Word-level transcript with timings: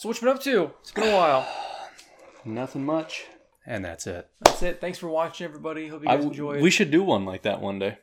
So 0.00 0.08
what 0.08 0.16
you 0.18 0.26
been 0.28 0.34
up 0.34 0.42
to? 0.44 0.70
It's 0.80 0.92
been 0.92 1.12
a 1.12 1.14
while. 1.14 1.46
Nothing 2.46 2.86
much. 2.86 3.26
And 3.66 3.84
that's 3.84 4.06
it. 4.06 4.30
That's 4.40 4.62
it. 4.62 4.80
Thanks 4.80 4.96
for 4.96 5.10
watching, 5.10 5.44
everybody. 5.44 5.88
Hope 5.88 6.00
you 6.00 6.06
guys 6.06 6.24
w- 6.24 6.30
enjoyed. 6.30 6.62
we 6.62 6.70
should 6.70 6.90
do 6.90 7.02
one 7.02 7.26
like 7.26 7.42
that 7.42 7.60
one 7.60 7.78
day. 7.78 7.98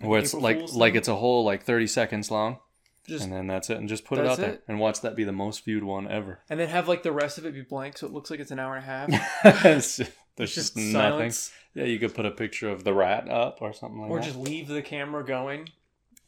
Where 0.00 0.20
it's 0.20 0.30
April 0.30 0.42
like 0.42 0.58
Fool's 0.60 0.74
like 0.74 0.92
thing? 0.94 0.98
it's 1.00 1.08
a 1.08 1.14
whole 1.14 1.44
like 1.44 1.64
30 1.64 1.86
seconds 1.86 2.30
long 2.30 2.60
just 3.06 3.24
and 3.24 3.30
then 3.30 3.46
that's 3.46 3.68
it 3.68 3.76
and 3.76 3.90
just 3.90 4.06
put 4.06 4.18
it 4.18 4.26
out 4.26 4.38
there 4.38 4.60
and 4.66 4.80
watch 4.80 5.02
that 5.02 5.14
be 5.16 5.24
the 5.24 5.32
most 5.32 5.66
viewed 5.66 5.84
one 5.84 6.10
ever. 6.10 6.40
and 6.48 6.58
then 6.58 6.70
have 6.70 6.88
like 6.88 7.02
the 7.02 7.12
rest 7.12 7.36
of 7.36 7.44
it 7.44 7.52
be 7.52 7.60
blank, 7.60 7.98
so 7.98 8.06
it 8.06 8.12
looks 8.14 8.30
like 8.30 8.40
it's 8.40 8.50
an 8.50 8.58
hour 8.58 8.74
and 8.74 8.82
a 8.82 8.86
half. 8.86 9.44
It's 9.66 9.98
just- 9.98 10.12
There's 10.36 10.54
just, 10.54 10.76
just 10.76 10.94
nothing. 10.94 11.30
Yeah, 11.74 11.84
you 11.84 11.98
could 11.98 12.14
put 12.14 12.24
a 12.24 12.30
picture 12.30 12.70
of 12.70 12.84
the 12.84 12.94
rat 12.94 13.28
up 13.28 13.58
or 13.60 13.74
something 13.74 14.00
like 14.00 14.10
or 14.10 14.20
that. 14.20 14.24
just 14.24 14.38
leave 14.38 14.66
the 14.66 14.80
camera 14.80 15.22
going 15.22 15.68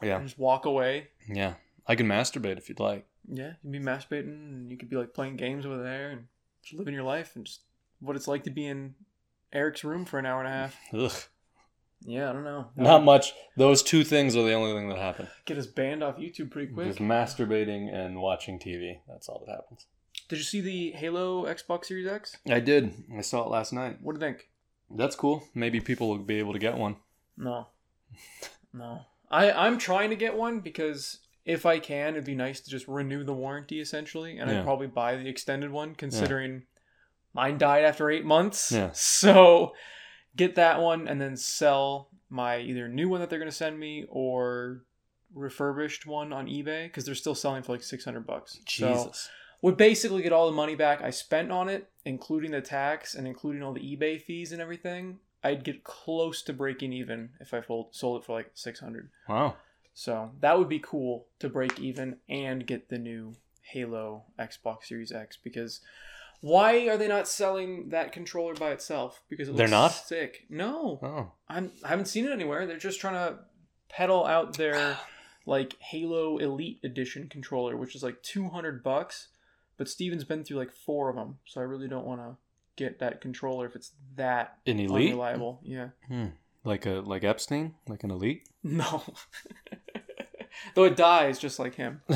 yeah. 0.02 0.16
and 0.18 0.26
just 0.26 0.38
walk 0.38 0.66
away. 0.66 1.08
Yeah. 1.26 1.54
I 1.88 1.94
can 1.94 2.06
masturbate 2.06 2.58
if 2.58 2.68
you'd 2.68 2.80
like. 2.80 3.06
Yeah, 3.29 3.52
you'd 3.62 3.72
be 3.72 3.80
masturbating, 3.80 4.52
and 4.52 4.70
you 4.70 4.77
could 4.77 4.88
be 4.90 4.96
like 4.96 5.14
playing 5.14 5.36
games 5.36 5.66
over 5.66 5.82
there 5.82 6.11
and 6.11 6.27
just 6.62 6.74
living 6.74 6.95
your 6.95 7.02
life 7.02 7.33
and 7.34 7.45
just 7.45 7.60
what 8.00 8.16
it's 8.16 8.28
like 8.28 8.45
to 8.45 8.50
be 8.50 8.66
in 8.66 8.95
Eric's 9.52 9.84
room 9.84 10.05
for 10.05 10.19
an 10.19 10.27
hour 10.27 10.41
and 10.41 10.48
a 10.48 10.52
half. 10.52 10.77
Ugh. 10.92 11.12
Yeah, 12.05 12.28
I 12.30 12.33
don't 12.33 12.45
know. 12.45 12.66
Not 12.77 13.05
much. 13.05 13.33
Those 13.56 13.83
two 13.83 14.05
things 14.05 14.36
are 14.36 14.45
the 14.45 14.52
only 14.52 14.73
thing 14.74 14.88
that 14.91 14.98
happen. 14.98 15.28
Get 15.47 15.56
us 15.56 15.66
banned 15.66 16.05
off 16.05 16.19
YouTube 16.19 16.50
pretty 16.50 16.73
quick. 16.73 16.88
Just 16.88 16.98
masturbating 16.98 17.92
and 17.92 18.20
watching 18.20 18.59
TV. 18.59 18.98
That's 19.09 19.28
all 19.28 19.42
that 19.47 19.52
happens. 19.52 19.86
Did 20.28 20.36
you 20.38 20.45
see 20.45 20.61
the 20.61 20.92
Halo 20.92 21.47
Xbox 21.47 21.86
Series 21.86 22.06
X? 22.06 22.36
I 22.48 22.61
did. 22.61 22.95
I 23.16 23.22
saw 23.22 23.45
it 23.45 23.50
last 23.50 23.72
night. 23.72 23.98
What 24.02 24.14
do 24.14 24.24
you 24.24 24.33
think? 24.33 24.48
That's 24.91 25.16
cool. 25.16 25.45
Maybe 25.55 25.80
people 25.80 26.08
will 26.08 26.19
be 26.19 26.38
able 26.38 26.52
to 26.52 26.58
get 26.58 26.77
one. 26.77 26.97
No, 27.36 27.69
no. 28.72 29.00
I 29.30 29.50
I'm 29.50 29.78
trying 29.78 30.11
to 30.11 30.16
get 30.16 30.36
one 30.36 30.61
because 30.61 31.19
if 31.46 31.64
I 31.64 31.78
can, 31.78 32.14
it'd 32.14 32.24
be 32.24 32.34
nice 32.34 32.60
to 32.60 32.70
just 32.70 32.86
renew 32.88 33.24
the 33.24 33.32
warranty 33.32 33.80
essentially, 33.80 34.36
and 34.36 34.50
Yeah. 34.50 34.59
I'd 34.59 34.64
probably 34.64 34.88
buy 34.88 35.16
the 35.16 35.28
extended 35.28 35.70
one 35.70 35.95
considering 35.95 36.64
mine 37.32 37.56
died 37.56 37.84
after 37.84 38.10
eight 38.10 38.24
months. 38.24 38.72
Yeah. 38.72 38.91
So 38.95 39.72
get 40.36 40.56
that 40.56 40.83
one 40.83 41.08
and 41.08 41.20
then 41.20 41.36
sell 41.36 42.11
my 42.28 42.58
either 42.58 42.89
new 42.89 43.08
one 43.08 43.20
that 43.20 43.30
they're 43.30 43.39
gonna 43.39 43.52
send 43.52 43.78
me 43.78 44.05
or 44.11 44.83
refurbished 45.34 46.06
one 46.06 46.33
on 46.33 46.47
eBay 46.47 46.86
because 46.86 47.05
they're 47.05 47.14
still 47.14 47.34
selling 47.34 47.62
for 47.62 47.72
like 47.72 47.83
six 47.83 48.05
hundred 48.05 48.27
bucks. 48.27 48.58
So 48.69 48.92
Jesus. 48.92 49.28
would 49.62 49.77
basically 49.77 50.22
get 50.22 50.33
all 50.33 50.47
the 50.47 50.52
money 50.56 50.74
back 50.74 51.00
I 51.00 51.11
spent 51.11 51.52
on 51.52 51.69
it, 51.69 51.89
including 52.05 52.50
the 52.50 52.61
tax 52.61 53.14
and 53.14 53.27
including 53.27 53.62
all 53.62 53.72
the 53.72 53.97
eBay 53.97 54.20
fees 54.20 54.50
and 54.50 54.61
everything. 54.61 55.20
I'd 55.44 55.62
get 55.62 55.84
close 55.84 56.42
to 56.42 56.52
breaking 56.52 56.92
even 56.92 57.30
if 57.41 57.55
I 57.55 57.62
sold 57.62 57.94
sold 57.94 58.20
it 58.22 58.27
for 58.27 58.33
like 58.33 58.50
600. 58.55 59.11
Wow. 59.28 59.56
So 59.98 60.30
that 60.41 60.58
would 60.58 60.69
be 60.69 60.78
cool 60.78 61.27
to 61.39 61.48
break 61.48 61.80
even 61.80 62.19
and 62.28 62.66
get 62.66 62.91
the 62.91 62.98
new 62.98 63.34
Halo 63.62 64.25
Xbox 64.39 64.84
Series 64.84 65.11
X 65.11 65.39
because 65.42 65.80
why 66.42 66.86
are 66.89 66.98
they 66.98 67.08
not 67.08 67.27
selling 67.27 67.89
that 67.89 68.12
controller 68.12 68.52
by 68.52 68.72
itself? 68.72 69.22
Because 69.30 69.48
it 69.48 69.52
looks 69.52 69.58
They're 69.58 69.69
not? 69.69 69.89
sick. 69.92 70.44
No, 70.50 71.00
Oh. 71.02 71.33
I'm 71.48 71.72
I 71.83 71.89
haven't 71.89 72.08
seen 72.08 72.27
it 72.27 72.30
anywhere. 72.30 72.67
They're 72.67 72.77
just 72.77 73.00
trying 73.00 73.14
to 73.14 73.39
peddle 73.89 74.27
out 74.27 74.58
their 74.58 74.98
like 75.47 75.77
Halo 75.80 76.36
Elite 76.36 76.78
Edition 76.84 77.28
controller, 77.30 77.74
which 77.74 77.97
is 77.97 78.02
like 78.02 78.22
200 78.22 78.83
bucks. 78.83 79.28
But 79.78 79.89
Steven's 79.89 80.24
been 80.24 80.44
through 80.44 80.58
like 80.58 80.72
four 80.72 81.08
of 81.08 81.17
them, 81.17 81.39
so 81.47 81.62
I 81.62 81.64
really 81.64 81.89
don't 81.89 82.06
want 82.06 82.20
to 82.20 82.36
get 82.77 82.98
that 82.98 83.22
controller 83.22 83.64
if 83.64 83.74
it's 83.74 83.92
that 84.17 84.58
An 84.67 84.78
elite? 84.78 85.12
unreliable. 85.12 85.61
Yeah. 85.62 85.89
Hmm. 86.06 86.27
Like 86.64 86.84
a 86.84 87.00
like 87.00 87.24
Epstein? 87.24 87.74
Like 87.89 88.05
an 88.05 88.11
elite? 88.11 88.47
No. 88.62 89.02
though 90.74 90.84
it 90.84 90.96
dies 90.96 91.38
just 91.38 91.58
like 91.58 91.74
him. 91.74 92.02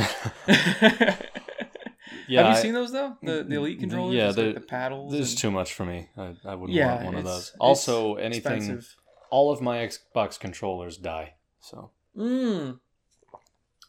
Yeah. 2.28 2.42
Have 2.42 2.52
you 2.52 2.58
I- 2.58 2.62
seen 2.62 2.74
those 2.74 2.92
though? 2.92 3.16
The 3.22 3.42
the 3.44 3.56
Elite 3.56 3.78
Mm, 3.78 3.80
controllers, 3.80 4.14
yeah, 4.14 4.26
Just, 4.26 4.38
like, 4.38 4.54
the 4.54 4.60
paddles. 4.60 5.12
This 5.12 5.32
is 5.32 5.34
too 5.34 5.50
much 5.50 5.74
for 5.74 5.84
me. 5.84 6.08
I, 6.16 6.34
I 6.44 6.54
wouldn't 6.54 6.76
Yeah, 6.76 6.94
want 6.94 7.06
one 7.06 7.14
of 7.16 7.24
those. 7.24 7.52
Also, 7.58 8.14
anything 8.16 8.56
expensive. 8.58 8.94
all 9.30 9.50
of 9.50 9.60
my 9.60 9.78
Xbox 9.78 10.38
controllers 10.38 10.96
die. 10.96 11.34
So 11.60 11.90
Mm. 12.16 12.78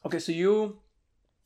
Okay, 0.06 0.18
so 0.20 0.32
you 0.32 0.80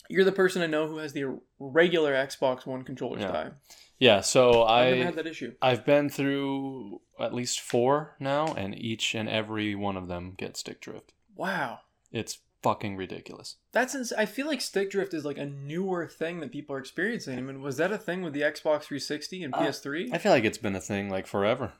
you're 0.09 0.23
the 0.23 0.31
person 0.31 0.61
I 0.61 0.67
know 0.67 0.87
who 0.87 0.97
has 0.97 1.11
the 1.13 1.37
regular 1.59 2.13
Xbox 2.13 2.65
One 2.65 2.83
controllers 2.83 3.21
Yeah. 3.23 3.31
die. 3.31 3.51
yeah, 3.99 4.21
so 4.21 4.63
I've 4.63 4.91
never 4.91 5.01
I 5.01 5.05
had 5.05 5.15
that 5.15 5.27
issue. 5.27 5.53
I've 5.61 5.85
been 5.85 6.09
through 6.09 7.01
at 7.19 7.33
least 7.33 7.59
four 7.59 8.15
now, 8.21 8.53
and 8.53 8.73
each 8.77 9.15
and 9.15 9.27
every 9.27 9.75
one 9.75 9.97
of 9.97 10.07
them 10.07 10.33
get 10.37 10.55
stick 10.55 10.79
drift. 10.81 11.11
Wow. 11.35 11.79
It's 12.11 12.37
fucking 12.65 12.97
ridiculous. 12.97 13.55
That's 13.71 13.95
ins- 13.95 14.11
I 14.13 14.25
feel 14.25 14.47
like 14.47 14.59
stick 14.59 14.89
drift 14.91 15.13
is 15.13 15.23
like 15.23 15.37
a 15.37 15.45
newer 15.45 16.07
thing 16.07 16.39
that 16.41 16.51
people 16.51 16.75
are 16.75 16.79
experiencing. 16.79 17.37
I 17.37 17.41
mean, 17.41 17.61
was 17.61 17.77
that 17.77 17.91
a 17.91 17.97
thing 17.97 18.21
with 18.23 18.33
the 18.33 18.41
Xbox 18.41 18.83
360 18.83 19.43
and 19.43 19.53
Uh, 19.53 19.59
PS3? 19.59 20.09
I 20.13 20.17
feel 20.17 20.31
like 20.31 20.43
it's 20.43 20.57
been 20.57 20.75
a 20.75 20.81
thing 20.81 21.09
like 21.09 21.27
forever. 21.27 21.73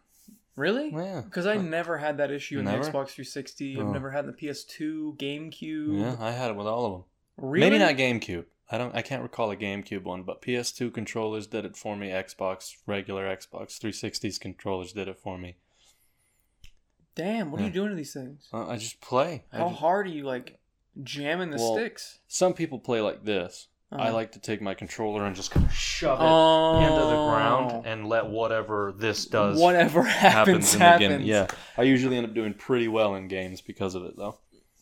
really? 0.56 0.90
Yeah. 0.92 1.22
Because 1.26 1.46
I 1.46 1.58
never 1.58 1.98
had 1.98 2.18
that 2.18 2.32
issue 2.32 2.60
in 2.60 2.66
Never? 2.66 2.84
the 2.84 2.90
Xbox 2.90 3.10
360. 3.10 3.78
I've 3.78 3.88
Oh. 3.88 3.92
never 3.92 4.12
had 4.12 4.26
the 4.26 4.32
PS2, 4.32 5.18
GameCube. 5.18 6.00
Yeah, 6.00 6.16
I 6.20 6.32
had 6.32 6.50
it 6.52 6.56
with 6.56 6.68
all 6.68 6.86
of 6.86 6.92
them. 6.94 7.04
Really? 7.38 7.70
Maybe 7.70 7.80
not 7.80 7.96
GameCube. 7.98 8.46
I 8.72 8.78
don't. 8.78 8.96
I 8.96 9.02
can't 9.02 9.22
recall 9.22 9.52
a 9.52 9.58
GameCube 9.58 10.04
one, 10.04 10.24
but 10.24 10.42
PS2 10.42 10.90
controllers 10.92 11.46
did 11.48 11.66
it 11.66 11.76
for 11.76 11.96
me. 11.98 12.08
Xbox, 12.10 12.78
regular 12.88 13.26
Xbox 13.26 13.78
360s 13.80 14.40
controllers 14.40 14.94
did 14.94 15.08
it 15.10 15.20
for 15.20 15.38
me. 15.38 15.58
Damn, 17.16 17.52
what 17.52 17.62
are 17.62 17.64
you 17.66 17.70
doing 17.70 17.90
to 17.90 17.96
these 17.96 18.14
things? 18.14 18.48
Uh, 18.54 18.68
I 18.68 18.78
just 18.78 19.00
play. 19.02 19.44
How 19.52 19.70
just- 19.70 19.80
hard 19.80 20.08
are 20.08 20.10
you 20.10 20.24
like 20.24 20.60
jamming 21.04 21.50
the 21.52 21.58
Well, 21.58 21.76
sticks? 21.76 22.20
Some 22.28 22.54
people 22.54 22.80
play 22.80 23.02
like 23.02 23.24
this. 23.24 23.68
I 23.92 24.08
Uh-huh. 24.08 24.14
like 24.14 24.32
to 24.34 24.40
take 24.40 24.62
my 24.62 24.74
controller 24.74 25.26
and 25.26 25.36
just 25.36 25.52
kind 25.52 25.66
of 25.66 25.72
shove 25.72 26.20
it 26.20 26.24
oh, 26.26 26.80
into 26.82 27.06
the 27.06 27.26
ground 27.30 27.86
and 27.86 28.10
let 28.10 28.26
whatever 28.28 28.94
this 28.98 29.26
does 29.28 29.60
whatever 29.60 30.02
happens 30.04 30.74
happens 30.74 30.74
in 30.74 30.80
happens. 30.82 31.10
the 31.12 31.18
game. 31.20 31.26
Yeah, 31.28 31.48
I 31.78 31.84
usually 31.84 32.18
end 32.18 32.26
up 32.26 32.34
doing 32.34 32.54
pretty 32.56 32.88
well 32.88 33.16
in 33.16 33.28
games 33.28 33.62
because 33.62 33.96
of 33.96 34.04
it, 34.04 34.18
though. 34.18 34.40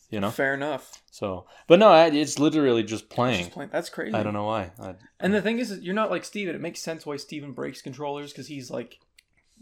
You 0.10 0.20
know. 0.20 0.30
fair 0.30 0.54
enough. 0.54 1.02
So, 1.10 1.48
but 1.68 1.80
no, 1.80 1.90
I, 1.90 2.06
it's 2.06 2.38
literally 2.38 2.84
just 2.84 3.10
playing. 3.10 3.40
Just 3.46 3.52
playing- 3.52 3.72
That's 3.74 3.90
crazy. 3.90 4.14
I 4.16 4.22
don't 4.22 4.34
know 4.34 4.44
why. 4.46 4.72
I, 4.80 4.94
And 5.20 5.34
the 5.34 5.42
thing 5.42 5.58
is, 5.58 5.72
is 5.72 5.82
you're 5.82 5.96
not 5.96 6.12
like 6.12 6.24
Steven. 6.24 6.54
It 6.54 6.62
makes 6.62 6.82
sense 6.82 7.04
why 7.04 7.18
Steven 7.18 7.52
breaks 7.52 7.82
controllers 7.82 8.32
because 8.32 8.46
he's 8.48 8.70
like, 8.70 9.00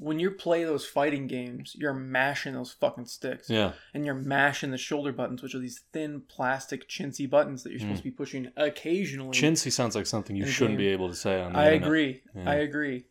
when 0.02 0.18
you 0.18 0.32
play 0.32 0.64
those 0.64 0.84
fighting 0.84 1.28
games, 1.28 1.76
you're 1.78 1.94
mashing 1.94 2.56
those 2.56 2.72
fucking 2.72 3.06
sticks. 3.06 3.52
yeah. 3.52 3.74
And 3.94 4.04
you're 4.04 4.16
mashing 4.16 4.72
the 4.72 4.78
shoulder 4.78 5.12
buttons, 5.12 5.44
which 5.44 5.54
are 5.54 5.60
these 5.60 5.82
thin 5.94 6.24
plastic 6.28 6.90
chintzy 6.90 7.30
buttons 7.30 7.62
that 7.62 7.70
you're 7.70 7.80
supposed 7.80 8.00
mm. 8.00 8.04
to 8.06 8.10
be 8.10 8.12
pushing 8.12 8.52
occasionally. 8.58 9.38
Chintzy 9.38 9.72
sounds 9.72 9.96
like 9.96 10.08
something 10.08 10.36
you 10.36 10.48
shouldn't 10.48 10.80
game. 10.80 10.88
be 10.88 10.92
able 10.92 11.08
to 11.08 11.16
say 11.16 11.40
on 11.40 11.54
the 11.54 11.60
I 11.60 11.74
internet. 11.74 11.88
agree. 11.88 12.22
Yeah. 12.36 12.50
I 12.50 12.56
agree. 12.56 13.06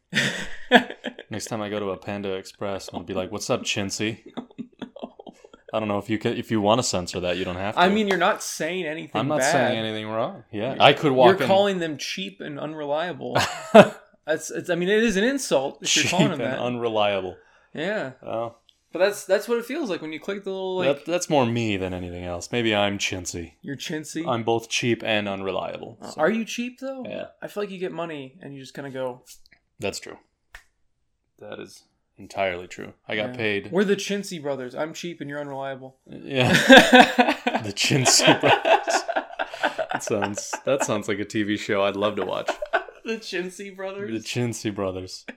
Next 1.30 1.46
time 1.46 1.62
I 1.62 1.68
go 1.68 1.78
to 1.78 1.90
a 1.90 1.96
Panda 1.96 2.34
Express, 2.34 2.90
I'll 2.92 3.04
be 3.04 3.14
like, 3.14 3.30
"What's 3.30 3.48
up, 3.48 3.62
Chintzy?" 3.62 4.24
I 5.72 5.78
don't 5.78 5.86
know 5.86 5.98
if 5.98 6.10
you 6.10 6.18
can, 6.18 6.36
if 6.36 6.50
you 6.50 6.60
want 6.60 6.80
to 6.80 6.82
censor 6.82 7.20
that, 7.20 7.36
you 7.36 7.44
don't 7.44 7.54
have 7.54 7.76
to. 7.76 7.80
I 7.80 7.88
mean, 7.88 8.08
you're 8.08 8.18
not 8.18 8.42
saying 8.42 8.84
anything. 8.84 9.20
I'm 9.20 9.28
not 9.28 9.38
bad. 9.38 9.52
saying 9.52 9.78
anything 9.78 10.08
wrong. 10.08 10.42
Yeah, 10.50 10.74
I 10.80 10.92
could 10.92 11.12
walk 11.12 11.34
You're 11.34 11.42
in 11.42 11.46
calling 11.46 11.78
them 11.78 11.96
cheap 11.96 12.40
and 12.40 12.58
unreliable. 12.58 13.36
That's. 14.26 14.50
It's, 14.50 14.70
I 14.70 14.74
mean, 14.74 14.88
it 14.88 15.02
is 15.02 15.16
an 15.16 15.24
insult 15.24 15.78
if 15.82 15.96
you're 15.96 16.04
calling 16.10 16.32
and 16.32 16.40
that. 16.40 16.58
unreliable. 16.58 17.36
yeah, 17.74 18.12
Oh, 18.22 18.56
but 18.92 18.98
that's 19.00 19.24
that's 19.24 19.48
what 19.48 19.58
it 19.58 19.64
feels 19.64 19.88
like 19.90 20.02
when 20.02 20.12
you 20.12 20.20
click 20.20 20.44
the 20.44 20.50
little 20.50 20.76
like 20.78 21.04
that, 21.04 21.10
that's 21.10 21.30
more 21.30 21.46
me 21.46 21.76
than 21.76 21.94
anything 21.94 22.24
else. 22.24 22.50
Maybe 22.52 22.74
I'm 22.74 22.98
chintzy. 22.98 23.54
you're 23.62 23.76
chintzy. 23.76 24.26
I'm 24.26 24.42
both 24.42 24.68
cheap 24.68 25.02
and 25.04 25.28
unreliable. 25.28 25.98
Uh, 26.02 26.10
so 26.10 26.20
Are 26.20 26.30
you 26.30 26.44
cheap 26.44 26.80
though? 26.80 27.04
Yeah. 27.08 27.26
I 27.40 27.46
feel 27.48 27.62
like 27.62 27.70
you 27.70 27.78
get 27.78 27.92
money 27.92 28.36
and 28.42 28.52
you 28.54 28.60
just 28.60 28.74
kind 28.74 28.86
of 28.86 28.92
go. 28.92 29.22
That's 29.78 30.00
true. 30.00 30.18
That 31.38 31.58
is 31.58 31.84
entirely 32.18 32.66
true. 32.66 32.92
I 33.08 33.16
got 33.16 33.30
Yeah. 33.30 33.36
paid. 33.36 33.72
We're 33.72 33.84
the 33.84 33.96
Chintzy 33.96 34.42
brothers. 34.42 34.74
I'm 34.74 34.92
cheap 34.92 35.20
and 35.20 35.30
you're 35.30 35.40
unreliable. 35.40 35.96
Yeah, 36.06 36.52
the 37.62 37.72
chintzy 37.74 38.40
brothers. 38.40 39.02
That 39.92 40.02
sounds 40.02 40.54
that 40.64 40.84
sounds 40.84 41.08
like 41.08 41.18
a 41.18 41.24
TV 41.24 41.58
show 41.58 41.82
I'd 41.84 41.96
love 41.96 42.16
to 42.16 42.24
watch. 42.26 42.50
The 43.04 43.16
Chintzy 43.16 43.74
brothers. 43.74 44.22
The. 44.22 44.28
Chintzy 44.28 44.74
brothers. 44.74 45.26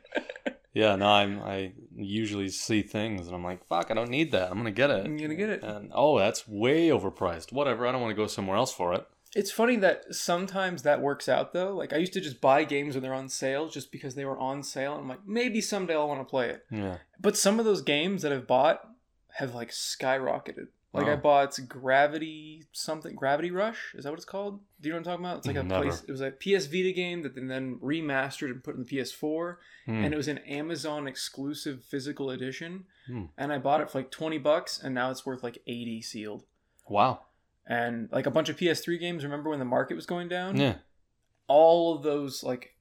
Yeah, 0.73 0.95
no, 0.95 1.05
I'm 1.05 1.39
I 1.41 1.73
usually 1.95 2.49
see 2.49 2.81
things 2.81 3.27
and 3.27 3.35
I'm 3.35 3.43
like, 3.43 3.65
fuck, 3.67 3.91
I 3.91 3.93
don't 3.93 4.09
need 4.09 4.31
that. 4.31 4.49
I'm 4.49 4.57
gonna 4.57 4.71
get 4.71 4.89
it. 4.89 5.05
I'm 5.05 5.17
gonna 5.17 5.35
get 5.35 5.49
it. 5.49 5.63
And 5.63 5.91
oh, 5.93 6.17
that's 6.17 6.47
way 6.47 6.89
overpriced. 6.89 7.51
Whatever, 7.51 7.85
I 7.85 7.91
don't 7.91 8.01
want 8.01 8.11
to 8.11 8.15
go 8.21 8.27
somewhere 8.27 8.57
else 8.57 8.73
for 8.73 8.93
it. 8.93 9.05
It's 9.35 9.51
funny 9.51 9.75
that 9.77 10.13
sometimes 10.13 10.83
that 10.83 11.01
works 11.01 11.29
out 11.29 11.53
though. 11.53 11.75
Like 11.75 11.93
I 11.93 11.97
used 11.97 12.13
to 12.13 12.21
just 12.21 12.41
buy 12.41 12.63
games 12.63 12.95
when 12.95 13.03
they're 13.03 13.13
on 13.13 13.29
sale 13.29 13.69
just 13.69 13.91
because 13.91 14.15
they 14.15 14.25
were 14.25 14.37
on 14.39 14.63
sale. 14.63 14.93
And 14.93 15.01
I'm 15.01 15.09
like, 15.09 15.27
maybe 15.27 15.61
someday 15.61 15.93
I'll 15.93 16.07
want 16.07 16.21
to 16.21 16.25
play 16.25 16.49
it. 16.49 16.65
Yeah. 16.71 16.97
But 17.19 17.37
some 17.37 17.59
of 17.59 17.65
those 17.65 17.83
games 17.83 18.23
that 18.23 18.33
I've 18.33 18.47
bought 18.47 18.81
have 19.35 19.53
like 19.53 19.69
skyrocketed. 19.69 20.67
Like 20.93 21.07
I 21.07 21.15
bought 21.15 21.57
Gravity 21.67 22.63
something 22.71 23.15
Gravity 23.15 23.49
Rush. 23.49 23.95
Is 23.95 24.03
that 24.03 24.11
what 24.11 24.17
it's 24.19 24.25
called? 24.25 24.59
Do 24.79 24.89
you 24.89 24.93
know 24.93 24.99
what 24.99 25.07
I'm 25.07 25.13
talking 25.13 25.25
about? 25.25 25.37
It's 25.39 25.47
like 25.47 25.55
a 25.55 25.63
Never. 25.63 25.83
place. 25.85 26.03
It 26.07 26.11
was 26.11 26.21
a 26.21 26.29
PS 26.31 26.67
Vita 26.67 26.91
game 26.91 27.23
that 27.23 27.33
they 27.33 27.41
then 27.41 27.79
remastered 27.81 28.51
and 28.51 28.63
put 28.63 28.75
in 28.75 28.83
the 28.83 28.87
PS4, 28.87 29.57
Hmm. 29.87 30.03
and 30.03 30.13
it 30.13 30.17
was 30.17 30.27
an 30.27 30.37
Amazon 30.39 31.07
exclusive 31.07 31.83
physical 31.83 32.29
edition. 32.29 32.85
Hmm. 33.07 33.23
And 33.37 33.51
I 33.51 33.57
bought 33.57 33.81
it 33.81 33.89
for 33.89 33.97
like 33.97 34.11
twenty 34.11 34.37
bucks, 34.37 34.79
and 34.81 34.93
now 34.93 35.09
it's 35.09 35.25
worth 35.25 35.41
like 35.41 35.57
eighty 35.65 36.01
sealed. 36.01 36.43
Wow. 36.87 37.21
And 37.65 38.09
like 38.11 38.25
a 38.27 38.31
bunch 38.31 38.49
of 38.49 38.57
PS3 38.57 38.99
games. 38.99 39.23
Remember 39.23 39.49
when 39.49 39.59
the 39.59 39.65
market 39.65 39.95
was 39.95 40.05
going 40.05 40.27
down? 40.27 40.57
Yeah. 40.57 40.75
All 41.47 41.95
of 41.95 42.03
those 42.03 42.43
like 42.43 42.75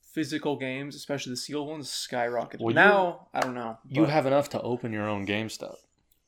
physical 0.00 0.56
games, 0.56 0.94
especially 0.94 1.30
the 1.30 1.36
sealed 1.36 1.66
ones, 1.68 1.88
skyrocketed. 1.90 2.60
Well, 2.60 2.70
you- 2.70 2.74
now 2.74 3.28
I 3.34 3.40
don't 3.40 3.54
know. 3.54 3.78
You 3.88 4.02
but 4.02 4.10
have 4.10 4.26
enough 4.26 4.48
to 4.50 4.60
open 4.62 4.92
your 4.92 5.08
own 5.08 5.26
GameStop. 5.26 5.76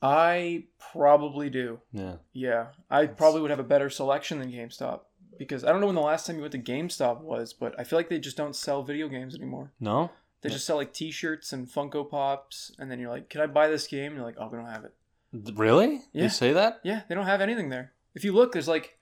I 0.02 0.64
probably 0.92 1.50
do. 1.50 1.80
Yeah. 1.92 2.16
Yeah, 2.32 2.68
I 2.90 3.06
probably 3.06 3.40
would 3.42 3.50
have 3.50 3.60
a 3.60 3.64
better 3.64 3.90
selection 3.90 4.38
than 4.38 4.50
GameStop 4.50 5.00
because 5.38 5.62
I 5.64 5.70
don't 5.72 5.80
know 5.80 5.86
when 5.86 5.94
the 5.96 6.00
last 6.00 6.26
time 6.26 6.36
you 6.36 6.42
went 6.42 6.52
to 6.52 6.58
GameStop 6.58 7.20
was, 7.20 7.52
but 7.52 7.78
I 7.78 7.84
feel 7.84 7.98
like 7.98 8.08
they 8.08 8.18
just 8.18 8.36
don't 8.36 8.56
sell 8.56 8.82
video 8.82 9.08
games 9.08 9.34
anymore. 9.34 9.72
No? 9.78 10.10
They 10.42 10.48
just 10.48 10.64
sell 10.64 10.76
like 10.76 10.94
T-shirts 10.94 11.52
and 11.52 11.68
Funko 11.68 12.08
Pops, 12.08 12.72
and 12.78 12.90
then 12.90 12.98
you're 12.98 13.10
like, 13.10 13.28
"Can 13.28 13.42
I 13.42 13.46
buy 13.46 13.68
this 13.68 13.86
game?" 13.86 14.06
And 14.06 14.14
you're 14.16 14.24
like, 14.24 14.36
"Oh, 14.38 14.48
we 14.48 14.56
don't 14.56 14.66
have 14.70 14.84
it." 14.86 14.94
Really? 15.54 16.00
Yeah. 16.14 16.22
You 16.24 16.28
say 16.30 16.54
that? 16.54 16.80
Yeah, 16.82 17.02
they 17.08 17.14
don't 17.14 17.26
have 17.26 17.42
anything 17.42 17.68
there. 17.68 17.92
If 18.14 18.24
you 18.24 18.32
look, 18.32 18.52
there's 18.52 18.66
like 18.68 18.98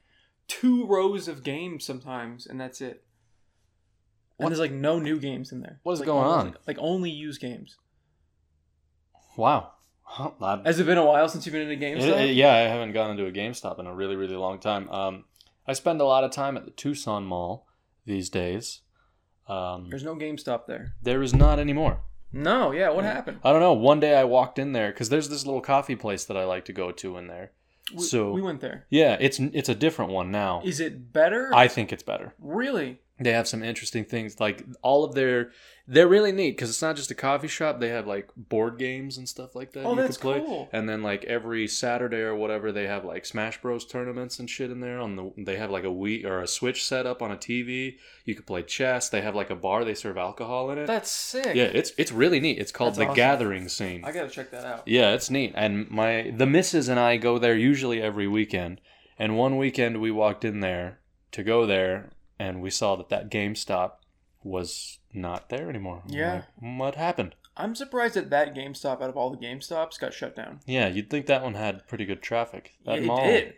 two 0.48 0.84
rows 0.86 1.28
of 1.28 1.44
games 1.44 1.84
sometimes, 1.84 2.44
and 2.44 2.60
that's 2.60 2.80
it. 2.80 3.04
What- 4.36 4.46
And 4.46 4.50
there's 4.52 4.58
like 4.60 4.72
no 4.72 4.98
new 4.98 5.20
games 5.20 5.52
in 5.52 5.60
there. 5.60 5.78
What 5.84 5.92
is 5.92 6.00
Like, 6.00 6.06
going 6.06 6.26
only- 6.26 6.38
on? 6.38 6.46
Like, 6.48 6.66
like 6.66 6.78
only 6.80 7.10
used 7.10 7.40
games. 7.40 7.76
Wow. 9.36 9.74
Has 10.64 10.80
it 10.80 10.86
been 10.86 10.98
a 10.98 11.04
while 11.04 11.28
since 11.28 11.46
you've 11.46 11.52
been 11.52 11.62
in 11.62 11.68
a 11.70 11.72
It- 11.72 11.98
GameStop? 11.98 12.20
it- 12.30 12.34
yeah, 12.34 12.52
I 12.54 12.58
haven't 12.60 12.92
gone 12.92 13.10
into 13.10 13.26
a 13.26 13.30
GameStop 13.32 13.78
in 13.78 13.86
a 13.86 13.94
really, 13.94 14.16
really 14.16 14.36
long 14.36 14.58
time. 14.58 14.88
Um, 14.90 15.24
I 15.66 15.72
spend 15.74 16.00
a 16.00 16.04
lot 16.04 16.24
of 16.24 16.30
time 16.30 16.56
at 16.56 16.64
the 16.64 16.70
Tucson 16.70 17.24
Mall 17.24 17.66
these 18.06 18.28
days. 18.30 18.80
Um, 19.48 19.88
There's 19.90 20.04
no 20.04 20.14
GameStop 20.16 20.66
there. 20.66 20.94
there 21.02 21.22
is 21.22 21.34
not 21.34 21.58
anymore. 21.58 22.00
No, 22.32 22.72
yeah. 22.72 22.90
What 22.90 23.04
Yeah. 23.04 23.12
happened? 23.14 23.40
I 23.42 23.52
don't 23.52 23.60
know. 23.60 23.72
One 23.72 24.00
day 24.00 24.14
I 24.16 24.24
walked 24.24 24.58
in 24.58 24.72
there 24.72 24.90
because 24.90 25.08
there's 25.08 25.28
this 25.30 25.46
little 25.46 25.62
coffee 25.62 25.96
place 25.96 26.24
that 26.26 26.36
I 26.36 26.44
like 26.44 26.64
to 26.66 26.72
go 26.72 26.90
to 26.92 27.16
in 27.16 27.26
there. 27.26 27.52
We, 27.94 28.02
So- 28.02 28.32
we 28.32 28.42
went 28.42 28.60
there. 28.60 28.86
Yeah, 28.90 29.16
it's 29.18 29.38
it's 29.40 29.70
a 29.70 29.74
different 29.74 30.10
one 30.12 30.30
now. 30.30 30.60
Is 30.64 30.78
it 30.80 31.12
better? 31.12 31.50
I 31.54 31.68
think 31.68 31.90
it's 31.92 32.02
better. 32.02 32.34
really. 32.38 32.98
They 33.20 33.32
have 33.32 33.48
some 33.48 33.62
interesting 33.62 34.04
things 34.04 34.38
like 34.40 34.64
all 34.82 35.04
of 35.04 35.14
their. 35.14 35.50
They're 35.90 36.06
really 36.06 36.32
neat 36.32 36.50
because 36.50 36.68
it's 36.68 36.82
not 36.82 36.96
just 36.96 37.10
a 37.10 37.14
coffee 37.14 37.48
shop. 37.48 37.80
They 37.80 37.88
have 37.88 38.06
like 38.06 38.28
board 38.36 38.78
games 38.78 39.16
and 39.16 39.26
stuff 39.26 39.56
like 39.56 39.72
that. 39.72 39.84
Oh, 39.84 39.92
you 39.94 39.96
that's 40.02 40.18
could 40.18 40.22
play. 40.22 40.40
cool. 40.40 40.68
And 40.70 40.86
then 40.86 41.02
like 41.02 41.24
every 41.24 41.66
Saturday 41.66 42.18
or 42.20 42.34
whatever, 42.34 42.72
they 42.72 42.86
have 42.86 43.06
like 43.06 43.24
Smash 43.24 43.60
Bros 43.62 43.86
tournaments 43.86 44.38
and 44.38 44.50
shit 44.50 44.70
in 44.70 44.80
there. 44.80 45.00
On 45.00 45.16
the 45.16 45.32
they 45.38 45.56
have 45.56 45.70
like 45.70 45.84
a 45.84 45.88
Wii 45.88 46.24
or 46.26 46.42
a 46.42 46.46
Switch 46.46 46.84
set 46.84 47.06
up 47.06 47.22
on 47.22 47.30
a 47.32 47.36
TV. 47.36 47.96
You 48.26 48.34
could 48.34 48.46
play 48.46 48.62
chess. 48.62 49.08
They 49.08 49.22
have 49.22 49.34
like 49.34 49.48
a 49.50 49.56
bar. 49.56 49.84
They 49.84 49.94
serve 49.94 50.18
alcohol 50.18 50.70
in 50.70 50.78
it. 50.78 50.86
That's 50.86 51.10
sick. 51.10 51.56
yeah, 51.56 51.64
it's 51.64 51.92
it's 51.96 52.12
really 52.12 52.38
neat. 52.38 52.58
It's 52.58 52.70
called 52.70 52.90
That's 52.90 52.98
the 52.98 53.04
awesome. 53.06 53.16
Gathering 53.16 53.68
Scene. 53.70 54.04
I 54.04 54.12
gotta 54.12 54.28
check 54.28 54.50
that 54.50 54.66
out. 54.66 54.82
Yeah, 54.86 55.14
it's 55.14 55.30
neat. 55.30 55.54
And 55.56 55.90
my 55.90 56.32
the 56.36 56.46
missus 56.46 56.88
and 56.88 57.00
I 57.00 57.16
go 57.16 57.38
there 57.38 57.56
usually 57.56 58.00
every 58.02 58.28
weekend. 58.28 58.80
And 59.18 59.36
one 59.38 59.56
weekend 59.56 60.00
we 60.02 60.10
walked 60.10 60.44
in 60.44 60.60
there 60.60 60.98
to 61.32 61.42
go 61.42 61.64
there 61.66 62.10
and 62.38 62.60
we 62.62 62.70
saw 62.70 62.96
that 62.96 63.08
that 63.08 63.30
GameStop 63.30 63.92
was 64.42 64.98
not 65.12 65.48
there 65.48 65.68
anymore. 65.68 66.02
Yeah. 66.06 66.34
like, 66.34 66.78
what 66.78 66.94
happened? 66.94 67.34
I'm 67.56 67.74
surprised 67.74 68.14
that 68.14 68.30
that 68.30 68.54
GameStop 68.54 69.02
out 69.02 69.10
of 69.10 69.16
all 69.16 69.30
the 69.30 69.36
GameStops 69.36 69.98
got 69.98 70.14
shut 70.14 70.36
down. 70.36 70.60
Yeah, 70.66 70.86
you'd 70.88 71.10
think 71.10 71.26
that 71.26 71.42
one 71.42 71.54
had 71.54 71.86
pretty 71.88 72.04
good 72.04 72.22
traffic. 72.22 72.74
That 72.84 72.96
Yeah, 72.96 73.02
it 73.02 73.06
mall 73.06 73.24
did. 73.26 73.54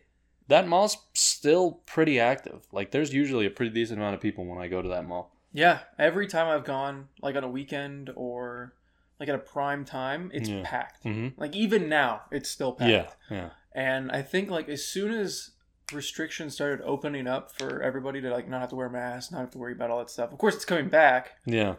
That 0.49 0.67
mall's 0.67 0.97
still 1.12 1.81
pretty 1.87 2.19
active. 2.19 2.67
Like 2.73 2.91
there's 2.91 3.12
usually 3.12 3.47
a 3.47 3.50
pretty 3.50 3.73
decent 3.73 3.99
amount 4.00 4.15
of 4.15 4.21
people 4.21 4.47
when 4.47 4.59
I 4.59 4.69
go 4.69 4.81
to 4.83 4.88
that 4.88 5.06
mall. 5.06 5.37
Yeah, 5.53 5.81
every 5.99 6.26
time 6.26 6.49
I've 6.49 6.65
gone, 6.65 7.09
like 7.21 7.37
on 7.37 7.44
a 7.44 7.49
weekend 7.49 8.11
or 8.17 8.75
like 9.21 9.29
at 9.29 9.35
a 9.35 9.38
prime 9.38 9.85
time, 9.85 10.31
it's 10.33 10.49
Yeah. 10.49 10.62
packed. 10.65 11.05
Mhm. 11.05 11.35
Like 11.37 11.55
even 11.55 11.88
now, 11.88 12.23
it's 12.33 12.49
still 12.49 12.73
packed. 12.73 12.91
Yeah, 12.91 13.11
yeah. 13.31 13.50
And 13.73 14.11
I 14.11 14.23
think 14.23 14.49
like 14.50 14.69
as 14.69 14.85
soon 14.85 15.12
as 15.12 15.50
restrictions 15.92 16.54
started 16.54 16.84
opening 16.84 17.26
up 17.26 17.52
for 17.56 17.82
everybody 17.82 18.20
to 18.20 18.31
like 18.31 18.48
not 18.48 18.60
have 18.60 18.70
to 18.70 18.76
wear 18.76 18.88
masks, 18.88 19.32
not 19.32 19.40
have 19.40 19.50
to 19.50 19.58
worry 19.58 19.72
about 19.72 19.90
all 19.90 19.98
that 19.98 20.10
stuff. 20.10 20.32
Of 20.32 20.38
course, 20.38 20.54
it's 20.54 20.64
coming 20.64 20.88
back. 20.88 21.32
Yeah. 21.46 21.76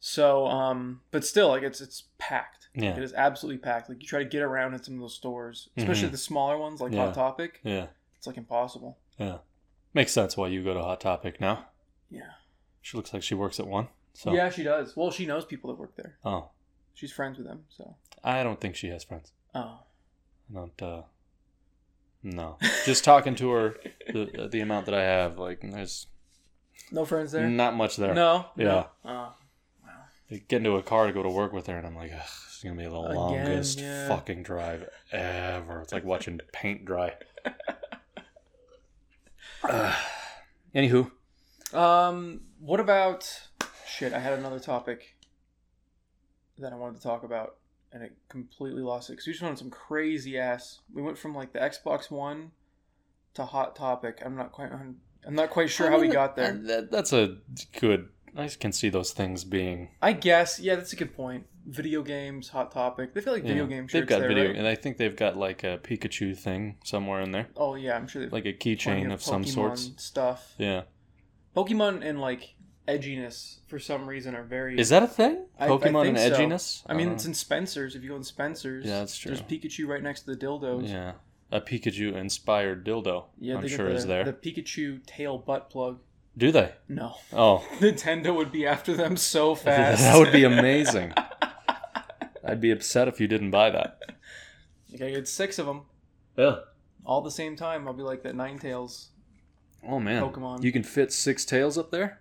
So, 0.00 0.46
um, 0.46 1.00
but 1.10 1.24
still, 1.24 1.48
like 1.48 1.62
it's 1.62 1.80
it's 1.80 2.04
packed. 2.18 2.68
Yeah. 2.74 2.96
It 2.96 3.02
is 3.02 3.12
absolutely 3.14 3.58
packed. 3.58 3.88
Like 3.88 4.00
you 4.02 4.06
try 4.08 4.22
to 4.22 4.28
get 4.28 4.42
around 4.42 4.74
in 4.74 4.82
some 4.82 4.94
of 4.94 5.00
those 5.00 5.14
stores, 5.14 5.68
especially 5.76 6.08
Mhm. 6.08 6.12
the 6.12 6.18
smaller 6.18 6.56
ones 6.58 6.80
like 6.80 6.92
Yeah. 6.92 7.06
Hot 7.06 7.14
Topic. 7.14 7.60
Yeah. 7.64 7.88
It's 8.16 8.26
like 8.26 8.36
impossible. 8.36 8.98
Yeah. 9.18 9.38
Makes 9.94 10.12
sense 10.12 10.36
why 10.36 10.48
you 10.48 10.62
go 10.62 10.74
to 10.74 10.82
Hot 10.82 11.00
Topic 11.00 11.40
now. 11.40 11.66
Yeah. 12.10 12.32
She 12.80 12.96
looks 12.96 13.12
like 13.12 13.22
she 13.22 13.34
works 13.34 13.58
at 13.58 13.66
one. 13.66 13.88
So 14.12 14.32
Yeah, 14.32 14.50
she 14.50 14.62
does. 14.62 14.96
Well, 14.96 15.10
she 15.10 15.26
knows 15.26 15.44
people 15.44 15.70
that 15.70 15.80
work 15.80 15.96
there. 15.96 16.18
Oh. 16.24 16.50
She's 16.94 17.12
friends 17.12 17.38
with 17.38 17.46
them. 17.46 17.64
So. 17.68 17.96
I 18.22 18.42
don't 18.42 18.60
think 18.60 18.76
she 18.76 18.88
has 18.88 19.02
friends. 19.04 19.32
Oh. 19.54 19.80
I 20.50 20.54
don't 20.54 20.82
uh 20.82 21.02
no. 22.34 22.58
Just 22.84 23.04
talking 23.04 23.34
to 23.36 23.50
her 23.50 23.76
the 24.12 24.48
the 24.50 24.60
amount 24.60 24.86
that 24.86 24.94
I 24.94 25.02
have, 25.02 25.38
like 25.38 25.60
there's 25.62 26.06
No 26.92 27.04
friends 27.04 27.32
there. 27.32 27.48
not 27.48 27.74
much 27.76 27.96
there. 27.96 28.14
No. 28.14 28.46
Yeah. 28.56 28.64
No. 28.64 28.86
Oh. 29.04 29.34
I 30.30 30.42
get 30.48 30.58
into 30.58 30.76
a 30.76 30.82
car 30.82 31.06
to 31.06 31.12
go 31.12 31.22
to 31.22 31.30
work 31.30 31.52
with 31.52 31.66
her 31.68 31.76
and 31.78 31.86
I'm 31.86 31.96
like, 31.96 32.12
Ugh, 32.12 32.20
is 32.20 32.60
gonna 32.62 32.76
be 32.76 32.84
the 32.84 32.94
Again, 32.94 33.14
longest 33.16 33.80
yeah. 33.80 34.08
fucking 34.08 34.42
drive 34.42 34.88
ever. 35.10 35.80
It's 35.80 35.92
like 35.92 36.04
watching 36.04 36.40
paint 36.52 36.84
dry. 36.84 37.14
Ugh. 39.64 39.94
anywho. 40.74 41.10
Um. 41.72 42.42
What 42.60 42.80
about? 42.80 43.30
Shit. 43.86 44.12
I 44.12 44.18
had 44.18 44.32
another 44.38 44.58
topic 44.60 45.14
that 46.58 46.72
I 46.72 46.76
wanted 46.76 46.96
to 46.96 47.02
talk 47.02 47.22
about, 47.22 47.56
and 47.92 48.02
it 48.02 48.12
completely 48.28 48.82
lost 48.82 49.10
it. 49.10 49.16
Cause 49.16 49.26
we 49.26 49.32
just 49.32 49.42
went 49.42 49.52
on 49.52 49.56
some 49.56 49.70
crazy 49.70 50.38
ass. 50.38 50.80
We 50.92 51.02
went 51.02 51.18
from 51.18 51.34
like 51.34 51.52
the 51.52 51.58
Xbox 51.60 52.10
One 52.10 52.50
to 53.34 53.44
Hot 53.44 53.76
Topic. 53.76 54.22
I'm 54.24 54.36
not 54.36 54.52
quite. 54.52 54.70
I'm 54.72 55.34
not 55.34 55.50
quite 55.50 55.70
sure 55.70 55.88
I 55.88 55.90
how 55.90 56.00
we 56.00 56.08
got 56.08 56.36
there. 56.36 56.52
that- 56.52 56.90
that's 56.90 57.12
a 57.12 57.38
good 57.80 58.08
I 58.36 58.46
can 58.48 58.72
see 58.72 58.88
those 58.88 59.12
things 59.12 59.42
being 59.44 59.88
I 60.02 60.12
guess. 60.12 60.60
Yeah, 60.60 60.76
that's 60.76 60.92
a 60.92 60.96
good 60.96 61.14
point. 61.14 61.46
Video 61.66 62.02
games, 62.02 62.48
Hot 62.50 62.70
Topic. 62.72 63.12
They 63.12 63.20
feel 63.20 63.32
like 63.34 63.42
video 63.42 63.64
yeah, 63.64 63.68
game 63.70 63.88
They've 63.92 64.06
got 64.06 64.20
there, 64.20 64.28
video 64.28 64.46
right? 64.48 64.56
and 64.56 64.66
I 64.66 64.74
think 64.74 64.96
they've 64.96 65.14
got 65.16 65.36
like 65.36 65.64
a 65.64 65.78
Pikachu 65.82 66.36
thing 66.36 66.76
somewhere 66.84 67.20
in 67.20 67.30
there. 67.32 67.48
Oh 67.56 67.74
yeah, 67.74 67.96
I'm 67.96 68.06
sure 68.06 68.22
they've 68.22 68.32
Like 68.32 68.46
a 68.46 68.52
keychain 68.54 69.12
of 69.12 69.22
some 69.22 69.44
Pokemon 69.44 69.48
sorts. 69.54 69.90
stuff. 69.96 70.54
Yeah. 70.56 70.82
Pokemon 71.56 72.04
and 72.06 72.20
like 72.20 72.54
edginess 72.88 73.58
for 73.66 73.78
some 73.78 74.06
reason 74.08 74.34
are 74.34 74.42
very. 74.42 74.78
Is 74.78 74.88
that 74.88 75.02
a 75.02 75.06
thing? 75.06 75.44
I- 75.58 75.66
I 75.66 75.68
Pokemon 75.68 76.08
and 76.08 76.16
think 76.18 76.34
so. 76.34 76.40
edginess? 76.40 76.82
I 76.86 76.94
mean, 76.94 77.06
don't 77.06 77.14
it's 77.16 77.24
uh-huh. 77.24 77.30
in 77.30 77.34
Spencer's. 77.34 77.94
If 77.94 78.02
you 78.02 78.08
go 78.10 78.16
in 78.16 78.24
Spencer's, 78.24 78.86
Yeah, 78.86 79.00
that's 79.00 79.16
true. 79.16 79.30
There's 79.34 79.42
Pikachu 79.42 79.86
right 79.86 80.02
next 80.02 80.22
to 80.22 80.34
the 80.34 80.36
dildos. 80.36 80.88
Yeah. 80.88 81.12
A 81.50 81.60
Pikachu 81.60 82.14
inspired 82.14 82.84
dildo. 82.84 83.24
Yeah, 83.38 83.56
I'm 83.58 83.68
sure 83.68 83.86
got 83.88 83.96
is 83.96 84.06
there. 84.06 84.24
the 84.24 84.32
Pikachu 84.32 85.04
tail 85.06 85.38
butt 85.38 85.70
plug. 85.70 85.98
Do 86.36 86.52
they? 86.52 86.72
No, 86.88 87.16
Oh. 87.32 87.66
Nintendo 87.80 88.34
would 88.36 88.52
be 88.52 88.66
after 88.66 88.94
them 88.94 89.16
so 89.16 89.54
fast. 89.56 90.02
that 90.02 90.16
would 90.18 90.30
be 90.32 90.44
amazing. 90.44 91.12
I'd 92.44 92.60
be 92.60 92.70
upset 92.70 93.08
if 93.08 93.20
you 93.20 93.26
didn't 93.26 93.50
buy 93.50 93.70
that. 93.70 93.98
Like 94.92 95.02
I 95.02 95.10
get 95.10 95.28
six 95.28 95.58
of 95.58 95.66
them 95.66 95.82
Yeah. 96.36 96.56
all 97.04 97.20
the 97.22 97.30
same 97.30 97.56
time. 97.56 97.86
I'll 97.86 97.94
be 97.94 98.02
like 98.02 98.22
that 98.22 98.34
nine 98.36 98.58
tails. 98.58 99.08
Oh 99.86 99.98
man. 99.98 100.22
Pokemon. 100.22 100.62
You 100.62 100.72
can 100.72 100.82
fit 100.82 101.12
six 101.12 101.44
tails 101.44 101.76
up 101.76 101.90
there? 101.90 102.20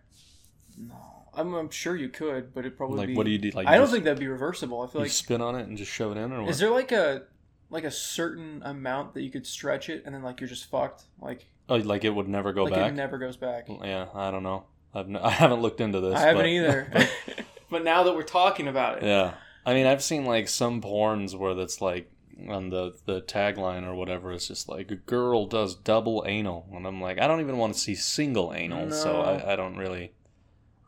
No, 0.78 0.96
I'm, 1.34 1.54
I'm 1.54 1.70
sure 1.70 1.96
you 1.96 2.10
could, 2.10 2.54
but 2.54 2.62
it'd 2.62 2.78
probably 2.78 2.98
Like 3.00 3.08
be. 3.08 3.16
what 3.16 3.26
do 3.26 3.32
you 3.32 3.38
do? 3.40 3.50
Like 3.52 3.68
I 3.68 3.76
don't 3.76 3.84
just- 3.84 3.94
think 3.94 4.04
that'd 4.06 4.20
be 4.20 4.28
reversible. 4.28 4.82
I 4.82 4.88
feel 4.88 5.02
like 5.02 5.12
spin 5.12 5.42
on 5.42 5.56
it 5.56 5.68
and 5.68 5.78
just 5.78 5.92
shove 5.92 6.12
it 6.16 6.20
in 6.20 6.32
or 6.32 6.42
what? 6.42 6.50
is 6.50 6.60
there 6.60 6.70
like 6.72 6.92
a 6.92 7.24
like 7.70 7.84
a 7.84 7.92
certain 7.92 8.62
amount 8.64 9.14
that 9.16 9.24
you 9.24 9.30
could 9.32 9.46
stretch 9.46 9.90
it 9.90 10.04
and 10.06 10.14
then 10.16 10.24
like 10.24 10.40
you're 10.40 10.48
just 10.50 10.70
fucked. 10.70 11.04
Like 11.20 11.48
oh, 11.70 11.76
like 11.78 12.04
it 12.06 12.12
would 12.12 12.28
never 12.30 12.54
go 12.54 12.64
like 12.66 12.74
back? 12.76 12.92
it 12.92 12.96
never 12.96 13.18
goes 13.18 13.38
back. 13.38 13.68
yeah, 13.68 14.08
I 14.14 14.32
don't 14.32 14.44
know. 14.44 14.66
I've 14.94 15.08
n- 15.10 15.18
I 15.22 15.30
haven't 15.32 15.62
looked 15.62 15.82
into 15.82 16.00
this. 16.00 16.16
I 16.16 16.20
haven't 16.20 16.44
but- 16.44 16.48
either. 16.48 16.88
but 17.70 17.84
now 17.84 18.04
that 18.04 18.16
we're 18.16 18.24
talking 18.24 18.68
about 18.68 19.00
it, 19.02 19.04
Yeah. 19.08 19.34
I 19.66 19.74
mean, 19.74 19.86
I've 19.86 20.02
seen 20.04 20.26
like 20.26 20.48
some 20.48 20.82
porns 20.82 21.36
where 21.38 21.54
that's 21.54 21.82
like 21.82 22.10
on 22.48 22.70
the 22.70 22.96
the 23.06 23.20
tagline 23.22 23.86
or 23.86 23.96
whatever. 23.96 24.32
It's 24.32 24.48
just 24.48 24.70
like 24.70 24.92
a 24.92 24.96
girl 24.96 25.46
does 25.46 25.76
double 25.76 26.24
anal, 26.26 26.70
and 26.74 26.88
I'm 26.88 27.02
like, 27.02 27.20
I 27.20 27.28
don't 27.28 27.42
even 27.42 27.58
want 27.58 27.74
to 27.74 27.80
see 27.80 27.96
single 27.96 28.54
anal, 28.54 28.92
so 28.92 29.22
I, 29.22 29.54
I 29.54 29.56
don't 29.58 29.76
really, 29.76 30.14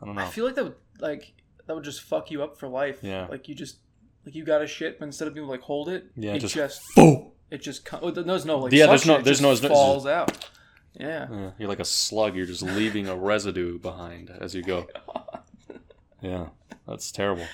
I 0.02 0.06
don't 0.06 0.16
know. 0.16 0.22
I 0.22 0.26
feel 0.28 0.46
like 0.46 0.56
that 0.56 0.64
would 0.64 0.76
like 1.00 1.34
that 1.68 1.76
would 1.76 1.84
just 1.84 2.02
fuck 2.02 2.32
you 2.32 2.42
up 2.44 2.58
for 2.58 2.68
life. 2.68 3.00
Yeah. 3.02 3.28
Like 3.28 3.48
you 3.48 3.56
just 3.56 3.78
like 4.26 4.36
you 4.36 4.44
got 4.44 4.62
a 4.62 4.68
shit, 4.68 5.00
but 5.00 5.06
instead 5.06 5.28
of 5.28 5.34
being 5.34 5.48
like 5.48 5.62
hold 5.62 5.90
it, 5.90 6.06
Yeah, 6.16 6.34
it 6.34 6.40
just- 6.40 6.56
just, 6.56 6.82
Boom. 6.96 7.32
it 7.52 7.62
just 7.62 7.86
co- 7.86 8.00
oh, 8.02 8.12
there's 8.12 8.46
no 8.46 8.60
like 8.60 8.72
Yeah, 8.74 8.88
there's 8.88 9.06
no- 9.06 9.16
it 9.18 9.24
there's 9.24 9.40
just 9.40 9.42
no- 9.42 9.52
it's 9.52 9.66
falls 9.68 10.06
out. 10.06 10.50
Yeah. 10.94 11.28
Yeah, 11.32 11.52
you're 11.60 11.70
like 11.70 11.80
a 11.80 11.86
slug. 11.86 12.36
You're 12.36 12.46
just 12.48 12.62
leaving 12.64 13.08
a 13.08 13.16
residue 13.16 13.78
behind 13.80 14.30
as 14.30 14.54
you 14.56 14.64
go. 14.64 14.88
Yeah, 16.22 16.48
that's 16.88 17.12
terrible. 17.12 17.46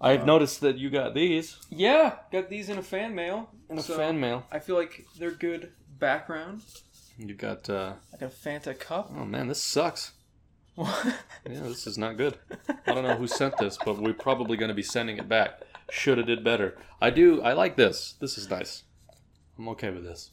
I've 0.00 0.22
Uh, 0.22 0.26
noticed 0.26 0.60
that 0.62 0.78
you 0.78 0.90
got 0.90 1.14
these 1.14 1.56
Yeah, 1.70 2.16
got 2.32 2.48
these 2.50 2.68
in 2.68 2.78
a 2.78 2.82
fan 2.82 3.14
mail. 3.14 3.50
in 3.68 3.78
a 3.78 3.82
So, 3.82 3.96
fan 3.96 4.18
mail. 4.18 4.44
I 4.50 4.58
feel 4.58 4.74
like 4.76 5.06
they're 5.18 5.30
good 5.30 5.72
background. 5.98 6.62
You 7.18 7.34
got. 7.34 7.68
uh 7.70 7.94
I 8.12 8.16
got 8.16 8.32
a 8.32 8.34
Fanta 8.34 8.78
cup. 8.78 9.12
Oh 9.16 9.24
man, 9.24 9.46
this 9.48 9.62
sucks. 9.62 10.12
Yeah, 10.78 11.60
this 11.62 11.86
is 11.86 11.98
not 11.98 12.16
good. 12.16 12.36
I 12.86 12.92
don't 12.94 13.02
know 13.04 13.16
who 13.16 13.26
sent 13.26 13.56
this, 13.58 13.78
but 13.84 13.98
we're 13.98 14.12
probably 14.14 14.56
going 14.56 14.68
to 14.68 14.74
be 14.74 14.82
sending 14.82 15.16
it 15.18 15.28
back. 15.28 15.62
Should 15.90 16.18
have 16.18 16.26
did 16.26 16.44
better. 16.44 16.76
I 17.00 17.10
do. 17.10 17.40
I 17.42 17.52
like 17.54 17.76
this. 17.76 18.14
This 18.20 18.36
is 18.38 18.48
nice. 18.50 18.84
I'm 19.58 19.68
okay 19.70 19.90
with 19.90 20.04
this. 20.04 20.30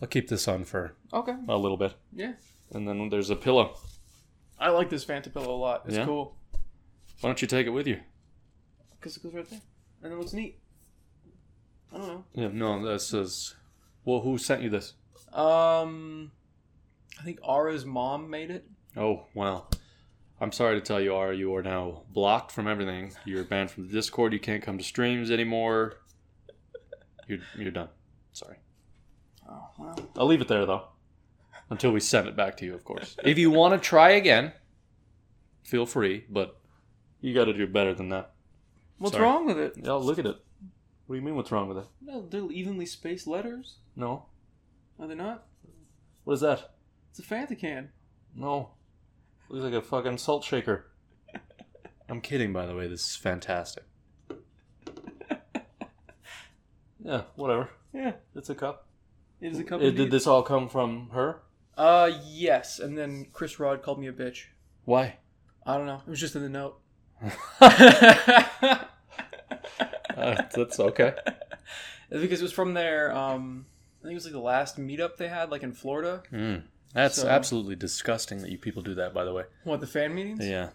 I'll 0.00 0.08
keep 0.08 0.28
this 0.28 0.48
on 0.48 0.64
for 0.64 0.94
okay. 1.12 1.36
a 1.48 1.56
little 1.56 1.76
bit, 1.76 1.94
Yeah. 2.12 2.32
and 2.72 2.86
then 2.88 3.08
there's 3.08 3.30
a 3.30 3.36
pillow. 3.36 3.76
I 4.58 4.70
like 4.70 4.90
this 4.90 5.04
Fanta 5.04 5.32
pillow 5.32 5.54
a 5.54 5.56
lot. 5.56 5.82
It's 5.86 5.96
Yeah? 5.96 6.04
cool 6.06 6.36
Why 7.20 7.28
don't 7.28 7.40
you 7.40 7.48
take 7.48 7.66
it 7.66 7.70
with 7.70 7.86
you? 7.86 8.00
because 8.98 9.16
it 9.16 9.22
goes 9.22 9.32
right 9.34 9.48
there, 9.48 9.60
and 10.02 10.12
it 10.12 10.16
looks 10.18 10.32
neat. 10.32 10.58
I 11.92 11.98
don't 11.98 12.06
know. 12.08 12.24
Yeah, 12.34 12.48
no, 12.52 12.84
this 12.92 13.12
is. 13.14 13.54
Well, 14.04 14.20
who 14.20 14.38
sent 14.38 14.62
you 14.62 14.70
this? 14.70 14.94
Um, 15.32 16.32
I 17.20 17.22
think 17.22 17.38
Ara's 17.42 17.84
mom 17.86 18.28
made 18.28 18.50
it. 18.50 18.66
Oh, 18.96 19.26
well. 19.34 19.70
I'm 20.40 20.52
sorry 20.52 20.74
to 20.74 20.84
tell 20.84 21.00
you, 21.00 21.14
Ara, 21.14 21.36
you 21.36 21.54
are 21.54 21.62
now 21.62 22.02
blocked 22.12 22.50
from 22.50 22.66
everything. 22.66 23.12
You're 23.24 23.44
banned 23.44 23.70
from 23.70 23.86
the 23.86 23.92
Discord. 23.92 24.32
You 24.32 24.40
can't 24.40 24.62
come 24.62 24.76
to 24.76 24.84
streams 24.84 25.30
anymore. 25.30 25.94
You're, 27.28 27.38
you're 27.56 27.70
done. 27.70 27.90
Sorry. 28.32 28.56
Oh 29.48 29.68
well. 29.78 29.96
I'll 30.16 30.26
leave 30.26 30.40
it 30.40 30.48
there, 30.48 30.66
though. 30.66 30.88
Until 31.70 31.92
we 31.92 32.00
send 32.00 32.26
it 32.26 32.36
back 32.36 32.56
to 32.56 32.64
you, 32.64 32.74
of 32.74 32.84
course. 32.84 33.16
If 33.24 33.38
you 33.38 33.50
want 33.50 33.74
to 33.74 33.78
try 33.88 34.10
again, 34.10 34.52
feel 35.62 35.86
free, 35.86 36.24
but 36.28 36.58
you 37.20 37.32
got 37.34 37.44
to 37.44 37.52
do 37.52 37.66
better 37.66 37.94
than 37.94 38.08
that. 38.08 38.32
What's 38.98 39.14
Sorry. 39.14 39.24
wrong 39.24 39.46
with 39.46 39.58
it? 39.58 39.74
Yeah, 39.76 39.92
look 39.92 40.18
at 40.18 40.26
it. 40.26 40.36
What 41.06 41.14
do 41.14 41.20
you 41.20 41.22
mean, 41.22 41.36
what's 41.36 41.52
wrong 41.52 41.68
with 41.68 41.78
it? 41.78 41.86
No, 42.00 42.26
they're 42.28 42.50
evenly 42.50 42.86
spaced 42.86 43.26
letters. 43.26 43.76
No. 43.96 44.26
Are 44.98 45.06
they 45.06 45.14
not? 45.14 45.46
What 46.24 46.34
is 46.34 46.40
that? 46.40 46.74
It's 47.10 47.18
a 47.18 47.22
Fanta 47.22 47.58
can. 47.58 47.90
No. 48.34 48.70
Looks 49.52 49.64
like 49.64 49.74
a 49.74 49.82
fucking 49.82 50.16
salt 50.16 50.44
shaker. 50.44 50.86
I'm 52.08 52.22
kidding, 52.22 52.52
by 52.54 52.64
the 52.66 52.74
way. 52.74 52.88
This 52.88 53.02
is 53.10 53.16
fantastic. 53.16 53.84
Yeah, 57.04 57.22
whatever. 57.34 57.68
Yeah, 57.92 58.12
It's 58.36 58.48
a 58.48 58.54
cup. 58.54 58.86
it 59.40 59.50
is 59.50 59.58
a 59.58 59.64
cup. 59.64 59.80
It, 59.82 59.96
did 59.96 60.12
this 60.12 60.24
all 60.28 60.44
come 60.44 60.68
from 60.68 61.10
her? 61.10 61.40
Uh, 61.76 62.12
yes. 62.28 62.78
And 62.78 62.96
then 62.96 63.26
Chris 63.32 63.58
Rod 63.58 63.82
called 63.82 63.98
me 63.98 64.06
a 64.06 64.12
bitch. 64.12 64.44
Why? 64.84 65.16
I 65.66 65.76
don't 65.76 65.86
know. 65.86 66.00
It 66.06 66.10
was 66.10 66.20
just 66.20 66.36
in 66.36 66.42
the 66.42 66.48
note. 66.48 66.78
Uh, 70.16 70.42
that's 70.54 70.78
okay. 70.78 71.14
Because 72.10 72.40
it 72.40 72.44
was 72.44 72.52
from 72.52 72.74
their 72.74 73.12
um 73.16 73.66
I 74.00 74.02
think 74.04 74.12
it 74.12 74.14
was 74.14 74.24
like 74.24 74.34
the 74.34 74.38
last 74.40 74.78
meetup 74.78 75.16
they 75.16 75.26
had 75.26 75.50
like 75.50 75.62
in 75.64 75.72
Florida. 75.72 76.22
Mm. 76.32 76.62
That's 76.94 77.16
So- 77.16 77.28
absolutely 77.28 77.76
disgusting 77.76 78.38
that 78.42 78.50
you 78.50 78.58
people 78.58 78.82
do 78.82 78.94
that, 78.96 79.14
by 79.14 79.24
the 79.24 79.32
way. 79.32 79.44
What 79.64 79.80
the 79.80 79.86
fan 79.86 80.14
meetings? 80.14 80.46
Yeah. 80.46 80.70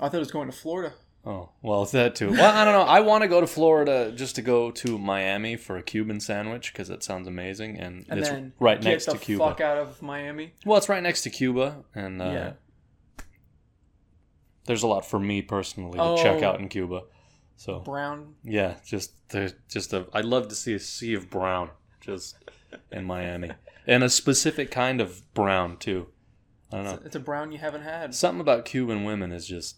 I 0.00 0.08
thought 0.08 0.16
it 0.16 0.18
was 0.20 0.30
going 0.32 0.50
to 0.50 0.56
Florida. 0.56 0.94
Oh, 1.24 1.50
well, 1.62 1.84
it's 1.84 1.92
that 1.92 2.16
too. 2.16 2.30
Well, 2.32 2.52
I 2.56 2.64
don't 2.64 2.74
know. 2.74 2.82
I 2.82 2.98
want 2.98 3.22
to 3.22 3.28
go 3.28 3.40
to 3.40 3.46
Florida 3.46 4.10
just 4.10 4.34
to 4.36 4.42
go 4.42 4.72
to 4.72 4.98
Miami 4.98 5.54
for 5.54 5.76
a 5.76 5.82
Cuban 5.82 6.18
sandwich 6.18 6.72
because 6.72 6.90
it 6.90 7.04
sounds 7.04 7.28
amazing, 7.28 7.78
and, 7.78 8.04
And 8.08 8.18
it's 8.18 8.30
right 8.58 8.80
get 8.80 8.90
next 8.90 9.06
the 9.06 9.12
to 9.12 9.18
Cuba. 9.18 9.44
fuck 9.50 9.60
out 9.60 9.78
of 9.78 10.02
Miami. 10.02 10.54
Well, 10.66 10.78
it's 10.78 10.88
right 10.88 11.02
next 11.02 11.22
to 11.22 11.30
Cuba, 11.30 11.84
and 11.94 12.20
uh, 12.20 12.24
Yeah. 12.24 12.52
there's 14.66 14.82
a 14.82 14.86
lot 14.88 15.04
for 15.06 15.18
me 15.20 15.42
personally 15.42 15.98
to 15.98 16.16
check 16.22 16.42
Oh. 16.42 16.46
out 16.48 16.60
in 16.60 16.68
Cuba. 16.68 17.02
So 17.56 17.78
Brown. 17.80 18.34
yeah, 18.42 18.76
just 18.84 19.12
there's 19.28 19.54
just 19.68 19.92
a. 19.92 20.06
I'd 20.12 20.24
love 20.24 20.48
to 20.48 20.54
see 20.56 20.74
a 20.74 20.80
sea 20.80 21.14
of 21.14 21.30
brown 21.30 21.70
just 22.00 22.36
in 22.90 23.04
Miami, 23.04 23.52
and 23.86 24.02
a 24.04 24.08
specific 24.10 24.70
kind 24.70 25.00
of 25.00 25.22
brown 25.34 25.76
too. 25.76 26.08
I 26.72 26.76
don't 26.76 26.84
know. 26.84 26.98
It's 27.04 27.16
a 27.16 27.20
brown 27.20 27.52
you 27.52 27.58
haven't 27.58 27.82
had. 27.82 28.14
Something 28.14 28.40
about 28.40 28.64
Cuban 28.64 29.04
women 29.04 29.32
is 29.32 29.46
just 29.46 29.76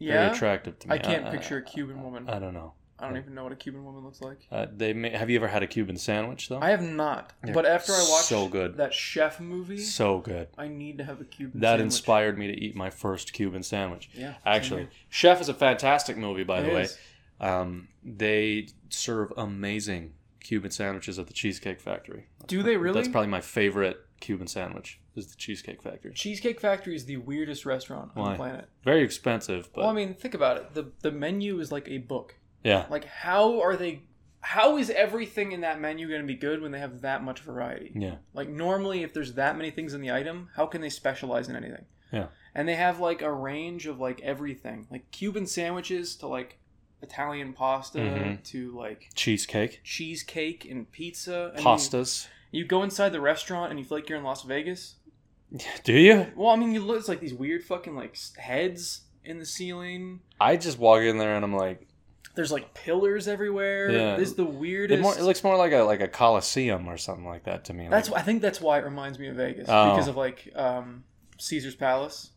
very 0.00 0.28
attractive 0.28 0.78
to 0.80 0.88
me. 0.88 0.94
I 0.94 0.98
can't 0.98 1.30
picture 1.30 1.58
a 1.58 1.62
Cuban 1.62 2.02
woman. 2.02 2.28
I 2.28 2.38
don't 2.38 2.54
know. 2.54 2.74
I 2.96 3.08
don't 3.08 3.16
even 3.18 3.34
know 3.34 3.42
what 3.42 3.52
a 3.52 3.56
Cuban 3.56 3.84
woman 3.84 4.04
looks 4.04 4.20
like. 4.22 4.38
Uh, 4.52 4.66
they 4.74 4.92
may, 4.92 5.10
have 5.10 5.28
you 5.28 5.36
ever 5.36 5.48
had 5.48 5.64
a 5.64 5.66
Cuban 5.66 5.96
sandwich 5.96 6.48
though? 6.48 6.60
I 6.60 6.70
have 6.70 6.80
not. 6.80 7.32
They're 7.42 7.52
But 7.52 7.66
after 7.66 7.92
I 7.92 8.06
watched 8.08 8.26
so 8.28 8.46
good. 8.48 8.76
that 8.76 8.94
chef 8.94 9.40
movie, 9.40 9.78
so 9.78 10.20
good. 10.20 10.46
I 10.56 10.68
need 10.68 10.98
to 10.98 11.04
have 11.04 11.20
a 11.20 11.24
Cuban 11.24 11.60
That 11.60 11.70
sandwich. 11.72 11.84
inspired 11.86 12.38
me 12.38 12.46
to 12.46 12.54
eat 12.54 12.76
my 12.76 12.90
first 12.90 13.32
Cuban 13.32 13.64
sandwich. 13.64 14.08
Yeah. 14.14 14.34
Actually, 14.46 14.88
Chef 15.10 15.40
is 15.40 15.48
a 15.48 15.54
fantastic 15.54 16.16
movie, 16.16 16.44
by 16.44 16.62
here. 16.62 16.72
the 16.72 16.80
It 16.82 16.96
way. 17.40 17.46
Um, 17.48 17.88
they 18.04 18.68
serve 18.90 19.32
amazing 19.36 20.12
Cuban 20.44 20.70
sandwiches 20.70 21.18
at 21.18 21.26
the 21.26 21.32
Cheesecake 21.32 21.80
Factory. 21.80 22.26
Do 22.46 22.62
they 22.62 22.76
really? 22.76 22.94
That's 22.94 23.08
probably 23.08 23.30
my 23.30 23.40
favorite 23.40 23.96
Cuban 24.20 24.46
sandwich. 24.46 25.00
Is 25.16 25.28
the 25.28 25.36
Cheesecake 25.36 25.82
Factory. 25.82 26.12
Cheesecake 26.12 26.60
Factory 26.60 26.94
is 26.94 27.04
the 27.06 27.16
weirdest 27.16 27.64
restaurant 27.66 28.10
on 28.14 28.22
Why? 28.22 28.30
the 28.32 28.36
planet. 28.36 28.68
Very 28.84 29.02
expensive, 29.02 29.70
but 29.74 29.82
well, 29.82 29.90
I 29.90 29.94
mean, 29.94 30.14
think 30.14 30.34
about 30.34 30.56
it. 30.58 30.74
The 30.74 30.92
the 31.02 31.10
menu 31.10 31.58
is 31.60 31.72
like 31.72 31.88
a 31.88 31.98
book. 31.98 32.36
yeah, 32.62 32.86
Like 32.90 33.04
how 33.06 33.60
are 33.60 33.74
they 33.76 34.02
how 34.40 34.76
is 34.76 34.90
everything 34.90 35.52
in 35.52 35.62
that 35.62 35.80
menu 35.80 36.06
going 36.06 36.20
to 36.20 36.26
be 36.26 36.34
good 36.34 36.60
when 36.60 36.70
they 36.72 36.78
have 36.78 37.00
that 37.00 37.22
much 37.24 37.40
variety? 37.40 37.92
yeah, 37.94 38.16
Like 38.34 38.48
normally 38.50 39.02
if 39.02 39.14
there's 39.14 39.32
that 39.34 39.56
many 39.56 39.70
things 39.70 39.94
in 39.94 40.02
the 40.02 40.10
item, 40.12 40.50
how 40.56 40.66
can 40.66 40.82
they 40.82 40.90
specialize 40.90 41.48
in 41.48 41.56
anything? 41.56 41.86
Yeah. 42.12 42.26
And 42.54 42.68
they 42.68 42.74
have 42.74 43.00
like 43.00 43.22
a 43.22 43.32
range 43.32 43.86
of 43.86 43.98
like 44.00 44.20
everything. 44.20 44.86
Like 44.90 45.10
Cuban 45.12 45.46
sandwiches 45.46 46.14
to 46.16 46.26
like 46.26 46.58
Italian 47.04 47.52
pasta 47.52 47.98
Mhm. 47.98 48.42
to 48.44 48.72
like 48.76 49.10
cheesecake, 49.14 49.80
cheesecake 49.84 50.64
and 50.70 50.90
pizza. 50.90 51.52
I 51.54 51.56
mean, 51.58 51.64
pastas. 51.64 52.26
you 52.50 52.64
go 52.64 52.82
inside 52.82 53.10
the 53.10 53.20
restaurant 53.20 53.70
and 53.70 53.78
you 53.78 53.84
feel 53.84 53.98
like 53.98 54.08
you're 54.08 54.18
in 54.18 54.24
Las 54.24 54.42
Vegas. 54.42 54.96
Do 55.84 55.92
you? 55.92 56.26
Well, 56.34 56.50
I 56.50 56.56
mean, 56.56 56.72
you 56.72 56.80
look 56.80 56.98
it's 56.98 57.08
like 57.08 57.20
these 57.20 57.34
weird 57.34 57.62
fucking 57.62 57.94
like 57.94 58.16
heads 58.36 59.02
in 59.24 59.38
the 59.38 59.46
ceiling. 59.46 60.20
I 60.40 60.56
just 60.56 60.78
walk 60.78 61.02
in 61.02 61.18
there 61.18 61.36
and 61.36 61.44
I'm 61.44 61.54
like, 61.54 61.86
There's 62.34 62.50
like 62.50 62.74
pillars 62.74 63.28
everywhere. 63.28 63.90
Yeah. 63.92 64.16
This 64.16 64.30
is 64.30 64.34
the 64.34 64.42
it, 64.44 64.54
weirdest. 64.54 65.02
more, 65.02 65.16
it 65.16 65.22
looks 65.22 65.44
more 65.44 65.56
like 65.56 65.72
a 65.72 65.82
like 65.82 66.00
a 66.00 66.08
coliseum 66.08 66.88
or 66.88 66.96
something 66.98 67.24
like 67.26 67.44
that 67.44 67.64
to 67.66 67.72
me. 67.72 67.86
That's 67.88 68.10
Like, 68.10 68.22
I 68.22 68.24
think 68.24 68.42
that's 68.42 68.60
why 68.60 68.78
it 68.78 68.84
reminds 68.84 69.18
me 69.20 69.28
of 69.28 69.36
Vegas 69.36 69.66
Oh. 69.68 69.90
because 69.92 70.08
of 70.08 70.16
like 70.16 70.50
um, 70.56 71.04
Caesar's 71.38 71.76
Palace. 71.76 72.30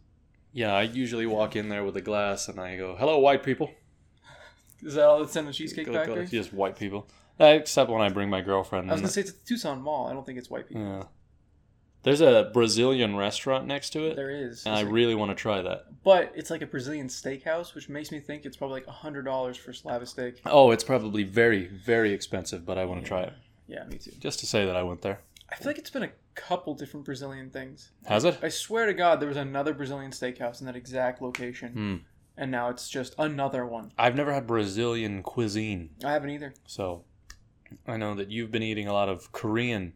yeah. 0.54 0.74
I 0.74 0.84
usually 0.84 1.26
walk 1.26 1.56
in 1.56 1.70
there 1.70 1.84
with 1.84 1.98
a 1.98 2.02
glass 2.02 2.48
and 2.48 2.60
I 2.60 2.78
go, 2.78 2.96
"Hello, 3.00 3.18
white 3.18 3.42
people." 3.44 3.72
Is 4.84 4.94
that 4.96 5.06
all 5.06 5.20
that's 5.20 5.36
in 5.36 5.46
the 5.46 5.54
Cheesecake 5.54 5.86
go- 5.88 6.26
Just 6.26 6.54
white 6.54 6.78
people. 6.78 7.08
Except 7.40 7.90
when 7.92 8.02
I 8.02 8.10
bring 8.10 8.30
my 8.30 8.42
girlfriend. 8.42 8.90
I 8.90 8.94
was 8.94 9.02
gonna 9.02 9.12
say 9.12 9.22
it's 9.22 9.30
at 9.32 9.40
the 9.40 9.46
Tucson 9.46 9.82
Mall. 9.82 10.08
I 10.08 10.14
don't 10.14 10.26
think 10.26 10.38
it's 10.40 10.50
white 10.50 10.68
people. 10.68 10.84
Yeah. 10.84 11.04
There's 12.04 12.22
a 12.22 12.50
Brazilian 12.54 13.16
restaurant 13.18 13.68
next 13.68 13.90
to 13.92 14.06
it, 14.06 14.16
There 14.16 14.30
is, 14.30 14.66
and 14.66 14.74
I 14.74 14.84
like- 14.84 14.92
really 14.94 15.14
want 15.16 15.30
to 15.32 15.36
try 15.36 15.62
that. 15.62 15.88
but 16.04 16.32
it's 16.36 16.50
like 16.50 16.62
a 16.62 16.66
Brazilian 16.66 17.08
steakhouse, 17.10 17.76
which 17.76 17.90
makes 17.90 18.12
me 18.12 18.20
think 18.20 18.46
it's 18.46 18.56
probably 18.56 18.76
like 18.80 18.88
hundred 18.88 19.24
dollars 19.26 19.58
for 19.58 19.72
a 19.72 19.76
slab 19.76 20.02
of 20.02 20.08
steak. 20.08 20.40
Oh, 20.46 20.72
it's 20.72 20.84
probably 20.86 21.24
very, 21.24 21.66
very 21.68 22.14
expensive, 22.14 22.66
but 22.66 22.78
I 22.78 22.86
want 22.86 23.02
to 23.02 23.08
try 23.08 23.24
it. 23.24 23.34
Yeah, 23.68 23.84
me 23.86 23.98
too. 23.98 24.12
Just 24.20 24.40
to 24.40 24.46
say 24.46 24.66
that 24.66 24.76
I 24.78 24.84
went 24.84 25.02
there. 25.02 25.20
I 25.50 25.56
feel 25.56 25.68
like 25.68 25.78
it's 25.78 25.90
been 25.90 26.04
a 26.04 26.12
couple 26.36 26.74
different 26.76 27.06
Brazilian 27.06 27.50
things. 27.50 27.92
Has 28.06 28.24
it? 28.24 28.38
I 28.42 28.50
swear 28.50 28.86
to 28.86 28.94
God, 28.94 29.20
there 29.20 29.28
was 29.28 29.38
another 29.38 29.74
Brazilian 29.74 30.12
steakhouse 30.12 30.60
in 30.62 30.66
that 30.68 30.76
exact 30.78 31.22
location, 31.22 31.72
Hmm. 31.74 31.96
And 32.38 32.52
now 32.52 32.70
it's 32.70 32.90
just 32.90 33.16
another 33.18 33.66
one. 33.66 33.92
I've 33.98 34.16
never 34.16 34.34
had 34.34 34.46
Brazilian 34.48 35.24
cuisine, 35.24 35.90
I 36.04 36.14
haven't 36.14 36.30
either. 36.30 36.54
so 36.66 37.04
I 37.88 37.98
know 37.98 38.14
that 38.16 38.30
you've 38.32 38.52
been 38.52 38.64
eating 38.64 38.88
a 38.88 38.94
lot 38.94 39.10
of 39.10 39.32
Korean 39.32 39.94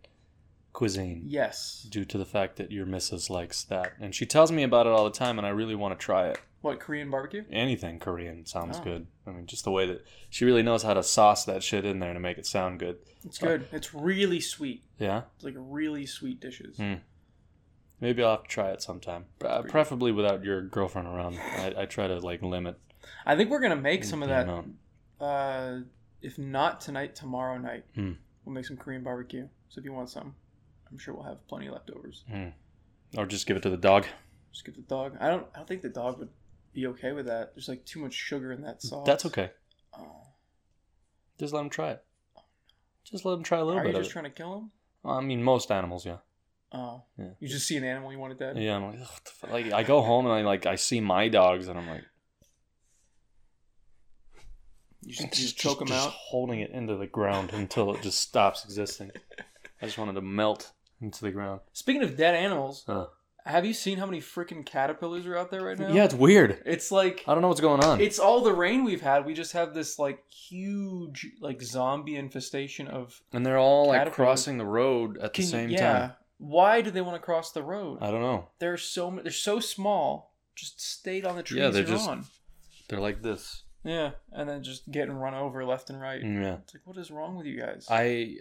cuisine 0.74 1.24
Yes. 1.26 1.86
due 1.90 2.06
to 2.06 2.18
the 2.18 2.26
fact 2.26 2.56
that 2.58 2.72
your 2.72 2.86
missus 2.86 3.30
likes 3.30 3.64
that, 3.66 3.94
and 4.00 4.16
she 4.16 4.26
tells 4.26 4.52
me 4.52 4.64
about 4.64 4.88
it 4.88 4.92
all 4.94 5.04
the 5.06 5.12
time, 5.12 5.38
and 5.38 5.46
I 5.46 5.52
really 5.52 5.76
want 5.76 5.98
to 5.98 6.04
try 6.04 6.28
it. 6.30 6.40
What 6.62 6.80
Korean 6.80 7.10
barbecue? 7.10 7.44
Anything 7.52 7.98
Korean 8.00 8.46
sounds 8.46 8.78
Oh. 8.80 8.84
good. 8.84 9.08
I 9.26 9.32
mean, 9.32 9.48
just 9.48 9.64
the 9.64 9.72
way 9.72 9.88
that 9.88 10.06
she 10.30 10.46
really 10.46 10.62
knows 10.62 10.84
how 10.84 10.94
to 10.94 11.02
sauce 11.02 11.44
that 11.46 11.64
shit 11.64 11.86
in 11.86 12.00
there 12.00 12.14
to 12.14 12.20
make 12.20 12.38
it 12.38 12.46
sound 12.46 12.80
good. 12.80 13.00
It's 13.26 13.40
good. 13.40 13.68
It's 13.72 13.94
really 13.96 14.40
sweet. 14.40 14.84
Yeah. 15.00 15.24
It's 15.36 15.44
like 15.44 15.56
really 15.58 16.06
sweet 16.06 16.40
dishes. 16.40 16.78
Hmm. 16.78 16.96
Maybe 18.02 18.24
I'll 18.24 18.32
have 18.32 18.44
to 18.44 18.50
try 18.50 18.72
it 18.72 18.82
sometime. 18.82 19.26
Uh, 19.46 19.62
preferably 19.62 20.12
without 20.12 20.44
your 20.44 20.62
girlfriend 20.64 21.08
around. 21.08 21.38
I, 21.40 21.74
I 21.78 21.86
try 21.86 22.08
to 22.08 22.18
like 22.20 22.42
limit. 22.42 22.78
I 23.26 23.36
think 23.36 23.50
we're 23.52 23.62
gonna 23.62 23.76
make 23.76 24.04
some 24.04 24.24
of 24.24 24.30
that. 24.30 24.66
Uh, 25.24 25.82
if 26.22 26.38
not 26.40 26.82
tonight, 26.82 27.16
tomorrow 27.16 27.58
night, 27.60 27.86
Hmm. 27.96 28.14
we'll 28.44 28.54
make 28.56 28.66
some 28.66 28.76
Korean 28.78 29.04
barbecue. 29.04 29.48
So 29.70 29.80
if 29.80 29.86
you 29.86 29.94
want 29.94 30.10
some, 30.10 30.36
I'm 30.92 30.98
sure 30.98 31.14
we'll 31.14 31.24
have 31.24 31.48
plenty 31.48 31.70
leftovers. 31.70 32.26
Mm. 32.32 32.54
Or 33.18 33.26
just 33.26 33.46
give 33.46 33.56
it 33.56 33.64
to 33.64 33.70
the 33.70 33.78
dog. 33.78 34.06
Just 34.52 34.66
give 34.66 34.76
the 34.76 34.82
dog. 34.82 35.16
I 35.20 35.28
don't. 35.30 35.46
I 35.54 35.60
don't 35.60 35.68
think 35.68 35.82
the 35.82 35.90
dog 35.90 36.18
would 36.20 36.30
be 36.74 36.88
okay 36.88 37.12
with 37.12 37.28
that. 37.28 37.54
There's 37.56 37.70
like 37.70 37.86
too 37.86 38.00
much 38.00 38.14
sugar 38.14 38.52
in 38.52 38.62
that 38.64 38.82
sauce. 38.82 39.06
That's 39.06 39.26
okay. 39.28 39.52
Oh. 39.98 40.24
Just 41.40 41.54
let 41.54 41.62
him 41.62 41.70
try 41.70 41.92
it. 41.92 42.04
Just 43.04 43.26
let 43.26 43.34
him 43.34 43.44
try 43.44 43.60
a 43.60 43.64
little 43.66 43.82
bit. 43.82 43.90
Are 43.94 43.98
you 43.98 44.04
just 44.04 44.12
trying 44.12 44.26
to 44.26 44.30
kill 44.32 44.58
him? 44.58 44.72
I 45.06 45.22
mean, 45.22 45.44
most 45.44 45.72
animals, 45.72 46.06
yeah. 46.06 46.18
Oh. 46.74 47.04
Yeah. 47.18 47.26
You 47.40 47.48
just 47.50 47.68
see 47.68 47.76
an 47.78 47.84
animal 47.84 48.12
you 48.14 48.20
want 48.20 48.34
it 48.34 48.40
dead. 48.40 48.58
Yeah, 48.58 48.76
I'm 48.78 48.84
like, 48.86 48.96
"Ugh, 49.02 49.08
what 49.12 49.26
the 49.26 49.32
fuck?" 49.32 49.52
like 49.52 49.72
I 49.74 49.84
go 49.84 50.02
home 50.02 50.26
and 50.26 50.34
I 50.34 50.42
like 50.42 50.66
I 50.66 50.76
see 50.76 51.02
my 51.02 51.28
dogs 51.28 51.68
and 51.68 51.78
I'm 51.78 51.88
like, 51.88 52.04
You 55.04 55.14
just, 55.14 55.24
you 55.38 55.44
just 55.46 55.58
choke 55.58 55.80
them 55.80 55.92
out. 55.92 56.12
holding 56.12 56.60
it 56.60 56.70
into 56.72 56.96
the 56.96 57.08
ground 57.08 57.52
until 57.54 57.94
it 57.96 58.02
just 58.04 58.20
stops 58.20 58.64
existing. 58.64 59.12
I 59.82 59.86
just 59.86 59.98
wanted 59.98 60.14
to 60.14 60.22
melt 60.22 60.72
into 61.02 61.22
the 61.24 61.32
ground. 61.32 61.62
Speaking 61.74 62.04
of 62.04 62.16
dead 62.16 62.36
animals, 62.36 62.84
Huh. 62.86 63.08
have 63.46 63.66
you 63.66 63.74
seen 63.74 63.98
how 63.98 64.06
many 64.06 64.20
freaking 64.22 64.64
caterpillars 64.64 65.26
are 65.26 65.36
out 65.36 65.50
there 65.50 65.64
right 65.64 65.78
now? 65.80 65.92
Yeah, 65.92 66.06
it's 66.06 66.14
weird. 66.14 66.62
It's 66.68 66.92
like 66.92 67.24
I 67.28 67.34
don't 67.34 67.42
know 67.42 67.48
what's 67.48 67.62
going 67.62 67.84
on. 67.84 68.00
it's 68.00 68.20
all 68.20 68.42
the 68.42 68.54
rain 68.54 68.84
we've 68.84 69.02
had. 69.02 69.26
We 69.26 69.34
just 69.34 69.54
have 69.54 69.74
this 69.74 69.98
like 69.98 70.24
huge 70.30 71.28
like 71.42 71.62
zombie 71.64 72.16
infestation 72.16 72.88
of 72.88 73.22
and 73.34 73.44
they're 73.44 73.58
all 73.58 73.88
like 73.88 74.14
crossing 74.14 74.60
the 74.60 74.66
road 74.66 75.18
at 75.18 75.24
the 75.24 75.30
Can 75.42 75.44
you- 75.46 75.50
same 75.50 75.70
yeah. 75.72 75.80
time. 76.00 76.12
Why 76.42 76.82
do 76.82 76.90
they 76.90 77.02
want 77.02 77.16
to 77.16 77.22
cross 77.24 77.52
the 77.52 77.62
road? 77.62 78.00
I 78.02 78.10
don't 78.10 78.22
know. 78.22 78.48
They're 78.60 78.76
so 78.78 79.20
they're 79.22 79.32
so 79.32 79.60
small 79.60 80.34
just 80.56 80.82
stayed 80.82 81.26
on 81.26 81.36
the 81.36 81.44
trees 81.44 81.60
Yeah, 81.62 81.70
they're 81.70 81.84
just- 81.84 82.10
on. 82.10 82.26
They're 82.90 83.00
like 83.00 83.22
this. 83.22 83.64
Yeah, 83.84 84.12
and 84.32 84.50
then 84.50 84.64
just 84.64 84.92
getting 84.92 85.14
run 85.14 85.34
over 85.34 85.64
left 85.66 85.90
and 85.90 86.00
right. 86.02 86.22
Mm, 86.22 86.42
yeah. 86.42 86.58
It's 86.64 86.74
like, 86.74 86.86
what 86.86 86.98
is 86.98 87.10
wrong 87.10 87.36
with 87.36 87.46
you 87.48 87.60
guys? 87.60 87.88
I 87.90 88.38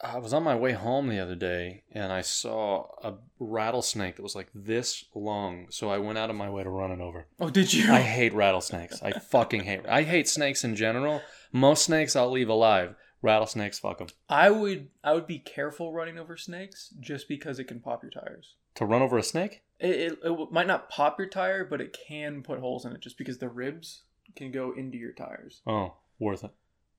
I 0.00 0.18
was 0.18 0.32
on 0.32 0.42
my 0.42 0.54
way 0.56 0.72
home 0.72 1.08
the 1.08 1.18
other 1.18 1.34
day 1.34 1.82
and 1.92 2.10
I 2.12 2.22
saw 2.22 2.86
a 3.04 3.14
rattlesnake 3.38 4.16
that 4.16 4.22
was 4.22 4.34
like 4.34 4.48
this 4.54 5.04
long. 5.14 5.66
So 5.70 5.90
I 5.90 5.98
went 5.98 6.18
out 6.18 6.30
of 6.30 6.36
my 6.36 6.48
way 6.48 6.62
to 6.62 6.70
run 6.70 6.92
it 6.92 7.00
over. 7.00 7.26
oh, 7.40 7.50
did 7.50 7.72
you? 7.74 7.92
I 7.92 8.00
hate 8.00 8.32
rattlesnakes. 8.32 9.02
I 9.02 9.12
fucking 9.12 9.64
hate. 9.64 9.80
I 9.88 10.02
hate 10.02 10.28
snakes 10.28 10.64
in 10.64 10.74
general. 10.76 11.20
Most 11.52 11.84
snakes 11.84 12.14
I'll 12.16 12.30
leave 12.30 12.48
alive. 12.48 12.94
Rattlesnakes, 13.22 13.78
fuck 13.78 13.98
them. 13.98 14.08
I 14.28 14.50
would 14.50 14.88
I 15.04 15.12
would 15.12 15.26
be 15.26 15.38
careful 15.38 15.92
running 15.92 16.18
over 16.18 16.36
snakes 16.36 16.94
just 17.00 17.28
because 17.28 17.58
it 17.58 17.64
can 17.64 17.80
pop 17.80 18.02
your 18.02 18.10
tires. 18.10 18.54
To 18.76 18.86
run 18.86 19.02
over 19.02 19.18
a 19.18 19.22
snake? 19.22 19.62
It, 19.78 19.90
it, 19.90 20.18
it 20.24 20.52
might 20.52 20.66
not 20.66 20.88
pop 20.88 21.18
your 21.18 21.28
tire, 21.28 21.64
but 21.64 21.80
it 21.80 21.96
can 22.06 22.42
put 22.42 22.60
holes 22.60 22.84
in 22.84 22.92
it 22.92 23.00
just 23.00 23.18
because 23.18 23.38
the 23.38 23.48
ribs 23.48 24.02
can 24.36 24.52
go 24.52 24.72
into 24.72 24.96
your 24.96 25.12
tires. 25.12 25.60
Oh, 25.66 25.94
worth 26.18 26.44
it. 26.44 26.50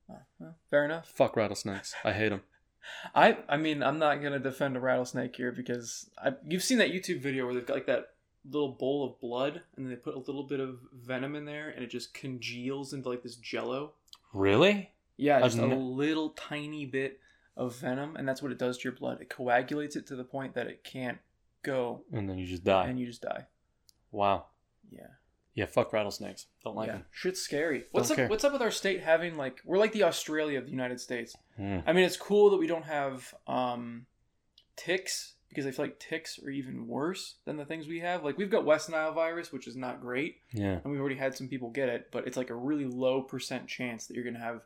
Oh, 0.09 0.17
well, 0.39 0.55
fair 0.69 0.85
enough. 0.85 1.11
Fuck 1.15 1.35
rattlesnakes. 1.35 1.95
I 2.03 2.11
hate 2.11 2.29
them. 2.29 2.41
I 3.15 3.37
I 3.49 3.57
mean 3.57 3.81
I'm 3.81 3.99
not 3.99 4.21
gonna 4.21 4.39
defend 4.39 4.77
a 4.77 4.79
rattlesnake 4.79 5.35
here 5.35 5.51
because 5.51 6.09
I 6.17 6.33
you've 6.47 6.63
seen 6.63 6.77
that 6.79 6.91
YouTube 6.91 7.19
video 7.19 7.45
where 7.45 7.53
they've 7.53 7.65
got 7.65 7.75
like 7.75 7.87
that 7.87 8.09
little 8.49 8.69
bowl 8.73 9.05
of 9.05 9.19
blood 9.19 9.61
and 9.75 9.85
then 9.85 9.89
they 9.89 9.95
put 9.95 10.15
a 10.15 10.19
little 10.19 10.43
bit 10.43 10.59
of 10.59 10.79
venom 10.93 11.35
in 11.35 11.45
there 11.45 11.69
and 11.69 11.83
it 11.83 11.89
just 11.89 12.13
congeals 12.13 12.93
into 12.93 13.09
like 13.09 13.23
this 13.23 13.35
jello. 13.35 13.93
Really? 14.33 14.91
Yeah, 15.21 15.39
just 15.41 15.57
a 15.57 15.65
little 15.65 16.31
tiny 16.31 16.85
bit 16.85 17.19
of 17.55 17.75
venom 17.75 18.15
and 18.15 18.27
that's 18.27 18.41
what 18.41 18.51
it 18.51 18.57
does 18.57 18.77
to 18.79 18.83
your 18.85 18.93
blood. 18.93 19.21
It 19.21 19.29
coagulates 19.29 19.95
it 19.95 20.07
to 20.07 20.15
the 20.15 20.23
point 20.23 20.55
that 20.55 20.67
it 20.67 20.83
can't 20.83 21.19
go 21.63 22.01
And 22.11 22.29
then 22.29 22.37
you 22.37 22.47
just 22.47 22.63
die. 22.63 22.87
and 22.87 22.99
you 22.99 23.05
just 23.05 23.21
die. 23.21 23.45
Wow. 24.11 24.45
Yeah. 24.91 25.07
Yeah, 25.53 25.65
fuck 25.65 25.91
rattlesnakes. 25.93 26.47
Don't 26.63 26.75
like 26.77 26.87
yeah. 26.87 26.93
them. 26.93 27.05
Shit's 27.11 27.41
scary. 27.41 27.83
What's 27.91 28.07
Don't 28.07 28.15
up 28.15 28.17
care. 28.17 28.27
what's 28.29 28.43
up 28.45 28.53
with 28.53 28.61
our 28.61 28.71
state 28.71 29.01
having 29.01 29.35
like 29.35 29.59
we're 29.65 29.77
like 29.77 29.91
the 29.91 30.03
Australia 30.03 30.57
of 30.57 30.65
the 30.65 30.71
United 30.71 30.99
States. 31.01 31.35
Mm. 31.59 31.83
I 31.85 31.93
mean, 31.93 32.05
it's 32.05 32.17
cool 32.17 32.49
that 32.51 32.57
we 32.57 32.67
don't 32.67 32.85
have 32.85 33.33
um, 33.47 34.05
ticks 34.77 35.35
because 35.49 35.65
I 35.67 35.71
feel 35.71 35.83
like 35.85 35.99
ticks 35.99 36.39
are 36.41 36.49
even 36.49 36.87
worse 36.87 37.35
than 37.43 37.57
the 37.57 37.65
things 37.65 37.85
we 37.85 37.99
have. 37.99 38.23
Like 38.23 38.37
we've 38.37 38.49
got 38.49 38.63
West 38.63 38.89
Nile 38.89 39.11
virus, 39.13 39.51
which 39.51 39.67
is 39.67 39.75
not 39.75 39.99
great, 39.99 40.37
Yeah. 40.53 40.79
and 40.81 40.85
we've 40.91 40.99
already 41.01 41.17
had 41.17 41.35
some 41.35 41.49
people 41.49 41.69
get 41.69 41.89
it, 41.89 42.07
but 42.11 42.25
it's 42.25 42.37
like 42.37 42.49
a 42.49 42.55
really 42.55 42.85
low 42.85 43.21
percent 43.21 43.67
chance 43.67 44.07
that 44.07 44.15
you're 44.15 44.23
gonna 44.23 44.39
have 44.39 44.61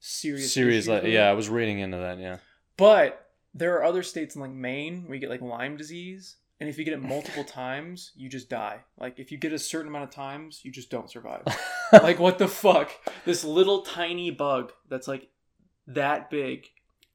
serious. 0.00 0.52
Serious. 0.52 0.88
Like, 0.88 1.04
yeah, 1.04 1.28
I 1.28 1.32
was 1.34 1.48
reading 1.48 1.78
into 1.78 1.98
that. 1.98 2.18
Yeah. 2.18 2.38
But 2.76 3.28
there 3.54 3.76
are 3.76 3.84
other 3.84 4.02
states 4.02 4.34
in 4.34 4.40
like 4.40 4.50
Maine 4.50 5.04
where 5.04 5.14
you 5.14 5.20
get 5.20 5.30
like 5.30 5.42
Lyme 5.42 5.76
disease, 5.76 6.36
and 6.58 6.68
if 6.68 6.78
you 6.78 6.84
get 6.84 6.94
it 6.94 7.02
multiple 7.02 7.44
times, 7.62 8.12
you 8.16 8.28
just 8.28 8.48
die. 8.48 8.80
Like 8.98 9.18
if 9.18 9.30
you 9.30 9.38
get 9.38 9.52
a 9.52 9.58
certain 9.58 9.88
amount 9.88 10.04
of 10.04 10.10
times, 10.10 10.60
you 10.64 10.72
just 10.72 10.90
don't 10.90 11.10
survive. 11.10 11.42
like 11.92 12.18
what 12.18 12.38
the 12.38 12.48
fuck? 12.48 12.90
This 13.24 13.44
little 13.44 13.82
tiny 13.82 14.30
bug 14.30 14.72
that's 14.88 15.06
like 15.08 15.28
that 15.86 16.30
big. 16.30 16.66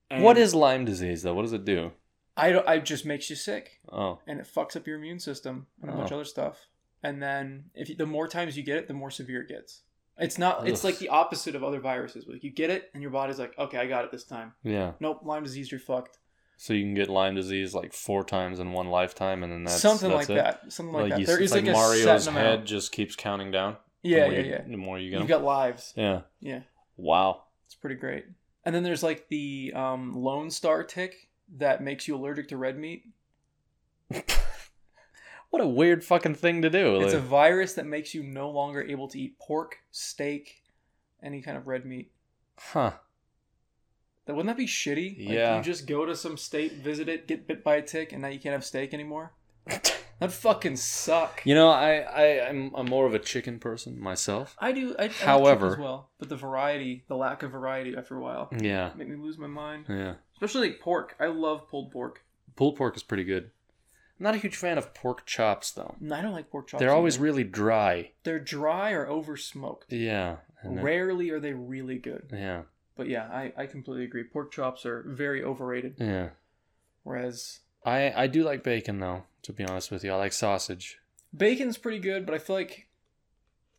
And 0.09 0.23
what 0.23 0.37
is 0.37 0.53
Lyme 0.53 0.85
disease 0.85 1.23
though? 1.23 1.33
What 1.33 1.41
does 1.43 1.53
it 1.53 1.65
do? 1.65 1.91
I 2.37 2.51
don't. 2.51 2.67
I 2.67 2.79
just 2.79 3.05
makes 3.05 3.29
you 3.29 3.35
sick. 3.35 3.79
Oh. 3.91 4.19
and 4.27 4.39
it 4.39 4.47
fucks 4.53 4.75
up 4.75 4.85
your 4.85 4.97
immune 4.97 5.19
system 5.19 5.67
and 5.81 5.89
a 5.89 5.93
bunch 5.93 6.03
oh. 6.03 6.05
of 6.07 6.11
Oh. 6.11 6.15
other 6.17 6.25
stuff. 6.25 6.67
And 7.01 7.21
then 7.21 7.65
if 7.75 7.89
you, 7.89 7.95
the 7.95 8.05
more 8.05 8.27
times 8.27 8.57
you 8.57 8.63
get 8.63 8.77
it, 8.77 8.87
the 8.87 8.93
more 8.93 9.11
severe 9.11 9.41
it 9.41 9.47
gets. 9.47 9.83
It's 10.17 10.37
not. 10.37 10.67
It's 10.67 10.83
like 10.83 10.97
the 10.99 11.09
opposite 11.09 11.55
of 11.55 11.63
other 11.63 11.79
viruses. 11.79 12.25
Like 12.27 12.43
you 12.43 12.49
get 12.49 12.69
it, 12.69 12.89
and 12.93 13.01
your 13.01 13.11
body's 13.11 13.37
like, 13.39 13.53
okay, 13.59 13.77
I 13.77 13.85
got 13.87 14.05
it 14.05 14.11
this 14.11 14.23
time. 14.23 14.53
Yeah. 14.63 14.93
Nope, 14.99 15.21
Lyme 15.23 15.43
disease, 15.43 15.69
you're 15.71 15.79
fucked. 15.79 16.19
So 16.57 16.73
you 16.73 16.83
can 16.83 16.93
get 16.93 17.09
Lyme 17.09 17.35
disease 17.35 17.73
like 17.75 17.91
four 17.91 18.23
times 18.23 18.59
in 18.59 18.71
one 18.71 18.87
lifetime, 18.87 19.43
and 19.43 19.51
then 19.51 19.63
that's 19.65 19.81
Something 19.81 20.09
that's 20.09 20.29
like 20.29 20.37
it? 20.37 20.41
that. 20.41 20.71
Something 20.71 20.93
like, 20.93 21.09
that. 21.09 21.19
you- 21.19 21.25
There 21.25 21.41
it's 21.41 21.51
like, 21.51 21.63
like, 21.65 21.71
a 21.75 21.77
Mario's 21.77 22.23
set 22.23 22.33
head 22.33 22.45
amount. 22.53 22.65
just 22.65 22.93
keeps 22.93 23.15
counting 23.17 23.51
down. 23.51 23.75
Yeah, 24.03 24.19
the 24.19 24.29
more 24.29 24.33
yeah, 24.33 24.39
you, 24.45 24.49
yeah. 24.51 24.61
The 24.61 24.77
more 24.77 24.99
you 24.99 25.09
get 25.11 25.19
You 25.21 25.27
got 25.27 25.43
lives. 25.43 25.93
Yeah. 25.97 26.21
Yeah, 26.39 26.59
Wow. 26.95 27.43
it's 27.65 27.75
pretty 27.75 27.95
great. 27.97 28.25
And 28.63 28.73
then 28.73 28.83
there's 28.83 29.03
like 29.03 29.27
the 29.27 29.73
um, 29.75 30.13
Lone 30.13 30.49
Star 30.49 30.83
tick 30.83 31.27
that 31.57 31.83
makes 31.83 32.07
you 32.07 32.15
allergic 32.15 32.47
to 32.49 32.57
red 32.57 32.77
meat. 32.77 33.03
What 35.55 35.63
a 35.63 35.67
weird 35.69 36.03
fucking 36.03 36.35
thing 36.35 36.63
to 36.63 36.69
do. 36.69 36.99
It's 36.99 37.13
a 37.13 37.19
virus 37.21 37.75
that 37.75 37.85
makes 37.85 38.13
you 38.13 38.23
no 38.23 38.49
longer 38.49 38.81
able 38.81 39.07
to 39.07 39.17
eat 39.17 39.39
pork, 39.39 39.77
steak, 39.89 40.61
any 41.23 41.41
kind 41.41 41.55
of 41.55 41.65
red 41.65 41.85
meat. 41.85 42.11
huh. 42.57 42.91
That 44.25 44.35
wouldn't 44.35 44.49
that 44.53 44.57
be 44.61 44.67
shitty? 44.67 45.17
Like, 45.17 45.29
Yeah. 45.33 45.55
You 45.55 45.63
just 45.63 45.87
go 45.87 46.05
to 46.05 46.13
some 46.13 46.35
state, 46.35 46.73
visit 46.73 47.07
it, 47.07 47.25
get 47.25 47.47
bit 47.47 47.63
by 47.63 47.75
a 47.77 47.81
tick, 47.81 48.11
and 48.11 48.21
now 48.21 48.27
you 48.27 48.37
can't 48.37 48.51
have 48.51 48.65
steak 48.65 48.93
anymore. 48.93 49.31
That 50.19 50.31
fucking 50.31 50.75
suck. 50.77 51.41
You 51.45 51.55
know, 51.55 51.69
I, 51.69 51.97
I 51.99 52.47
I'm, 52.49 52.71
I'm 52.75 52.85
more 52.87 53.05
of 53.05 53.13
a 53.13 53.19
chicken 53.19 53.59
person 53.59 53.99
myself. 53.99 54.55
I 54.59 54.71
do. 54.73 54.93
I, 54.99 55.05
I 55.05 55.07
However- 55.09 55.73
as 55.73 55.77
well, 55.77 56.09
but 56.19 56.27
the 56.29 56.37
variety, 56.37 57.03
the 57.09 57.15
lack 57.17 57.43
of 57.43 57.51
variety 57.51 57.95
after 57.97 58.15
a 58.15 58.21
while, 58.21 58.49
Yeah. 58.57 58.91
make 58.95 59.09
me 59.09 59.15
lose 59.17 59.37
my 59.37 59.47
mind. 59.47 59.85
Yeah. 59.89 60.13
Especially 60.33 60.69
like 60.69 60.79
pork. 60.81 61.15
I 61.19 61.25
love 61.27 61.67
pulled 61.69 61.91
pork. 61.91 62.23
Pulled 62.55 62.77
pork 62.77 62.95
is 62.97 63.03
pretty 63.03 63.25
good. 63.25 63.51
I'm 64.19 64.23
not 64.23 64.35
a 64.35 64.37
huge 64.37 64.55
fan 64.55 64.77
of 64.77 64.93
pork 64.93 65.25
chops 65.25 65.71
though. 65.71 65.95
I 66.11 66.21
don't 66.21 66.31
like 66.31 66.49
pork 66.49 66.67
chops. 66.67 66.79
They're 66.79 66.93
always 66.93 67.15
either. 67.15 67.23
really 67.23 67.43
dry. 67.43 68.11
they're 68.23 68.39
dry 68.39 68.91
or 68.91 69.07
over 69.07 69.35
smoked. 69.37 69.91
Yeah. 69.91 70.37
Rarely 70.63 71.29
are 71.29 71.39
they 71.39 71.53
really 71.53 71.97
good. 71.97 72.29
yeah. 72.33 72.63
But 72.95 73.07
yeah, 73.09 73.25
I, 73.25 73.51
I 73.57 73.65
completely 73.65 74.05
agree. 74.05 74.23
Pork 74.23 74.51
chops 74.53 74.85
are 74.85 75.03
very 75.05 75.43
overrated. 75.43 75.95
Yeah. 75.99 76.29
Whereas 77.03 77.59
I 77.85 78.11
I 78.15 78.27
do 78.27 78.43
like 78.43 78.63
bacon 78.63 78.99
though. 78.99 79.23
To 79.43 79.53
be 79.53 79.63
honest 79.65 79.91
with 79.91 80.03
you, 80.03 80.11
I 80.11 80.15
like 80.15 80.33
sausage. 80.33 80.99
bacon's 81.35 81.77
pretty 81.77 81.99
good, 81.99 82.25
but 82.25 82.33
I 82.33 82.39
feel 82.39 82.55
like 82.55 82.87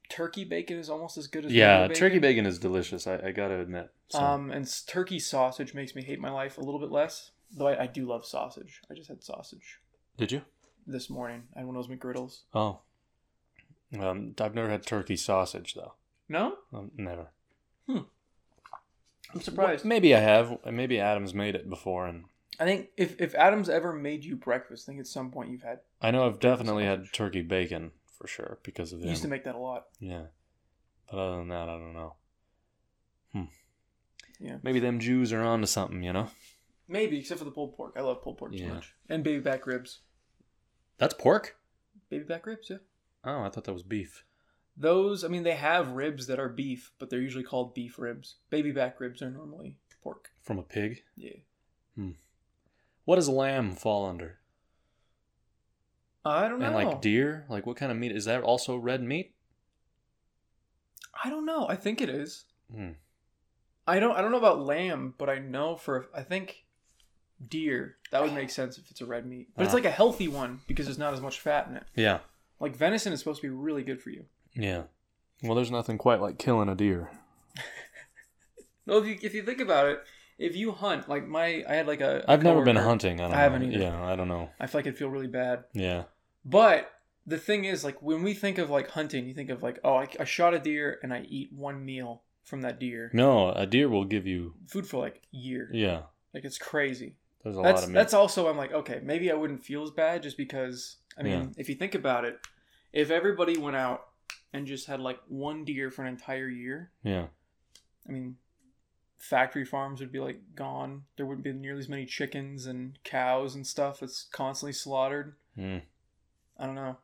turkey 0.09 0.45
bacon 0.45 0.79
is 0.79 0.89
almost 0.89 1.17
as 1.19 1.27
good 1.27 1.45
as 1.45 1.53
Yeah, 1.53 1.81
regular 1.81 1.95
turkey 1.97 2.19
bacon 2.21 2.47
is 2.47 2.59
delicious. 2.59 3.07
I, 3.09 3.19
I 3.19 3.31
gotta 3.33 3.59
admit. 3.59 3.91
So, 4.11 4.21
Um, 4.21 4.51
and 4.53 4.69
turkey 4.87 5.19
sausage 5.19 5.75
makes 5.75 5.95
me 5.97 6.03
hate 6.03 6.21
my 6.21 6.31
life 6.31 6.59
a 6.59 6.61
little 6.61 6.79
bit 6.79 6.91
less. 6.93 7.31
Though 7.51 7.69
I, 7.69 7.85
I 7.85 7.87
do 7.89 8.07
love 8.07 8.25
sausage. 8.25 8.81
I 8.91 8.95
just 8.95 9.09
had 9.09 9.25
sausage 9.25 9.81
did 10.17 10.33
you? 10.33 10.43
this 10.89 11.11
morning. 11.11 11.43
I 11.55 11.61
had 11.61 11.67
one 11.67 11.77
of 11.77 11.87
those 11.89 11.97
McGriddles. 11.97 12.43
Oh. 12.55 12.81
Um, 13.99 14.35
I've 14.41 14.55
never 14.55 14.71
had 14.71 14.87
turkey 14.87 15.17
sausage 15.17 15.75
though. 15.75 15.95
No, 16.29 16.57
Um, 16.73 16.91
never. 16.97 17.29
I'm 17.89 19.41
surprised. 19.41 19.85
Maybe 19.85 20.15
I 20.15 20.21
have. 20.21 20.59
Maybe 20.71 21.01
Adam's 21.01 21.35
made 21.35 21.55
it 21.57 21.69
before, 21.69 22.07
and 22.07 22.25
I 22.61 22.65
think 22.65 22.89
if 22.97 23.21
if 23.21 23.35
Adam's 23.35 23.69
ever 23.69 23.93
made 23.93 24.25
you 24.25 24.37
breakfast, 24.37 24.85
I 24.89 24.93
think 24.93 25.01
at 25.01 25.07
some 25.07 25.31
point 25.31 25.51
you've 25.51 25.63
had. 25.63 25.81
I 26.01 26.11
know 26.13 26.27
I've 26.27 26.39
definitely 26.41 26.85
had 26.85 27.13
turkey 27.13 27.43
bacon 27.43 27.91
for 28.17 28.27
sure 28.29 28.59
because 28.63 28.93
of 28.93 29.01
He 29.01 29.05
him. 29.07 29.11
used 29.11 29.23
to 29.23 29.29
make 29.29 29.45
that 29.45 29.55
a 29.57 29.59
lot. 29.59 29.87
Yeah. 29.99 30.27
But 31.11 31.19
other 31.19 31.37
than 31.39 31.49
that, 31.49 31.69
I 31.69 31.73
don't 31.79 31.93
know. 31.93 32.15
Hmm. 33.33 33.43
Yeah. 34.41 34.57
Maybe 34.63 34.81
them 34.81 35.01
Jews 35.01 35.33
are 35.33 35.43
onto 35.43 35.67
something, 35.67 36.03
you 36.03 36.13
know? 36.13 36.31
Maybe 36.89 37.19
except 37.19 37.39
for 37.39 37.45
the 37.45 37.51
pulled 37.51 37.77
pork. 37.77 37.95
I 37.97 38.01
love 38.01 38.23
pulled 38.23 38.39
pork 38.39 38.55
too 38.55 38.69
much. 38.69 38.95
And 39.09 39.25
baby 39.25 39.41
back 39.41 39.67
ribs. 39.67 40.01
That's 40.99 41.15
pork? 41.15 41.57
Baby 42.09 42.25
back 42.25 42.47
ribs, 42.47 42.71
yeah. 42.71 42.79
Oh, 43.25 43.43
I 43.43 43.49
thought 43.49 43.65
that 43.65 43.73
was 43.73 43.83
beef. 43.83 44.25
Those, 44.77 45.25
I 45.25 45.29
mean, 45.29 45.43
they 45.43 45.57
have 45.57 45.93
ribs 45.93 46.27
that 46.27 46.39
are 46.39 46.49
beef, 46.49 46.93
but 46.99 47.11
they're 47.11 47.21
usually 47.21 47.45
called 47.45 47.75
beef 47.75 47.99
ribs. 47.99 48.37
Baby 48.51 48.71
back 48.73 49.01
ribs 49.01 49.23
are 49.23 49.31
normally 49.31 49.79
pork. 50.03 50.31
From 50.43 50.59
a 50.59 50.63
pig? 50.63 51.03
Yeah. 51.17 51.39
Hmm. 51.97 52.11
What 53.05 53.17
does 53.17 53.29
lamb 53.29 53.73
fall 53.73 54.07
under? 54.07 54.39
I 56.25 56.49
don't 56.49 56.59
know. 56.59 56.67
And 56.67 56.75
like 56.75 57.01
deer? 57.01 57.47
Like 57.49 57.67
what 57.67 57.77
kind 57.77 57.91
of 57.91 57.99
meat? 57.99 58.13
Is 58.13 58.25
that 58.27 58.43
also 58.43 58.77
red 58.77 59.03
meat? 59.03 59.33
I 61.25 61.31
don't 61.31 61.47
know. 61.47 61.67
I 61.69 61.77
think 61.77 62.01
it 62.01 62.09
is. 62.09 62.45
Hmm. 62.73 62.91
I 63.87 64.01
don't. 64.01 64.17
I 64.17 64.21
don't 64.21 64.33
know 64.33 64.39
about 64.39 64.61
lamb, 64.61 65.15
but 65.19 65.31
I 65.31 65.39
know 65.39 65.77
for. 65.77 66.09
I 66.15 66.23
think 66.23 66.66
deer. 67.49 67.97
That 68.11 68.23
would 68.23 68.33
make 68.33 68.51
sense 68.51 68.79
if 68.79 68.91
it's 68.91 69.01
a 69.01 69.07
red 69.07 69.27
meat, 69.27 69.49
but 69.57 69.65
it's 69.65 69.73
Ah. 69.73 69.77
like 69.77 69.85
a 69.85 69.91
healthy 69.91 70.29
one 70.29 70.61
because 70.67 70.87
there's 70.87 70.99
not 70.99 71.13
as 71.15 71.21
much 71.21 71.41
fat 71.41 71.67
in 71.69 71.77
it. 71.77 71.85
Yeah. 71.95 72.19
Like 72.61 72.75
venison 72.77 73.13
is 73.13 73.19
supposed 73.19 73.41
to 73.43 73.47
be 73.49 73.55
really 73.55 73.83
good 73.83 74.01
for 74.03 74.11
you. 74.11 74.25
Yeah. 74.55 74.85
Well, 75.43 75.55
there's 75.55 75.71
nothing 75.71 75.99
quite 75.99 76.21
like 76.21 76.39
killing 76.39 76.69
a 76.69 76.75
deer. 76.75 77.11
Well, 78.87 78.99
if 78.99 79.07
you 79.07 79.19
if 79.21 79.35
you 79.35 79.43
think 79.43 79.61
about 79.61 79.89
it, 79.89 80.01
if 80.39 80.55
you 80.55 80.71
hunt, 80.73 81.09
like 81.09 81.27
my, 81.27 81.65
I 81.69 81.75
had 81.75 81.87
like 81.89 82.01
a. 82.01 82.19
a 82.27 82.31
I've 82.31 82.43
never 82.45 82.63
been 82.63 82.77
coworker- 82.77 82.89
hunting. 82.89 83.21
I, 83.21 83.25
don't 83.25 83.35
I 83.35 83.41
haven't 83.41 83.63
know. 83.63 83.69
either. 83.75 83.79
Yeah, 83.85 84.05
I 84.05 84.15
don't 84.15 84.29
know. 84.29 84.51
I 84.61 84.67
feel 84.69 84.79
like 84.79 84.87
I'd 84.87 84.97
feel 84.97 85.09
really 85.09 85.27
bad. 85.27 85.65
Yeah. 85.73 86.05
But 86.45 86.91
the 87.27 87.39
thing 87.39 87.65
is, 87.65 87.83
like 87.85 88.01
when 88.01 88.23
we 88.23 88.33
think 88.33 88.59
of 88.59 88.71
like 88.71 88.91
hunting, 88.91 89.27
you 89.27 89.35
think 89.35 89.51
of 89.51 89.63
like, 89.63 89.81
oh, 89.83 89.97
I, 89.97 90.09
I 90.21 90.25
shot 90.25 90.55
a 90.55 90.61
deer 90.61 91.01
and 91.03 91.13
I 91.13 91.23
eat 91.23 91.53
one 91.53 91.85
meal 91.85 92.23
from 92.45 92.61
that 92.63 92.79
deer. 92.79 93.11
No, 93.13 93.51
a 93.51 93.67
deer 93.67 93.89
will 93.89 94.05
give 94.05 94.25
you. 94.25 94.55
Food 94.69 94.87
for 94.87 94.99
like 94.99 95.23
a 95.35 95.37
year. 95.37 95.69
Yeah. 95.73 96.03
Like 96.33 96.45
it's 96.45 96.59
crazy. 96.59 97.17
There's 97.47 97.59
a 97.59 97.63
that's 97.63 97.83
lot 97.83 97.89
of 97.89 97.95
that's 97.95 98.13
also 98.13 98.49
I'm 98.49 98.57
like 98.57 98.73
okay 98.73 99.01
maybe 99.05 99.31
I 99.31 99.35
wouldn't 99.35 99.63
feel 99.63 99.85
as 99.85 99.93
bad 99.93 100.25
just 100.25 100.37
because 100.37 100.97
I 101.17 101.23
mean 101.23 101.33
Yeah. 101.33 101.47
if 101.57 101.69
you 101.69 101.77
think 101.77 101.95
about 101.95 102.25
it 102.25 102.41
if 102.93 103.09
everybody 103.09 103.57
went 103.57 103.77
out 103.77 104.09
and 104.53 104.67
just 104.67 104.89
had 104.89 104.99
like 104.99 105.21
one 105.29 105.65
deer 105.65 105.93
for 105.93 106.03
an 106.03 106.09
entire 106.09 106.49
year 106.49 106.91
Yeah. 107.05 107.27
I 108.09 108.11
mean 108.11 108.37
factory 109.17 109.65
farms 109.65 110.01
would 110.01 110.11
be 110.11 110.19
like 110.19 110.41
gone 110.57 111.03
there 111.17 111.25
wouldn't 111.25 111.45
be 111.45 111.53
nearly 111.53 111.79
as 111.79 111.89
many 111.89 112.05
chickens 112.05 112.67
and 112.67 112.99
cows 113.05 113.55
and 113.55 113.65
stuff 113.65 114.01
that's 114.01 114.25
constantly 114.33 114.73
slaughtered 114.73 115.37
Mm. 115.57 115.83
I 116.59 116.67
don't 116.67 116.75
know 116.75 116.97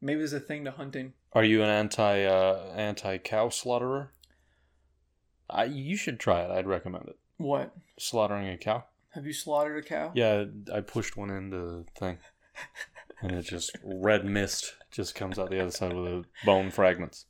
Maybe 0.00 0.18
there's 0.18 0.34
a 0.34 0.40
thing 0.40 0.64
to 0.66 0.70
hunting. 0.70 1.14
Are 1.32 1.42
you 1.42 1.62
an 1.62 1.70
anti 1.70 2.22
uh, 2.22 2.70
anti 2.76 3.16
cow 3.18 3.48
slaughterer? 3.48 4.12
I 5.48 5.64
you 5.64 5.96
should 5.96 6.20
try 6.20 6.42
it. 6.42 6.50
I'd 6.50 6.66
recommend 6.66 7.08
it. 7.08 7.16
What? 7.38 7.74
Slaughtering 7.98 8.46
a 8.48 8.58
cow. 8.58 8.84
Have 9.16 9.26
you 9.26 9.32
slaughtered 9.32 9.76
a 9.78 9.82
cow? 9.82 10.12
Yeah, 10.14 10.44
I 10.72 10.80
pushed 10.82 11.16
one 11.16 11.30
into 11.30 11.56
the 11.56 11.84
thing, 11.98 12.18
and 13.20 13.32
it 13.32 13.42
just 13.42 13.76
red 13.84 14.24
mist 14.24 14.74
just 14.92 15.14
comes 15.16 15.38
out 15.38 15.50
the 15.50 15.60
other 15.60 15.72
side 15.72 15.92
with 15.92 16.04
the 16.04 16.24
bone 16.44 16.70
fragments. 16.70 17.26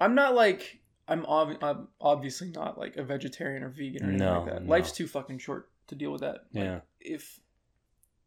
I'm 0.00 0.14
not 0.16 0.34
like 0.34 0.80
I'm, 1.08 1.24
ob- 1.26 1.62
I'm 1.62 1.88
obviously 2.00 2.50
not 2.50 2.76
like 2.78 2.96
a 2.96 3.04
vegetarian 3.04 3.62
or 3.62 3.68
vegan 3.68 4.02
or 4.02 4.08
anything 4.10 4.26
No, 4.26 4.40
like 4.42 4.52
that. 4.52 4.62
no. 4.64 4.68
Life's 4.70 4.92
too 4.92 5.06
fucking 5.06 5.38
short 5.38 5.70
to 5.86 5.94
deal 5.94 6.10
with 6.10 6.22
that. 6.22 6.46
Like, 6.52 6.64
Yeah. 6.64 6.80
If 7.00 7.38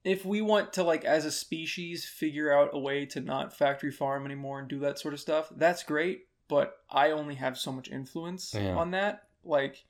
if 0.05 0.23
we 0.23 0.39
want 0.41 0.71
to 0.73 0.83
like 0.83 1.03
as 1.03 1.25
a 1.25 1.31
species 1.31 2.05
figure 2.05 2.53
out 2.57 2.69
a 2.73 2.79
way 2.79 3.05
to 3.07 3.19
not 3.19 3.51
factory 3.57 3.91
farm 3.91 4.25
anymore 4.25 4.59
and 4.59 4.69
do 4.69 4.79
that 4.79 4.97
sort 4.97 5.13
of 5.13 5.19
stuff, 5.19 5.51
that's 5.57 5.83
great. 5.83 6.27
But 6.47 6.73
I 6.89 7.11
only 7.11 7.35
have 7.35 7.57
so 7.57 7.71
much 7.73 7.89
influence 7.89 8.53
Yeah. 8.55 8.75
on 8.75 8.91
that. 8.91 9.23
Like 9.43 9.83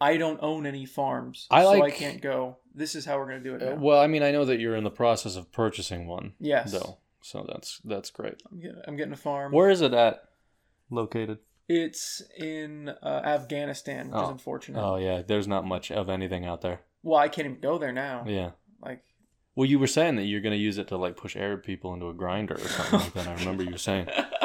I 0.00 0.16
don't 0.18 0.38
own 0.42 0.66
any 0.66 0.84
farms, 0.86 1.46
I 1.50 1.62
so 1.62 1.82
I 1.82 1.90
can't 1.90 2.20
go. 2.20 2.58
This 2.74 2.94
is 2.94 3.04
how 3.06 3.16
we're 3.18 3.26
gonna 3.28 3.40
do 3.40 3.54
it. 3.54 3.62
Uh, 3.62 3.70
Now. 3.70 3.74
well, 3.76 4.00
I 4.00 4.06
mean, 4.06 4.22
I 4.22 4.30
know 4.32 4.44
that 4.44 4.60
you're 4.60 4.76
in 4.76 4.84
the 4.84 4.90
process 4.90 5.36
of 5.36 5.50
purchasing 5.52 6.06
one, 6.06 6.34
yes, 6.38 6.72
though, 6.72 6.98
so 7.22 7.46
that's 7.48 7.80
that's 7.84 8.10
great. 8.10 8.42
I'm 8.50 8.60
getting, 8.60 8.82
I'm 8.86 8.96
getting 8.96 9.12
a 9.14 9.16
farm. 9.16 9.52
Where 9.52 9.70
is 9.70 9.80
it 9.80 9.94
at? 9.94 10.22
Located? 10.90 11.38
It's 11.68 12.22
in 12.38 12.90
uh, 13.02 13.22
Afghanistan, 13.24 14.06
which 14.10 14.16
is 14.22 14.28
Oh. 14.28 14.30
unfortunate. 14.30 14.80
Oh 14.80 14.96
yeah, 14.96 15.22
there's 15.26 15.48
not 15.48 15.64
much 15.66 15.90
of 15.90 16.08
anything 16.08 16.44
out 16.44 16.60
there. 16.60 16.82
Well, 17.02 17.18
I 17.18 17.28
can't 17.28 17.46
even 17.48 17.60
go 17.60 17.78
there 17.78 17.92
now. 17.92 18.24
Yeah. 18.26 18.50
Like, 18.82 19.02
Well, 19.56 19.66
you 19.68 19.78
were 19.78 19.86
saying 19.86 20.16
that 20.16 20.24
you're 20.24 20.40
gonna 20.42 20.54
use 20.56 20.78
it 20.78 20.88
to 20.88 20.96
like 20.96 21.16
push 21.16 21.34
Arab 21.36 21.64
people 21.64 21.94
into 21.94 22.08
a 22.08 22.14
grinder 22.14 22.54
or 22.54 22.58
something 22.68 23.00
like 23.00 23.12
that. 23.14 23.26
I 23.28 23.34
remember 23.34 23.64
you 23.64 23.78
saying, 23.78 24.08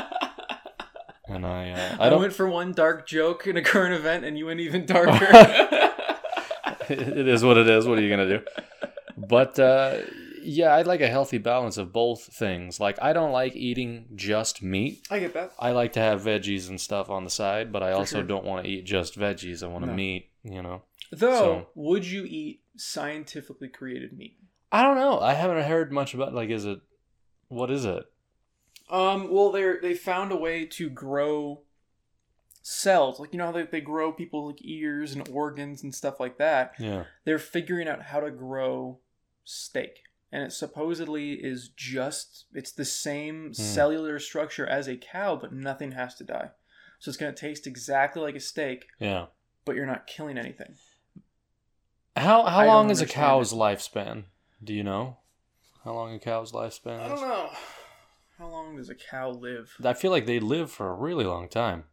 and 1.31 1.45
I 1.45 1.71
uh, 1.71 1.95
I, 1.99 2.07
I 2.07 2.09
don't. 2.09 2.19
went 2.21 2.33
for 2.33 2.47
one 2.49 2.71
dark 2.73 3.07
joke 3.07 3.47
in 3.47 3.57
a 3.57 3.61
current 3.61 3.93
event, 3.93 4.25
and 4.25 4.37
you 4.37 4.45
went 4.47 4.59
even 4.59 4.85
darker. 4.95 5.27
it 6.89 7.27
is 7.27 7.43
what 7.43 7.57
it 7.57 7.69
is. 7.69 7.87
What 7.87 7.97
are 7.97 8.01
you 8.01 8.09
gonna 8.09 8.27
do? 8.27 8.41
But 9.17 9.59
uh, 9.59 9.97
yeah, 10.43 10.75
I'd 10.75 10.87
like 10.87 11.01
a 11.01 11.07
healthy 11.07 11.37
balance 11.37 11.77
of 11.77 11.93
both 11.93 12.23
things. 12.23 12.79
Like 12.79 12.97
I 13.01 13.13
don't 13.13 13.31
like 13.31 13.55
eating 13.55 14.07
just 14.15 14.61
meat. 14.61 15.07
I 15.11 15.19
get 15.19 15.33
that. 15.33 15.51
I 15.59 15.71
like 15.71 15.93
to 15.93 15.99
have 15.99 16.21
veggies 16.21 16.69
and 16.69 16.79
stuff 16.79 17.09
on 17.09 17.23
the 17.23 17.29
side, 17.29 17.71
but 17.71 17.83
I 17.83 17.91
also 17.91 18.17
sure. 18.19 18.27
don't 18.27 18.45
want 18.45 18.65
to 18.65 18.69
eat 18.71 18.85
just 18.85 19.17
veggies. 19.17 19.63
I 19.63 19.67
want 19.67 19.83
to 19.83 19.89
No. 19.91 19.95
meat. 19.95 20.29
You 20.43 20.61
know. 20.61 20.83
Though, 21.11 21.29
So- 21.39 21.67
would 21.75 22.05
you 22.05 22.25
eat 22.25 22.61
scientifically 22.77 23.67
created 23.67 24.13
meat? 24.17 24.37
I 24.71 24.83
don't 24.83 24.95
know. 24.95 25.19
I 25.19 25.33
haven't 25.33 25.63
heard 25.63 25.91
much 25.91 26.13
about 26.13 26.33
like 26.33 26.49
is 26.49 26.65
it 26.65 26.79
what 27.49 27.69
is 27.69 27.85
it? 27.85 28.03
Um. 28.91 29.31
Well, 29.31 29.51
they 29.51 29.73
they 29.81 29.93
found 29.93 30.31
a 30.31 30.35
way 30.37 30.65
to 30.65 30.89
grow 30.89 31.61
cells, 32.63 33.19
like 33.19 33.33
you 33.33 33.39
know 33.39 33.47
how 33.47 33.51
they, 33.51 33.63
they 33.63 33.81
grow 33.81 34.11
people's 34.11 34.53
like 34.53 34.65
ears 34.65 35.13
and 35.13 35.27
organs 35.29 35.81
and 35.83 35.95
stuff 35.95 36.19
like 36.19 36.37
that. 36.37 36.73
Yeah. 36.77 37.05
They're 37.25 37.39
figuring 37.39 37.87
out 37.87 38.03
how 38.03 38.19
to 38.19 38.29
grow 38.29 38.99
steak, 39.43 40.03
and 40.31 40.43
it 40.43 40.51
supposedly 40.51 41.33
is 41.33 41.69
just 41.69 42.45
it's 42.53 42.71
the 42.71 42.85
same 42.85 43.53
cellular 43.53 44.19
structure 44.19 44.67
as 44.67 44.87
a 44.87 44.97
cow, 44.97 45.35
but 45.35 45.53
nothing 45.53 45.93
has 45.93 46.15
to 46.15 46.23
die. 46.23 46.51
So 46.99 47.09
it's 47.09 47.17
gonna 47.17 47.33
taste 47.33 47.65
exactly 47.65 48.21
like 48.21 48.35
a 48.35 48.39
steak, 48.39 48.85
Yeah. 48.99 49.27
but 49.65 49.75
you're 49.75 49.87
not 49.87 50.05
killing 50.05 50.37
anything. 50.37 50.75
How 52.15 52.43
how 52.43 52.59
I 52.59 52.65
long 52.67 52.89
is 52.91 52.99
a 52.99 53.03
understand 53.05 53.25
cow's 53.25 53.53
lifespan? 53.53 54.23
Do 54.63 54.73
you 54.73 54.83
know? 54.83 55.17
How 55.83 55.93
long 55.93 56.13
a 56.13 56.19
cow's 56.19 56.51
lifespan 56.51 56.99
I 56.99 57.07
don't 57.07 57.21
know. 57.21 57.49
How 58.41 58.49
long 58.49 58.77
does 58.77 58.89
a 58.89 58.95
cow 58.95 59.29
live? 59.29 59.75
I 59.83 59.93
feel 59.93 60.09
like 60.09 60.25
they 60.25 60.39
live 60.39 60.71
for 60.71 60.89
a 60.89 60.95
really 60.95 61.25
long 61.25 61.47
time. 61.47 61.83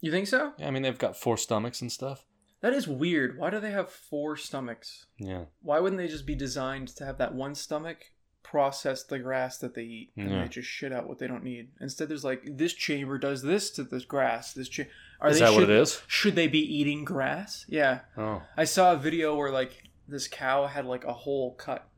You 0.00 0.10
think 0.10 0.26
so? 0.26 0.52
Yeah, 0.58 0.66
I 0.66 0.70
mean, 0.72 0.82
they've 0.82 0.98
got 0.98 1.16
four 1.16 1.36
stomachs 1.36 1.80
and 1.80 1.92
stuff. 1.92 2.24
That 2.60 2.72
is 2.72 2.88
weird. 2.88 3.38
Why 3.38 3.50
do 3.50 3.60
they 3.60 3.70
have 3.70 3.88
four 3.88 4.36
stomachs? 4.36 5.06
Yeah. 5.18 5.44
Why 5.62 5.78
wouldn't 5.78 6.00
they 6.00 6.08
just 6.08 6.26
be 6.26 6.34
designed 6.34 6.88
to 6.96 7.04
have 7.06 7.18
that 7.18 7.34
one 7.34 7.54
stomach 7.54 8.06
process 8.42 9.04
the 9.04 9.20
grass 9.20 9.58
that 9.58 9.74
they 9.74 9.82
eat 9.82 10.10
and 10.16 10.28
Yeah. 10.30 10.42
they 10.42 10.48
just 10.48 10.68
shit 10.68 10.92
out 10.92 11.06
what 11.08 11.18
they 11.20 11.28
don't 11.28 11.44
need? 11.44 11.68
Instead, 11.80 12.08
there's 12.08 12.24
like 12.24 12.42
this 12.44 12.72
chamber 12.72 13.16
does 13.18 13.42
this 13.42 13.70
to 13.72 13.84
this 13.84 14.04
grass. 14.04 14.52
This 14.54 14.68
cha- 14.68 14.84
are 15.20 15.28
is 15.30 15.38
they 15.38 15.44
that 15.44 15.52
what 15.52 15.60
should, 15.60 15.70
it 15.70 15.76
is? 15.80 16.02
Should 16.08 16.34
they 16.34 16.48
be 16.48 16.58
eating 16.60 17.04
grass? 17.04 17.64
Yeah, 17.68 18.00
Oh. 18.16 18.42
I 18.56 18.64
saw 18.64 18.92
a 18.92 18.96
video 18.96 19.36
where 19.36 19.52
like 19.52 19.84
this 20.08 20.26
cow 20.26 20.66
had 20.66 20.84
like 20.84 21.04
a 21.04 21.12
hole 21.12 21.54
cut 21.54 21.88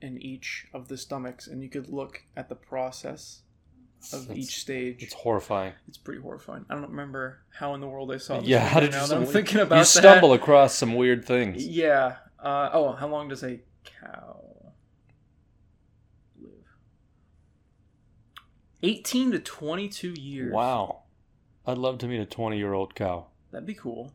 in 0.00 0.20
each 0.20 0.66
of 0.74 0.88
the 0.88 0.96
stomachs, 0.96 1.46
and 1.46 1.62
you 1.62 1.68
could 1.68 1.88
look 1.88 2.22
at 2.36 2.48
the 2.48 2.54
process 2.54 3.40
of 4.12 4.30
each 4.36 4.60
stage. 4.60 5.02
It's 5.02 5.14
horrifying. 5.14 5.72
It's 5.88 5.96
pretty 5.96 6.20
horrifying. 6.20 6.66
I 6.68 6.74
don't 6.74 6.90
remember 6.90 7.40
how 7.58 7.74
in 7.74 7.80
the 7.80 7.86
world 7.88 8.12
I 8.12 8.18
saw 8.18 8.38
this. 8.40 8.48
Yeah, 8.48 8.60
how 8.66 8.80
did 8.80 8.92
you 8.92 8.98
I'm 8.98 9.06
stumble- 9.06 9.26
thinking 9.30 9.60
about 9.60 9.76
You 9.76 9.80
that. 9.80 9.86
stumble 9.86 10.32
across 10.34 10.74
some 10.74 10.94
weird 10.94 11.24
things. 11.24 11.66
Yeah. 11.66 12.16
Uh, 12.38 12.68
oh, 12.74 12.92
how 12.92 13.08
long 13.08 13.28
does 13.28 13.42
a 13.42 13.60
cow 13.84 14.40
live? 16.38 16.50
18 18.82 19.32
to 19.32 19.38
22 19.38 20.10
years. 20.20 20.52
Wow. 20.52 21.04
I'd 21.66 21.78
love 21.78 21.96
to 21.98 22.06
meet 22.06 22.20
a 22.20 22.26
20 22.26 22.58
year 22.58 22.74
old 22.74 22.94
cow. 22.94 23.28
That'd 23.50 23.66
be 23.66 23.74
cool. 23.74 24.12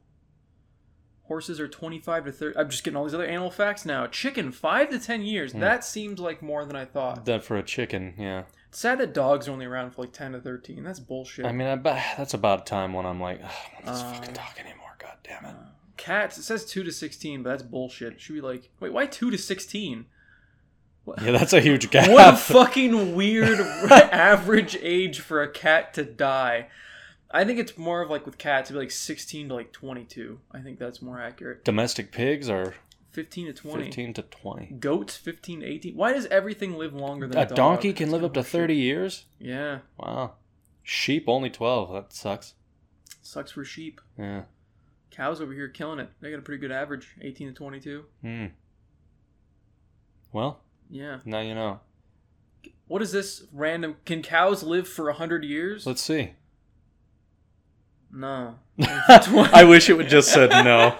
Horses 1.30 1.60
are 1.60 1.68
25 1.68 2.26
to 2.26 2.32
30. 2.32 2.58
I'm 2.58 2.70
just 2.70 2.84
getting 2.84 2.98
all 2.98 3.06
these 3.06 3.14
other 3.14 3.24
animal 3.26 3.52
facts 3.52 3.86
now. 3.86 4.08
Chicken, 4.08 4.52
5 4.52 4.90
to 4.90 5.00
10 5.00 5.22
years. 5.22 5.52
Hmm. 5.54 5.60
That 5.60 5.86
seems 5.86 6.20
like 6.20 6.42
more 6.42 6.66
than 6.66 6.76
I 6.76 6.86
thought. 6.86 7.24
That 7.26 7.44
for 7.44 7.56
a 7.56 7.64
chicken, 7.64 8.16
yeah. 8.18 8.44
It's 8.68 8.80
sad 8.80 8.98
that 9.00 9.14
dogs 9.14 9.48
are 9.48 9.52
only 9.52 9.66
around 9.68 9.92
for 9.92 10.02
like 10.02 10.12
10 10.12 10.32
to 10.34 10.42
13. 10.42 10.84
That's 10.84 11.00
bullshit. 11.00 11.46
I 11.46 11.52
mean, 11.52 11.68
I 11.68 11.76
that's 12.18 12.34
about 12.34 12.62
a 12.62 12.66
time 12.66 12.94
when 12.94 13.06
I'm 13.06 13.22
like, 13.22 13.38
I 13.38 13.42
don't 13.44 13.74
want 13.74 13.86
this 13.86 14.02
Uh, 14.04 14.14
fucking 14.14 14.34
dog 14.34 14.54
anymore. 14.60 14.96
God 14.98 15.18
damn 15.24 15.46
it. 15.46 15.56
Cats, 15.98 16.38
it 16.40 16.44
says 16.44 16.66
2 16.66 16.84
to 16.84 16.92
16, 16.92 17.44
but 17.44 17.50
that's 17.52 17.64
bullshit. 17.64 18.14
It 18.14 18.22
should 18.22 18.34
be 18.34 18.42
like, 18.42 18.70
wait, 18.80 18.92
why 18.92 19.06
2 19.06 19.30
to 19.32 19.38
16? 19.38 20.06
Yeah, 21.22 21.32
that's 21.32 21.54
a 21.54 21.62
huge 21.62 21.90
gap. 21.92 22.10
What 22.10 22.34
a 22.34 22.38
fucking 22.38 23.16
weird 23.16 23.60
average 23.92 24.78
age 24.82 25.20
for 25.20 25.42
a 25.44 25.48
cat 25.48 25.94
to 25.94 26.04
die. 26.04 26.70
I 27.32 27.46
think 27.46 27.60
it's 27.60 27.78
more 27.78 28.02
of 28.02 28.10
like 28.10 28.26
with 28.26 28.38
cats, 28.38 28.70
it'd 28.70 28.80
be 28.80 28.84
like 28.86 28.92
16 28.92 29.50
to 29.50 29.54
like 29.54 29.72
22. 29.72 30.40
I 30.52 30.60
think 30.60 30.80
that's 30.80 31.02
more 31.02 31.20
accurate. 31.22 31.64
Domestic 31.64 32.12
pigs 32.12 32.50
are 32.50 32.74
15 33.12 33.48
to 33.48 33.54
20. 33.54 33.84
15 33.86 34.14
to 34.16 34.22
20. 34.24 34.66
Goats 34.80 35.16
15 35.16 35.60
to 35.62 35.66
18. 35.66 35.96
Why 35.96 36.14
does 36.14 36.26
everything 36.28 36.76
live 36.78 36.94
longer 36.94 37.28
than 37.28 37.38
A 37.38 37.42
a, 37.42 37.46
dog? 37.46 37.56
donkey 37.56 37.94
can 37.94 38.10
live 38.12 38.24
up 38.24 38.34
to 38.34 38.40
bullshit. 38.40 38.52
30 38.52 38.76
years? 38.76 39.26
Yeah, 39.40 39.80
Wow. 39.98 40.34
Sheep 40.84 41.26
only 41.28 41.52
12. 41.52 41.94
That 41.94 42.14
sucks. 42.14 42.56
sucks 43.22 43.52
for 43.52 43.64
sheep. 43.64 44.02
Yeah. 44.18 44.44
Cows 45.12 45.40
over 45.40 45.54
here 45.54 45.68
killing 45.68 46.00
it. 46.00 46.10
They 46.22 46.32
got 46.32 46.40
a 46.40 46.42
pretty 46.42 46.60
good 46.62 46.72
average, 46.72 47.16
18 47.22 47.50
to 47.50 47.54
22. 47.54 48.06
Hmm. 48.22 48.46
Well, 50.32 50.62
Yeah. 50.90 51.20
now 51.26 51.42
you 51.42 51.54
know. 51.54 51.80
What 52.88 53.02
is 53.04 53.12
this 53.12 53.44
random? 53.52 53.98
Can 54.06 54.24
cows 54.24 54.64
live 54.64 54.88
for 54.88 55.06
100 55.10 55.44
years? 55.44 55.86
Let's 55.86 56.02
see. 56.02 56.34
No. 58.12 58.56
I 58.80 59.66
wish 59.68 59.90
it 59.90 59.94
would 59.98 60.10
just 60.10 60.32
said 60.32 60.50
no. 60.50 60.96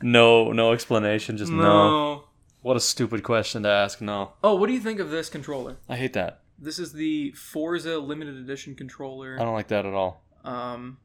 No, 0.00 0.52
no 0.52 0.72
explanation, 0.72 1.36
just 1.36 1.50
no. 1.50 1.62
no. 1.62 2.24
What 2.62 2.76
a 2.76 2.80
stupid 2.80 3.22
question 3.22 3.62
to 3.64 3.68
ask. 3.68 4.00
No. 4.00 4.32
Oh, 4.42 4.54
what 4.54 4.66
do 4.68 4.72
you 4.72 4.80
think 4.80 5.00
of 5.00 5.10
this 5.10 5.28
controller? 5.28 5.76
I 5.88 5.96
hate 5.96 6.12
that. 6.12 6.42
This 6.58 6.78
is 6.78 6.92
the 6.92 7.32
Forza 7.32 7.98
limited 7.98 8.36
edition 8.36 8.74
controller. 8.74 9.36
I 9.40 9.44
don't 9.44 9.54
like 9.54 9.68
that 9.68 9.86
at 9.86 9.94
all. 9.94 10.22
Um, 10.44 10.98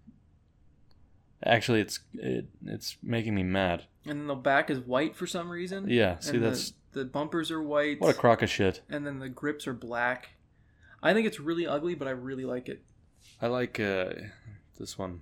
Actually, 1.45 1.81
it's 1.81 1.99
it, 2.13 2.47
it's 2.65 2.97
making 3.03 3.36
me 3.36 3.43
mad. 3.43 3.83
and 4.05 4.19
then 4.21 4.27
the 4.27 4.36
back 4.36 4.69
is 4.69 4.79
white 4.79 5.15
for 5.15 5.27
some 5.27 5.49
reason. 5.49 5.89
Yeah, 5.89 6.19
see 6.19 6.36
and 6.36 6.43
that's 6.43 6.73
the, 6.91 6.99
the 6.99 7.05
bumpers 7.05 7.51
are 7.51 7.62
white. 7.62 7.99
what 7.99 8.15
a 8.15 8.17
crock 8.17 8.41
of 8.41 8.49
shit. 8.49 8.81
and 8.89 9.05
then 9.05 9.19
the 9.19 9.29
grips 9.29 9.67
are 9.67 9.73
black. 9.73 10.29
I 11.01 11.13
think 11.13 11.27
it's 11.27 11.39
really 11.39 11.67
ugly, 11.67 11.95
but 11.95 12.07
I 12.07 12.12
really 12.12 12.45
like 12.45 12.69
it. 12.69 12.81
I 13.41 13.47
like 13.47 13.79
uh 13.79 14.09
this 14.79 14.97
one. 14.97 15.21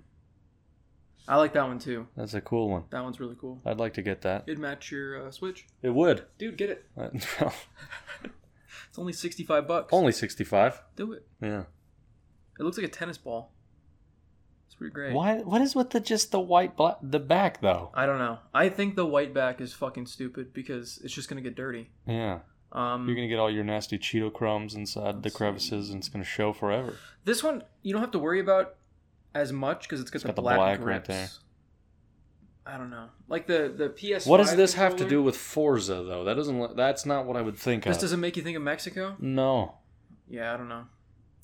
I 1.28 1.36
like 1.36 1.52
that 1.54 1.66
one 1.66 1.78
too. 1.78 2.08
That's 2.16 2.34
a 2.34 2.40
cool 2.40 2.68
one. 2.68 2.84
That 2.90 3.02
one's 3.04 3.20
really 3.20 3.36
cool. 3.40 3.60
I'd 3.64 3.78
like 3.78 3.94
to 3.94 4.02
get 4.02 4.22
that. 4.22 4.44
It'd 4.46 4.58
match 4.58 4.90
your 4.90 5.26
uh, 5.26 5.30
Switch, 5.30 5.66
It 5.82 5.90
would. 5.90 6.24
dude. 6.38 6.56
Get 6.56 6.70
it. 6.70 6.86
It's 8.88 8.98
only 8.98 9.12
sixty-five 9.14 9.66
bucks. 9.66 9.88
Only 9.90 10.12
65. 10.12 10.82
do 10.96 11.12
it. 11.12 11.26
Yeah. 11.40 11.62
It 12.60 12.62
looks 12.62 12.76
like 12.76 12.86
a 12.86 12.90
tennis 12.90 13.16
ball. 13.16 13.52
It's 14.66 14.74
pretty 14.74 14.92
great. 14.92 15.14
Why 15.14 15.38
what 15.38 15.62
is 15.62 15.74
with 15.74 15.90
the 15.90 16.00
just 16.00 16.30
the 16.30 16.40
white 16.40 16.76
black 16.76 16.98
the 17.02 17.18
back 17.18 17.62
though? 17.62 17.90
I 17.94 18.04
don't 18.04 18.18
know. 18.18 18.38
I 18.52 18.68
think 18.68 18.96
the 18.96 19.06
white 19.06 19.32
back 19.32 19.62
is 19.62 19.72
fucking 19.72 20.06
stupid 20.06 20.52
because 20.52 21.00
it's 21.02 21.14
just 21.14 21.30
gonna 21.30 21.40
get 21.40 21.54
dirty. 21.56 21.90
Yeah. 22.06 22.40
Um, 22.72 23.06
You're 23.06 23.14
going 23.14 23.28
to 23.28 23.32
get 23.32 23.38
all 23.38 23.50
your 23.50 23.64
nasty 23.64 23.98
Cheeto 23.98 24.32
crumbs 24.32 24.74
inside 24.74 25.22
the 25.22 25.30
crevices 25.30 25.90
and 25.90 25.98
it's 25.98 26.08
going 26.08 26.24
to 26.24 26.28
show 26.28 26.52
forever. 26.54 26.96
This 27.24 27.42
one 27.42 27.62
you 27.82 27.92
don't 27.92 28.00
have 28.00 28.12
to 28.12 28.18
worry 28.18 28.40
about 28.40 28.76
as 29.34 29.52
much 29.52 29.82
because 29.82 30.00
it's 30.00 30.10
got 30.10 30.16
It's 30.16 30.22
the 30.22 30.28
got 30.28 30.36
the 30.36 30.42
black, 30.42 30.56
black 30.56 30.80
grips. 30.80 30.86
right 30.86 31.04
there. 31.04 31.28
I 32.64 32.78
don't 32.78 32.90
know. 32.90 33.08
Like 33.28 33.46
the 33.46 33.72
the 33.76 33.88
PS. 33.90 34.24
What 34.26 34.36
does 34.38 34.54
this 34.56 34.74
have 34.74 34.96
to 34.96 35.08
do 35.08 35.22
with 35.22 35.36
Forza 35.36 36.02
though? 36.02 36.24
That 36.24 36.34
doesn't. 36.34 36.76
That's 36.76 37.04
not 37.04 37.26
what 37.26 37.36
I 37.36 37.42
would 37.42 37.56
think 37.58 37.84
This 37.84 37.96
of. 37.96 38.02
doesn't 38.02 38.20
make 38.20 38.36
you 38.36 38.42
think 38.42 38.56
of 38.56 38.62
Mexico? 38.62 39.16
No, 39.18 39.74
Yeah, 40.28 40.54
I 40.54 40.56
don't 40.56 40.68
know. 40.68 40.84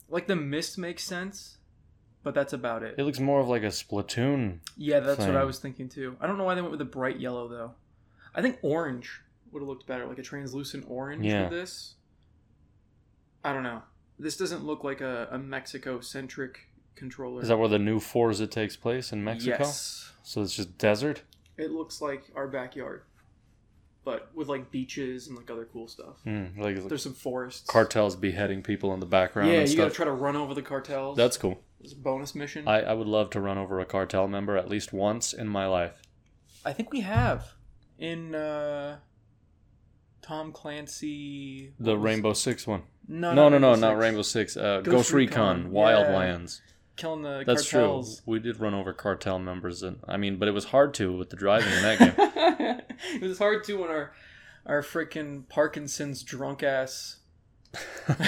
Like 0.09 0.27
the 0.29 0.37
mist 0.37 0.79
makes 0.79 1.03
sense, 1.05 1.59
but 2.23 2.35
that's 2.35 2.53
about 2.53 2.83
it. 2.83 2.95
it 2.99 3.03
looks 3.03 3.19
more 3.21 3.41
of 3.41 3.49
like 3.49 3.63
a 3.63 3.67
Splatoon. 3.67 4.61
Yeah, 4.77 5.01
that's 5.01 5.21
what 5.27 5.37
I 5.37 5.45
was 5.45 5.59
thinking 5.59 5.89
too. 5.89 6.17
I 6.21 6.27
don't 6.27 6.39
know 6.39 6.45
why 6.45 6.55
they 6.55 6.61
went 6.63 6.71
with 6.71 6.79
the 6.79 6.85
bright 6.87 7.19
yellow 7.21 7.49
though. 7.49 7.73
I 8.35 8.41
think 8.41 8.59
orange 8.63 9.21
would 9.53 9.61
have 9.61 9.69
looked 9.69 9.87
better, 9.87 10.07
like 10.07 10.19
a 10.19 10.23
translucent 10.23 10.85
orange 10.89 11.25
Yeah. 11.25 11.49
for 11.49 11.55
this. 11.55 11.95
I 13.45 13.53
don't 13.53 13.63
know. 13.63 13.83
This 14.19 14.37
doesn't 14.37 14.65
look 14.65 14.83
like 14.85 15.01
a, 15.01 15.29
a 15.31 15.39
Mexico 15.39 16.01
centric 16.01 16.69
controller. 16.97 17.41
Is 17.43 17.49
that 17.49 17.59
where 17.59 17.69
the 17.69 17.79
new 17.79 18.01
Forza 18.01 18.47
takes 18.47 18.77
place 18.77 19.13
in 19.13 19.23
Mexico? 19.23 19.57
Yes. 19.61 20.13
So 20.25 20.43
it's 20.43 20.55
just 20.57 20.77
desert. 20.77 21.23
It 21.57 21.71
looks 21.71 22.01
like 22.01 22.25
our 22.35 22.49
backyard, 22.49 23.03
but 24.05 24.31
with 24.35 24.49
like 24.49 24.71
beaches 24.71 25.29
and 25.29 25.37
like 25.37 25.51
other 25.51 25.65
cool 25.73 25.89
stuff. 25.89 26.17
Mm, 26.27 26.59
like 26.59 26.89
There's 26.89 27.03
some 27.03 27.15
forests. 27.15 27.69
cartels 27.71 28.17
beheading 28.17 28.63
people 28.63 28.93
in 28.93 29.01
the 29.01 29.07
background. 29.07 29.49
Yeah, 29.51 29.61
and 29.61 29.69
you 29.69 29.75
stuff. 29.75 29.85
gotta 29.87 29.95
try 29.95 30.05
to 30.07 30.13
run 30.13 30.37
over 30.37 30.53
the 30.55 30.63
cartels. 30.63 31.17
That's 31.17 31.37
cool. 31.37 31.61
It's 31.81 31.93
a 31.93 31.97
bonus 31.97 32.35
mission. 32.35 32.67
I, 32.67 32.81
I 32.83 32.93
would 32.93 33.07
love 33.07 33.31
to 33.31 33.41
run 33.41 33.57
over 33.57 33.79
a 33.79 33.85
cartel 33.85 34.27
member 34.27 34.57
at 34.57 34.69
least 34.69 34.93
once 34.93 35.33
in 35.33 35.47
my 35.49 35.67
life. 35.67 36.03
I 36.65 36.73
think 36.73 36.91
we 36.93 37.01
have 37.03 37.53
in 37.99 38.35
uh, 38.35 38.99
Tom 40.29 40.53
Clancy. 40.53 41.73
The 41.81 41.97
Rainbow 41.97 42.35
Six 42.35 42.67
one. 42.67 42.83
No, 43.09 43.33
No, 43.33 43.49
no, 43.49 43.57
no, 43.57 43.75
not 43.75 43.97
Rainbow 43.97 44.21
Six. 44.21 44.59
Uh, 44.59 44.83
Ghost 44.83 45.11
Recon. 45.11 45.71
Wildlands. 45.71 46.61
Killing 46.97 47.23
the 47.23 47.45
That's 47.47 47.71
cartels. 47.71 48.17
true. 48.17 48.35
We 48.35 48.39
did 48.39 48.61
run 48.61 48.75
over 48.75 48.93
cartel 48.93 49.39
members, 49.39 49.83
and 49.83 50.01
I 50.07 50.19
mean, 50.19 50.37
but 50.37 50.47
it 50.47 50.51
was 50.51 50.67
hard 50.67 50.93
to 50.95 51.17
with 51.17 51.31
the 51.31 51.37
driving 51.37 51.73
in 51.73 51.83
that 51.83 51.99
game. 51.99 52.81
it 53.23 53.23
was 53.23 53.39
hard 53.39 53.65
too 53.65 53.79
when 53.81 53.89
our 53.89 54.13
our 54.67 54.83
freaking 54.83 55.49
Parkinson's 55.49 56.23
drunk 56.23 56.63
ass 56.63 57.21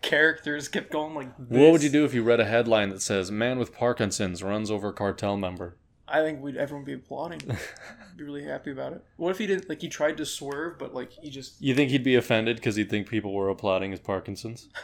characters 0.00 0.68
kept 0.68 0.90
going 0.90 1.14
like 1.14 1.36
this. 1.36 1.58
What 1.58 1.72
would 1.72 1.82
you 1.82 1.90
do 1.90 2.06
if 2.06 2.14
you 2.14 2.22
read 2.22 2.40
a 2.40 2.46
headline 2.46 2.88
that 2.88 3.02
says 3.02 3.30
"Man 3.30 3.58
with 3.58 3.74
Parkinson's 3.74 4.42
runs 4.42 4.70
over 4.70 4.92
cartel 4.92 5.36
member"? 5.36 5.76
I 6.18 6.22
think 6.22 6.40
we'd 6.42 6.56
everyone 6.56 6.82
would 6.84 6.86
be 6.86 6.92
applauding. 6.94 7.38
be 8.16 8.24
really 8.24 8.44
happy 8.44 8.70
about 8.70 8.92
it. 8.92 9.04
What 9.16 9.30
if 9.30 9.38
he 9.38 9.46
didn't 9.46 9.68
like 9.68 9.80
he 9.80 9.88
tried 9.88 10.16
to 10.18 10.26
swerve, 10.26 10.78
but 10.78 10.94
like 10.94 11.10
he 11.12 11.30
just 11.30 11.60
You 11.60 11.74
think 11.74 11.90
he'd 11.90 12.04
be 12.04 12.14
offended 12.14 12.56
because 12.56 12.76
he'd 12.76 12.90
think 12.90 13.08
people 13.08 13.32
were 13.32 13.48
applauding 13.48 13.90
his 13.90 14.00
Parkinson's? 14.00 14.68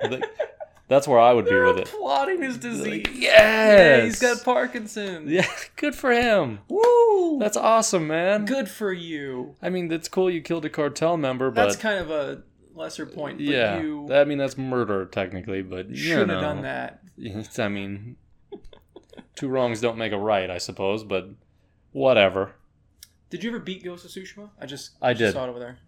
Think- 0.00 0.24
That's 0.88 1.06
where 1.08 1.18
I 1.18 1.32
would 1.32 1.44
be 1.44 1.50
They're 1.50 1.64
with 1.66 1.78
it. 1.78 1.88
applauding 1.92 2.40
his 2.42 2.56
disease. 2.56 2.86
Like, 3.06 3.10
Yeah, 3.14 4.04
he's 4.04 4.22
yes! 4.22 4.36
got 4.36 4.44
Parkinson's. 4.44 5.30
Yeah, 5.30 5.46
good 5.76 5.94
for 5.94 6.12
him. 6.12 6.60
Woo! 6.68 7.38
That's 7.38 7.56
awesome, 7.56 8.06
man. 8.06 8.44
good 8.46 8.68
for 8.70 8.92
you. 8.92 9.54
I 9.60 9.68
mean, 9.70 9.88
that's 9.88 10.08
cool. 10.08 10.30
You 10.30 10.40
killed 10.40 10.64
a 10.64 10.70
cartel 10.70 11.16
member, 11.16 11.50
but 11.50 11.64
That's 11.64 11.76
kind 11.76 11.98
of 11.98 12.10
a 12.10 12.42
lesser 12.74 13.04
point. 13.06 13.38
But 13.38 13.44
yeah, 13.46 13.80
you 13.80 14.08
I 14.12 14.24
mean 14.24 14.38
that's 14.38 14.56
murder 14.56 15.04
technically, 15.04 15.62
but 15.62 15.90
you 15.90 15.96
should 15.96 16.28
have 16.30 16.40
done 16.40 16.62
that. 16.62 17.00
I 17.58 17.68
mean, 17.68 18.16
two 19.38 19.48
wrongs 19.48 19.80
don't 19.80 19.96
make 19.98 20.12
a 20.12 20.18
right, 20.18 20.50
I 20.50 20.58
suppose, 20.58 21.04
but 21.04 21.28
whatever. 21.92 22.52
Did 23.30 23.44
you 23.44 23.50
ever 23.50 23.58
beat 23.60 23.84
Ghost 23.84 24.04
of 24.04 24.10
Tsushima? 24.10 24.50
I 24.60 24.66
just 24.66 24.92
I 25.00 25.12
just 25.12 25.20
did. 25.20 25.32
saw 25.34 25.44
it 25.46 25.48
over 25.50 25.58
there. 25.58 25.78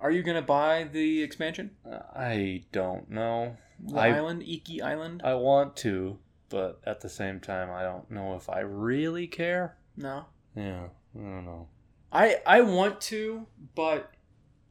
Are 0.00 0.10
you 0.10 0.22
gonna 0.22 0.42
buy 0.42 0.84
the 0.92 1.22
expansion? 1.22 1.70
Uh, 1.88 2.00
I 2.14 2.64
don't 2.72 3.10
know. 3.10 3.56
The 3.80 3.98
I- 3.98 4.16
island, 4.16 4.42
Iki 4.42 4.82
Island? 4.82 5.22
I 5.24 5.34
want 5.34 5.76
to, 5.78 6.18
but 6.48 6.80
at 6.84 7.00
the 7.00 7.08
same 7.08 7.40
time, 7.40 7.70
I 7.70 7.82
don't 7.82 8.10
know 8.10 8.34
if 8.36 8.48
I 8.48 8.60
really 8.60 9.26
care. 9.26 9.76
no. 9.96 10.26
Yeah, 10.56 10.88
I 11.14 11.18
don't 11.18 11.44
know. 11.44 11.68
I 12.10 12.40
I 12.46 12.62
want 12.62 13.00
to, 13.02 13.46
but 13.76 14.10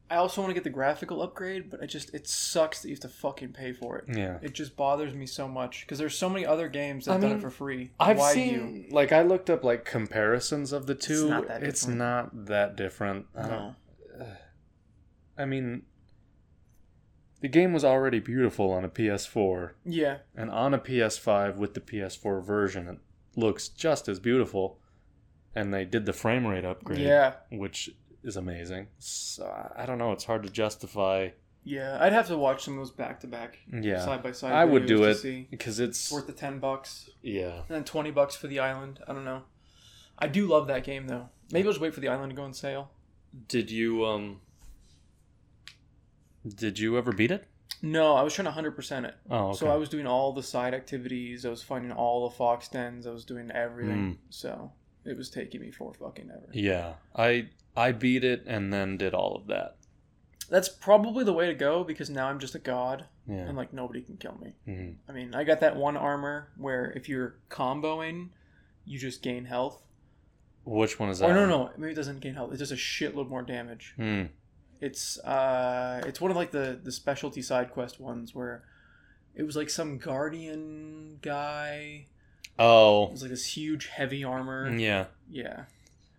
I 0.10 0.16
also 0.18 0.42
want 0.42 0.50
to 0.52 0.54
get 0.54 0.64
the 0.64 0.70
graphical 0.70 1.22
upgrade. 1.22 1.70
But 1.70 1.82
it 1.84 1.88
just 1.88 2.14
it 2.14 2.28
sucks 2.28 2.82
that 2.82 2.88
you 2.90 2.94
have 2.96 3.02
to 3.02 3.10
fucking 3.10 3.54
pay 3.54 3.74
for 3.74 3.98
it. 3.98 4.06
Yeah. 4.16 4.38
It 4.42 4.54
just 4.54 4.76
bothers 4.78 5.14
me 5.14 5.26
so 5.26 5.48
much 5.48 5.82
because 5.82 5.98
there's 6.00 6.18
so 6.18 6.30
many 6.30 6.46
other 6.46 6.70
games 6.70 7.06
that 7.06 7.12
I 7.12 7.14
have 7.16 7.22
done 7.24 7.32
it 7.34 7.42
for 7.42 7.50
free. 7.50 7.92
I've 8.00 8.18
Why 8.18 8.34
seen 8.34 8.88
like 8.92 9.12
I 9.12 9.22
looked 9.24 9.50
up 9.50 9.64
like 9.64 9.84
comparisons 9.86 10.72
of 10.72 10.86
the 10.88 10.96
two. 10.96 11.30
not 11.30 11.48
that 11.48 11.64
It's 11.64 11.82
different. 11.82 11.98
not 12.00 12.46
that 12.46 12.76
different. 12.76 13.26
you? 13.36 13.40
I 13.42 13.44
uh, 13.44 13.48
No. 13.48 13.58
don't- 14.20 14.28
I 15.40 15.46
mean, 15.46 15.84
the 17.42 17.48
game 17.48 17.72
was 17.74 17.86
already 17.86 18.20
beautiful 18.20 18.72
on 18.72 18.84
a 18.84 18.90
PS4, 18.90 19.74
Yeah. 19.86 20.18
and 20.36 20.50
on 20.50 20.74
a 20.74 20.80
PS5 20.80 21.58
with 21.58 21.76
the 21.76 21.80
PS4 21.82 22.42
version, 22.44 22.88
it 22.88 22.98
looks 23.36 23.68
just 23.70 24.08
as 24.08 24.20
beautiful. 24.20 24.80
And 25.54 25.72
they 25.74 25.86
did 25.86 26.06
the 26.08 26.14
frame 26.14 26.48
rate 26.48 26.66
upgrade, 26.66 27.00
Yeah. 27.02 27.36
which 27.52 27.92
is 28.28 28.38
amazing. 28.38 28.88
So 29.00 29.46
I- 29.76 29.86
don't 29.86 29.98
know. 29.98 30.12
It's 30.12 30.26
hard 30.26 30.44
to 30.44 30.50
justify. 30.50 31.30
Yeah. 31.64 31.98
I'd 32.00 32.14
have 32.14 32.28
to 32.28 32.38
watch 32.38 32.64
some 32.64 32.76
of 32.76 32.80
those 32.80 32.92
back 32.92 33.20
to 33.22 33.28
back, 33.28 33.58
Yeah, 33.72 34.00
side 34.04 34.24
by 34.24 34.32
side. 34.32 34.54
I 34.54 34.64
would 34.66 34.86
do 34.86 35.04
it 35.04 35.50
because 35.52 35.80
it's 35.80 36.00
It's 36.06 36.12
worth 36.12 36.28
the 36.28 36.34
ten 36.34 36.60
bucks. 36.60 37.10
yeah. 37.22 37.58
And 37.58 37.70
then 37.70 37.84
twenty 37.84 38.12
bucks 38.12 38.36
for 38.36 38.48
the 38.48 38.60
island. 38.60 39.00
I 39.08 39.14
don't 39.14 39.26
know. 39.26 39.44
I 40.20 40.28
do 40.28 40.48
love 40.48 40.68
that 40.68 40.84
game 40.84 41.08
though. 41.08 41.30
Maybe 41.52 41.68
I'll 41.68 41.74
just 41.74 41.82
wait 41.82 41.94
for 41.94 42.00
the 42.00 42.08
island 42.08 42.30
to 42.32 42.36
go 42.36 42.44
on 42.44 42.54
sale. 42.54 42.92
Did 43.48 43.70
you 43.70 44.06
um? 44.06 44.40
Did 46.48 46.80
you 46.80 46.98
ever 46.98 47.12
beat 47.12 47.32
it? 47.32 47.46
No, 47.82 48.16
I 48.16 48.22
was 48.24 48.34
trying 48.34 48.46
to 48.46 48.52
hundred 48.52 48.72
percent 48.76 49.06
it. 49.06 49.16
Oh, 49.30 49.50
okay. 49.50 49.58
So 49.58 49.68
I 49.68 49.76
was 49.76 49.90
doing 49.90 50.08
all 50.08 50.32
the 50.34 50.42
side 50.44 50.74
activities. 50.74 51.46
I 51.46 51.50
was 51.50 51.62
finding 51.62 51.92
all 51.92 52.30
the 52.30 52.36
fox 52.36 52.68
dens. 52.70 53.06
I 53.06 53.12
was 53.12 53.26
doing 53.26 53.52
everything. 53.52 54.14
Mm. 54.14 54.18
So 54.30 54.72
it 55.06 55.18
was 55.18 55.30
taking 55.30 55.62
me 55.62 55.72
for 55.72 55.94
fucking 55.94 56.30
ever. 56.32 56.48
Yeah, 56.54 56.94
I 57.16 57.50
I 57.78 57.92
beat 57.94 58.24
it 58.24 58.44
and 58.48 58.74
then 58.74 58.98
did 58.98 59.14
all 59.14 59.36
of 59.36 59.48
that. 59.48 59.76
That's 60.50 60.70
probably 60.70 61.24
the 61.24 61.34
way 61.34 61.48
to 61.48 61.54
go 61.54 61.84
because 61.84 62.10
now 62.10 62.28
I'm 62.28 62.40
just 62.40 62.56
a 62.56 62.60
god 62.60 63.06
Yeah. 63.28 63.36
and 63.48 63.56
like 63.58 63.72
nobody 63.74 64.02
can 64.02 64.18
kill 64.18 64.38
me. 64.42 64.54
Mhm. 64.68 64.96
I 65.08 65.12
mean, 65.12 65.36
I 65.36 65.44
got 65.44 65.60
that 65.60 65.76
one 65.76 65.96
armor 65.98 66.50
where 66.58 66.92
if 66.96 67.08
you're 67.10 67.36
comboing, 67.50 68.30
you 68.86 68.98
just 68.98 69.22
gain 69.22 69.46
health. 69.46 69.84
Which 70.66 71.00
one 71.00 71.10
is 71.10 71.20
that? 71.20 71.30
Or 71.30 71.34
no, 71.34 71.42
one? 71.42 71.50
no, 71.50 71.72
maybe 71.78 71.92
it 71.92 71.96
doesn't 71.96 72.20
gain 72.22 72.34
health. 72.34 72.54
It 72.54 72.58
does 72.58 72.72
a 72.72 72.76
shitload 72.78 73.28
more 73.30 73.42
damage. 73.42 73.94
Hmm. 73.98 74.24
It's 74.80 75.18
uh, 75.20 76.02
it's 76.06 76.22
one 76.22 76.32
of 76.32 76.38
like 76.38 76.52
the 76.52 76.80
the 76.82 76.92
specialty 76.92 77.42
side 77.42 77.72
quest 77.72 78.00
ones 78.00 78.34
where 78.36 78.64
it 79.36 79.44
was 79.44 79.56
like 79.56 79.70
some 79.70 79.98
guardian 79.98 81.20
guy. 81.22 82.06
Oh, 82.60 83.04
it 83.04 83.08
Oh, 83.08 83.12
was 83.12 83.22
like 83.22 83.32
this 83.32 83.56
huge 83.58 83.88
heavy 83.88 84.24
armor. 84.24 84.70
yeah. 84.78 85.06
Yeah. 85.30 85.66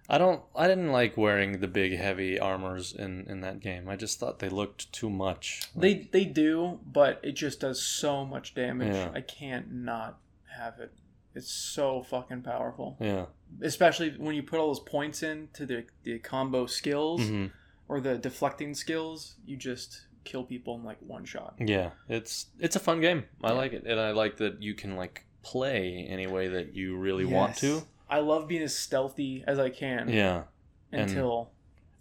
I 0.08 0.16
don't. 0.18 0.42
I 0.56 0.66
didn't 0.68 0.90
like 0.92 1.16
wearing 1.16 1.60
the 1.60 1.68
big 1.68 1.96
heavy 1.96 2.38
armors 2.38 2.92
in 2.92 3.26
in 3.28 3.40
that 3.42 3.60
game. 3.60 3.88
I 3.88 3.96
just 3.96 4.18
thought 4.18 4.38
they 4.38 4.48
looked 4.48 4.90
too 4.92 5.10
much. 5.10 5.62
They 5.76 6.08
they 6.10 6.24
do, 6.24 6.80
but 6.86 7.20
it 7.22 7.32
just 7.32 7.60
does 7.60 7.82
so 7.82 8.24
much 8.24 8.54
damage. 8.54 8.94
Yeah. 8.94 9.10
I 9.14 9.20
can't 9.20 9.70
not 9.72 10.18
have 10.56 10.78
it. 10.80 10.92
It's 11.34 11.50
so 11.52 12.02
fucking 12.02 12.42
powerful. 12.42 12.96
Yeah. 13.00 13.26
Especially 13.60 14.10
when 14.16 14.34
you 14.34 14.42
put 14.42 14.58
all 14.58 14.68
those 14.68 14.80
points 14.80 15.22
in 15.22 15.48
to 15.52 15.66
the 15.66 15.84
the 16.04 16.18
combo 16.18 16.66
skills 16.66 17.28
hmm 17.28 17.46
or 17.86 18.00
the 18.00 18.18
deflecting 18.18 18.74
skills, 18.74 19.36
you 19.46 19.56
just 19.56 20.02
kill 20.24 20.44
people 20.44 20.74
in 20.76 20.84
like 20.84 20.98
one 21.00 21.24
shot. 21.24 21.54
Yeah. 21.58 21.90
It's 22.08 22.46
it's 22.58 22.76
a 22.76 22.80
fun 22.80 23.00
game. 23.00 23.24
I 23.42 23.48
Yeah. 23.48 23.54
like 23.54 23.72
it, 23.74 23.84
and 23.86 24.00
I 24.00 24.10
like 24.12 24.38
that 24.38 24.62
you 24.62 24.74
can 24.74 24.96
like 24.96 25.24
play 25.42 26.06
any 26.08 26.26
way 26.26 26.48
that 26.48 26.74
you 26.74 26.96
really 26.96 27.24
want 27.24 27.56
to. 27.58 27.82
I 28.10 28.20
love 28.20 28.48
being 28.48 28.62
as 28.62 28.74
stealthy 28.76 29.44
as 29.46 29.58
I 29.58 29.70
can 29.70 30.08
Yeah. 30.08 30.44
and- 30.92 31.02
until 31.10 31.50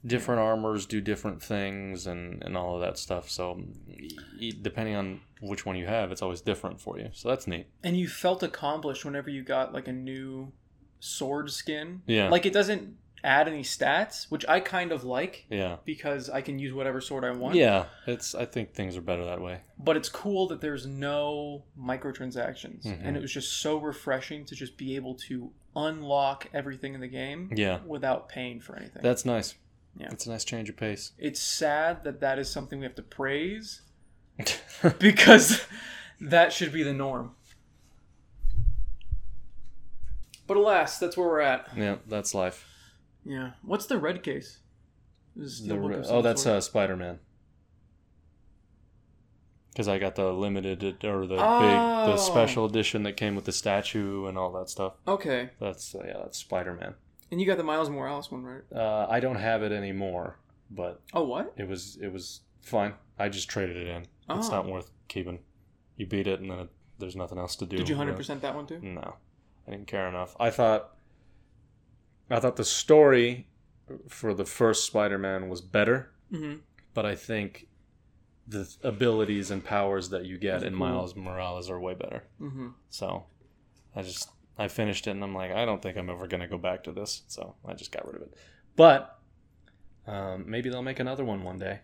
different 0.06 0.40
armors 0.40 0.86
do 0.86 1.02
different 1.02 1.42
things 1.42 2.08
and 2.08 2.42
and 2.44 2.56
all 2.56 2.76
of 2.76 2.82
that 2.82 2.98
stuff 2.98 3.30
so 3.30 3.60
depending 4.62 4.96
on 4.96 5.20
which 5.42 5.66
one 5.66 5.76
you 5.76 5.86
have 5.88 6.12
it's 6.12 6.22
always 6.22 6.40
different 6.40 6.80
for 6.80 6.98
you 7.00 7.10
so 7.14 7.28
that's 7.30 7.48
neat 7.48 7.66
and 7.84 7.98
you 7.98 8.08
felt 8.08 8.42
accomplished 8.44 9.04
whenever 9.04 9.30
you 9.30 9.44
got 9.44 9.74
like 9.74 9.88
a 9.88 9.92
new 9.92 10.52
sword 11.00 11.52
skin. 11.52 12.02
yeah 12.08 12.30
Like 12.30 12.46
it 12.46 12.54
doesn't 12.54 12.96
add 13.24 13.48
any 13.48 13.64
stats, 13.64 14.30
which 14.32 14.46
I 14.48 14.60
kind 14.60 14.92
of 14.92 15.04
like 15.04 15.46
yeah 15.50 15.78
because 15.84 16.30
I 16.30 16.42
can 16.42 16.58
use 16.60 16.74
whatever 16.74 17.02
sword 17.02 17.24
I 17.26 17.32
want. 17.32 17.56
yeah 17.56 17.86
it's 18.06 18.34
i 18.36 18.46
think 18.46 18.74
things 18.74 18.96
are 18.96 19.02
better 19.02 19.26
that 19.26 19.42
way 19.42 19.62
But 19.80 19.98
it's 19.98 20.10
cool 20.10 20.48
that 20.50 20.62
there's 20.62 20.86
no 20.86 21.64
microtransactions. 21.78 22.84
Mhm. 22.86 23.00
And 23.04 23.18
it 23.18 23.22
was 23.22 23.34
just 23.34 23.58
so 23.58 23.78
refreshing 23.78 24.46
to 24.46 24.56
just 24.56 24.78
be 24.78 24.96
able 24.96 25.16
to 25.28 25.52
unlock 25.78 26.48
everything 26.54 26.94
in 26.96 27.00
the 27.02 27.08
game 27.08 27.50
yeah 27.56 27.80
without 27.86 28.28
paying 28.28 28.60
for 28.60 28.76
anything. 28.76 29.02
that's 29.04 29.24
nice 29.26 29.54
Yeah. 29.98 30.10
it's 30.12 30.26
a 30.26 30.32
nice 30.32 30.44
change 30.44 30.70
of 30.70 30.76
pace 30.76 31.12
it's 31.20 31.40
sad 31.40 32.04
that 32.04 32.20
that 32.22 32.40
is 32.40 32.50
something 32.50 32.80
we 32.80 32.86
have 32.86 32.96
to 32.96 33.04
praise 33.04 33.82
because 35.00 35.66
that 36.20 36.52
should 36.54 36.72
be 36.74 36.84
the 36.84 36.94
norm. 36.94 37.32
But 40.48 40.58
alas, 40.58 40.98
that's 41.00 41.18
where 41.18 41.28
we're 41.28 41.42
at. 41.42 41.68
yeah 41.76 41.98
that's 42.08 42.34
life 42.34 42.66
Yeah. 43.26 43.52
What's 43.64 43.86
the 43.88 43.98
red 43.98 44.24
case? 44.24 44.60
Is 45.40 45.66
The 45.66 45.74
Steelbook 45.76 45.90
re- 46.02 46.06
oh 46.10 46.22
that's 46.22 46.46
uh 46.46 46.62
spider-man 46.62 47.20
because 49.78 49.88
I 49.88 50.00
got 50.00 50.16
the 50.16 50.32
limited 50.34 50.84
or 51.06 51.28
the 51.28 51.36
big 51.36 51.40
Oh. 51.40 52.08
the 52.08 52.18
special 52.18 52.66
edition 52.66 53.04
that 53.04 53.14
came 53.16 53.36
with 53.36 53.46
the 53.46 53.52
statue 53.52 54.26
and 54.26 54.36
all 54.36 54.52
that 54.54 54.70
stuff. 54.70 54.94
Okay. 55.08 55.52
That's 55.60 55.94
uh, 55.94 56.00
yeah, 56.04 56.18
that's 56.24 56.40
Spider 56.40 56.74
Man. 56.74 56.96
And 57.30 57.40
you 57.40 57.46
got 57.46 57.58
the 57.58 57.64
Miles 57.64 57.88
Morales 57.88 58.32
one, 58.32 58.44
right? 58.44 58.64
Uh, 58.76 59.06
I 59.08 59.20
don't 59.20 59.36
have 59.36 59.62
it 59.62 59.72
anymore, 59.72 60.40
but 60.72 61.02
Oh, 61.14 61.24
what? 61.26 61.54
it 61.58 61.68
was 61.68 61.96
it 62.02 62.12
was 62.12 62.42
fine. 62.62 62.96
I 63.20 63.30
just 63.30 63.50
traded 63.50 63.78
it 63.78 63.86
in. 63.88 64.02
It's 64.36 64.48
Oh. 64.50 64.52
not 64.52 64.66
worth 64.68 64.90
keeping. 65.10 65.40
You 65.96 66.08
beat 66.08 66.26
it, 66.26 66.40
and 66.40 66.50
then 66.50 66.60
it, 66.60 66.70
there's 66.98 67.16
nothing 67.16 67.38
else 67.38 67.56
to 67.58 67.68
do. 67.68 67.78
Did 67.78 67.88
you 67.90 67.96
100% 67.96 68.42
that 68.42 68.56
one 68.56 68.66
too? 68.66 68.80
No, 68.82 69.16
I 69.68 69.72
didn't 69.72 69.86
care 69.88 70.08
enough. 70.08 70.36
I 70.40 70.50
thought, 70.50 70.96
I 72.32 72.40
thought 72.40 72.56
the 72.56 72.66
story 72.66 73.48
for 74.10 74.34
the 74.34 74.46
first 74.46 74.86
Spider-Man 74.88 75.50
was 75.50 75.62
better, 75.62 76.12
Mm-hmm. 76.34 76.58
but 76.96 77.06
I 77.06 77.16
think 77.16 77.68
the 78.48 78.74
abilities 78.84 79.52
and 79.52 79.64
powers 79.64 80.10
that 80.10 80.26
you 80.26 80.38
get 80.38 80.64
in 80.64 80.70
cool. 80.70 80.80
Miles 80.80 81.16
Morales 81.16 81.70
are 81.70 81.80
way 81.80 81.94
better. 81.94 82.24
Mm-hmm. 82.42 82.70
So, 82.90 83.26
I 83.96 84.02
just 84.02 84.30
I 84.58 84.68
finished 84.68 85.08
it, 85.08 85.12
and 85.12 85.24
I'm 85.24 85.36
like, 85.36 85.52
I 85.52 85.66
don't 85.66 85.82
think 85.82 85.98
I'm 85.98 86.10
ever 86.10 86.28
gonna 86.28 86.48
go 86.48 86.58
back 86.58 86.84
to 86.86 86.92
this. 86.92 87.24
So 87.28 87.56
I 87.66 87.74
just 87.74 87.92
got 87.92 88.06
rid 88.06 88.16
of 88.16 88.22
it. 88.24 88.34
But 88.76 89.20
um, 90.08 90.46
maybe 90.48 90.70
they'll 90.70 90.82
make 90.82 91.00
another 91.00 91.26
one 91.26 91.44
one 91.44 91.60
day. 91.60 91.82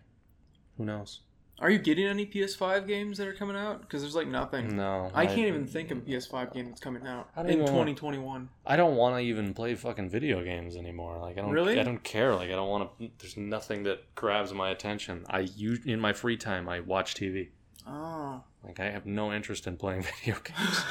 Who 0.78 0.84
knows? 0.84 1.20
Are 1.60 1.70
you 1.70 1.78
getting 1.78 2.06
any 2.06 2.26
PS5 2.26 2.86
games 2.86 3.16
that 3.18 3.28
are 3.28 3.32
coming 3.32 3.56
out? 3.56 3.80
Because 3.80 4.02
there's 4.02 4.16
like 4.16 4.26
nothing. 4.26 4.76
No, 4.76 5.10
I 5.14 5.24
can't 5.26 5.46
even 5.46 5.66
think 5.66 5.90
of 5.92 5.98
a 5.98 6.00
PS5 6.00 6.52
game 6.52 6.66
that's 6.66 6.80
coming 6.80 7.06
out 7.06 7.28
I 7.36 7.42
don't 7.42 7.50
in 7.52 7.52
even 7.62 7.74
want- 7.74 7.88
2021. 7.96 8.48
I 8.66 8.76
don't 8.76 8.96
want 8.96 9.14
to 9.16 9.20
even 9.20 9.54
play 9.54 9.74
fucking 9.76 10.10
video 10.10 10.42
games 10.42 10.76
anymore. 10.76 11.18
Like 11.18 11.38
I 11.38 11.42
don't 11.42 11.50
Really? 11.52 11.78
I 11.78 11.84
don't 11.84 12.02
care. 12.02 12.34
Like 12.34 12.48
I 12.50 12.54
don't 12.56 12.68
want 12.68 12.90
to 12.98 13.10
there's 13.18 13.36
nothing 13.36 13.84
that 13.84 14.14
grabs 14.16 14.52
my 14.52 14.70
attention. 14.70 15.24
I 15.30 15.40
use 15.40 15.80
in 15.86 16.00
my 16.00 16.12
free 16.12 16.36
time 16.36 16.68
I 16.68 16.80
watch 16.80 17.14
TV. 17.14 17.50
Oh. 17.86 18.42
Like 18.64 18.80
I 18.80 18.90
have 18.90 19.06
no 19.06 19.32
interest 19.32 19.66
in 19.68 19.76
playing 19.76 20.02
video 20.24 20.40
games. 20.42 20.82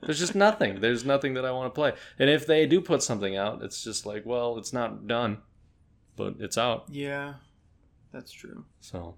there's 0.00 0.18
just 0.18 0.34
nothing. 0.34 0.80
There's 0.80 1.04
nothing 1.04 1.34
that 1.34 1.44
I 1.44 1.50
want 1.50 1.72
to 1.72 1.78
play. 1.78 1.92
And 2.18 2.30
if 2.30 2.46
they 2.46 2.66
do 2.66 2.80
put 2.80 3.02
something 3.02 3.36
out, 3.36 3.62
it's 3.62 3.84
just 3.84 4.06
like, 4.06 4.24
well, 4.24 4.56
it's 4.56 4.72
not 4.72 5.06
done, 5.06 5.38
but 6.16 6.36
it's 6.38 6.56
out. 6.56 6.84
yeah, 6.88 7.34
that's 8.12 8.32
true. 8.32 8.64
So, 8.80 9.16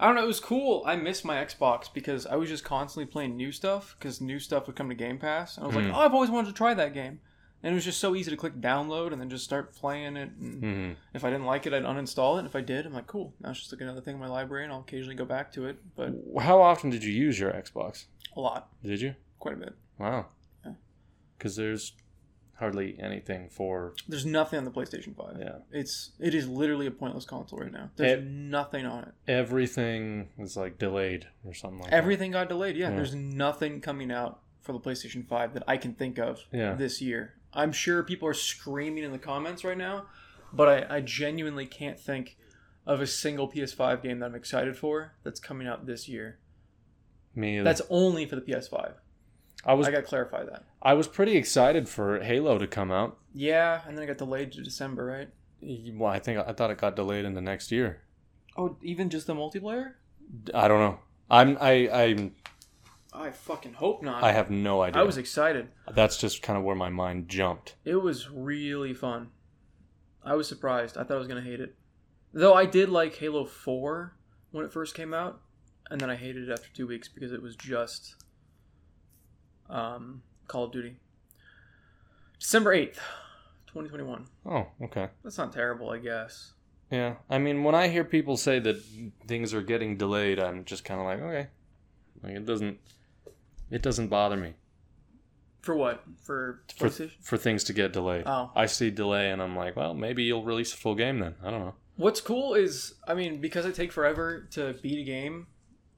I 0.00 0.06
don't 0.06 0.16
know. 0.16 0.24
It 0.24 0.26
was 0.26 0.40
cool. 0.40 0.82
I 0.86 0.96
missed 0.96 1.24
my 1.24 1.36
Xbox 1.36 1.92
because 1.92 2.26
I 2.26 2.36
was 2.36 2.48
just 2.48 2.64
constantly 2.64 3.10
playing 3.10 3.36
new 3.36 3.52
stuff 3.52 3.94
because 3.98 4.20
new 4.20 4.38
stuff 4.40 4.66
would 4.66 4.74
come 4.76 4.88
to 4.88 4.94
Game 4.94 5.18
Pass. 5.18 5.56
And 5.56 5.64
I 5.64 5.66
was 5.68 5.76
Hmm. 5.76 5.82
like, 5.84 5.94
oh, 5.94 6.00
I've 6.00 6.14
always 6.14 6.30
wanted 6.30 6.48
to 6.48 6.54
try 6.54 6.74
that 6.74 6.92
game. 6.94 7.20
And 7.62 7.72
it 7.72 7.74
was 7.74 7.84
just 7.84 8.00
so 8.00 8.14
easy 8.14 8.30
to 8.30 8.36
click 8.36 8.60
download 8.60 9.12
and 9.12 9.20
then 9.20 9.30
just 9.30 9.44
start 9.44 9.74
playing 9.74 10.16
it. 10.16 10.30
And 10.38 10.62
mhm. 10.62 10.96
if 11.14 11.24
I 11.24 11.30
didn't 11.30 11.46
like 11.46 11.66
it, 11.66 11.72
I'd 11.72 11.84
uninstall 11.84 12.36
it. 12.36 12.40
And 12.40 12.46
if 12.48 12.54
I 12.56 12.60
did, 12.60 12.84
I'm 12.84 12.92
like, 12.92 13.06
cool. 13.06 13.32
Now 13.40 13.50
it's 13.50 13.60
just 13.60 13.72
like 13.72 13.80
another 13.80 14.00
thing 14.02 14.16
in 14.16 14.20
my 14.20 14.26
library, 14.28 14.64
and 14.64 14.72
I'll 14.72 14.80
occasionally 14.80 15.14
go 15.14 15.24
back 15.24 15.50
to 15.52 15.66
it. 15.66 15.78
But 15.96 16.12
how 16.42 16.60
often 16.60 16.90
did 16.90 17.02
you 17.04 17.12
use 17.12 17.38
your 17.38 17.52
Xbox? 17.52 18.06
a 18.36 18.40
lot, 18.40 18.68
Did 18.82 19.00
you? 19.00 19.14
quite 19.38 19.54
a 19.54 19.58
bit. 19.58 19.74
Wow. 19.98 20.26
Yeah. 20.66 20.72
Cuz 21.38 21.54
there's 21.56 21.92
hardly 22.56 22.96
anything 23.00 23.48
for 23.48 23.94
There's 24.08 24.24
nothing 24.26 24.58
on 24.58 24.64
the 24.64 24.70
PlayStation 24.70 25.14
Five. 25.16 25.36
yeah. 25.40 25.56
It's 25.72 26.12
it 26.20 26.34
is 26.34 26.46
literally 26.48 26.86
a 26.86 26.90
pointless 26.90 27.24
console 27.24 27.58
right 27.60 27.72
now. 27.72 27.90
There's 27.96 28.18
It- 28.22 28.24
nothing 28.26 28.86
on 28.86 29.04
it. 29.04 29.14
Everything 29.26 30.28
is 30.38 30.56
like 30.56 30.78
delayed 30.78 31.26
or 31.44 31.52
something 31.54 31.80
like 31.80 31.90
that. 31.90 31.96
Everything 31.96 32.30
got 32.32 32.48
delayed. 32.48 32.76
Yeah, 32.76 32.90
Yeah. 32.90 32.96
there's 32.96 33.14
nothing 33.14 33.80
coming 33.80 34.10
out 34.12 34.40
for 34.60 34.72
the 34.72 34.80
PlayStation 34.80 35.26
5 35.26 35.52
that 35.54 35.62
I 35.66 35.76
can 35.76 35.94
think 35.94 36.18
of 36.18 36.46
Yeah. 36.52 36.74
this 36.74 37.00
year. 37.02 37.34
I'm 37.52 37.72
sure 37.72 38.02
people 38.02 38.28
are 38.28 38.34
screaming 38.34 39.04
in 39.04 39.12
the 39.12 39.18
comments 39.18 39.62
right 39.64 39.76
now, 39.78 40.06
but 40.52 40.90
I, 40.90 40.96
I 40.96 41.00
genuinely 41.00 41.66
can't 41.66 41.98
think 42.00 42.36
of 42.86 43.00
a 43.00 43.06
single 43.06 43.48
PS5 43.48 44.02
game 44.02 44.18
that 44.20 44.26
I'm 44.26 44.34
excited 44.34 44.76
for 44.76 45.12
that's 45.22 45.40
coming 45.40 45.66
out 45.66 45.86
this 45.86 46.08
year. 46.08 46.38
that. 47.34 47.40
Me 47.40 47.54
either. 47.56 47.64
That's 47.64 47.82
only 47.90 48.26
for 48.26 48.36
the 48.36 48.42
PS5. 48.42 48.94
I 49.66 49.74
was 49.74 49.88
I 49.88 49.90
got 49.90 49.98
to 49.98 50.02
clarify 50.02 50.44
that. 50.44 50.64
I 50.82 50.94
was 50.94 51.08
pretty 51.08 51.36
excited 51.36 51.88
for 51.88 52.20
Halo 52.20 52.58
to 52.58 52.66
come 52.66 52.90
out. 52.90 53.18
Yeah, 53.34 53.80
and 53.86 53.96
then 53.96 54.04
it 54.04 54.06
got 54.06 54.18
delayed 54.18 54.52
to 54.52 54.62
December, 54.62 55.04
right? 55.04 55.28
Well, 55.94 56.10
I 56.10 56.18
think 56.18 56.38
I 56.38 56.52
thought 56.52 56.70
it 56.70 56.78
got 56.78 56.96
delayed 56.96 57.24
in 57.24 57.34
the 57.34 57.40
next 57.40 57.72
year. 57.72 58.02
Oh, 58.56 58.76
even 58.82 59.10
just 59.10 59.26
the 59.26 59.34
multiplayer? 59.34 59.94
I 60.52 60.68
don't 60.68 60.80
know. 60.80 60.98
I'm 61.30 61.56
I 61.60 61.88
I'm 61.90 62.34
I 63.12 63.30
fucking 63.30 63.74
hope 63.74 64.02
not. 64.02 64.22
I 64.22 64.32
have 64.32 64.50
no 64.50 64.82
idea. 64.82 65.00
I 65.00 65.04
was 65.04 65.16
excited. 65.16 65.68
That's 65.90 66.18
just 66.18 66.42
kind 66.42 66.58
of 66.58 66.64
where 66.64 66.76
my 66.76 66.90
mind 66.90 67.28
jumped. 67.28 67.76
It 67.84 67.96
was 67.96 68.28
really 68.30 68.92
fun. 68.92 69.30
I 70.22 70.34
was 70.34 70.48
surprised. 70.48 70.96
I 70.96 71.04
thought 71.04 71.14
I 71.14 71.18
was 71.18 71.28
gonna 71.28 71.40
hate 71.40 71.60
it. 71.60 71.74
Though 72.32 72.54
I 72.54 72.66
did 72.66 72.88
like 72.88 73.14
Halo 73.16 73.44
4 73.44 74.16
when 74.50 74.64
it 74.64 74.72
first 74.72 74.94
came 74.94 75.14
out, 75.14 75.40
and 75.90 76.00
then 76.00 76.10
I 76.10 76.16
hated 76.16 76.48
it 76.48 76.52
after 76.52 76.68
two 76.74 76.86
weeks 76.86 77.08
because 77.08 77.32
it 77.32 77.42
was 77.42 77.56
just 77.56 78.16
um, 79.70 80.22
Call 80.48 80.64
of 80.64 80.72
Duty. 80.72 80.96
December 82.38 82.74
8th, 82.74 82.98
2021. 83.66 84.26
Oh, 84.46 84.66
okay. 84.82 85.08
That's 85.22 85.38
not 85.38 85.52
terrible, 85.52 85.90
I 85.90 85.98
guess. 85.98 86.52
Yeah. 86.90 87.14
I 87.30 87.38
mean, 87.38 87.64
when 87.64 87.74
I 87.74 87.88
hear 87.88 88.04
people 88.04 88.36
say 88.36 88.58
that 88.58 88.82
things 89.26 89.54
are 89.54 89.62
getting 89.62 89.96
delayed, 89.96 90.38
I'm 90.38 90.64
just 90.64 90.84
kind 90.84 91.00
of 91.00 91.06
like, 91.06 91.20
okay. 91.20 91.48
Like 92.22 92.36
it 92.36 92.46
doesn't 92.46 92.78
it 93.70 93.82
doesn't 93.82 94.08
bother 94.08 94.36
me 94.36 94.54
For 95.60 95.74
what? 95.74 96.04
For 96.22 96.62
for 96.76 96.88
for 96.90 97.36
things 97.36 97.64
to 97.64 97.72
get 97.72 97.92
delayed. 97.92 98.24
Oh. 98.26 98.50
I 98.54 98.66
see 98.66 98.90
delay 98.90 99.30
and 99.30 99.42
I'm 99.42 99.56
like, 99.56 99.76
well, 99.76 99.94
maybe 99.94 100.22
you'll 100.24 100.44
release 100.44 100.72
a 100.72 100.76
full 100.76 100.94
game 100.94 101.18
then. 101.18 101.34
I 101.42 101.50
don't 101.50 101.60
know. 101.60 101.74
What's 101.96 102.20
cool 102.20 102.54
is, 102.54 102.94
I 103.06 103.14
mean, 103.14 103.40
because 103.40 103.64
I 103.66 103.70
take 103.70 103.92
forever 103.92 104.48
to 104.52 104.74
beat 104.82 104.98
a 104.98 105.04
game 105.04 105.46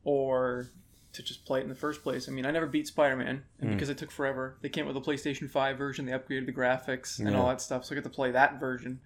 or 0.04 0.68
to 1.16 1.22
just 1.22 1.44
play 1.44 1.60
it 1.60 1.62
in 1.64 1.68
the 1.68 1.74
first 1.74 2.02
place. 2.02 2.28
I 2.28 2.32
mean, 2.32 2.46
I 2.46 2.50
never 2.50 2.66
beat 2.66 2.86
Spider 2.86 3.16
Man, 3.16 3.44
and 3.60 3.70
Mm. 3.70 3.72
because 3.74 3.88
it 3.90 3.98
took 3.98 4.10
forever, 4.10 4.56
they 4.62 4.68
came 4.68 4.86
with 4.86 4.96
a 4.96 5.00
PlayStation 5.00 5.50
5 5.50 5.76
version, 5.76 6.06
they 6.06 6.12
upgraded 6.12 6.46
the 6.46 6.52
graphics 6.52 7.18
and 7.18 7.30
Yeah. 7.30 7.38
all 7.38 7.48
that 7.48 7.60
stuff, 7.60 7.84
so 7.84 7.94
I 7.94 7.96
get 7.96 8.04
to 8.04 8.10
play 8.10 8.30
that 8.30 8.60
version. 8.60 9.00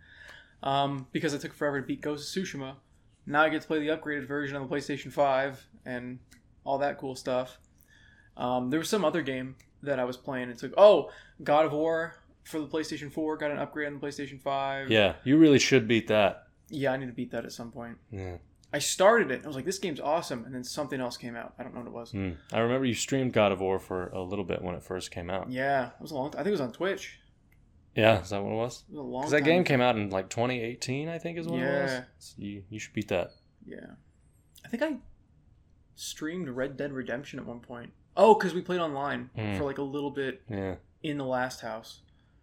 Um, 0.62 1.06
because 1.12 1.32
it 1.32 1.40
took 1.40 1.54
forever 1.54 1.80
to 1.80 1.86
beat 1.86 2.00
Ghost 2.02 2.36
of 2.36 2.42
Tsushima, 2.44 2.76
now 3.26 3.42
I 3.42 3.48
get 3.48 3.62
to 3.62 3.66
play 3.66 3.80
the 3.80 3.88
upgraded 3.88 4.26
version 4.26 4.56
on 4.56 4.68
the 4.68 4.74
PlayStation 4.74 5.10
5 5.12 5.66
and 5.86 6.18
all 6.64 6.78
that 6.78 6.98
cool 6.98 7.14
stuff. 7.14 7.58
Um, 8.36 8.70
there 8.70 8.78
was 8.78 8.88
some 8.88 9.04
other 9.04 9.22
game 9.22 9.56
that 9.82 9.98
I 9.98 10.04
was 10.04 10.16
playing. 10.16 10.50
It's 10.50 10.62
like, 10.62 10.74
oh, 10.76 11.10
God 11.42 11.64
of 11.66 11.72
War 11.72 12.16
for 12.44 12.60
the 12.60 12.66
PlayStation 12.66 13.10
4 13.12 13.36
got 13.36 13.50
an 13.50 13.58
upgrade 13.58 13.86
on 13.86 13.98
the 13.98 14.06
PlayStation 14.06 14.40
5. 14.40 14.90
Yeah, 14.90 15.14
you 15.24 15.38
really 15.38 15.58
should 15.58 15.86
beat 15.88 16.08
that. 16.08 16.46
Yeah, 16.68 16.92
I 16.92 16.96
need 16.98 17.06
to 17.06 17.12
beat 17.12 17.30
that 17.32 17.44
at 17.44 17.52
some 17.52 17.70
point. 17.72 17.96
Yeah. 18.10 18.36
I 18.72 18.78
started 18.78 19.30
it. 19.30 19.36
and 19.36 19.44
I 19.44 19.46
was 19.48 19.56
like, 19.56 19.64
this 19.64 19.78
game's 19.80 19.98
awesome, 20.00 20.44
and 20.44 20.54
then 20.54 20.62
something 20.62 21.00
else 21.00 21.16
came 21.16 21.34
out. 21.36 21.54
I 21.58 21.62
don't 21.64 21.74
know 21.74 21.80
what 21.80 21.88
it 21.88 21.92
was. 21.92 22.12
Mm. 22.12 22.36
I 22.52 22.60
remember 22.60 22.84
you 22.86 22.94
streamed 22.94 23.32
God 23.32 23.50
of 23.52 23.60
War 23.60 23.78
for 23.80 24.08
a 24.10 24.22
little 24.22 24.44
bit 24.44 24.62
when 24.62 24.74
it 24.76 24.82
first 24.82 25.10
came 25.10 25.28
out. 25.28 25.50
Yeah, 25.50 25.86
it 25.88 25.92
was 26.00 26.12
a 26.12 26.14
long. 26.14 26.28
I 26.34 26.38
think 26.38 26.48
it 26.48 26.52
was 26.52 26.60
on 26.60 26.72
Twitch. 26.72 27.18
Yeah, 27.96 28.20
is 28.20 28.30
that 28.30 28.42
what 28.42 28.52
it 28.52 28.56
was? 28.56 28.84
It 28.88 28.92
was 28.94 28.98
a 29.00 29.02
long. 29.02 29.22
Because 29.22 29.32
that 29.32 29.42
game 29.42 29.62
ago. 29.62 29.68
came 29.68 29.80
out 29.80 29.96
in 29.96 30.10
like 30.10 30.28
2018, 30.28 31.08
I 31.08 31.18
think 31.18 31.38
is 31.38 31.48
when 31.48 31.60
it 31.62 31.82
was. 31.82 32.00
So 32.20 32.34
you 32.38 32.62
you 32.70 32.78
should 32.78 32.92
beat 32.92 33.08
that. 33.08 33.32
Yeah, 33.66 33.86
I 34.64 34.68
think 34.68 34.82
I 34.84 34.96
streamed 35.94 36.48
Red 36.48 36.76
Dead 36.76 36.92
Redemption 36.92 37.38
at 37.38 37.46
one 37.46 37.60
point. 37.60 37.92
Oh, 38.16 38.34
because 38.34 38.54
we 38.54 38.60
played 38.60 38.80
online 38.80 39.30
Mm. 39.36 39.58
for 39.58 39.64
like 39.64 39.78
a 39.78 39.82
little 39.82 40.10
bit 40.10 40.42
Yeah. 40.48 40.76
in 41.02 41.18
the 41.18 41.24
last 41.24 41.60
house, 41.60 42.00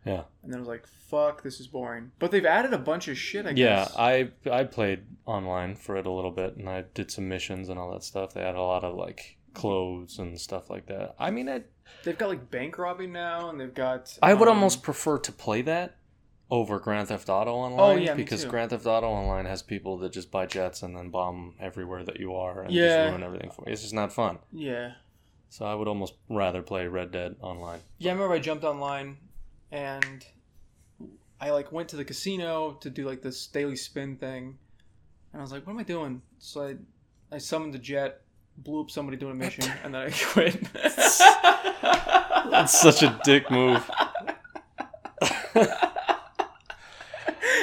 Yeah. 0.07 0.23
and 0.43 0.51
then 0.51 0.55
I 0.55 0.59
was 0.59 0.67
like, 0.67 0.87
"Fuck, 0.87 1.43
this 1.43 1.59
is 1.59 1.67
boring." 1.67 2.11
But 2.19 2.31
they've 2.31 2.45
added 2.45 2.73
a 2.73 2.77
bunch 2.77 3.07
of 3.07 3.17
shit. 3.17 3.45
I 3.45 3.53
guess. 3.53 3.91
Yeah. 3.95 4.01
I 4.01 4.29
I 4.49 4.63
played 4.63 5.03
online 5.25 5.75
for 5.75 5.95
it 5.97 6.05
a 6.05 6.11
little 6.11 6.31
bit, 6.31 6.55
and 6.57 6.69
I 6.69 6.85
did 6.93 7.11
some 7.11 7.27
missions 7.27 7.69
and 7.69 7.77
all 7.79 7.91
that 7.93 8.03
stuff. 8.03 8.33
They 8.33 8.41
had 8.41 8.55
a 8.55 8.61
lot 8.61 8.83
of 8.83 8.95
like 8.95 9.37
clothes 9.53 10.19
and 10.19 10.39
stuff 10.39 10.69
like 10.69 10.85
that. 10.87 11.15
I 11.19 11.31
mean, 11.31 11.49
I 11.49 11.63
They've 12.03 12.17
got 12.17 12.29
like 12.29 12.51
bank 12.51 12.77
robbing 12.77 13.11
now, 13.13 13.49
and 13.49 13.59
they've 13.59 13.73
got. 13.73 14.17
I 14.21 14.33
would 14.33 14.47
um, 14.47 14.55
almost 14.55 14.83
prefer 14.83 15.17
to 15.19 15.31
play 15.31 15.61
that 15.63 15.95
over 16.49 16.79
Grand 16.79 17.07
Theft 17.09 17.27
Auto 17.29 17.53
Online. 17.53 17.79
Oh, 17.79 17.99
yeah, 17.99 18.13
because. 18.13 18.45
Grand 18.45 18.69
Theft 18.71 18.85
Auto 18.85 19.07
Online 19.07 19.45
has 19.45 19.61
people 19.61 19.97
that 19.99 20.11
just 20.13 20.31
buy 20.31 20.45
jets 20.45 20.83
and 20.83 20.95
then 20.95 21.09
bomb 21.09 21.55
everywhere 21.59 22.03
that 22.03 22.19
you 22.19 22.35
are 22.35 22.61
and 22.61 22.71
Yeah. 22.73 22.87
just 22.87 23.09
ruin 23.11 23.23
everything 23.23 23.51
for 23.51 23.63
you. 23.67 23.73
It's 23.73 23.81
just 23.81 23.93
not 23.93 24.13
fun. 24.13 24.39
Yeah, 24.53 24.93
So 25.49 25.65
I 25.65 25.73
would 25.75 25.87
almost 25.87 26.13
rather 26.29 26.61
play 26.61 26.87
Red 26.87 27.11
Dead 27.11 27.35
Online. 27.41 27.79
Yeah, 27.97 28.11
I 28.11 28.13
remember 28.15 28.35
I 28.35 28.39
jumped 28.39 28.63
online 28.63 29.17
and 29.71 30.25
I 31.39 31.51
like 31.51 31.71
went 31.71 31.89
to 31.89 31.95
the 31.95 32.05
casino 32.05 32.73
to 32.81 32.89
do 32.89 33.05
like 33.05 33.21
this 33.21 33.47
daily 33.47 33.75
spin 33.75 34.17
thing. 34.17 34.57
And 35.33 35.41
I 35.41 35.43
was 35.43 35.51
like, 35.51 35.67
what 35.67 35.73
am 35.73 35.79
I 35.79 35.83
doing? 35.83 36.21
So 36.39 36.67
I 36.67 36.75
I 37.35 37.37
summoned 37.37 37.75
a 37.75 37.79
jet, 37.79 38.21
blew 38.57 38.81
up 38.81 38.89
somebody 38.89 39.17
doing 39.17 39.33
a 39.33 39.35
mission, 39.35 39.65
and 39.83 39.93
then 39.93 40.01
I 40.01 40.11
quit. 40.31 40.71
That's 42.49 42.79
such 42.79 43.03
a 43.03 43.19
dick 43.23 43.51
move. 43.51 43.89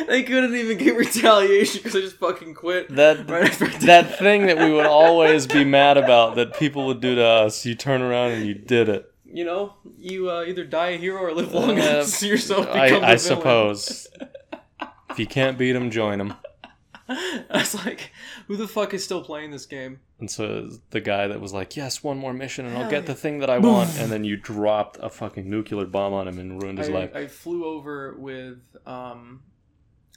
they 0.07 0.22
couldn't 0.22 0.55
even 0.55 0.78
get 0.78 0.96
retaliation 0.96 1.80
because 1.82 1.96
I 1.96 2.00
just 2.00 2.16
fucking 2.16 2.55
quit. 2.55 2.94
That 2.94 3.28
Right 3.28 3.44
after 3.46 3.66
I 3.66 3.70
did 3.70 3.80
that 3.82 4.18
thing 4.18 4.46
that 4.46 4.59
we 4.59 4.70
would 4.72 4.86
always 4.86 5.46
be 5.46 5.64
mad 5.64 5.96
about 5.96 6.36
that 6.36 6.59
people 6.59 6.86
would 6.86 7.00
do 7.00 7.14
to 7.14 7.24
us. 7.24 7.64
You 7.64 7.74
turn 7.74 8.02
around 8.02 8.32
and 8.32 8.46
you 8.46 8.55
did 8.55 8.88
it. 8.88 9.13
You 9.35 9.45
know, 9.45 9.74
you 9.99 10.30
uh, 10.30 10.45
either 10.45 10.64
die 10.64 10.91
a 10.91 10.97
hero 10.97 11.20
or 11.20 11.32
live 11.35 11.53
long 11.53 11.70
Uh, 11.70 11.82
enough 11.82 12.05
to 12.05 12.11
see 12.11 12.28
yourself 12.28 12.66
become 12.66 12.78
I, 12.80 12.89
the 12.91 12.97
I 12.97 13.01
villain. 13.01 13.18
suppose. 13.18 14.07
if 15.11 15.18
you 15.18 15.26
can't 15.26 15.59
beat 15.59 15.74
him, 15.74 15.91
join 15.91 16.20
him. 16.20 16.35
I 17.09 17.45
was 17.51 17.74
like, 17.85 18.12
who 18.47 18.57
the 18.57 18.68
fuck 18.68 18.95
is 18.95 19.03
still 19.05 19.22
playing 19.24 19.51
this 19.51 19.66
game? 19.66 19.99
And 20.20 20.30
so 20.30 20.70
the 20.91 21.01
guy 21.01 21.26
that 21.26 21.41
was 21.41 21.53
like, 21.53 21.76
"Yes, 21.76 22.03
one 22.03 22.16
more 22.16 22.32
mission, 22.32 22.64
and 22.64 22.78
I'll 22.78 22.89
get 22.89 23.07
the 23.07 23.14
thing 23.14 23.41
that 23.41 23.51
I 23.51 23.59
want," 23.59 23.91
and 23.99 24.11
then 24.11 24.22
you 24.24 24.37
dropped 24.37 24.99
a 25.03 25.11
fucking 25.11 25.51
nuclear 25.51 25.85
bomb 25.85 26.12
on 26.14 26.28
him 26.28 26.39
and 26.39 26.62
ruined 26.62 26.78
his 26.78 26.89
I, 26.89 26.93
life. 26.93 27.11
I 27.16 27.26
flew 27.26 27.64
over 27.66 28.14
with, 28.16 28.61
um, 28.87 29.43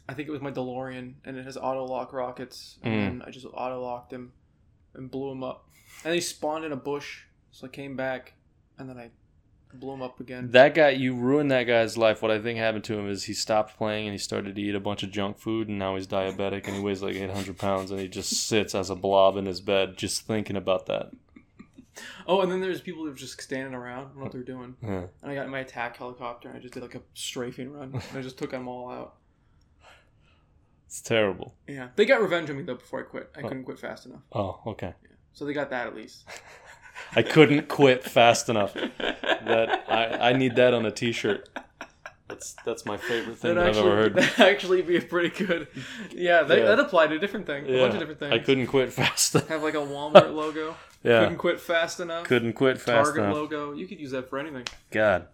I 0.08 0.14
think 0.14 0.30
it 0.30 0.32
was 0.32 0.42
my 0.42 0.52
DeLorean, 0.52 1.16
and 1.26 1.36
it 1.38 1.44
has 1.44 1.58
auto 1.58 1.84
lock 1.86 2.14
rockets, 2.14 2.78
and 2.84 2.94
Mm. 2.94 2.98
then 3.20 3.22
I 3.28 3.32
just 3.32 3.48
auto 3.52 3.82
locked 3.82 4.14
him 4.14 4.32
and 4.94 5.10
blew 5.12 5.32
him 5.32 5.44
up. 5.44 5.68
And 6.06 6.14
he 6.14 6.22
spawned 6.22 6.64
in 6.64 6.72
a 6.72 6.78
bush, 6.78 7.24
so 7.52 7.66
I 7.68 7.70
came 7.70 7.98
back, 7.98 8.34
and 8.78 8.90
then 8.90 8.98
I 8.98 9.10
blew 9.74 9.94
him 9.94 10.02
up 10.02 10.20
again. 10.20 10.52
That 10.52 10.74
guy, 10.76 10.90
you 10.90 11.14
ruined 11.16 11.52
that 11.52 11.64
guy's 11.64 11.98
life. 11.98 12.22
What 12.22 12.32
I 12.32 12.40
think 12.42 12.58
happened 12.58 12.84
to 12.86 12.98
him 12.98 13.10
is 13.10 13.26
he 13.26 13.34
stopped 13.34 13.78
playing 13.78 14.08
and 14.08 14.14
he 14.14 14.18
started 14.18 14.56
to 14.56 14.62
eat 14.62 14.76
a 14.76 14.80
bunch 14.80 15.04
of 15.04 15.12
junk 15.12 15.38
food, 15.40 15.68
and 15.68 15.78
now 15.78 15.96
he's 15.96 16.08
diabetic 16.08 16.68
and 16.68 16.76
he 16.78 16.82
weighs 16.82 17.02
like 17.04 17.16
800 17.16 17.58
pounds, 17.58 17.92
and 17.92 18.00
he 18.00 18.08
just 18.08 18.32
sits 18.48 18.74
as 18.76 18.90
a 18.90 18.96
blob 18.96 19.36
in 19.38 19.46
his 19.46 19.62
bed 19.62 19.98
just 19.98 20.22
thinking 20.22 20.56
about 20.56 20.86
that. 20.88 21.12
Oh, 22.28 22.42
and 22.42 22.52
then 22.52 22.62
there's 22.62 22.80
people 22.80 23.04
were 23.04 23.12
just 23.14 23.42
standing 23.42 23.74
around, 23.74 24.00
I 24.00 24.04
don't 24.10 24.18
know 24.18 24.24
what 24.24 24.32
they're 24.32 24.44
doing. 24.44 24.76
Yeah. 24.84 25.06
And 25.24 25.32
I 25.32 25.34
got 25.36 25.46
in 25.46 25.52
my 25.52 25.60
attack 25.62 25.98
helicopter, 25.98 26.48
and 26.48 26.58
I 26.58 26.62
just 26.62 26.74
did 26.76 26.84
like 26.84 26.94
a 26.96 27.02
strafing 27.16 27.72
run, 27.74 27.92
and 27.94 28.04
I 28.18 28.22
just 28.22 28.38
took 28.38 28.52
them 28.52 28.68
all 28.68 28.92
out. 28.92 29.16
It's 30.86 31.02
terrible. 31.02 31.56
Yeah, 31.68 31.90
they 31.96 32.06
got 32.06 32.22
revenge 32.22 32.50
on 32.50 32.56
me 32.58 32.64
though 32.64 32.76
before 32.76 33.00
I 33.00 33.04
quit. 33.04 33.30
I 33.36 33.42
Oh. 33.42 33.48
couldn't 33.48 33.64
quit 33.66 33.80
fast 33.80 34.06
enough, 34.06 34.22
Oh, 34.32 34.62
okay. 34.68 34.94
so 35.34 35.44
they 35.46 35.54
got 35.54 35.70
that 35.72 35.88
at 35.88 35.96
least. 35.96 36.24
I 37.16 37.22
couldn't 37.24 37.68
quit 37.68 38.04
fast 38.04 38.50
enough. 38.50 38.74
That 38.74 39.84
I, 39.90 40.30
I 40.30 40.34
need 40.34 40.56
that 40.58 40.74
on 40.74 40.86
a 40.86 40.92
T-shirt. 40.92 41.48
That's 42.28 42.56
that's 42.66 42.86
my 42.86 42.98
favorite 42.98 43.38
thing 43.38 43.56
That'd 43.56 43.64
I've 43.64 43.70
actually, 43.78 43.92
ever 43.92 44.02
heard. 44.02 44.16
that'd 44.18 44.40
actually 44.48 44.82
be 44.82 44.98
a 44.98 45.02
pretty 45.02 45.46
good. 45.46 45.68
Yeah, 46.12 46.44
that, 46.44 46.58
Yeah. 46.58 46.66
that 46.66 46.80
applied 46.80 47.08
to 47.08 47.16
a 47.16 47.20
different 47.20 47.46
thing. 47.46 47.66
A 47.66 47.80
bunch 47.80 47.94
of 47.94 48.00
different 48.00 48.20
things. 48.20 48.34
I 48.34 48.40
couldn't 48.40 48.68
quit 48.68 48.92
fast 48.92 49.34
enough. 49.36 49.48
have 49.50 49.64
like 49.64 49.76
a 49.76 49.78
Walmart 49.78 50.34
logo. 50.36 50.76
Yeah, 51.04 51.22
Couldn't 51.22 51.38
quit 51.38 51.62
fast 51.62 52.00
enough. 52.02 52.26
couldn't 52.26 52.54
quit 52.54 52.82
fast 52.82 53.06
Target 53.14 53.24
enough. 53.24 53.36
logo. 53.36 53.72
You 53.72 53.88
could 53.88 54.00
use 54.00 54.12
that 54.12 54.30
for 54.30 54.40
anything. 54.40 54.66
God, 54.92 55.28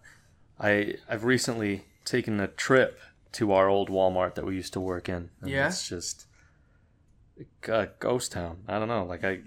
I 0.60 0.94
I've 1.08 1.24
recently 1.24 1.84
taken 2.04 2.38
a 2.38 2.46
trip 2.46 3.00
to 3.32 3.50
our 3.50 3.68
old 3.68 3.88
Walmart 3.90 4.36
that 4.36 4.44
we 4.46 4.54
used 4.54 4.72
to 4.74 4.80
work 4.80 5.08
in. 5.08 5.30
and 5.40 5.50
Yeah? 5.50 5.66
it's 5.66 5.88
just 5.88 6.26
a 7.66 7.88
ghost 7.98 8.30
town. 8.30 8.58
I 8.68 8.78
don't 8.78 8.86
know. 8.86 9.04
Like 9.04 9.24
I, 9.24 9.40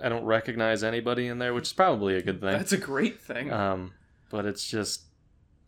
I 0.00 0.08
don't 0.08 0.24
recognize 0.24 0.82
anybody 0.84 1.26
in 1.28 1.38
there, 1.38 1.54
which 1.54 1.68
is 1.68 1.72
probably 1.72 2.16
a 2.16 2.22
good 2.22 2.40
thing. 2.40 2.52
That's 2.52 2.72
a 2.72 2.78
great 2.78 3.20
thing. 3.20 3.52
Um, 3.52 3.92
but 4.30 4.46
it's 4.46 4.66
just 4.68 5.02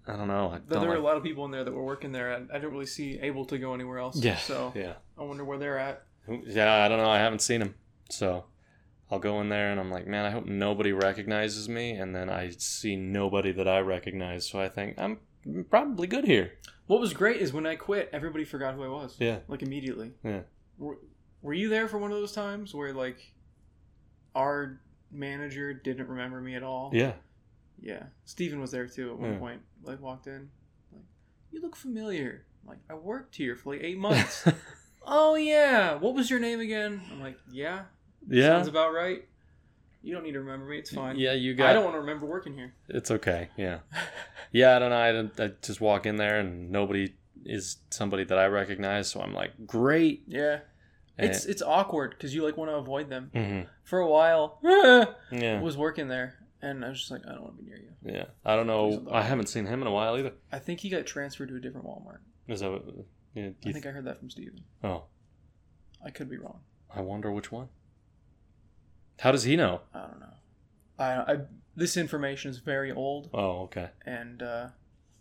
I 0.06 0.16
don't 0.16 0.28
know. 0.28 0.48
I 0.48 0.58
don't 0.58 0.68
there 0.80 0.88
were 0.88 0.96
a 0.96 1.00
lot 1.00 1.16
of 1.16 1.22
people 1.22 1.44
in 1.44 1.50
there 1.50 1.64
that 1.64 1.72
were 1.72 1.84
working 1.84 2.12
there, 2.12 2.32
and 2.32 2.50
I 2.52 2.58
don't 2.58 2.72
really 2.72 2.86
see 2.86 3.18
able 3.20 3.44
to 3.46 3.58
go 3.58 3.74
anywhere 3.74 3.98
else. 3.98 4.16
yeah, 4.16 4.36
So 4.36 4.72
yeah, 4.74 4.94
I 5.18 5.22
wonder 5.22 5.44
where 5.44 5.58
they're 5.58 5.78
at. 5.78 6.02
yeah. 6.28 6.84
I 6.84 6.88
don't 6.88 6.98
know. 6.98 7.10
I 7.10 7.18
haven't 7.18 7.40
seen 7.40 7.60
them, 7.60 7.74
so. 8.10 8.44
I'll 9.10 9.18
go 9.18 9.40
in 9.42 9.50
there 9.50 9.70
and 9.70 9.78
I'm 9.78 9.90
like, 9.90 10.06
man, 10.06 10.24
I 10.24 10.30
hope 10.30 10.46
nobody 10.46 10.90
recognizes 10.90 11.68
me. 11.68 11.90
And 11.92 12.16
then 12.16 12.30
I 12.30 12.50
see 12.56 12.96
nobody 12.96 13.52
that 13.52 13.68
I 13.68 13.80
recognize. 13.80 14.48
So 14.48 14.58
I 14.58 14.68
think 14.70 14.98
I'm 14.98 15.18
probably 15.68 16.06
good 16.06 16.24
here. 16.24 16.52
What 16.86 17.00
was 17.00 17.12
great 17.12 17.40
is 17.40 17.52
when 17.52 17.66
I 17.66 17.76
quit, 17.76 18.08
everybody 18.12 18.44
forgot 18.44 18.74
who 18.74 18.82
I 18.82 18.88
was. 18.88 19.16
Yeah. 19.20 19.40
Like 19.46 19.62
immediately. 19.62 20.12
Yeah. 20.24 20.40
Were, 20.78 20.98
were 21.42 21.52
you 21.52 21.68
there 21.68 21.86
for 21.86 21.98
one 21.98 22.12
of 22.12 22.18
those 22.18 22.32
times 22.32 22.74
where 22.74 22.92
like 22.94 23.18
our 24.34 24.80
manager 25.12 25.72
didn't 25.72 26.08
remember 26.08 26.40
me 26.40 26.54
at 26.54 26.62
all? 26.62 26.90
Yeah. 26.92 27.12
Yeah. 27.80 28.04
Steven 28.24 28.60
was 28.60 28.70
there 28.70 28.86
too 28.86 29.10
at 29.12 29.18
one 29.18 29.32
Yeah. 29.34 29.38
point. 29.38 29.60
Like 29.82 30.00
walked 30.00 30.26
in, 30.26 30.48
like, 30.92 31.02
you 31.50 31.60
look 31.60 31.76
familiar. 31.76 32.44
I'm 32.62 32.68
like, 32.70 32.78
I 32.88 32.94
worked 32.94 33.36
here 33.36 33.54
for 33.56 33.74
like 33.74 33.82
eight 33.84 33.98
months. 33.98 34.46
oh 35.06 35.34
yeah. 35.34 35.94
What 35.94 36.14
was 36.14 36.30
your 36.30 36.40
name 36.40 36.60
again? 36.60 37.02
I'm 37.12 37.20
like, 37.20 37.38
yeah. 37.50 37.82
yeah. 38.28 38.48
Sounds 38.48 38.68
about 38.68 38.92
right. 38.94 39.24
You 40.02 40.12
don't 40.14 40.22
need 40.24 40.32
to 40.32 40.40
remember 40.40 40.66
me. 40.66 40.78
It's 40.78 40.90
fine. 40.92 41.16
Yeah, 41.18 41.32
you 41.32 41.54
got. 41.54 41.70
I 41.70 41.72
don't 41.72 41.84
want 41.84 41.94
to 41.94 42.00
remember 42.00 42.26
working 42.26 42.54
here. 42.54 42.74
It's 42.88 43.10
okay. 43.10 43.48
Yeah. 43.56 43.78
Yeah, 44.52 44.76
I 44.76 44.78
don't 44.78 44.90
know. 44.90 44.96
I, 44.96 45.10
don't- 45.10 45.40
I 45.40 45.50
just 45.62 45.80
walk 45.80 46.06
in 46.06 46.14
there 46.14 46.38
and 46.38 46.70
nobody 46.70 47.12
is 47.44 47.78
somebody 47.90 48.22
that 48.22 48.38
I 48.38 48.46
recognize, 48.46 49.10
so 49.10 49.20
I'm 49.20 49.34
like, 49.34 49.50
great. 49.66 50.22
Yeah. 50.28 50.60
And- 51.16 51.30
It's 51.30 51.44
it's 51.46 51.62
awkward 51.62 52.10
because 52.10 52.34
you 52.34 52.42
like 52.44 52.56
want 52.56 52.70
to 52.70 52.74
avoid 52.76 53.08
them. 53.08 53.30
Mhm. 53.34 53.66
For 53.84 54.00
a 54.00 54.08
while, 54.08 54.58
Yeah. 55.30 55.60
was 55.60 55.76
working 55.76 56.08
there, 56.08 56.34
and 56.60 56.84
I 56.84 56.88
was 56.88 56.98
just 56.98 57.10
like, 57.10 57.22
I 57.28 57.32
don't 57.32 57.42
want 57.42 57.56
to 57.56 57.62
be 57.62 57.68
near 57.68 57.78
you. 57.78 57.90
Yeah. 58.04 58.24
I 58.44 58.56
don't 58.56 58.66
know. 58.66 59.06
I 59.10 59.22
haven't 59.22 59.48
seen 59.48 59.66
him 59.66 59.80
in 59.80 59.86
a 59.86 59.92
while 59.92 60.16
either. 60.18 60.32
I 60.50 60.58
think 60.58 60.80
he 60.80 60.88
got 60.90 61.06
transferred 61.06 61.48
to 61.50 61.56
a 61.56 61.60
different 61.60 61.86
Walmart. 61.86 62.18
Is 62.48 62.60
that? 62.60 62.70
What, 62.70 62.84
yeah, 63.34 63.50
I 63.66 63.72
think 63.72 63.86
I 63.86 63.90
heard 63.90 64.04
that 64.06 64.18
from 64.18 64.28
Steven. 64.30 64.60
oh, 64.82 65.04
I 66.04 66.10
could 66.10 66.28
be 66.28 66.36
wrong. 66.36 66.60
I 66.94 67.00
wonder 67.00 67.30
which 67.32 67.50
one. 67.52 67.68
How 69.20 69.30
does 69.32 69.44
he 69.44 69.56
know? 69.56 69.80
I 69.94 70.00
don't 70.00 70.20
know. 70.20 70.34
I, 70.98 71.32
I 71.32 71.38
this 71.76 71.96
information 71.96 72.50
is 72.50 72.58
very 72.58 72.92
old, 72.92 73.30
Oh, 73.34 73.62
okay. 73.62 73.90
and 74.06 74.42
uh, 74.42 74.68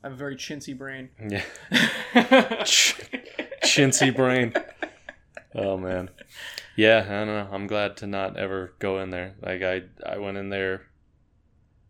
I 0.04 0.08
have 0.08 0.14
a 0.14 0.16
very 0.16 0.36
chintzy 0.36 0.78
brain. 0.78 1.10
Yeah. 1.30 1.44
Chintzy 3.64 4.16
brain. 4.16 4.54
Oh 5.56 5.78
man. 5.78 6.10
Yeah, 6.76 7.06
I 7.06 7.12
don't 7.26 7.28
know. 7.28 7.48
I'm 7.52 7.68
glad 7.68 7.98
to 7.98 8.08
not 8.08 8.38
ever 8.38 8.74
go 8.80 9.00
in 9.00 9.10
there. 9.12 9.36
Like 9.42 9.62
I 9.62 9.84
I 10.06 10.18
went 10.18 10.38
in 10.38 10.50
there 10.50 10.74
a 10.76 10.82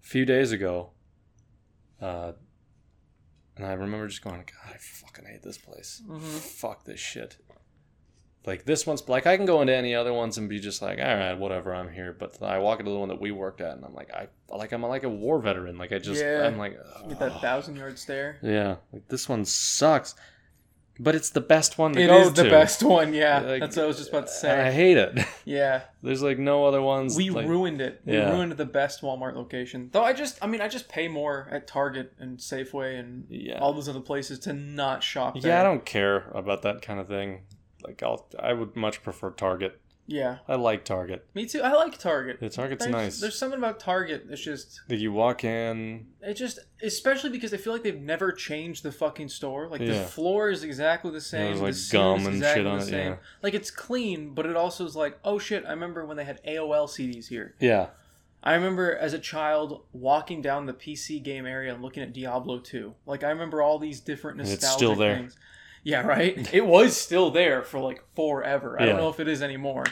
few 0.07 0.26
days 0.26 0.51
ago. 0.51 0.91
Uh 2.01 2.34
and 3.55 3.66
I 3.66 3.74
remember 3.74 4.07
just 4.07 4.24
going, 4.24 4.38
God, 4.38 4.74
I 4.74 4.78
fucking 4.80 5.26
hate 5.26 5.43
this 5.43 5.57
place. 5.59 6.01
Mhm. 6.07 6.20
Fuck 6.22 6.86
this 6.86 6.99
shit. 6.99 7.38
Like 8.45 8.66
this 8.66 8.86
one's 8.86 9.07
like 9.07 9.26
I 9.26 9.38
can 9.38 9.45
go 9.45 9.61
into 9.61 9.74
any 9.74 9.95
other 9.95 10.11
ones 10.11 10.38
and 10.38 10.49
be 10.49 10.59
just 10.59 10.82
like, 10.82 10.99
all 10.99 11.05
right, 11.05 11.34
whatever, 11.38 11.74
I'm 11.74 11.89
here. 11.93 12.11
But 12.11 12.41
I 12.43 12.57
walk 12.57 12.80
into 12.80 12.91
the 12.91 12.97
one 12.99 13.07
that 13.07 13.22
we 13.22 13.32
worked 13.32 13.61
at, 13.61 13.78
and 13.78 13.86
I'm 13.86 13.93
like, 13.93 14.11
I 14.14 14.28
like 14.49 14.74
I'm 14.74 14.84
like 14.84 15.03
a 15.03 15.09
war 15.09 15.39
veteran. 15.39 15.78
Like 15.78 15.93
I 15.93 15.99
just, 15.99 16.22
Yeah. 16.22 16.45
I'm 16.45 16.57
like, 16.57 16.78
Get 17.07 17.20
that 17.20 17.39
thousand 17.39 17.78
yard 17.78 17.97
stare. 17.97 18.39
yeah, 18.41 18.76
like 18.91 19.07
this 19.07 19.30
one 19.30 19.45
sucks, 19.45 20.16
but 20.99 21.15
it's 21.15 21.31
the 21.31 21.41
best 21.41 21.77
one 21.77 21.93
to 21.93 22.01
It 22.01 22.07
go 22.07 22.19
is 22.21 22.33
the 22.33 22.43
to. 22.43 22.49
best 22.49 22.83
one. 22.83 23.13
Yeah, 23.13 23.39
Like, 23.39 23.61
that's 23.61 23.75
what 23.77 23.83
I 23.83 23.87
was 23.87 23.97
just 23.97 24.09
about 24.09 24.27
to 24.27 24.33
say. 24.33 24.67
I 24.67 24.71
hate 24.71 24.97
it. 24.97 25.19
Yeah, 25.45 25.81
There's 26.01 26.21
like 26.21 26.39
no 26.39 26.65
other 26.65 26.81
ones. 26.81 27.17
we 27.17 27.29
like, 27.29 27.47
ruined 27.47 27.81
it. 27.81 28.01
We 28.05 28.13
Yeah. 28.13 28.31
ruined 28.31 28.53
the 28.53 28.65
best 28.65 29.01
Walmart 29.01 29.35
location. 29.35 29.89
Though 29.91 30.03
I 30.03 30.13
just, 30.13 30.37
I 30.41 30.47
mean, 30.47 30.61
I 30.61 30.67
just 30.69 30.87
pay 30.87 31.07
more 31.09 31.47
at 31.51 31.67
Target 31.67 32.13
and 32.17 32.37
Safeway 32.37 32.97
and 32.99 33.25
Yeah. 33.29 33.59
all 33.59 33.73
those 33.73 33.89
other 33.89 33.99
places 33.99 34.39
to 34.39 34.53
not 34.53 35.03
shop 35.03 35.39
there. 35.41 35.51
Yeah, 35.51 35.59
I 35.59 35.63
don't 35.63 35.83
care 35.85 36.29
about 36.33 36.61
that 36.61 36.81
kind 36.81 36.99
of 36.99 37.07
thing. 37.09 37.41
Like 37.83 38.01
I'll, 38.01 38.25
I 38.39 38.53
would 38.53 38.75
much 38.77 39.03
prefer 39.03 39.31
Target. 39.31 39.79
Yeah, 40.06 40.39
I 40.49 40.56
like 40.56 40.84
Target. 40.84 41.26
me 41.34 41.45
too. 41.45 41.62
I 41.62 41.72
like 41.74 41.97
Target. 41.97 42.39
The 42.39 42.49
Target's 42.49 42.84
there's, 42.84 42.91
nice. 42.91 43.20
There's 43.22 43.38
something 43.38 43.58
about 43.58 43.80
Target 43.80 44.26
that's 44.28 44.41
just 44.43 44.82
Like 44.89 44.99
you 44.99 45.14
walk 45.14 45.43
in, 45.45 46.08
it 46.22 46.34
just 46.34 46.60
especially 46.82 47.30
because 47.30 47.54
I 47.54 47.58
feel 47.58 47.72
like 47.72 47.84
they've 47.84 48.01
never 48.01 48.32
changed 48.34 48.84
the 48.84 48.91
fucking 48.91 49.30
store. 49.30 49.68
Like 49.68 49.80
the 49.80 50.04
floor 50.04 50.49
is 50.49 50.64
exactly 50.64 51.12
the 51.12 51.22
same. 51.22 51.45
there's 51.45 51.62
like 51.62 51.74
ceiling 51.74 52.18
gum 52.18 52.26
and 52.28 52.36
exactly 52.36 52.60
shit 52.64 52.68
on 52.68 52.78
the 52.80 52.84
it. 52.86 52.89
same. 52.89 53.12
Yeah, 53.12 53.18
Like 53.41 53.54
it's 53.54 53.72
clean, 53.72 54.34
but 54.34 54.45
it 54.45 54.56
also 54.58 54.86
is 54.86 54.95
like, 54.95 55.18
oh 55.24 55.39
shit, 55.39 55.64
I 55.66 55.70
remember 55.70 56.06
when 56.06 56.18
they 56.18 56.26
had 56.26 56.43
AOL 56.43 56.88
CDs 56.89 57.28
here. 57.28 57.56
yeah, 57.62 57.88
I 58.43 58.56
remember 58.56 58.93
as 58.93 59.14
a 59.14 59.20
child 59.20 59.84
walking 59.93 60.41
down 60.41 60.66
the 60.66 60.74
PC 60.74 61.24
game 61.24 61.45
area 61.45 61.74
and 61.74 61.82
looking 61.82 62.04
at 62.04 62.12
Diablo 62.12 62.60
2. 62.60 62.93
Like 63.06 63.24
I 63.24 63.30
remember 63.30 63.62
all 63.62 63.80
these 63.80 64.01
different 64.01 64.36
nostalgic 64.38 64.64
it's 64.64 64.74
still 64.74 64.95
there. 64.95 65.16
things. 65.16 65.38
Yeah, 65.84 66.01
right. 66.01 66.49
it 66.53 66.65
was 66.65 66.95
still 66.97 67.29
there 67.31 67.61
for 67.63 67.79
like 67.79 68.03
forever. 68.15 68.81
I 68.81 68.86
don't 68.86 68.97
know 68.97 69.09
if 69.09 69.19
it 69.19 69.27
is 69.27 69.41
anymore. 69.41 69.86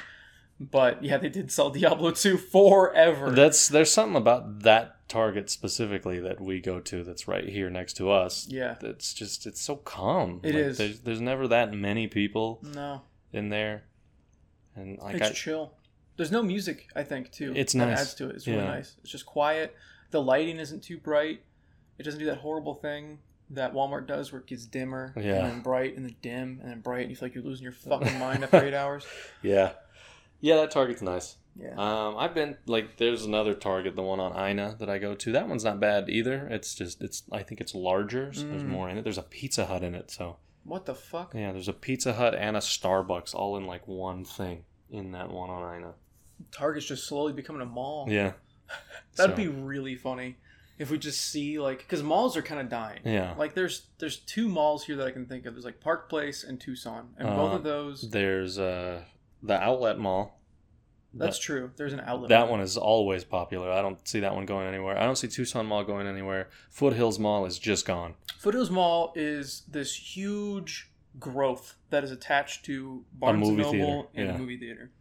But 0.60 1.04
yeah, 1.04 1.18
they 1.18 1.30
did 1.30 1.52
sell 1.52 1.72
Diablo 1.72 2.12
2 2.12 2.38
forever. 2.38 3.32
That's 3.32 3.68
there's 3.68 3.92
something 3.92 4.16
about 4.16 4.60
that 4.62 5.08
Target 5.10 5.50
specifically 5.50 6.20
that 6.20 6.40
we 6.40 6.62
go 6.62 6.80
to 6.80 7.04
that's 7.04 7.28
right 7.28 7.50
here 7.50 7.70
next 7.70 7.94
to 7.96 8.12
us. 8.12 8.48
yeah. 8.50 8.76
It's 8.82 9.14
just 9.14 9.46
it's 9.48 9.60
so 9.60 9.76
calm. 9.78 10.40
It 10.44 10.54
It 10.54 10.56
is. 10.56 10.78
There's, 10.78 11.00
there's 11.02 11.20
never 11.22 11.48
that 11.48 11.74
many 11.74 12.08
people 12.08 12.60
No. 12.64 13.02
in 13.34 13.50
there, 13.50 13.84
and 14.76 15.00
like 15.00 15.16
it's 15.16 15.30
I, 15.32 15.34
chill. 15.34 15.74
There's 16.16 16.32
no 16.32 16.44
music, 16.44 16.88
I 16.96 17.04
think, 17.04 17.32
too. 17.32 17.54
It's 17.56 17.74
that 17.74 17.88
nice. 17.88 18.00
adds 18.00 18.14
to 18.16 18.30
it. 18.30 18.36
It's 18.36 18.46
really 18.48 18.60
Yeah. 18.60 18.66
nice. 18.68 18.96
It's 19.02 19.12
just 19.12 19.26
quiet. 19.26 19.76
The 20.12 20.22
lighting 20.22 20.60
isn't 20.60 20.84
too 20.84 20.98
bright. 21.00 21.42
It 21.98 22.04
doesn't 22.04 22.20
do 22.20 22.26
that 22.28 22.38
horrible 22.38 22.76
thing 22.76 23.18
that 23.52 23.74
Walmart 23.74 24.08
does 24.08 24.32
where 24.32 24.42
it 24.42 24.48
gets 24.48 24.66
dimmer 24.66 25.14
Yeah. 25.18 25.36
and 25.36 25.46
then 25.48 25.62
bright 25.62 25.96
and 25.96 26.06
then 26.06 26.16
dim 26.22 26.60
and 26.62 26.72
then 26.72 26.80
bright 26.82 27.02
and 27.02 27.10
you 27.10 27.16
feel 27.16 27.28
like 27.28 27.36
you're 27.36 27.44
losing 27.44 27.64
your 27.64 27.72
fucking 27.90 28.18
mind 28.20 28.44
after 28.44 28.64
eight 28.64 28.74
hours. 28.74 29.06
yeah, 29.42 29.72
yeah, 30.40 30.56
that 30.58 30.72
Target's 30.72 31.02
nice. 31.02 31.36
Yeah. 31.60 31.74
Um, 31.78 32.16
I've 32.18 32.34
been 32.34 32.56
like, 32.66 32.96
there's 32.98 33.26
another 33.26 33.54
Target, 33.54 33.96
the 33.98 34.02
one 34.02 34.20
on 34.22 34.32
Ina 34.50 34.78
that 34.80 34.90
I 34.90 34.98
go 35.00 35.14
to. 35.16 35.32
That 35.34 35.50
one's 35.50 35.66
not 35.66 35.80
bad 35.82 36.10
either. 36.10 36.48
It's 36.50 36.74
just, 36.74 37.02
it's, 37.02 37.24
I 37.32 37.44
think 37.44 37.60
it's 37.60 37.76
larger, 37.76 38.32
so 38.34 38.48
there's 38.48 38.64
Mm. 38.64 38.70
more 38.70 38.90
in 38.90 38.98
it. 38.98 39.04
There's 39.04 39.18
a 39.18 39.22
Pizza 39.24 39.66
Hut 39.66 39.84
in 39.84 39.94
it, 39.94 40.10
so 40.12 40.38
What 40.64 40.86
the 40.86 40.96
fuck? 40.96 41.34
yeah, 41.36 41.52
there's 41.52 41.68
a 41.68 41.74
Pizza 41.74 42.14
Hut 42.14 42.34
and 42.36 42.56
a 42.56 42.62
Starbucks 42.62 43.36
all 43.36 43.58
in 43.58 43.66
like 43.68 43.86
one 43.88 44.24
thing 44.24 44.64
in 44.90 45.12
that 45.12 45.30
one 45.30 45.50
on 45.50 45.76
Ina. 45.76 45.94
Target's 46.52 46.86
just 46.88 47.06
slowly 47.06 47.34
becoming 47.34 47.62
a 47.62 47.66
mall. 47.66 48.08
Yeah, 48.10 48.32
That'd 49.18 49.36
So- 49.36 49.44
be 49.44 49.48
really 49.50 49.96
funny 49.96 50.38
if 50.82 50.90
we 50.90 50.98
just 50.98 51.22
see 51.22 51.60
like 51.60 51.78
because 51.80 52.02
malls 52.04 52.36
are 52.36 52.42
kind 52.42 52.60
of 52.60 52.68
dying. 52.70 53.00
Yeah. 53.06 53.34
Like 53.38 53.54
there's 53.54 53.88
there's 54.00 54.18
two 54.18 54.50
malls 54.50 54.84
here 54.84 54.96
that 54.98 55.08
I 55.08 55.12
can 55.12 55.26
think 55.26 55.46
of. 55.46 55.54
There's 55.54 55.66
like 55.66 55.80
Park 55.80 56.10
Place 56.10 56.44
and 56.44 56.60
Tucson, 56.60 57.10
and 57.18 57.28
both 57.30 57.54
Uh, 57.54 57.56
of 57.56 57.64
those. 57.64 58.10
There's 58.10 58.58
uh 58.60 59.04
the 59.44 59.54
outlet 59.62 59.98
mall. 60.00 60.40
That's 61.14 61.38
true. 61.40 61.72
There's 61.76 61.92
an 61.94 62.00
outlet. 62.06 62.30
That 62.30 62.42
mall. 62.44 62.52
one 62.52 62.62
is 62.62 62.78
always 62.78 63.24
popular. 63.26 63.70
I 63.72 63.82
don't 63.82 64.06
see 64.08 64.22
that 64.22 64.34
one 64.34 64.46
going 64.46 64.66
anywhere. 64.68 64.98
I 64.98 65.04
don't 65.04 65.18
see 65.18 65.28
Tucson 65.28 65.66
Mall 65.66 65.84
going 65.84 66.08
anywhere. 66.08 66.48
Foothills 66.70 67.20
Mall 67.20 67.46
is 67.46 67.60
just 67.60 67.86
gone. 67.86 68.16
Foothills 68.40 68.70
Mall 68.70 69.12
is 69.16 69.64
this 69.68 69.94
huge 70.16 70.90
growth 71.20 71.76
that 71.90 72.06
is 72.06 72.12
attached 72.12 72.64
to 72.66 73.04
Barnes 73.12 73.46
and 73.46 73.58
movie 73.58 73.78
Noble 73.78 74.04
theater, 74.14 74.30
and 74.30 74.38
a 74.38 74.40
movie 74.40 74.58
theater. 74.58 74.92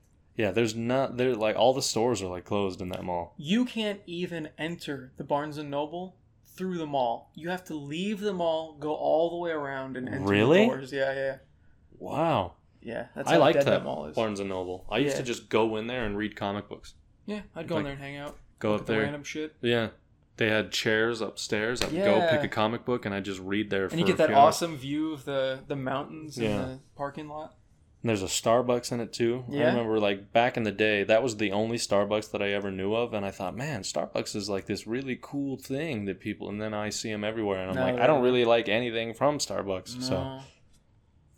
Yeah, 0.41 0.53
there's 0.53 0.75
not 0.75 1.17
there 1.19 1.35
like 1.35 1.57
all 1.57 1.75
the 1.75 1.83
stores 1.83 2.23
are 2.23 2.29
like 2.29 2.45
closed 2.47 2.81
in 2.81 2.89
that 2.89 3.05
mall. 3.05 3.35
You 3.37 3.65
can't 3.67 4.01
even 4.07 4.49
enter 4.57 5.13
the 5.19 5.25
Barnes 5.25 5.59
and 5.59 5.71
Noble 5.71 6.17
through 6.57 6.79
the 6.79 6.87
mall. 6.87 7.31
You 7.35 7.51
have 7.51 7.65
to 7.65 7.75
leave 7.75 8.21
the 8.21 8.33
mall, 8.33 8.77
go 8.81 8.95
all 8.95 9.29
the 9.31 9.37
way 9.37 9.51
around, 9.51 9.97
and 9.99 10.09
enter 10.09 10.25
Really? 10.27 10.61
the 10.61 10.67
doors. 10.67 10.93
Yeah, 10.93 11.13
yeah, 11.13 11.37
Wow. 11.99 12.55
yeah. 12.81 13.07
That's 13.15 13.29
I 13.29 13.35
how 13.35 13.41
like 13.41 13.55
dead 13.55 13.67
that 13.67 13.71
that 13.71 13.85
mall 13.85 14.07
is. 14.07 14.17
Barnes 14.17 14.41
and 14.41 14.49
Noble. 14.49 14.87
I 14.91 14.99
used 14.99 15.17
Yeah. 15.17 15.21
to 15.21 15.27
just 15.27 15.49
go 15.51 15.77
in 15.77 15.87
there 15.87 16.05
and 16.07 16.17
read 16.17 16.37
comic 16.37 16.69
books. 16.69 16.95
Yeah, 17.27 17.43
I'd 17.55 17.69
go 17.69 17.75
Like, 17.77 17.81
in 17.81 17.85
there 17.85 17.93
and 17.95 18.03
hang 18.03 18.17
out. 18.17 18.39
Go 18.61 18.75
up 18.75 18.87
there. 18.87 19.03
random 19.03 19.25
shit. 19.25 19.55
Yeah. 19.61 19.89
They 20.37 20.49
had 20.49 20.73
chairs 20.73 21.21
upstairs. 21.21 21.83
I'd 21.83 21.93
go 21.93 22.27
pick 22.31 22.43
a 22.43 22.49
comic 22.49 22.87
book 22.87 23.05
and 23.05 23.15
I'd 23.15 23.27
just 23.27 23.41
read 23.41 23.69
there 23.69 23.89
for 23.91 23.93
And 23.95 24.01
you 24.01 24.07
get 24.07 24.17
that 24.17 24.33
awesome 24.33 24.77
view 24.79 25.13
of 25.13 25.27
the 25.27 25.61
the 25.69 25.77
mountains 25.77 26.39
in 26.39 26.45
Yeah. 26.45 26.59
the 26.63 26.79
parking 26.97 27.29
lot. 27.29 27.57
And 28.03 28.09
there's 28.09 28.23
a 28.23 28.27
Starbucks 28.27 28.93
in 28.93 29.01
it 29.01 29.13
too. 29.13 29.45
Yeah. 29.49 29.65
I 29.65 29.67
remember 29.73 30.01
like 30.01 30.33
back 30.33 30.57
in 30.57 30.63
the 30.63 30.73
day, 30.73 31.05
that 31.05 31.23
was 31.23 31.37
the 31.37 31.53
only 31.53 31.77
Starbucks 31.77 32.31
that 32.31 32.41
I 32.43 32.51
ever 32.53 32.71
knew 32.71 32.95
of, 32.95 33.13
and 33.13 33.27
I 33.27 33.31
thought, 33.31 33.55
man, 33.57 33.83
Starbucks 33.83 34.35
is 34.35 34.49
like 34.49 34.65
this 34.67 34.87
really 34.87 35.19
cool 35.21 35.59
thing 35.59 36.07
that 36.07 36.19
people. 36.21 36.49
And 36.49 36.61
then 36.61 36.73
I 36.73 36.89
see 36.89 37.11
them 37.11 37.25
everywhere, 37.25 37.61
and 37.61 37.71
I'm 37.71 37.77
No, 37.77 37.93
like, 37.93 38.03
I 38.03 38.07
don't 38.07 38.23
really 38.23 38.45
like 38.47 38.69
anything 38.71 39.13
from 39.13 39.37
Starbucks, 39.39 39.97
No. 39.97 40.01
so 40.03 40.41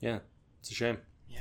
yeah, 0.01 0.19
it's 0.61 0.71
a 0.71 0.75
shame. 0.75 0.99
Yeah. 1.29 1.41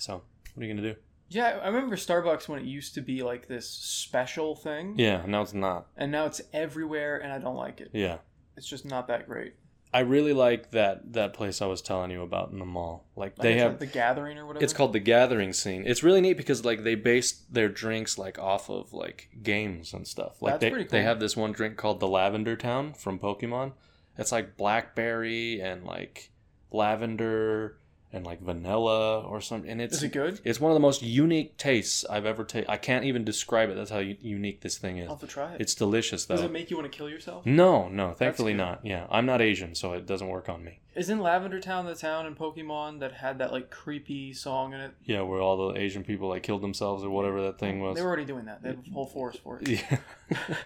So 0.00 0.22
what 0.54 0.62
are 0.62 0.66
you 0.66 0.74
gonna 0.74 0.92
do? 0.92 0.98
Yeah, 1.28 1.60
I 1.62 1.68
remember 1.68 1.96
Starbucks 1.96 2.48
when 2.48 2.58
it 2.58 2.66
used 2.66 2.94
to 2.94 3.00
be 3.00 3.22
like 3.22 3.46
this 3.46 3.68
special 3.70 4.54
thing. 4.56 4.96
Yeah, 4.98 5.24
now 5.24 5.42
it's 5.42 5.54
not. 5.54 5.86
And 5.96 6.10
now 6.12 6.26
it's 6.26 6.42
everywhere 6.52 7.18
and 7.22 7.32
I 7.32 7.38
don't 7.38 7.56
like 7.56 7.80
it. 7.80 7.90
Yeah, 7.94 8.18
It's 8.56 8.66
just 8.68 8.84
not 8.84 9.06
that 9.06 9.26
great. 9.26 9.54
I 9.94 10.00
really 10.00 10.32
like 10.32 10.70
that 10.70 11.12
that 11.12 11.34
place 11.34 11.60
I 11.60 11.66
was 11.66 11.82
telling 11.82 12.10
you 12.10 12.22
about 12.22 12.50
in 12.50 12.58
the 12.58 12.64
mall. 12.64 13.04
Like 13.14 13.38
Like 13.38 13.42
they 13.42 13.58
have 13.58 13.72
like 13.72 13.80
the 13.80 13.86
gathering 13.86 14.38
or 14.38 14.46
whatever. 14.46 14.64
It's 14.64 14.72
called 14.72 14.94
the 14.94 15.00
Gathering 15.00 15.52
Scene. 15.52 15.84
It's 15.86 16.02
really 16.02 16.22
neat 16.22 16.38
because 16.38 16.64
like 16.64 16.82
they 16.82 16.94
base 16.94 17.32
their 17.50 17.68
drinks 17.68 18.16
like 18.16 18.38
off 18.38 18.70
of 18.70 18.92
like 18.94 19.28
games 19.42 19.92
and 19.92 20.06
stuff. 20.06 20.40
Like 20.40 20.54
That's 20.54 20.60
they 20.62 20.70
pretty 20.70 20.88
they 20.88 21.02
have 21.02 21.20
this 21.20 21.36
one 21.36 21.52
drink 21.52 21.76
called 21.76 22.00
the 22.00 22.08
Lavender 22.08 22.56
Town 22.56 22.94
from 22.94 23.18
Pokemon. 23.18 23.72
It's 24.16 24.32
like 24.32 24.56
blackberry 24.56 25.60
and 25.60 25.84
like 25.84 26.30
lavender 26.70 27.76
and 28.12 28.26
like 28.26 28.40
vanilla 28.42 29.20
or 29.22 29.40
something. 29.40 29.70
And 29.70 29.80
it's 29.80 29.96
Is 29.96 30.02
it 30.02 30.12
good? 30.12 30.40
it's 30.44 30.60
one 30.60 30.70
of 30.70 30.74
the 30.76 30.80
most 30.80 31.02
unique 31.02 31.56
tastes 31.56 32.04
I've 32.08 32.26
ever 32.26 32.44
taken. 32.44 32.70
I 32.70 32.76
can't 32.76 33.04
even 33.04 33.24
describe 33.24 33.70
it. 33.70 33.74
That's 33.74 33.90
how 33.90 33.98
u- 33.98 34.16
unique 34.20 34.60
this 34.60 34.78
thing 34.78 34.98
is. 34.98 35.08
I'll 35.08 35.14
have 35.14 35.20
to 35.20 35.26
try 35.26 35.54
it. 35.54 35.60
It's 35.60 35.74
delicious 35.74 36.24
though. 36.26 36.36
Does 36.36 36.44
it 36.44 36.52
make 36.52 36.70
you 36.70 36.76
want 36.76 36.90
to 36.90 36.96
kill 36.96 37.08
yourself? 37.08 37.46
no, 37.46 37.88
no, 37.88 38.12
thankfully 38.12 38.54
not. 38.54 38.80
Yeah, 38.84 39.06
I'm 39.10 39.26
not 39.26 39.40
Asian, 39.40 39.74
so 39.74 39.92
it 39.94 40.06
doesn't 40.06 40.28
work 40.28 40.48
on 40.48 40.62
me. 40.64 40.78
Isn't 40.94 41.20
Lavender 41.20 41.58
Town 41.58 41.86
the 41.86 41.94
town 41.94 42.26
in 42.26 42.34
Pokemon 42.34 43.00
that 43.00 43.12
had 43.14 43.38
that 43.38 43.50
like 43.50 43.70
creepy 43.70 44.34
song 44.34 44.74
in 44.74 44.80
it? 44.80 44.92
Yeah, 45.04 45.22
where 45.22 45.40
all 45.40 45.68
the 45.72 45.80
Asian 45.80 46.04
people 46.04 46.28
like 46.28 46.42
killed 46.42 46.60
themselves 46.62 47.02
or 47.02 47.08
whatever 47.08 47.40
that 47.44 47.58
thing 47.58 47.80
was. 47.80 47.96
They 47.96 48.02
were 48.02 48.08
already 48.08 48.26
doing 48.26 48.44
that. 48.44 48.62
They 48.62 48.68
had 48.70 48.84
a 48.86 48.92
whole 48.92 49.06
forest 49.06 49.38
for 49.42 49.58
it. 49.62 49.68
Yeah. 49.68 49.98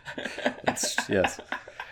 Yes. 1.08 1.40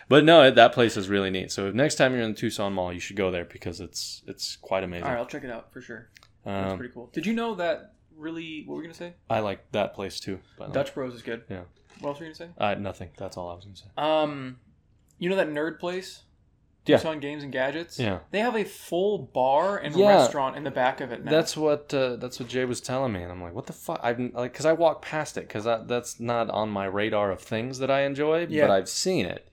But 0.08 0.24
no, 0.24 0.50
that 0.50 0.72
place 0.72 0.96
is 0.96 1.08
really 1.08 1.30
neat. 1.30 1.50
So 1.50 1.70
next 1.70 1.94
time 1.96 2.12
you're 2.12 2.22
in 2.22 2.32
the 2.32 2.36
Tucson 2.38 2.72
Mall, 2.72 2.92
you 2.92 3.00
should 3.00 3.16
go 3.16 3.30
there 3.30 3.44
because 3.44 3.80
it's 3.80 4.22
it's 4.26 4.56
quite 4.56 4.84
amazing. 4.84 5.04
All 5.04 5.10
right, 5.12 5.18
I'll 5.18 5.26
check 5.26 5.44
it 5.44 5.50
out 5.50 5.72
for 5.72 5.80
sure. 5.80 6.08
That's 6.44 6.72
um, 6.72 6.78
pretty 6.78 6.92
cool. 6.92 7.10
Did 7.12 7.26
you 7.26 7.32
know 7.32 7.54
that 7.56 7.94
really? 8.16 8.64
What 8.66 8.74
were 8.74 8.80
we 8.80 8.84
gonna 8.86 8.94
say? 8.94 9.14
I 9.30 9.40
like 9.40 9.70
that 9.72 9.94
place 9.94 10.20
too. 10.20 10.40
By 10.58 10.66
the 10.66 10.70
way. 10.70 10.74
Dutch 10.74 10.94
Bros 10.94 11.14
is 11.14 11.22
good. 11.22 11.42
Yeah. 11.48 11.62
What 12.00 12.10
else 12.10 12.20
were 12.20 12.26
you 12.26 12.34
gonna 12.34 12.50
say? 12.52 12.54
Uh, 12.58 12.74
nothing. 12.74 13.10
That's 13.16 13.36
all 13.36 13.48
I 13.50 13.54
was 13.54 13.64
gonna 13.64 13.76
say. 13.76 13.86
Um, 13.96 14.58
you 15.18 15.30
know 15.30 15.36
that 15.36 15.48
nerd 15.48 15.78
place? 15.78 16.22
Yeah. 16.86 16.98
Tucson 16.98 17.18
Games 17.20 17.42
and 17.42 17.50
Gadgets. 17.50 17.98
Yeah. 17.98 18.18
They 18.30 18.40
have 18.40 18.56
a 18.56 18.64
full 18.64 19.16
bar 19.16 19.78
and 19.78 19.96
Yeah. 19.96 20.16
restaurant 20.16 20.54
in 20.56 20.64
the 20.64 20.70
back 20.70 21.00
of 21.00 21.12
it 21.12 21.24
now. 21.24 21.30
That's 21.30 21.56
what 21.56 21.94
uh, 21.94 22.16
that's 22.16 22.38
what 22.38 22.48
Jay 22.50 22.66
was 22.66 22.82
telling 22.82 23.12
me, 23.14 23.22
and 23.22 23.32
I'm 23.32 23.40
like, 23.42 23.54
what 23.54 23.64
the 23.66 23.72
fuck? 23.72 24.00
I've 24.02 24.18
like, 24.34 24.52
cause 24.52 24.66
I 24.66 24.74
walk 24.74 25.00
past 25.00 25.38
it, 25.38 25.48
cause 25.48 25.64
that 25.64 25.88
that's 25.88 26.20
not 26.20 26.50
on 26.50 26.68
my 26.68 26.84
radar 26.84 27.30
of 27.30 27.40
things 27.40 27.78
that 27.78 27.90
I 27.90 28.02
enjoy, 28.02 28.46
Yeah. 28.50 28.66
but 28.66 28.72
I've 28.74 28.88
seen 28.90 29.24
it. 29.24 29.48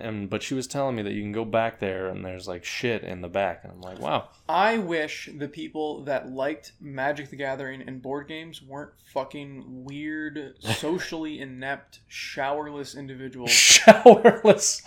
And 0.00 0.30
but 0.30 0.42
she 0.42 0.54
was 0.54 0.66
telling 0.66 0.96
me 0.96 1.02
that 1.02 1.12
you 1.12 1.22
can 1.22 1.32
go 1.32 1.44
back 1.44 1.78
there 1.80 2.08
and 2.08 2.24
there's 2.24 2.46
like 2.48 2.64
shit 2.64 3.02
in 3.02 3.20
the 3.20 3.28
back, 3.28 3.60
and 3.64 3.72
I'm 3.72 3.80
like, 3.80 3.98
wow. 4.00 4.28
I 4.48 4.78
wish 4.78 5.28
the 5.36 5.48
people 5.48 6.04
that 6.04 6.30
liked 6.30 6.72
Magic 6.80 7.30
the 7.30 7.36
Gathering 7.36 7.82
and 7.82 8.00
board 8.00 8.28
games 8.28 8.62
weren't 8.62 8.92
fucking 9.12 9.84
weird, 9.84 10.54
socially 10.60 11.40
inept, 11.40 12.00
showerless 12.10 12.96
individuals. 12.96 13.50
Showerless. 13.52 14.82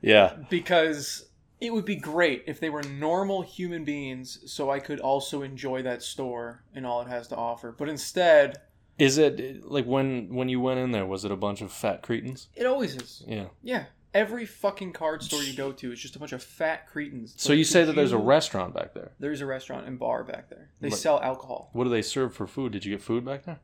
Yeah. 0.00 0.36
Because 0.50 1.26
it 1.60 1.72
would 1.72 1.84
be 1.84 1.96
great 1.96 2.44
if 2.46 2.60
they 2.60 2.68
were 2.68 2.82
normal 2.82 3.40
human 3.42 3.84
beings 3.84 4.40
so 4.46 4.70
I 4.70 4.80
could 4.80 5.00
also 5.00 5.42
enjoy 5.42 5.82
that 5.82 6.02
store 6.02 6.62
and 6.74 6.84
all 6.84 7.00
it 7.00 7.08
has 7.08 7.28
to 7.28 7.36
offer. 7.36 7.72
But 7.72 7.88
instead, 7.88 8.58
Is 8.98 9.16
it 9.18 9.64
like 9.64 9.86
when 9.86 10.34
when 10.34 10.48
you 10.48 10.60
went 10.60 10.80
in 10.80 10.92
there? 10.92 11.06
Was 11.06 11.24
it 11.24 11.32
a 11.32 11.36
bunch 11.36 11.62
of 11.62 11.72
fat 11.72 12.02
cretins? 12.02 12.48
it 12.54 12.66
always 12.66 12.96
is. 12.96 13.22
Yeah. 13.26 13.46
Yeah. 13.62 13.84
Every 14.14 14.46
fucking 14.46 14.92
card 14.92 15.22
store 15.24 15.42
you 15.42 15.54
go 15.56 15.72
to 15.72 15.90
is 15.92 15.98
just 16.00 16.14
a 16.14 16.18
bunch 16.20 16.32
of 16.32 16.42
fat 16.42 16.86
cretins. 16.86 17.34
It's 17.34 17.42
So 17.42 17.50
like, 17.52 17.58
you 17.58 17.64
say 17.64 17.84
that 17.84 17.94
there's 17.96 18.12
a 18.12 18.18
restaurant 18.18 18.72
back 18.72 18.94
there. 18.94 19.12
There's 19.18 19.40
a 19.40 19.46
restaurant 19.46 19.86
and 19.88 19.98
bar 19.98 20.22
back 20.22 20.48
there. 20.50 20.70
They 20.80 20.90
sell 20.90 21.20
alcohol. 21.20 21.70
What 21.72 21.84
do 21.84 21.90
they 21.90 22.02
serve 22.02 22.32
for 22.32 22.46
food? 22.46 22.72
Did 22.72 22.84
you 22.84 22.92
get 22.94 23.02
food 23.02 23.24
back 23.24 23.44
there? 23.44 23.58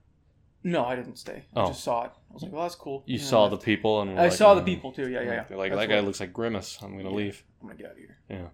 No, 0.64 0.84
I 0.84 0.96
didn't 0.96 1.16
stay. 1.16 1.44
I 1.54 1.60
Oh. 1.62 1.66
just 1.68 1.84
saw 1.84 2.04
it. 2.04 2.10
I 2.30 2.34
was 2.34 2.42
like, 2.42 2.52
well, 2.52 2.62
that's 2.62 2.74
cool. 2.74 3.04
You 3.06 3.14
And 3.14 3.22
I 3.22 3.26
saw 3.26 3.46
the 3.48 3.54
left. 3.54 3.64
people 3.64 4.02
and 4.02 4.12
were 4.12 4.18
I 4.20 4.24
like, 4.24 4.32
saw 4.32 4.54
the 4.54 4.60
"Mm." 4.60 4.66
people 4.66 4.92
too. 4.92 5.08
Yeah, 5.08 5.20
yeah, 5.22 5.30
yeah. 5.32 5.44
They're 5.44 5.56
like 5.56 5.70
That's 5.70 5.82
that 5.82 5.88
guy 5.88 5.96
what- 5.96 6.04
looks 6.06 6.20
like 6.20 6.32
Grimace. 6.32 6.78
I'm 6.82 6.96
gonna 6.96 7.08
Yeah. 7.10 7.16
leave. 7.16 7.44
I'm 7.62 7.68
gonna 7.68 7.78
get 7.78 7.86
out 7.86 7.92
of 7.92 7.98
here. 7.98 8.18
Yeah. 8.28 8.48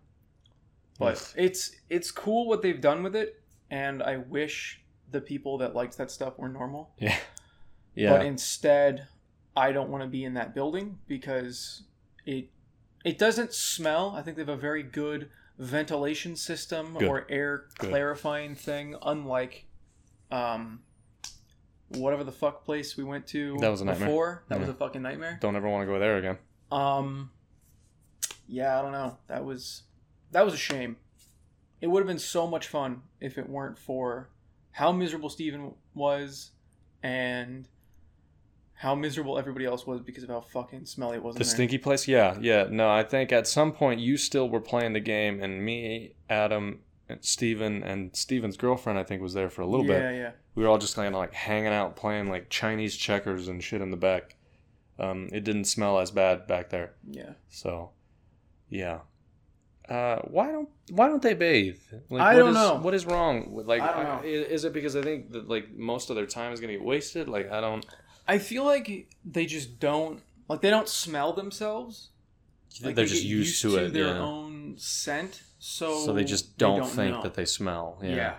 But 0.98 1.34
it's 1.36 1.74
it's 1.88 2.10
cool 2.10 2.46
what 2.46 2.62
they've 2.62 2.80
done 2.80 3.02
with 3.02 3.16
it, 3.16 3.42
and 3.70 4.02
I 4.02 4.18
wish 4.18 4.82
the 5.10 5.20
people 5.20 5.58
that 5.58 5.74
liked 5.74 5.96
that 5.98 6.10
stuff 6.10 6.38
were 6.38 6.48
normal. 6.48 6.90
Yeah. 6.98 7.16
Yeah. 7.94 8.10
But 8.16 8.26
instead, 8.26 9.08
I 9.56 9.72
don't 9.72 9.88
want 9.88 10.02
to 10.04 10.08
be 10.08 10.24
in 10.24 10.34
that 10.34 10.54
building 10.54 10.98
because 11.08 11.82
it 12.24 12.50
it 13.04 13.18
doesn't 13.18 13.52
smell. 13.54 14.14
I 14.16 14.22
think 14.22 14.36
they 14.36 14.42
have 14.42 14.48
a 14.48 14.56
very 14.56 14.82
good 14.82 15.30
ventilation 15.58 16.36
system 16.36 16.94
Good. 16.98 17.08
or 17.08 17.26
air 17.30 17.64
Good. 17.78 17.90
clarifying 17.90 18.54
thing, 18.54 18.96
unlike 19.02 19.66
um 20.30 20.80
whatever 21.88 22.24
the 22.24 22.32
fuck 22.32 22.64
place 22.64 22.96
we 22.96 23.04
went 23.04 23.26
to 23.28 23.56
That 23.60 23.70
was 23.70 23.80
a 23.80 23.84
nightmare. 23.84 24.08
before. 24.08 24.44
That 24.48 24.58
was 24.58 24.68
a 24.68 24.74
fucking 24.74 25.02
nightmare. 25.02 25.38
Don't 25.40 25.54
ever 25.56 25.68
want 25.68 25.86
to 25.86 25.92
go 25.92 25.98
there 26.00 26.18
again. 26.18 26.36
Um, 26.72 27.30
yeah, 28.48 28.76
I 28.78 28.82
don't 28.82 28.92
know. 28.92 29.16
That 29.28 29.44
was 29.44 29.84
that 30.32 30.44
was 30.44 30.52
a 30.52 30.58
shame. 30.58 30.96
It 31.80 31.86
would 31.86 32.00
have 32.00 32.08
been 32.08 32.18
so 32.18 32.46
much 32.46 32.66
fun 32.68 33.02
if 33.20 33.38
it 33.38 33.48
weren't 33.48 33.78
for 33.78 34.30
how 34.72 34.90
miserable 34.92 35.28
Steven 35.30 35.72
was 35.94 36.50
and 37.02 37.68
how 38.78 38.94
miserable 38.94 39.38
everybody 39.38 39.64
else 39.64 39.86
was 39.86 40.00
because 40.00 40.22
of 40.22 40.28
how 40.28 40.40
fucking 40.40 40.84
smelly 40.86 41.16
it 41.16 41.22
was. 41.22 41.34
The 41.34 41.44
there. 41.44 41.48
stinky 41.50 41.78
place? 41.78 42.06
Yeah, 42.06 42.36
yeah. 42.40 42.66
No, 42.70 42.90
I 42.90 43.02
think 43.02 43.32
at 43.32 43.46
some 43.46 43.72
point 43.72 44.00
you 44.00 44.16
still 44.16 44.48
were 44.48 44.60
playing 44.60 44.92
the 44.92 45.00
game, 45.00 45.42
and 45.42 45.64
me, 45.64 46.12
Adam, 46.28 46.80
and 47.08 47.24
Steven, 47.24 47.82
and 47.82 48.14
Steven's 48.14 48.56
girlfriend, 48.56 48.98
I 48.98 49.02
think, 49.04 49.22
was 49.22 49.32
there 49.34 49.48
for 49.48 49.62
a 49.62 49.66
little 49.66 49.86
bit. 49.86 50.00
Yeah, 50.00 50.10
yeah. 50.10 50.30
We 50.54 50.62
were 50.62 50.68
all 50.68 50.78
just 50.78 50.94
kind 50.96 51.14
of 51.14 51.18
like 51.18 51.32
hanging 51.32 51.72
out, 51.72 51.96
playing 51.96 52.28
like 52.28 52.50
Chinese 52.50 52.96
checkers 52.96 53.48
and 53.48 53.62
shit 53.62 53.80
in 53.80 53.90
the 53.90 53.96
back. 53.96 54.36
Um, 54.98 55.28
it 55.32 55.44
didn't 55.44 55.64
smell 55.66 55.98
as 55.98 56.10
bad 56.10 56.46
back 56.46 56.70
there. 56.70 56.94
Yeah. 57.10 57.32
So, 57.50 57.90
yeah. 58.70 59.00
Uh, 59.88 60.16
why 60.24 60.50
don't 60.50 60.68
Why 60.90 61.06
don't 61.06 61.22
they 61.22 61.34
bathe? 61.34 61.78
Like, 62.10 62.20
I 62.20 62.32
what 62.34 62.38
don't 62.40 62.48
is- 62.50 62.54
know. 62.56 62.74
What 62.82 62.94
is 62.94 63.06
wrong? 63.06 63.52
with 63.52 63.66
Like, 63.66 63.82
I 63.82 63.92
don't 63.94 64.04
know. 64.04 64.28
I- 64.28 64.32
is 64.32 64.64
it 64.64 64.72
because 64.72 64.96
I 64.96 65.02
think 65.02 65.30
that 65.32 65.48
like 65.48 65.72
most 65.76 66.10
of 66.10 66.16
their 66.16 66.26
time 66.26 66.52
is 66.52 66.60
gonna 66.60 66.72
get 66.72 66.82
wasted? 66.82 67.28
Like, 67.28 67.50
I 67.52 67.60
don't. 67.60 67.86
I 68.28 68.38
feel 68.38 68.64
like 68.64 69.08
they 69.24 69.46
just 69.46 69.78
don't 69.78 70.22
like 70.48 70.60
they 70.60 70.70
don't 70.70 70.88
smell 70.88 71.32
themselves. 71.32 72.10
Like 72.82 72.94
they're 72.94 73.04
they 73.04 73.10
just 73.10 73.22
get 73.22 73.28
used, 73.28 73.62
to 73.62 73.76
it. 73.76 73.92
their 73.92 74.08
yeah. 74.08 74.18
own 74.18 74.74
scent, 74.76 75.42
so 75.58 76.04
so 76.04 76.12
they 76.12 76.24
just 76.24 76.58
don't, 76.58 76.86
think 76.86 77.16
know. 77.16 77.22
that 77.22 77.34
they 77.34 77.46
smell. 77.46 77.98
Yeah. 78.02 78.14
yeah. 78.14 78.34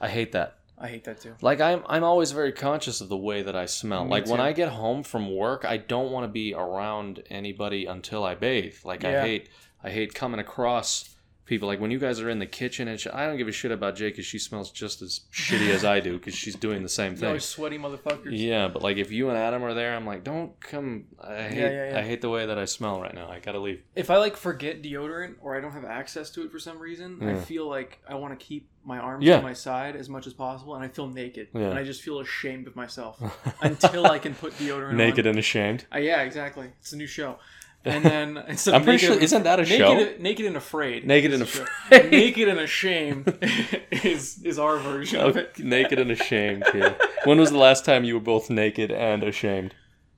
I 0.00 0.08
hate 0.08 0.32
that. 0.32 0.58
I 0.78 0.88
hate 0.88 1.04
that 1.04 1.20
too. 1.20 1.34
Like 1.40 1.60
I'm 1.60 1.82
I'm 1.86 2.02
always 2.02 2.32
very 2.32 2.52
conscious 2.52 3.00
of 3.00 3.08
the 3.08 3.16
way 3.16 3.42
that 3.42 3.54
I 3.54 3.66
smell. 3.66 4.04
Me 4.04 4.10
like 4.10 4.26
when. 4.26 4.40
I 4.40 4.52
get 4.52 4.70
home 4.70 5.02
from 5.02 5.34
work, 5.34 5.64
I 5.64 5.76
don't 5.76 6.10
want 6.10 6.24
to 6.24 6.28
be 6.28 6.54
around 6.54 7.22
anybody 7.30 7.86
until 7.86 8.24
I 8.24 8.34
bathe. 8.34 8.76
Like 8.84 9.04
I 9.04 9.20
hate 9.20 9.48
I 9.82 9.90
hate 9.90 10.14
coming 10.14 10.40
across 10.40 11.13
people 11.46 11.68
like 11.68 11.78
when 11.80 11.90
you 11.90 11.98
guys 11.98 12.20
are 12.20 12.30
in 12.30 12.38
the 12.38 12.46
kitchen 12.46 12.88
and 12.88 12.98
shit, 12.98 13.12
I 13.14 13.26
don't 13.26 13.36
give 13.36 13.48
a 13.48 13.52
shit 13.52 13.70
about 13.70 13.96
Jay 13.96 14.08
because 14.08 14.24
she 14.24 14.38
smells 14.38 14.70
just 14.70 15.02
as 15.02 15.20
shitty 15.32 15.68
as 15.70 15.84
I 15.84 16.00
do 16.00 16.14
because 16.18 16.34
she's 16.34 16.54
doing 16.56 16.82
the 16.82 16.88
same 16.88 17.16
thing. 17.16 17.38
sweaty 17.38 17.78
motherfuckers. 17.78 18.30
Yeah, 18.32 18.68
but 18.68 18.82
like 18.82 18.96
if 18.96 19.10
you 19.12 19.28
and 19.28 19.36
Adam 19.36 19.62
are 19.62 19.74
there, 19.74 19.94
I'm 19.94 20.06
like, 20.06 20.24
don't 20.24 20.58
come. 20.60 21.04
I 21.22 21.42
hate, 21.42 21.58
yeah, 21.58 21.90
yeah. 21.92 21.98
I 21.98 22.02
hate 22.02 22.20
the 22.22 22.30
way 22.30 22.46
that 22.46 22.58
I 22.58 22.64
smell 22.64 23.00
right 23.00 23.14
now. 23.14 23.28
I 23.30 23.40
gotta 23.40 23.58
leave. 23.60 23.82
If 23.94 24.10
I 24.10 24.16
like 24.16 24.36
forget 24.36 24.82
deodorant 24.82 25.34
or 25.40 25.56
I 25.56 25.60
don't 25.60 25.72
have 25.72 25.84
access 25.84 26.30
to 26.30 26.42
it 26.44 26.50
for 26.50 26.58
some 26.58 26.78
reason, 26.78 27.18
I 27.22 27.32
Yeah. 27.32 27.40
feel 27.40 27.68
like 27.68 28.00
I 28.08 28.14
want 28.14 28.38
to 28.38 28.44
keep 28.44 28.70
my 28.86 28.98
arms 28.98 29.24
Yeah. 29.24 29.36
to 29.38 29.42
my 29.42 29.52
side 29.54 29.96
as 29.96 30.08
much 30.10 30.26
as 30.26 30.34
possible, 30.34 30.74
and 30.74 30.84
I 30.84 30.88
feel 30.88 31.08
naked, 31.08 31.48
Yeah. 31.54 31.70
and 31.70 31.78
I 31.78 31.84
just 31.84 32.02
feel 32.02 32.20
ashamed 32.20 32.66
of 32.66 32.76
myself 32.76 33.18
until 33.62 34.06
I 34.06 34.18
can 34.18 34.34
put 34.34 34.52
deodorant 34.58 34.94
Naked 34.94 35.26
on. 35.26 35.30
and 35.30 35.38
ashamed. 35.38 35.86
Uh, 35.94 35.98
yeah, 35.98 36.20
exactly. 36.22 36.70
It's 36.80 36.92
a 36.92 36.96
new 36.96 37.06
show. 37.06 37.38
And 37.84 38.04
then 38.04 38.44
instead 38.48 38.74
I'm 38.74 38.82
pretty 38.82 39.04
naked, 39.04 39.14
sure 39.14 39.22
isn't 39.22 39.42
that 39.42 39.60
a 39.60 39.62
naked, 39.62 39.78
show? 39.78 40.22
Naked 40.22 40.46
and 40.46 40.56
afraid. 40.56 41.06
Naked 41.06 41.32
and. 41.34 41.42
Afraid. 41.42 41.68
naked 42.10 42.48
and 42.48 42.60
ashamed 42.60 43.38
is 43.90 44.42
is 44.42 44.58
our 44.58 44.78
version 44.78 45.20
of 45.20 45.36
oh, 45.36 45.40
it. 45.40 45.58
naked 45.58 45.98
and 45.98 46.10
ashamed. 46.10 46.64
Yeah. 46.74 46.94
When 47.24 47.38
was 47.38 47.50
the 47.50 47.58
last 47.58 47.84
time 47.84 48.04
you 48.04 48.14
were 48.14 48.20
both 48.20 48.50
naked 48.50 48.90
and 48.90 49.22
ashamed? 49.22 49.74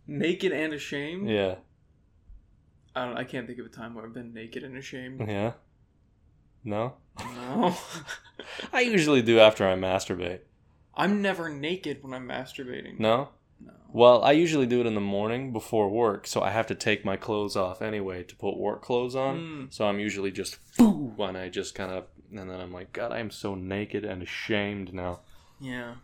Naked 0.07 0.53
and 0.53 0.73
ashamed. 0.73 1.29
Yeah. 1.29 1.57
I 2.95 3.07
don't. 3.07 3.17
I 3.17 3.25
can't 3.25 3.47
think 3.47 3.59
of 3.59 3.67
a 3.67 3.71
time 3.71 3.95
where 3.95 4.05
I've 4.05 4.15
been 4.15 4.33
naked 4.33 4.63
and 4.63 4.77
ashamed. 4.77 5.21
Yeah. 5.27 5.53
No. 6.65 6.95
No. 7.19 7.77
I 8.73 8.81
usually 8.81 9.23
do 9.23 9.39
after 9.39 9.67
I 9.67 9.75
masturbate. 9.75 10.41
I'm 10.95 11.21
never 11.21 11.49
naked 11.49 12.03
when 12.03 12.15
I'm 12.15 12.27
masturbating. 12.27 12.99
No. 12.99 13.29
Well, 13.93 14.23
I 14.23 14.33
usually 14.33 14.67
do 14.67 14.81
it 14.81 14.87
in 14.87 14.95
the 14.95 15.01
morning 15.01 15.53
before 15.53 15.89
work, 15.89 16.27
so 16.27 16.43
I 16.43 16.51
have 16.51 16.67
to 16.67 16.75
take 16.75 17.05
my 17.05 17.17
clothes 17.17 17.57
off 17.57 17.81
anyway 17.81 18.25
to 18.25 18.37
put 18.37 18.57
work 18.57 18.83
clothes 18.83 19.17
on. 19.17 19.39
Mm. 19.39 19.75
So 19.75 19.87
I'm 19.87 19.99
usually 19.99 20.31
just 20.31 20.59
boo, 20.77 21.15
and 21.19 21.37
I 21.37 21.49
just 21.49 21.75
kind 21.75 21.93
of, 21.93 22.05
and 22.31 22.51
then 22.51 22.61
I'm 22.61 22.73
like, 22.73 22.93
God, 22.93 23.13
I 23.13 23.21
am 23.21 23.31
so 23.31 23.55
naked 23.55 24.05
and 24.05 24.23
ashamed 24.23 24.93
now. 24.93 25.21
Yeah. 25.61 25.95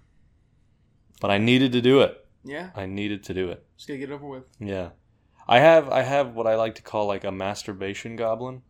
But 1.21 1.31
I 1.31 1.39
needed 1.39 1.73
to 1.73 1.81
do 1.81 2.01
it. 2.01 2.25
Yeah. 2.45 2.71
I 2.75 2.87
needed 2.87 3.25
to 3.25 3.35
do 3.35 3.51
it. 3.51 3.65
Just 3.77 3.89
gotta 3.89 3.99
get 3.99 4.11
it 4.11 4.15
over 4.15 4.27
with. 4.27 4.45
Yeah. 4.59 4.91
I 5.47 5.59
have 5.59 5.89
I 5.89 6.03
have 6.03 6.35
what 6.35 6.47
I 6.47 6.57
like 6.57 6.77
to 6.77 6.83
call 6.83 7.07
like 7.07 7.25
a 7.25 7.33
masturbation 7.33 8.17
goblin. 8.17 8.63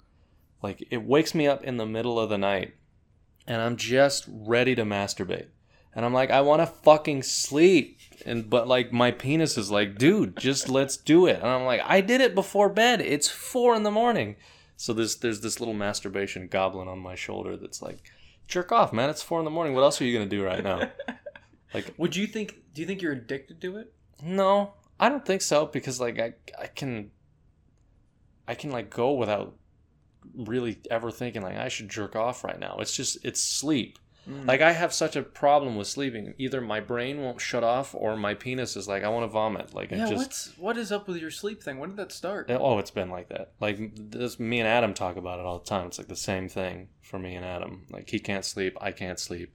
Like 0.63 0.87
it 0.91 1.03
wakes 1.03 1.35
me 1.35 1.47
up 1.47 1.65
in 1.65 1.77
the 1.77 1.87
middle 1.87 2.19
of 2.19 2.31
the 2.31 2.39
night 2.39 2.75
and 3.47 3.61
I'm 3.61 3.77
just 3.77 4.25
ready 4.29 4.75
to 4.75 4.85
masturbate. 4.85 5.49
And 5.95 6.05
I'm 6.05 6.15
like, 6.15 6.31
I 6.31 6.41
want 6.41 6.63
to 6.63 6.67
fucking 6.67 7.23
sleep. 7.23 7.99
And 8.27 8.49
but 8.49 8.69
like 8.69 8.93
my 8.93 9.11
penis 9.11 9.59
is 9.59 9.71
like, 9.71 9.99
dude, 9.99 10.37
just 10.37 10.69
let's 10.69 10.97
do 10.97 11.27
it. 11.27 11.37
And 11.37 11.47
I'm 11.47 11.65
like, 11.65 11.81
I 11.85 12.01
did 12.01 12.21
it 12.21 12.35
before 12.35 12.69
bed. 12.69 13.01
It's 13.01 13.29
four 13.29 13.75
in 13.75 13.83
the 13.83 13.91
morning. 13.91 14.37
So 14.77 14.93
there's 14.93 15.17
there's 15.17 15.41
this 15.41 15.61
little 15.61 15.75
masturbation 15.75 16.49
goblin 16.49 16.89
on 16.89 16.99
my 16.99 17.15
shoulder 17.15 17.57
that's 17.57 17.83
like, 17.83 18.11
jerk 18.49 18.73
off, 18.73 18.93
man. 18.93 19.11
It's 19.11 19.23
four 19.23 19.39
in 19.39 19.45
the 19.45 19.51
morning. 19.51 19.75
What 19.75 19.83
else 19.83 20.01
are 20.01 20.05
you 20.05 20.17
gonna 20.17 20.29
do 20.29 20.45
right 20.45 20.63
now? 20.63 20.91
Like 21.75 21.95
Would 21.97 22.17
you 22.17 22.27
think? 22.27 22.57
Do 22.75 22.83
you 22.83 22.87
think 22.87 23.03
you're 23.03 23.13
addicted 23.13 23.61
to 23.63 23.77
it? 23.77 23.93
No, 24.23 24.75
I 25.01 25.09
don't 25.09 25.25
think 25.25 25.43
so 25.43 25.67
because 25.67 26.01
like 26.01 26.19
I 26.19 26.35
I 26.61 26.67
can 26.67 27.11
I 28.47 28.55
can 28.55 28.71
like 28.71 28.91
go 28.91 29.13
without 29.13 29.55
really 30.35 30.79
ever 30.91 31.11
thinking 31.11 31.43
like 31.43 31.57
I 31.57 31.69
should 31.69 31.89
jerk 31.89 32.15
off 32.15 32.45
right 32.45 32.59
now. 32.59 32.77
It's 32.81 32.95
just 32.95 33.25
it's 33.25 33.43
sleep. 33.43 33.99
Mm. 34.29 34.47
Like 34.47 34.61
I 34.61 34.71
have 34.73 34.93
such 34.93 35.17
a 35.17 35.23
problem 35.23 35.77
with 35.77 35.89
sleeping. 35.89 36.35
Either 36.39 36.61
my 36.61 36.79
brain 36.81 37.21
won't 37.21 37.41
shut 37.41 37.65
off 37.65 37.95
or 37.95 38.17
my 38.17 38.35
penis 38.35 38.77
is 38.77 38.87
like 38.87 39.03
I 39.03 39.09
want 39.09 39.25
to 39.25 39.29
vomit. 39.29 39.75
Like 39.75 39.91
yeah. 39.91 40.09
just 40.09 40.15
What's 40.17 40.59
what 40.59 40.77
is 40.77 40.93
up 40.93 41.09
with 41.09 41.17
your 41.17 41.31
sleep 41.31 41.63
thing? 41.63 41.79
When 41.79 41.91
did 41.91 41.99
that 41.99 42.13
start? 42.13 42.49
oh, 42.51 42.79
it's 42.79 42.91
been 42.93 43.11
like 43.11 43.29
that. 43.31 43.53
Like 43.61 43.79
this, 43.97 44.39
me 44.39 44.61
and 44.61 44.69
Adam 44.69 44.95
talk 44.95 45.17
about 45.17 45.41
it 45.41 45.47
all 45.47 45.59
the 45.59 45.65
time. 45.65 45.89
It's 45.89 45.99
like 45.99 46.09
the 46.09 46.15
same 46.17 46.49
thing 46.49 46.89
for 47.01 47.19
me 47.19 47.35
and 47.35 47.45
Adam. 47.45 47.87
Like 47.91 48.09
he 48.11 48.19
can't 48.21 48.45
sleep, 48.45 48.77
I 48.81 48.93
can't 48.93 49.19
sleep. 49.19 49.53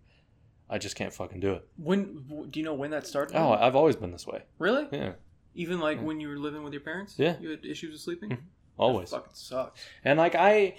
I 0.69 0.77
just 0.79 0.97
can't 0.97 1.13
fucking 1.13 1.39
do 1.39 1.53
it. 1.53 1.65
When 1.77 2.47
do 2.49 2.59
you 2.59 2.65
know 2.65 2.73
when 2.73 2.91
that 2.91 3.07
started? 3.07 3.37
Oh, 3.37 3.53
I've 3.53 3.75
always 3.75 3.95
been 3.95 4.11
this 4.11 4.27
way. 4.27 4.43
really? 4.59 4.85
Yeah, 4.91 5.13
Even 5.55 5.79
like 5.79 5.99
Yeah. 5.99 6.03
when 6.03 6.19
you 6.19 6.27
were 6.27 6.37
living 6.37 6.61
with 6.63 6.73
your 6.73 6.81
parents? 6.81 7.15
Yeah. 7.17 7.37
You 7.39 7.51
had 7.51 7.65
issues 7.65 7.93
with 7.93 8.01
sleeping. 8.01 8.31
Mhm. 8.31 8.37
always. 8.77 9.11
That 9.11 9.17
fucking 9.21 9.31
sucks. 9.33 9.79
And 10.03 10.19
like 10.19 10.35
I, 10.35 10.75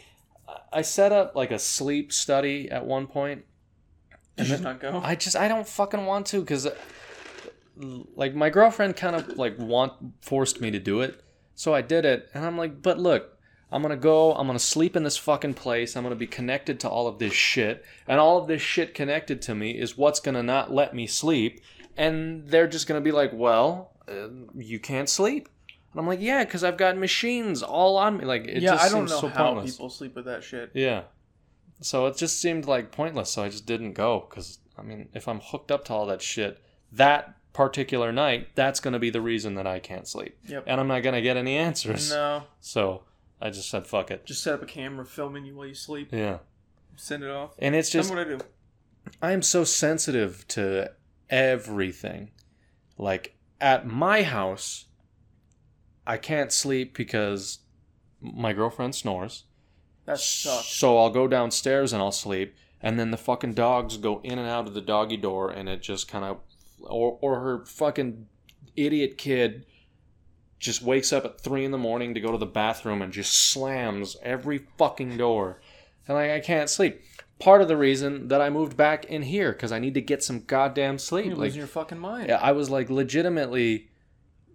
I 0.73 0.83
set 0.83 1.11
up 1.13 1.35
like 1.35 1.51
a 1.51 1.59
sleep 1.59 2.13
study 2.13 2.71
at 2.71 2.85
one 2.85 3.07
point. 3.07 3.45
And 4.39 4.49
then- 4.49 4.63
not 4.63 4.81
go? 4.81 5.01
I 5.03 5.15
just 5.15 5.37
I 5.37 5.49
don't 5.49 5.67
fucking 5.67 6.07
want 6.07 6.27
to 6.29 6.41
because, 6.41 6.67
like 8.17 8.35
my 8.35 8.51
girlfriend 8.51 8.97
kind 8.97 9.17
of 9.17 9.37
like 9.37 9.59
want 9.59 9.93
forced 10.21 10.61
me 10.61 10.71
to 10.71 10.79
do 10.79 11.01
it, 11.01 11.23
so 11.55 11.75
I 11.75 11.83
did 11.83 12.05
it, 12.05 12.29
and 12.35 12.45
I'm 12.45 12.57
like, 12.59 12.83
but 12.83 12.99
look. 12.99 13.35
I'm 13.71 13.83
gonna 13.83 13.99
go, 13.99 14.33
I'm 14.35 14.47
gonna 14.47 14.59
sleep 14.59 14.97
in 14.97 15.03
this 15.03 15.19
fucking 15.19 15.53
place, 15.53 15.95
I'm 15.95 16.03
gonna 16.03 16.17
be 16.17 16.27
connected 16.27 16.81
to 16.81 16.89
all 16.89 17.07
of 17.07 17.19
this 17.19 17.35
shit, 17.35 17.85
and 18.07 18.19
all 18.19 18.39
of 18.39 18.47
this 18.49 18.63
shit 18.63 18.95
connected 18.95 19.43
to 19.43 19.55
me 19.55 19.73
is 19.73 19.95
what's 19.95 20.21
gonna 20.21 20.43
not 20.43 20.73
let 20.73 20.95
me 20.95 21.07
sleep, 21.07 21.61
and 21.95 22.49
they're 22.49 22.67
just 22.67 22.87
gonna 22.87 23.03
be 23.03 23.13
like, 23.13 23.31
well, 23.35 23.91
uh, 24.09 24.29
you 24.57 24.79
can't 24.79 25.07
sleep. 25.07 25.51
And 25.93 26.01
I'm 26.01 26.07
like, 26.07 26.23
yeah, 26.23 26.45
because 26.47 26.65
I've 26.65 26.79
got 26.79 26.97
machines 26.97 27.63
all 27.63 27.99
on 27.99 28.17
me. 28.17 28.25
Like, 28.25 28.47
it 28.47 28.63
yeah, 28.63 28.71
just 28.71 28.85
I 28.85 28.89
don't 28.89 29.05
know 29.07 29.21
so 29.21 29.29
how 29.29 29.53
pointless. 29.53 29.73
people 29.73 29.91
sleep 29.91 30.15
with 30.17 30.25
that 30.25 30.43
shit. 30.43 30.71
Yeah. 30.73 31.03
So 31.81 32.07
it 32.07 32.17
just 32.17 32.41
seemed 32.41 32.67
like 32.67 32.91
pointless, 32.91 33.31
so 33.31 33.43
I 33.45 33.49
just 33.49 33.67
didn't 33.67 33.93
go 33.93 34.21
cuz 34.21 34.59
I 34.79 34.83
mean, 34.83 35.09
if 35.13 35.27
I'm 35.27 35.41
hooked 35.41 35.71
up 35.73 35.85
to 35.87 35.93
all 35.93 36.07
that 36.07 36.23
shit, 36.23 36.63
that 36.93 37.35
particular 37.53 38.13
night, 38.13 38.49
that's 38.55 38.79
going 38.79 38.93
to 38.93 38.99
be 39.01 39.11
the 39.11 39.21
reason 39.21 39.57
that 39.57 39.67
I 39.67 39.81
can't 39.81 40.07
sleep. 40.07 40.39
Yep. 40.47 40.65
And 40.69 40.81
I'm 40.81 40.87
not 40.87 41.03
going 41.03 41.17
to 41.17 41.21
get 41.21 41.37
any 41.37 41.57
answers. 41.57 42.11
No, 42.11 42.45
So, 42.61 43.03
I 43.41 43.51
just 43.51 43.69
said 43.69 43.87
fuck 43.87 44.13
it. 44.13 44.25
just 44.25 44.43
set 44.45 44.55
up 44.55 44.63
a 44.63 44.67
camera 44.67 45.05
filming 45.05 45.45
you 45.45 45.57
while 45.57 45.67
you 45.67 45.75
sleep. 45.75 46.11
Yeah. 46.13 46.39
Send 46.95 47.25
it 47.25 47.31
off. 47.31 47.55
And 47.59 47.75
it's 47.75 47.91
Tell 47.91 48.01
just 48.03 48.13
me 48.13 48.19
what 48.19 48.27
I 48.27 48.31
do. 48.31 48.39
I 49.21 49.33
am 49.33 49.43
so 49.43 49.65
sensitive 49.65 50.47
to 50.49 50.93
everything. 51.31 52.31
Like 52.97 53.35
at 53.61 53.87
my 53.87 54.23
house, 54.23 54.87
I 56.07 56.17
can't 56.17 56.53
sleep 56.53 56.97
because 56.97 57.59
my 58.21 58.53
girlfriend 58.53 58.95
snores. 58.95 59.45
That 60.09 60.19
sucks. 60.19 60.67
So 60.69 60.97
I'll 60.99 61.11
go 61.11 61.29
downstairs 61.29 61.93
and 61.93 62.03
I'll 62.03 62.11
sleep, 62.13 62.55
and 62.81 62.99
then 62.99 63.11
the 63.11 63.17
fucking 63.19 63.53
dogs 63.55 63.97
go 63.99 64.21
in 64.25 64.39
and 64.39 64.49
out 64.49 64.67
of 64.67 64.73
the 64.75 64.81
doggy 64.81 65.19
door, 65.19 65.51
and 65.51 65.69
it 65.69 65.83
just 65.83 66.09
kind 66.09 66.25
of, 66.25 66.39
or 66.81 67.19
or 67.21 67.41
her 67.41 67.65
fucking 67.67 68.27
idiot 68.75 69.19
kid 69.19 69.67
just 70.59 70.83
wakes 70.83 71.13
up 71.13 71.25
at 71.25 71.41
three 71.41 71.65
in 71.65 71.71
the 71.73 71.79
morning 71.79 72.15
to 72.15 72.21
go 72.21 72.33
to 72.33 72.39
the 72.39 72.47
bathroom 72.47 73.03
and 73.03 73.13
just 73.13 73.33
slams 73.53 74.17
every 74.23 74.59
fucking 74.79 75.17
door, 75.19 75.61
and 76.07 76.17
like 76.17 76.31
I 76.31 76.41
can't 76.41 76.71
sleep. 76.71 77.03
Part 77.39 77.63
of 77.63 77.69
the 77.69 77.77
reason 77.77 78.29
that 78.29 78.41
I 78.41 78.51
moved 78.51 78.77
back 78.77 79.05
in 79.05 79.23
here 79.23 79.53
because 79.53 79.71
I 79.71 79.79
need 79.79 79.95
to 79.95 80.01
get 80.01 80.25
some 80.25 80.41
goddamn 80.41 80.99
sleep. 80.99 81.27
You're 81.27 81.35
Like 81.37 81.45
losing 81.45 81.59
your 81.59 81.69
fucking 81.69 81.99
mind. 81.99 82.29
yeah, 82.31 82.41
I 82.43 82.51
was 82.53 82.69
like 82.71 82.91
legitimately 82.91 83.91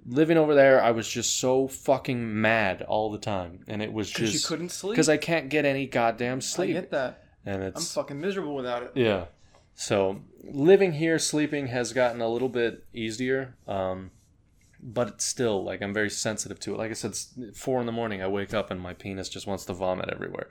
living 0.05 0.37
over 0.37 0.53
there. 0.55 0.81
I 0.81 0.91
was 0.91 1.07
just 1.07 1.37
so 1.37 1.67
fucking 1.67 2.41
mad 2.41 2.81
all 2.81 3.11
the 3.11 3.17
time, 3.17 3.63
and 3.67 3.81
it 3.81 3.91
was 3.93 4.09
Because 4.09 4.29
you 4.29 4.33
just 4.33 4.47
couldn't 4.47 4.69
sleep. 4.69 4.93
because 4.93 5.09
I 5.09 5.17
can't 5.17 5.49
get 5.49 5.65
any 5.65 5.85
goddamn 5.87 6.41
sleep. 6.41 6.71
I 6.71 6.73
get 6.81 6.91
that. 6.91 7.23
and 7.45 7.61
I'm 7.61 7.69
it's 7.69 7.93
fucking 7.93 8.19
miserable 8.19 8.55
without 8.55 8.83
it. 8.83 8.91
yeah. 8.95 9.25
So 9.75 10.21
living 10.43 10.93
here, 10.93 11.17
sleeping 11.17 11.67
has 11.67 11.93
gotten 11.93 12.21
a 12.21 12.27
little 12.27 12.49
bit 12.49 12.85
easier, 12.93 13.55
um, 13.67 14.11
but 14.79 15.07
it's 15.07 15.25
still 15.25 15.63
like 15.63 15.81
I'm 15.81 15.93
very 15.93 16.09
sensitive 16.11 16.59
to 16.61 16.75
it. 16.75 16.77
Like 16.77 16.91
I 16.91 16.93
said, 16.93 17.11
it's 17.11 17.33
four 17.55 17.79
in 17.79 17.85
the 17.87 17.91
morning, 17.91 18.21
I 18.21 18.27
wake 18.27 18.53
up 18.53 18.69
and 18.69 18.79
my 18.79 18.93
penis 18.93 19.29
just 19.29 19.47
wants 19.47 19.65
to 19.65 19.73
vomit 19.73 20.09
everywhere, 20.09 20.49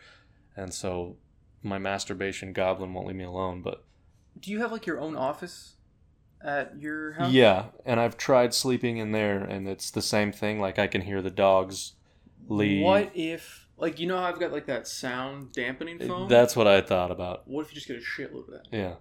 and 0.56 0.74
so 0.74 1.16
my 1.62 1.78
masturbation 1.78 2.52
goblin 2.52 2.92
won't 2.94 3.06
leave 3.06 3.16
me 3.16 3.22
alone. 3.24 3.62
But 3.62 3.84
Do 4.40 4.50
you 4.50 4.58
have 4.60 4.72
like 4.72 4.86
your 4.86 4.98
own 4.98 5.14
office 5.16 5.74
at 6.44 6.78
your 6.80 7.12
house? 7.12 7.32
yeah, 7.32 7.66
and 7.86 7.98
I've 8.00 8.16
tried 8.16 8.54
sleeping 8.54 8.96
in 8.98 9.12
there, 9.12 9.38
and 9.38 9.68
it's 9.68 9.90
the 9.90 10.02
same 10.02 10.32
thing. 10.32 10.60
Like 10.60 10.78
I 10.78 10.86
can 10.86 11.02
hear 11.02 11.22
the 11.22 11.30
dogs 11.30 11.92
leave. 12.48 12.82
What 12.84 13.10
if, 13.14 13.68
like, 13.76 13.98
you 14.00 14.06
know 14.06 14.16
how 14.18 14.24
I've 14.24 14.40
got 14.40 14.52
like 14.52 14.66
that 14.66 14.86
sound 14.88 15.52
dampening 15.52 15.98
foam? 15.98 16.28
That's 16.28 16.54
what 16.56 16.66
I 16.66 16.80
thought 16.80 17.10
about. 17.10 17.46
What 17.46 17.62
if 17.66 17.70
you 17.70 17.74
just 17.76 17.88
get 17.88 17.96
a 17.96 18.00
shitload 18.00 18.48
of 18.48 18.54
that? 18.54 18.66
Yeah, 18.70 18.94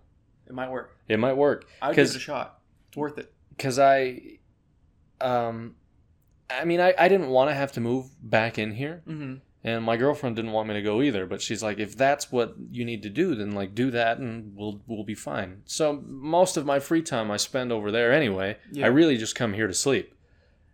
It 0.47 0.53
might 0.53 0.69
work. 0.69 0.97
it 1.07 1.19
might 1.19 1.33
work. 1.37 1.65
I 1.81 1.87
would 1.87 1.95
give 1.95 2.07
it 2.07 2.15
a 2.15 2.19
shot. 2.19 2.59
It's 2.89 2.97
worth 2.97 3.17
it. 3.17 3.33
because 3.55 3.79
I, 3.79 4.39
um, 5.19 5.75
I 6.49 6.65
mean, 6.65 6.79
I, 6.81 6.93
I 6.97 7.07
didn't 7.07 7.29
want 7.29 7.49
to 7.49 7.53
have 7.53 7.71
to 7.73 7.81
move 7.81 8.07
back 8.21 8.57
in 8.59 8.73
here, 8.73 9.01
Mm-hmm. 9.07 9.35
And 9.64 9.84
my 9.84 9.95
girlfriend 9.95 10.36
didn't 10.36 10.51
want 10.51 10.68
me 10.68 10.74
to 10.74 10.82
go 10.82 11.01
either. 11.01 11.26
But 11.26 11.41
she's 11.41 11.62
like, 11.62 11.80
if 11.80 11.95
that's 11.95 12.32
what 12.32 12.55
you 12.72 12.84
need 12.84 13.03
to 13.03 13.09
do, 13.09 13.36
then 13.36 13.51
like 13.51 13.76
do 13.76 13.91
that, 13.91 14.18
and 14.18 14.55
we'll 14.55 14.82
we'll 14.88 15.03
be 15.03 15.16
fine. 15.16 15.62
So 15.66 16.03
most 16.07 16.57
of 16.57 16.66
my 16.66 16.80
free 16.80 17.01
time 17.01 17.30
I 17.30 17.38
spend 17.38 17.72
over 17.72 17.91
there 17.91 18.12
anyway. 18.12 18.57
Yeah. 18.72 18.86
I 18.86 18.89
really 18.89 19.18
just 19.18 19.36
come 19.36 19.53
here 19.53 19.68
to 19.68 19.74
sleep, 19.74 20.16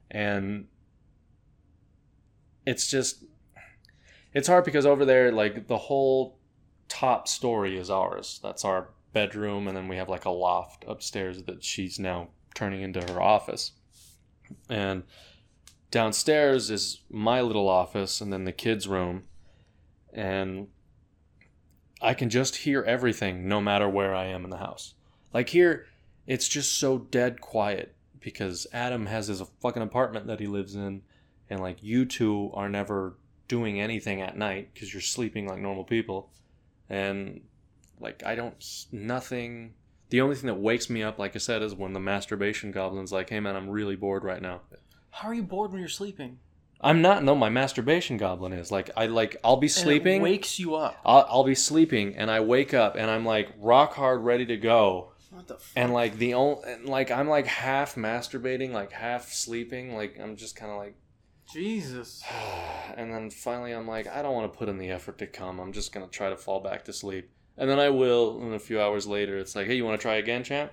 and 0.10 0.68
it's 2.66 2.90
just 2.90 3.24
it's 4.34 4.48
hard 4.48 4.66
because 4.66 4.86
over 4.86 5.06
there, 5.06 5.32
like 5.32 5.68
the 5.68 5.78
whole 5.78 6.38
top 6.88 7.28
story 7.28 7.78
is 7.78 7.90
ours. 7.90 8.40
That's 8.42 8.64
our 8.64 8.90
bedroom, 9.14 9.68
and 9.68 9.76
then 9.76 9.88
we 9.88 9.98
have 9.98 10.10
like 10.10 10.26
a 10.26 10.30
loft 10.30 10.86
upstairs 10.88 11.44
that 11.44 11.64
she's 11.64 12.00
now 12.00 12.30
turning 12.54 12.82
into 12.82 13.02
her 13.12 13.22
office. 13.22 13.72
And 14.70 15.04
downstairs 15.92 16.70
is 16.70 17.02
my 17.10 17.42
little 17.42 17.68
office, 17.68 18.22
and 18.22 18.32
then 18.32 18.46
the 18.46 18.52
kids' 18.52 18.88
room. 18.88 19.24
And 20.14 20.68
I 22.02 22.14
can 22.14 22.30
just 22.30 22.58
hear 22.58 22.84
everything 22.84 23.48
no 23.48 23.62
matter 23.62 23.90
where 23.90 24.14
I 24.14 24.26
am 24.26 24.44
in 24.44 24.50
the 24.50 24.58
house. 24.58 24.94
Like 25.34 25.50
here, 25.50 25.88
it's 26.26 26.48
just 26.48 26.78
so 26.78 26.98
dead 26.98 27.42
quiet 27.42 27.96
because 28.20 28.68
Adam 28.74 29.06
has 29.06 29.28
his 29.28 29.42
fucking 29.62 29.82
apartment 29.82 30.28
that 30.28 30.40
he 30.40 30.48
lives 30.48 30.76
in, 30.76 31.02
and 31.50 31.60
like 31.60 31.82
you 31.82 32.06
two 32.06 32.52
are 32.54 32.70
never 32.70 33.16
doing 33.48 33.80
anything 33.80 34.22
at 34.22 34.38
night 34.38 34.74
because 34.74 34.94
you're 34.94 35.02
sleeping 35.02 35.48
like 35.48 35.60
normal 35.60 35.84
people, 35.84 36.30
and 36.90 37.42
like 38.00 38.24
I 38.26 38.36
don't 38.36 38.64
nothing. 38.92 39.74
The 40.10 40.22
only 40.22 40.36
thing 40.36 40.48
that 40.48 40.56
wakes 40.56 40.90
me 40.90 41.04
up, 41.04 41.20
like 41.20 41.36
I 41.36 41.40
said, 41.40 41.62
is 41.62 41.76
when 41.76 41.94
the 41.94 42.00
masturbation 42.00 42.72
goblin's 42.72 43.12
like, 43.12 43.30
"Hey 43.30 43.40
man, 43.40 43.56
I'm 43.56 43.70
really 43.70 43.96
bored 43.96 44.24
right 44.24 44.42
now." 44.42 44.62
How 45.18 45.30
are 45.30 45.34
you 45.34 45.42
bored 45.42 45.72
when 45.72 45.80
you're 45.80 45.90
sleeping? 45.90 46.38
I'm 46.80 47.02
not. 47.02 47.24
No, 47.24 47.34
my 47.34 47.50
masturbation 47.50 48.18
goblin 48.18 48.54
is 48.54 48.72
like 48.72 48.92
I 48.96 49.08
like 49.08 49.36
I'll 49.44 49.58
be 49.58 49.68
sleeping. 49.68 50.22
wakes 50.22 50.60
you 50.60 50.76
up. 50.76 50.96
I'll, 51.04 51.26
I'll 51.28 51.44
be 51.44 51.56
sleeping 51.56 52.16
and 52.16 52.30
I 52.30 52.42
wake 52.42 52.76
up 52.76 52.96
and 52.96 53.10
I'm 53.10 53.26
like 53.26 53.50
rock 53.58 53.96
hard 53.96 54.22
ready 54.24 54.46
to 54.46 54.58
go 54.58 55.14
What 55.32 55.48
the 55.48 55.56
fuck? 55.56 55.72
and 55.76 55.92
like 55.92 56.18
the 56.20 56.36
only 56.36 56.62
like 56.84 57.10
I'm 57.10 57.28
like 57.28 57.48
half 57.48 57.96
masturbating 57.96 58.74
like 58.74 58.92
half 58.92 59.34
sleeping 59.34 59.96
like 59.96 60.20
I'm 60.20 60.36
just 60.36 60.56
kind 60.56 60.72
of 60.72 60.78
like 60.78 60.96
Jesus. 61.52 62.24
and 62.96 63.12
then 63.12 63.32
finally 63.32 63.72
I'm 63.72 63.88
like 63.88 64.06
I 64.06 64.22
don't 64.22 64.36
want 64.36 64.54
to 64.54 64.56
put 64.56 64.70
in 64.70 64.78
the 64.78 64.92
effort 64.92 65.18
to 65.18 65.26
come 65.26 65.60
I'm 65.60 65.74
just 65.74 65.92
gonna 65.92 66.06
try 66.06 66.30
to 66.30 66.38
fall 66.38 66.60
back 66.60 66.86
to 66.86 66.94
sleep 66.94 67.32
and 67.58 67.68
then 67.68 67.80
I 67.80 67.90
will 67.90 68.40
and 68.40 68.54
a 68.54 68.60
few 68.60 68.80
hours 68.80 69.08
later 69.08 69.40
it's 69.40 69.56
like 69.56 69.66
hey 69.66 69.74
you 69.74 69.84
want 69.84 70.00
to 70.00 70.02
try 70.04 70.18
again 70.18 70.44
champ 70.44 70.72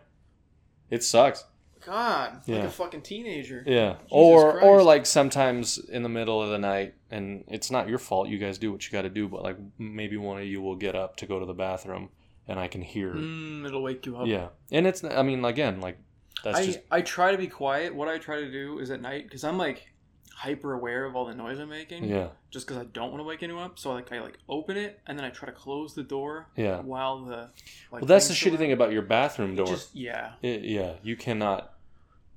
it 0.91 1.03
sucks 1.03 1.45
God, 1.87 2.41
like 2.49 2.63
a 2.65 2.69
fucking 2.71 3.03
teenager. 3.03 3.63
yeah 3.67 3.97
or 4.11 4.61
or 4.61 4.75
Christ. 4.77 4.87
like 4.87 5.07
sometimes 5.07 5.79
in 5.79 6.03
the 6.03 6.09
middle 6.09 6.43
of 6.43 6.51
the 6.51 6.59
night 6.59 6.95
and 7.11 7.45
it's 7.49 7.71
not 7.71 7.89
your 7.89 7.99
fault 7.99 8.29
you 8.29 8.39
guys 8.39 8.59
do 8.59 8.73
what 8.73 8.85
you 8.87 8.91
got 8.93 9.03
to 9.03 9.11
do 9.11 9.29
but 9.29 9.43
like 9.43 9.57
maybe 9.79 10.17
one 10.17 10.39
of 10.41 10.47
you 10.47 10.61
will 10.63 10.77
get 10.77 10.95
up 10.95 11.17
to 11.17 11.27
go 11.27 11.39
to 11.39 11.47
the 11.47 11.55
bathroom 11.55 12.09
and 12.49 12.59
I 12.59 12.69
can 12.69 12.83
hear 12.83 13.13
Mm, 13.15 13.67
it'll 13.67 13.83
wake 13.83 14.05
you 14.07 14.17
up. 14.17 14.27
Yeah, 14.27 14.49
and 14.73 14.87
it's 14.87 15.03
I 15.05 15.23
mean 15.23 15.45
again 15.45 15.81
like 15.81 15.99
that's 16.43 16.59
I, 16.59 16.67
just 16.67 16.79
I 16.91 17.01
try 17.01 17.33
to 17.33 17.39
be 17.39 17.47
quiet. 17.47 17.95
What 17.95 18.09
I 18.09 18.19
try 18.19 18.41
to 18.41 18.51
do 18.51 18.79
is 18.79 18.91
at 18.91 19.01
night 19.01 19.25
because 19.25 19.45
I'm 19.45 19.57
like 19.57 19.91
hyper 20.37 20.73
aware 20.75 21.05
of 21.07 21.15
all 21.17 21.25
the 21.27 21.35
noise 21.35 21.59
I'm 21.61 21.69
making. 21.69 22.05
yeah 22.05 22.29
Just 22.51 22.67
because 22.67 22.83
I 22.83 22.87
don't 22.87 23.11
want 23.13 23.21
to 23.21 23.25
wake 23.25 23.43
anyone 23.43 23.63
up, 23.63 23.79
so 23.79 23.93
like 23.93 24.13
I 24.13 24.21
like 24.21 24.37
open 24.49 24.77
it 24.77 25.01
and 25.07 25.17
then 25.19 25.25
I 25.25 25.31
try 25.31 25.47
to 25.47 25.55
close 25.55 25.95
the 25.95 26.03
door. 26.03 26.49
Yeah. 26.57 26.81
While 26.81 27.25
the 27.25 27.51
like. 27.93 28.03
well 28.03 28.05
that's 28.07 28.29
the 28.29 28.35
shitty 28.35 28.59
thing 28.59 28.73
about 28.73 28.93
your 28.93 29.03
bathroom 29.03 29.55
door. 29.55 29.67
Just 29.67 29.95
yeah. 29.95 30.33
It- 30.43 30.65
yeah, 30.65 30.95
you 31.03 31.17
cannot. 31.17 31.73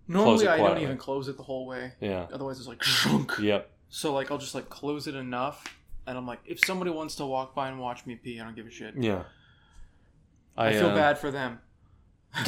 Normally 0.08 0.48
I 0.48 0.58
don't 0.58 0.66
quietly. 0.66 0.84
even 0.84 0.98
close 0.98 1.28
it 1.28 1.38
the 1.38 1.44
whole 1.44 1.66
way. 1.66 1.92
Yeah. 2.00 2.28
Otherwise 2.32 2.60
it's 2.60 2.68
like 2.68 2.82
shunk. 2.84 3.34
Yep. 3.40 3.70
So 3.90 4.14
like 4.14 4.32
I'll 4.32 4.38
just 4.38 4.56
like 4.56 4.70
close 4.70 5.08
it 5.08 5.16
enough, 5.16 5.64
and 6.06 6.18
I'm 6.18 6.26
like, 6.28 6.40
if 6.46 6.60
somebody 6.66 6.92
wants 6.92 7.16
to 7.16 7.26
walk 7.26 7.56
by 7.56 7.70
and 7.70 7.80
watch 7.80 8.06
me 8.06 8.16
pee, 8.16 8.40
I 8.40 8.44
don't 8.44 8.56
give 8.56 8.68
a 8.68 8.72
shit. 8.72 8.94
Yeah. 8.98 9.24
I, 10.58 10.74
feel 10.74 10.88
uh, 10.88 10.96
bad 10.96 11.20
for 11.20 11.32
them. 11.32 11.60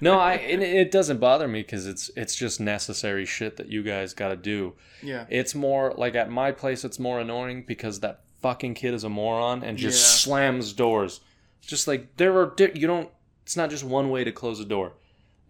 No, 0.00 0.18
I 0.18 0.34
it, 0.34 0.60
it 0.62 0.90
doesn't 0.90 1.18
bother 1.18 1.48
me 1.48 1.62
because 1.62 1.86
it's 1.86 2.10
it's 2.16 2.34
just 2.36 2.60
necessary 2.60 3.24
shit 3.26 3.56
that 3.56 3.68
you 3.68 3.82
guys 3.82 4.14
got 4.14 4.28
to 4.28 4.36
do. 4.36 4.74
Yeah. 5.02 5.26
It's 5.28 5.54
more 5.54 5.92
like 5.96 6.14
at 6.14 6.30
my 6.30 6.52
place, 6.52 6.84
it's 6.84 6.98
more 6.98 7.20
annoying 7.20 7.64
because 7.66 8.00
that 8.00 8.20
fucking 8.40 8.74
kid 8.74 8.94
is 8.94 9.04
a 9.04 9.08
moron 9.08 9.62
and 9.64 9.76
just 9.76 10.00
Yeah. 10.00 10.32
slams 10.32 10.72
doors. 10.72 11.20
Just 11.60 11.88
like 11.88 12.16
there 12.16 12.36
are 12.38 12.52
di- 12.54 12.72
you 12.74 12.86
don't. 12.86 13.10
It's 13.42 13.56
not 13.56 13.70
just 13.70 13.82
one 13.84 14.10
way 14.10 14.22
to 14.24 14.30
close 14.32 14.60
a 14.60 14.64
door, 14.64 14.92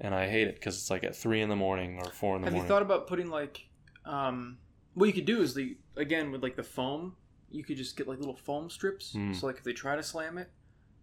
and 0.02 0.14
I 0.14 0.28
hate 0.28 0.48
it 0.48 0.56
because 0.56 0.76
it's 0.76 0.90
like 0.90 1.04
at 1.04 1.16
three 1.16 1.40
in 1.40 1.48
the 1.48 1.56
morning 1.56 1.98
or 1.98 2.10
four 2.10 2.36
in 2.36 2.42
the 2.42 2.46
morning. 2.50 2.60
Have 2.60 2.64
you 2.64 2.68
thought 2.68 2.82
about 2.82 3.06
putting 3.06 3.30
like, 3.30 3.64
um, 4.04 4.58
what 4.92 5.06
you 5.06 5.12
could 5.14 5.24
do 5.24 5.40
is 5.40 5.54
the 5.54 5.78
again 5.96 6.30
with 6.30 6.42
like 6.42 6.56
the 6.56 6.62
foam, 6.62 7.14
you 7.50 7.64
could 7.64 7.78
just 7.78 7.96
get 7.96 8.06
like 8.06 8.18
little 8.18 8.36
foam 8.36 8.68
strips. 8.68 9.14
Mm. 9.14 9.34
So 9.34 9.46
like 9.46 9.56
if 9.56 9.64
they 9.64 9.72
try 9.72 9.96
to 9.96 10.02
slam 10.02 10.36
it, 10.36 10.50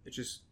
it 0.04 0.10
just 0.12 0.42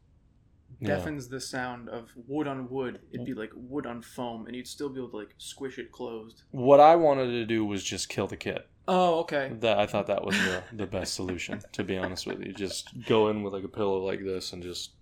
Yeah. 0.80 0.96
deafens 0.96 1.28
the 1.28 1.40
sound 1.40 1.88
of 1.88 2.11
wood 2.26 2.46
on 2.46 2.68
wood. 2.68 3.01
It'd 3.12 3.26
be 3.26 3.34
like 3.34 3.53
wood 3.55 3.86
on 3.86 4.03
foam, 4.03 4.46
and 4.46 4.57
you'd 4.57 4.66
still 4.66 4.88
be 4.88 4.99
able 5.01 5.11
to 5.11 5.16
like 5.18 5.34
squish 5.38 5.78
it 5.78 5.92
closed. 5.92 6.42
What 6.51 6.80
I 6.80 6.96
wanted 6.96 7.30
to 7.32 7.44
do 7.46 7.64
was 7.64 7.82
just 7.84 8.09
kill 8.09 8.26
the 8.26 8.36
kid. 8.36 8.62
Oh, 8.86 9.20
okay. 9.20 9.53
That 9.61 9.78
I 9.78 9.86
thought 9.86 10.07
that 10.07 10.24
was 10.24 10.34
the, 10.38 10.62
the 10.72 10.86
best 10.86 11.12
solution. 11.12 11.61
To 11.72 11.84
be 11.84 11.99
honest 11.99 12.26
with 12.26 12.40
you, 12.40 12.55
just 12.55 12.88
go 13.07 13.28
in 13.28 13.42
with 13.42 13.53
like 13.53 13.64
a 13.64 13.68
pillow 13.68 13.99
like 14.05 14.20
this 14.24 14.53
and 14.55 14.62
just 14.62 14.92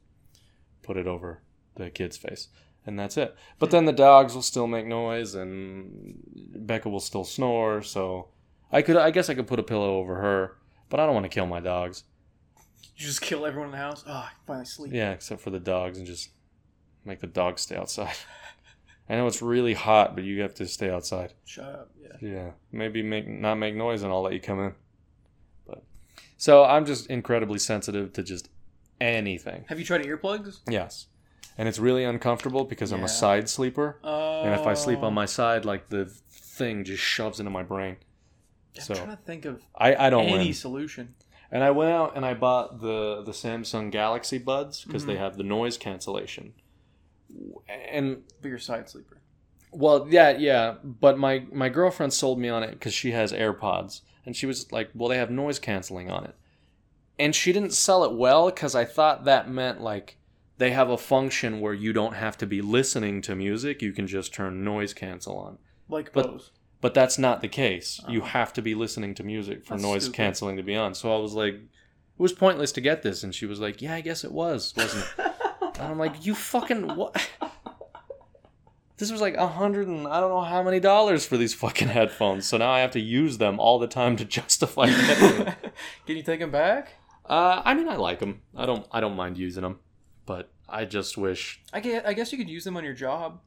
put 0.82 0.96
it 0.96 1.06
over 1.06 1.42
the 1.76 1.90
kid's 1.90 2.16
face, 2.16 2.48
and 2.86 2.98
that's 2.98 3.16
it. 3.16 3.34
But 3.58 3.70
then 3.70 3.84
the 3.84 3.92
dogs 3.92 4.34
will 4.34 4.42
still 4.42 4.66
make 4.66 4.86
noise, 4.86 5.34
and 5.34 6.14
Becca 6.54 6.88
will 6.88 7.00
still 7.00 7.24
snore. 7.24 7.82
So 7.82 8.28
I 8.72 8.82
could, 8.82 8.96
I 8.96 9.10
guess, 9.10 9.28
I 9.28 9.34
could 9.34 9.46
put 9.46 9.58
a 9.58 9.64
pillow 9.64 9.96
over 9.96 10.16
her, 10.16 10.56
but 10.88 11.00
I 11.00 11.06
don't 11.06 11.14
want 11.14 11.24
to 11.24 11.30
kill 11.30 11.46
my 11.46 11.60
dogs. 11.60 12.04
You 12.96 13.04
just 13.04 13.20
kill 13.20 13.44
everyone 13.44 13.68
in 13.68 13.72
the 13.72 13.78
house. 13.78 14.04
Oh, 14.06 14.12
I 14.12 14.30
can 14.30 14.46
finally 14.46 14.64
sleep. 14.66 14.92
Yeah, 14.94 15.12
except 15.12 15.40
for 15.42 15.50
the 15.50 15.60
dogs, 15.60 15.98
and 15.98 16.06
just 16.06 16.30
make 17.04 17.20
the 17.20 17.26
dogs 17.26 17.62
stay 17.62 17.76
outside. 17.76 18.14
I 19.08 19.14
know 19.14 19.26
it's 19.26 19.42
really 19.42 19.74
hot, 19.74 20.14
but 20.14 20.24
you 20.24 20.40
have 20.42 20.54
to 20.54 20.66
stay 20.66 20.90
outside. 20.90 21.34
Shut 21.44 21.64
up. 21.64 21.90
Yeah. 22.00 22.28
Yeah, 22.28 22.50
maybe 22.72 23.02
make 23.02 23.28
not 23.28 23.56
make 23.56 23.74
noise, 23.74 24.02
and 24.02 24.12
I'll 24.12 24.22
let 24.22 24.32
you 24.32 24.40
come 24.40 24.60
in. 24.60 24.74
But 25.66 25.84
so 26.36 26.64
I'm 26.64 26.86
just 26.86 27.06
incredibly 27.08 27.58
sensitive 27.58 28.12
to 28.14 28.22
just 28.22 28.48
anything. 29.00 29.64
Have 29.68 29.78
you 29.78 29.84
tried 29.84 30.02
earplugs? 30.02 30.60
Yes, 30.68 31.06
and 31.58 31.68
it's 31.68 31.78
really 31.78 32.04
uncomfortable 32.04 32.64
because 32.64 32.92
I'm 32.92 33.00
Yeah. 33.00 33.06
a 33.06 33.08
side 33.08 33.48
sleeper, 33.48 33.98
Oh. 34.02 34.42
and 34.42 34.54
if 34.54 34.66
I 34.66 34.74
sleep 34.74 34.98
on 34.98 35.06
oh. 35.06 35.10
my 35.10 35.26
side, 35.26 35.64
like 35.64 35.88
the 35.88 36.06
thing 36.06 36.84
just 36.84 37.02
shoves 37.02 37.40
into 37.40 37.50
my 37.50 37.62
brain. 37.62 37.96
So 38.74 38.80
I'm 38.80 38.96
so- 38.98 39.04
trying 39.04 39.16
to 39.16 39.22
think 39.22 39.44
of 39.44 39.62
I 39.74 39.94
I 40.06 40.10
don't 40.10 40.26
any 40.26 40.46
win. 40.46 40.54
solution. 40.54 41.14
And 41.50 41.62
I 41.62 41.70
went 41.70 41.92
out 41.92 42.16
and 42.16 42.26
I 42.26 42.34
bought 42.34 42.80
the 42.80 43.22
the 43.24 43.32
Samsung 43.32 43.90
Galaxy 43.90 44.38
Buds 44.38 44.84
because 44.84 45.06
they 45.06 45.14
mm-hmm. 45.14 45.22
have 45.22 45.36
the 45.36 45.44
noise 45.44 45.78
cancellation. 45.78 46.54
And 47.90 48.22
But 48.40 48.48
you're 48.48 48.56
a 48.56 48.60
side 48.60 48.88
sleeper. 48.88 49.20
Well, 49.72 50.06
yeah, 50.10 50.30
yeah, 50.30 50.76
but 50.82 51.18
my 51.18 51.44
my 51.52 51.68
girlfriend 51.68 52.12
sold 52.12 52.38
me 52.38 52.48
on 52.48 52.62
it 52.62 52.70
because 52.72 52.94
she 52.94 53.10
has 53.12 53.32
AirPods, 53.32 54.00
and 54.24 54.34
she 54.34 54.46
was 54.46 54.72
like, 54.72 54.90
"Well, 54.94 55.08
they 55.08 55.18
have 55.18 55.30
noise 55.30 55.58
canceling 55.58 56.10
on 56.10 56.24
it," 56.24 56.34
and 57.18 57.34
she 57.34 57.52
didn't 57.52 57.74
sell 57.74 58.04
it 58.04 58.12
well 58.12 58.46
because 58.46 58.74
I 58.74 58.84
thought 58.84 59.24
that 59.24 59.50
meant 59.50 59.80
like 59.80 60.18
they 60.58 60.70
have 60.70 60.88
a 60.90 60.96
function 60.98 61.60
where 61.60 61.74
you 61.74 61.92
don't 61.92 62.14
have 62.14 62.36
to 62.38 62.46
be 62.46 62.60
listening 62.62 63.20
to 63.22 63.34
music; 63.34 63.82
you 63.82 63.92
can 63.92 64.06
just 64.06 64.32
turn 64.34 64.64
noise 64.64 64.94
cancel 64.94 65.36
on. 65.38 65.58
Like 65.88 66.12
But- 66.12 66.26
Bose. 66.32 66.50
But 66.82 66.92
that's 66.94 67.18
not 67.18 67.40
the 67.40 67.48
case. 67.48 68.00
You 68.08 68.20
Uh-huh. 68.20 68.28
have 68.38 68.52
to 68.52 68.62
be 68.62 68.74
listening 68.74 69.14
to 69.14 69.22
music 69.24 69.64
for 69.64 69.74
That's 69.74 69.82
noise 69.82 70.02
stupid. 70.04 70.16
canceling 70.16 70.56
to 70.58 70.62
be 70.62 70.76
on. 70.76 70.94
So 70.94 71.14
I 71.14 71.18
was 71.18 71.32
like, 71.32 71.54
"It 71.54 71.62
was 72.18 72.32
pointless 72.34 72.70
to 72.72 72.80
get 72.82 73.02
this," 73.02 73.22
and 73.24 73.34
she 73.34 73.46
was 73.46 73.60
like, 73.60 73.80
"Yeah, 73.80 73.94
I 73.94 74.02
guess 74.02 74.24
it 74.24 74.30
was, 74.32 74.74
wasn't 74.76 75.04
it?" 75.18 75.32
And 75.80 75.88
I'm 75.92 75.98
like, 75.98 76.24
you 76.24 76.34
fucking 76.34 76.96
what? 76.96 77.16
This 78.98 79.12
was 79.12 79.20
like 79.20 79.34
a 79.36 79.46
hundred 79.46 79.88
and 79.88 80.06
I 80.08 80.20
don't 80.20 80.30
know 80.30 80.40
how 80.40 80.62
many 80.62 80.80
dollars 80.80 81.26
for 81.26 81.36
these 81.36 81.52
fucking 81.52 81.88
headphones. 81.88 82.46
So 82.48 82.56
now 82.56 82.70
I 82.70 82.80
have 82.80 82.92
to 82.92 83.00
use 83.00 83.36
them 83.36 83.60
all 83.60 83.78
the 83.78 83.86
time 83.86 84.16
to 84.16 84.24
justify. 84.24 84.86
Can 86.06 86.16
you 86.16 86.22
take 86.22 86.40
them 86.40 86.50
back? 86.50 86.94
Uh, 87.28 87.60
I 87.62 87.74
mean, 87.74 87.88
I 87.90 87.96
like 87.96 88.20
them. 88.20 88.40
I 88.56 88.64
don't. 88.64 88.86
I 88.90 89.00
don't 89.00 89.14
mind 89.16 89.36
using 89.36 89.62
them, 89.64 89.80
but 90.26 90.50
I 90.68 90.84
just 90.84 91.16
wish 91.16 91.60
I 91.72 91.80
guess, 91.80 92.04
I 92.04 92.12
guess 92.12 92.32
you 92.32 92.38
could 92.38 92.50
use 92.50 92.64
them 92.64 92.76
on 92.76 92.84
your 92.84 92.94
job. 92.94 93.40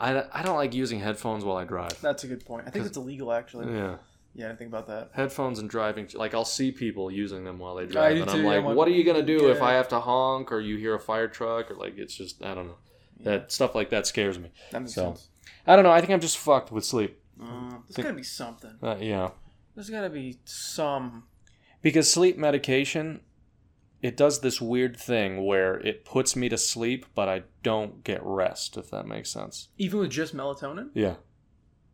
I, 0.00 0.24
I 0.32 0.42
don't 0.42 0.56
like 0.56 0.74
using 0.74 0.98
headphones 0.98 1.44
while 1.44 1.56
I 1.56 1.64
drive. 1.64 2.00
That's 2.00 2.24
a 2.24 2.26
good 2.26 2.44
point. 2.44 2.64
I 2.66 2.70
think 2.70 2.84
it's 2.86 2.96
illegal, 2.96 3.32
actually. 3.32 3.72
Yeah, 3.72 3.96
Yeah, 4.34 4.46
I 4.46 4.48
didn't 4.48 4.58
think 4.58 4.68
about 4.70 4.88
that. 4.88 5.10
headphones 5.12 5.60
and 5.60 5.70
driving. 5.70 6.08
Like 6.14 6.34
I'll 6.34 6.44
see 6.44 6.72
people 6.72 7.10
using 7.10 7.44
them 7.44 7.58
while 7.60 7.76
they 7.76 7.86
drive, 7.86 8.16
and 8.16 8.28
too, 8.28 8.38
I'm 8.48 8.64
like, 8.64 8.76
what 8.76 8.88
are 8.88 8.92
you 8.92 9.04
gonna 9.04 9.22
do 9.22 9.50
if. 9.50 9.62
I 9.62 9.74
have 9.74 9.88
to 9.90 10.00
honk 10.00 10.50
or 10.50 10.60
you 10.60 10.76
hear 10.76 10.94
a 10.94 11.00
fire 11.00 11.28
truck 11.28 11.70
or 11.70 11.74
like 11.76 11.96
it's 11.96 12.14
just 12.16 12.42
I 12.42 12.54
don't 12.54 12.66
know. 12.66 12.76
That 13.20 13.52
stuff 13.52 13.74
like 13.76 13.90
that 13.90 14.06
scares 14.06 14.38
me. 14.38 14.50
That 14.72 14.80
makes 14.82 14.94
So- 14.94 15.04
sense. 15.14 15.28
I 15.66 15.76
don't 15.76 15.84
know. 15.84 15.92
I 15.92 16.00
think 16.00 16.12
I'm 16.12 16.20
just 16.20 16.36
fucked 16.38 16.72
with 16.72 16.84
sleep. 16.84 17.18
Uh, 17.40 17.70
there's 17.70 17.94
Think- 17.94 18.06
gotta 18.06 18.16
be 18.16 18.22
something. 18.22 18.72
Uh, 18.82 18.96
yeah. 19.00 19.30
There's 19.74 19.88
gotta 19.90 20.10
be 20.10 20.38
some. 20.44 21.24
because 21.82 22.10
sleep 22.12 22.36
medication 22.36 23.20
it 24.04 24.18
does 24.18 24.40
this 24.40 24.60
weird 24.60 24.94
thing 24.98 25.46
where 25.46 25.76
it 25.80 26.04
puts 26.04 26.36
me 26.36 26.48
to 26.50 26.58
sleep 26.58 27.06
but 27.14 27.26
i 27.28 27.42
don't 27.62 28.04
get 28.04 28.20
rest 28.22 28.76
if 28.76 28.90
that 28.90 29.06
makes 29.06 29.30
sense 29.30 29.68
Even 29.78 29.98
with 30.00 30.10
just 30.10 30.36
melatonin? 30.36 30.90
yeah 30.94 31.14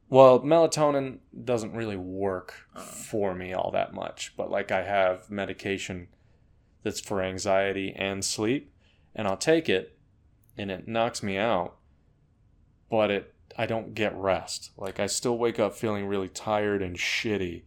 well 0.08 0.40
melatonin 0.40 1.18
doesn't 1.44 1.72
really 1.72 1.96
work 1.96 2.66
Uh. 2.74 2.80
for 2.80 3.34
me 3.34 3.52
all 3.52 3.70
that 3.70 3.94
much 3.94 4.34
but 4.36 4.50
like 4.50 4.72
i 4.72 4.82
have 4.82 5.30
medication 5.30 6.08
that's 6.82 7.00
for 7.00 7.22
anxiety 7.22 7.92
and 7.96 8.24
sleep 8.24 8.72
and 9.14 9.28
i'll 9.28 9.36
take 9.36 9.68
it 9.68 9.96
and 10.58 10.70
it 10.70 10.88
knocks 10.88 11.22
me 11.22 11.36
out 11.38 11.76
but 12.90 13.10
it 13.10 13.34
i 13.56 13.66
don't 13.66 13.94
get 13.94 14.16
rest 14.16 14.72
like 14.76 14.98
i 14.98 15.06
still 15.06 15.38
wake 15.38 15.60
up 15.60 15.74
feeling 15.76 16.06
really 16.06 16.28
tired 16.28 16.82
and 16.82 16.96
shitty 16.96 17.62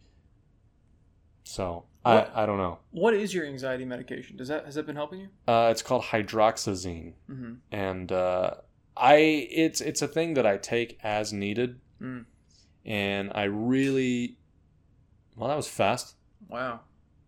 so 1.44 1.84
What- 2.04 2.30
I, 2.34 2.42
I 2.42 2.46
don't 2.46 2.58
know 2.58 2.78
What 2.90 3.14
is 3.14 3.32
your 3.34 3.44
anxiety 3.46 3.84
medication? 3.84 4.36
Does 4.36 4.48
that 4.48 4.64
has 4.66 4.74
that 4.76 4.86
been 4.86 4.96
helping 4.96 5.20
you? 5.20 5.28
Uh, 5.48 5.68
it's 5.70 5.82
called 5.82 6.02
hydroxyzine, 6.04 7.14
Mm-hmm. 7.30 7.52
and 7.72 8.12
uh, 8.12 8.50
I 8.96 9.14
it's 9.50 9.80
it's 9.80 10.02
a 10.02 10.08
thing 10.08 10.34
that 10.34 10.46
I 10.46 10.56
take 10.58 10.98
as 11.02 11.32
needed, 11.32 11.80
Mm. 12.02 12.24
and 12.84 13.32
I 13.34 13.44
really 13.44 14.36
well 15.36 15.48
that 15.48 15.56
was 15.56 15.68
fast. 15.68 16.16
Wow. 16.48 16.80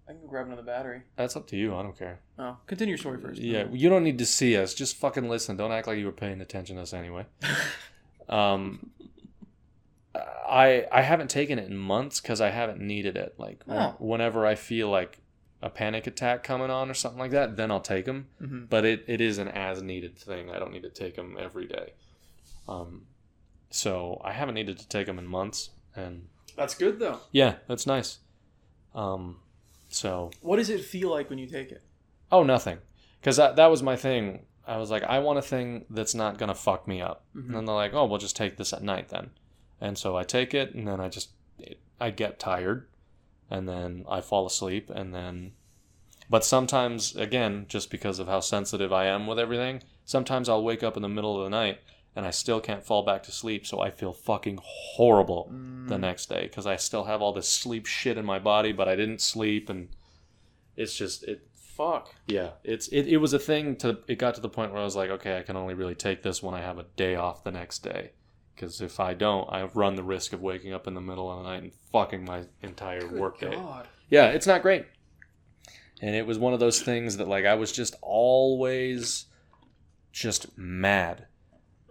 I 0.09 0.13
can 0.13 0.27
grab 0.29 0.47
another 0.47 0.63
battery. 0.63 1.03
That's 1.17 1.35
up 1.35 1.49
to 1.49 1.57
you. 1.57 1.75
I 1.75 1.83
don't 1.83 1.99
care. 1.99 2.21
Oh, 2.39 2.57
continue 2.69 2.93
your 2.93 2.99
story 2.99 3.19
first. 3.21 3.41
Yeah, 3.41 3.67
you 3.73 3.89
don't 3.89 4.05
need 4.05 4.19
to 4.19 4.27
see 4.27 4.57
us. 4.57 4.73
Just 4.73 4.95
fucking 4.99 5.29
listen. 5.29 5.57
Don't 5.57 5.73
act 5.73 5.89
like 5.89 5.99
you 5.99 6.07
were 6.07 6.13
paying 6.13 6.41
attention 6.41 6.77
to 6.77 6.83
us 6.83 6.93
anyway. 6.95 7.27
Um, 8.29 8.91
I 10.49 10.87
I 10.93 11.03
haven't 11.03 11.29
taken 11.31 11.59
it 11.59 11.69
in 11.69 11.77
months 11.77 12.21
because 12.21 12.41
I 12.41 12.51
haven't 12.51 12.81
needed 12.81 13.17
it. 13.17 13.35
Like 13.39 13.63
Oh. 13.69 13.95
whenever 13.99 14.47
I 14.47 14.55
feel 14.55 14.89
like 14.89 15.19
a 15.63 15.71
panic 15.71 16.07
attack 16.07 16.43
coming 16.43 16.71
on 16.71 16.91
or 16.91 16.95
something 16.95 17.19
like 17.19 17.31
that, 17.33 17.57
then 17.57 17.71
I'll 17.71 17.81
take 17.81 18.05
them. 18.05 18.29
hmm 18.39 18.65
But 18.67 18.85
it, 18.85 19.05
it 19.09 19.21
is 19.21 19.39
an 19.39 19.49
as 19.49 19.83
needed 19.83 20.17
thing. 20.19 20.51
I 20.51 20.59
don't 20.59 20.73
need 20.73 20.83
to 20.83 20.91
take 20.91 21.17
them 21.17 21.37
every 21.41 21.67
day. 21.67 21.95
Um, 22.69 23.07
so 23.71 24.21
I 24.25 24.33
haven't 24.33 24.55
needed 24.55 24.79
to 24.79 24.89
take 24.89 25.07
them 25.07 25.19
in 25.19 25.27
months, 25.27 25.71
and 25.95 26.29
That's 26.57 26.75
good 26.75 26.99
though. 26.99 27.21
yeah, 27.33 27.57
that's 27.69 27.87
nice. 27.87 28.19
Um, 28.95 29.39
so 29.89 30.31
What 30.41 30.57
does 30.57 30.71
it 30.71 30.81
feel 30.85 31.11
like 31.11 31.31
when 31.31 31.39
you 31.39 31.47
take 31.47 31.71
it? 31.73 31.83
oh, 32.31 32.43
nothing, 32.43 32.79
because 33.21 33.37
that 33.37 33.57
that 33.57 33.67
was 33.71 33.83
my 33.83 33.97
thing. 33.97 34.47
I 34.67 34.79
was 34.79 34.91
like, 34.91 35.05
I 35.05 35.21
want 35.21 35.39
a 35.39 35.43
thing 35.43 35.85
that's 35.91 36.15
not 36.15 36.39
gonna 36.39 36.55
fuck 36.55 36.89
me 36.89 37.01
up. 37.01 37.25
Mhm. 37.37 37.47
And 37.47 37.55
then 37.55 37.65
they're 37.67 37.75
like, 37.75 37.95
oh, 37.95 38.05
we'll 38.07 38.19
just 38.19 38.37
take 38.37 38.57
this 38.57 38.73
at 38.73 38.83
night 38.83 39.09
then. 39.11 39.31
And 39.81 39.99
so 39.99 40.17
I 40.17 40.25
take 40.25 40.55
it, 40.55 40.75
and 40.75 40.87
then 40.89 41.01
I 41.01 41.09
just 41.09 41.31
it, 41.59 41.79
I 42.01 42.11
get 42.11 42.39
tired, 42.39 42.87
and 43.51 43.69
then 43.69 44.05
I 44.09 44.21
fall 44.21 44.47
asleep, 44.47 44.91
and 44.91 45.15
then. 45.15 45.53
But 46.29 46.45
sometimes, 46.45 47.15
again, 47.15 47.67
just 47.69 47.91
because 47.91 48.19
of 48.19 48.27
how 48.27 48.41
sensitive 48.41 48.93
I 48.93 49.07
am 49.07 49.27
with 49.29 49.39
everything, 49.39 49.83
sometimes 50.05 50.49
I'll 50.49 50.65
wake 50.65 50.83
up 50.83 50.97
in 50.97 51.03
the 51.03 51.09
middle 51.09 51.39
of 51.39 51.45
the 51.45 51.51
night 51.51 51.79
and 52.17 52.27
I 52.27 52.31
still 52.31 52.61
can't 52.61 52.85
fall 52.85 53.03
back 53.05 53.23
to 53.25 53.31
sleep, 53.31 53.67
so 53.67 53.81
I 53.81 53.91
feel 53.91 54.13
fucking 54.13 54.59
horrible 54.63 55.51
Mm. 55.53 55.89
the 55.89 55.99
next 55.99 56.31
day 56.31 56.43
because 56.45 56.67
I 56.67 56.77
still 56.77 57.05
have 57.05 57.21
all 57.21 57.33
this 57.35 57.49
sleep 57.49 57.85
shit 57.87 58.17
in 58.17 58.25
my 58.25 58.39
body, 58.39 58.73
but 58.73 58.89
I 58.89 58.97
didn't 58.97 59.21
sleep, 59.21 59.69
and 59.69 59.89
it's 60.77 60.97
just 60.97 61.23
it. 61.25 61.47
Fuck. 61.53 62.15
Yeah, 62.27 62.53
it's 62.65 62.89
it, 62.89 63.07
it 63.07 63.19
was 63.19 63.35
a 63.35 63.39
thing 63.39 63.77
to 63.77 63.99
it 64.09 64.17
got 64.19 64.35
to 64.37 64.41
the 64.41 64.49
point 64.49 64.73
where 64.73 64.81
I 64.81 64.85
was 64.85 64.97
like, 64.97 65.11
okay, 65.11 65.39
I 65.39 65.43
can 65.43 65.57
only 65.57 65.75
really 65.75 65.95
take 65.95 66.23
this 66.23 66.43
when 66.43 66.55
I 66.55 66.63
have 66.63 66.79
a 66.79 66.87
day 66.97 67.17
off 67.17 67.45
the 67.45 67.51
next 67.51 67.81
day. 67.81 68.13
Because 68.57 68.81
if 68.81 68.99
I 68.99 69.13
don't, 69.13 69.47
I 69.53 69.65
run 69.75 69.97
the 69.97 70.03
risk 70.03 70.33
of 70.33 70.41
waking 70.41 70.73
up 70.73 70.87
in 70.87 70.95
the 70.95 71.01
middle 71.01 71.31
of 71.31 71.43
the 71.43 71.49
night 71.49 71.63
and 71.63 71.73
fucking 71.93 72.25
my 72.25 72.45
entire 72.63 73.01
Good 73.01 73.13
work 73.13 73.39
day. 73.39 73.55
Yeah, 74.09 74.29
it's 74.29 74.47
not 74.47 74.63
great. 74.63 74.87
And 76.01 76.17
it 76.17 76.27
was 76.27 76.39
one 76.39 76.55
of 76.55 76.61
those 76.61 76.81
things 76.81 77.19
that 77.19 77.29
like 77.29 77.45
I 77.45 77.55
was 77.55 77.71
just 77.71 77.97
always 78.01 79.27
just 80.11 80.57
mad. 80.57 81.27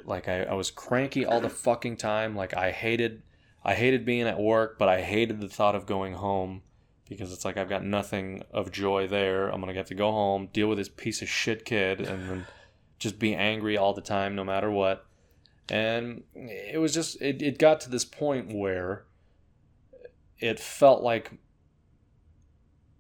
Like 0.05 0.28
I, 0.28 0.43
I 0.43 0.53
was 0.55 0.72
cranky 0.72 1.24
all 1.24 1.39
the 1.39 1.49
fucking 1.49 1.97
time. 1.97 2.36
Like 2.36 2.57
I 2.57 2.72
hated 2.72 3.22
I 3.63 3.76
hated 3.76 4.03
being 4.03 4.24
at 4.24 4.39
work, 4.39 4.80
but 4.80 4.89
I 4.89 5.01
hated 5.01 5.41
the 5.41 5.49
thought 5.49 5.76
of 5.76 5.86
going 5.86 6.13
home 6.13 6.63
because 7.07 7.32
it's 7.32 7.45
like 7.45 7.57
I've 7.57 7.70
got 7.70 7.84
nothing 7.84 8.43
of 8.51 8.72
joy 8.72 9.07
there. 9.07 9.49
I'm 9.49 9.59
gonna 9.59 9.74
get 9.74 9.88
to 9.88 9.95
go 9.95 10.11
home, 10.11 10.49
deal 10.51 10.68
with 10.68 10.80
this 10.80 10.89
piece 10.89 11.22
of 11.22 11.30
shit 11.30 11.63
kid, 11.63 12.01
and 12.01 12.30
then 12.30 12.45
just 12.97 13.20
be 13.20 13.36
angry 13.36 13.78
all 13.78 13.93
the 13.93 14.01
time, 14.01 14.36
no 14.36 14.43
matter 14.43 14.72
what. 14.72 15.05
And 15.70 16.24
it 16.36 16.80
was 16.80 16.93
just 16.93 17.22
it, 17.22 17.41
it 17.41 17.57
got 17.57 17.80
to 17.82 17.89
this 17.89 18.05
point 18.05 18.53
where 18.53 19.05
it 20.39 20.59
felt 20.59 21.01
like 21.01 21.32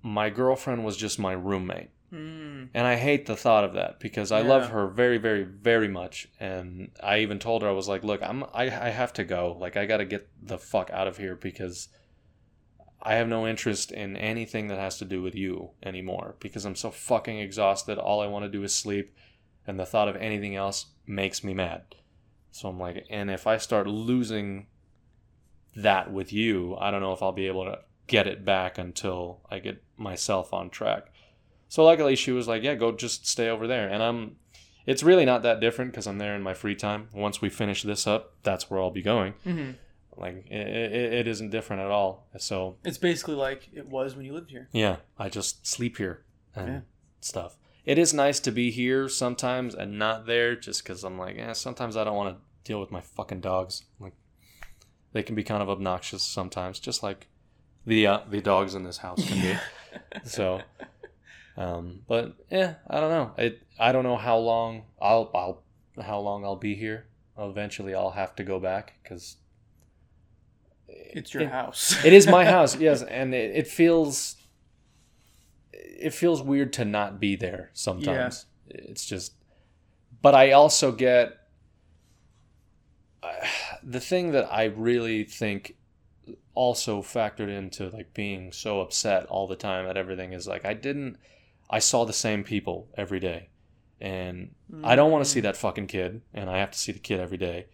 my 0.01 0.29
girlfriend 0.29 0.85
was 0.85 0.97
just 0.97 1.19
my 1.19 1.33
roommate. 1.33 1.89
Mm. 2.13 2.69
And 2.73 2.87
I 2.87 2.95
hate 2.95 3.25
the 3.25 3.35
thought 3.35 3.63
of 3.63 3.73
that 3.73 3.99
because 3.99 4.31
I 4.31 4.41
love 4.41 4.69
her 4.69 4.87
very, 4.87 5.17
very, 5.17 5.43
very 5.43 5.87
much. 5.87 6.27
And 6.39 6.91
I 7.03 7.19
even 7.19 7.39
told 7.39 7.61
her 7.61 7.67
I 7.67 7.73
was 7.73 7.87
like, 7.87 8.03
"Look, 8.03 8.21
I'm 8.23 8.43
I, 8.53 8.65
I 8.65 8.89
have 8.89 9.13
to 9.13 9.23
go. 9.23 9.57
Like 9.59 9.75
I 9.75 9.85
got 9.85 9.97
to 9.97 10.05
get 10.05 10.29
the 10.41 10.57
fuck 10.57 10.89
out 10.91 11.07
of 11.07 11.17
here 11.17 11.35
because 11.35 11.89
I 13.01 13.15
have 13.15 13.27
no 13.27 13.47
interest 13.47 13.91
in 13.91 14.15
anything 14.17 14.67
that 14.67 14.79
has 14.79 14.97
to 14.99 15.05
do 15.05 15.21
with 15.21 15.35
you 15.35 15.71
anymore 15.83 16.35
because 16.39 16.65
I'm 16.65 16.75
so 16.75 16.89
fucking 16.89 17.39
exhausted. 17.39 17.97
All 17.97 18.21
I 18.21 18.27
want 18.27 18.45
to 18.45 18.49
do 18.49 18.63
is 18.63 18.73
sleep, 18.73 19.15
and 19.67 19.79
the 19.79 19.85
thought 19.85 20.07
of 20.07 20.15
anything 20.15 20.55
else 20.55 20.87
makes 21.05 21.43
me 21.43 21.53
mad. 21.53 21.95
So 22.55 22.69
I'm 22.69 22.79
like, 22.79 23.05
and 23.09 23.29
if 23.29 23.47
I 23.47 23.57
start 23.57 23.85
losing 23.85 24.67
that 25.75 26.09
with 26.13 26.31
you, 26.31 26.77
I 26.79 26.89
don't 26.89 27.01
know 27.01 27.11
if 27.11 27.21
I'll 27.21 27.33
be 27.33 27.47
able 27.47 27.65
to 27.65 27.79
get 28.07 28.27
it 28.27 28.45
back 28.45 28.77
until 28.77 29.41
I 29.51 29.59
get 29.59 29.83
myself 29.97 30.53
on 30.53 30.69
track. 30.69 31.11
So 31.67 31.83
luckily 31.83 32.15
she 32.15 32.31
was 32.31 32.47
like, 32.47 32.63
"Yeah, 32.63 32.75
go 32.75 32.93
just 32.93 33.27
stay 33.27 33.49
over 33.49 33.67
there." 33.67 33.89
And 33.89 34.01
I'm 34.01 34.37
it's 34.85 35.03
really 35.03 35.25
not 35.25 35.43
that 35.43 35.59
different 35.59 35.93
cuz 35.93 36.07
I'm 36.07 36.17
there 36.17 36.33
in 36.33 36.41
my 36.43 36.53
free 36.53 36.75
time. 36.75 37.09
Once 37.11 37.41
we 37.41 37.49
finish 37.49 37.83
this 37.83 38.07
up, 38.07 38.35
that's 38.43 38.69
where 38.69 38.79
I'll 38.79 38.89
be 38.89 39.01
going. 39.01 39.33
hmm 39.43 39.71
Like 40.15 40.45
it, 40.49 40.67
it, 40.67 41.13
it 41.13 41.27
isn't 41.27 41.49
different 41.49 41.81
at 41.81 41.91
all. 41.91 42.29
So, 42.37 42.77
It's 42.85 42.97
basically 42.97 43.35
like 43.35 43.67
it 43.73 43.89
was 43.89 44.15
when 44.15 44.25
you 44.25 44.33
lived 44.33 44.51
here. 44.51 44.69
yeah, 44.71 44.97
I 45.19 45.27
just 45.27 45.67
sleep 45.67 45.97
here 45.97 46.23
and 46.55 46.67
Yeah. 46.69 46.79
stuff. 47.19 47.57
It 47.83 47.97
is 47.99 48.13
nice 48.13 48.39
to 48.39 48.51
be 48.51 48.71
here 48.71 49.09
sometimes 49.09 49.75
and 49.75 49.99
not 49.99 50.25
there 50.25 50.55
just 50.55 50.85
cuz 50.85 51.03
I'm 51.03 51.17
like, 51.19 51.35
"Yeah, 51.35 51.51
sometimes 51.51 51.97
I 51.97 52.05
don't 52.05 52.15
want 52.15 52.37
to 52.37 52.41
deal 52.65 52.81
with 52.81 52.91
my 52.91 52.99
fucking 53.01 53.39
dogs." 53.39 53.83
Like 53.99 54.13
they 55.13 55.23
can 55.23 55.35
be 55.35 55.43
kind 55.43 55.63
of 55.63 55.69
obnoxious 55.69 56.21
sometimes, 56.23 56.79
just 56.79 57.01
like 57.01 57.27
the 57.85 58.05
uh, 58.05 58.19
the 58.29 58.41
dogs 58.41 58.75
in 58.75 58.83
this 58.83 58.97
house 58.97 59.25
can 59.25 59.41
be. 59.41 59.57
so 60.25 60.59
um 61.57 62.01
but 62.05 62.35
yeah 62.51 62.75
i 62.89 62.99
don't 62.99 63.09
know 63.09 63.31
it 63.37 63.61
i 63.79 63.93
don't 63.93 64.03
know 64.03 64.17
how 64.17 64.37
long 64.37 64.83
i'll 65.01 65.31
i'll 65.33 65.63
how 66.03 66.19
long 66.19 66.43
i'll 66.43 66.57
be 66.57 66.75
here 66.75 67.05
eventually 67.37 67.95
i'll 67.95 68.11
have 68.11 68.35
to 68.35 68.43
go 68.43 68.59
back 68.59 68.95
because 69.01 69.37
It's 70.89 71.33
your 71.33 71.47
house. 71.47 71.95
it 72.05 72.11
is 72.11 72.27
my 72.27 72.43
house 72.43 72.75
yes 72.79 73.01
and 73.03 73.33
it, 73.33 73.55
it 73.55 73.67
feels 73.67 74.35
it 75.71 76.13
feels 76.13 76.41
weird 76.41 76.73
to 76.73 76.83
not 76.83 77.19
be 77.21 77.37
there 77.37 77.69
sometimes 77.73 78.47
it's 78.67 79.05
just 79.05 79.33
but 80.21 80.35
i 80.35 80.51
also 80.51 80.91
get 80.91 81.37
the 83.83 83.99
thing 83.99 84.31
that 84.31 84.51
i 84.51 84.65
really 84.65 85.23
think 85.23 85.75
also 86.53 87.01
factored 87.01 87.49
into 87.49 87.89
like 87.89 88.13
being 88.13 88.51
so 88.51 88.81
upset 88.81 89.25
all 89.27 89.47
the 89.47 89.55
time 89.55 89.85
at 89.85 89.97
everything 89.97 90.33
is 90.33 90.47
like 90.47 90.65
i 90.65 90.73
didn't 90.73 91.17
i 91.69 91.79
saw 91.79 92.05
the 92.05 92.13
same 92.13 92.43
people 92.43 92.87
every 92.95 93.19
day. 93.19 93.49
And 94.01 94.53
i 94.83 94.95
don't 94.95 95.11
want 95.11 95.23
to 95.23 95.29
see 95.29 95.39
mm. 95.39 95.43
that 95.43 95.57
fucking 95.57 95.87
kid 95.87 96.21
and 96.33 96.49
i 96.49 96.57
have 96.57 96.71
to 96.71 96.79
see 96.79 96.91
the 96.91 96.99
kid 96.99 97.19
every 97.19 97.37
day. 97.37 97.67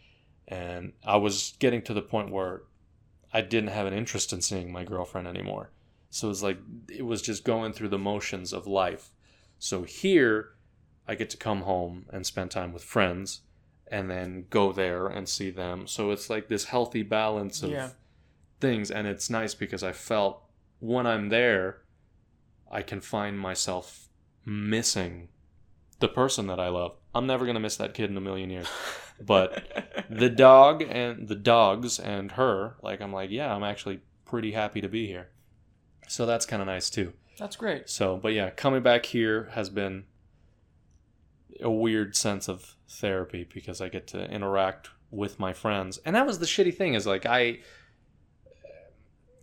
And 0.47 0.93
i 1.03 1.17
was 1.17 1.55
getting 1.59 1.81
to 1.83 1.93
the 1.93 2.01
point 2.01 2.31
where 2.31 2.63
i 3.33 3.41
didn't 3.41 3.69
have 3.69 3.87
an 3.87 3.93
interest 3.93 4.33
in 4.33 4.41
seeing 4.41 4.71
my 4.71 4.83
girlfriend 4.83 5.27
anymore. 5.27 5.71
So 6.09 6.27
it 6.27 6.29
was 6.29 6.43
like 6.43 6.57
it 6.89 7.05
was 7.05 7.21
just 7.21 7.43
going 7.43 7.73
through 7.73 7.89
the 7.89 7.97
motions 7.97 8.51
of 8.53 8.67
life. 8.67 9.11
So 9.59 9.83
here 9.83 10.53
i 11.07 11.15
get 11.15 11.29
to 11.31 11.37
come 11.37 11.61
home 11.61 12.05
and 12.11 12.25
spend 12.25 12.51
time 12.51 12.73
with 12.73 12.83
friends 12.83 13.41
and 13.91 14.09
then 14.09 14.45
go 14.49 14.71
there 14.71 15.05
and 15.07 15.27
see 15.29 15.51
them. 15.51 15.85
So 15.85 16.09
it's 16.11 16.29
like 16.29 16.47
this 16.47 16.65
healthy 16.65 17.03
balance 17.03 17.61
of 17.61 17.69
Yeah. 17.71 17.89
things 18.59 18.89
and 18.89 19.05
it's 19.07 19.29
nice 19.29 19.53
because 19.53 19.83
i 19.83 19.91
felt 19.91 20.41
when 20.79 21.05
i'm 21.07 21.29
there 21.29 21.81
i 22.71 22.81
can 22.81 23.01
find 23.01 23.37
myself 23.39 24.07
missing 24.45 25.27
the 25.99 26.07
person 26.07 26.47
that 26.47 26.59
i 26.59 26.67
love. 26.69 26.95
I'm 27.13 27.27
never 27.27 27.43
going 27.45 27.55
to 27.55 27.59
miss 27.59 27.75
that 27.77 27.93
kid 27.93 28.09
in 28.09 28.17
a 28.17 28.21
million 28.21 28.49
years. 28.49 28.67
But 29.23 30.05
the 30.09 30.29
dog 30.29 30.81
and 30.81 31.27
the 31.27 31.35
dogs 31.35 31.99
and 31.99 32.31
her 32.31 32.75
like 32.81 33.01
i'm 33.01 33.13
like 33.13 33.29
yeah 33.29 33.53
i'm 33.53 33.63
actually 33.63 33.99
pretty 34.25 34.51
happy 34.53 34.81
to 34.81 34.87
be 34.89 35.05
here. 35.05 35.29
So 36.07 36.25
that's 36.25 36.45
kind 36.47 36.59
of 36.61 36.67
nice 36.67 36.89
too. 36.89 37.13
That's 37.37 37.55
great. 37.55 37.87
so 37.89 38.17
but 38.17 38.33
yeah 38.33 38.49
coming 38.49 38.81
back 38.81 39.05
here 39.05 39.49
has 39.53 39.69
been 39.69 40.05
a 41.61 41.69
weird 41.69 42.15
sense 42.15 42.47
of 42.49 42.75
therapy 42.91 43.47
because 43.53 43.79
i 43.81 43.87
get 43.89 44.05
to 44.07 44.23
interact 44.29 44.89
with 45.09 45.39
my 45.39 45.53
friends 45.53 45.99
and 46.05 46.15
that 46.15 46.25
was 46.25 46.39
the 46.39 46.45
shitty 46.45 46.73
thing 46.75 46.93
is 46.93 47.05
like 47.07 47.25
i 47.25 47.57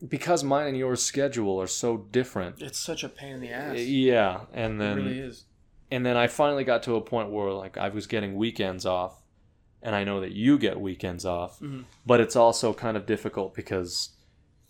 because 0.07 0.44
mine 0.44 0.68
and 0.68 0.76
yours 0.76 1.03
schedule 1.03 1.61
are 1.61 1.66
so 1.66 1.96
different 1.96 2.62
It's 2.62 2.78
such 2.78 3.03
a 3.03 3.09
pain 3.09 3.34
in 3.34 3.40
the 3.40 3.51
ass. 3.51 3.78
yeah 3.78 4.42
and 4.53 4.74
it 4.74 4.78
then 4.78 4.96
really 4.99 5.18
is. 5.18 5.44
and 5.90 6.07
then 6.07 6.16
I 6.16 6.26
finally 6.28 6.64
got 6.64 6.82
to 6.84 6.94
a 6.96 7.01
point 7.01 7.30
where 7.30 7.51
like 7.53 7.76
I 7.76 7.88
was 7.88 8.07
getting 8.07 8.36
weekends 8.36 8.86
off, 8.86 9.22
and 9.82 9.94
I 9.96 10.05
know 10.05 10.20
that 10.20 10.32
you 10.32 10.59
get 10.59 10.80
weekends 10.80 11.24
off, 11.24 11.59
Mhm. 11.61 11.84
but 12.07 12.20
it's 12.20 12.36
also 12.36 12.72
kind 12.74 12.96
of 12.96 13.07
difficult 13.07 13.55
because 13.55 14.11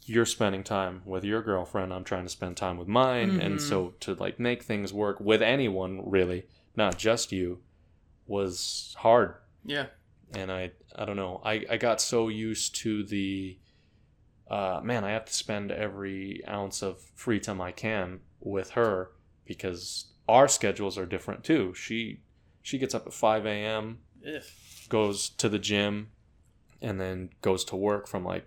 you're 0.05 0.25
spending 0.27 0.63
time 0.63 1.03
with 1.05 1.25
your 1.25 1.43
girlfriend. 1.43 1.93
I'm 1.93 2.05
trying 2.05 2.23
to 2.25 2.31
spend 2.31 2.57
time 2.57 2.79
with 2.79 2.89
mine, 2.89 3.39
and 3.41 3.57
Mhm. 3.57 3.61
so 3.61 3.95
to 4.01 4.15
like 4.15 4.39
make 4.41 4.63
things 4.63 4.93
work 4.95 5.21
with 5.21 5.43
anyone 5.43 6.09
really, 6.09 6.45
not 6.77 6.97
just 6.99 7.33
you, 7.33 7.61
was 8.29 8.95
hard. 8.99 9.35
Yeah. 9.65 9.87
And 10.35 10.53
I 10.53 10.71
I 10.95 11.05
don't 11.05 11.17
know. 11.17 11.41
I 11.45 11.65
I 11.69 11.77
got 11.77 12.01
so 12.01 12.29
used 12.29 12.77
to 12.77 13.03
the. 13.03 13.59
Uh, 14.51 14.81
man, 14.83 15.05
I 15.05 15.11
have 15.11 15.27
to 15.27 15.33
spend 15.33 15.71
every 15.71 16.43
ounce 16.49 16.81
of 16.81 17.03
free 17.15 17.39
time 17.39 17.61
I 17.61 17.71
can 17.71 18.21
with 18.41 18.71
her 18.71 19.11
because 19.45 20.07
our 20.27 20.49
schedules 20.49 20.97
are 20.97 21.05
different 21.05 21.45
too. 21.45 21.75
She 21.75 22.21
she 22.63 22.79
gets 22.79 22.95
up 22.95 23.07
at 23.07 23.13
five 23.13 23.45
a.m., 23.47 23.99
If. 24.23 24.87
goes 24.89 25.31
to 25.31 25.49
the 25.49 25.59
gym, 25.59 26.11
and 26.81 27.01
then 27.01 27.31
goes 27.43 27.65
to 27.67 27.77
work 27.77 28.07
from 28.07 28.25
like 28.25 28.47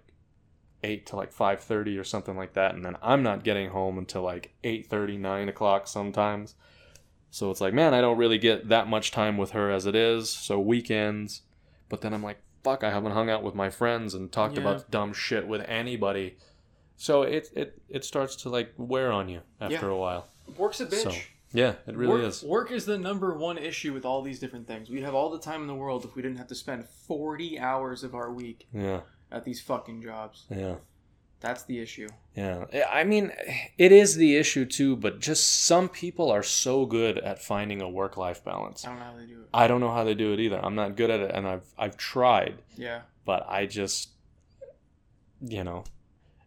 eight 0.83 1.05
to 1.07 1.15
like 1.15 1.31
five 1.31 1.61
thirty 1.61 1.97
or 1.97 2.03
something 2.03 2.35
like 2.35 2.53
that, 2.53 2.73
and 2.73 2.83
then 2.83 2.97
I'm 3.01 3.21
not 3.21 3.43
getting 3.43 3.69
home 3.69 3.97
until 3.97 4.23
like 4.23 4.53
eight 4.63 4.87
thirty, 4.87 5.17
nine 5.17 5.49
o'clock 5.49 5.87
sometimes. 5.87 6.55
So 7.33 7.49
it's 7.49 7.61
like, 7.61 7.73
man, 7.73 7.93
I 7.93 8.01
don't 8.01 8.17
really 8.17 8.37
get 8.37 8.67
that 8.69 8.87
much 8.87 9.09
time 9.11 9.37
with 9.37 9.51
her 9.51 9.71
as 9.71 9.85
it 9.85 9.95
is. 9.95 10.29
So 10.29 10.59
weekends, 10.59 11.41
but 11.89 12.01
then 12.01 12.13
I'm 12.13 12.21
like, 12.21 12.39
fuck, 12.63 12.83
I 12.83 12.91
haven't 12.91 13.13
hung 13.13 13.29
out 13.29 13.41
with 13.41 13.55
my 13.55 13.69
friends 13.69 14.13
and 14.13 14.31
talked 14.31 14.55
Yeah. 14.55 14.61
about 14.61 14.91
dumb 14.91 15.13
shit 15.13 15.47
with 15.47 15.61
anybody. 15.67 16.37
So 16.97 17.23
it 17.23 17.49
it 17.55 17.81
it 17.89 18.05
starts 18.05 18.35
to 18.37 18.49
like 18.49 18.73
wear 18.77 19.11
on 19.11 19.29
you 19.29 19.41
after 19.59 19.87
Yeah. 19.87 19.93
a 19.93 19.95
while. 19.95 20.27
Work's 20.57 20.81
a 20.81 20.85
bitch. 20.85 21.03
So 21.03 21.11
yeah, 21.53 21.75
it 21.87 21.95
really 21.97 22.13
work, 22.21 22.23
is. 22.23 22.43
Work 22.43 22.71
is 22.71 22.85
the 22.85 22.97
number 22.97 23.33
one 23.33 23.57
issue 23.57 23.93
with 23.93 24.05
all 24.05 24.21
these 24.21 24.39
different 24.39 24.67
things. 24.67 24.89
We'd 24.89 25.03
have 25.03 25.15
all 25.15 25.29
the 25.29 25.39
time 25.39 25.61
in 25.61 25.67
the 25.67 25.75
world 25.75 26.05
if 26.05 26.15
we 26.15 26.21
didn't 26.21 26.37
have 26.37 26.47
to 26.47 26.55
spend 26.55 26.85
40 26.87 27.57
hours 27.59 28.03
of 28.03 28.13
our 28.13 28.31
week 28.31 28.67
Yeah, 28.73 29.01
at 29.31 29.43
these 29.45 29.61
fucking 29.61 30.01
jobs. 30.03 30.45
yeah. 30.49 30.75
That's 31.41 31.63
the 31.63 31.79
issue. 31.79 32.07
Yeah, 32.35 32.65
I 32.89 33.03
mean, 33.03 33.31
it 33.77 33.91
is 33.91 34.15
the 34.15 34.37
issue 34.37 34.63
too, 34.65 34.95
but 34.95 35.19
just 35.19 35.63
some 35.65 35.89
people 35.89 36.31
are 36.31 36.43
so 36.43 36.85
good 36.85 37.17
at 37.17 37.41
finding 37.41 37.81
a 37.81 37.89
work-life 37.89 38.43
balance. 38.43 38.85
I 38.85 38.89
don't 38.89 38.99
know 38.99 39.05
how 39.05 39.17
they 39.17 39.25
do 39.25 39.41
it. 39.41 39.49
I 39.53 39.67
don't 39.67 39.79
know 39.81 39.91
how 39.91 40.03
they 40.03 40.13
do 40.13 40.31
it 40.33 40.39
either. 40.39 40.63
I'm 40.63 40.75
not 40.75 40.95
good 40.95 41.09
at 41.09 41.19
it, 41.19 41.31
and 41.33 41.47
I've 41.47 41.65
I've 41.77 41.97
tried, 41.97 42.59
Yeah. 42.77 43.01
but 43.25 43.45
I 43.49 43.65
just, 43.65 44.11
you 45.41 45.63
know, 45.63 45.83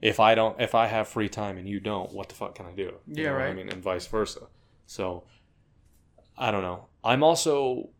if 0.00 0.20
I 0.20 0.34
don't, 0.36 0.58
if 0.60 0.74
I 0.74 0.86
have 0.86 1.08
free 1.08 1.28
time 1.28 1.58
and 1.58 1.68
you 1.68 1.80
don't, 1.80 2.12
what 2.12 2.28
the 2.28 2.34
fuck 2.36 2.54
can 2.54 2.66
I 2.66 2.72
do? 2.72 2.82
You 2.82 3.24
Yeah, 3.24 3.30
know 3.30 3.34
what 3.38 3.42
I 3.42 3.52
mean, 3.52 3.68
and 3.68 3.82
vice 3.82 4.06
versa. 4.06 4.46
So, 4.86 5.24
I 6.38 6.50
don't 6.50 6.62
know. 6.62 6.86
I'm 7.02 7.22
also 7.24 7.90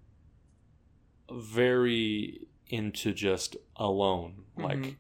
very 1.31 2.47
into 2.69 3.13
just 3.13 3.57
alone, 3.77 4.45
like 4.57 4.79
Mhm. 4.79 4.97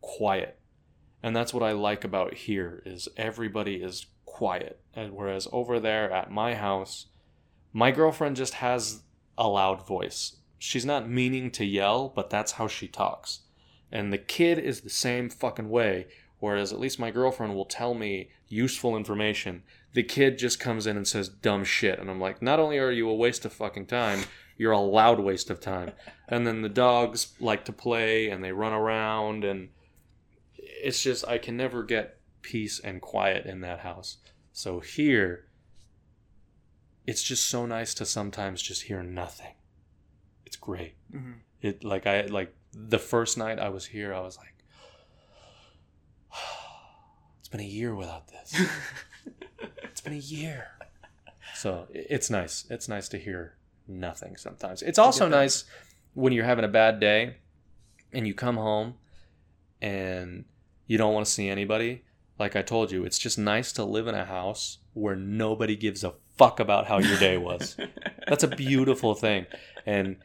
quiet, 0.00 0.58
and 1.22 1.34
that's 1.34 1.54
what 1.54 1.62
I 1.62 1.72
like 1.72 2.04
about 2.04 2.34
here 2.34 2.82
is 2.84 3.08
everybody 3.16 3.76
is 3.76 4.06
quiet, 4.24 4.80
and 4.94 5.12
whereas 5.12 5.48
over 5.52 5.78
there 5.78 6.10
at 6.10 6.30
my 6.30 6.54
house, 6.54 7.06
my 7.72 7.90
girlfriend 7.90 8.36
just 8.36 8.54
has 8.54 9.02
a 9.38 9.48
loud 9.48 9.86
voice. 9.86 10.36
She's 10.58 10.84
not 10.84 11.08
meaning 11.08 11.50
to 11.52 11.64
yell, 11.64 12.08
but 12.08 12.30
that's 12.30 12.52
how 12.52 12.68
she 12.68 12.88
talks. 12.88 13.40
And 13.90 14.12
the 14.12 14.18
kid 14.18 14.58
is 14.58 14.80
the 14.80 14.90
same 14.90 15.28
fucking 15.28 15.68
way. 15.68 16.06
Whereas 16.42 16.72
at 16.72 16.80
least 16.80 16.98
my 16.98 17.12
girlfriend 17.12 17.54
will 17.54 17.66
tell 17.66 17.94
me 17.94 18.30
useful 18.48 18.96
information. 18.96 19.62
The 19.92 20.02
kid 20.02 20.38
just 20.38 20.58
comes 20.58 20.88
in 20.88 20.96
and 20.96 21.06
says 21.06 21.28
dumb 21.28 21.62
shit. 21.62 22.00
And 22.00 22.10
I'm 22.10 22.20
like, 22.20 22.42
not 22.42 22.58
only 22.58 22.78
are 22.78 22.90
you 22.90 23.08
a 23.08 23.14
waste 23.14 23.44
of 23.44 23.52
fucking 23.52 23.86
time, 23.86 24.24
you're 24.56 24.72
a 24.72 24.80
loud 24.80 25.20
waste 25.20 25.50
of 25.50 25.60
time. 25.60 25.92
And 26.26 26.44
then 26.44 26.62
the 26.62 26.68
dogs 26.68 27.34
like 27.38 27.64
to 27.66 27.72
play 27.72 28.28
and 28.28 28.42
they 28.42 28.50
run 28.50 28.72
around. 28.72 29.44
And 29.44 29.68
it's 30.82 31.02
just, 31.02 31.26
I 31.26 31.38
can 31.38 31.56
never 31.56 31.82
get 31.82 32.18
peace 32.42 32.80
and 32.80 33.00
quiet 33.00 33.46
in 33.46 33.60
that 33.60 33.80
house. 33.80 34.18
So 34.52 34.80
here, 34.80 35.46
it's 37.06 37.22
just 37.22 37.46
so 37.48 37.66
nice 37.66 37.94
to 37.94 38.06
sometimes 38.06 38.60
just 38.62 38.82
hear 38.82 39.02
nothing. 39.02 39.54
It's 40.46 40.56
great. 40.56 40.94
hmm 41.10 41.32
It 41.60 41.84
like 41.84 42.06
I 42.06 42.22
like 42.22 42.54
the 42.72 42.98
first 42.98 43.38
night 43.38 43.58
I 43.58 43.68
was 43.70 43.86
here, 43.86 44.12
I 44.12 44.20
was 44.20 44.36
like, 44.38 44.54
it's 47.38 47.48
been 47.48 47.60
a 47.60 47.64
year 47.64 47.94
without 47.94 48.28
this. 48.28 48.60
It's 49.84 50.00
been 50.00 50.14
a 50.14 50.16
year. 50.16 50.68
So 51.54 51.86
it's 51.90 52.30
nice. 52.30 52.64
It's 52.70 52.88
nice 52.88 53.08
to 53.10 53.18
hear 53.18 53.56
nothing 53.86 54.36
sometimes. 54.36 54.80
It's 54.82 54.98
also 54.98 55.28
nice 55.28 55.64
when 56.14 56.32
you're 56.32 56.46
having 56.46 56.64
a 56.64 56.68
bad 56.68 56.98
day 56.98 57.36
and 58.12 58.26
you 58.26 58.34
come 58.34 58.56
home 58.56 58.94
and 59.80 60.44
you 60.92 60.98
don't 60.98 61.14
want 61.14 61.24
to 61.24 61.32
see 61.32 61.48
anybody. 61.48 62.02
Like 62.38 62.54
I 62.54 62.60
told 62.60 62.92
you, 62.92 63.02
it's 63.04 63.18
just 63.18 63.38
nice 63.38 63.72
to 63.72 63.82
live 63.84 64.06
in 64.08 64.14
a 64.14 64.26
house 64.26 64.76
where 64.92 65.16
nobody 65.16 65.74
gives 65.74 66.04
a 66.04 66.12
fuck 66.36 66.60
about 66.60 66.86
how 66.86 66.98
your 66.98 67.16
day 67.18 67.38
was. 67.38 67.78
That's 68.28 68.44
a 68.44 68.48
beautiful 68.48 69.14
thing. 69.14 69.46
And 69.86 70.16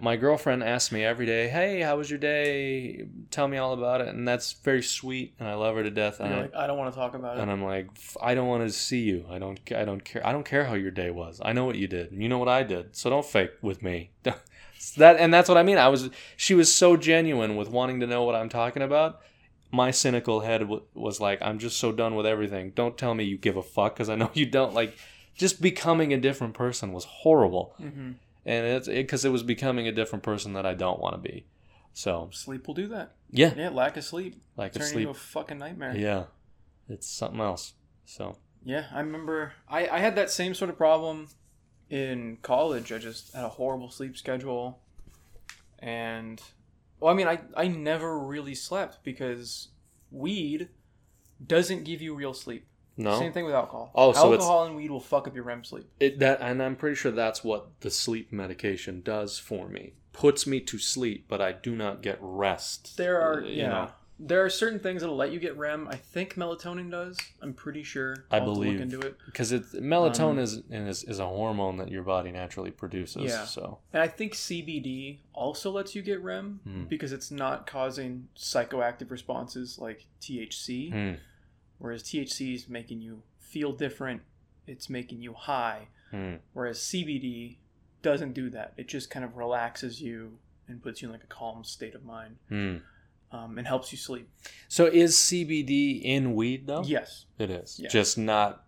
my 0.00 0.14
girlfriend 0.14 0.62
asks 0.62 0.92
me 0.92 1.04
every 1.04 1.26
day, 1.26 1.48
"Hey, 1.48 1.80
how 1.80 1.96
was 1.96 2.08
your 2.08 2.20
day? 2.20 3.06
Tell 3.32 3.48
me 3.48 3.56
all 3.56 3.72
about 3.72 4.00
it." 4.00 4.08
And 4.08 4.26
that's 4.26 4.52
very 4.52 4.82
sweet, 4.82 5.34
and 5.38 5.48
I 5.48 5.54
love 5.54 5.74
her 5.76 5.82
to 5.82 5.90
death. 5.90 6.18
And, 6.20 6.30
You're 6.30 6.38
I, 6.38 6.42
like, 6.42 6.54
I 6.54 6.66
don't 6.68 6.78
want 6.78 6.92
to 6.94 6.98
talk 6.98 7.14
about 7.14 7.36
it. 7.36 7.42
and. 7.42 7.50
I'm 7.50 7.62
like, 7.64 7.88
"I 8.20 8.34
don't 8.34 8.48
want 8.48 8.62
to 8.66 8.72
see 8.72 9.00
you. 9.00 9.24
I 9.28 9.38
don't. 9.38 9.60
I 9.74 9.84
don't 9.84 10.04
care. 10.04 10.26
I 10.26 10.32
don't 10.32 10.44
care 10.44 10.64
how 10.64 10.74
your 10.74 10.90
day 10.90 11.10
was. 11.10 11.40
I 11.44 11.52
know 11.52 11.64
what 11.64 11.76
you 11.76 11.88
did. 11.88 12.10
You 12.12 12.28
know 12.28 12.38
what 12.38 12.48
I 12.48 12.62
did. 12.62 12.96
So 12.96 13.10
don't 13.10 13.26
fake 13.26 13.52
with 13.60 13.82
me." 13.82 14.10
that 14.96 15.16
and 15.18 15.32
that's 15.32 15.48
what 15.48 15.58
I 15.58 15.62
mean. 15.62 15.78
I 15.78 15.88
was. 15.88 16.10
She 16.36 16.54
was 16.54 16.72
so 16.72 16.96
genuine 16.96 17.54
with 17.56 17.68
wanting 17.68 18.00
to 18.00 18.06
know 18.06 18.24
what 18.24 18.34
I'm 18.34 18.48
talking 18.48 18.82
about. 18.82 19.20
My 19.72 19.90
cynical 19.90 20.40
head 20.40 20.60
w- 20.60 20.82
was 20.94 21.18
like, 21.20 21.40
"I'm 21.42 21.58
just 21.58 21.78
so 21.78 21.90
done 21.92 22.14
with 22.14 22.26
everything. 22.26 22.70
Don't 22.74 22.96
tell 22.98 23.14
me 23.14 23.24
you 23.24 23.38
give 23.38 23.56
a 23.56 23.62
fuck, 23.62 23.94
because 23.94 24.08
I 24.10 24.14
know 24.16 24.30
you 24.34 24.46
don't." 24.46 24.74
Like, 24.74 24.96
just 25.34 25.60
becoming 25.62 26.12
a 26.12 26.18
different 26.18 26.52
person 26.54 26.92
was 26.92 27.04
horrible 27.04 27.74
hmm 27.78 28.12
and 28.44 28.66
it's 28.66 28.88
because 28.88 29.24
it, 29.24 29.28
was 29.30 29.42
becoming 29.44 29.86
a 29.88 29.92
different 29.92 30.22
person 30.24 30.52
that 30.54 30.66
I 30.66 30.74
don't 30.74 30.98
want 31.00 31.14
to 31.14 31.18
be. 31.30 31.46
So 31.94 32.28
Sleep 32.32 32.66
will 32.66 32.74
do 32.74 32.88
that. 32.88 33.14
yeah, 33.30 33.54
Yeah, 33.56 33.68
lack 33.68 33.96
of 33.96 34.02
sleep. 34.04 34.42
like 34.56 34.72
Turn 34.72 34.82
a 34.82 34.86
sleep. 34.86 34.98
into 35.02 35.10
a 35.10 35.14
fucking 35.14 35.58
nightmare. 35.58 35.94
Yeah, 35.96 36.24
it's 36.88 37.06
something 37.08 37.40
else. 37.40 37.74
So 38.04 38.36
Yeah, 38.64 38.86
I 38.92 38.98
remember 38.98 39.52
I, 39.68 39.86
I 39.88 39.98
had 40.00 40.16
that 40.16 40.28
same 40.30 40.54
sort 40.54 40.70
of 40.70 40.76
problem 40.76 41.28
in 41.88 42.38
college. 42.42 42.90
I 42.92 42.98
just 42.98 43.32
had 43.32 43.44
a 43.44 43.48
horrible 43.48 43.90
sleep 43.90 44.16
schedule. 44.16 44.80
And, 45.78 46.42
well, 47.02 47.12
I 47.12 47.16
mean, 47.16 47.26
I, 47.28 47.40
I 47.56 47.68
never 47.68 48.18
really 48.18 48.54
slept 48.54 49.02
because 49.04 49.68
weed 50.10 50.68
doesn't 51.44 51.84
give 51.84 52.00
you 52.00 52.14
real 52.14 52.32
sleep. 52.34 52.66
no, 52.96 53.18
Same 53.18 53.32
thing 53.32 53.44
with 53.44 53.54
alcohol. 53.54 53.90
Oh, 53.94 54.12
so 54.12 54.32
alcohol 54.32 54.64
and 54.66 54.76
weed 54.76 54.90
will 54.90 55.00
fuck 55.00 55.26
up 55.26 55.34
your 55.34 55.44
REM 55.44 55.64
sleep. 55.64 55.86
it 55.98 56.18
that 56.20 56.40
and 56.40 56.62
I'm 56.62 56.76
pretty 56.76 56.96
sure 56.96 57.10
that's 57.12 57.42
what 57.42 57.80
the 57.80 57.90
sleep 57.90 58.32
medication 58.32 59.02
does 59.02 59.38
for 59.38 59.68
me. 59.68 59.94
Puts 60.12 60.46
me 60.46 60.60
to 60.60 60.78
sleep, 60.78 61.24
but 61.26 61.40
I 61.40 61.52
do 61.52 61.74
not 61.74 62.02
get 62.02 62.18
rest. 62.20 62.96
There 62.98 63.20
are, 63.20 63.42
Uh, 63.42 63.46
yeah. 63.48 63.88
There 64.18 64.44
are 64.44 64.50
certain 64.50 64.78
things 64.78 65.00
that'll 65.00 65.16
let 65.16 65.32
you 65.32 65.40
get 65.40 65.56
REM. 65.56 65.88
I 65.88 65.96
think 65.96 66.34
melatonin 66.36 66.90
does. 66.90 67.18
I'm 67.40 67.52
pretty 67.54 67.82
sure. 67.82 68.24
I 68.30 68.36
I'll 68.36 68.44
to 68.46 68.52
believe. 68.52 68.72
look 68.74 68.82
into 68.82 69.00
it. 69.00 69.16
because 69.26 69.50
it's 69.50 69.74
melatonin 69.74 70.32
Um, 70.32 70.38
is, 70.38 70.62
is 70.70 71.04
is 71.04 71.18
a 71.18 71.26
hormone 71.26 71.76
that 71.78 71.88
your 71.90 72.02
body 72.04 72.30
naturally 72.30 72.70
produces. 72.70 73.22
Yeah. 73.24 73.44
So 73.44 73.78
And 73.92 74.00
I 74.02 74.06
think 74.08 74.34
CBD 74.34 75.18
also 75.32 75.70
lets 75.72 75.94
you 75.96 76.02
get 76.02 76.22
REM 76.22 76.60
Hmm. 76.62 76.84
because 76.84 77.12
it's 77.12 77.30
not 77.32 77.66
causing 77.66 78.28
psychoactive 78.36 79.10
responses 79.10 79.78
like 79.78 80.06
THC, 80.20 80.90
Hmm. 80.90 81.14
whereas 81.78 82.02
THC 82.04 82.54
is 82.54 82.68
making 82.68 83.00
you 83.00 83.22
feel 83.40 83.72
different, 83.72 84.22
it's 84.68 84.88
making 84.88 85.20
you 85.22 85.32
high, 85.32 85.88
Hmm. 86.10 86.34
whereas 86.52 86.78
CBD 86.80 87.58
doesn't 88.02 88.34
do 88.34 88.50
that. 88.50 88.72
It 88.76 88.86
just 88.88 89.10
kind 89.10 89.24
of 89.24 89.36
relaxes 89.36 90.00
you 90.00 90.38
and 90.68 90.80
puts 90.82 91.02
you 91.02 91.08
in 91.08 91.12
like 91.12 91.24
a 91.24 91.26
calm 91.28 91.64
state 91.64 91.94
of 91.94 92.04
mind 92.04 92.36
Hmm. 92.48 92.76
Um, 93.32 93.58
and 93.58 93.66
helps 93.66 93.90
you 93.92 93.98
sleep. 93.98 94.28
So 94.68 94.86
is 94.86 95.16
CBD 95.16 96.02
in 96.02 96.34
weed 96.34 96.66
though? 96.66 96.82
Yes. 96.84 97.26
It 97.38 97.50
is. 97.50 97.78
Yeah. 97.82 97.88
Just 97.88 98.16
not 98.18 98.64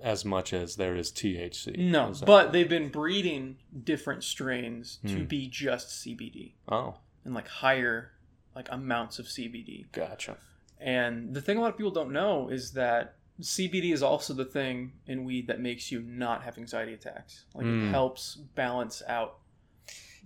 as 0.00 0.24
much 0.24 0.52
as 0.52 0.76
there 0.76 0.94
is 0.96 1.10
THC. 1.10 1.76
No, 1.76 2.10
Is 2.10 2.20
but 2.20 2.52
they've 2.52 2.68
been 2.68 2.88
breeding 2.88 3.56
different 3.84 4.22
strains 4.24 4.98
to 5.06 5.16
Hmm. 5.18 5.24
be 5.24 5.48
just 5.48 5.88
CBD 6.04 6.52
oh, 6.68 6.94
and 7.24 7.34
like 7.34 7.48
higher 7.48 8.12
like 8.54 8.68
amounts 8.70 9.18
of 9.18 9.26
CBD. 9.26 9.86
gotcha. 9.92 10.36
And 10.80 11.34
the 11.34 11.40
thing 11.40 11.58
a 11.58 11.60
lot 11.60 11.70
of 11.70 11.76
people 11.76 11.90
don't 11.90 12.12
know 12.12 12.48
is 12.48 12.72
that 12.72 13.16
CBD 13.40 13.92
is 13.92 14.02
also 14.02 14.34
the 14.34 14.44
thing 14.44 14.92
in 15.06 15.24
weed 15.24 15.46
that 15.48 15.60
makes 15.60 15.90
you 15.92 16.00
not 16.02 16.42
have 16.44 16.58
anxiety 16.58 16.92
attacks. 16.94 17.44
Like 17.54 17.66
Mm. 17.66 17.88
it 17.88 17.90
helps 17.90 18.36
balance 18.36 19.02
out 19.08 19.38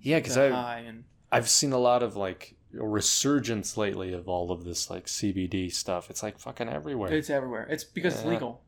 Yeah, 0.01 0.19
because 0.19 0.37
I 0.37 0.79
and... 0.81 1.05
I've 1.31 1.49
seen 1.49 1.73
a 1.73 1.79
lot 1.79 2.03
of 2.03 2.17
like 2.17 2.57
resurgence 2.73 3.77
lately 3.77 4.13
of 4.13 4.29
all 4.29 4.51
of 4.51 4.65
this 4.65 4.91
like 4.91 5.07
CBD 5.07 5.73
stuff. 5.73 6.11
It's 6.11 6.23
like 6.23 6.39
fucking 6.39 6.69
everywhere. 6.69 7.13
it's 7.13 7.31
everywhere. 7.31 7.67
It's 7.71 7.85
because 7.85 8.15
it's 8.15 8.25
legal. 8.25 8.63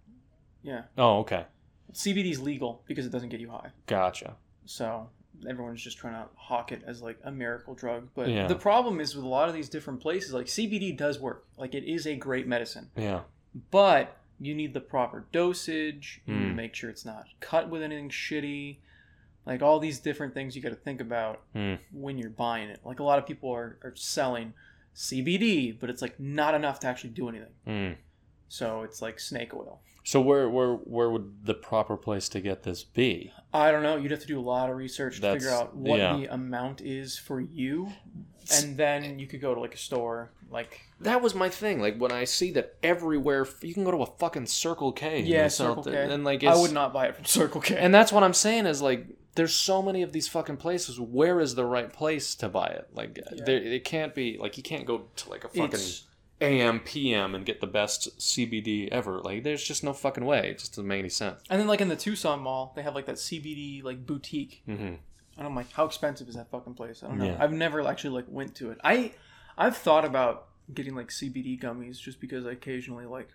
Yeah. 0.62 0.82
oh, 0.96 1.18
okay, 1.18 1.44
CBD 1.92 2.30
is 2.30 2.40
legal 2.40 2.82
because 2.86 3.04
it 3.06 3.12
doesn't 3.12 3.28
get 3.28 3.40
you 3.40 3.50
high. 3.50 3.70
gotcha. 3.86 4.36
So 4.64 5.08
everyone's 5.48 5.82
just 5.82 5.98
trying 5.98 6.14
to 6.14 6.26
hawk 6.36 6.72
it 6.72 6.82
as 6.86 7.02
like 7.02 7.18
a 7.24 7.30
miracle 7.30 7.74
drug. 7.74 8.08
But 8.14 8.28
Yeah. 8.30 8.46
the 8.46 8.54
problem 8.54 8.98
is 9.00 9.14
with 9.14 9.24
a 9.24 9.28
lot 9.28 9.48
of 9.50 9.54
these 9.54 9.68
different 9.68 10.00
places, 10.00 10.32
like 10.32 10.46
CBD 10.46 10.96
does 10.96 11.20
work. 11.20 11.44
Like 11.58 11.74
it 11.74 11.84
is 11.84 12.06
a 12.06 12.16
great 12.16 12.46
medicine. 12.46 12.90
Yeah, 12.96 13.22
but 13.70 14.16
you 14.40 14.54
need 14.54 14.72
the 14.74 14.80
proper 14.80 15.26
dosage. 15.32 16.22
You 16.26 16.34
need 16.34 16.44
to 16.46 16.52
Mm. 16.52 16.56
make 16.56 16.74
sure 16.74 16.88
it's 16.90 17.04
not 17.04 17.26
cut 17.40 17.68
with 17.68 17.82
anything 17.82 18.08
shitty. 18.08 18.78
Like 19.46 19.62
all 19.62 19.78
these 19.78 19.98
different 19.98 20.32
things 20.34 20.56
you 20.56 20.62
got 20.62 20.70
to 20.70 20.74
think 20.74 21.00
about 21.00 21.42
Hmm. 21.52 21.74
when 21.92 22.16
you're 22.18 22.30
buying 22.30 22.68
it. 22.70 22.80
Like 22.84 23.00
a 23.00 23.04
lot 23.04 23.18
of 23.18 23.26
people 23.26 23.50
are, 23.52 23.78
are 23.82 23.94
selling 23.94 24.54
CBD, 24.94 25.78
but 25.78 25.90
it's 25.90 26.00
like 26.02 26.18
not 26.18 26.54
enough 26.54 26.80
to 26.80 26.86
actually 26.86 27.10
do 27.10 27.28
anything. 27.28 27.52
Hmm. 27.66 27.92
So 28.48 28.82
it's 28.82 29.02
like 29.02 29.18
snake 29.20 29.52
oil. 29.54 29.80
So 30.06 30.20
where 30.20 30.50
where 30.50 30.74
where 30.74 31.10
would 31.10 31.46
the 31.46 31.54
proper 31.54 31.96
place 31.96 32.28
to 32.30 32.40
get 32.40 32.62
this 32.62 32.84
be? 32.84 33.32
I 33.54 33.70
don't 33.70 33.82
know. 33.82 33.96
You'd 33.96 34.10
have 34.10 34.20
to 34.20 34.26
do 34.26 34.38
a 34.38 34.42
lot 34.42 34.68
of 34.68 34.76
research 34.76 35.20
to 35.20 35.32
figure 35.32 35.50
out 35.50 35.74
what 35.74 35.98
yeah. 35.98 36.16
the 36.16 36.26
amount 36.26 36.82
is 36.82 37.16
for 37.16 37.40
you, 37.40 37.90
and 38.52 38.76
then 38.76 39.18
you 39.18 39.26
could 39.26 39.40
go 39.40 39.54
to 39.54 39.60
like 39.60 39.74
a 39.74 39.78
store. 39.78 40.30
Like 40.50 40.82
That 41.00 41.22
was 41.22 41.34
my 41.34 41.48
thing. 41.48 41.80
Like 41.80 41.96
when 41.98 42.12
I 42.12 42.24
see 42.24 42.50
that 42.52 42.76
everywhere, 42.82 43.46
you 43.62 43.72
can 43.72 43.82
go 43.82 43.90
to 43.92 44.02
a 44.02 44.06
fucking 44.18 44.46
Circle 44.46 44.92
K. 44.92 45.20
yeah, 45.22 45.48
Circle 45.48 45.84
K. 45.84 46.12
And 46.12 46.22
like 46.22 46.44
I 46.44 46.54
would 46.54 46.72
not 46.72 46.92
buy 46.92 47.06
it 47.06 47.16
from 47.16 47.24
Circle 47.40 47.62
K. 47.62 47.76
And 47.76 47.92
that's 47.94 48.12
what 48.12 48.22
I'm 48.22 48.34
saying 48.34 48.66
is 48.66 48.82
like 48.82 49.06
there's 49.34 49.54
so 49.54 49.82
many 49.82 50.02
of 50.02 50.12
these 50.12 50.28
fucking 50.28 50.56
places. 50.58 50.98
Where 51.00 51.40
is 51.40 51.54
the 51.54 51.64
right 51.66 51.92
place 51.92 52.34
to 52.36 52.48
buy 52.48 52.66
it? 52.68 52.88
Like 52.92 53.18
Yeah. 53.32 53.44
there, 53.44 53.56
it 53.56 53.84
can't 53.84 54.14
be 54.14 54.38
like 54.38 54.56
you 54.56 54.62
can't 54.62 54.86
go 54.86 55.06
to 55.16 55.30
like 55.30 55.44
a 55.44 55.48
fucking 55.48 55.64
It's- 55.66 56.04
AM 56.40 56.80
PM 56.80 57.34
and 57.34 57.46
get 57.46 57.60
the 57.60 57.66
best 57.66 58.18
CBD 58.18 58.88
ever. 58.90 59.20
Like 59.20 59.44
there's 59.44 59.62
just 59.64 59.82
no 59.84 59.92
fucking 59.92 60.24
way. 60.24 60.50
It 60.50 60.58
just 60.58 60.72
doesn't 60.72 60.86
make 60.86 60.98
any 60.98 61.08
sense. 61.08 61.40
and 61.48 61.60
then 61.60 61.68
like 61.68 61.80
in 61.80 61.88
the 61.88 61.96
Tucson 61.96 62.40
Mall, 62.40 62.72
they 62.76 62.82
have 62.82 62.94
like 62.94 63.06
that 63.06 63.16
CBD 63.16 63.82
like 63.82 64.04
boutique. 64.06 64.62
Mm-hmm. 64.68 64.94
And 65.36 65.46
I'm 65.46 65.54
like, 65.56 65.70
how 65.72 65.84
expensive 65.84 66.28
is 66.28 66.34
that 66.36 66.50
fucking 66.50 66.74
place? 66.74 67.02
I 67.02 67.08
don't 67.08 67.18
know. 67.18 67.24
Yeah. 67.26 67.36
I've 67.40 67.52
never 67.52 67.80
actually 67.86 68.14
like 68.14 68.26
went 68.28 68.54
to 68.56 68.70
it. 68.72 68.78
I 68.84 69.12
I've 69.56 69.76
thought 69.76 70.04
about 70.04 70.48
getting 70.72 70.94
like 70.94 71.08
CBD 71.08 71.60
gummies 71.60 71.98
just 72.00 72.20
because 72.20 72.46
I 72.46 72.52
occasionally 72.52 73.06
like 73.06 73.28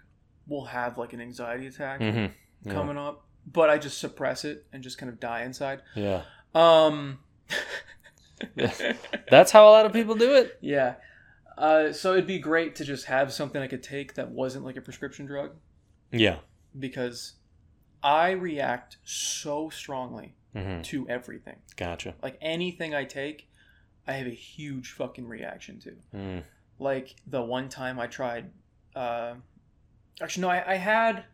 will 0.47 0.65
have 0.65 0.97
like 0.97 1.13
an 1.13 1.21
anxiety 1.21 1.67
attack 1.67 1.99
Mm-hmm. 2.01 2.33
Yeah. 2.67 2.73
coming 2.73 2.97
up, 2.97 3.25
but 3.45 3.69
I 3.69 3.77
just 3.77 3.97
suppress 3.99 4.45
it 4.45 4.65
and 4.73 4.83
just 4.83 4.97
kind 4.97 5.09
of 5.11 5.19
die 5.19 5.43
inside. 5.43 5.81
Yeah. 5.95 6.23
Um 6.55 7.19
That's 9.29 9.51
how 9.51 9.67
a 9.67 9.71
lot 9.71 9.85
of 9.85 9.93
people 9.93 10.15
do 10.15 10.33
it. 10.35 10.57
Yeah. 10.61 10.95
Uh, 11.57 11.91
so 11.91 12.13
it'd 12.13 12.25
be 12.27 12.39
great 12.39 12.75
to 12.77 12.85
just 12.85 13.05
have 13.05 13.33
something 13.33 13.61
I 13.61 13.67
could 13.67 13.83
take 13.83 14.13
that 14.13 14.29
wasn't 14.31 14.63
like 14.63 14.77
a 14.77 14.81
prescription 14.81 15.25
drug 15.25 15.51
Yeah. 16.11 16.37
because 16.77 17.33
I 18.01 18.31
react 18.31 18.97
so 19.03 19.69
strongly 19.69 20.35
Mm-hmm. 20.55 20.81
to 20.81 21.07
everything. 21.07 21.57
Gotcha. 21.77 22.15
Like 22.23 22.35
anything 22.41 22.95
I 22.95 23.03
take, 23.03 23.47
I 24.07 24.13
have 24.13 24.25
a 24.25 24.31
huge 24.31 24.93
fucking 24.93 25.27
reaction 25.27 25.79
to. 25.81 25.91
Mm. 26.15 26.43
Like 26.79 27.13
the 27.27 27.39
one 27.43 27.69
time 27.69 27.99
I 27.99 28.07
tried, 28.07 28.49
uh, 28.95 29.35
actually, 30.19 30.41
no, 30.41 30.49
I, 30.49 30.71
I 30.71 30.75
had 30.77 31.25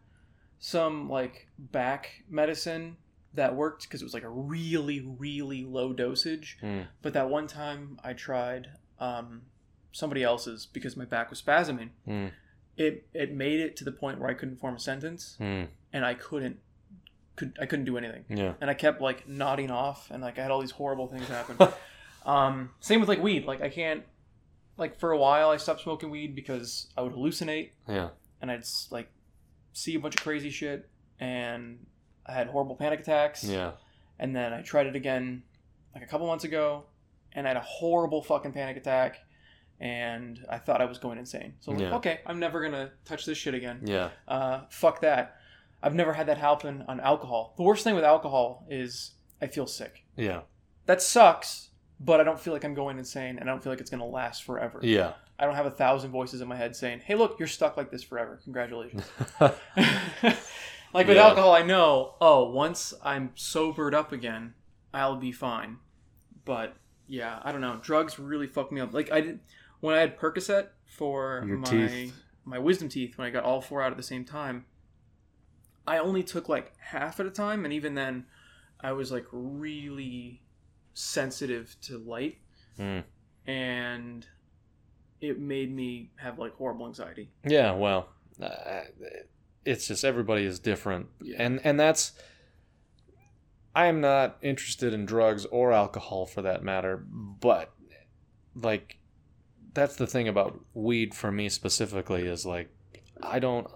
some 0.65 1.07
like 1.07 1.47
back 1.59 2.23
medicine 2.27 2.97
that 3.35 3.55
worked 3.55 3.83
because 3.83 4.01
it 4.01 4.03
was 4.03 4.15
like 4.15 4.23
a 4.23 4.29
really, 4.29 4.99
really 5.19 5.63
low 5.63 5.93
dosage. 5.93 6.57
Mm. 6.59 6.87
But 7.03 7.13
that 7.13 7.29
one 7.29 7.45
time 7.45 7.99
I 8.03 8.13
tried 8.13 8.69
um, 8.99 9.43
somebody 9.91 10.23
else's 10.23 10.65
because 10.65 10.97
my 10.97 11.05
back 11.05 11.29
was 11.29 11.39
spasming. 11.39 11.89
Mm. 12.07 12.31
It 12.77 13.05
it 13.13 13.31
made 13.31 13.59
it 13.59 13.75
to 13.77 13.83
the 13.83 13.91
point 13.91 14.19
where 14.19 14.27
I 14.27 14.33
couldn't 14.33 14.55
form 14.55 14.75
a 14.75 14.79
sentence 14.79 15.37
Mm. 15.39 15.67
and 15.93 16.03
I 16.03 16.15
couldn't 16.15 16.57
could 17.35 17.55
I 17.61 17.67
couldn't 17.67 17.85
do 17.85 17.99
anything. 17.99 18.25
Yeah. 18.27 18.53
And 18.59 18.67
I 18.67 18.73
kept 18.73 19.01
like 19.01 19.27
nodding 19.27 19.69
off 19.69 20.09
and 20.09 20.23
like 20.23 20.39
I 20.39 20.41
had 20.41 20.49
all 20.49 20.61
these 20.61 20.71
horrible 20.71 21.05
things 21.07 21.27
happen. 21.27 21.59
um, 22.25 22.71
same 22.79 23.01
with 23.01 23.09
like 23.09 23.21
weed. 23.21 23.45
Like 23.45 23.61
I 23.61 23.69
can't 23.69 24.03
like 24.77 24.99
for 24.99 25.11
a 25.11 25.17
while 25.17 25.51
I 25.51 25.57
stopped 25.57 25.81
smoking 25.81 26.09
weed 26.09 26.33
because 26.33 26.87
I 26.97 27.01
would 27.01 27.13
hallucinate 27.13 27.69
Yeah. 27.87 28.09
and 28.41 28.49
I'd 28.49 28.63
like 28.89 29.09
see 29.75 29.95
a 29.95 29.99
bunch 29.99 30.15
of 30.15 30.23
crazy 30.23 30.49
shit 30.49 30.89
and 31.19 31.85
I 32.25 32.31
had 32.31 32.47
horrible 32.47 32.75
panic 32.75 33.01
attacks. 33.01 33.43
Yeah. 33.43 33.73
And 34.17 34.35
then 34.35 34.53
I 34.53 34.61
tried 34.61 34.87
it 34.87 34.95
again 34.95 35.43
like 35.93 36.03
a 36.03 36.07
couple 36.07 36.25
months 36.27 36.45
ago 36.45 36.85
and 37.33 37.45
I 37.45 37.49
had 37.49 37.57
a 37.57 37.61
horrible 37.61 38.23
fucking 38.23 38.53
panic 38.53 38.77
attack 38.77 39.17
and 39.79 40.39
I 40.49 40.57
thought 40.57 40.81
I 40.81 40.85
was 40.85 40.97
going 40.97 41.17
insane. 41.19 41.55
So 41.59 41.73
I'm 41.73 41.77
like, 41.77 41.93
okay, 41.93 42.21
I'm 42.25 42.39
never 42.39 42.61
gonna 42.61 42.91
touch 43.03 43.25
this 43.25 43.37
shit 43.37 43.53
again. 43.53 43.81
Yeah. 43.83 44.09
Uh, 44.27 44.61
fuck 44.69 45.01
that. 45.01 45.35
I've 45.83 45.93
never 45.93 46.13
had 46.13 46.27
that 46.27 46.37
happen 46.37 46.85
on 46.87 47.01
alcohol. 47.01 47.53
The 47.57 47.63
worst 47.63 47.83
thing 47.83 47.95
with 47.95 48.05
alcohol 48.05 48.65
is 48.69 49.11
I 49.41 49.47
feel 49.47 49.67
sick. 49.67 50.05
Yeah. 50.15 50.41
That 50.85 51.01
sucks, 51.01 51.69
but 51.99 52.21
I 52.21 52.23
don't 52.23 52.39
feel 52.39 52.53
like 52.53 52.63
I'm 52.63 52.73
going 52.73 52.97
insane 52.97 53.37
and 53.37 53.49
I 53.49 53.51
don't 53.51 53.61
feel 53.61 53.73
like 53.73 53.81
it's 53.81 53.89
gonna 53.89 54.07
last 54.07 54.45
forever. 54.45 54.79
Yeah. 54.81 55.13
I 55.37 55.45
don't 55.45 55.55
have 55.55 55.65
a 55.65 55.71
thousand 55.71 56.11
voices 56.11 56.41
in 56.41 56.47
my 56.47 56.55
head 56.55 56.75
saying, 56.75 56.99
"Hey, 57.05 57.15
look, 57.15 57.37
you're 57.39 57.47
stuck 57.47 57.75
like 57.77 57.91
this 57.91 58.03
forever. 58.03 58.39
Congratulations." 58.43 59.03
like 59.39 61.07
with 61.07 61.17
Yeah. 61.17 61.27
alcohol, 61.27 61.53
I 61.53 61.61
know, 61.63 62.15
oh, 62.21 62.49
once 62.51 62.93
I'm 63.03 63.31
sobered 63.35 63.93
up 63.93 64.11
again, 64.11 64.53
I'll 64.93 65.17
be 65.17 65.31
fine. 65.31 65.77
But 66.45 66.75
yeah, 67.07 67.39
I 67.43 67.51
don't 67.51 67.61
know. 67.61 67.79
Drugs 67.81 68.17
really 68.19 68.47
fucked 68.47 68.71
me 68.71 68.81
up. 68.81 68.93
Like 68.93 69.11
I 69.11 69.21
did 69.21 69.39
when 69.81 69.95
I 69.95 69.99
had 69.99 70.17
Percocet 70.17 70.67
for 70.85 71.43
Your 71.47 71.57
my 71.57 71.69
teeth. 71.69 72.13
my 72.45 72.59
wisdom 72.59 72.87
teeth 72.89 73.17
when 73.17 73.27
I 73.27 73.29
got 73.31 73.43
all 73.43 73.61
four 73.61 73.81
out 73.81 73.91
at 73.91 73.97
the 73.97 74.03
same 74.03 74.23
time. 74.25 74.65
I 75.87 75.97
only 75.99 76.23
took 76.23 76.49
like 76.49 76.73
half 76.79 77.19
at 77.19 77.25
a 77.25 77.29
time, 77.31 77.63
and 77.65 77.73
even 77.73 77.93
then, 77.95 78.25
I 78.79 78.93
was 78.93 79.11
like 79.11 79.25
really 79.31 80.41
sensitive 80.93 81.75
to 81.81 81.97
light, 81.97 82.37
Mm. 82.79 83.03
and 83.45 84.25
it 85.21 85.39
made 85.39 85.73
me 85.73 86.11
have 86.17 86.37
like 86.39 86.53
horrible 86.55 86.85
anxiety. 86.87 87.29
Yeah, 87.47 87.71
well, 87.73 88.09
uh, 88.41 88.81
it's 89.65 89.87
just 89.87 90.03
everybody 90.03 90.45
is 90.45 90.59
different, 90.59 91.07
Yeah. 91.21 91.37
and 91.39 91.59
and 91.63 91.79
that's. 91.79 92.13
I 93.77 93.87
am 93.87 93.99
not 93.99 94.37
interested 94.41 94.93
in 94.93 95.05
drugs 95.05 95.43
or 95.45 95.73
alcohol 95.73 96.25
for 96.25 96.41
that 96.43 96.63
matter, 96.63 97.05
but 97.09 97.73
like, 98.55 98.99
that's 99.73 99.97
the 99.97 100.07
thing 100.07 100.29
about 100.29 100.61
weed 100.73 101.13
for 101.13 101.29
me 101.29 101.49
specifically 101.49 102.25
is 102.25 102.45
like, 102.45 102.69
I 103.21 103.39
don't. 103.39 103.67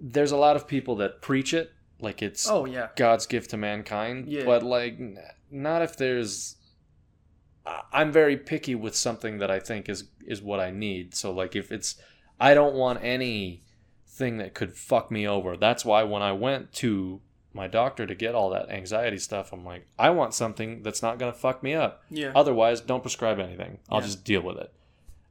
There's 0.00 0.32
a 0.32 0.36
lot 0.36 0.56
of 0.56 0.66
people 0.66 0.96
that 0.96 1.20
preach 1.22 1.52
it 1.54 1.70
like 2.00 2.22
it's 2.22 2.48
Oh 2.48 2.64
yeah, 2.64 2.88
God's 2.96 3.26
gift 3.26 3.50
to 3.50 3.56
mankind. 3.56 4.26
Yeah. 4.28 4.44
But 4.44 4.62
like, 4.62 4.98
not 5.50 5.82
if 5.82 5.96
there's. 5.96 6.56
I'm 7.92 8.12
very 8.12 8.36
picky 8.36 8.74
with 8.74 8.94
something 8.94 9.38
that 9.38 9.50
I 9.50 9.58
think 9.60 9.88
is 9.88 10.04
is 10.26 10.40
what 10.42 10.60
I 10.60 10.70
need. 10.70 11.14
So 11.14 11.32
like, 11.32 11.56
if 11.56 11.72
it's, 11.72 11.96
I 12.40 12.54
don't 12.54 12.74
want 12.74 13.02
anything 13.02 14.38
that 14.38 14.54
could 14.54 14.72
fuck 14.74 15.10
me 15.10 15.26
over. 15.26 15.56
That's 15.56 15.84
why 15.84 16.02
when 16.02 16.22
I 16.22 16.32
went 16.32 16.72
to 16.74 17.20
my 17.52 17.66
doctor 17.66 18.06
to 18.06 18.14
get 18.14 18.34
all 18.34 18.50
that 18.50 18.70
anxiety 18.70 19.18
stuff, 19.18 19.52
I'm 19.52 19.64
like, 19.64 19.86
I 19.98 20.10
want 20.10 20.34
something 20.34 20.82
that's 20.82 21.02
not 21.02 21.18
gonna 21.18 21.32
fuck 21.32 21.62
me 21.62 21.74
up. 21.74 22.02
yeah. 22.10 22.32
Otherwise, 22.34 22.80
don't 22.80 23.02
prescribe 23.02 23.38
anything. 23.38 23.78
I'll 23.88 24.00
Yeah. 24.00 24.06
just 24.06 24.24
deal 24.24 24.42
with 24.42 24.58
it. 24.58 24.72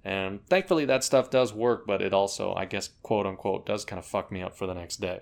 And 0.03 0.45
thankfully, 0.47 0.85
that 0.85 1.03
stuff 1.03 1.29
does 1.29 1.53
work, 1.53 1.85
but 1.87 2.01
it 2.01 2.13
also, 2.13 2.53
I 2.53 2.65
guess, 2.65 2.89
quote 3.01 3.25
unquote, 3.25 3.65
does 3.65 3.85
kind 3.85 3.99
of 3.99 4.05
fuck 4.05 4.31
me 4.31 4.41
up 4.41 4.55
for 4.55 4.67
the 4.67 4.73
next 4.75 4.97
day. 4.97 5.21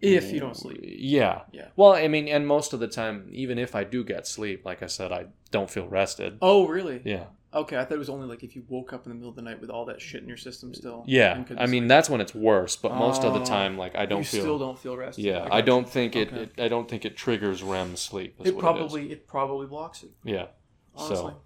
If 0.00 0.32
you 0.32 0.40
don't 0.40 0.56
sleep. 0.56 0.80
Yeah. 0.82 1.42
Yeah. 1.52 1.68
Well, 1.76 1.92
I 1.92 2.08
mean, 2.08 2.28
and 2.28 2.46
most 2.46 2.72
of 2.72 2.80
the 2.80 2.88
time, 2.88 3.28
even 3.32 3.58
if 3.58 3.74
I 3.74 3.84
do 3.84 4.04
get 4.04 4.26
sleep, 4.26 4.64
like 4.64 4.82
I 4.82 4.86
said, 4.86 5.12
I 5.12 5.26
don't 5.50 5.70
feel 5.70 5.86
rested. 5.88 6.38
Oh 6.42 6.66
really? 6.66 7.00
Yeah. 7.04 7.24
Okay, 7.54 7.78
I 7.78 7.84
thought 7.84 7.94
it 7.94 7.98
was 7.98 8.10
only 8.10 8.26
like 8.26 8.44
if 8.44 8.54
you 8.54 8.62
woke 8.68 8.92
up 8.92 9.06
in 9.06 9.10
the 9.10 9.14
middle 9.14 9.30
of 9.30 9.36
the 9.36 9.40
night 9.42 9.58
with 9.58 9.70
all 9.70 9.86
that 9.86 10.02
shit 10.02 10.22
in 10.22 10.28
your 10.28 10.36
system 10.36 10.74
still. 10.74 11.02
Yeah. 11.06 11.42
I 11.56 11.64
mean, 11.64 11.82
sleep. 11.84 11.88
that's 11.88 12.10
when 12.10 12.20
it's 12.20 12.34
worse, 12.34 12.76
but 12.76 12.94
most 12.94 13.24
of 13.24 13.32
the 13.32 13.40
Oh. 13.40 13.44
time, 13.44 13.78
like, 13.78 13.96
I 13.96 14.04
don't 14.04 14.18
you 14.18 14.24
feel. 14.24 14.40
still 14.42 14.58
don't 14.58 14.78
feel 14.78 14.96
rested. 14.98 15.24
yeah. 15.24 15.44
got 15.44 15.52
I 15.54 15.62
don't 15.62 15.88
think 15.88 16.14
it, 16.14 16.28
Okay. 16.28 16.42
it. 16.42 16.60
I 16.60 16.68
don't 16.68 16.88
think 16.90 17.06
it 17.06 17.16
triggers 17.16 17.62
REM 17.62 17.96
sleep. 17.96 18.34
It 18.44 18.58
probably 18.58 19.12
it, 19.12 19.26
probably 19.26 19.66
blocks 19.66 20.02
it. 20.02 20.10
Yeah. 20.24 20.48
Honestly. 20.94 21.16
So. 21.32 21.40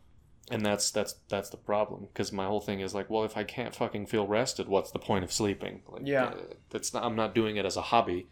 And 0.51 0.67
that's 0.67 0.91
that's 0.91 1.15
that's 1.29 1.51
the 1.51 1.57
problem 1.57 2.09
because 2.13 2.33
my 2.33 2.47
whole 2.47 2.61
thing 2.61 2.81
is 2.81 2.95
like, 2.97 3.09
well, 3.09 3.23
if 3.23 3.37
I 3.37 3.45
can't 3.45 3.75
fucking 3.75 4.07
feel 4.07 4.27
rested, 4.27 4.67
what's 4.67 4.91
the 4.91 4.99
point 4.99 5.23
of 5.23 5.33
sleeping? 5.33 5.83
Like, 5.89 6.03
Yeah. 6.05 6.25
uh, 6.25 6.35
that's 6.71 6.93
not. 6.93 7.05
I'm 7.05 7.15
not 7.15 7.33
doing 7.33 7.57
it 7.57 7.65
as 7.65 7.77
a 7.77 7.81
hobby. 7.81 8.27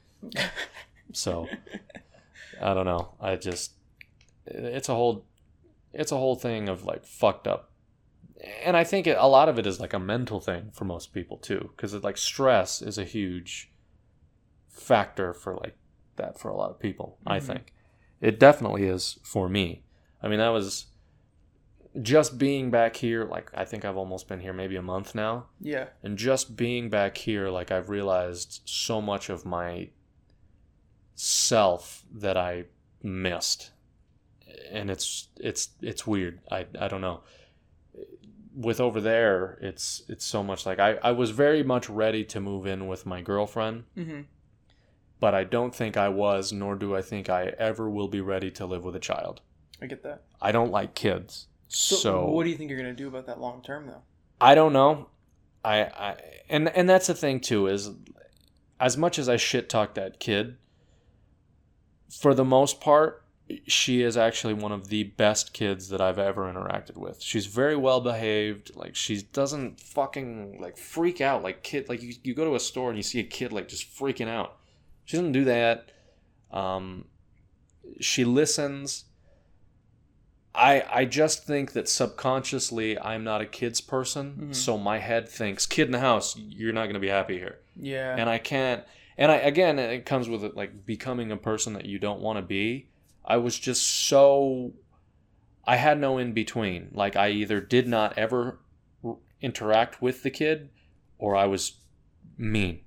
So, 1.13 1.49
I 2.63 2.73
don't 2.75 2.87
know. 2.87 3.15
I 3.21 3.37
just 3.37 3.73
it's 4.47 4.89
a 4.89 4.95
whole 4.95 5.25
it's 5.93 6.13
a 6.13 6.17
whole 6.17 6.37
thing 6.37 6.69
of 6.69 6.85
like 6.85 7.05
fucked 7.05 7.47
up. 7.49 7.71
And 8.65 8.77
I 8.77 8.85
think 8.85 9.07
it, 9.07 9.17
a 9.19 9.27
lot 9.27 9.49
of 9.49 9.59
it 9.59 9.67
is 9.67 9.81
like 9.81 9.93
a 9.93 9.99
mental 9.99 10.41
thing 10.41 10.71
for 10.73 10.85
most 10.85 11.13
people 11.13 11.37
too 11.37 11.71
because 11.77 11.93
like 11.95 12.17
stress 12.17 12.81
is 12.81 12.97
a 12.97 13.05
huge 13.05 13.71
factor 14.69 15.33
for 15.35 15.57
like 15.57 15.77
that 16.17 16.39
for 16.39 16.49
a 16.49 16.57
lot 16.57 16.71
of 16.71 16.79
people, 16.79 17.19
I 17.27 17.39
Mhm. 17.39 17.43
think. 17.43 17.73
It 18.21 18.39
definitely 18.39 18.85
is 18.85 19.19
for 19.23 19.49
me. 19.49 19.83
I 20.23 20.29
mean, 20.29 20.39
that 20.39 20.51
was 20.51 20.87
just 22.03 22.39
being 22.39 22.71
back 22.71 22.95
here 22.97 23.25
like 23.25 23.51
I 23.53 23.65
think 23.65 23.85
I've 23.85 23.97
almost 23.97 24.29
been 24.29 24.39
here 24.41 24.53
maybe 24.53 24.77
a 24.77 24.83
month 24.83 25.13
now 25.15 25.47
yeah. 25.61 25.87
and 26.05 26.17
just 26.17 26.55
being 26.57 26.89
back 26.89 27.17
here 27.17 27.49
like 27.49 27.73
i've 27.73 27.89
realized 27.91 28.61
so 28.65 29.01
much 29.01 29.29
of 29.29 29.45
my 29.45 29.89
self 31.23 32.03
that 32.11 32.35
i 32.35 32.65
missed 33.03 33.73
and 34.71 34.91
it's 34.91 35.29
it's 35.37 35.69
it's 35.83 36.07
weird 36.07 36.41
i 36.51 36.65
i 36.81 36.89
don't 36.89 37.03
know 37.03 37.21
with 38.55 38.81
over 38.81 39.03
there 39.03 39.59
it's 39.61 40.03
it's 40.09 40.25
so 40.25 40.43
much 40.43 40.65
like 40.65 40.79
i 40.79 40.95
i 41.03 41.13
was 41.13 41.29
very 41.29 41.63
much 41.63 41.91
ready 41.91 42.25
to 42.25 42.41
move 42.41 42.67
in 42.67 42.87
with 42.89 43.05
my 43.05 43.21
girlfriend 43.21 43.85
Mm-hmm. 43.99 44.23
but 45.21 45.35
i 45.35 45.45
don't 45.45 45.75
think 45.75 45.99
i 45.99 46.09
was 46.09 46.53
nor 46.55 46.75
do 46.75 46.97
i 46.97 47.03
think 47.03 47.29
i 47.29 47.53
ever 47.59 47.91
will 47.91 48.09
be 48.09 48.23
ready 48.23 48.51
to 48.53 48.65
live 48.65 48.83
with 48.83 48.97
a 48.97 49.01
child 49.01 49.43
I 49.83 49.87
get 49.87 50.03
that. 50.05 50.23
i 50.41 50.53
don't 50.53 50.71
like 50.73 50.95
kids 50.95 51.49
So, 51.69 51.97
so 51.97 52.31
what 52.31 52.45
do 52.45 52.51
you 52.51 52.57
think 52.57 52.71
you're 52.71 52.79
gonna 52.81 52.95
do 52.95 53.09
about 53.09 53.27
that 53.27 53.41
long 53.41 53.63
term 53.63 53.87
though? 53.89 54.03
I 54.41 54.55
don't 54.55 54.73
know. 54.73 55.09
I, 55.63 55.83
I 55.83 56.17
and 56.49 56.69
and 56.71 56.89
that's 56.89 57.09
the 57.09 57.15
thing 57.15 57.41
too 57.41 57.67
is 57.67 57.91
as 58.81 58.97
much 58.97 59.19
as 59.19 59.29
I 59.29 59.37
shit 59.37 59.69
talk 59.69 59.95
that 59.95 60.19
kid, 60.19 60.57
for 62.11 62.35
the 62.35 62.45
most 62.45 62.81
part, 62.81 63.25
she 63.67 64.03
is 64.03 64.17
actually 64.17 64.55
one 64.55 64.71
of 64.73 64.89
the 64.89 65.03
best 65.05 65.53
kids 65.53 65.89
that 65.89 66.01
I've 66.01 66.19
ever 66.21 66.43
interacted 66.53 66.97
with. 66.97 67.21
She's 67.21 67.47
very 67.47 67.75
well 67.77 68.01
behaved. 68.01 68.77
Like 68.77 68.95
she 68.95 69.23
doesn't 69.33 69.81
fucking 69.81 70.61
like 70.61 70.77
freak 70.77 71.21
out 71.21 71.43
like 71.43 71.63
kid. 71.63 71.89
Like 71.89 72.03
you, 72.03 72.15
you 72.23 72.35
go 72.35 72.45
to 72.45 72.55
a 72.55 72.61
store 72.61 72.91
and 72.91 72.97
you 72.97 73.03
see 73.03 73.19
a 73.21 73.25
kid 73.25 73.53
like 73.53 73.67
just 73.69 73.93
freaking 73.93 74.29
out. 74.29 74.57
She 75.05 75.17
doesn't 75.17 75.33
do 75.33 75.45
that. 75.47 75.91
Um, 76.53 77.07
she 78.01 78.25
listens. 78.25 79.07
I 80.55 80.83
I 80.91 81.05
just 81.05 81.45
think 81.45 81.73
that 81.73 81.89
subconsciously 81.89 82.99
I'm 82.99 83.23
not 83.25 83.41
a 83.41 83.47
kids 83.47 83.81
person, 83.81 84.49
Mhm. 84.51 84.55
so 84.55 84.77
my 84.77 84.99
head 84.99 85.29
thinks 85.29 85.65
kid 85.67 85.87
in 85.87 85.93
the 85.93 86.01
house, 86.01 86.37
you're 86.37 86.73
not 86.73 86.87
gonna 86.87 86.99
be 86.99 87.09
happy 87.09 87.39
here 87.39 87.59
Yeah. 87.77 88.17
and 88.19 88.29
I 88.29 88.39
can't. 88.39 88.85
And 89.19 89.31
I 89.31 89.37
again, 89.37 89.79
it 89.79 90.07
comes 90.07 90.29
with 90.29 90.45
it, 90.45 90.57
like 90.57 90.87
becoming 90.87 91.31
a 91.31 91.37
person 91.37 91.75
that 91.75 91.87
you 91.87 91.99
don't 91.99 92.21
want 92.21 92.39
to 92.39 92.43
be. 92.43 92.89
I 93.25 93.37
was 93.37 93.59
just 93.59 93.87
so. 93.87 94.73
I 95.67 95.77
had 95.77 96.01
no 96.01 96.19
in 96.19 96.33
between. 96.33 96.91
Like 96.93 97.17
I 97.17 97.31
either 97.31 97.61
did 97.61 97.87
not 97.87 98.17
ever 98.17 98.59
r- 99.05 99.19
interact 99.41 100.01
with 100.01 100.23
the 100.23 100.31
kid, 100.31 100.71
or 101.19 101.37
I 101.37 101.47
was 101.47 101.81
mean. 102.39 102.81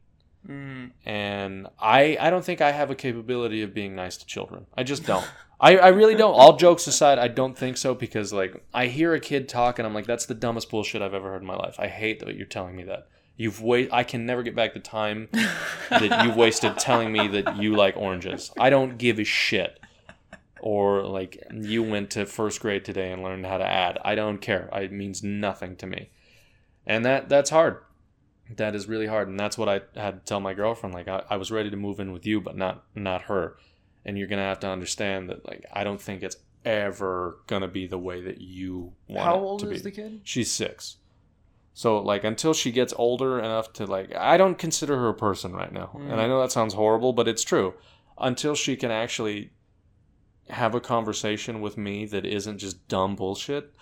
Mm. 0.47 0.91
And 1.05 1.67
I, 1.79 2.17
I 2.19 2.29
don't 2.29 2.43
think 2.43 2.61
I 2.61 2.71
have 2.71 2.89
a 2.91 2.95
capability 2.95 3.61
of 3.61 3.73
being 3.73 3.95
nice 3.95 4.17
to 4.17 4.25
children. 4.25 4.65
I 4.75 4.83
just 4.83 5.05
don't. 5.05 5.25
I, 5.59 5.77
I 5.77 5.87
really 5.89 6.15
don't. 6.15 6.33
All 6.33 6.57
jokes 6.57 6.87
aside, 6.87 7.19
I 7.19 7.29
don't 7.29 7.57
think 7.57 7.77
so 7.77 7.95
because 7.95 8.33
like 8.33 8.61
I 8.73 8.87
hear 8.87 9.13
a 9.13 9.19
kid 9.19 9.47
talk 9.47 9.79
and 9.79 9.87
I'm 9.87 9.93
like, 9.93 10.05
that's 10.05 10.25
the 10.25 10.33
dumbest 10.33 10.69
bullshit 10.69 11.01
I've 11.01 11.13
ever 11.13 11.31
heard 11.31 11.41
in 11.41 11.47
my 11.47 11.55
life. 11.55 11.75
I 11.79 11.87
hate 11.87 12.19
that 12.19 12.35
you're 12.35 12.45
telling 12.45 12.75
me 12.75 12.83
that. 12.83 13.07
You've 13.35 13.61
wait. 13.61 13.89
I 13.91 14.03
can 14.03 14.25
never 14.25 14.43
get 14.43 14.55
back 14.55 14.73
the 14.73 14.79
time 14.79 15.29
that 15.89 16.23
you've 16.25 16.35
wasted 16.35 16.77
telling 16.77 17.11
me 17.11 17.27
that 17.29 17.57
you 17.57 17.75
like 17.75 17.97
oranges. 17.97 18.51
I 18.59 18.69
don't 18.69 18.97
give 18.97 19.19
a 19.19 19.23
shit. 19.23 19.79
Or 20.61 21.01
like 21.03 21.43
you 21.51 21.83
went 21.83 22.11
to 22.11 22.25
first 22.25 22.61
grade 22.61 22.85
today 22.85 23.11
and 23.11 23.21
learned 23.21 23.45
how 23.45 23.57
to 23.57 23.65
add. 23.67 23.97
I 24.05 24.15
don't 24.15 24.37
care. 24.37 24.69
It 24.73 24.91
means 24.93 25.21
nothing 25.21 25.75
to 25.77 25.87
me. 25.87 26.09
And 26.85 27.03
that 27.05 27.27
that's 27.27 27.49
hard. 27.49 27.79
That 28.55 28.75
is 28.75 28.87
really 28.87 29.07
hard. 29.07 29.27
And 29.27 29.39
that's 29.39 29.57
what 29.57 29.67
I 29.67 29.81
had 29.99 30.19
to 30.19 30.25
tell 30.25 30.39
my 30.39 30.53
girlfriend. 30.53 30.93
Like 30.93 31.07
I, 31.07 31.23
I 31.29 31.37
was 31.37 31.51
ready 31.51 31.69
to 31.69 31.75
move 31.75 31.99
in 31.99 32.13
with 32.13 32.25
you, 32.25 32.39
but 32.39 32.55
not 32.55 32.83
not 32.95 33.23
her. 33.23 33.57
And 34.05 34.17
you're 34.17 34.27
gonna 34.27 34.43
have 34.43 34.59
to 34.61 34.67
understand 34.69 35.29
that 35.29 35.45
like 35.45 35.65
I 35.73 35.83
don't 35.83 35.99
think 36.01 36.23
it's 36.23 36.37
ever 36.63 37.39
gonna 37.47 37.67
be 37.67 37.87
the 37.87 37.97
way 37.97 38.21
that 38.21 38.39
you 38.39 38.93
want 39.09 39.25
How 39.25 39.35
old 39.35 39.59
to 39.61 39.71
is 39.71 39.81
be. 39.81 39.89
the 39.89 39.95
kid? 39.95 40.21
She's 40.23 40.51
six. 40.51 40.97
So 41.73 41.99
like 41.99 42.23
until 42.23 42.53
she 42.53 42.71
gets 42.71 42.93
older 42.95 43.39
enough 43.39 43.73
to 43.73 43.85
like 43.85 44.15
I 44.15 44.37
don't 44.37 44.57
consider 44.57 44.97
her 44.97 45.09
a 45.09 45.13
person 45.13 45.53
right 45.53 45.71
now. 45.71 45.91
Mm. 45.95 46.11
And 46.11 46.21
I 46.21 46.27
know 46.27 46.39
that 46.41 46.51
sounds 46.51 46.73
horrible, 46.73 47.13
but 47.13 47.27
it's 47.27 47.43
true. 47.43 47.73
Until 48.17 48.53
she 48.55 48.75
can 48.75 48.91
actually 48.91 49.51
have 50.49 50.75
a 50.75 50.79
conversation 50.79 51.61
with 51.61 51.77
me 51.77 52.05
that 52.05 52.25
isn't 52.25 52.59
just 52.59 52.87
dumb 52.87 53.15
bullshit, 53.15 53.73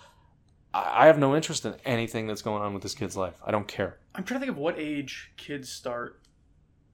I 0.72 1.02
I 1.02 1.06
have 1.06 1.18
no 1.18 1.36
interest 1.36 1.66
in 1.66 1.74
anything 1.84 2.26
that's 2.26 2.42
going 2.42 2.62
on 2.62 2.72
with 2.72 2.82
this 2.82 2.94
kid's 2.94 3.16
life. 3.16 3.34
I 3.44 3.50
don't 3.50 3.68
care. 3.68 3.98
I'm 4.14 4.24
trying 4.24 4.40
to 4.40 4.46
think 4.46 4.56
of 4.56 4.62
what 4.62 4.78
age 4.78 5.32
kids 5.36 5.68
start 5.68 6.22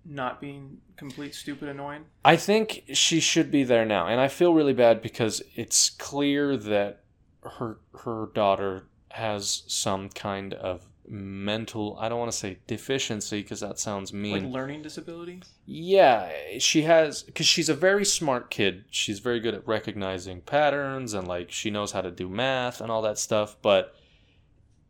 not 0.05 0.41
being 0.41 0.79
complete 0.97 1.35
stupid 1.35 1.69
annoying. 1.69 2.05
I 2.25 2.37
think 2.37 2.85
she 2.93 3.21
should 3.21 3.51
be 3.51 3.63
there 3.63 3.85
now, 3.85 4.07
and 4.07 4.21
I 4.21 4.29
feel 4.29 4.55
really 4.55 4.73
bad 4.73 5.03
because 5.03 5.43
it's 5.55 5.91
clear 5.91 6.57
that 6.57 7.05
her 7.43 7.79
her 8.03 8.31
daughter 8.35 8.89
has 9.11 9.63
some 9.67 10.09
kind 10.09 10.55
of 10.55 10.88
mental 11.11 11.97
I 12.01 12.09
don't 12.09 12.19
want 12.19 12.31
to 12.33 12.37
say 12.37 12.59
deficiency 12.67 13.43
because 13.43 13.61
that 13.61 13.79
sounds 13.79 14.13
mean. 14.13 14.45
Like 14.45 14.53
learning 14.53 14.83
disability. 14.83 15.43
Yeah, 15.67 16.31
she 16.59 16.83
has 16.83 17.23
because 17.23 17.47
she's 17.47 17.69
a 17.69 17.75
very 17.75 18.05
smart 18.05 18.51
kid. 18.51 18.85
She's 18.91 19.19
very 19.19 19.41
good 19.41 19.55
at 19.55 19.67
recognizing 19.67 20.41
patterns 20.41 21.15
and 21.15 21.27
like 21.29 21.51
she 21.51 21.71
knows 21.71 21.93
how 21.93 22.01
to 22.03 22.11
do 22.11 22.29
math 22.29 22.81
and 22.81 22.91
all 22.91 23.03
that 23.03 23.19
stuff. 23.19 23.57
But 23.63 23.95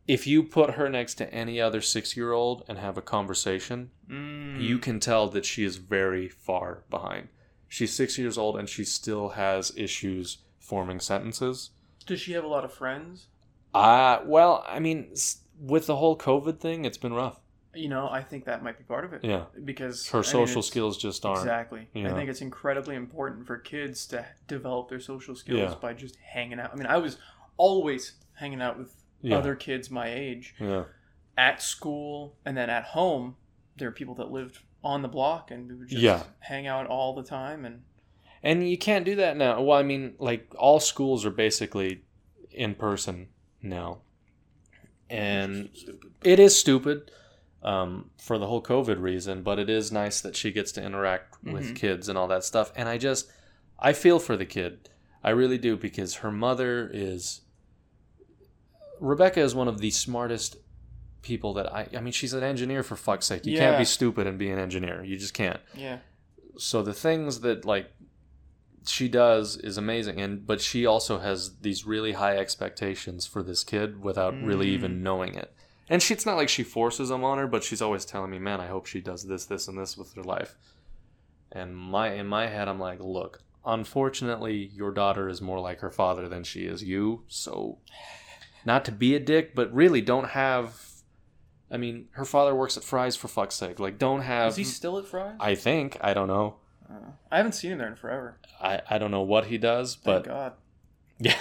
if 0.07 0.25
you 0.25 0.41
put 0.43 0.71
her 0.71 0.89
next 0.89 1.15
to 1.15 1.31
any 1.33 1.61
other 1.61 1.81
six 1.81 2.17
year 2.17 2.31
old 2.31 2.63
and 2.67 2.77
have 2.77 2.97
a 2.97 3.01
conversation, 3.01 3.91
Mm. 4.09 4.59
you 4.59 4.79
can 4.79 4.99
tell 4.99 5.27
that 5.29 5.45
she 5.45 5.63
is 5.63 5.77
very 5.77 6.27
far 6.27 6.83
behind. 6.89 7.27
She's 7.67 7.93
six 7.93 8.17
years 8.17 8.39
old 8.39 8.57
and 8.57 8.67
she 8.67 8.83
still 8.83 9.29
has 9.29 9.71
issues 9.77 10.39
forming 10.59 10.99
sentences. 10.99 11.69
Does 12.07 12.19
she 12.19 12.31
have 12.33 12.43
a 12.43 12.47
lot 12.47 12.65
of 12.65 12.73
friends? 12.73 13.27
Uh, 13.71 14.21
well, 14.25 14.65
I 14.67 14.79
mean, 14.79 15.09
s- 15.11 15.41
with 15.59 15.85
the 15.87 15.95
whole 15.97 16.17
COVID 16.17 16.59
thing, 16.59 16.85
it's 16.85 16.97
been 16.97 17.13
rough. 17.13 17.39
You 17.75 17.87
know, 17.89 18.09
I 18.09 18.23
think 18.23 18.45
that 18.45 18.63
might 18.63 18.77
be 18.77 18.83
part 18.83 19.05
of 19.05 19.13
it. 19.13 19.23
Yeah. 19.23 19.45
Because 19.63 20.07
Her 20.09 20.19
I 20.19 20.21
mean, 20.21 20.23
social 20.31 20.59
it's- 20.59 20.65
skills 20.67 20.97
just 20.97 21.23
aren't. 21.25 21.39
Exactly. 21.41 21.87
Yeah. 21.93 22.11
I 22.11 22.15
think 22.15 22.29
it's 22.29 22.41
incredibly 22.41 22.95
important 22.95 23.45
for 23.45 23.57
kids 23.57 24.07
to 24.07 24.25
develop 24.47 24.89
their 24.89 24.99
social 24.99 25.35
skills 25.35 25.59
Yeah. 25.59 25.75
by 25.79 25.93
just 25.93 26.15
hanging 26.17 26.59
out. 26.59 26.71
I 26.73 26.75
mean, 26.75 26.87
I 26.87 26.97
was 26.97 27.17
always 27.57 28.13
hanging 28.33 28.61
out 28.61 28.77
with 28.79 28.95
Yeah. 29.21 29.37
other 29.37 29.53
kids 29.55 29.91
my 29.91 30.07
age 30.11 30.55
Yeah. 30.59 30.85
at 31.37 31.61
school 31.61 32.35
and 32.43 32.57
then 32.57 32.69
at 32.69 32.83
home. 32.85 33.35
There 33.77 33.87
are 33.87 33.91
people 33.93 34.15
that 34.15 34.31
lived 34.31 34.59
on 34.83 35.01
the 35.03 35.07
block 35.07 35.51
and 35.51 35.69
we 35.69 35.75
would 35.75 35.89
just 35.89 36.01
Yeah. 36.01 36.23
hang 36.39 36.65
out 36.67 36.87
all 36.87 37.13
the 37.13 37.23
time 37.23 37.65
and 37.65 37.83
And 38.41 38.67
you 38.69 38.77
can't 38.77 39.03
do 39.03 39.15
that 39.15 39.35
now. 39.35 39.61
Well, 39.61 39.77
I 39.77 39.83
mean, 39.83 40.15
like 40.17 40.55
all 40.57 40.79
schools 40.79 41.25
are 41.25 41.29
basically 41.31 42.03
in 42.51 42.73
person 42.73 43.27
now, 43.61 43.99
and 45.09 45.69
it 46.23 46.39
is 46.39 46.57
stupid 46.57 47.11
um, 47.63 48.09
for 48.17 48.37
the 48.37 48.47
whole 48.47 48.61
COVID 48.63 49.01
reason. 49.01 49.43
But 49.43 49.59
it 49.59 49.69
is 49.69 49.91
nice 49.91 50.21
that 50.21 50.35
she 50.35 50.51
gets 50.51 50.71
to 50.73 50.83
interact 50.83 51.43
with 51.43 51.71
Mhm. 51.71 51.75
kids 51.75 52.07
and 52.09 52.17
all 52.17 52.27
that 52.29 52.43
stuff. 52.43 52.71
And 52.75 52.87
I 52.87 52.97
just, 52.97 53.29
I 53.79 53.93
feel 53.93 54.19
for 54.19 54.37
the 54.37 54.45
kid. 54.45 54.89
I 55.23 55.31
really 55.31 55.57
do 55.57 55.75
because 55.75 56.15
her 56.15 56.31
mother 56.31 56.89
is. 56.93 57.41
Rebecca 58.99 59.41
is 59.41 59.55
one 59.55 59.67
of 59.67 59.79
the 59.79 59.91
smartest 59.91 60.57
people 61.21 61.53
that 61.55 61.73
I. 61.73 61.87
I 61.95 62.01
mean, 62.01 62.13
she's 62.13 62.33
an 62.33 62.43
engineer 62.43 62.83
for 62.83 62.95
fuck's 62.95 63.25
sake. 63.25 63.45
You 63.45 63.57
can't 63.57 63.77
be 63.77 63.85
stupid 63.85 64.27
and 64.27 64.37
be 64.37 64.49
an 64.49 64.59
engineer. 64.59 65.03
You 65.03 65.17
just 65.17 65.33
can't 65.33 65.59
Yeah. 65.75 65.99
so 66.57 66.81
the 66.81 66.93
things 66.93 67.41
that 67.41 67.65
like 67.65 67.91
she 68.85 69.07
does 69.07 69.57
is 69.57 69.77
amazing 69.77 70.19
and 70.21 70.45
but 70.47 70.61
she 70.61 70.85
also 70.85 71.19
has 71.19 71.57
these 71.61 71.85
really 71.85 72.13
high 72.13 72.37
expectations 72.37 73.25
for 73.25 73.41
this 73.43 73.63
kid 73.63 74.03
without 74.03 74.33
really 74.41 74.67
Mm. 74.67 74.73
even 74.73 75.03
knowing 75.03 75.35
it 75.35 75.53
and 75.91 76.03
she, 76.03 76.13
it's 76.13 76.25
not 76.25 76.37
like 76.37 76.49
she 76.49 76.63
forces 76.63 77.09
them 77.09 77.23
on 77.23 77.37
her 77.37 77.47
but 77.47 77.63
she's 77.63 77.81
always 77.81 78.05
telling 78.05 78.31
me 78.31 78.39
man 78.39 78.59
i 78.61 78.67
hope 78.67 78.85
she 78.85 79.01
does 79.01 79.25
this 79.27 79.45
this 79.45 79.67
and 79.67 79.77
this 79.77 79.97
with 79.97 80.13
her 80.13 80.23
life 80.23 80.55
and 81.51 81.75
my 81.75 82.13
in 82.13 82.27
my 82.27 82.47
head 82.47 82.67
i'm 82.67 82.79
like 82.79 82.99
look 82.99 83.41
unfortunately 83.65 84.69
your 84.73 84.91
daughter 84.91 85.27
is 85.27 85.41
more 85.41 85.59
like 85.59 85.79
her 85.79 85.89
father 85.91 86.27
than 86.29 86.43
she 86.43 86.61
is 86.65 86.83
you 86.83 87.23
so 87.27 87.77
not 88.65 88.85
to 88.85 88.91
be 88.91 89.15
a 89.15 89.19
dick 89.19 89.53
but 89.55 89.73
really 89.73 90.01
don't 90.01 90.29
have 90.29 90.81
i 91.71 91.77
mean 91.77 92.07
her 92.11 92.25
father 92.25 92.53
works 92.55 92.77
at 92.77 92.83
fry's 92.83 93.15
for 93.15 93.27
fuck's 93.27 93.55
sake 93.55 93.79
like 93.79 93.97
don't 93.97 94.21
have 94.21 94.49
Is 94.51 94.55
he 94.57 94.63
still 94.63 94.97
at 94.97 95.05
Fry's? 95.07 95.35
i 95.39 95.55
think 95.55 95.97
i 96.01 96.13
don't 96.13 96.27
know 96.27 96.55
Uh, 96.89 97.11
I 97.31 97.37
haven't 97.37 97.51
seen 97.53 97.71
him 97.73 97.77
there 97.77 97.87
in 97.87 97.95
forever. 97.95 98.39
I, 98.61 98.81
I 98.89 98.97
don't 98.97 99.11
know 99.11 99.21
what 99.21 99.45
he 99.45 99.57
does, 99.57 99.95
Thank 99.95 100.23
but 100.25 100.25
God. 100.25 100.53
yeah, 101.19 101.35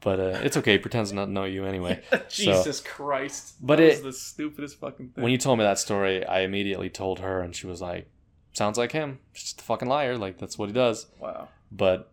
but 0.00 0.20
uh, 0.20 0.40
it's 0.42 0.56
okay. 0.58 0.72
He 0.72 0.78
pretends 0.78 1.12
not 1.12 1.26
to 1.26 1.30
know 1.30 1.44
you 1.44 1.64
anyway. 1.64 2.02
Jesus 2.28 2.80
Christ. 2.80 3.54
But 3.60 3.76
that 3.76 3.84
it- 3.84 3.88
was 3.88 4.02
the 4.02 4.12
stupidest 4.12 4.78
fucking 4.80 5.10
thing. 5.10 5.22
When 5.22 5.32
you 5.32 5.38
told 5.38 5.58
me 5.58 5.64
that 5.64 5.78
story, 5.78 6.24
I 6.26 6.40
immediately 6.40 6.90
told 6.90 7.20
her, 7.20 7.40
and 7.40 7.54
she 7.56 7.66
was 7.66 7.80
like, 7.80 8.10
"Sounds 8.52 8.76
like 8.76 8.92
him. 8.92 9.20
He's 9.32 9.42
just 9.44 9.60
a 9.60 9.64
fucking 9.64 9.88
liar. 9.88 10.18
Like 10.18 10.38
that's 10.38 10.58
what 10.58 10.68
he 10.68 10.72
does." 10.74 11.06
wow. 11.18 11.48
But 11.70 12.12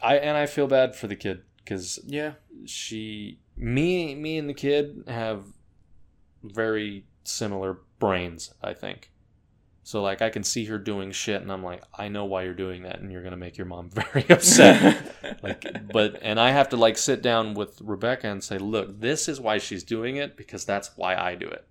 I 0.00 0.16
and 0.18 0.36
I 0.36 0.46
feel 0.46 0.66
bad 0.68 0.94
for 0.94 1.08
the 1.08 1.16
kid 1.16 1.42
because 1.58 1.98
Yeah. 2.06 2.34
she, 2.66 3.40
me, 3.56 4.14
me, 4.14 4.38
and 4.38 4.48
the 4.48 4.54
kid 4.54 5.04
have 5.08 5.42
very 6.44 7.06
similar 7.24 7.78
brains. 7.98 8.52
I 8.62 8.74
think. 8.74 9.10
So 9.84 10.00
like 10.00 10.22
I 10.22 10.30
can 10.30 10.44
see 10.44 10.64
her 10.66 10.78
doing 10.78 11.10
shit, 11.10 11.42
and 11.42 11.50
I'm 11.50 11.64
like, 11.64 11.82
I 11.92 12.08
know 12.08 12.24
why 12.24 12.44
you're 12.44 12.54
doing 12.54 12.82
that, 12.84 13.00
and 13.00 13.10
you're 13.10 13.22
gonna 13.22 13.36
make 13.36 13.56
your 13.56 13.66
mom 13.66 13.90
very 14.12 14.24
upset. 14.28 15.02
like 15.42 15.64
but 15.92 16.18
and 16.22 16.38
i 16.38 16.50
have 16.50 16.68
to 16.68 16.76
like 16.76 16.96
sit 16.96 17.22
down 17.22 17.54
with 17.54 17.80
rebecca 17.80 18.28
and 18.28 18.42
say 18.42 18.58
look 18.58 19.00
this 19.00 19.28
is 19.28 19.40
why 19.40 19.58
she's 19.58 19.82
doing 19.82 20.16
it 20.16 20.36
because 20.36 20.64
that's 20.64 20.96
why 20.96 21.16
i 21.16 21.34
do 21.34 21.48
it. 21.48 21.66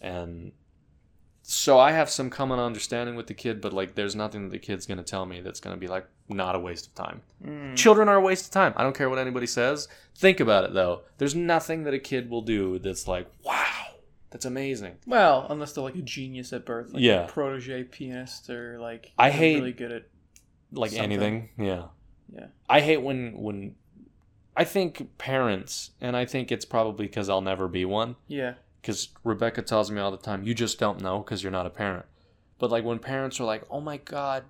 And 0.00 0.52
so 1.42 1.78
i 1.78 1.92
have 1.92 2.10
some 2.10 2.30
common 2.30 2.58
understanding 2.58 3.16
with 3.16 3.26
the 3.26 3.34
kid 3.34 3.60
but 3.60 3.72
like 3.72 3.94
there's 3.94 4.16
nothing 4.16 4.44
that 4.44 4.50
the 4.50 4.58
kid's 4.58 4.86
going 4.86 4.98
to 4.98 5.04
tell 5.04 5.26
me 5.26 5.40
that's 5.40 5.60
going 5.60 5.74
to 5.74 5.80
be 5.80 5.86
like 5.86 6.06
not 6.28 6.56
a 6.56 6.58
waste 6.58 6.88
of 6.88 6.94
time. 6.94 7.22
Mm. 7.44 7.76
children 7.76 8.08
are 8.08 8.16
a 8.16 8.20
waste 8.20 8.46
of 8.46 8.50
time. 8.50 8.72
I 8.76 8.82
don't 8.82 8.96
care 8.96 9.08
what 9.08 9.18
anybody 9.18 9.46
says. 9.46 9.88
Think 10.16 10.40
about 10.40 10.64
it 10.64 10.74
though. 10.74 11.02
There's 11.18 11.34
nothing 11.34 11.84
that 11.84 11.94
a 11.94 11.98
kid 11.98 12.30
will 12.30 12.42
do 12.42 12.78
that's 12.78 13.08
like 13.08 13.28
wow 13.44 13.65
that's 14.30 14.44
amazing 14.44 14.96
Well, 15.06 15.46
unless 15.50 15.72
they're 15.72 15.84
like 15.84 15.94
a 15.96 16.02
genius 16.02 16.52
at 16.52 16.64
birth, 16.66 16.92
like 16.92 17.02
Yeah. 17.02 17.24
a 17.24 17.28
protege 17.28 17.84
pianist, 17.84 18.50
or 18.50 18.78
like 18.80 19.12
I 19.18 19.30
they're 19.30 19.38
hate- 19.38 19.56
really 19.56 19.72
good 19.72 19.92
at. 19.92 20.02
like 20.72 20.90
Something. 20.90 21.04
anything 21.12 21.48
yeah 21.58 21.84
Yeah. 22.32 22.46
i 22.68 22.80
hate 22.80 23.02
when 23.02 23.36
when 23.40 23.74
i 24.56 24.64
think 24.64 25.16
parents 25.18 25.90
and 26.00 26.16
i 26.16 26.24
think 26.24 26.50
it's 26.50 26.64
probably 26.64 27.06
because 27.06 27.28
i'll 27.28 27.40
never 27.40 27.68
be 27.68 27.84
one 27.84 28.16
Yeah. 28.26 28.54
because 28.82 29.08
Rebecca 29.24 29.62
tells 29.62 29.90
me 29.90 30.00
all 30.00 30.10
the 30.10 30.16
time, 30.16 30.42
you 30.44 30.54
just 30.54 30.78
don't 30.78 31.00
know 31.00 31.18
because 31.20 31.42
you're 31.42 31.52
not 31.52 31.66
a 31.66 31.70
parent. 31.70 32.06
But 32.58 32.70
like 32.70 32.84
when 32.84 32.98
parents 33.00 33.38
are 33.40 33.44
like, 33.44 33.64
oh 33.70 33.80
my 33.80 33.96
god, 33.98 34.44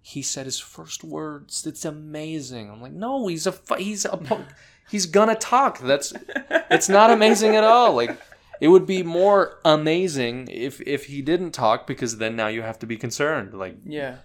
he 0.00 0.22
said 0.22 0.46
his 0.46 0.58
first 0.60 1.02
words. 1.04 1.66
It's 1.66 1.84
amazing. 1.84 2.70
I'm 2.70 2.80
like, 2.80 2.92
no, 2.92 3.26
he's 3.26 3.46
a 3.46 3.52
fu- 3.52 3.74
he's 3.74 4.04
a 4.04 4.16
pu- 4.16 4.44
he's 4.90 5.06
gonna 5.06 5.34
talk. 5.34 5.78
That's 5.80 6.12
it's 6.70 6.88
not 6.88 7.10
amazing 7.10 7.56
at 7.56 7.64
all. 7.64 7.94
Like 7.94 8.16
it 8.60 8.68
would 8.68 8.86
be 8.86 9.02
more 9.02 9.60
amazing 9.64 10.48
if 10.50 10.80
if 10.82 11.06
he 11.06 11.22
didn't 11.22 11.52
talk 11.52 11.86
because 11.86 12.18
then 12.18 12.36
now 12.36 12.48
you 12.48 12.62
have 12.62 12.78
to 12.80 12.86
be 12.86 12.96
concerned. 12.96 13.54
Like 13.54 13.76
Yeah. 13.84 14.16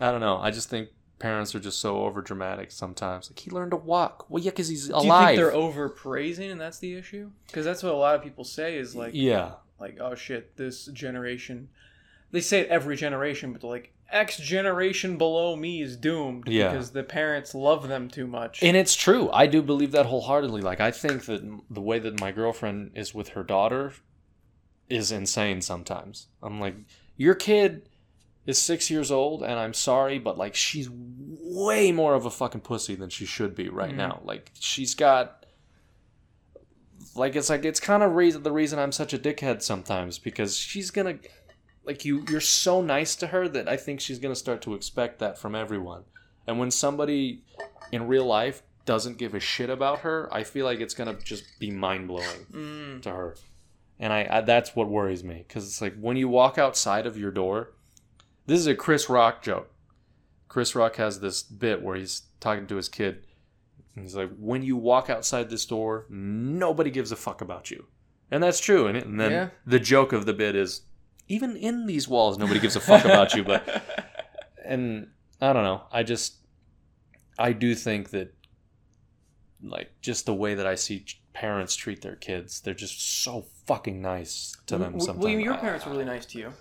I 0.00 0.10
don't 0.10 0.20
know. 0.20 0.38
I 0.38 0.50
just 0.50 0.70
think 0.70 0.88
parents 1.18 1.54
are 1.54 1.60
just 1.60 1.78
so 1.78 1.98
over 2.04 2.22
dramatic 2.22 2.72
sometimes. 2.72 3.30
Like 3.30 3.38
he 3.38 3.50
learned 3.50 3.72
to 3.72 3.76
walk. 3.76 4.26
Well, 4.28 4.42
yeah, 4.42 4.50
because 4.50 4.68
he's 4.68 4.88
alive. 4.88 5.02
Do 5.02 5.06
you 5.08 5.26
think 5.26 5.36
they're 5.36 5.54
over 5.54 5.88
praising 5.88 6.50
and 6.50 6.60
that's 6.60 6.78
the 6.78 6.94
issue? 6.94 7.30
Because 7.46 7.64
that's 7.64 7.82
what 7.82 7.92
a 7.92 7.96
lot 7.96 8.16
of 8.16 8.22
people 8.22 8.44
say 8.44 8.76
is 8.76 8.96
like, 8.96 9.12
yeah, 9.14 9.52
like 9.78 9.98
oh 10.00 10.14
shit, 10.14 10.56
this 10.56 10.86
generation. 10.86 11.68
They 12.32 12.40
say 12.40 12.60
it 12.60 12.68
every 12.68 12.96
generation, 12.96 13.52
but 13.52 13.62
like 13.64 13.92
X 14.12 14.36
generation 14.38 15.16
below 15.18 15.54
me 15.56 15.82
is 15.82 15.96
doomed 15.96 16.48
Yeah. 16.48 16.70
because 16.72 16.90
the 16.90 17.02
parents 17.04 17.54
love 17.54 17.88
them 17.88 18.08
too 18.08 18.26
much. 18.26 18.62
and 18.62 18.76
it's 18.76 18.94
true. 18.94 19.30
I 19.32 19.46
do 19.46 19.62
believe 19.62 19.92
that 19.92 20.06
wholeheartedly. 20.06 20.62
Like 20.62 20.80
I 20.80 20.90
think 20.90 21.24
that 21.26 21.42
the 21.70 21.80
way 21.80 21.98
that 21.98 22.20
my 22.20 22.32
girlfriend 22.32 22.92
is 22.94 23.14
with 23.14 23.30
her 23.30 23.42
daughter 23.44 23.92
is 24.88 25.12
insane. 25.12 25.60
Sometimes 25.62 26.26
I'm 26.42 26.60
like, 26.60 26.74
your 27.16 27.34
kid 27.34 27.88
is 28.46 28.58
six 28.58 28.90
years 28.90 29.10
old, 29.12 29.42
and 29.42 29.52
I'm 29.52 29.74
sorry, 29.74 30.18
but 30.18 30.36
like 30.38 30.54
she's 30.54 30.88
way 30.90 31.92
more 31.92 32.14
of 32.14 32.24
a 32.26 32.30
fucking 32.30 32.62
pussy 32.62 32.94
than 32.96 33.10
she 33.10 33.26
should 33.26 33.54
be 33.54 33.68
right 33.68 33.92
Mhm. 33.92 33.96
now. 33.96 34.20
Like 34.24 34.50
she's 34.58 34.94
got. 34.94 35.36
Like 37.14 37.34
it's 37.34 37.48
like 37.50 37.64
it's 37.64 37.80
kind 37.80 38.02
of 38.02 38.14
reason 38.14 38.42
the 38.42 38.52
reason 38.52 38.78
I'm 38.78 38.92
such 38.92 39.12
a 39.12 39.18
dickhead 39.18 39.62
sometimes 39.62 40.18
because 40.18 40.56
she's 40.56 40.90
gonna 40.90 41.18
like 41.84 42.04
you 42.04 42.24
you're 42.30 42.40
so 42.40 42.82
nice 42.82 43.16
to 43.16 43.28
her 43.28 43.48
that 43.48 43.68
I 43.68 43.76
think 43.76 44.00
she's 44.00 44.18
gonna 44.18 44.34
start 44.36 44.62
to 44.62 44.74
expect 44.74 45.18
that 45.20 45.38
from 45.38 45.54
everyone. 45.54 46.04
And 46.46 46.58
when 46.58 46.70
somebody 46.70 47.42
in 47.92 48.06
real 48.06 48.26
life 48.26 48.62
doesn't 48.86 49.18
give 49.18 49.34
a 49.34 49.40
shit 49.40 49.70
about 49.70 50.00
her, 50.00 50.28
I 50.32 50.42
feel 50.44 50.64
like 50.66 50.80
it's 50.80 50.94
gonna 50.94 51.14
just 51.24 51.44
be 51.58 51.70
mind 51.70 52.08
blowing 52.08 52.46
Mm. 52.52 53.02
to 53.02 53.10
her. 53.10 53.36
And 53.98 54.12
I, 54.12 54.26
I 54.30 54.40
that's 54.42 54.74
what 54.74 54.88
worries 54.88 55.22
me 55.24 55.44
because 55.46 55.66
it's 55.66 55.80
like 55.80 55.94
when 55.98 56.16
you 56.16 56.28
walk 56.28 56.58
outside 56.58 57.06
of 57.06 57.16
your 57.18 57.30
door. 57.30 57.72
This 58.46 58.58
is 58.58 58.66
a 58.66 58.74
Chris 58.74 59.08
Rock 59.08 59.42
joke. 59.42 59.70
Chris 60.48 60.74
Rock 60.74 60.96
has 60.96 61.20
this 61.20 61.42
bit 61.42 61.82
where 61.82 61.94
he's 61.96 62.22
talking 62.40 62.66
to 62.66 62.76
his 62.76 62.88
kid. 62.88 63.24
And 63.94 64.04
he's 64.04 64.16
like, 64.16 64.30
when 64.38 64.62
you 64.64 64.76
walk 64.76 65.08
outside 65.08 65.50
this 65.50 65.64
door, 65.66 66.06
nobody 66.08 66.90
gives 66.90 67.12
a 67.12 67.16
fuck 67.16 67.40
about 67.42 67.70
you. 67.70 67.86
And 68.30 68.42
that's 68.42 68.58
true. 68.58 68.86
And, 68.88 68.96
it, 68.96 69.06
and 69.06 69.20
then 69.20 69.30
Yeah. 69.30 69.48
the 69.66 69.78
joke 69.78 70.12
of 70.12 70.26
the 70.26 70.32
bit 70.32 70.56
is, 70.56 70.80
even 71.30 71.56
in 71.56 71.86
these 71.86 72.08
walls, 72.08 72.38
nobody 72.38 72.58
gives 72.60 72.74
a 72.76 72.80
fuck 72.80 73.04
about 73.04 73.34
you. 73.34 73.44
But 73.44 73.82
and 74.64 75.08
I 75.40 75.52
don't 75.52 75.62
know. 75.62 75.82
I 75.92 76.02
just 76.02 76.34
I 77.38 77.52
do 77.52 77.74
think 77.74 78.10
that 78.10 78.34
like 79.62 79.90
just 80.02 80.26
the 80.26 80.34
way 80.34 80.54
that 80.54 80.66
I 80.66 80.74
see 80.74 81.04
parents 81.32 81.76
treat 81.76 82.02
their 82.02 82.16
kids, 82.16 82.60
they're 82.60 82.74
just 82.74 83.22
so 83.22 83.46
fucking 83.66 84.02
nice 84.02 84.56
to 84.66 84.76
them 84.76 84.92
W- 84.92 85.00
sometimes. 85.00 85.22
William, 85.24 85.40
your 85.40 85.56
parents 85.56 85.86
were 85.86 85.92
really 85.92 86.04
nice 86.04 86.26
to 86.26 86.38
you. 86.38 86.52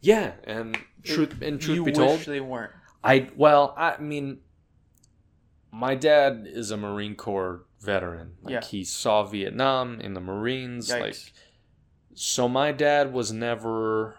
Yeah, 0.00 0.32
and 0.44 0.76
truth 1.02 1.40
and 1.42 1.60
truth 1.60 1.76
you 1.76 1.84
be 1.84 1.90
wish 1.92 1.96
told, 1.96 2.20
they 2.20 2.40
weren't. 2.40 2.72
I 3.02 3.30
well, 3.34 3.74
I 3.76 3.96
mean, 3.98 4.38
my 5.72 5.94
dad 5.94 6.46
is 6.46 6.70
a 6.70 6.76
Marine 6.76 7.14
Corps 7.14 7.64
veteran. 7.80 8.34
Like 8.42 8.52
Yeah. 8.52 8.64
he 8.64 8.84
saw 8.84 9.24
Vietnam 9.24 10.00
in 10.00 10.14
the 10.14 10.20
Marines. 10.20 10.90
Yikes. 10.90 11.00
Like, 11.00 11.16
so 12.20 12.48
my 12.48 12.72
dad 12.72 13.12
was 13.12 13.32
never. 13.32 14.16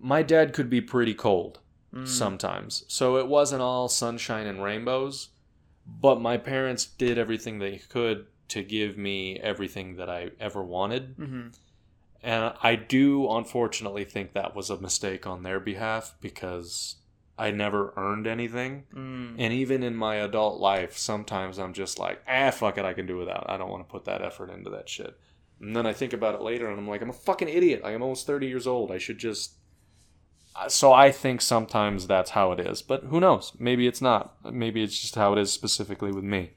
My 0.00 0.22
dad 0.22 0.52
could 0.52 0.68
be 0.70 0.80
pretty 0.80 1.14
cold 1.14 1.58
Mm. 1.94 2.08
sometimes, 2.08 2.84
so 2.88 3.18
it 3.18 3.28
wasn't 3.28 3.60
all 3.60 3.86
sunshine 3.86 4.46
and 4.46 4.62
rainbows. 4.62 5.28
But 5.86 6.20
my 6.22 6.38
parents 6.38 6.86
did 6.86 7.18
everything 7.18 7.58
they 7.58 7.78
could 7.78 8.26
to 8.48 8.62
give 8.62 8.96
me 8.96 9.38
everything 9.38 9.96
that 9.96 10.08
I 10.08 10.30
ever 10.40 10.62
wanted. 10.62 11.14
hmm 11.18 11.48
And 12.22 12.54
I 12.62 12.76
do 12.76 13.30
unfortunately 13.30 14.04
think 14.04 14.32
that 14.32 14.54
was 14.54 14.70
a 14.70 14.80
mistake 14.80 15.26
on 15.26 15.42
their 15.42 15.58
behalf 15.60 16.14
because 16.20 16.96
I 17.36 17.50
never 17.50 17.92
earned 17.96 18.26
anything. 18.26 18.84
Mm. 18.94 19.34
And 19.38 19.52
even 19.52 19.82
in 19.82 19.94
my 19.96 20.14
adult 20.16 20.60
life, 20.60 20.96
sometimes 20.96 21.58
I'm 21.58 21.72
just 21.74 21.98
like, 21.98 22.22
ah, 22.28 22.50
fuck 22.52 22.78
it, 22.78 22.84
I 22.86 22.92
can 22.94 23.06
do 23.06 23.18
without. 23.18 23.44
I 23.50 23.56
don't 23.58 23.70
want 23.70 23.86
to 23.86 23.90
put 23.90 24.04
that 24.06 24.22
effort 24.22 24.50
into 24.50 24.70
that 24.70 24.88
shit. 24.88 25.18
And 25.62 25.76
then 25.76 25.86
I 25.86 25.92
think 25.92 26.12
about 26.12 26.34
it 26.34 26.42
later 26.42 26.68
and 26.68 26.78
I'm 26.78 26.88
like, 26.88 27.02
I'm 27.02 27.10
a 27.10 27.14
fucking 27.14 27.48
idiot. 27.48 27.82
I'm 27.84 28.02
almost 28.02 28.26
30 28.26 28.48
years 28.48 28.66
old. 28.66 28.90
I 28.90 28.98
should 28.98 29.18
just. 29.18 29.52
So 30.68 30.92
I 30.92 31.10
think 31.12 31.40
sometimes 31.40 32.06
that's 32.06 32.30
how 32.30 32.52
it 32.52 32.60
is. 32.60 32.82
But 32.82 33.04
who 33.04 33.20
knows? 33.20 33.52
Maybe 33.58 33.86
it's 33.86 34.02
not. 34.02 34.34
Maybe 34.52 34.82
it's 34.82 35.00
just 35.00 35.14
how 35.14 35.32
it 35.32 35.38
is 35.38 35.52
specifically 35.52 36.12
with 36.12 36.24
me. 36.24 36.50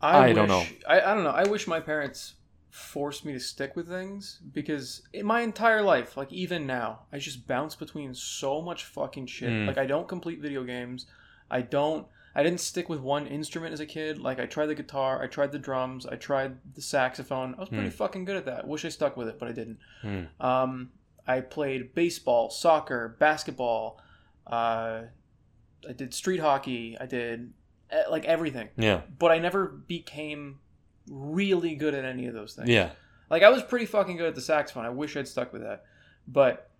I 0.00 0.32
don't 0.32 0.48
know. 0.48 0.64
I, 0.88 1.00
I 1.00 1.14
don't 1.14 1.24
know. 1.24 1.30
I 1.30 1.42
wish 1.42 1.66
my 1.66 1.80
parents 1.80 2.34
forced 2.70 3.24
me 3.24 3.32
to 3.32 3.40
stick 3.40 3.74
with 3.74 3.88
things 3.88 4.38
because 4.52 5.02
in 5.12 5.26
my 5.26 5.40
entire 5.40 5.82
life, 5.82 6.16
like 6.16 6.32
even 6.32 6.66
now, 6.66 7.00
I 7.12 7.18
just 7.18 7.48
bounce 7.48 7.74
between 7.74 8.14
so 8.14 8.62
much 8.62 8.84
fucking 8.84 9.26
shit. 9.26 9.50
Mm. 9.50 9.66
Like 9.66 9.78
I 9.78 9.86
don't 9.86 10.06
complete 10.06 10.40
video 10.40 10.62
games. 10.62 11.06
I 11.50 11.62
don't. 11.62 12.06
I 12.34 12.42
didn't 12.42 12.60
stick 12.60 12.88
with 12.88 13.00
one 13.00 13.26
instrument 13.26 13.72
as 13.72 13.80
a 13.80 13.86
kid. 13.86 14.18
Like 14.18 14.38
I 14.38 14.46
tried 14.46 14.66
the 14.66 14.74
guitar, 14.74 15.22
I 15.22 15.26
tried 15.26 15.50
the 15.52 15.58
drums, 15.58 16.06
I 16.06 16.16
tried 16.16 16.58
the 16.74 16.82
saxophone. 16.82 17.54
I 17.56 17.60
was 17.60 17.68
pretty 17.68 17.88
Mm. 17.88 17.92
fucking 17.92 18.24
good 18.24 18.36
at 18.36 18.44
that. 18.46 18.66
Wish 18.68 18.84
I 18.84 18.88
stuck 18.90 19.16
with 19.16 19.28
it, 19.28 19.38
but 19.38 19.48
I 19.48 19.52
didn't. 19.52 19.78
Hmm. 20.02 20.24
Um, 20.40 20.90
I 21.26 21.40
played 21.40 21.94
baseball, 21.94 22.50
soccer, 22.50 23.16
basketball. 23.18 24.00
Uh, 24.46 25.02
I 25.88 25.92
did 25.96 26.14
street 26.14 26.38
hockey. 26.38 26.96
I 27.00 27.06
did 27.06 27.52
eh, 27.90 28.02
like 28.10 28.24
everything 28.26 28.68
Yeah. 28.76 29.00
but 29.18 29.30
I 29.32 29.38
never 29.38 29.66
became 29.66 30.58
really 31.10 31.74
good 31.74 31.94
at 31.94 32.04
any 32.04 32.26
of 32.26 32.34
those 32.34 32.54
things. 32.54 32.68
Yeah. 32.68 32.90
Like 33.30 33.42
I 33.42 33.48
was 33.48 33.62
pretty 33.62 33.86
fucking 33.86 34.16
good 34.16 34.26
at 34.28 34.34
the 34.34 34.40
saxophone. 34.42 34.84
I 34.84 34.90
wish 34.90 35.16
I'd 35.16 35.26
stuck 35.28 35.52
with 35.52 35.62
that. 35.62 35.84
But 36.26 36.70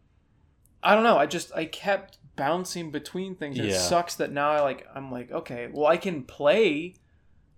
I 0.83 0.95
don't 0.95 1.05
know. 1.05 1.17
I 1.19 1.27
just 1.27 1.51
I 1.57 1.65
kept 1.65 2.18
bouncing 2.39 2.91
between 2.91 3.35
things. 3.35 3.59
And 3.59 3.69
It 3.69 3.75
sucks 3.75 4.15
that 4.15 4.33
now 4.33 4.51
I 4.51 4.61
like 4.61 4.87
I'm 4.95 5.11
like, 5.13 5.31
okay, 5.31 5.69
well 5.71 5.87
I 5.87 5.97
can 5.99 6.23
play 6.23 6.95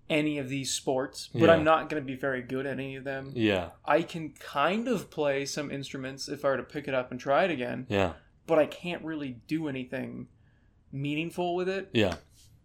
any 0.08 0.38
of 0.38 0.48
these 0.48 0.72
sports, 0.72 1.28
but 1.32 1.42
Yeah. 1.42 1.52
I'm 1.52 1.62
not 1.62 1.88
going 1.88 2.02
to 2.02 2.06
be 2.06 2.16
very 2.16 2.42
good 2.42 2.66
at 2.66 2.72
any 2.72 2.96
of 2.96 3.04
them. 3.04 3.30
Yeah. 3.34 3.70
I 3.84 4.02
can 4.02 4.30
kind 4.30 4.88
of 4.88 5.08
play 5.10 5.44
some 5.46 5.70
instruments 5.70 6.28
if 6.28 6.44
I 6.44 6.48
were 6.48 6.56
to 6.56 6.64
pick 6.64 6.88
it 6.88 6.94
up 6.94 7.12
and 7.12 7.20
try 7.20 7.44
it 7.44 7.50
again, 7.52 7.86
Yeah. 7.88 8.14
but 8.48 8.58
I 8.58 8.66
can't 8.66 9.04
really 9.04 9.36
do 9.46 9.68
anything 9.68 10.26
meaningful 10.92 11.54
with 11.54 11.68
it. 11.68 11.90
Yeah. 11.92 12.16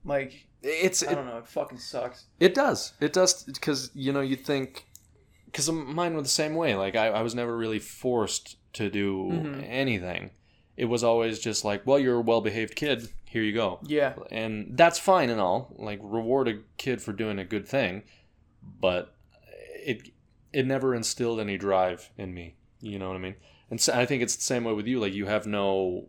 Like 0.03 0.47
It's 0.63 1.03
I 1.07 1.13
don't 1.13 1.27
know, 1.27 1.37
it 1.37 1.47
fucking 1.47 1.77
sucks. 1.77 2.25
It 2.39 2.55
does. 2.55 2.93
It 2.99 3.13
does 3.13 3.43
because 3.43 3.91
you 3.93 4.11
know 4.11 4.21
you 4.21 4.35
think 4.35 4.87
because 5.45 5.69
mine 5.71 6.15
were 6.15 6.21
the 6.23 6.27
same 6.27 6.55
way. 6.55 6.75
Like 6.75 6.95
I, 6.95 7.07
I 7.09 7.21
was 7.21 7.35
never 7.35 7.55
really 7.55 7.79
forced 7.79 8.57
to 8.73 8.89
do 8.89 9.29
Mhm. 9.31 9.63
anything. 9.69 10.31
It 10.77 10.85
was 10.85 11.03
always 11.03 11.39
just 11.39 11.63
like, 11.63 11.85
well, 11.87 11.97
you're 11.99 12.17
a 12.17 12.21
well-behaved 12.21 12.75
kid. 12.75 13.09
Here 13.25 13.43
you 13.43 13.53
go, 13.53 13.79
Yeah. 13.83 14.13
and 14.31 14.77
that's 14.77 14.97
fine 14.99 15.29
and 15.29 15.41
all. 15.41 15.73
Like 15.77 15.99
reward 16.01 16.47
a 16.47 16.59
kid 16.77 17.01
for 17.01 17.11
doing 17.13 17.37
a 17.39 17.43
good 17.45 17.67
thing, 17.67 18.03
but 18.79 19.13
it 19.85 20.09
it 20.53 20.65
never 20.65 20.95
instilled 20.95 21.39
any 21.41 21.57
drive 21.57 22.11
in 22.17 22.33
me. 22.33 22.55
You 22.79 22.97
know 22.97 23.07
what 23.09 23.17
I 23.17 23.19
mean? 23.19 23.35
And 23.69 23.81
so 23.81 23.93
I 23.93 24.05
think 24.05 24.23
it's 24.23 24.35
the 24.37 24.41
same 24.43 24.63
way 24.63 24.71
with 24.73 24.87
you. 24.87 24.99
Like 25.01 25.13
you 25.13 25.25
have 25.25 25.45
no, 25.45 26.07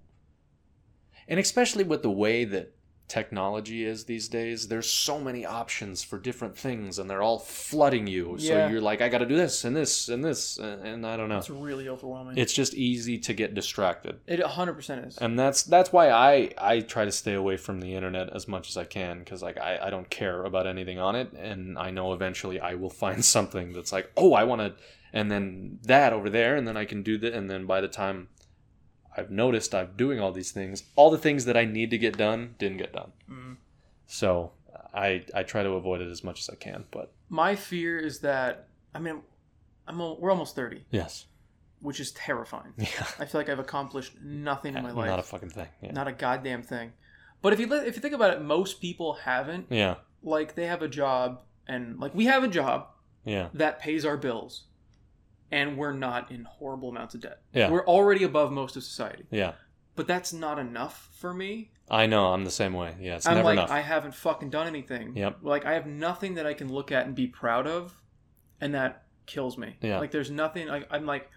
and 1.27 1.41
especially 1.41 1.83
with 1.83 2.03
the 2.03 2.11
way 2.11 2.45
that 2.45 2.76
technology 3.09 3.85
is 3.85 4.05
these 4.05 4.29
days, 4.29 4.69
there's 4.69 4.91
so 4.91 5.21
many 5.21 5.47
options 5.47 6.03
for 6.03 6.19
different 6.19 6.57
things, 6.57 6.99
and 6.99 7.09
they're 7.09 7.23
all 7.23 7.39
flooding 7.39 8.07
you. 8.07 8.37
So 8.39 8.67
you're 8.69 8.81
like, 8.81 9.01
I 9.01 9.09
got 9.09 9.19
to 9.19 9.27
do 9.27 9.37
this 9.37 9.65
and 9.65 9.75
this 9.77 10.09
and 10.09 10.25
this, 10.25 10.59
and, 10.59 10.87
and 10.87 11.07
I 11.07 11.17
don't 11.17 11.29
know. 11.29 11.39
It's 11.39 11.51
really 11.51 11.89
overwhelming. 11.89 12.37
It's 12.37 12.53
just 12.53 12.75
easy 12.75 13.19
to 13.19 13.33
get 13.33 13.55
distracted, 13.55 14.19
It 14.27 14.41
100% 14.41 15.07
is. 15.07 15.19
and 15.19 15.39
that's 15.39 15.63
that's 15.63 15.93
why 15.93 16.11
I 16.11 16.51
I 16.59 16.81
try 16.81 17.05
to 17.05 17.13
stay 17.13 17.35
away 17.35 17.57
from 17.57 17.81
the 17.81 17.95
internet 17.95 18.31
as 18.35 18.49
much 18.49 18.69
as 18.69 18.77
I 18.77 18.85
can 18.85 19.21
because 19.21 19.43
like 19.43 19.59
I 19.59 19.79
I 19.83 19.91
don't 19.91 20.09
care 20.11 20.45
about 20.45 20.67
anything 20.67 20.99
on 20.99 21.15
it, 21.17 21.33
and 21.33 21.79
I 21.79 21.91
know 21.91 22.13
eventually 22.13 22.61
I 22.61 22.75
will 22.75 22.91
find 22.91 23.25
something 23.37 23.73
that's 23.73 23.93
like, 23.93 24.11
oh, 24.17 24.35
I 24.35 24.45
want 24.45 24.61
to, 24.63 24.75
and 25.13 25.31
then 25.31 25.79
that 25.85 26.13
over 26.13 26.29
there, 26.31 26.57
and 26.57 26.67
then 26.67 26.77
I 26.77 26.85
can 26.85 27.03
do 27.03 27.19
that, 27.19 27.33
and 27.33 27.49
then 27.51 27.67
by 27.67 27.81
the 27.81 27.89
time 27.89 28.29
I've 29.17 29.31
noticed 29.31 29.75
I'm 29.75 29.91
doing 29.97 30.21
all 30.21 30.33
these 30.33 30.53
things, 30.53 30.85
all 30.95 31.11
the 31.11 31.19
things 31.19 31.45
that 31.47 31.57
I 31.57 31.65
need 31.65 31.91
to 31.91 31.99
get 31.99 32.17
done 32.19 32.55
didn't 32.59 32.79
get 32.79 32.93
done. 32.93 33.13
Mm. 33.31 33.57
So 34.07 34.53
I 34.95 35.25
I 35.35 35.43
try 35.43 35.63
to 35.63 35.71
avoid 35.71 36.01
it 36.01 36.11
as 36.11 36.23
much 36.23 36.41
as 36.41 36.51
I 36.51 36.55
can, 36.57 36.85
but 36.91 37.13
My 37.29 37.57
fear 37.57 37.99
is 37.99 38.21
that, 38.21 38.69
I 38.95 38.99
mean, 38.99 39.23
I'm 39.89 40.01
al- 40.01 40.19
we're 40.21 40.31
almost 40.31 40.55
30, 40.55 40.85
yes, 40.91 41.27
which 41.81 41.99
is 42.01 42.13
terrifying. 42.13 42.73
yeah, 42.77 43.07
I 43.19 43.25
feel 43.25 43.41
like 43.41 43.49
I've 43.49 43.59
accomplished 43.59 44.13
nothing 44.23 44.77
in 44.77 44.83
my 44.83 44.91
life. 44.93 45.09
not 45.09 45.19
a 45.19 45.23
fucking 45.23 45.51
thing. 45.51 45.69
Yeah, 45.83 45.93
Not 45.93 46.09
a 46.09 46.13
goddamn 46.13 46.63
thing. 46.63 46.93
But 47.43 47.53
if 47.53 47.61
you 47.61 47.73
if 47.73 47.97
you 47.97 48.03
think 48.03 48.15
about 48.15 48.33
it, 48.35 48.43
most 48.43 48.81
people 48.81 49.15
haven't. 49.15 49.67
yeah, 49.71 49.97
Like 50.23 50.55
they 50.55 50.67
have 50.67 50.83
a 50.83 50.89
job, 50.89 51.43
and 51.67 51.99
like 51.99 52.15
we 52.15 52.27
have 52.27 52.45
a 52.45 52.49
job 52.49 52.89
yeah, 53.25 53.49
that 53.55 53.81
pays 53.81 54.05
our 54.05 54.17
bills, 54.17 54.65
and 55.51 55.77
we're 55.77 55.93
not 55.93 56.31
in 56.31 56.45
horrible 56.45 56.89
amounts 56.89 57.15
of 57.15 57.21
debt. 57.21 57.41
Yeah. 57.53 57.71
We're 57.71 57.87
already 57.87 58.25
above 58.25 58.53
most 58.53 58.77
of 58.77 58.83
society. 58.83 59.25
Yeah. 59.31 59.53
But 59.95 60.07
that's 60.07 60.33
not 60.33 60.59
enough 60.59 61.09
for 61.13 61.33
me. 61.33 61.71
I 61.91 62.07
know. 62.07 62.27
I'm 62.27 62.45
the 62.45 62.51
same 62.51 62.75
way. 62.75 62.97
Yeah. 63.01 63.17
It's 63.17 63.27
I'm 63.27 63.37
never 63.37 63.47
like, 63.47 63.53
enough. 63.55 63.71
I 63.71 63.81
haven't 63.81 64.15
fucking 64.15 64.51
done 64.51 64.67
anything. 64.67 65.17
Yep. 65.17 65.39
Like, 65.43 65.65
I 65.65 65.75
have 65.75 65.87
nothing 65.87 66.35
that 66.35 66.47
I 66.47 66.53
can 66.55 66.71
look 66.71 66.91
at 66.93 67.07
and 67.07 67.15
be 67.15 67.29
proud 67.29 67.67
of, 67.67 67.95
and 68.61 68.75
that 68.75 69.05
kills 69.27 69.57
me. 69.57 69.77
Yeah. 69.81 69.99
Like, 69.99 70.11
there's 70.11 70.31
nothing. 70.31 70.67
Like, 70.67 70.87
I'm 70.91 71.07
like, 71.07 71.31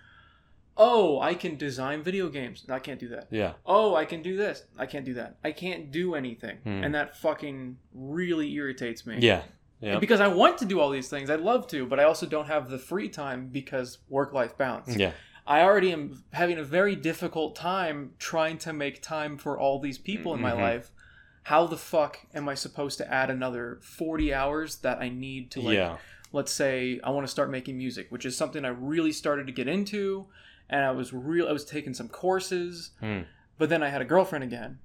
oh, 0.76 1.19
I 1.19 1.36
can 1.36 1.56
design 1.57 2.02
video 2.02 2.30
games. 2.30 2.65
I 2.69 2.80
can't 2.80 2.99
do 2.99 3.10
that. 3.10 3.27
yeah. 3.30 3.53
Oh, 3.65 3.95
I 3.95 4.06
can 4.06 4.22
do 4.22 4.36
this. 4.38 4.64
I 4.77 4.86
can't 4.86 5.06
do 5.06 5.14
that. 5.15 5.38
I 5.44 5.52
can't 5.52 5.91
do 5.91 6.15
anything. 6.15 6.57
Hmm. 6.64 6.84
And 6.84 6.95
that 6.95 7.18
fucking 7.18 7.77
really 7.94 8.52
irritates 8.53 9.06
me. 9.06 9.18
Yeah. 9.19 9.44
Yeah. 9.82 10.00
Because 10.00 10.20
I 10.20 10.28
want 10.28 10.58
to 10.60 10.66
do 10.66 10.80
all 10.80 10.90
these 10.90 11.08
things. 11.10 11.30
I'd 11.30 11.40
love 11.40 11.68
to, 11.68 11.86
but 11.86 12.00
I 12.00 12.04
also 12.04 12.26
don't 12.26 12.48
have 12.48 12.70
the 12.70 12.78
free 12.78 13.08
time 13.10 13.48
because 13.48 14.00
work 14.10 14.34
life 14.34 14.58
balance. 14.58 14.96
Yeah. 14.96 15.12
I 15.48 15.62
already 15.62 15.92
am 15.92 16.24
having 16.34 16.58
a 16.58 16.64
very 16.64 16.96
difficult 16.96 17.56
time 17.56 18.12
trying 18.20 18.58
to 18.60 18.74
make 18.74 19.02
time 19.02 19.38
for 19.38 19.58
all 19.58 19.80
these 19.80 19.98
people 19.98 20.34
in 20.36 20.42
my 20.42 20.52
Mhm. 20.52 20.60
life. 20.62 20.92
How 21.44 21.66
the 21.66 21.78
fuck 21.78 22.20
am 22.36 22.48
I 22.50 22.54
supposed 22.56 22.98
to 23.00 23.12
add 23.12 23.30
another 23.30 23.80
40 23.82 24.34
hours 24.34 24.78
that 24.80 25.00
I 25.00 25.10
need 25.10 25.50
to 25.52 25.62
like 25.62 25.76
yeah. 25.76 25.98
let's 26.32 26.52
say 26.52 27.00
I 27.04 27.10
want 27.10 27.26
to 27.26 27.32
start 27.32 27.50
making 27.50 27.78
music, 27.78 28.08
which 28.12 28.26
is 28.26 28.38
something 28.38 28.64
I 28.66 28.70
really 28.70 29.12
started 29.12 29.48
to 29.48 29.54
get 29.54 29.68
into 29.68 30.28
and 30.70 30.84
I 30.86 30.92
was 30.92 31.14
real 31.14 31.48
I 31.48 31.52
was 31.54 31.66
taking 31.66 31.94
some 31.96 32.10
courses, 32.10 32.92
Hmm. 33.00 33.22
but 33.58 33.70
then 33.70 33.82
I 33.82 33.90
had 33.90 34.02
a 34.02 34.06
girlfriend 34.06 34.44
again. 34.44 34.80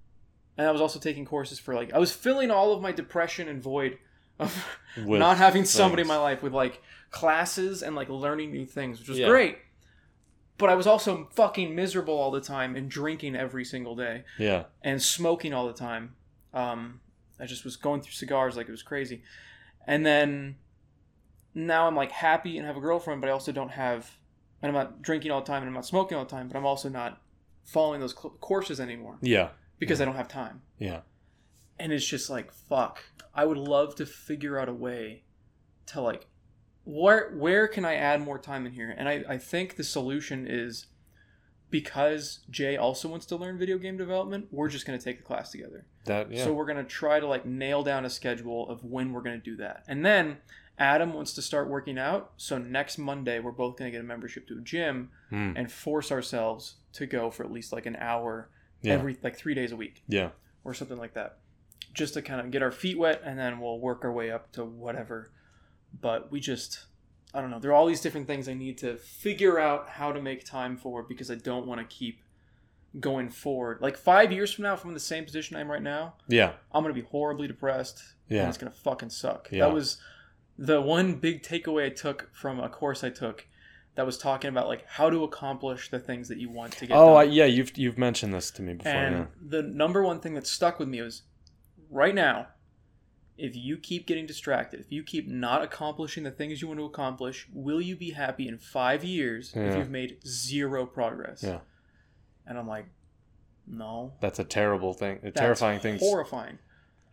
And 0.57 0.67
I 0.67 0.71
was 0.71 0.81
also 0.81 0.99
taking 1.01 1.27
courses 1.27 1.59
for 1.59 1.75
like 1.75 1.93
I 1.93 1.99
was 1.99 2.13
filling 2.13 2.51
all 2.51 2.73
of 2.73 2.81
my 2.81 2.93
depression 2.93 3.49
and 3.49 3.61
void 3.63 3.99
of 4.39 4.67
not 4.97 5.37
having 5.37 5.65
somebody 5.65 6.03
in 6.03 6.09
my 6.09 6.17
life 6.17 6.43
with 6.43 6.53
like 6.53 6.83
classes 7.11 7.83
and 7.83 7.95
like 7.97 8.09
learning 8.09 8.51
new 8.53 8.67
things, 8.67 8.99
which 8.99 9.09
was 9.09 9.19
Yeah. 9.19 9.29
great. 9.29 9.59
But 10.57 10.71
I 10.71 10.75
was 10.75 10.87
also 10.87 11.29
fucking 11.33 11.75
miserable 11.75 12.15
all 12.15 12.31
the 12.31 12.41
time 12.41 12.77
and 12.77 12.89
drinking 12.89 13.35
every 13.37 13.65
single 13.65 13.97
day 13.97 14.25
Yeah. 14.39 14.65
and 14.83 15.03
smoking 15.03 15.53
all 15.53 15.67
the 15.67 15.73
time. 15.73 16.15
Um, 16.53 17.01
I 17.41 17.47
just 17.47 17.65
was 17.65 17.77
going 17.77 18.01
through 18.03 18.13
cigars 18.13 18.57
like 18.57 18.69
it 18.69 18.71
was 18.73 18.83
crazy. 18.85 19.23
And 19.87 20.07
then 20.07 20.57
now 21.55 21.87
I'm 21.87 21.97
like 21.97 22.13
happy 22.13 22.57
and 22.59 22.67
have 22.67 22.77
a 22.77 22.81
girlfriend, 22.81 23.21
but 23.21 23.29
I 23.29 23.33
also 23.33 23.53
don't 23.53 23.71
have, 23.71 24.11
and 24.63 24.69
I'm 24.71 24.75
not 24.75 25.03
drinking 25.03 25.31
all 25.33 25.41
the 25.41 25.47
time 25.47 25.63
and 25.63 25.69
I'm 25.69 25.75
not 25.75 25.87
smoking 25.87 26.17
all 26.17 26.25
the 26.25 26.31
time, 26.31 26.47
but 26.49 26.57
I'm 26.57 26.67
also 26.67 26.89
not 26.89 27.21
following 27.65 28.01
those 28.01 28.15
cl- 28.15 28.35
courses 28.41 28.79
anymore 28.81 29.19
Yeah. 29.23 29.51
because 29.79 30.01
I 30.01 30.05
don't 30.05 30.17
have 30.17 30.29
time. 30.29 30.63
Yeah. 30.79 31.01
And 31.79 31.93
it's 31.93 32.07
just 32.07 32.31
like, 32.31 32.53
fuck. 32.53 33.03
I 33.35 33.45
would 33.45 33.59
love 33.59 33.95
to 33.97 34.07
figure 34.07 34.59
out 34.59 34.69
a 34.69 34.73
way 34.73 35.25
to 35.87 36.01
like, 36.01 36.27
where 36.85 37.31
where 37.35 37.67
can 37.67 37.85
I 37.85 37.95
add 37.95 38.21
more 38.21 38.39
time 38.39 38.67
in 38.67 38.73
here? 38.73 38.95
And 38.97 39.09
I, 39.09 39.25
I 39.29 39.39
think 39.39 39.77
the 39.77 39.85
solution 39.85 40.47
is 40.49 40.87
because 41.71 42.41
Jay 42.51 42.77
also 42.77 43.09
wants 43.09 43.27
to 43.27 43.37
learn 43.37 43.59
video 43.59 43.79
game 43.79 43.97
development, 43.97 44.47
we're 44.53 44.69
just 44.69 44.87
going 44.87 44.99
to 44.99 45.05
take 45.05 45.17
the 45.19 45.25
class 45.25 45.51
together. 45.51 45.87
That. 46.05 46.31
Yeah. 46.31 46.45
So 46.45 46.53
we're 46.53 46.67
going 46.67 46.77
to 46.79 46.85
try 46.85 47.19
to 47.19 47.27
like 47.27 47.45
nail 47.47 47.83
down 47.83 48.05
a 48.05 48.11
schedule 48.11 48.69
of 48.69 48.85
when 48.85 49.13
we're 49.13 49.23
going 49.23 49.41
to 49.41 49.45
do 49.45 49.57
that. 49.57 49.85
And 49.89 50.05
then 50.05 50.37
Adam 50.79 51.13
wants 51.15 51.33
to 51.35 51.43
start 51.43 51.69
working 51.69 51.99
out. 51.99 52.33
So 52.37 52.59
next 52.59 52.99
Monday, 52.99 53.41
we're 53.41 53.51
both 53.53 53.77
going 53.77 53.91
to 53.91 53.93
get 53.97 54.05
a 54.05 54.07
membership 54.07 54.47
to 54.49 54.59
a 54.59 54.61
gym 54.61 55.11
Hmm. 55.31 55.53
and 55.57 55.71
force 55.73 56.13
ourselves 56.13 56.77
to 56.95 57.07
go 57.07 57.31
for 57.31 57.45
at 57.45 57.51
least 57.51 57.73
like 57.73 57.87
an 57.87 57.97
hour 57.97 58.51
Yeah. 58.83 58.93
every 58.95 59.17
like 59.23 59.37
three 59.37 59.55
days 59.55 59.73
a 59.73 59.77
week 59.77 60.03
yeah. 60.07 60.31
or 60.65 60.75
something 60.75 60.99
like 60.99 61.15
that. 61.15 61.39
Just 61.93 62.15
to 62.15 62.23
kind 62.23 62.41
of 62.41 62.51
get 62.51 62.63
our 62.63 62.73
feet 62.73 62.99
wet 62.99 63.23
and 63.25 63.39
then 63.39 63.61
we'll 63.61 63.79
work 63.79 64.05
our 64.05 64.13
way 64.13 64.31
up 64.31 64.51
to 64.53 64.65
whatever. 64.65 65.31
But 66.01 66.31
we 66.33 66.41
just, 66.41 66.87
I 67.33 67.41
don't 67.41 67.51
know. 67.51 67.61
There 67.61 67.71
are 67.71 67.75
all 67.75 67.87
these 67.87 68.01
different 68.01 68.27
things 68.27 68.49
I 68.49 68.55
need 68.55 68.79
to 68.79 68.97
figure 68.97 69.61
out 69.61 69.89
how 69.91 70.11
to 70.13 70.21
make 70.21 70.45
time 70.45 70.77
for 70.77 71.03
because 71.05 71.31
I 71.31 71.37
don't 71.37 71.67
want 71.67 71.81
to 71.81 71.87
keep 71.87 72.21
going 72.99 73.29
forward. 73.29 73.79
Like 73.81 73.97
five 73.97 74.33
years 74.33 74.53
from 74.53 74.65
now, 74.65 74.75
if 74.75 74.83
I'm 74.83 74.91
in 74.91 74.95
the 74.95 75.01
same 75.01 75.25
position 75.25 75.57
I'm 75.57 75.71
right 75.71 75.83
now, 75.83 76.15
Yeah. 76.29 76.53
I'm 76.73 76.83
going 76.83 76.95
to 76.95 77.01
be 77.01 77.07
horribly 77.07 77.47
depressed 77.47 78.03
and 78.29 78.39
Yeah. 78.39 78.49
it's 78.49 78.59
going 78.59 78.73
to 78.73 78.79
fucking 78.79 79.11
suck. 79.11 79.49
Yeah. 79.53 79.67
That 79.67 79.73
was 79.75 79.99
the 80.59 80.81
one 80.81 81.15
big 81.17 81.43
takeaway 81.43 81.87
I 81.87 81.89
took 81.91 82.31
from 82.33 82.59
a 82.61 82.69
course 82.69 83.03
I 83.05 83.11
took 83.11 83.47
that 83.97 84.05
was 84.07 84.19
talking 84.19 84.49
about 84.49 84.67
like 84.69 84.85
how 84.89 85.11
to 85.11 85.23
accomplish 85.23 85.91
the 85.91 85.99
things 86.01 86.29
that 86.29 86.39
you 86.39 86.51
want 86.51 86.73
to 86.75 86.87
get 86.87 86.97
Oh, 86.97 87.15
done. 87.15 87.17
I, 87.17 87.23
yeah. 87.25 87.45
You've 87.45 87.77
you've 87.79 87.99
mentioned 87.99 88.35
this 88.35 88.51
to 88.53 88.63
me 88.63 88.75
before. 88.75 88.93
And 88.93 89.17
yeah. 89.17 89.27
the 89.41 89.63
number 89.63 90.03
one 90.03 90.19
thing 90.21 90.35
that 90.35 90.47
stuck 90.47 90.79
with 90.81 90.89
me 90.89 91.01
was 91.03 91.23
right 91.91 92.15
now, 92.15 92.49
if 93.37 93.57
you 93.57 93.77
keep 93.77 94.07
getting 94.07 94.27
distracted, 94.27 94.81
if 94.81 94.93
you 94.93 95.03
keep 95.03 95.27
not 95.29 95.63
accomplishing 95.63 96.23
the 96.23 96.31
things 96.31 96.63
you 96.63 96.69
want 96.69 96.79
to 96.79 96.85
accomplish, 96.85 97.49
will 97.53 97.81
you 97.81 97.97
be 97.97 98.11
happy 98.11 98.47
in 98.47 98.59
five 98.59 99.03
years 99.03 99.53
if 99.57 99.77
you've 99.77 99.91
made 99.91 100.19
zero 100.27 100.87
progress? 100.87 101.43
Yeah. 101.43 101.59
And 102.47 102.59
I'm 102.59 102.69
like, 102.69 102.87
no. 103.67 104.13
That's 104.21 104.39
a 104.39 104.45
terrible 104.45 104.93
thing. 104.93 105.19
A 105.25 105.31
terrifying 105.31 105.81
thing. 105.81 105.99
Horrifying. 105.99 106.59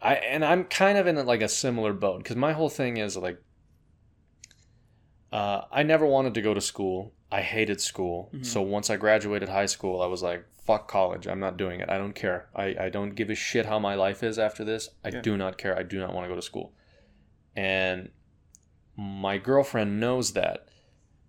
I 0.01 0.15
and 0.15 0.43
I'm 0.43 0.63
kind 0.65 0.97
of 0.97 1.07
in 1.07 1.23
like 1.25 1.41
a 1.41 1.47
similar 1.47 1.93
boat 1.93 2.23
because 2.23 2.35
my 2.35 2.53
whole 2.53 2.69
thing 2.69 2.97
is 2.97 3.15
like, 3.15 3.39
uh, 5.31 5.61
I 5.71 5.83
never 5.83 6.05
wanted 6.05 6.33
to 6.35 6.41
go 6.41 6.53
to 6.53 6.61
school. 6.61 7.13
I 7.31 7.41
hated 7.41 7.79
school. 7.79 8.29
Mhm. 8.33 8.45
So 8.45 8.61
once 8.61 8.89
I 8.89 8.97
graduated 8.97 9.47
high 9.49 9.67
school, 9.67 10.01
I 10.01 10.07
was 10.07 10.21
like, 10.21 10.45
"Fuck 10.65 10.87
college! 10.87 11.27
I'm 11.27 11.39
not 11.39 11.57
doing 11.57 11.79
it. 11.79 11.89
I 11.89 11.97
don't 11.97 12.13
care. 12.13 12.47
I, 12.55 12.75
I 12.79 12.89
don't 12.89 13.15
give 13.15 13.29
a 13.29 13.35
shit 13.35 13.65
how 13.65 13.79
my 13.79 13.95
life 13.95 14.23
is 14.23 14.37
after 14.39 14.63
this. 14.63 14.89
I 15.03 15.09
Yeah. 15.09 15.21
do 15.21 15.37
not 15.37 15.57
care. 15.57 15.77
I 15.77 15.83
do 15.83 15.99
not 15.99 16.13
want 16.13 16.25
to 16.25 16.29
go 16.29 16.35
to 16.35 16.41
school." 16.41 16.73
And 17.55 18.09
my 18.95 19.37
girlfriend 19.37 19.99
knows 19.99 20.33
that, 20.33 20.67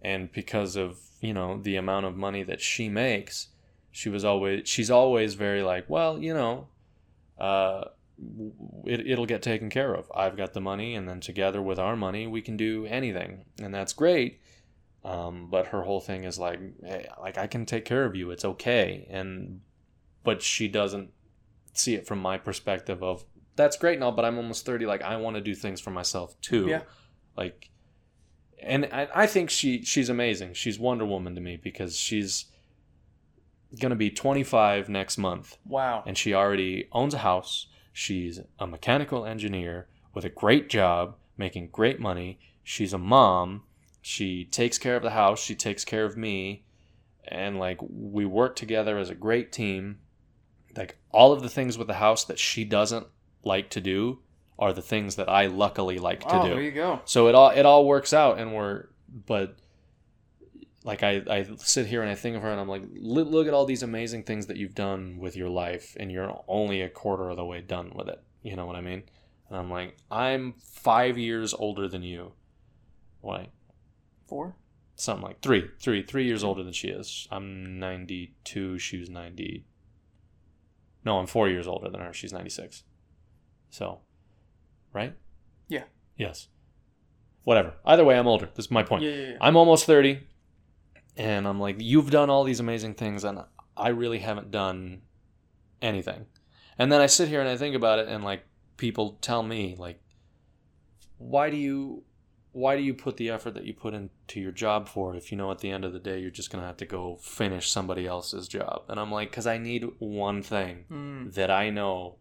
and 0.02 0.30
because 0.32 0.76
of 0.76 0.98
you 1.20 1.32
know 1.32 1.60
the 1.60 1.76
amount 1.76 2.06
of 2.06 2.16
money 2.16 2.42
that 2.42 2.60
she 2.60 2.88
makes, 2.88 3.48
she 3.90 4.08
was 4.08 4.24
always 4.24 4.68
she's 4.68 4.90
always 4.90 5.34
very 5.34 5.62
like, 5.62 5.88
well, 5.88 6.18
you 6.18 6.34
know, 6.34 6.68
uh, 7.38 7.84
it, 8.84 9.06
it'll 9.06 9.26
get 9.26 9.42
taken 9.42 9.70
care 9.70 9.94
of. 9.94 10.10
I've 10.14 10.36
got 10.36 10.52
the 10.52 10.60
money, 10.60 10.94
and 10.94 11.08
then 11.08 11.20
together 11.20 11.62
with 11.62 11.78
our 11.78 11.96
money, 11.96 12.26
we 12.26 12.42
can 12.42 12.56
do 12.56 12.86
anything, 12.86 13.44
and 13.60 13.74
that's 13.74 13.92
great. 13.92 14.40
Um, 15.04 15.48
but 15.50 15.68
her 15.68 15.82
whole 15.82 16.00
thing 16.00 16.24
is 16.24 16.38
like, 16.38 16.60
hey, 16.84 17.06
like 17.20 17.36
I 17.38 17.46
can 17.46 17.66
take 17.66 17.84
care 17.84 18.04
of 18.04 18.14
you. 18.14 18.30
It's 18.30 18.44
okay, 18.44 19.06
and 19.10 19.60
but 20.22 20.42
she 20.42 20.68
doesn't 20.68 21.10
see 21.72 21.94
it 21.94 22.06
from 22.06 22.20
my 22.20 22.38
perspective 22.38 23.02
of 23.02 23.24
that's 23.56 23.76
great 23.76 23.94
and 23.94 24.04
all, 24.04 24.12
but 24.12 24.24
I'm 24.24 24.36
almost 24.36 24.64
thirty. 24.64 24.86
Like 24.86 25.02
I 25.02 25.16
want 25.16 25.34
to 25.36 25.42
do 25.42 25.54
things 25.54 25.80
for 25.80 25.90
myself 25.90 26.40
too. 26.40 26.68
Yeah. 26.68 26.82
Like, 27.36 27.70
and 28.62 28.86
I, 28.92 29.08
I 29.14 29.26
think 29.26 29.50
she 29.50 29.82
she's 29.82 30.08
amazing. 30.08 30.54
She's 30.54 30.78
Wonder 30.78 31.04
Woman 31.04 31.34
to 31.34 31.40
me 31.40 31.56
because 31.56 31.96
she's 31.96 32.46
gonna 33.80 33.96
be 33.96 34.10
25 34.10 34.90
next 34.90 35.16
month 35.16 35.56
Wow. 35.66 36.04
and 36.06 36.16
she 36.18 36.34
already 36.34 36.88
owns 36.92 37.14
a 37.14 37.18
house. 37.18 37.68
She's 37.92 38.38
a 38.58 38.66
mechanical 38.66 39.24
engineer 39.24 39.88
with 40.14 40.24
a 40.26 40.28
great 40.28 40.68
job, 40.68 41.16
making 41.38 41.68
great 41.68 41.98
money. 41.98 42.38
She's 42.62 42.92
a 42.92 42.98
mom. 42.98 43.62
She 44.02 44.44
takes 44.44 44.76
care 44.78 44.96
of 44.96 45.02
the 45.02 45.10
house. 45.10 45.40
She 45.40 45.54
takes 45.54 45.84
care 45.84 46.04
of 46.04 46.16
me. 46.16 46.64
And 47.26 47.58
like 47.58 47.78
we 47.80 48.26
work 48.26 48.56
together 48.56 48.98
as 48.98 49.08
a 49.08 49.14
great 49.14 49.52
team. 49.52 50.00
Like 50.76 50.98
all 51.12 51.32
of 51.32 51.42
the 51.42 51.48
things 51.48 51.78
with 51.78 51.86
the 51.86 51.94
house 51.94 52.24
that 52.24 52.38
she 52.38 52.64
doesn't 52.64 53.06
like 53.44 53.70
to 53.70 53.80
do 53.80 54.18
are 54.58 54.72
the 54.72 54.82
things 54.82 55.16
that 55.16 55.28
I 55.28 55.46
luckily 55.46 55.98
like 55.98 56.20
to 56.20 56.36
oh, 56.36 56.42
do. 56.44 56.50
there 56.50 56.62
you 56.62 56.72
go. 56.72 57.00
So 57.04 57.28
it 57.28 57.34
all 57.34 57.50
it 57.50 57.64
all 57.64 57.86
works 57.86 58.12
out, 58.12 58.38
and 58.38 58.52
we're 58.52 58.86
but 59.26 59.56
like 60.84 61.02
I 61.02 61.22
I 61.28 61.46
sit 61.58 61.86
here 61.86 62.02
and 62.02 62.10
I 62.10 62.14
think 62.14 62.36
of 62.36 62.42
her 62.42 62.50
and 62.50 62.60
I'm 62.60 62.68
like, 62.68 62.82
look, 62.94 63.28
look 63.28 63.46
at 63.46 63.54
all 63.54 63.66
these 63.66 63.82
amazing 63.82 64.24
things 64.24 64.46
that 64.46 64.56
you've 64.56 64.74
done 64.74 65.18
with 65.18 65.36
your 65.36 65.48
life, 65.48 65.96
and 65.98 66.10
you're 66.10 66.42
only 66.48 66.82
a 66.82 66.88
quarter 66.88 67.28
of 67.28 67.36
the 67.36 67.44
way 67.44 67.60
done 67.60 67.92
with 67.94 68.08
it. 68.08 68.22
You 68.42 68.56
know 68.56 68.66
what 68.66 68.76
I 68.76 68.80
mean? 68.80 69.04
And 69.48 69.58
I'm 69.58 69.70
like, 69.70 69.96
I'm 70.10 70.54
five 70.58 71.18
years 71.18 71.54
older 71.54 71.88
than 71.88 72.02
you. 72.02 72.32
Why? 73.20 73.48
Four? 74.32 74.56
Something 74.94 75.26
like 75.26 75.42
three, 75.42 75.68
three, 75.78 76.02
three 76.02 76.24
years 76.24 76.42
older 76.42 76.62
than 76.62 76.72
she 76.72 76.88
is. 76.88 77.28
I'm 77.30 77.78
92. 77.78 78.78
She 78.78 78.96
was 78.96 79.10
90. 79.10 79.66
No, 81.04 81.18
I'm 81.18 81.26
four 81.26 81.50
years 81.50 81.66
older 81.66 81.90
than 81.90 82.00
her. 82.00 82.14
She's 82.14 82.32
96. 82.32 82.82
So, 83.68 83.98
right? 84.94 85.14
Yeah. 85.68 85.82
Yes. 86.16 86.48
Whatever. 87.44 87.74
Either 87.84 88.06
way, 88.06 88.18
I'm 88.18 88.26
older. 88.26 88.48
This 88.54 88.64
is 88.64 88.70
my 88.70 88.82
point. 88.82 89.02
Yeah, 89.02 89.10
yeah, 89.10 89.28
yeah. 89.32 89.36
I'm 89.38 89.54
almost 89.54 89.84
30 89.84 90.20
and 91.18 91.46
I'm 91.46 91.60
like 91.60 91.76
you've 91.78 92.10
done 92.10 92.30
all 92.30 92.42
these 92.42 92.60
amazing 92.60 92.94
things 92.94 93.24
and 93.24 93.38
I 93.76 93.88
really 93.88 94.20
haven't 94.20 94.50
done 94.50 95.02
anything. 95.82 96.24
And 96.78 96.90
then 96.90 97.02
I 97.02 97.06
sit 97.06 97.28
here 97.28 97.40
and 97.40 97.50
I 97.50 97.58
think 97.58 97.76
about 97.76 97.98
it 97.98 98.08
and 98.08 98.24
like 98.24 98.46
people 98.78 99.18
tell 99.20 99.42
me 99.42 99.76
like 99.78 100.00
why 101.18 101.50
do 101.50 101.58
you 101.58 102.04
why 102.52 102.76
do 102.76 102.82
you 102.82 102.92
put 102.94 103.16
the 103.16 103.30
effort 103.30 103.54
that 103.54 103.64
you 103.64 103.72
put 103.72 103.94
into 103.94 104.40
your 104.40 104.52
job 104.52 104.86
for 104.88 105.16
if 105.16 105.32
you 105.32 105.38
know 105.38 105.50
at 105.50 105.58
the 105.60 105.70
end 105.70 105.84
of 105.84 105.92
the 105.92 105.98
day 105.98 106.20
you're 106.20 106.30
just 106.30 106.50
going 106.50 106.60
to 106.62 106.66
have 106.66 106.76
to 106.76 106.86
go 106.86 107.16
finish 107.16 107.70
somebody 107.70 108.06
else's 108.06 108.46
job? 108.48 108.82
And 108.88 109.00
I'm 109.00 109.10
like 109.10 109.32
cuz 109.32 109.46
I 109.46 109.58
need 109.58 109.84
one 109.98 110.42
thing 110.42 110.84
Mm. 110.90 111.32
that 111.34 111.50
I 111.50 111.70
know 111.70 112.16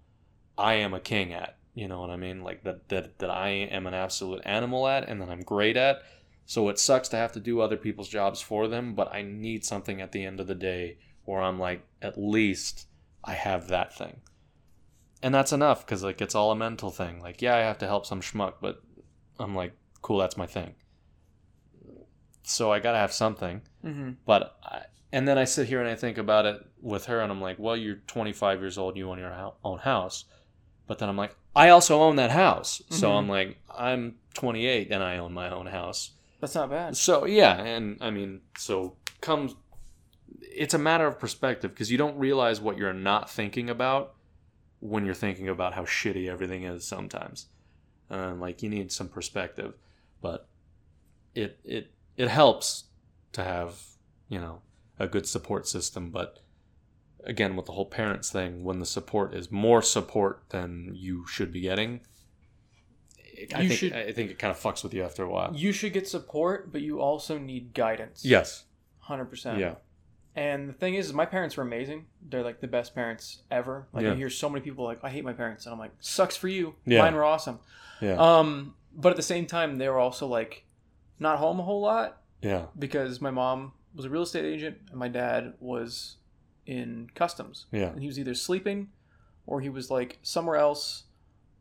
I 0.58 0.76
am 0.76 0.94
a 0.94 1.00
king 1.00 1.34
at. 1.34 1.58
You 1.74 1.88
know 1.88 2.02
what 2.02 2.10
I 2.10 2.18
mean? 2.18 2.44
Like 2.44 2.64
that 2.64 2.90
that 2.90 3.20
that 3.20 3.30
I 3.30 3.50
am 3.50 3.88
an 3.88 3.94
absolute 3.94 4.42
animal 4.46 4.88
at 4.88 5.08
and 5.08 5.22
that 5.22 5.30
I'm 5.30 5.42
great 5.42 5.78
at. 5.78 6.02
So 6.46 6.68
it 6.70 6.80
sucks 6.80 7.08
to 7.10 7.18
have 7.18 7.32
to 7.34 7.40
do 7.40 7.62
other 7.62 7.78
people's 7.78 8.10
jobs 8.10 8.42
for 8.42 8.68
them, 8.68 8.94
but 8.96 9.14
I 9.14 9.22
need 9.22 9.64
something 9.64 10.02
at 10.02 10.12
the 10.12 10.26
end 10.26 10.40
of 10.40 10.48
the 10.48 10.56
day 10.56 10.98
where 11.24 11.42
I'm 11.42 11.60
like, 11.60 11.86
at 12.02 12.18
least 12.18 12.88
I 13.24 13.34
have 13.34 13.68
that 13.68 13.96
thing. 13.98 14.22
And 15.24 15.34
that's 15.36 15.54
enough 15.54 15.86
because 15.86 16.04
like 16.04 16.22
it's 16.22 16.36
all 16.36 16.52
a 16.52 16.56
mental 16.56 16.90
thing. 16.92 17.22
Like, 17.22 17.42
yeah, 17.42 17.56
I 17.56 17.60
have 17.60 17.78
to 17.80 17.88
help 17.88 18.06
some 18.06 18.22
schmuck, 18.22 18.56
but 18.62 18.82
I'm 19.40 19.56
like, 19.56 19.74
cool, 20.02 20.18
that's 20.20 20.38
my 20.38 20.46
thing. 20.48 20.76
So 22.44 22.72
I 22.72 22.80
gotta 22.80 22.98
have 22.98 23.14
something. 23.14 23.62
Mm-hmm. 23.86 24.12
But 24.26 24.58
I, 24.64 24.82
and 25.12 25.28
then 25.28 25.38
I 25.38 25.44
sit 25.46 25.68
here 25.68 25.80
and 25.80 25.90
I 25.90 25.96
think 25.96 26.18
about 26.18 26.46
it 26.46 26.62
with 26.82 27.06
her, 27.06 27.20
and 27.22 27.32
I'm 27.32 27.42
like, 27.42 27.58
well, 27.60 27.76
you're 27.78 27.98
25 28.08 28.60
years 28.62 28.78
old, 28.78 28.98
you 28.98 29.10
own 29.10 29.20
your 29.20 29.54
own 29.64 29.80
house. 29.80 30.26
But 30.88 31.00
then 31.00 31.10
I'm 31.10 31.18
like, 31.18 31.36
I 31.56 31.70
also 31.70 32.02
own 32.02 32.16
that 32.16 32.32
house. 32.32 32.82
So 32.90 33.10
Mhm. 33.10 33.18
I'm 33.18 33.30
like, 33.30 33.58
I'm 33.70 34.16
28 34.34 34.90
and 34.92 35.04
I 35.04 35.18
own 35.18 35.34
my 35.34 35.50
own 35.50 35.68
house. 35.68 36.12
That's 36.40 36.56
not 36.56 36.70
bad. 36.70 36.98
So 36.98 37.26
yeah, 37.26 37.62
and 37.62 37.98
I 38.02 38.10
mean, 38.10 38.42
so 38.58 38.96
comes. 39.22 39.56
It's 40.42 40.74
a 40.74 40.78
matter 40.80 41.06
of 41.08 41.20
perspective 41.20 41.72
because 41.72 41.92
you 41.92 41.98
don't 41.98 42.18
realize 42.18 42.60
what 42.60 42.78
you're 42.78 42.94
not 42.94 43.30
thinking 43.30 43.70
about 43.70 44.16
when 44.80 45.06
you're 45.06 45.14
thinking 45.14 45.48
about 45.48 45.74
how 45.74 45.84
shitty 45.86 46.28
everything 46.28 46.64
is. 46.64 46.84
Sometimes, 46.84 47.48
um, 48.10 48.40
like 48.40 48.64
you 48.64 48.70
need 48.70 48.92
some 48.92 49.08
perspective, 49.08 49.76
but 50.22 50.48
it 51.36 51.60
it 51.64 51.92
it 52.18 52.28
helps 52.28 52.86
to 53.34 53.44
have 53.44 53.82
you 54.30 54.40
know 54.40 54.62
a 55.00 55.08
good 55.08 55.28
support 55.28 55.68
system. 55.68 56.10
But 56.12 56.40
again, 57.24 57.56
with 57.56 57.66
the 57.66 57.72
whole 57.74 57.86
parents 57.86 58.30
thing, 58.32 58.64
when 58.64 58.80
the 58.80 58.86
support 58.86 59.34
is 59.34 59.52
more 59.52 59.82
support 59.82 60.44
than 60.50 60.92
you 60.96 61.26
should 61.28 61.52
be 61.52 61.62
getting. 61.62 62.02
I 63.56 63.68
think, 63.68 63.72
should- 63.72 63.94
I 63.94 64.12
think 64.12 64.30
it 64.30 64.38
kind 64.38 64.52
of 64.52 64.60
fucks 64.60 64.84
with 64.84 64.94
you 64.94 65.04
after 65.04 65.24
a 65.24 65.30
while. 65.30 65.52
You 65.56 65.72
should 65.72 65.94
get 65.94 66.08
support, 66.08 66.72
but 66.72 66.82
you 66.82 67.02
also 67.02 67.38
need 67.40 67.74
guidance. 67.74 68.24
Yes. 68.24 68.66
hundred 69.00 69.26
percent. 69.26 69.58
Yeah. 69.60 69.76
And 70.36 70.70
the 70.70 70.74
thing 70.74 70.94
is, 70.96 71.08
is, 71.08 71.14
my 71.14 71.26
parents 71.26 71.58
were 71.58 71.64
amazing. 71.64 72.06
They're 72.22 72.44
like 72.44 72.62
the 72.62 72.68
best 72.68 72.94
parents 72.96 73.42
ever. 73.50 73.88
Like 73.94 74.06
I 74.06 74.16
hear 74.16 74.30
so 74.30 74.48
many 74.50 74.64
people 74.64 74.86
like, 74.86 75.04
I 75.04 75.10
hate 75.10 75.26
my 75.26 75.34
parents, 75.34 75.66
and 75.66 75.74
I'm 75.74 75.80
like, 75.80 75.92
sucks 76.00 76.38
for 76.38 76.48
you. 76.48 76.76
Yeah. 76.86 77.00
Mine 77.00 77.16
were 77.16 77.26
awesome. 77.26 77.60
Yeah. 78.00 78.16
Um, 78.16 78.76
but 78.96 79.10
at 79.10 79.16
the 79.16 79.24
same 79.24 79.46
time, 79.46 79.78
they 79.78 79.88
were 79.90 80.00
also 80.00 80.28
like, 80.28 80.66
not 81.20 81.38
home 81.38 81.60
a 81.60 81.64
whole 81.64 81.82
lot 81.82 82.22
yeah. 82.42 82.66
because 82.80 83.22
my 83.22 83.30
mom 83.32 83.74
was 83.94 84.06
a 84.06 84.10
real 84.10 84.24
estate 84.24 84.46
agent 84.46 84.78
and 84.90 84.98
my 84.98 85.08
dad 85.08 85.54
was 85.60 86.16
in 86.66 87.10
customs. 87.14 87.68
Yeah. 87.72 87.88
And 87.90 88.02
he 88.02 88.08
was 88.08 88.18
either 88.18 88.34
sleeping, 88.34 88.90
or 89.46 89.62
he 89.62 89.70
was 89.70 89.92
like 89.92 90.18
somewhere 90.24 90.56
else, 90.56 91.04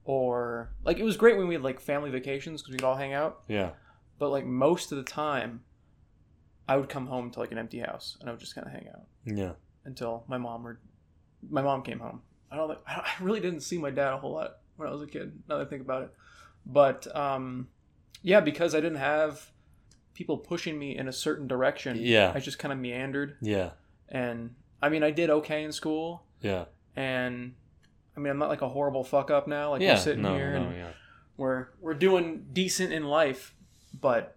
or 0.04 0.70
like 0.84 0.98
it 0.98 1.04
was 1.04 1.16
great 1.16 1.36
when 1.36 1.46
we 1.48 1.54
had 1.54 1.62
like 1.62 1.80
family 1.80 2.10
vacations 2.10 2.62
because 2.62 2.72
we 2.72 2.78
could 2.78 2.84
all 2.86 2.96
hang 2.96 3.12
out. 3.12 3.42
Yeah. 3.48 3.70
But 4.18 4.30
like 4.30 4.46
most 4.46 4.92
of 4.92 4.98
the 4.98 5.04
time, 5.04 5.62
I 6.68 6.76
would 6.76 6.88
come 6.88 7.06
home 7.06 7.30
to 7.32 7.40
like 7.40 7.52
an 7.52 7.58
empty 7.58 7.80
house 7.80 8.16
and 8.20 8.28
I 8.28 8.32
would 8.32 8.40
just 8.40 8.54
kind 8.54 8.66
of 8.66 8.72
hang 8.72 8.88
out 8.88 9.02
Yeah. 9.24 9.52
until 9.84 10.24
my 10.28 10.38
mom 10.38 10.66
or 10.66 10.80
my 11.50 11.62
mom 11.62 11.82
came 11.82 11.98
home. 11.98 12.22
I 12.50 12.56
don't 12.56 12.68
think 12.68 12.80
I 12.86 13.10
really 13.20 13.40
didn't 13.40 13.60
see 13.60 13.78
my 13.78 13.90
dad 13.90 14.12
a 14.14 14.18
whole 14.18 14.32
lot 14.32 14.58
when 14.76 14.88
I 14.88 14.92
was 14.92 15.02
a 15.02 15.06
kid. 15.06 15.32
Now 15.48 15.58
that 15.58 15.66
I 15.66 15.70
think 15.70 15.82
about 15.82 16.02
it, 16.02 16.14
but 16.66 17.14
um, 17.16 17.68
yeah, 18.22 18.40
because 18.40 18.74
I 18.74 18.80
didn't 18.80 18.98
have 18.98 19.50
people 20.14 20.36
pushing 20.36 20.78
me 20.78 20.96
in 20.96 21.08
a 21.08 21.12
certain 21.12 21.46
direction. 21.48 21.96
Yeah. 22.00 22.32
I 22.34 22.40
just 22.40 22.58
kind 22.58 22.72
of 22.72 22.78
meandered, 22.78 23.36
Yeah. 23.40 23.70
and 24.08 24.54
I 24.82 24.88
mean, 24.88 25.02
I 25.02 25.10
did 25.10 25.30
okay 25.30 25.64
in 25.64 25.72
school, 25.72 26.24
Yeah. 26.40 26.66
and 26.96 27.54
I 28.16 28.20
mean, 28.20 28.30
I'm 28.30 28.38
not 28.38 28.48
like 28.48 28.62
a 28.62 28.68
horrible 28.68 29.04
fuck 29.04 29.30
up 29.30 29.46
now. 29.48 29.70
Like 29.70 29.82
yeah. 29.82 29.94
we're 29.94 30.00
sitting 30.00 30.22
no, 30.22 30.34
here 30.34 30.52
no, 30.52 30.62
and 30.62 30.76
yeah. 30.76 30.90
we're 31.36 31.68
we're 31.80 31.94
doing 31.94 32.46
decent 32.52 32.92
in 32.92 33.04
life, 33.04 33.54
but 33.98 34.36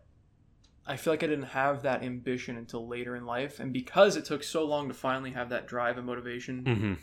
I 0.85 0.95
feel 0.97 1.13
like 1.13 1.23
I 1.23 1.27
didn't 1.27 1.45
have 1.45 1.83
that 1.83 2.03
ambition 2.03 2.57
until 2.57 2.87
later 2.87 3.15
in 3.15 3.25
life, 3.25 3.59
and 3.59 3.73
because 3.73 4.15
it 4.15 4.25
took 4.25 4.43
so 4.43 4.63
long 4.65 4.87
to 4.87 4.93
finally 4.93 5.31
have 5.31 5.49
that 5.49 5.67
drive 5.67 5.97
and 5.97 6.05
motivation, 6.05 6.65
hmm 6.65 6.93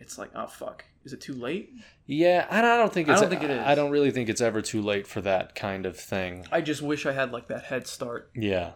it's 0.00 0.18
like, 0.18 0.30
oh 0.34 0.46
fuck, 0.46 0.84
is 1.04 1.12
it 1.12 1.20
too 1.20 1.34
late? 1.34 1.70
Yeah, 2.06 2.46
I 2.50 2.60
don't 2.62 2.92
think 2.92 3.08
it's. 3.08 3.18
I 3.18 3.20
don't 3.22 3.30
think 3.30 3.42
it 3.44 3.50
is. 3.50 3.60
I 3.60 3.74
don't 3.74 3.90
really 3.90 4.10
think 4.10 4.28
it's 4.28 4.40
ever 4.40 4.60
too 4.62 4.82
late 4.82 5.06
for 5.06 5.20
that 5.20 5.54
kind 5.54 5.86
of 5.86 5.96
thing. 5.96 6.46
I 6.50 6.60
just 6.60 6.82
wish 6.82 7.06
I 7.06 7.12
had 7.12 7.32
like 7.32 7.48
that 7.48 7.64
head 7.64 7.86
start, 7.86 8.30
Yeah. 8.34 8.72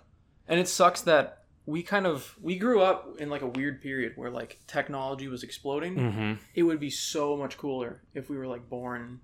and 0.46 0.60
it 0.60 0.68
sucks 0.68 1.00
that 1.02 1.40
we 1.66 1.82
kind 1.82 2.06
of 2.06 2.36
we 2.42 2.56
grew 2.58 2.82
up 2.82 3.16
in 3.18 3.30
like 3.30 3.40
a 3.42 3.46
weird 3.46 3.80
period 3.80 4.12
where 4.16 4.30
like 4.30 4.60
technology 4.66 5.28
was 5.28 5.42
exploding. 5.42 5.96
Mm-hmm. 5.96 6.32
It 6.54 6.62
would 6.64 6.78
be 6.78 6.90
so 6.90 7.36
much 7.36 7.56
cooler 7.56 8.02
if 8.14 8.28
we 8.28 8.36
were 8.36 8.46
like 8.46 8.68
born 8.68 9.20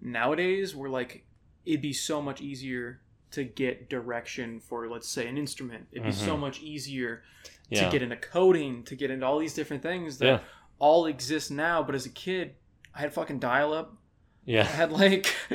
nowadays. 0.00 0.74
Where 0.74 0.90
like 0.90 1.26
it'd 1.64 1.82
be 1.82 1.92
so 1.92 2.20
much 2.22 2.40
easier 2.40 3.00
to 3.32 3.44
get 3.44 3.90
direction 3.90 4.60
for 4.60 4.88
let's 4.88 5.08
say 5.08 5.26
an 5.26 5.36
instrument. 5.38 5.86
It'd 5.92 6.04
be 6.04 6.12
so 6.12 6.36
Mhm. 6.36 6.40
much 6.40 6.60
easier 6.62 7.22
Yeah. 7.68 7.84
to 7.86 7.90
get 7.90 8.02
into 8.02 8.16
coding, 8.16 8.84
to 8.84 8.94
get 8.94 9.10
into 9.10 9.26
all 9.26 9.38
these 9.38 9.54
different 9.54 9.82
things 9.82 10.18
that 10.18 10.26
Yeah. 10.26 10.40
All 10.78 11.06
exist 11.06 11.50
now. 11.50 11.82
But 11.82 11.94
as 11.94 12.06
a 12.06 12.10
kid, 12.10 12.54
I 12.94 13.00
had 13.00 13.12
fucking 13.12 13.38
dial 13.38 13.72
up. 13.72 13.96
Yeah. 14.44 14.62
I 14.62 14.66
had 14.66 14.92
like 14.92 15.34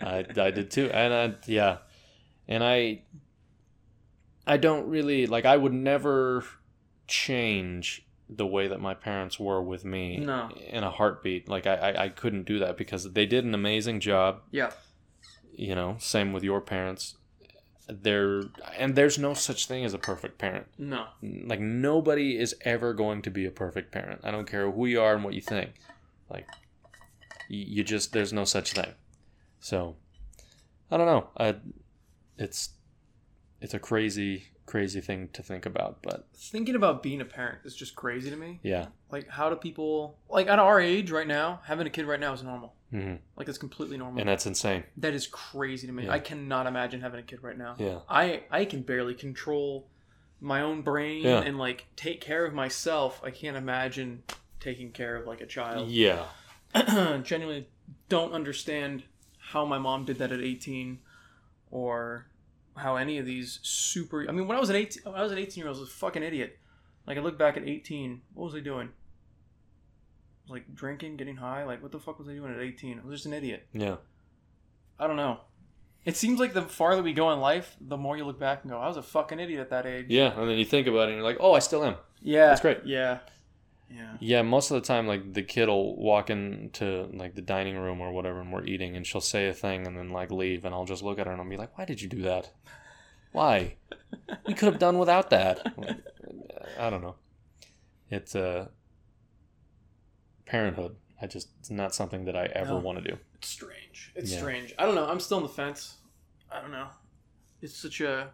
I, 0.00 0.24
I 0.36 0.50
did 0.50 0.70
too, 0.70 0.90
and 0.90 1.12
I, 1.14 1.34
yeah, 1.46 1.78
and 2.46 2.62
I. 2.64 3.02
I 4.46 4.56
don't 4.56 4.88
really 4.88 5.26
like. 5.26 5.44
I 5.44 5.58
would 5.58 5.74
never 5.74 6.42
change 7.06 8.06
the 8.30 8.46
way 8.46 8.68
that 8.68 8.80
my 8.80 8.94
parents 8.94 9.38
were 9.38 9.62
with 9.62 9.84
me 9.84 10.16
No. 10.18 10.48
in 10.68 10.84
a 10.84 10.90
heartbeat. 10.90 11.50
Like 11.50 11.66
I, 11.66 11.74
I, 11.74 12.04
I 12.04 12.08
couldn't 12.08 12.44
do 12.44 12.58
that 12.60 12.78
because 12.78 13.12
they 13.12 13.26
did 13.26 13.44
an 13.44 13.54
amazing 13.54 14.00
job. 14.00 14.40
yeah. 14.50 14.70
you 15.54 15.74
know 15.74 15.96
same 15.98 16.32
with 16.32 16.42
your 16.44 16.60
parents 16.62 17.16
there 17.88 18.42
and 18.76 18.94
there's 18.94 19.18
no 19.18 19.34
such 19.34 19.66
thing 19.66 19.84
as 19.84 19.94
a 19.94 19.98
perfect 19.98 20.38
parent. 20.38 20.66
No. 20.76 21.06
like 21.22 21.60
nobody 21.60 22.38
is 22.38 22.54
ever 22.62 22.92
going 22.92 23.22
to 23.22 23.30
be 23.30 23.46
a 23.46 23.50
perfect 23.50 23.92
parent. 23.92 24.20
I 24.24 24.30
don't 24.30 24.48
care 24.48 24.70
who 24.70 24.86
you 24.86 25.00
are 25.00 25.14
and 25.14 25.24
what 25.24 25.34
you 25.34 25.40
think. 25.40 25.72
Like 26.30 26.46
you, 27.48 27.82
just 27.82 28.12
there's 28.12 28.32
no 28.32 28.44
such 28.44 28.72
thing. 28.72 28.92
So 29.60 29.96
i 30.90 30.96
don't 30.96 31.06
know. 31.06 31.28
I, 31.36 31.56
it's 32.36 32.70
it's 33.60 33.74
a 33.74 33.78
crazy 33.78 34.48
crazy 34.68 35.00
thing 35.00 35.28
to 35.32 35.42
think 35.42 35.64
about 35.66 35.98
but 36.02 36.26
Thinking 36.34 36.74
about 36.76 37.02
being 37.02 37.20
a 37.20 37.24
parent 37.24 37.58
is 37.64 37.74
just 37.74 37.94
crazy 37.96 38.30
to 38.30 38.36
me. 38.36 38.60
yeah 38.62 38.86
Like, 39.10 39.28
how 39.28 39.48
do 39.50 39.56
people 39.56 40.16
like 40.28 40.46
at 40.48 40.58
our 40.58 40.80
age 40.80 41.10
right 41.10 41.26
now 41.26 41.60
having 41.64 41.86
a 41.86 41.90
kid 41.90 42.06
right 42.06 42.20
now 42.20 42.32
is 42.32 42.42
normal. 42.42 42.74
hmm 42.90 43.14
Like, 43.36 43.48
it's 43.48 43.58
completely 43.58 43.96
normal. 43.96 44.20
and 44.20 44.28
that's 44.28 44.46
insane 44.46 44.84
that 44.98 45.14
is 45.14 45.26
crazy 45.26 45.86
to 45.86 45.92
me. 45.92 46.04
Yeah. 46.04 46.12
I 46.12 46.18
cannot 46.20 46.66
imagine 46.66 47.00
having 47.00 47.20
a 47.20 47.22
kid 47.22 47.40
right 47.42 47.58
now. 47.58 47.74
yeah 47.78 47.98
I 48.08 48.42
I 48.50 48.64
can 48.64 48.82
barely 48.82 49.14
control 49.14 49.86
my 50.40 50.60
own 50.62 50.82
brain 50.82 51.22
Yeah. 51.24 51.40
and 51.40 51.58
like 51.58 51.86
take 51.96 52.20
care 52.20 52.44
of 52.44 52.52
myself. 52.54 53.20
I 53.24 53.30
can't 53.30 53.56
imagine 53.56 54.22
taking 54.60 54.92
care 54.92 55.16
of 55.16 55.26
like 55.26 55.40
a 55.40 55.46
child. 55.46 55.88
yeah 56.04 56.26
Genuinely 57.22 57.68
don't 58.08 58.32
understand 58.32 59.02
how 59.50 59.64
my 59.64 59.78
mom 59.78 60.04
did 60.04 60.18
that 60.18 60.30
at 60.30 60.40
18 60.40 60.98
or 61.70 62.26
how 62.78 62.96
any 62.96 63.18
of 63.18 63.26
these 63.26 63.58
super 63.62 64.26
I 64.28 64.32
mean 64.32 64.46
when 64.48 64.56
I 64.56 64.60
was 64.60 64.70
an 64.70 64.76
18 64.76 65.02
when 65.04 65.14
I 65.14 65.22
was 65.22 65.32
an 65.32 65.38
18 65.38 65.60
year 65.60 65.68
old 65.68 65.76
I 65.76 65.80
was 65.80 65.88
a 65.88 65.92
fucking 65.92 66.22
idiot. 66.22 66.58
Like 67.06 67.16
I 67.16 67.20
look 67.20 67.38
back 67.38 67.56
at 67.56 67.66
18, 67.66 68.20
what 68.34 68.44
was 68.46 68.54
I 68.54 68.60
doing? 68.60 68.90
Like 70.48 70.74
drinking, 70.74 71.16
getting 71.16 71.36
high, 71.36 71.64
like 71.64 71.82
what 71.82 71.92
the 71.92 71.98
fuck 71.98 72.18
was 72.18 72.28
I 72.28 72.32
doing 72.32 72.52
at 72.54 72.60
18? 72.60 73.00
I 73.02 73.06
was 73.06 73.16
just 73.16 73.26
an 73.26 73.32
idiot. 73.34 73.66
yeah 73.72 73.96
I 74.98 75.06
don't 75.06 75.16
know. 75.16 75.40
It 76.04 76.16
seems 76.16 76.40
like 76.40 76.54
the 76.54 76.62
farther 76.62 77.02
we 77.02 77.12
go 77.12 77.30
in 77.32 77.40
life, 77.40 77.76
the 77.80 77.96
more 77.96 78.16
you 78.16 78.24
look 78.24 78.38
back 78.40 78.62
and 78.62 78.70
go, 78.72 78.78
I 78.78 78.88
was 78.88 78.96
a 78.96 79.02
fucking 79.02 79.38
idiot 79.38 79.60
at 79.60 79.70
that 79.70 79.84
age. 79.86 80.06
yeah 80.08 80.38
and 80.38 80.48
then 80.48 80.56
you 80.58 80.64
think 80.64 80.86
about 80.86 81.02
it 81.08 81.08
and 81.08 81.14
you're 81.16 81.24
like 81.24 81.36
oh 81.40 81.52
i 81.54 81.58
still 81.58 81.84
am 81.84 81.96
Yeah. 82.22 82.46
That's 82.46 82.60
great. 82.62 82.80
Yeah. 82.84 83.18
Yeah. 83.90 84.16
Yeah, 84.20 84.42
most 84.42 84.70
of 84.70 84.74
the 84.74 84.86
time, 84.86 85.06
like 85.06 85.32
the 85.32 85.42
kid 85.42 85.68
will 85.68 85.96
walk 85.96 86.28
into 86.30 87.08
like 87.12 87.34
the 87.34 87.40
dining 87.42 87.76
room 87.78 88.00
or 88.00 88.12
whatever, 88.12 88.40
and 88.40 88.52
we're 88.52 88.64
eating, 88.64 88.96
and 88.96 89.06
she'll 89.06 89.20
say 89.20 89.48
a 89.48 89.54
thing 89.54 89.86
and 89.86 89.96
then 89.96 90.10
like 90.10 90.30
leave, 90.30 90.64
and 90.64 90.74
I'll 90.74 90.84
just 90.84 91.02
look 91.02 91.18
at 91.18 91.26
her 91.26 91.32
and 91.32 91.40
I'll 91.40 91.48
be 91.48 91.56
like, 91.56 91.76
"Why 91.78 91.84
did 91.86 92.02
you 92.02 92.08
do 92.08 92.22
that? 92.22 92.50
Why? 93.32 93.76
We 94.46 94.54
could 94.54 94.66
have 94.70 94.78
done 94.78 94.98
without 94.98 95.30
that." 95.30 95.72
Like, 95.78 95.96
I 96.78 96.90
don't 96.90 97.02
know. 97.02 97.16
It's 98.10 98.34
uh, 98.36 98.68
parenthood. 100.46 100.96
I 101.20 101.26
just 101.26 101.48
it's 101.58 101.70
not 101.70 101.94
something 101.94 102.24
that 102.26 102.36
I 102.36 102.44
ever 102.46 102.70
No. 102.74 102.78
want 102.78 103.02
to 103.02 103.10
do. 103.10 103.18
It's 103.36 103.48
strange. 103.48 104.12
It's 104.14 104.32
Yeah. 104.32 104.38
strange. 104.38 104.74
I 104.78 104.84
don't 104.86 104.94
know. 104.94 105.06
I'm 105.06 105.20
still 105.20 105.38
on 105.38 105.42
the 105.42 105.48
fence. 105.48 105.96
I 106.50 106.60
don't 106.60 106.70
know. 106.72 106.88
It's 107.60 107.76
such 107.76 108.00
a 108.00 108.30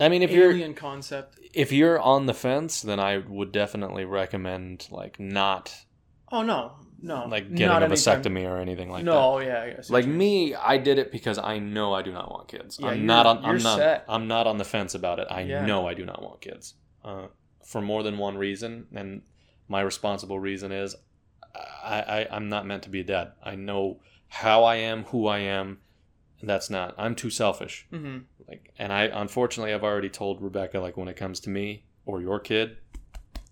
I 0.00 0.08
mean, 0.08 0.22
if 0.22 0.30
you're 0.30 0.50
alien 0.50 0.74
concept. 0.74 1.38
if 1.54 1.72
you're 1.72 1.98
on 2.00 2.26
the 2.26 2.34
fence, 2.34 2.82
then 2.82 3.00
I 3.00 3.18
would 3.18 3.52
definitely 3.52 4.04
recommend 4.04 4.86
like 4.90 5.18
not 5.18 5.74
Oh 6.30 6.42
no, 6.42 6.72
no. 7.02 7.26
like 7.26 7.48
getting 7.50 7.66
Not 7.68 7.82
a 7.82 7.86
vasectomy 7.88 8.46
or 8.48 8.58
anything 8.58 8.90
like 8.90 9.04
that. 9.04 9.10
no, 9.10 9.40
yeah. 9.40 9.62
I 9.62 9.70
guess 9.70 9.88
like 9.90 10.06
me 10.06 10.54
i 10.54 10.76
did 10.76 10.98
it 10.98 11.10
because 11.10 11.38
i 11.38 11.58
know 11.58 11.94
i 11.94 12.02
do 12.02 12.12
not 12.12 12.30
want 12.30 12.48
kids 12.48 12.78
Yeah, 12.78 12.88
i'm 12.88 12.96
you're- 12.96 13.06
not 13.06 13.24
on 13.26 13.38
i'm 13.38 13.44
you're 13.44 13.62
not 13.62 13.78
set. 13.78 14.04
i'm 14.08 14.28
not 14.28 14.46
on 14.46 14.58
the 14.58 14.64
fence 14.64 14.94
about 14.94 15.18
it 15.18 15.26
i 15.30 15.40
Yeah. 15.40 15.64
know 15.64 15.86
i 15.88 15.94
do 15.94 16.04
not 16.04 16.22
want 16.22 16.40
kids 16.42 16.74
uh, 17.04 17.28
for 17.64 17.80
more 17.80 18.02
than 18.02 18.18
one 18.18 18.36
reason 18.36 18.86
and 18.94 19.22
my 19.68 19.80
responsible 19.80 20.38
reason 20.38 20.70
is 20.70 20.94
I, 21.82 22.00
I 22.02 22.26
i'm 22.30 22.48
not 22.50 22.66
meant 22.66 22.82
to 22.84 22.90
be 22.90 23.00
a 23.00 23.04
dad 23.04 23.32
i 23.42 23.54
know 23.54 24.00
how 24.28 24.64
i 24.64 24.76
am 24.76 25.04
who 25.04 25.26
i 25.28 25.38
am 25.38 25.78
that's 26.42 26.70
not. 26.70 26.94
I'm 26.98 27.14
too 27.14 27.30
selfish. 27.30 27.86
Mm-hmm. 27.92 28.18
Like, 28.46 28.72
and 28.78 28.92
I 28.92 29.04
unfortunately 29.04 29.72
I've 29.74 29.84
already 29.84 30.08
told 30.08 30.40
Rebecca 30.42 30.78
like 30.80 30.96
when 30.96 31.08
it 31.08 31.16
comes 31.16 31.40
to 31.40 31.50
me 31.50 31.84
or 32.06 32.20
your 32.20 32.38
kid, 32.40 32.76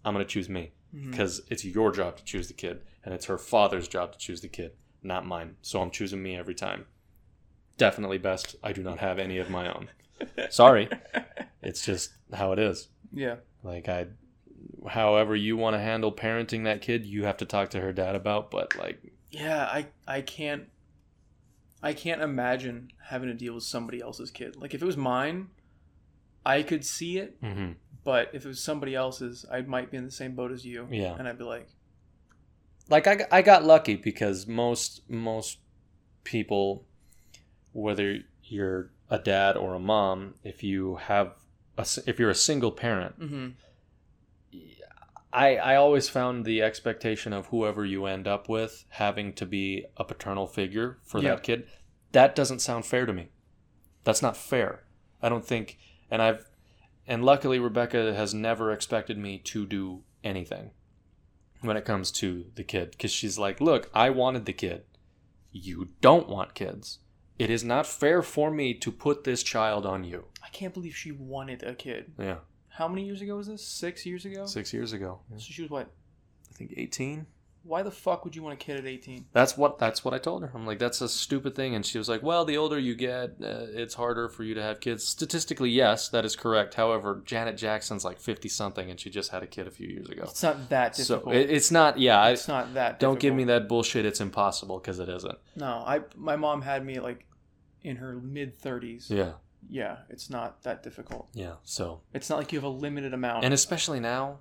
I'm 0.04 0.14
gonna 0.14 0.24
choose 0.24 0.48
me 0.48 0.72
because 0.92 1.42
it's 1.50 1.64
your 1.64 1.92
job 1.92 2.16
to 2.16 2.24
choose 2.24 2.48
the 2.48 2.54
kid, 2.54 2.80
and 3.04 3.12
it's 3.12 3.26
her 3.26 3.36
father's 3.38 3.86
job 3.88 4.12
to 4.12 4.18
choose 4.18 4.40
the 4.40 4.48
kid, 4.48 4.72
not 5.02 5.26
mine. 5.26 5.56
So 5.62 5.82
I'm 5.82 5.90
choosing 5.90 6.22
me 6.22 6.36
every 6.36 6.54
time. 6.54 6.86
Definitely 7.76 8.18
best. 8.18 8.56
I 8.62 8.72
do 8.72 8.82
not 8.82 8.98
have 8.98 9.18
any 9.18 9.36
of 9.38 9.50
my 9.50 9.68
own. 9.72 9.88
Sorry, 10.50 10.88
it's 11.62 11.84
just 11.84 12.12
how 12.32 12.52
it 12.52 12.58
is. 12.58 12.88
Yeah. 13.12 13.36
Like 13.62 13.88
I, 13.88 14.06
however 14.88 15.36
you 15.36 15.56
want 15.58 15.74
to 15.74 15.80
handle 15.80 16.12
parenting 16.12 16.64
that 16.64 16.80
kid, 16.80 17.04
you 17.04 17.24
have 17.24 17.36
to 17.38 17.44
talk 17.44 17.70
to 17.70 17.80
her 17.80 17.92
dad 17.92 18.14
about. 18.14 18.50
But 18.50 18.76
like, 18.78 19.12
Yeah, 19.30 19.64
I 19.64 19.86
I 20.06 20.22
can't 20.22 20.68
I 21.86 21.92
can't 21.92 22.20
imagine 22.20 22.90
having 23.00 23.28
to 23.28 23.34
deal 23.34 23.54
with 23.54 23.62
somebody 23.62 24.00
else's 24.00 24.32
kid. 24.32 24.56
Like 24.56 24.74
if 24.74 24.82
it 24.82 24.84
was 24.84 24.96
mine, 24.96 25.50
I 26.44 26.62
could 26.62 26.84
see 26.84 27.18
it, 27.18 27.40
mhm. 27.40 27.76
but 28.02 28.28
if 28.32 28.44
it 28.44 28.48
was 28.48 28.60
somebody 28.60 28.96
else's, 28.96 29.46
I 29.52 29.60
might 29.60 29.92
be 29.92 29.96
in 29.96 30.04
the 30.04 30.10
same 30.10 30.34
boat 30.34 30.50
as 30.50 30.64
you. 30.64 30.88
Yeah. 30.90 31.14
And 31.16 31.28
I'd 31.28 31.38
be 31.38 31.44
like, 31.44 31.68
like 32.88 33.06
I, 33.06 33.26
I 33.30 33.40
got 33.42 33.62
lucky 33.62 33.94
because 33.94 34.48
most 34.48 35.08
most 35.08 35.58
people 36.24 36.84
whether 37.72 38.18
you're 38.42 38.90
a 39.08 39.18
dad 39.20 39.56
or 39.56 39.74
a 39.74 39.78
mom 39.78 40.34
if 40.42 40.64
you 40.64 40.96
have 40.96 41.34
a, 41.78 41.86
if 42.06 42.18
you're 42.18 42.30
a 42.30 42.34
single 42.34 42.72
parent 42.72 43.20
mm-hmm. 43.20 43.48
I, 45.36 45.56
I 45.56 45.76
always 45.76 46.08
found 46.08 46.44
the 46.44 46.62
expectation 46.62 47.32
of 47.32 47.46
whoever 47.48 47.84
you 47.84 48.06
end 48.06 48.26
up 48.26 48.48
with 48.48 48.84
having 48.88 49.32
to 49.34 49.44
be 49.46 49.84
a 49.96 50.04
paternal 50.04 50.46
figure 50.46 50.98
for 51.04 51.20
Yeah. 51.20 51.30
that 51.34 51.42
kid 51.42 51.66
that 52.12 52.34
doesn't 52.34 52.60
sound 52.60 52.86
fair 52.86 53.04
to 53.04 53.12
me. 53.12 53.28
That's 54.04 54.22
not 54.22 54.36
fair. 54.36 54.84
I 55.20 55.28
don't 55.28 55.44
think 55.44 55.78
and 56.10 56.22
i've 56.22 56.48
and 57.06 57.24
luckily 57.24 57.58
rebecca 57.58 58.14
has 58.14 58.32
never 58.32 58.72
expected 58.72 59.18
me 59.18 59.38
to 59.38 59.66
do 59.66 60.02
anything 60.24 60.70
when 61.60 61.76
it 61.76 61.84
comes 61.84 62.10
to 62.12 62.46
the 62.54 62.62
kid 62.64 62.92
because 62.92 63.10
she's 63.10 63.38
like 63.38 63.60
look 63.60 63.90
i 63.94 64.08
wanted 64.10 64.46
the 64.46 64.52
kid. 64.52 64.84
You 65.52 65.88
don't 66.00 66.28
want 66.28 66.54
kids. 66.54 66.98
It 67.38 67.50
is 67.50 67.64
not 67.64 67.86
fair 67.86 68.22
for 68.22 68.50
me 68.50 68.72
to 68.74 68.90
put 68.92 69.24
this 69.24 69.42
child 69.42 69.84
on 69.86 70.04
you. 70.04 70.26
I 70.44 70.48
can't 70.48 70.72
believe 70.74 70.94
she 70.96 71.12
wanted 71.12 71.62
a 71.62 71.74
kid. 71.74 72.12
yeah 72.18 72.36
How 72.76 72.88
many 72.88 73.04
years 73.04 73.22
ago 73.22 73.36
was 73.36 73.46
this? 73.46 73.66
Six 73.66 74.04
years 74.06 74.24
ago? 74.24 74.46
six 74.46 74.72
years 74.72 74.92
ago 74.92 75.20
So 75.36 75.38
she 75.52 75.62
was 75.62 75.70
what? 75.70 75.88
i 76.50 76.54
think 76.54 76.74
18 76.76 77.26
Why 77.64 77.82
the 77.82 77.90
fuck 77.90 78.24
would 78.24 78.36
you 78.36 78.42
want 78.42 78.54
a 78.54 78.64
kid 78.64 78.76
at 78.76 78.86
18? 78.86 79.26
That's 79.32 79.56
what 79.58 79.78
that's 79.78 80.04
what 80.04 80.14
I 80.14 80.18
told 80.18 80.42
her. 80.42 80.50
I'm 80.54 80.64
like, 80.66 80.78
that's 80.78 81.00
a 81.00 81.08
stupid 81.08 81.54
thing, 81.56 81.74
and 81.74 81.84
she 81.84 81.98
was 81.98 82.08
like, 82.08 82.22
well, 82.22 82.44
the 82.44 82.56
older 82.56 82.78
you 82.78 82.94
get, 82.94 83.30
uh, 83.42 83.66
it's 83.82 83.94
harder 83.94 84.28
for 84.28 84.44
you 84.44 84.54
to 84.54 84.62
have 84.62 84.78
kids. 84.80 85.04
Statistically, 85.04 85.70
yes, 85.70 86.08
that 86.10 86.24
is 86.24 86.36
correct. 86.36 86.74
However, 86.74 87.22
Janet 87.24 87.56
Jackson's 87.56 88.04
like 88.04 88.20
fifty 88.20 88.48
something, 88.48 88.88
and 88.88 89.00
she 89.00 89.10
just 89.10 89.30
had 89.32 89.42
a 89.42 89.48
kid 89.48 89.66
a 89.66 89.70
few 89.72 89.88
years 89.88 90.08
ago. 90.08 90.22
It's 90.24 90.42
not 90.44 90.68
that 90.68 90.94
So 90.94 91.14
difficult. 91.16 91.34
it, 91.34 91.50
it's 91.50 91.70
not. 91.72 91.98
Yeah, 91.98 92.20
I, 92.20 92.30
it's 92.30 92.46
not 92.46 92.74
that 92.74 93.00
don't 93.00 93.18
give 93.18 93.34
me 93.34 93.42
difficult. 93.44 93.62
that 93.64 93.68
bullshit. 93.68 94.06
It's 94.06 94.20
impossible 94.20 94.78
because 94.78 95.00
it 95.00 95.08
isn't. 95.08 95.38
No, 95.56 95.82
I 95.84 96.02
my 96.14 96.36
mom 96.36 96.62
had 96.62 96.86
me 96.86 97.00
like 97.00 97.26
in 97.82 97.96
her 97.96 98.14
mid 98.20 98.56
30s. 98.60 99.10
Yeah, 99.10 99.32
Yeah, 99.68 99.98
it's 100.08 100.30
not 100.30 100.62
that 100.62 100.82
difficult. 100.82 101.28
yeah. 101.34 101.54
So 101.64 102.02
It's 102.14 102.28
not 102.30 102.38
like 102.38 102.52
you 102.52 102.58
have 102.58 102.64
a 102.64 102.68
limited 102.68 103.12
amount. 103.14 103.44
and 103.44 103.52
especially 103.54 104.00
now, 104.00 104.40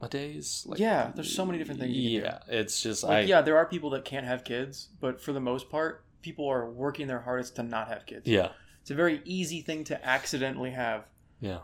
nowadays, 0.00 0.64
like 0.66 0.78
Yeah, 0.78 1.12
there's 1.14 1.34
so 1.34 1.44
many 1.46 1.58
different 1.58 1.80
things 1.80 1.94
you 1.94 2.20
can 2.20 2.30
do. 2.30 2.34
yeah, 2.52 2.60
it's 2.60 2.82
just 2.82 3.02
Like, 3.04 3.12
I. 3.18 3.20
yeah, 3.20 3.40
there 3.42 3.56
are 3.56 3.66
people 3.66 3.90
that 3.90 4.04
can't 4.04 4.26
have 4.26 4.44
kids, 4.44 4.88
but 5.00 5.20
for 5.20 5.32
the 5.32 5.40
most 5.40 5.70
part, 5.70 6.04
people 6.22 6.48
are 6.48 6.68
working 6.70 7.06
their 7.06 7.20
hardest 7.20 7.56
to 7.56 7.62
not 7.62 7.88
have 7.88 8.06
kids. 8.06 8.26
Yeah, 8.26 8.50
It's 8.82 8.90
a 8.90 8.94
very 8.94 9.20
easy 9.24 9.62
thing 9.62 9.84
to 9.84 10.06
accidentally 10.06 10.70
have. 10.72 11.04
yeah, 11.40 11.60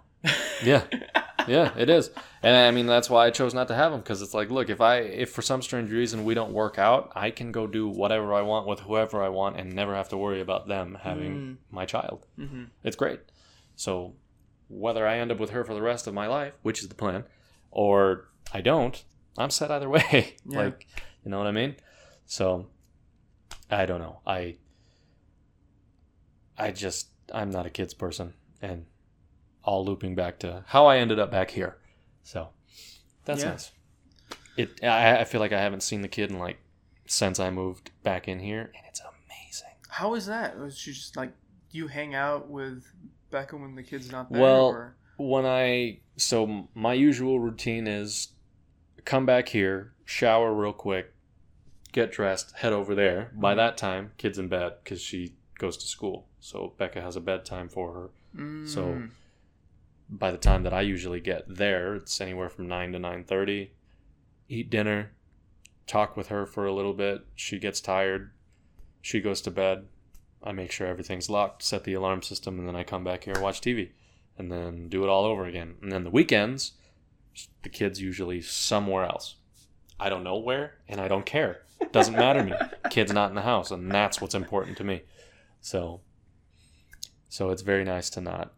yeah. 0.65 0.85
yeah, 1.49 1.73
it 1.77 1.91
is, 1.91 2.11
and 2.43 2.57
I 2.57 2.71
mean 2.71 2.87
that's 2.87 3.11
why 3.11 3.27
I 3.27 3.31
chose 3.31 3.53
not 3.55 3.69
to 3.69 3.75
have 3.75 3.91
them 3.93 4.01
because 4.01 4.23
it's 4.23 4.35
like, 4.35 4.51
look, 4.51 4.71
if 4.71 4.81
I 4.81 4.99
if 4.99 5.31
for 5.33 5.43
some 5.43 5.61
strange 5.63 5.91
reason 5.91 6.25
we 6.25 6.35
don't 6.35 6.53
work 6.53 6.79
out, 6.79 7.11
I 7.17 7.31
can 7.31 7.51
go 7.53 7.67
do 7.67 7.89
whatever 7.89 8.33
I 8.33 8.43
want 8.43 8.67
with 8.67 8.81
whoever 8.81 9.23
I 9.23 9.29
want 9.29 9.59
and 9.59 9.73
never 9.73 9.95
have 9.95 10.09
to 10.11 10.17
worry 10.17 10.41
about 10.41 10.69
them 10.69 10.99
having 11.03 11.33
Mm. 11.37 11.57
my 11.71 11.85
child. 11.87 12.27
hmm 12.37 12.65
It's 12.85 12.97
great. 12.97 13.21
So 13.77 14.15
whether 14.69 15.07
I 15.07 15.19
end 15.19 15.33
up 15.33 15.39
with 15.41 15.51
her 15.51 15.65
for 15.65 15.75
the 15.75 15.83
rest 15.83 16.07
of 16.07 16.15
my 16.15 16.27
life, 16.29 16.53
which 16.63 16.81
is 16.81 16.89
the 16.89 16.95
plan, 16.95 17.25
or 17.71 18.29
I 18.53 18.61
don't, 18.61 19.03
I'm 19.37 19.51
set 19.51 19.71
either 19.71 19.89
way. 19.97 20.37
Yeah. 20.47 20.59
Like, 20.59 20.87
you 21.25 21.31
know 21.31 21.39
what 21.39 21.47
I 21.49 21.53
mean? 21.53 21.75
So 22.27 22.67
I 23.71 23.85
don't 23.87 24.01
know. 24.01 24.21
I 24.27 24.57
I 26.57 26.71
just 26.71 27.09
I'm 27.35 27.51
not 27.51 27.67
a 27.67 27.71
kids 27.71 27.95
person 27.95 28.35
and 28.61 28.87
all 29.65 29.85
looping 29.85 30.15
back 30.15 30.39
to 30.41 30.65
how 30.69 30.87
I 30.87 30.99
ended 30.99 31.19
up 31.19 31.31
back 31.31 31.51
here. 31.51 31.77
So 32.23 32.49
that's 33.25 33.43
Yeah. 33.43 33.51
nice. 33.51 33.73
It 34.57 34.83
I, 34.85 35.21
I 35.21 35.25
feel 35.25 35.41
like 35.41 35.53
I 35.53 35.61
haven't 35.61 35.83
seen 35.83 36.03
the 36.03 36.09
kid 36.09 36.31
in 36.31 36.39
like 36.39 36.59
since 37.07 37.39
I 37.41 37.51
moved 37.51 37.91
back 38.03 38.29
in 38.29 38.39
here 38.41 38.71
and 38.77 38.85
it's 38.89 39.01
amazing. 39.01 39.75
How 39.89 40.15
is 40.15 40.27
that? 40.27 40.59
Was 40.59 40.77
she 40.79 40.93
just 40.93 41.17
like, 41.17 41.33
you 41.71 41.87
hang 41.89 42.15
out 42.15 42.49
with 42.51 42.85
Becca 43.31 43.57
when 43.57 43.75
the 43.75 43.83
kid's 43.83 44.11
not 44.13 44.31
there? 44.31 44.41
Well, 44.41 44.67
or? 44.67 44.97
when 45.17 45.47
I 45.47 46.01
so 46.17 46.69
my 46.75 46.93
usual 46.95 47.41
routine 47.41 47.87
is 47.87 48.29
come 49.05 49.25
back 49.27 49.49
here, 49.49 49.93
shower 50.05 50.53
real 50.53 50.73
quick, 50.73 51.13
get 51.93 52.13
dressed, 52.13 52.53
head 52.57 52.73
over 52.73 52.95
there. 52.95 53.33
By 53.35 53.55
Mhm. 53.55 53.57
that 53.57 53.77
time, 53.77 54.13
kid's 54.19 54.39
in 54.39 54.49
bed 54.49 54.75
because 54.83 55.01
she 55.01 55.35
goes 55.59 55.77
to 55.79 55.87
school. 55.87 56.27
So 56.41 56.75
Becca 56.79 57.01
has 57.01 57.17
a 57.17 57.21
bedtime 57.21 57.69
for 57.69 57.93
her. 57.95 58.11
so- 58.67 58.85
Mm. 58.95 59.11
By 60.15 60.31
the 60.31 60.39
time 60.39 60.63
that 60.65 60.75
I 60.75 60.83
usually 60.83 61.21
get 61.21 61.45
there, 61.49 61.97
it's 61.97 62.21
anywhere 62.21 62.51
from 62.51 62.69
nine 62.69 62.93
to 62.93 62.99
nine 62.99 63.25
thirty. 63.25 63.73
Eat 64.49 64.69
dinner, 64.69 65.13
talk 65.87 66.17
with 66.17 66.29
her 66.29 66.45
for 66.45 66.67
a 66.67 66.75
little 66.75 66.93
bit. 66.93 67.25
She 67.35 67.59
gets 67.59 67.81
tired. 67.81 68.33
She 69.01 69.21
goes 69.21 69.41
to 69.43 69.51
bed. 69.51 69.87
I 70.43 70.53
make 70.53 70.71
sure 70.71 70.87
everything's 70.87 71.31
locked, 71.31 71.63
set 71.63 71.85
the 71.85 71.95
alarm 71.95 72.23
system, 72.23 72.59
and 72.59 72.69
then 72.69 72.77
I 72.77 72.85
come 72.85 73.05
back 73.05 73.25
here 73.25 73.35
and 73.35 73.43
watch 73.43 73.61
TV 73.61 73.91
and 74.39 74.51
then 74.51 74.89
do 74.89 75.05
it 75.05 75.09
all 75.09 75.25
over 75.25 75.45
again. 75.45 75.77
And 75.83 75.93
then 75.93 76.05
the 76.05 76.11
weekends, 76.11 76.73
the 77.63 77.69
kid's 77.69 78.01
usually 78.01 78.41
somewhere 78.41 79.05
else. 79.05 79.37
I 80.01 80.09
don't 80.09 80.25
know 80.25 80.39
where, 80.39 80.79
and 80.89 81.01
I 81.01 81.09
don't 81.09 81.27
care. 81.27 81.63
It 81.81 81.93
Doesn't 81.93 82.15
matter 82.15 82.41
to 82.41 82.47
me. 82.47 82.53
Kid's 82.91 83.13
not 83.13 83.29
in 83.29 83.35
the 83.35 83.43
house, 83.43 83.71
and 83.71 83.91
that's 83.91 84.21
what's 84.21 84.35
important 84.35 84.77
to 84.79 84.85
me. 84.85 85.03
So, 85.61 86.01
so 87.29 87.51
it's 87.51 87.63
very 87.63 87.85
nice 87.85 88.11
to 88.11 88.21
not. 88.21 88.53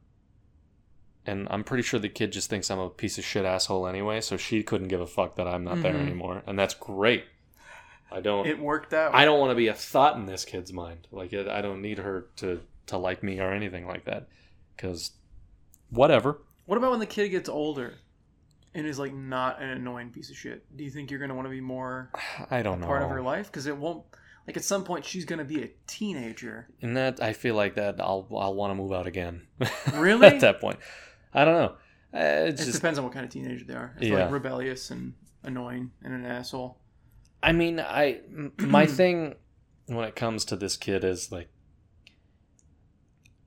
And 1.26 1.46
I'm 1.50 1.64
pretty 1.64 1.82
sure 1.82 1.98
the 1.98 2.08
kid 2.08 2.32
just 2.32 2.50
thinks 2.50 2.70
I'm 2.70 2.78
a 2.78 2.90
piece 2.90 3.16
of 3.18 3.24
shit 3.24 3.44
asshole 3.46 3.86
anyway, 3.86 4.20
so 4.20 4.36
she 4.36 4.62
couldn't 4.62 4.88
give 4.88 5.00
a 5.00 5.06
fuck 5.06 5.36
that 5.36 5.48
I'm 5.48 5.64
not 5.64 5.80
there 5.82 5.94
Mhm. 5.94 6.02
anymore, 6.02 6.42
and 6.46 6.58
that's 6.58 6.74
great. 6.74 7.24
I 8.12 8.20
don't. 8.20 8.46
it 8.46 8.58
worked 8.58 8.92
out. 8.92 9.14
I 9.14 9.24
don't 9.24 9.40
want 9.40 9.50
to 9.50 9.54
be 9.56 9.68
a 9.68 9.74
thought 9.74 10.16
in 10.16 10.26
this 10.26 10.44
kid's 10.44 10.72
mind. 10.72 11.08
Like 11.10 11.32
it, 11.32 11.48
I 11.48 11.62
don't 11.62 11.80
need 11.82 11.98
her 11.98 12.26
to 12.36 12.60
to 12.86 12.98
like 12.98 13.22
me 13.22 13.40
or 13.40 13.50
anything 13.52 13.86
like 13.86 14.04
that. 14.04 14.28
Because 14.76 15.12
whatever. 15.90 16.42
What 16.66 16.76
about 16.78 16.90
when 16.90 17.00
the 17.00 17.06
kid 17.06 17.30
gets 17.30 17.48
older 17.48 17.94
and 18.74 18.86
is 18.86 18.98
like 18.98 19.14
not 19.14 19.60
an 19.62 19.70
annoying 19.70 20.10
piece 20.10 20.30
of 20.30 20.36
shit? 20.36 20.64
Do 20.76 20.84
you 20.84 20.90
think 20.90 21.10
you're 21.10 21.20
gonna 21.20 21.34
want 21.34 21.46
to 21.46 21.50
be 21.50 21.60
more 21.60 22.10
I 22.50 22.62
don't 22.62 22.80
know. 22.80 22.86
part 22.86 23.02
of 23.02 23.10
her 23.10 23.22
life? 23.22 23.46
Because 23.50 23.66
it 23.66 23.76
won't. 23.76 24.04
Like 24.46 24.58
at 24.58 24.64
some 24.64 24.84
point, 24.84 25.06
she's 25.06 25.24
gonna 25.24 25.44
be 25.44 25.62
a 25.62 25.70
teenager. 25.86 26.68
And 26.82 26.96
that 26.98 27.20
I 27.22 27.32
feel 27.32 27.54
like 27.54 27.74
that 27.76 27.98
I'll 27.98 28.28
I'll 28.36 28.54
want 28.54 28.70
to 28.72 28.74
move 28.74 28.92
out 28.92 29.06
again. 29.06 29.46
Really? 29.94 30.26
At 30.26 30.40
that 30.40 30.60
point, 30.60 30.78
I 31.34 31.44
don't 31.44 31.54
know. 31.54 31.74
Uh, 32.18 32.46
it's 32.48 32.62
It 32.62 32.66
just. 32.66 32.76
depends 32.76 32.98
on 32.98 33.04
what 33.04 33.12
kind 33.12 33.24
of 33.24 33.30
teenager 33.32 33.64
they 33.64 33.74
are. 33.74 33.94
If 34.00 34.08
Yeah. 34.08 34.24
like 34.24 34.32
rebellious 34.32 34.90
and 34.90 35.14
annoying 35.42 35.90
and 36.02 36.14
an 36.14 36.24
asshole. 36.24 36.78
I 37.42 37.52
mean, 37.52 37.80
I 37.80 38.20
my 38.58 38.86
thing 38.98 39.34
when 39.86 40.04
it 40.06 40.14
comes 40.16 40.44
to 40.46 40.56
this 40.56 40.76
kid 40.76 41.04
is 41.04 41.30
like, 41.32 41.48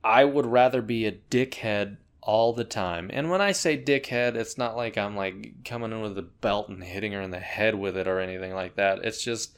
I 0.04 0.24
would 0.24 0.46
rather 0.46 0.80
be 0.82 1.06
a 1.06 1.12
dickhead 1.12 1.96
all 2.22 2.52
the 2.52 2.64
time. 2.64 3.10
And 3.12 3.30
when 3.30 3.40
I 3.40 3.52
say 3.52 3.82
dickhead, 3.82 4.34
it's 4.36 4.56
not 4.58 4.76
like 4.76 4.96
I'm 4.98 5.16
like 5.16 5.64
coming 5.64 5.92
in 5.92 6.00
with 6.00 6.16
a 6.18 6.22
belt 6.22 6.68
and 6.68 6.82
hitting 6.84 7.12
her 7.12 7.22
in 7.22 7.30
the 7.30 7.40
head 7.40 7.74
with 7.74 7.96
it 7.96 8.06
or 8.06 8.20
anything 8.20 8.54
like 8.54 8.76
that. 8.76 9.00
It's 9.04 9.22
just 9.22 9.56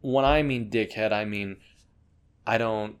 when 0.00 0.24
I 0.24 0.42
mean 0.42 0.70
dickhead, 0.70 1.12
I 1.12 1.24
mean 1.24 1.56
I 2.46 2.58
don't 2.58 2.96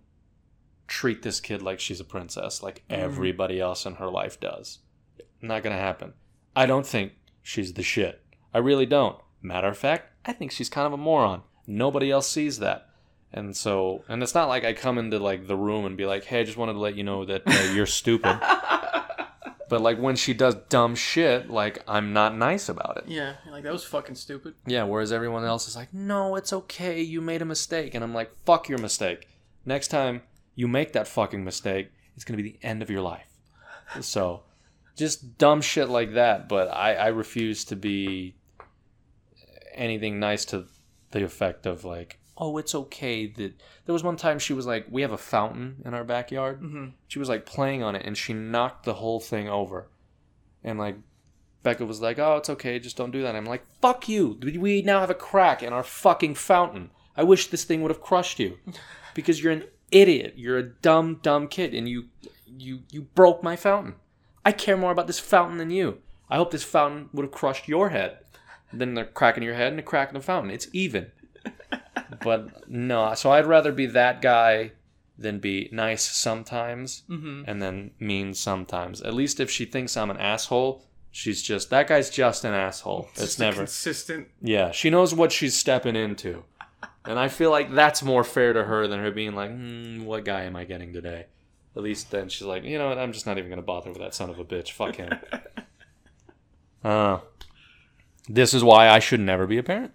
treat 0.86 1.22
this 1.22 1.40
kid 1.40 1.62
like 1.62 1.80
she's 1.80 2.00
a 2.00 2.04
princess 2.04 2.62
like 2.62 2.82
Mm. 2.88 2.98
everybody 2.98 3.60
else 3.60 3.84
in 3.86 3.94
her 3.96 4.08
life 4.08 4.38
does. 4.40 4.78
Not 5.42 5.62
gonna 5.62 5.76
happen. 5.76 6.14
I 6.54 6.66
don't 6.66 6.86
think 6.86 7.12
she's 7.42 7.72
the 7.74 7.82
shit. 7.82 8.22
I 8.54 8.58
really 8.58 8.86
don't. 8.86 9.18
Matter 9.42 9.68
of 9.68 9.76
fact, 9.78 10.12
I 10.24 10.32
think 10.32 10.50
she's 10.52 10.68
kind 10.70 10.86
of 10.86 10.92
a 10.92 10.96
moron. 10.96 11.42
Nobody 11.66 12.10
else 12.10 12.28
sees 12.28 12.58
that. 12.60 12.88
And 13.32 13.56
so, 13.56 14.04
and 14.08 14.22
it's 14.22 14.34
not 14.34 14.48
like 14.48 14.64
I 14.64 14.72
come 14.72 14.96
into 14.98 15.18
like 15.18 15.46
the 15.46 15.56
room 15.56 15.84
and 15.84 15.96
be 15.96 16.06
like, 16.06 16.24
"Hey, 16.24 16.40
I 16.40 16.44
just 16.44 16.56
wanted 16.56 16.72
to 16.74 16.78
let 16.78 16.94
you 16.96 17.02
know 17.04 17.24
that 17.26 17.42
uh, 17.46 17.72
you're 17.74 17.86
stupid." 17.86 18.38
But 19.68 19.80
like 19.80 19.98
when 19.98 20.14
she 20.14 20.32
does 20.32 20.54
dumb 20.68 20.94
shit, 20.94 21.50
like 21.50 21.82
I'm 21.88 22.12
not 22.12 22.36
nice 22.36 22.68
about 22.68 22.98
it. 22.98 23.04
yeah, 23.08 23.34
like 23.50 23.64
that 23.64 23.72
was 23.72 23.82
fucking 23.82 24.14
stupid. 24.14 24.54
Yeah, 24.64 24.84
whereas 24.84 25.10
everyone 25.12 25.44
else 25.44 25.66
is 25.66 25.74
like, 25.74 25.92
"No, 25.92 26.36
it's 26.36 26.52
okay. 26.52 27.02
You 27.02 27.20
made 27.20 27.42
a 27.42 27.44
mistake." 27.44 27.92
And 27.92 28.04
I'm 28.04 28.14
like, 28.14 28.30
"Fuck 28.44 28.68
your 28.68 28.78
mistake. 28.78 29.26
Next 29.64 29.88
time 29.88 30.22
you 30.56 30.66
make 30.66 30.92
that 30.94 31.06
fucking 31.06 31.44
mistake, 31.44 31.90
it's 32.16 32.24
gonna 32.24 32.42
be 32.42 32.50
the 32.50 32.58
end 32.62 32.82
of 32.82 32.90
your 32.90 33.02
life. 33.02 33.30
So, 34.00 34.42
just 34.96 35.38
dumb 35.38 35.60
shit 35.60 35.88
like 35.88 36.14
that. 36.14 36.48
But 36.48 36.68
I, 36.68 36.94
I 36.94 37.06
refuse 37.08 37.64
to 37.66 37.76
be 37.76 38.34
anything 39.74 40.18
nice 40.18 40.44
to 40.46 40.66
the 41.12 41.22
effect 41.24 41.66
of 41.66 41.84
like, 41.84 42.18
oh, 42.36 42.58
it's 42.58 42.74
okay 42.74 43.26
that 43.26 43.54
there 43.84 43.92
was 43.92 44.02
one 44.02 44.16
time 44.16 44.38
she 44.38 44.52
was 44.52 44.66
like, 44.66 44.86
we 44.90 45.02
have 45.02 45.12
a 45.12 45.18
fountain 45.18 45.82
in 45.84 45.94
our 45.94 46.04
backyard. 46.04 46.60
Mhm. 46.60 46.92
She 47.08 47.18
was 47.18 47.28
like 47.28 47.46
playing 47.46 47.82
on 47.82 47.94
it 47.94 48.04
and 48.04 48.16
she 48.16 48.32
knocked 48.32 48.84
the 48.84 48.94
whole 48.94 49.20
thing 49.20 49.48
over. 49.48 49.88
And 50.64 50.78
like 50.78 50.96
Becca 51.62 51.84
was 51.84 52.00
like, 52.00 52.18
"Oh, 52.20 52.36
it's 52.36 52.50
okay, 52.50 52.78
just 52.78 52.96
don't 52.96 53.10
do 53.10 53.22
that." 53.22 53.34
I'm 53.34 53.44
like, 53.44 53.64
"Fuck 53.82 54.08
you! 54.08 54.38
We 54.58 54.82
now 54.82 55.00
have 55.00 55.10
a 55.10 55.14
crack 55.14 55.64
in 55.64 55.72
our 55.72 55.82
fucking 55.82 56.36
fountain. 56.36 56.90
I 57.16 57.24
wish 57.24 57.48
this 57.48 57.64
thing 57.64 57.82
would 57.82 57.90
have 57.90 58.00
crushed 58.00 58.38
you, 58.38 58.58
because 59.14 59.42
you're 59.42 59.52
an 59.52 59.64
idiot. 59.90 60.34
You're 60.36 60.58
a 60.58 60.62
dumb, 60.62 61.20
dumb 61.22 61.48
kid, 61.48 61.74
and 61.74 61.88
you, 61.88 62.06
you, 62.58 62.80
you 62.90 63.02
broke 63.02 63.42
my 63.42 63.56
fountain. 63.56 63.94
I 64.44 64.52
care 64.52 64.76
more 64.76 64.92
about 64.92 65.06
this 65.06 65.18
fountain 65.18 65.58
than 65.58 65.70
you. 65.70 65.98
I 66.30 66.36
hope 66.36 66.50
this 66.50 66.64
fountain 66.64 67.08
would 67.12 67.24
have 67.24 67.32
crushed 67.32 67.68
your 67.68 67.90
head, 67.90 68.18
than 68.72 68.94
the 68.94 69.04
crack 69.04 69.36
in 69.36 69.42
your 69.42 69.54
head 69.54 69.70
and 69.72 69.78
a 69.80 69.82
crack 69.82 70.08
in 70.08 70.14
the 70.14 70.20
fountain. 70.20 70.50
It's 70.50 70.68
even." 70.72 71.10
But 72.22 72.68
no, 72.68 73.14
so 73.14 73.30
I'd 73.32 73.46
rather 73.46 73.72
be 73.72 73.86
that 73.86 74.20
guy 74.22 74.72
than 75.18 75.38
be 75.38 75.68
nice 75.72 76.02
sometimes 76.04 77.02
Mm-hmm. 77.08 77.42
and 77.46 77.60
then 77.62 77.92
mean 77.98 78.34
sometimes. 78.34 79.00
At 79.02 79.14
least 79.14 79.40
if 79.40 79.50
she 79.50 79.64
thinks 79.64 79.96
I'm 79.96 80.10
an 80.10 80.16
asshole, 80.18 80.84
she's 81.10 81.42
just 81.42 81.70
that 81.70 81.88
guy's 81.88 82.10
just 82.10 82.44
an 82.44 82.52
asshole. 82.54 83.08
It's, 83.16 83.38
never. 83.38 83.58
consistent. 83.58 84.28
yeah, 84.42 84.70
she 84.70 84.90
knows 84.90 85.14
what 85.14 85.32
she's 85.32 85.56
stepping 85.56 85.96
into, 85.96 86.44
and 87.06 87.18
I 87.18 87.28
feel 87.28 87.50
like 87.50 87.72
that's 87.72 88.02
more 88.02 88.24
fair 88.24 88.52
to 88.52 88.64
her 88.64 88.86
than 88.88 89.00
her 89.00 89.10
being 89.10 89.34
like, 89.34 89.50
hmm, 89.50 90.04
"What 90.04 90.24
guy 90.24 90.42
am 90.42 90.56
I 90.56 90.64
getting 90.64 90.92
today?" 90.92 91.26
At 91.76 91.82
least 91.82 92.10
then 92.10 92.28
she's 92.30 92.46
like, 92.46 92.64
you 92.64 92.78
know 92.78 92.88
what? 92.88 92.98
I'm 92.98 93.12
just 93.12 93.26
not 93.26 93.36
even 93.36 93.50
gonna 93.50 93.60
bother 93.62 93.90
with 93.90 93.98
that 94.00 94.14
son 94.14 94.30
of 94.30 94.38
a 94.38 94.44
bitch. 94.44 94.70
Fuck 94.72 94.96
him. 94.96 95.10
Uh, 96.84 97.18
this 98.28 98.54
is 98.54 98.62
why 98.62 98.88
I 98.88 99.00
should 99.00 99.18
never 99.18 99.44
be 99.44 99.58
a 99.58 99.62
parent. 99.64 99.92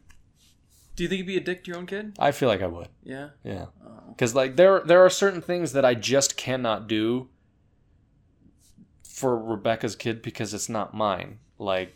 Do 0.98 1.04
you 1.04 1.10
think 1.10 1.20
you'd 1.20 1.28
be 1.28 1.38
a 1.38 1.40
dick 1.40 1.64
to 1.64 1.72
your 1.72 1.78
own 1.78 1.86
kid? 1.86 2.14
I 2.20 2.32
feel 2.32 2.50
like 2.50 2.62
I 2.62 2.68
would. 2.68 2.90
Yeah. 3.02 3.30
Yeah. 3.46 3.68
Oh. 3.86 4.02
because 4.10 4.36
like 4.36 4.58
there 4.58 4.82
there 4.82 5.04
are 5.06 5.10
certain 5.10 5.42
things 5.42 5.72
that 5.72 5.86
I 5.86 5.94
just 5.94 6.36
cannot 6.36 6.88
do 6.90 7.30
for 9.08 9.38
Rebecca's 9.38 9.96
kid 9.96 10.22
because 10.22 10.54
it's 10.54 10.68
not 10.68 10.94
mine. 10.94 11.40
Like 11.58 11.96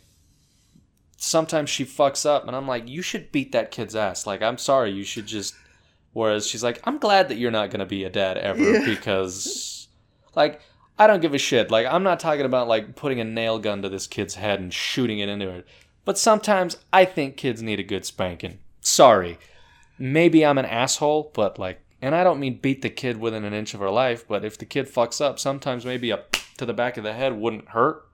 sometimes 1.16 1.70
she 1.70 1.84
fucks 1.84 2.26
up 2.26 2.46
and 2.46 2.56
I'm 2.56 2.66
like, 2.66 2.88
you 2.88 3.02
should 3.02 3.32
beat 3.32 3.52
that 3.52 3.70
kid's 3.70 3.96
ass. 3.96 4.26
Like 4.26 4.42
I'm 4.42 4.58
sorry, 4.58 4.90
you 4.90 5.04
should 5.04 5.26
just. 5.26 5.54
Whereas 6.12 6.46
she's 6.46 6.64
like, 6.64 6.80
I'm 6.84 6.96
glad 6.96 7.28
that 7.28 7.36
you're 7.36 7.50
not 7.50 7.70
gonna 7.70 7.84
be 7.84 8.04
a 8.04 8.10
dad 8.10 8.38
ever 8.38 8.60
Yeah. 8.60 8.84
because, 8.86 9.88
like. 10.34 10.60
I 10.98 11.06
don't 11.06 11.20
give 11.20 11.34
a 11.34 11.38
shit. 11.38 11.70
Like, 11.70 11.84
I'm 11.84 12.04
not 12.04 12.20
talking 12.20 12.46
about, 12.46 12.68
like, 12.68 12.96
putting 12.96 13.20
a 13.20 13.24
nail 13.24 13.58
gun 13.58 13.82
to 13.82 13.90
this 13.90 14.06
kid's 14.06 14.36
head 14.36 14.60
and 14.60 14.72
shooting 14.72 15.18
it 15.18 15.28
into 15.28 15.50
it. 15.50 15.66
But 16.06 16.16
sometimes 16.16 16.78
I 16.90 17.04
think 17.04 17.36
kids 17.36 17.60
need 17.60 17.78
a 17.78 17.82
good 17.82 18.06
spanking. 18.06 18.60
Sorry 18.80 19.36
maybe 19.98 20.44
I'm 20.44 20.58
an 20.58 20.64
asshole, 20.64 21.30
but 21.34 21.58
like, 21.58 21.80
and 22.02 22.14
I 22.14 22.24
don't 22.24 22.40
mean 22.40 22.58
beat 22.60 22.82
the 22.82 22.90
kid 22.90 23.18
within 23.18 23.44
an 23.44 23.54
inch 23.54 23.74
of 23.74 23.80
her 23.80 23.90
life, 23.90 24.26
but 24.28 24.44
if 24.44 24.58
the 24.58 24.66
kid 24.66 24.86
fucks 24.86 25.20
up, 25.20 25.38
sometimes 25.38 25.84
maybe 25.84 26.10
a 26.10 26.24
to 26.58 26.66
the 26.66 26.74
back 26.74 26.96
of 26.96 27.04
the 27.04 27.12
head 27.12 27.34
wouldn't 27.34 27.68
hurt. 27.68 28.06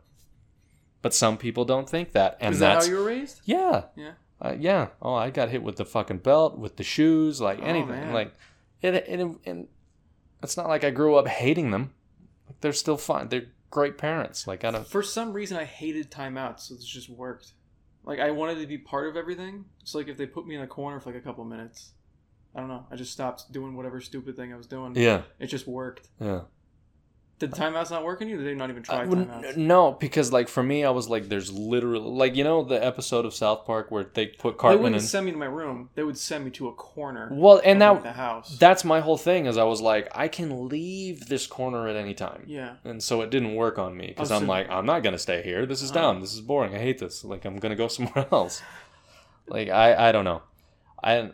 But 1.02 1.12
some 1.14 1.36
people 1.36 1.64
don't 1.64 1.88
think 1.88 2.12
that, 2.12 2.36
and 2.40 2.54
Is 2.54 2.60
that 2.60 2.74
that's 2.74 2.86
how 2.86 2.92
you 2.92 2.98
were 2.98 3.04
raised? 3.04 3.40
yeah, 3.44 3.84
Yeah. 3.96 4.12
uh, 4.40 4.54
yeah. 4.58 4.88
Oh, 5.02 5.14
I 5.14 5.30
got 5.30 5.48
hit 5.50 5.62
with 5.62 5.76
the 5.76 5.84
fucking 5.84 6.18
belt, 6.18 6.56
with 6.58 6.76
the 6.76 6.84
shoes, 6.84 7.40
like 7.40 7.58
Oh, 7.60 7.64
anything. 7.64 7.90
man. 7.90 8.12
Like, 8.14 8.32
it, 8.80 8.94
it, 8.94 9.20
and 9.44 9.66
it's 10.42 10.56
not 10.56 10.68
like 10.68 10.84
I 10.84 10.90
grew 10.90 11.16
up 11.16 11.26
hating 11.26 11.70
them. 11.72 11.92
They're 12.60 12.72
still 12.72 12.96
fine. 12.96 13.28
They're 13.28 13.46
great 13.70 13.98
parents. 13.98 14.46
Like, 14.46 14.64
I 14.64 14.70
don't. 14.70 14.86
For 14.86 15.02
some 15.02 15.32
reason, 15.32 15.56
I 15.56 15.64
hated 15.64 16.10
timeouts, 16.10 16.60
so 16.60 16.74
this 16.74 16.84
just 16.84 17.08
worked. 17.10 17.52
Like 18.04 18.18
I 18.18 18.30
wanted 18.32 18.58
to 18.60 18.66
be 18.66 18.78
part 18.78 19.08
of 19.08 19.16
everything. 19.16 19.64
So 19.84 19.98
like 19.98 20.08
if 20.08 20.16
they 20.16 20.26
put 20.26 20.44
me 20.46 20.56
in 20.56 20.60
a 20.62 20.66
corner 20.66 20.98
for 20.98 21.10
like 21.10 21.18
a 21.18 21.24
couple 21.24 21.44
minutes, 21.44 21.92
I 22.54 22.58
don't 22.58 22.68
know. 22.68 22.84
I 22.90 22.96
just 22.96 23.12
stopped 23.12 23.52
doing 23.52 23.76
whatever 23.76 24.00
stupid 24.00 24.34
thing 24.34 24.52
I 24.52 24.56
was 24.56 24.66
doing. 24.66 24.94
Yeah, 24.96 25.22
It 25.38 25.46
just 25.46 25.68
worked. 25.68 26.08
yeah. 26.20 26.40
Did 27.42 27.50
timeouts 27.50 27.90
not 27.90 28.04
work 28.04 28.22
on 28.22 28.28
you? 28.28 28.36
Did 28.36 28.46
they 28.46 28.54
not 28.54 28.70
even 28.70 28.84
try 28.84 29.02
Uh, 29.02 29.06
timeouts? 29.06 29.56
no, 29.56 29.90
because 29.92 30.32
like 30.32 30.48
for 30.48 30.62
me, 30.62 30.84
I 30.84 30.90
was 30.90 31.08
like, 31.08 31.28
there's 31.28 31.52
literally 31.52 32.08
like 32.08 32.36
you 32.36 32.44
know 32.44 32.62
the 32.62 32.82
episode 32.84 33.24
of 33.26 33.34
South 33.34 33.66
Park 33.66 33.90
where 33.90 34.04
they 34.04 34.26
put 34.28 34.58
Cartman. 34.58 34.78
They 34.78 34.82
wouldn't 34.84 35.02
in. 35.02 35.06
send 35.08 35.26
me 35.26 35.32
to 35.32 35.38
my 35.38 35.46
room. 35.46 35.90
They 35.96 36.04
would 36.04 36.16
send 36.16 36.44
me 36.44 36.52
to 36.52 36.68
a 36.68 36.72
corner. 36.72 37.28
Well, 37.32 37.60
and 37.64 37.82
that 37.82 38.02
the 38.04 38.12
house. 38.12 38.56
that's 38.58 38.84
my 38.84 39.00
whole 39.00 39.16
thing 39.18 39.46
is 39.46 39.58
I 39.58 39.64
was 39.64 39.80
like, 39.80 40.08
I 40.14 40.28
can 40.28 40.68
leave 40.68 41.26
this 41.26 41.48
corner 41.48 41.88
at 41.88 41.96
any 41.96 42.14
time, 42.14 42.44
yeah. 42.46 42.74
and 42.84 43.02
so 43.02 43.22
it 43.22 43.30
didn't 43.30 43.56
work 43.56 43.76
on 43.78 43.96
me 43.96 44.06
because 44.06 44.30
Oh, 44.30 44.36
I'm 44.36 44.42
so- 44.42 44.48
like, 44.48 44.70
I'm 44.70 44.86
not 44.86 45.02
gonna 45.02 45.18
stay 45.18 45.42
here. 45.42 45.66
This 45.66 45.82
is 45.82 45.90
Oh. 45.90 45.94
dumb. 45.94 46.20
This 46.20 46.32
is 46.34 46.40
boring. 46.40 46.74
I 46.76 46.78
hate 46.78 46.98
this. 46.98 47.24
Like 47.24 47.44
I'm 47.44 47.56
gonna 47.58 47.74
go 47.74 47.88
somewhere 47.96 48.26
else. 48.30 48.62
like 49.48 49.68
I 49.68 50.08
I 50.08 50.12
don't 50.12 50.24
know. 50.24 50.42
I 51.02 51.32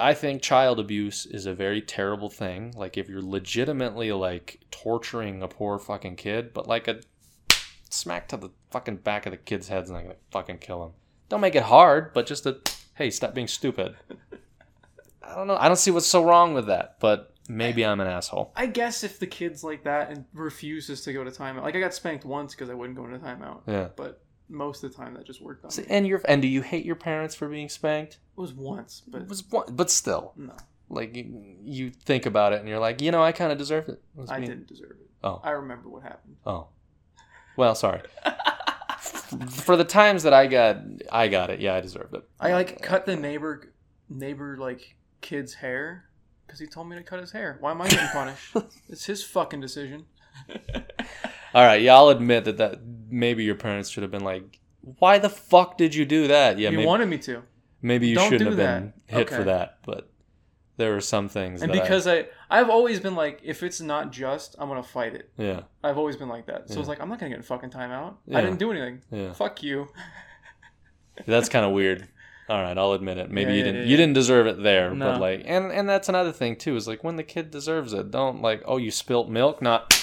I 0.00 0.14
think 0.14 0.42
child 0.42 0.78
abuse 0.78 1.26
is 1.26 1.46
a 1.46 1.54
very 1.54 1.80
terrible 1.82 2.28
thing. 2.30 2.72
Like 2.76 2.96
if 2.96 3.08
you're 3.08 3.22
legitimately 3.22 4.12
like 4.12 4.60
torturing 4.70 5.42
a 5.42 5.48
poor 5.48 5.78
fucking 5.78 6.16
kid, 6.16 6.52
but 6.54 6.66
like 6.68 6.86
a 6.88 7.00
smack 7.90 8.28
to 8.28 8.36
the 8.36 8.50
fucking 8.70 8.96
back 8.98 9.26
of 9.26 9.32
the 9.32 9.36
kid's 9.38 9.68
head's 9.68 9.90
not 9.90 10.02
gonna 10.02 10.14
fucking 10.30 10.58
kill 10.58 10.84
him. 10.84 10.90
Don't 11.28 11.40
make 11.40 11.54
it 11.54 11.64
hard, 11.64 12.12
but 12.12 12.26
just 12.26 12.46
a 12.46 12.58
hey, 12.94 13.10
stop 13.10 13.34
being 13.34 13.48
stupid. 13.48 13.96
I 15.22 15.34
don't 15.34 15.46
know. 15.46 15.56
I 15.56 15.68
don't 15.68 15.76
see 15.76 15.90
what's 15.90 16.06
so 16.06 16.24
wrong 16.24 16.54
with 16.54 16.66
that, 16.66 16.96
but 17.00 17.34
maybe 17.48 17.84
I'm 17.84 18.00
an 18.00 18.06
asshole. 18.06 18.52
I 18.56 18.66
guess 18.66 19.04
if 19.04 19.18
the 19.18 19.26
kid's 19.26 19.62
like 19.62 19.84
that 19.84 20.10
and 20.10 20.24
refuses 20.32 21.02
to 21.02 21.12
go 21.12 21.22
to 21.24 21.30
timeout, 21.30 21.62
like 21.62 21.76
I 21.76 21.80
got 21.80 21.92
spanked 21.94 22.24
once 22.24 22.54
because 22.54 22.70
I 22.70 22.74
wouldn't 22.74 22.96
go 22.96 23.04
into 23.04 23.18
timeout, 23.18 23.60
Yeah. 23.66 23.88
but 23.96 24.22
most 24.48 24.82
of 24.84 24.90
the 24.90 24.96
time 24.96 25.14
that 25.14 25.26
just 25.26 25.40
worked 25.42 25.64
on 25.64 25.70
See, 25.70 25.82
me. 25.82 25.88
and 25.90 26.06
you 26.06 26.20
and 26.26 26.40
do 26.42 26.48
you 26.48 26.62
hate 26.62 26.84
your 26.84 26.96
parents 26.96 27.34
for 27.34 27.48
being 27.48 27.68
spanked? 27.68 28.14
It 28.36 28.40
was 28.40 28.52
once, 28.52 29.02
but 29.06 29.22
It 29.22 29.28
was 29.28 29.44
one, 29.50 29.66
but 29.70 29.90
still, 29.90 30.32
no, 30.36 30.54
like 30.88 31.14
you, 31.16 31.56
you 31.64 31.90
think 31.90 32.24
about 32.26 32.52
it 32.52 32.60
and 32.60 32.68
you're 32.68 32.78
like, 32.78 33.02
you 33.02 33.10
know, 33.10 33.22
I 33.22 33.32
kind 33.32 33.52
of 33.52 33.58
deserved 33.58 33.88
it. 33.88 34.02
It 34.18 34.30
I 34.30 34.38
me. 34.40 34.46
didn't 34.46 34.66
deserve 34.68 34.92
it. 34.92 35.10
Oh. 35.22 35.40
I 35.42 35.50
remember 35.50 35.88
what 35.88 36.02
happened. 36.02 36.36
Oh, 36.46 36.68
well, 37.56 37.74
sorry. 37.74 38.02
For 39.50 39.76
the 39.76 39.84
times 39.84 40.22
that 40.22 40.32
I 40.32 40.46
got, 40.46 40.78
I 41.12 41.28
got 41.28 41.50
it. 41.50 41.60
Yeah, 41.60 41.74
I 41.74 41.80
deserved 41.80 42.14
it. 42.14 42.22
I 42.40 42.52
like 42.52 42.80
cut 42.82 43.04
the 43.06 43.14
neighbor 43.16 43.72
neighbor 44.08 44.56
like 44.58 44.96
kid's 45.20 45.54
hair 45.54 46.04
because 46.46 46.58
he 46.60 46.66
told 46.66 46.88
me 46.88 46.96
to 46.96 47.02
cut 47.02 47.20
his 47.20 47.30
hair. 47.32 47.58
Why 47.60 47.72
am 47.72 47.82
I 47.82 47.88
getting 47.88 48.08
punished? 48.08 48.56
it's 48.88 49.04
his 49.04 49.22
fucking 49.22 49.60
decision. 49.60 50.06
All 51.54 51.64
right, 51.64 51.80
y'all 51.82 52.08
admit 52.10 52.44
that 52.44 52.56
that 52.58 52.78
maybe 53.10 53.44
your 53.44 53.54
parents 53.54 53.88
should 53.90 54.02
have 54.02 54.10
been 54.12 54.24
like, 54.24 54.58
why 54.98 55.18
the 55.18 55.28
fuck 55.28 55.76
did 55.76 55.94
you 55.94 56.04
do 56.04 56.28
that? 56.28 56.58
Yeah, 56.58 56.70
you 56.70 56.78
maybe, 56.78 56.86
wanted 56.86 57.06
me 57.06 57.18
to, 57.18 57.42
maybe 57.82 58.08
you 58.08 58.14
Don't 58.14 58.30
shouldn't 58.30 58.48
have 58.50 58.56
been 58.56 58.92
hit 59.06 59.28
for 59.30 59.44
that, 59.44 59.78
but 59.84 60.08
there 60.76 60.96
are 60.96 61.00
some 61.00 61.28
things. 61.28 61.60
and 61.62 61.72
that 61.74 61.82
because 61.82 62.06
I, 62.06 62.26
I've 62.48 62.70
always 62.70 63.00
been 63.00 63.14
like, 63.16 63.40
if 63.42 63.62
it's 63.62 63.80
not 63.80 64.12
just, 64.12 64.54
I'm 64.58 64.68
gonna 64.68 64.82
fight 64.82 65.14
it. 65.14 65.30
yeah, 65.36 65.62
I've 65.82 65.98
always 65.98 66.16
been 66.16 66.28
like 66.28 66.46
that. 66.46 66.68
So 66.68 66.74
Yeah. 66.74 66.80
it's 66.80 66.88
like 66.88 67.00
I'm 67.00 67.08
not 67.08 67.18
gonna 67.18 67.30
get 67.30 67.38
in 67.38 67.42
fucking 67.42 67.70
timeout. 67.70 68.14
Yeah. 68.26 68.38
I 68.38 68.40
didn't 68.42 68.58
do 68.58 68.70
anything. 68.70 69.02
yeah, 69.10 69.32
Fuck 69.32 69.62
you. 69.62 69.88
that's 71.26 71.48
kind 71.48 71.64
of 71.64 71.72
weird. 71.72 72.08
All 72.48 72.62
right, 72.62 72.78
I'll 72.78 72.92
admit 72.92 73.18
it. 73.18 73.30
Maybe 73.30 73.50
Yeah, 73.50 73.56
you 73.58 73.64
didn't 73.64 73.86
you 73.88 73.96
didn't 73.98 74.14
deserve 74.14 74.46
it 74.46 74.62
there, 74.62 74.94
No. 74.94 75.12
but 75.12 75.20
like, 75.20 75.42
and 75.44 75.70
and 75.70 75.86
that's 75.88 76.08
another 76.08 76.32
thing 76.32 76.56
too 76.56 76.76
is 76.76 76.88
like 76.88 77.04
when 77.04 77.16
the 77.16 77.22
kid 77.22 77.50
deserves 77.50 77.92
it, 77.92 78.10
don't 78.10 78.40
like, 78.40 78.62
oh, 78.64 78.78
you 78.78 78.90
spilt 78.90 79.28
milk, 79.28 79.60
not. 79.60 79.94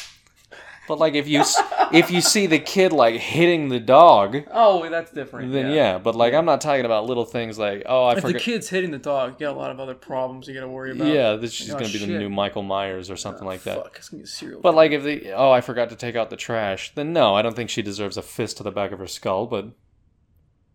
But 0.87 0.99
like 0.99 1.15
if 1.15 1.27
you 1.27 1.43
if 1.91 2.11
you 2.11 2.21
see 2.21 2.45
the 2.47 2.59
kid 2.59 2.93
like 2.93 3.15
hitting 3.15 3.69
the 3.69 3.79
dog, 3.79 4.43
Oh, 4.51 4.87
that's 4.89 5.11
different. 5.11 5.51
then 5.51 5.71
yeah. 5.71 5.97
But 5.97 6.15
like 6.15 6.33
I'm 6.33 6.45
not 6.45 6.61
talking 6.61 6.85
about 6.85 7.05
little 7.05 7.25
things 7.25 7.57
like 7.57 7.83
oh 7.87 8.05
I 8.05 8.15
forgot 8.15 8.27
If 8.29 8.33
the 8.33 8.39
kid's 8.39 8.69
hitting 8.69 8.91
the 8.91 8.99
dog, 8.99 9.31
you 9.39 9.47
got 9.47 9.55
a 9.55 9.59
lot 9.59 9.71
of 9.71 9.79
other 9.79 9.95
problems 9.95 10.47
you 10.47 10.53
gotta 10.53 10.67
worry 10.67 10.91
about. 10.91 11.07
Yeah, 11.07 11.35
this 11.37 11.59
is 11.59 11.71
Oh, 11.71 11.79
gonna 11.79 11.91
be 11.91 11.97
the 11.97 12.07
new 12.07 12.29
Michael 12.29 12.63
Myers 12.63 13.09
or 13.09 13.15
something 13.17 13.43
Oh, 13.45 13.49
like 13.49 13.63
that. 13.63 13.77
Fuck, 13.83 13.95
it's 13.97 14.09
gonna 14.09 14.21
be 14.21 14.25
a 14.25 14.27
serial. 14.27 14.61
But 14.61 14.75
like 14.75 14.91
if 14.91 15.03
the 15.03 15.31
oh 15.33 15.51
I 15.51 15.61
forgot 15.61 15.89
to 15.89 15.95
take 15.95 16.15
out 16.15 16.29
the 16.29 16.37
trash, 16.37 16.93
then 16.95 17.13
no, 17.13 17.33
I 17.35 17.41
don't 17.41 17.55
think 17.55 17.69
she 17.69 17.81
deserves 17.81 18.17
a 18.17 18.21
fist 18.21 18.57
to 18.57 18.63
the 18.63 18.71
back 18.71 18.91
of 18.91 18.99
her 18.99 19.07
skull. 19.07 19.47
But 19.47 19.69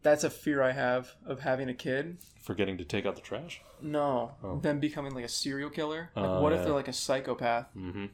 that's 0.03 0.25
a 0.25 0.31
fear 0.31 0.63
I 0.63 0.73
have 0.73 1.13
of 1.27 1.41
having 1.41 1.69
a 1.69 1.75
kid. 1.75 2.19
forgetting 2.43 2.79
to 2.79 2.85
take 2.85 3.05
out 3.07 3.15
the 3.17 3.21
trash. 3.23 3.61
No, 3.83 4.33
Oh. 4.43 4.59
them 4.59 4.81
becoming 4.81 5.15
like 5.15 5.25
a 5.25 5.29
serial 5.29 5.71
killer. 5.71 6.11
Like, 6.17 6.25
Oh, 6.25 6.43
what 6.43 6.53
if 6.53 6.59
yeah. 6.61 6.65
they're 6.65 6.75
like 6.75 6.89
a 6.89 6.93
psychopath? 6.93 7.67
Mm-hmm. 7.77 8.07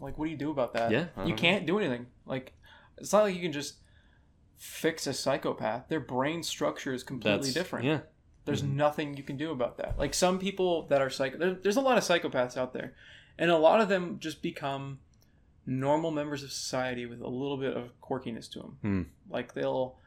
Like, 0.00 0.18
what 0.18 0.26
do 0.26 0.30
you 0.30 0.36
do 0.36 0.50
about 0.50 0.74
that? 0.74 0.90
Yeah, 0.90 1.06
you 1.18 1.28
don't 1.28 1.36
can't 1.36 1.66
do 1.66 1.78
anything. 1.78 2.06
Like, 2.26 2.52
it's 2.98 3.12
not 3.12 3.22
like 3.24 3.34
you 3.34 3.40
can 3.42 3.52
just 3.52 3.76
fix 4.58 5.06
a 5.06 5.12
psychopath. 5.12 5.88
Their 5.88 6.00
brain 6.00 6.42
structure 6.42 6.92
is 6.94 7.02
completely 7.02 7.40
That's 7.40 7.52
different. 7.54 7.84
Yeah. 7.84 8.00
There's 8.44 8.62
Mhm. 8.62 8.74
nothing 8.74 9.16
you 9.16 9.22
can 9.22 9.36
do 9.36 9.50
about 9.50 9.76
that. 9.78 9.98
Like 9.98 10.14
some 10.14 10.38
people 10.38 10.86
that 10.86 11.02
are 11.02 11.10
psycho, 11.10 11.36
there, 11.36 11.54
there's 11.54 11.76
a 11.76 11.80
lot 11.80 11.98
of 11.98 12.04
psychopaths 12.04 12.56
out 12.56 12.72
there, 12.72 12.94
and 13.38 13.50
a 13.50 13.58
lot 13.58 13.80
of 13.80 13.88
them 13.88 14.18
just 14.18 14.40
become 14.40 15.00
normal 15.66 16.10
members 16.12 16.42
of 16.44 16.52
society 16.52 17.06
with 17.06 17.20
a 17.20 17.28
little 17.28 17.56
bit 17.56 17.76
of 17.76 17.90
quirkiness 18.00 18.48
to 18.52 18.60
them. 18.60 18.78
Hmm. 18.82 19.02
Like 19.28 19.54
they'll 19.54 19.98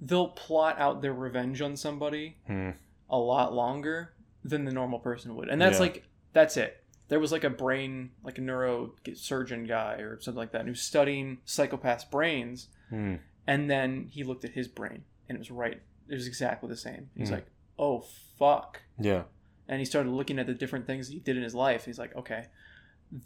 they'll 0.00 0.28
plot 0.28 0.78
out 0.78 1.02
their 1.02 1.12
revenge 1.12 1.60
on 1.60 1.76
somebody 1.76 2.36
Hmm. 2.46 2.70
a 3.10 3.18
lot 3.18 3.52
longer 3.52 4.14
than 4.44 4.64
the 4.64 4.72
normal 4.72 5.00
person 5.00 5.34
would, 5.34 5.48
and 5.48 5.60
that's 5.60 5.76
Yeah. 5.78 5.80
like 5.82 6.04
that's 6.32 6.56
it. 6.56 6.82
There 7.08 7.18
was 7.20 7.32
like 7.32 7.44
a 7.44 7.50
brain, 7.50 8.10
like 8.22 8.38
a 8.38 8.40
neurosurgeon 8.42 9.66
guy 9.68 9.94
or 9.94 10.20
something 10.20 10.38
like 10.38 10.52
that, 10.52 10.66
who's 10.66 10.80
studying 10.82 11.38
psychopaths' 11.46 12.08
brains, 12.10 12.68
Hmm. 12.90 13.16
and 13.46 13.70
then 13.70 14.06
he 14.10 14.24
looked 14.24 14.44
at 14.44 14.52
his 14.52 14.68
brain, 14.68 15.04
and 15.28 15.36
it 15.36 15.38
was 15.38 15.50
right. 15.50 15.80
It 16.08 16.14
was 16.14 16.26
exactly 16.26 16.68
the 16.68 16.76
same. 16.76 17.10
He's 17.16 17.28
Mm. 17.28 17.32
like, 17.34 17.46
"Oh 17.78 18.00
fuck." 18.38 18.82
Yeah. 18.98 19.24
and 19.70 19.80
he 19.80 19.84
started 19.84 20.08
looking 20.10 20.38
at 20.38 20.46
the 20.46 20.54
different 20.54 20.86
things 20.86 21.08
he 21.08 21.18
did 21.18 21.36
in 21.36 21.42
his 21.42 21.54
life. 21.54 21.84
He's 21.84 21.98
like, 21.98 22.16
okay, 22.16 22.46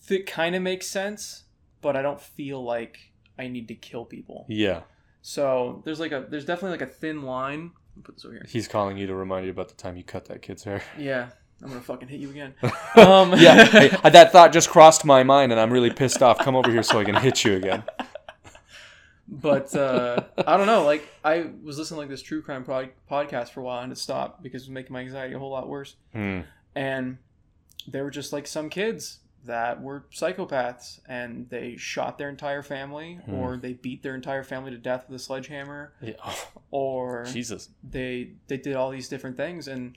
that 0.08 0.26
kind 0.26 0.56
of 0.56 0.62
makes 0.62 0.88
sense, 0.88 1.44
but 1.80 1.94
I 1.96 2.02
don't 2.02 2.20
feel 2.20 2.60
like 2.64 3.12
I 3.38 3.46
need 3.46 3.68
to 3.68 3.76
kill 3.76 4.04
people. 4.04 4.44
Yeah. 4.48 4.82
So 5.20 5.82
there's 5.84 6.00
like 6.00 6.10
a 6.10 6.26
there's 6.28 6.44
definitely 6.44 6.72
like 6.78 6.88
a 6.90 6.92
thin 6.92 7.22
line. 7.22 7.70
Put 8.02 8.16
this 8.16 8.24
over 8.24 8.34
here. 8.34 8.44
He's 8.48 8.66
calling 8.66 8.96
you 8.96 9.06
to 9.06 9.14
remind 9.14 9.44
you 9.44 9.52
about 9.52 9.68
the 9.68 9.74
time 9.76 9.96
you 9.96 10.02
cut 10.02 10.24
that 10.24 10.42
kid's 10.42 10.64
hair. 10.64 10.82
Yeah, 10.98 11.30
I'm 11.62 11.68
gonna 11.68 11.80
fucking 11.80 12.08
hit 12.08 12.20
you 12.20 12.30
again. 12.30 12.54
Um, 12.96 13.32
yeah, 13.38 13.64
hey, 13.64 13.88
that 14.10 14.32
thought 14.32 14.52
just 14.52 14.68
crossed 14.68 15.04
my 15.06 15.22
mind, 15.22 15.50
and 15.52 15.60
I'm 15.60 15.72
really 15.72 15.90
pissed 15.90 16.22
off. 16.22 16.38
Come 16.38 16.54
over 16.56 16.70
here 16.70 16.82
so 16.82 16.98
I 17.00 17.04
can 17.04 17.14
hit 17.14 17.42
you 17.44 17.56
again. 17.56 17.82
But 19.28 19.74
uh, 19.74 20.24
I 20.46 20.56
don't 20.58 20.66
know. 20.66 20.84
Like 20.84 21.08
I 21.24 21.46
was 21.62 21.78
listening 21.78 21.96
to 21.96 22.00
like 22.02 22.08
this 22.10 22.20
true 22.22 22.42
crime 22.42 22.64
pod- 22.64 22.90
podcast 23.10 23.48
for 23.50 23.60
a 23.60 23.62
while, 23.62 23.82
and 23.82 23.90
it 23.92 23.96
stopped 23.98 24.42
because 24.42 24.62
it 24.62 24.66
was 24.66 24.70
making 24.74 24.92
my 24.92 25.00
anxiety 25.00 25.34
a 25.34 25.38
whole 25.38 25.50
lot 25.50 25.68
worse. 25.68 25.96
Hmm. 26.12 26.40
And 26.74 27.18
they 27.88 28.02
were 28.02 28.10
just 28.10 28.32
like 28.32 28.46
some 28.46 28.68
kids 28.68 29.20
that 29.44 29.80
were 29.80 30.04
psychopaths, 30.12 31.00
and 31.08 31.48
they 31.48 31.76
shot 31.76 32.18
their 32.18 32.28
entire 32.28 32.62
family, 32.62 33.20
Hmm. 33.24 33.34
or 33.34 33.56
they 33.56 33.72
beat 33.72 34.02
their 34.02 34.14
entire 34.14 34.44
family 34.44 34.70
to 34.70 34.76
death 34.78 35.06
with 35.08 35.16
a 35.20 35.22
sledgehammer, 35.22 35.94
Yeah. 36.02 36.12
Or 36.70 37.24
Jesus. 37.24 37.70
they 37.82 38.32
they 38.48 38.58
did 38.58 38.76
all 38.76 38.90
these 38.90 39.08
different 39.08 39.36
things 39.38 39.66
and 39.66 39.96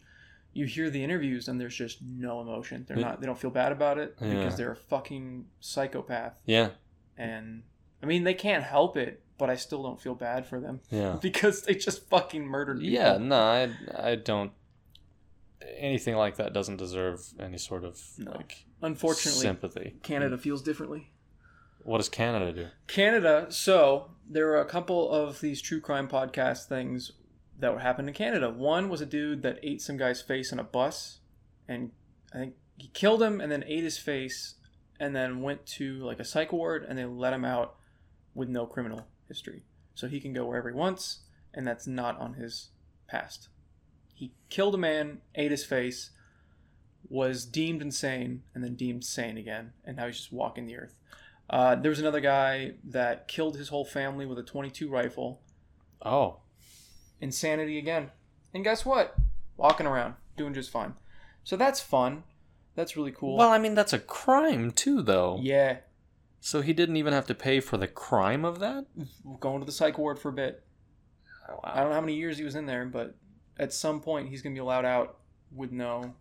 you 0.55 0.65
hear 0.65 0.89
the 0.89 1.03
interviews 1.03 1.47
and 1.47 1.59
there's 1.61 1.75
just 1.75 2.01
no 2.01 2.41
emotion 2.41 2.85
they're 2.87 2.97
Yeah. 2.97 3.09
not 3.09 3.19
they 3.21 3.27
don't 3.27 3.37
feel 3.37 3.51
bad 3.51 3.71
about 3.71 3.97
it 3.99 4.15
Yeah. 4.19 4.29
because 4.33 4.57
they're 4.57 4.71
a 4.71 4.75
fucking 4.75 5.45
psychopath 5.59 6.33
Yeah. 6.45 6.69
and 7.17 7.63
i 8.01 8.05
mean 8.07 8.23
they 8.23 8.33
can't 8.33 8.63
help 8.63 8.95
it 8.97 9.21
but 9.37 9.49
i 9.49 9.55
still 9.57 9.83
don't 9.83 10.01
feel 10.01 10.15
bad 10.15 10.47
for 10.47 10.59
them 10.59 10.79
Yeah. 10.89 11.17
because 11.21 11.61
they 11.63 11.75
just 11.75 12.07
fucking 12.09 12.43
murdered 12.45 12.79
people. 12.79 12.93
Yeah. 12.93 13.17
No, 13.17 13.35
I, 13.39 13.69
I 14.11 14.15
don't. 14.15 14.51
Anything 15.77 16.15
like 16.15 16.35
that 16.37 16.53
doesn't 16.53 16.77
deserve 16.77 17.19
any 17.39 17.57
sort 17.57 17.83
of 17.83 17.99
No. 18.17 18.31
like 18.31 18.65
unfortunately 18.81 19.41
sympathy. 19.41 19.95
canada 20.03 20.37
feels 20.37 20.61
differently 20.61 21.11
What 21.83 21.97
does 21.97 22.09
Canada 22.09 22.51
do? 22.53 22.67
canada 22.87 23.47
so 23.49 24.11
there 24.29 24.49
are 24.51 24.61
a 24.61 24.65
couple 24.65 25.09
of 25.11 25.39
these 25.41 25.61
true 25.61 25.81
crime 25.81 26.07
podcast 26.07 26.65
things 26.67 27.11
that 27.59 27.79
happening 27.81 28.09
in 28.09 28.13
canada. 28.13 28.49
One 28.49 28.89
was 28.89 29.01
a 29.01 29.05
dude 29.05 29.41
that 29.43 29.59
ate 29.63 29.81
some 29.81 29.97
guy's 29.97 30.21
face 30.21 30.51
in 30.51 30.59
a 30.59 30.63
bus 30.63 31.19
and 31.67 31.91
i 32.33 32.37
think 32.37 32.53
he 32.77 32.89
killed 32.89 33.21
him 33.21 33.39
and 33.39 33.51
then 33.51 33.63
ate 33.67 33.83
his 33.83 33.97
face 33.97 34.55
and 34.99 35.15
then 35.15 35.41
went 35.41 35.65
to 35.65 35.97
like 35.99 36.19
a 36.19 36.25
psych 36.25 36.51
ward 36.51 36.85
and 36.87 36.97
they 36.97 37.05
let 37.05 37.33
him 37.33 37.45
out 37.45 37.75
with 38.33 38.49
no 38.49 38.65
criminal 38.65 39.07
history. 39.27 39.63
So 39.93 40.07
he 40.07 40.19
can 40.19 40.33
go 40.33 40.45
wherever 40.45 40.69
he 40.69 40.75
wants 40.75 41.19
and 41.53 41.65
that's 41.65 41.87
not 41.87 42.19
on 42.19 42.33
his 42.33 42.69
past. 43.07 43.49
He 44.13 44.33
killed 44.49 44.75
a 44.75 44.77
man 44.77 45.19
ate 45.35 45.51
his 45.51 45.65
face 45.65 46.11
was 47.07 47.45
deemed 47.45 47.81
insane 47.81 48.43
and 48.53 48.63
then 48.63 48.75
deemed 48.75 49.05
sane 49.05 49.37
again 49.37 49.73
and 49.85 49.97
now 49.97 50.07
he's 50.07 50.17
just 50.17 50.33
walking 50.33 50.65
the 50.65 50.77
earth. 50.77 50.95
Uh, 51.49 51.75
there 51.75 51.91
was 51.91 51.99
another 51.99 52.21
guy 52.21 52.73
that 52.83 53.27
killed 53.27 53.55
his 53.55 53.69
whole 53.69 53.85
family 53.85 54.25
with 54.25 54.39
a 54.39 54.43
22 54.43 54.89
rifle. 54.89 55.41
Oh. 56.01 56.39
Insanity 57.21 57.77
again 57.77 58.11
and 58.53 58.63
guess 58.63 58.85
what 58.85 59.15
walking 59.57 59.85
around 59.87 60.15
doing 60.37 60.53
just 60.53 60.69
fine 60.69 60.93
so 61.43 61.55
that's 61.55 61.79
fun 61.79 62.23
that's 62.75 62.97
really 62.97 63.11
cool 63.11 63.37
Well, 63.37 63.49
I 63.51 63.57
mean 63.57 63.73
that's 63.75 63.93
a 63.93 63.99
crime 63.99 64.71
too, 64.71 65.01
though. 65.01 65.39
yeah 65.41 65.77
So 66.41 66.61
he 66.61 66.73
didn't 66.73 66.97
even 66.97 67.13
have 67.13 67.25
to 67.27 67.35
pay 67.35 67.59
for 67.61 67.77
the 67.77 67.87
crime 67.87 68.43
of 68.43 68.59
that. 68.59 68.85
going 69.39 69.59
to 69.61 69.65
the 69.65 69.71
psych 69.71 69.97
ward 69.97 70.19
for 70.19 70.29
a 70.29 70.33
bit 70.33 70.63
oh, 71.49 71.59
I 71.63 71.69
Wow. 71.69 71.81
don't 71.81 71.89
know 71.89 71.95
how 71.95 72.01
many 72.01 72.15
years 72.15 72.37
he 72.37 72.43
was 72.43 72.55
in 72.55 72.65
there, 72.65 72.85
but 72.85 73.15
at 73.57 73.71
some 73.71 74.01
point 74.01 74.27
he's 74.29 74.41
gonna 74.41 74.53
be 74.55 74.59
allowed 74.59 74.83
out 74.85 75.19
with 75.55 75.71
no 75.71 76.13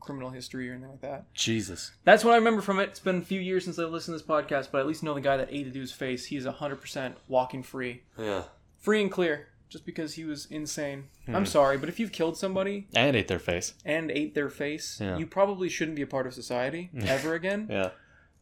criminal 0.00 0.30
history 0.30 0.68
or 0.68 0.72
anything 0.72 0.90
like 0.90 1.00
that. 1.02 1.32
Jesus. 1.34 1.92
That's 2.04 2.24
what 2.24 2.32
I 2.32 2.36
remember 2.36 2.62
from 2.62 2.80
it. 2.80 2.88
It's 2.88 2.98
been 3.00 3.18
a 3.18 3.22
few 3.24 3.40
years 3.40 3.64
since 3.64 3.78
I 3.78 3.84
listened 3.84 4.18
to 4.18 4.24
this 4.24 4.28
podcast, 4.28 4.70
but 4.72 4.78
I 4.78 4.80
at 4.80 4.86
least 4.86 5.02
know 5.04 5.14
the 5.14 5.20
guy 5.20 5.36
that 5.36 5.48
ate 5.52 5.64
the 5.64 5.70
dude's 5.70 5.92
face. 5.92 6.24
He 6.26 6.36
He's 6.36 6.46
hundred 6.46 6.80
percent 6.80 7.16
walking 7.28 7.62
free, 7.62 8.02
Yeah. 8.18 8.44
free 8.78 9.00
and 9.02 9.10
clear, 9.12 9.48
just 9.72 9.84
because 9.86 10.14
he 10.14 10.24
was 10.24 10.46
insane. 10.46 11.08
Hmm. 11.26 11.34
I'm 11.36 11.46
sorry, 11.46 11.78
but 11.78 11.88
if 11.88 11.98
you've 11.98 12.12
killed 12.12 12.36
somebody 12.36 12.86
And 12.94 13.16
ate 13.16 13.26
their 13.28 13.38
face. 13.38 13.74
and 13.84 14.10
ate 14.10 14.34
their 14.34 14.50
face, 14.50 14.98
Yeah. 15.00 15.16
you 15.16 15.26
probably 15.26 15.68
shouldn't 15.68 15.96
be 15.96 16.02
a 16.02 16.06
part 16.06 16.26
of 16.26 16.34
society 16.34 16.90
ever 17.06 17.34
again. 17.34 17.66
Yeah. 17.70 17.90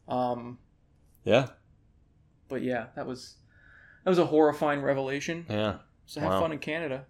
Um, 0.07 0.59
Yeah. 1.23 1.47
but 2.49 2.61
yeah, 2.61 2.87
that 2.95 3.07
was 3.07 3.35
that 4.03 4.09
was 4.09 4.19
a 4.19 4.25
horrifying 4.25 4.81
revelation. 4.81 5.45
Yeah. 5.49 5.77
So 6.05 6.19
have 6.19 6.31
Wow. 6.31 6.41
fun 6.41 6.51
in 6.51 6.59
Canada. 6.59 7.05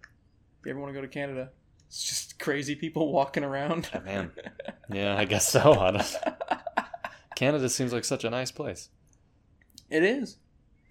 If 0.60 0.66
you 0.66 0.70
ever 0.72 0.80
want 0.80 0.90
to 0.90 0.94
go 0.94 1.00
to 1.00 1.08
Canada, 1.08 1.50
it's 1.88 2.04
just 2.04 2.38
crazy 2.38 2.74
people 2.76 3.10
walking 3.18 3.42
around. 3.44 3.88
Yeah, 3.92 4.00
man. 4.00 4.32
Yeah, 4.92 5.16
I 5.16 5.24
guess 5.24 5.48
so. 5.48 5.74
Don't- 5.74 6.18
Canada 7.34 7.68
seems 7.70 7.92
like 7.92 8.04
such 8.04 8.24
a 8.24 8.30
nice 8.30 8.50
place. 8.52 8.90
It 9.90 10.02
is. 10.04 10.36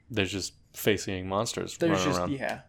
There's 0.09 0.31
just 0.31 0.53
face-eating 0.73 1.27
monsters 1.27 1.77
There's 1.77 1.91
running 1.91 2.05
just 2.07 2.19
around. 2.19 2.31
yeah. 2.31 2.61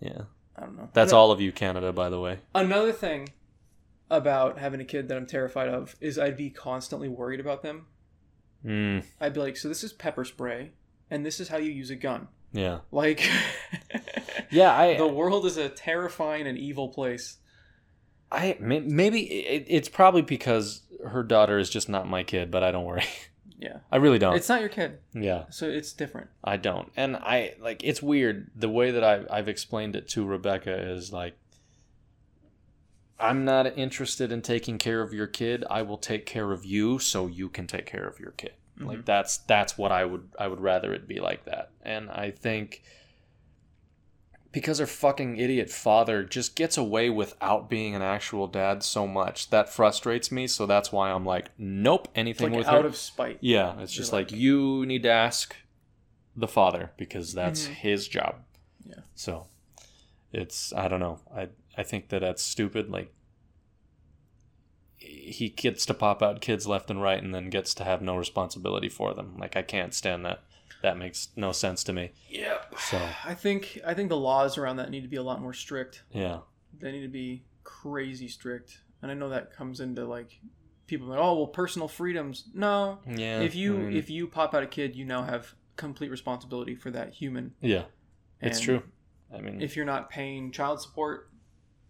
Yeah. 0.00 0.22
I 0.56 0.62
don't 0.62 0.76
know. 0.76 0.88
That's 0.92 1.12
all 1.12 1.30
of 1.30 1.40
you, 1.40 1.52
Canada, 1.52 1.92
by 1.92 2.10
the 2.10 2.20
way. 2.20 2.38
Another 2.54 2.92
thing 2.92 3.28
about 4.10 4.58
having 4.58 4.80
a 4.80 4.84
kid 4.84 5.08
that 5.08 5.16
I'm 5.16 5.26
terrified 5.26 5.68
of 5.68 5.96
is 6.00 6.18
I'd 6.18 6.36
be 6.36 6.50
constantly 6.50 7.08
worried 7.08 7.40
about 7.40 7.62
them. 7.62 7.86
Mm, 8.64 9.04
I'd 9.20 9.32
be 9.32 9.40
like, 9.40 9.56
so 9.56 9.68
this 9.68 9.82
is 9.84 9.92
pepper 9.92 10.24
spray, 10.24 10.72
and 11.10 11.24
this 11.24 11.40
is 11.40 11.48
how 11.48 11.56
you 11.56 11.70
use 11.70 11.90
a 11.90 11.96
gun. 11.96 12.28
yeah. 12.52 12.80
Like, 12.90 13.26
Yeah, 14.50 14.76
I, 14.76 14.96
the 14.96 15.06
world 15.06 15.46
is 15.46 15.56
a 15.56 15.68
terrifying 15.68 16.46
and 16.46 16.58
evil 16.58 16.88
place. 16.88 17.38
I 18.32 18.56
maybe 18.60 19.20
it's 19.22 19.88
probably 19.88 20.22
because 20.22 20.82
her 21.06 21.22
daughter 21.22 21.58
is 21.58 21.70
just 21.70 21.88
not 21.88 22.08
my 22.08 22.22
kid, 22.22 22.50
but 22.50 22.62
I 22.62 22.70
don't 22.72 22.84
worry. 22.84 23.04
Yeah, 23.60 23.80
I 23.92 23.96
really 23.96 24.18
don't. 24.18 24.34
it's 24.34 24.48
not 24.48 24.60
your 24.60 24.70
kid, 24.70 24.98
yeah, 25.12 25.44
so 25.50 25.68
it's 25.68 25.92
different. 25.92 26.30
I 26.42 26.56
don't. 26.56 26.90
And 26.96 27.14
I 27.16 27.54
like 27.60 27.84
it's 27.84 28.02
weird 28.02 28.50
the 28.56 28.70
way 28.70 28.90
that 28.90 29.04
I 29.04 29.24
I've 29.30 29.48
explained 29.48 29.94
it 29.96 30.08
to 30.10 30.24
Rebecca 30.24 30.74
is 30.74 31.12
like 31.12 31.36
I'm 33.18 33.44
not 33.44 33.76
interested 33.76 34.32
in 34.32 34.40
taking 34.40 34.78
care 34.78 35.02
of 35.02 35.12
your 35.12 35.26
kid. 35.26 35.64
I 35.68 35.82
will 35.82 35.98
take 35.98 36.24
care 36.24 36.52
of 36.52 36.64
you 36.64 36.98
so 36.98 37.26
you 37.26 37.50
can 37.50 37.66
take 37.66 37.84
care 37.84 38.06
of 38.06 38.18
your 38.18 38.30
kid. 38.32 38.54
Like 38.78 38.98
mm-hmm. 38.98 39.04
that's 39.04 39.38
that's 39.38 39.76
what 39.76 39.92
I 39.92 40.06
would 40.06 40.30
I 40.38 40.48
would 40.48 40.60
rather 40.60 40.94
it 40.94 41.06
be 41.06 41.20
like 41.20 41.44
that. 41.44 41.70
And 41.82 42.10
I 42.10 42.30
think 42.30 42.82
because 44.52 44.78
her 44.78 44.86
fucking 44.86 45.36
idiot 45.38 45.70
father 45.70 46.24
just 46.24 46.56
gets 46.56 46.76
away 46.76 47.08
without 47.10 47.70
being 47.70 47.94
an 47.94 48.02
actual 48.02 48.46
dad 48.48 48.82
so 48.82 49.06
much 49.06 49.50
that 49.50 49.72
frustrates 49.72 50.32
me. 50.32 50.46
So 50.46 50.66
that's 50.66 50.90
why 50.90 51.10
I'm 51.12 51.24
like, 51.24 51.50
nope, 51.56 52.08
anything 52.14 52.50
like 52.50 52.58
with 52.58 52.66
out 52.66 52.82
her. 52.82 52.88
of 52.88 52.96
spite. 52.96 53.38
Yeah, 53.40 53.78
it's 53.80 53.92
just 53.92 54.10
You're 54.12 54.20
like, 54.22 54.32
you 54.32 54.84
need 54.86 55.02
to 55.04 55.10
ask 55.10 55.54
the 56.36 56.48
father 56.48 56.90
because 56.96 57.32
that's 57.34 57.66
Mhm. 57.68 57.74
his 57.74 58.08
job. 58.08 58.36
Yeah. 58.84 59.00
So 59.14 59.46
it's 60.32 60.72
I 60.72 60.88
don't 60.88 61.00
know. 61.00 61.20
I 61.34 61.48
I 61.76 61.82
think 61.82 62.08
that 62.08 62.20
that's 62.20 62.42
stupid. 62.42 62.90
Like 62.90 63.12
he 64.96 65.48
gets 65.48 65.86
to 65.86 65.94
pop 65.94 66.22
out 66.22 66.40
kids 66.40 66.66
left 66.66 66.90
and 66.90 67.00
right 67.00 67.22
and 67.22 67.34
then 67.34 67.50
gets 67.50 67.72
to 67.74 67.84
have 67.84 68.02
no 68.02 68.16
responsibility 68.16 68.88
for 68.88 69.14
them. 69.14 69.36
Like 69.38 69.56
I 69.56 69.62
can't 69.62 69.94
stand 69.94 70.24
that. 70.26 70.42
That 70.82 70.96
makes 70.98 71.28
no 71.36 71.52
sense 71.52 71.84
to 71.84 71.92
me. 71.92 72.12
Yep. 72.30 72.74
So 72.78 73.00
I 73.24 73.34
think 73.34 73.78
I 73.86 73.94
think 73.94 74.08
the 74.08 74.16
laws 74.16 74.56
around 74.58 74.76
that 74.76 74.90
need 74.90 75.02
to 75.02 75.08
be 75.08 75.16
a 75.16 75.22
lot 75.22 75.40
more 75.42 75.52
strict. 75.52 76.04
yeah. 76.10 76.38
They 76.78 76.92
need 76.92 77.02
to 77.02 77.08
be 77.08 77.44
crazy 77.64 78.28
strict. 78.28 78.80
And 79.02 79.10
I 79.10 79.14
know 79.14 79.28
that 79.30 79.52
comes 79.54 79.80
into 79.80 80.06
like 80.06 80.40
people 80.86 81.08
like, 81.08 81.18
oh 81.20 81.34
well, 81.36 81.46
personal 81.48 81.88
freedoms. 81.88 82.48
No, 82.54 82.98
Yeah. 83.06 83.40
if 83.40 83.54
you 83.54 83.74
mean, 83.74 83.96
if 83.96 84.08
you 84.10 84.26
pop 84.26 84.54
out 84.54 84.62
a 84.62 84.66
kid, 84.66 84.96
you 84.96 85.04
now 85.04 85.22
have 85.22 85.54
complete 85.76 86.10
responsibility 86.10 86.74
for 86.74 86.90
that 86.90 87.12
human. 87.14 87.54
Yeah. 87.60 87.84
It's 88.40 88.60
true. 88.60 88.82
I 89.34 89.40
mean 89.40 89.60
If 89.60 89.76
you're 89.76 89.84
not 89.84 90.08
paying 90.10 90.50
child 90.52 90.80
support, 90.80 91.30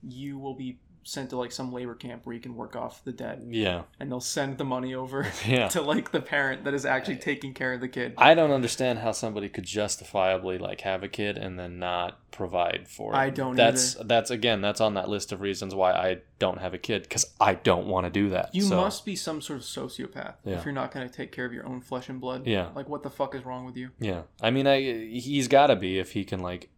you 0.02 0.38
will 0.38 0.54
be 0.54 0.78
sent 1.02 1.30
to 1.30 1.36
like 1.36 1.50
some 1.52 1.72
labor 1.72 1.94
camp 1.94 2.26
where 2.26 2.34
you 2.34 2.40
can 2.40 2.54
work 2.54 2.76
off 2.76 3.02
the 3.04 3.12
debt, 3.12 3.40
yeah. 3.48 3.82
and 3.98 4.10
they'll 4.10 4.20
send 4.20 4.58
the 4.58 4.64
money 4.64 4.94
over 4.94 5.26
Yeah. 5.46 5.68
to 5.74 5.80
like 5.82 6.10
the 6.12 6.20
parent 6.20 6.64
that 6.64 6.74
is 6.74 6.84
actually 6.84 7.16
taking 7.16 7.54
care 7.54 7.72
of 7.72 7.80
the 7.80 7.88
kid. 7.88 8.14
I 8.18 8.34
don't 8.34 8.50
understand 8.50 8.98
how 9.00 9.12
somebody 9.12 9.48
could 9.48 9.64
justifiably 9.64 10.58
like 10.58 10.82
have 10.82 11.02
a 11.02 11.08
kid 11.08 11.38
and 11.38 11.58
then 11.58 11.78
not 11.78 12.18
provide 12.30 12.86
for 12.86 13.12
it. 13.12 13.16
I 13.16 13.30
don't 13.30 13.56
That's 13.56 13.94
that's 13.94 14.30
again 14.30 14.60
that's 14.60 14.80
on 14.80 14.94
that 14.94 15.08
list 15.08 15.32
of 15.32 15.40
reasons 15.40 15.74
why 15.74 15.92
I 15.92 16.18
don't 16.38 16.58
have 16.58 16.74
a 16.74 16.78
kid 16.78 17.02
because 17.02 17.26
I 17.40 17.54
don't 17.54 17.86
want 17.86 18.06
to 18.06 18.10
do 18.10 18.28
that. 18.30 18.54
You 18.54 18.62
So, 18.62 18.76
must 18.76 19.04
be 19.04 19.16
some 19.16 19.40
sort 19.40 19.58
of 19.58 19.64
sociopath 19.64 20.34
Yeah. 20.44 20.58
if 20.58 20.64
you're 20.64 20.72
not 20.74 20.92
going 20.92 21.08
to 21.08 21.12
take 21.14 21.32
care 21.32 21.44
of 21.44 21.52
your 21.52 21.66
own 21.66 21.80
flesh 21.80 22.08
and 22.08 22.20
blood. 22.20 22.46
Yeah. 22.46 22.68
Like, 22.74 22.88
what 22.88 23.02
the 23.02 23.10
fuck 23.10 23.34
is 23.34 23.44
wrong 23.44 23.64
with 23.66 23.76
you? 23.76 23.90
Yeah, 23.98 24.22
I 24.40 24.50
mean, 24.50 24.66
I 24.66 24.80
he's 24.80 25.48
got 25.48 25.68
to 25.68 25.76
be 25.76 25.98
if 25.98 26.12
he 26.12 26.24
can 26.24 26.40
like. 26.40 26.68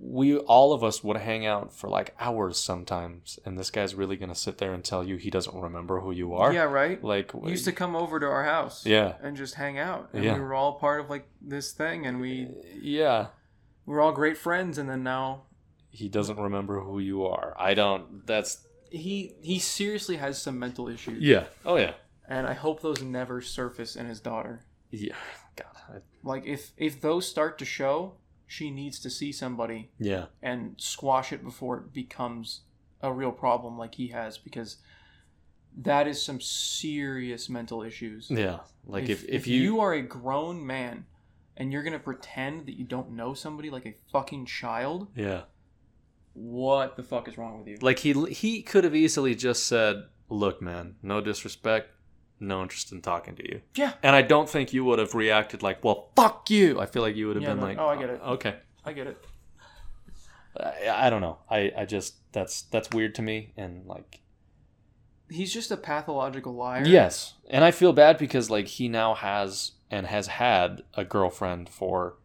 We 0.00 0.36
all 0.38 0.72
of 0.72 0.82
us 0.84 1.02
would 1.04 1.16
hang 1.16 1.46
out 1.46 1.72
for 1.72 1.88
like 1.88 2.14
hours 2.18 2.58
sometimes, 2.58 3.38
and 3.44 3.58
this 3.58 3.70
guy's 3.70 3.94
really 3.94 4.16
gonna 4.16 4.34
sit 4.34 4.58
there 4.58 4.72
and 4.72 4.84
tell 4.84 5.04
you 5.04 5.16
he 5.16 5.30
doesn't 5.30 5.54
remember 5.60 6.00
who 6.00 6.10
you 6.12 6.34
are. 6.34 6.52
Yeah, 6.52 6.62
right. 6.64 7.02
Like 7.02 7.32
He 7.44 7.50
used 7.50 7.64
to 7.66 7.72
come 7.72 7.94
over 7.96 8.18
to 8.20 8.26
our 8.26 8.44
house. 8.44 8.84
Yeah. 8.86 9.14
And 9.22 9.36
just 9.36 9.54
hang 9.54 9.78
out, 9.78 10.10
and 10.12 10.24
Yeah. 10.24 10.34
we 10.34 10.40
were 10.40 10.54
all 10.54 10.74
part 10.78 11.00
of 11.00 11.10
like 11.10 11.28
this 11.40 11.72
thing, 11.72 12.06
and 12.06 12.20
we 12.20 12.48
Yeah. 12.80 13.28
we're 13.84 14.00
all 14.00 14.12
great 14.12 14.36
friends, 14.38 14.78
and 14.78 14.88
then 14.88 15.02
now 15.02 15.42
He 15.90 16.08
doesn't 16.08 16.38
remember 16.38 16.80
who 16.80 16.98
you 16.98 17.24
are. 17.24 17.54
I 17.58 17.74
don't. 17.74 18.26
That's 18.26 18.66
he 18.90 19.34
he 19.42 19.58
seriously 19.58 20.16
has 20.16 20.40
some 20.40 20.58
mental 20.58 20.88
issues. 20.88 21.22
yeah. 21.22 21.44
Oh 21.64 21.76
yeah. 21.76 21.94
And 22.28 22.46
I 22.46 22.54
hope 22.54 22.82
those 22.82 23.02
never 23.02 23.40
surface 23.40 23.94
in 23.96 24.06
his 24.06 24.20
daughter. 24.20 24.64
Yeah. 24.90 25.14
God. 25.56 25.76
I, 25.88 25.98
Like 26.22 26.44
if 26.46 26.72
if 26.76 27.00
those 27.00 27.26
start 27.28 27.56
to 27.58 27.64
show, 27.64 28.14
she 28.46 28.70
needs 28.70 29.00
to 29.00 29.10
see 29.10 29.32
somebody 29.32 29.90
yeah. 29.98 30.26
and 30.42 30.74
squash 30.78 31.32
it 31.32 31.42
before 31.42 31.78
it 31.78 31.92
becomes 31.92 32.60
a 33.02 33.12
real 33.12 33.32
problem 33.32 33.76
like 33.76 33.94
he 33.96 34.08
has 34.08 34.38
because 34.38 34.76
that 35.78 36.06
is 36.06 36.22
some 36.22 36.40
serious 36.40 37.48
mental 37.48 37.82
issues. 37.82 38.30
Yeah. 38.30 38.60
Like 38.86 39.08
if, 39.08 39.24
if, 39.28 39.46
you, 39.46 39.60
you, 39.60 39.80
are 39.80 39.92
a 39.92 40.02
grown 40.02 40.64
man 40.64 41.04
and 41.56 41.72
you're 41.72 41.82
gonna 41.82 41.98
pretend 41.98 42.66
that 42.66 42.78
you 42.78 42.84
don't 42.84 43.10
know 43.10 43.34
somebody 43.34 43.68
like 43.68 43.84
a 43.84 43.94
fucking 44.12 44.46
child, 44.46 45.08
yeah. 45.14 45.42
what 46.34 46.96
the 46.96 47.02
fuck 47.02 47.28
is 47.28 47.36
wrong 47.36 47.58
with 47.58 47.68
you? 47.68 47.78
Like 47.80 47.98
he 47.98 48.12
he 48.32 48.62
could 48.62 48.84
have 48.84 48.94
easily 48.94 49.34
just 49.34 49.64
said, 49.64 50.04
"Look, 50.28 50.62
man, 50.62 50.94
no 51.02 51.20
disrespect, 51.20 51.90
no 52.40 52.62
interest 52.62 52.92
in 52.92 53.02
talking 53.02 53.34
to 53.36 53.44
you." 53.48 53.60
Yeah. 53.74 53.92
And 54.02 54.14
I 54.16 54.22
don't 54.22 54.48
think 54.48 54.72
you 54.72 54.84
would 54.84 54.98
have 54.98 55.14
reacted 55.14 55.62
like, 55.62 55.82
"Well, 55.84 56.10
fuck 56.16 56.50
you." 56.50 56.80
I 56.80 56.86
feel 56.86 57.02
like 57.02 57.16
you 57.16 57.26
would 57.28 57.36
have 57.36 57.42
Yeah, 57.42 57.50
been 57.50 57.58
no, 57.60 57.64
like, 57.66 57.78
"Oh, 57.78 57.88
I 57.88 57.96
get 57.96 58.10
it." 58.10 58.20
Okay. 58.24 58.54
I 58.84 58.92
get 58.92 59.06
it. 59.06 59.24
I, 60.58 61.06
I 61.06 61.10
don't 61.10 61.20
know. 61.20 61.38
I 61.50 61.72
I 61.76 61.84
just 61.84 62.16
that's 62.32 62.62
that's 62.62 62.90
weird 62.90 63.14
to 63.16 63.22
me 63.22 63.52
and 63.56 63.86
like 63.86 64.20
He's 65.28 65.52
just 65.52 65.72
a 65.72 65.76
pathological 65.76 66.54
liar. 66.54 66.84
Yes. 66.86 67.34
And 67.50 67.64
I 67.64 67.72
feel 67.72 67.92
bad 67.92 68.16
because 68.16 68.48
like 68.48 68.68
he 68.68 68.88
now 68.88 69.14
has 69.14 69.72
and 69.90 70.06
has 70.06 70.28
had 70.28 70.82
a 70.94 71.04
girlfriend 71.04 71.68
for 71.68 72.16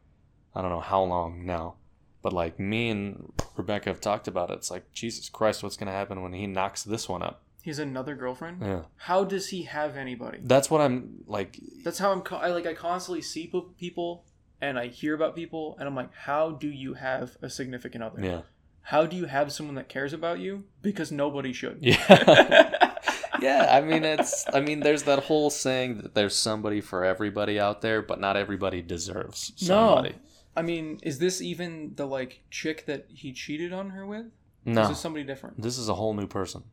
I 0.54 0.62
don't 0.62 0.70
know 0.70 0.82
how 0.82 1.04
long 1.04 1.46
now. 1.46 1.76
But 2.22 2.34
like 2.34 2.60
me 2.60 2.90
and 2.90 3.34
Rebecca 3.58 3.90
have 3.90 4.02
talked 4.02 4.28
about 4.28 4.52
it. 4.52 4.54
It's 4.58 4.70
like 4.70 4.92
Jesus 4.94 5.30
Christ, 5.30 5.64
what's 5.64 5.78
gonna 5.78 5.92
happen 5.92 6.22
when 6.22 6.34
he 6.34 6.46
knocks 6.46 6.84
this 6.84 7.10
one 7.10 7.24
up? 7.24 7.42
He's 7.62 7.80
another 7.80 8.16
girlfriend. 8.16 8.62
Yeah. 8.62 8.82
How 8.96 9.24
does 9.24 9.50
he 9.50 9.64
have 9.64 9.96
anybody? 9.96 10.40
That's 10.42 10.72
what 10.72 10.82
I'm 10.82 11.24
like. 11.28 11.60
That's 11.84 12.00
how 12.00 12.12
I'm. 12.12 12.24
I 12.32 12.48
like. 12.48 12.66
I 12.66 12.74
constantly 12.74 13.22
see 13.22 13.52
people, 13.78 14.26
and 14.60 14.80
I 14.80 14.88
hear 14.88 15.14
about 15.14 15.36
people, 15.36 15.76
and 15.80 15.88
I'm 15.88 15.96
like, 15.96 16.14
how 16.14 16.52
do 16.52 16.68
you 16.68 16.96
have 16.96 17.38
a 17.42 17.50
significant 17.50 18.04
other? 18.04 18.24
Yeah. 18.24 18.42
How 18.82 19.06
do 19.06 19.16
you 19.16 19.26
have 19.26 19.52
someone 19.52 19.76
that 19.76 19.90
cares 19.90 20.12
about 20.12 20.40
you? 20.40 20.64
Because 20.82 21.12
nobody 21.12 21.54
should. 21.54 21.78
Yeah. 21.82 22.96
yeah. 23.42 23.68
I 23.72 23.82
mean, 23.82 24.04
it's. 24.06 24.44
I 24.52 24.60
mean, 24.60 24.80
there's 24.80 25.04
that 25.04 25.20
whole 25.26 25.52
saying 25.52 26.00
that 26.00 26.16
there's 26.16 26.36
somebody 26.36 26.82
for 26.82 27.06
everybody 27.06 27.60
out 27.60 27.82
there, 27.82 28.02
but 28.02 28.20
not 28.20 28.38
everybody 28.38 28.82
deserves 28.82 29.54
somebody. 29.56 30.10
No. 30.10 30.16
I 30.56 30.64
mean, 30.64 31.00
is 31.04 31.20
this 31.20 31.42
even 31.42 31.94
the 31.96 32.08
like 32.08 32.42
chick 32.50 32.88
that 32.88 33.06
he 33.10 33.34
cheated 33.34 33.72
on 33.72 33.92
her 33.92 34.06
with? 34.06 34.26
No. 34.66 34.82
Is 34.82 34.90
this 34.90 35.00
somebody 35.00 35.24
different? 35.26 35.62
This 35.62 35.78
is 35.78 35.90
a 35.90 35.94
whole 35.94 36.14
new 36.16 36.28
person. 36.28 36.64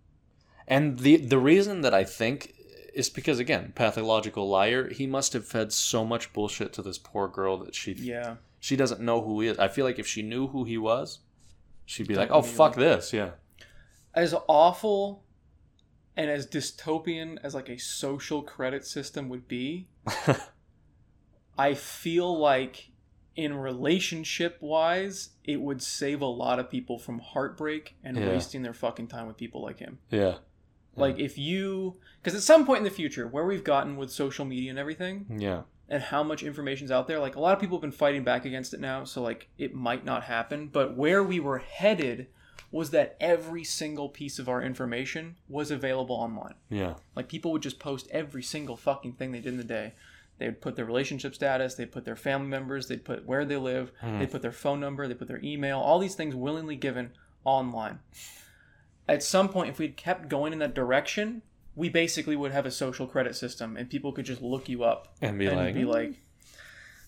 And 0.68 0.98
the 1.00 1.16
the 1.16 1.38
reason 1.38 1.80
that 1.80 1.94
I 1.94 2.04
think 2.04 2.54
is 2.94 3.08
because 3.10 3.38
again, 3.40 3.72
pathological 3.74 4.48
liar, 4.48 4.88
he 4.90 5.06
must 5.06 5.32
have 5.32 5.46
fed 5.46 5.72
so 5.72 6.04
much 6.04 6.32
bullshit 6.32 6.72
to 6.74 6.82
this 6.82 6.98
poor 6.98 7.26
girl 7.28 7.56
that 7.58 7.74
she 7.74 7.92
Yeah. 7.92 8.36
she 8.60 8.76
doesn't 8.76 9.00
know 9.00 9.20
who 9.22 9.40
he 9.40 9.48
is. 9.48 9.58
I 9.58 9.68
feel 9.68 9.84
like 9.84 9.98
if 9.98 10.06
she 10.06 10.22
knew 10.22 10.48
who 10.48 10.64
he 10.64 10.76
was, 10.78 11.20
she'd 11.86 12.06
be 12.08 12.14
like, 12.16 12.30
"Oh 12.30 12.42
fuck 12.42 12.74
this." 12.76 13.12
Yeah. 13.12 13.30
As 14.14 14.34
awful 14.48 15.24
and 16.16 16.28
as 16.30 16.46
dystopian 16.46 17.38
as 17.42 17.54
like 17.54 17.68
a 17.68 17.78
social 17.78 18.42
credit 18.42 18.84
system 18.84 19.28
would 19.28 19.46
be, 19.48 19.88
I 21.58 21.74
feel 21.74 22.38
like 22.38 22.90
in 23.36 23.54
relationship 23.54 24.58
wise, 24.60 25.30
it 25.44 25.60
would 25.60 25.80
save 25.80 26.20
a 26.20 26.26
lot 26.26 26.58
of 26.58 26.68
people 26.70 26.98
from 26.98 27.20
heartbreak 27.20 27.94
and 28.02 28.16
Yeah. 28.16 28.28
wasting 28.30 28.62
their 28.62 28.74
fucking 28.74 29.06
time 29.08 29.26
with 29.28 29.36
people 29.36 29.62
like 29.62 29.78
him. 29.78 29.98
yeah. 30.10 30.38
Like 30.98 31.18
if 31.18 31.38
you, 31.38 31.96
because 32.22 32.34
at 32.34 32.42
some 32.42 32.66
point 32.66 32.78
in 32.78 32.84
the 32.84 32.90
future, 32.90 33.26
where 33.26 33.44
we've 33.44 33.64
gotten 33.64 33.96
with 33.96 34.10
social 34.10 34.44
media 34.44 34.70
and 34.70 34.78
everything, 34.78 35.26
Yeah. 35.38 35.62
and 35.88 36.02
how 36.02 36.22
much 36.22 36.42
information's 36.42 36.90
out 36.90 37.06
there, 37.06 37.18
like 37.18 37.36
a 37.36 37.40
lot 37.40 37.54
of 37.54 37.60
people 37.60 37.76
have 37.76 37.82
been 37.82 37.92
fighting 37.92 38.24
back 38.24 38.44
against 38.44 38.74
it 38.74 38.80
now, 38.80 39.04
so 39.04 39.22
like 39.22 39.48
it 39.58 39.74
might 39.74 40.04
not 40.04 40.24
happen. 40.24 40.68
But 40.68 40.96
where 40.96 41.22
we 41.22 41.40
were 41.40 41.58
headed 41.58 42.26
was 42.70 42.90
that 42.90 43.16
every 43.18 43.64
single 43.64 44.08
piece 44.10 44.38
of 44.38 44.48
our 44.48 44.60
information 44.62 45.36
was 45.48 45.70
available 45.70 46.16
online. 46.16 46.54
Yeah. 46.68 46.94
Like 47.16 47.28
people 47.28 47.50
would 47.52 47.62
just 47.62 47.78
post 47.78 48.06
every 48.10 48.42
single 48.42 48.76
fucking 48.76 49.14
thing 49.14 49.32
they 49.32 49.40
did 49.40 49.52
in 49.54 49.56
the 49.56 49.64
day. 49.64 49.94
They 50.36 50.46
would 50.46 50.60
put 50.60 50.76
their 50.76 50.84
relationship 50.84 51.34
status, 51.34 51.74
they'd 51.74 51.90
put 51.90 52.04
their 52.04 52.14
family 52.14 52.46
members, 52.48 52.86
they'd 52.86 53.04
put 53.04 53.24
where 53.26 53.44
they 53.44 53.56
live, 53.56 53.90
Mhm. 54.02 54.18
they'd 54.20 54.30
put 54.30 54.42
their 54.42 54.52
phone 54.52 54.78
number, 54.80 55.08
they 55.08 55.14
put 55.14 55.26
their 55.28 55.40
email, 55.42 55.78
all 55.80 55.98
these 55.98 56.14
things 56.14 56.34
willingly 56.36 56.76
given 56.76 57.10
online. 57.44 57.98
At 59.08 59.22
some 59.22 59.48
point, 59.48 59.70
if 59.70 59.78
we'd 59.78 59.96
kept 59.96 60.28
going 60.28 60.52
in 60.52 60.58
that 60.58 60.74
direction, 60.74 61.42
we 61.74 61.88
basically 61.88 62.36
would 62.36 62.52
have 62.52 62.66
a 62.66 62.70
social 62.70 63.06
credit 63.06 63.36
system 63.36 63.76
and 63.76 63.88
people 63.88 64.12
could 64.12 64.26
just 64.26 64.42
look 64.42 64.68
you 64.68 64.84
up 64.84 65.08
And 65.22 65.38
be 65.38 65.46
and 65.46 65.56
like, 65.56 65.74
be 65.74 65.84
like, 65.84 66.14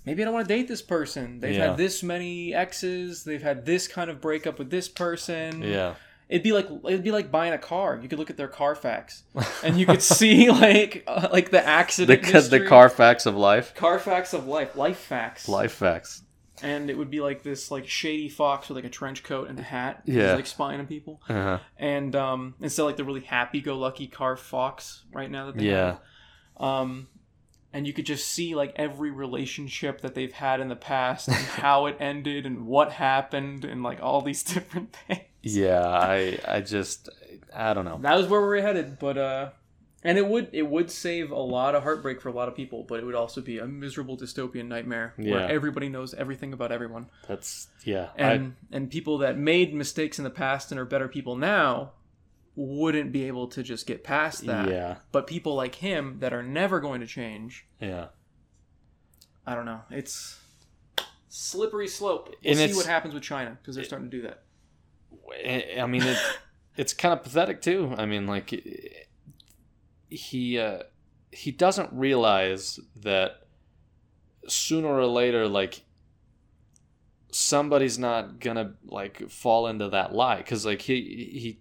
maybe 0.06 0.22
I 0.22 0.24
don't 0.24 0.34
want 0.34 0.48
to 0.48 0.54
date 0.54 0.68
this 0.68 0.82
person. 0.82 1.40
They've 1.40 1.54
Yeah. 1.56 1.68
had 1.68 1.76
this 1.76 2.02
many 2.02 2.54
exes. 2.54 3.24
They've 3.24 3.42
had 3.42 3.66
this 3.66 3.86
kind 3.88 4.10
of 4.10 4.20
breakup 4.20 4.58
with 4.58 4.70
this 4.70 4.88
person. 4.88 5.62
yeah. 5.62 5.94
It'd 6.28 6.44
be 6.44 6.52
like 6.52 6.68
it'd 6.86 7.02
be 7.02 7.10
like 7.10 7.32
buying 7.32 7.52
a 7.52 7.58
car. 7.58 7.98
You 8.00 8.08
could 8.08 8.20
look 8.20 8.30
at 8.30 8.36
their 8.36 8.46
Carfax, 8.46 9.24
and 9.64 9.76
you 9.76 9.84
could 9.84 10.00
see 10.00 10.48
like 10.48 11.02
uh, 11.08 11.26
like 11.32 11.50
the 11.50 11.66
accident 11.66 12.20
Because 12.22 12.48
the 12.50 12.58
history. 12.58 12.68
Carfax 12.68 13.26
of 13.26 13.34
life, 13.36 13.74
Carfax 13.74 14.32
of 14.32 14.46
life, 14.46 14.76
life 14.76 14.96
facts, 14.98 15.48
life 15.48 15.72
facts. 15.72 16.22
And 16.62 16.90
it 16.90 16.96
would 16.98 17.10
be 17.10 17.20
like 17.20 17.42
this 17.42 17.70
like 17.70 17.88
shady 17.88 18.28
fox 18.28 18.68
with 18.68 18.76
like 18.76 18.84
a 18.84 18.90
trench 18.90 19.22
coat 19.22 19.48
and 19.48 19.58
a 19.58 19.62
hat. 19.62 20.02
Yeah. 20.04 20.28
He's, 20.28 20.36
like 20.36 20.46
spying 20.46 20.80
on 20.80 20.86
people, 20.86 21.20
Uh-huh. 21.28 21.58
and 21.78 22.14
um, 22.16 22.54
instead 22.60 22.82
of 22.82 22.86
like 22.88 22.96
the 22.96 23.04
really 23.04 23.20
happy-go-lucky 23.20 24.08
car 24.08 24.36
fox 24.36 25.04
right 25.12 25.30
now 25.30 25.46
that 25.46 25.56
they 25.56 25.66
Yeah. 25.70 25.96
have. 26.58 26.62
Um, 26.68 27.08
and 27.72 27.86
you 27.86 27.92
could 27.92 28.04
just 28.06 28.26
see 28.28 28.54
like 28.54 28.72
every 28.76 29.10
relationship 29.10 30.00
that 30.00 30.14
they've 30.14 30.32
had 30.32 30.60
in 30.60 30.68
the 30.68 30.76
past 30.76 31.28
and 31.28 31.36
how 31.62 31.86
it 31.86 31.96
ended 32.00 32.44
and 32.44 32.66
what 32.66 32.92
happened 32.92 33.64
and 33.64 33.82
like 33.82 34.02
all 34.02 34.20
these 34.22 34.42
different 34.54 34.92
things. 35.06 35.22
Yeah. 35.42 35.88
I 35.88 36.38
I 36.46 36.60
just 36.60 37.08
I 37.54 37.72
don't 37.72 37.84
know. 37.84 37.98
That 38.02 38.16
was 38.16 38.26
where 38.26 38.40
we 38.40 38.46
were 38.48 38.60
headed, 38.60 38.98
but 38.98 39.16
uh, 39.16 39.50
and 40.02 40.16
it 40.18 40.26
would 40.26 40.48
it 40.52 40.62
would 40.66 40.90
save 40.90 41.30
a 41.30 41.38
lot 41.38 41.74
of 41.74 41.82
heartbreak 41.82 42.20
for 42.20 42.28
a 42.28 42.32
lot 42.32 42.48
of 42.48 42.54
people, 42.54 42.84
but 42.84 43.00
it 43.00 43.04
would 43.06 43.14
also 43.14 43.40
be 43.40 43.58
a 43.58 43.66
miserable 43.66 44.16
dystopian 44.16 44.66
nightmare 44.66 45.14
Yeah. 45.18 45.32
where 45.32 45.48
everybody 45.50 45.88
knows 45.88 46.14
everything 46.14 46.52
about 46.52 46.72
everyone, 46.72 47.06
That's 47.28 47.68
yeah. 47.84 48.08
and 48.16 48.56
and 48.72 48.90
people 48.90 49.18
that 49.18 49.36
made 49.38 49.74
mistakes 49.74 50.18
in 50.18 50.24
the 50.24 50.30
past 50.30 50.70
and 50.70 50.80
are 50.80 50.84
better 50.84 51.08
people 51.08 51.36
now 51.36 51.92
wouldn't 52.56 53.12
be 53.12 53.24
able 53.24 53.46
to 53.48 53.62
just 53.62 53.86
get 53.86 54.02
past 54.04 54.44
that. 54.46 54.68
yeah. 54.68 54.96
But 55.12 55.26
people 55.26 55.54
like 55.54 55.76
him 55.76 56.16
that 56.20 56.32
are 56.32 56.42
never 56.42 56.80
going 56.80 57.00
to 57.00 57.06
change, 57.06 57.66
Yeah. 57.80 58.08
I 59.46 59.54
don't 59.54 59.64
know. 59.64 59.80
It's 59.90 60.38
slippery 61.28 61.88
slope. 61.88 62.34
We'll 62.44 62.58
And 62.58 62.70
see 62.70 62.76
what 62.76 62.86
happens 62.86 63.14
with 63.14 63.22
China 63.22 63.56
because 63.60 63.74
they're 63.76 63.84
starting 63.84 64.10
to 64.10 64.16
do 64.16 64.22
that. 64.24 64.42
I 65.32 65.36
eh, 65.42 65.82
I 65.82 65.86
mean, 65.86 66.02
it's 66.02 66.20
it's 66.76 66.92
kind 66.94 67.12
of 67.14 67.22
pathetic 67.22 67.62
too. 67.62 67.94
I 67.96 68.04
mean, 68.06 68.26
like 68.26 68.52
he 70.10 70.58
uh, 70.58 70.82
he 71.32 71.50
doesn't 71.50 71.90
realize 71.92 72.80
that 72.96 73.46
sooner 74.48 74.88
or 74.88 75.06
later, 75.06 75.48
like 75.48 75.82
somebody's 77.30 77.98
not 77.98 78.40
gonna 78.40 78.74
like 78.84 79.30
fall 79.30 79.66
into 79.66 79.88
that 79.88 80.12
lie 80.12 80.38
because 80.38 80.66
like 80.66 80.82
he 80.82 80.94
he 81.32 81.60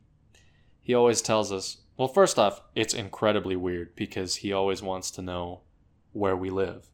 he 0.81 0.93
always 0.93 1.21
tells 1.21 1.51
us. 1.51 1.77
Well, 1.97 2.07
first 2.07 2.39
off, 2.39 2.61
it's 2.75 2.93
incredibly 2.93 3.57
weird 3.57 3.93
because 3.95 4.37
he 4.37 4.53
always 4.53 4.81
wants 4.81 5.11
to 5.11 5.21
know 5.21 5.61
where 6.13 6.35
we 6.35 6.49
live, 6.49 6.89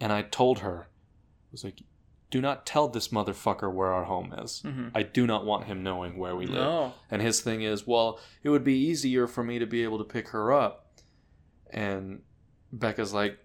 and 0.00 0.12
I 0.12 0.22
told 0.22 0.60
her, 0.60 0.88
I 0.88 1.48
was 1.52 1.64
like, 1.64 1.82
"Do 2.30 2.40
not 2.40 2.66
tell 2.66 2.88
this 2.88 3.08
motherfucker 3.08 3.72
where 3.72 3.92
our 3.92 4.04
home 4.04 4.34
is." 4.38 4.62
Mm-hmm. 4.64 4.88
I 4.94 5.02
do 5.02 5.26
not 5.26 5.44
want 5.44 5.64
him 5.64 5.82
knowing 5.82 6.18
where 6.18 6.36
we 6.36 6.46
live. 6.46 6.56
No. 6.56 6.94
And 7.10 7.22
his 7.22 7.40
thing 7.40 7.62
is, 7.62 7.86
well, 7.86 8.20
it 8.42 8.50
would 8.50 8.64
be 8.64 8.78
easier 8.78 9.26
for 9.26 9.42
me 9.42 9.58
to 9.58 9.66
be 9.66 9.82
able 9.82 9.98
to 9.98 10.04
pick 10.04 10.28
her 10.28 10.52
up. 10.52 10.86
And 11.70 12.22
Becca's 12.72 13.12
like, 13.12 13.38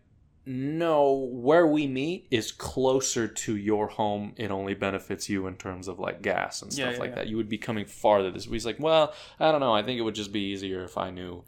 no, 0.45 1.29
where 1.31 1.65
we 1.65 1.87
meet 1.87 2.27
is 2.29 2.51
closer 2.51 3.27
to 3.27 3.55
your 3.55 3.87
home. 3.87 4.33
It 4.35 4.51
only 4.51 4.73
benefits 4.73 5.29
you 5.29 5.47
in 5.47 5.55
terms 5.55 5.87
of 5.87 5.99
like 5.99 6.21
gas 6.21 6.61
and 6.61 6.73
stuff 6.73 6.95
yeah, 6.95 6.99
like 6.99 7.11
yeah. 7.11 7.15
that. 7.15 7.27
You 7.27 7.37
would 7.37 7.49
be 7.49 7.57
coming 7.57 7.85
farther. 7.85 8.29
This 8.29 8.45
he's 8.45 8.65
like, 8.65 8.79
well, 8.79 9.13
I 9.39 9.51
don't 9.51 9.61
know. 9.61 9.73
I 9.73 9.83
think 9.83 9.99
it 9.99 10.03
would 10.03 10.15
just 10.15 10.33
be 10.33 10.51
easier 10.51 10.83
if 10.83 10.97
I 10.97 11.11
knew 11.11 11.45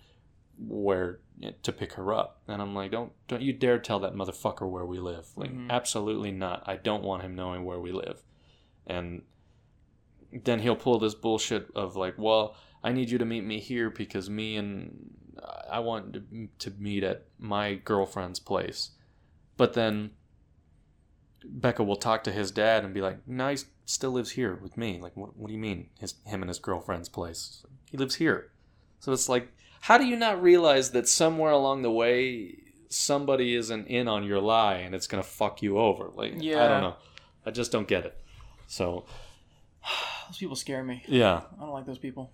where 0.57 1.19
to 1.63 1.71
pick 1.71 1.93
her 1.93 2.13
up. 2.13 2.41
And 2.47 2.61
I'm 2.61 2.73
like, 2.73 2.91
don't 2.91 3.11
don't 3.27 3.41
you 3.41 3.51
dare 3.53 3.77
tell 3.79 3.99
that 3.99 4.13
motherfucker 4.13 4.69
where 4.69 4.85
we 4.85 4.99
live. 4.99 5.27
Like, 5.35 5.51
Mhm. 5.51 5.69
absolutely 5.69 6.31
not. 6.31 6.63
I 6.65 6.75
don't 6.77 7.03
want 7.03 7.23
him 7.23 7.35
knowing 7.35 7.65
where 7.65 7.79
we 7.79 7.91
live. 7.91 8.21
and 8.87 9.23
then 10.43 10.59
he'll 10.59 10.75
pull 10.75 10.99
this 10.99 11.15
bullshit 11.15 11.69
of 11.75 11.95
like, 11.95 12.15
well, 12.17 12.55
I 12.83 12.91
need 12.91 13.09
you 13.09 13.17
to 13.17 13.25
meet 13.25 13.41
me 13.45 13.59
here 13.59 13.89
because 13.89 14.29
me 14.29 14.57
and 14.57 15.15
I 15.69 15.79
want 15.79 16.13
to, 16.13 16.47
to 16.59 16.71
meet 16.77 17.03
at 17.03 17.25
my 17.39 17.75
girlfriend's 17.75 18.39
place. 18.39 18.91
But 19.57 19.73
then 19.73 20.11
Becca 21.43 21.83
will 21.83 21.95
talk 21.95 22.23
to 22.25 22.31
his 22.31 22.51
dad 22.51 22.83
and 22.83 22.93
be 22.93 23.01
like, 23.01 23.27
no, 23.27 23.49
he 23.49 23.57
still 23.85 24.11
lives 24.11 24.31
here 24.31 24.55
with 24.55 24.77
me. 24.77 24.99
Like, 24.99 25.15
what, 25.15 25.37
what 25.37 25.47
do 25.47 25.53
you 25.53 25.59
mean? 25.59 25.89
His, 25.99 26.15
him 26.25 26.41
and 26.41 26.49
his 26.49 26.59
girlfriend's 26.59 27.09
place. 27.09 27.63
He 27.89 27.97
lives 27.97 28.15
here. 28.15 28.51
So 28.99 29.13
it's 29.13 29.29
like, 29.29 29.49
how 29.85 29.97
do 29.99 30.05
you 30.05 30.15
not 30.15 30.41
realize 30.41 30.91
that 30.91 31.07
somewhere 31.07 31.51
along 31.51 31.83
the 31.83 31.91
way 31.91 32.57
somebody 32.89 33.53
isn't 33.55 33.85
in 33.87 34.07
on 34.07 34.23
your 34.23 34.39
lie 34.39 34.77
and 34.77 34.95
it's 34.95 35.05
gonna 35.07 35.21
fuck 35.23 35.61
you 35.61 35.77
over? 35.77 36.09
Like, 36.13 36.33
yeah. 36.37 36.63
I 36.63 36.67
don't 36.67 36.81
know. 36.81 36.95
I 37.45 37.51
just 37.51 37.71
don't 37.71 37.87
get 37.87 38.05
it. 38.05 38.15
So 38.67 39.05
Those 40.27 40.37
people 40.39 40.55
scare 40.55 40.83
me. 40.83 41.03
yeah, 41.07 41.41
I 41.57 41.61
don't 41.61 41.73
like 41.73 41.85
those 41.85 41.99
people. 41.99 42.31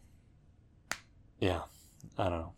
yeah, 1.40 1.62
I 2.18 2.24
don't 2.30 2.40
know. 2.40 2.54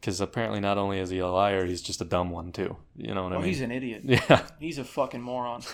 Because 0.00 0.20
apparently, 0.20 0.60
not 0.60 0.76
only 0.78 0.98
is 1.00 1.10
he 1.10 1.18
a 1.18 1.28
liar, 1.28 1.64
he's 1.66 1.80
just 1.82 2.00
a 2.00 2.04
dumb 2.04 2.30
one 2.30 2.52
too. 2.52 2.76
You 2.96 3.14
know 3.14 3.24
what 3.24 3.32
Oh, 3.32 3.36
I 3.36 3.38
mean? 3.40 3.48
he's 3.48 3.60
an 3.62 3.70
idiot. 3.72 4.02
yeah. 4.04 4.42
He's 4.60 4.78
a 4.78 4.84
fucking 4.84 5.20
moron. 5.22 5.62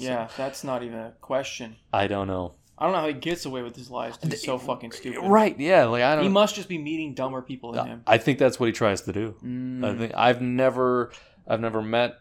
Yeah, 0.00 0.28
that's 0.36 0.62
not 0.62 0.84
even 0.84 0.96
a 1.00 1.12
question. 1.20 1.74
I 1.92 2.06
don't 2.06 2.28
know. 2.28 2.54
I 2.78 2.84
don't 2.84 2.92
know 2.92 3.00
how 3.00 3.08
he 3.08 3.12
gets 3.14 3.44
away 3.44 3.62
with 3.62 3.74
his 3.74 3.90
lies. 3.90 4.14
He's 4.22 4.44
so 4.44 4.56
fucking 4.58 4.92
stupid. 4.92 5.20
Right? 5.28 5.58
Yeah. 5.58 5.84
Like 5.86 6.02
I 6.02 6.14
don't. 6.14 6.24
He 6.24 6.30
must 6.30 6.54
just 6.54 6.68
be 6.68 6.78
meeting 6.78 7.14
dumber 7.14 7.42
people 7.42 7.72
than 7.72 7.86
him. 7.86 8.02
I 8.06 8.18
think 8.18 8.38
that's 8.38 8.60
what 8.60 8.66
he 8.66 8.72
tries 8.72 9.00
to 9.02 9.12
do. 9.12 9.34
Mm. 9.44 9.84
I 9.84 9.98
think 9.98 10.12
I've 10.16 10.40
never, 10.40 11.10
I've 11.46 11.60
never 11.60 11.82
met. 11.82 12.14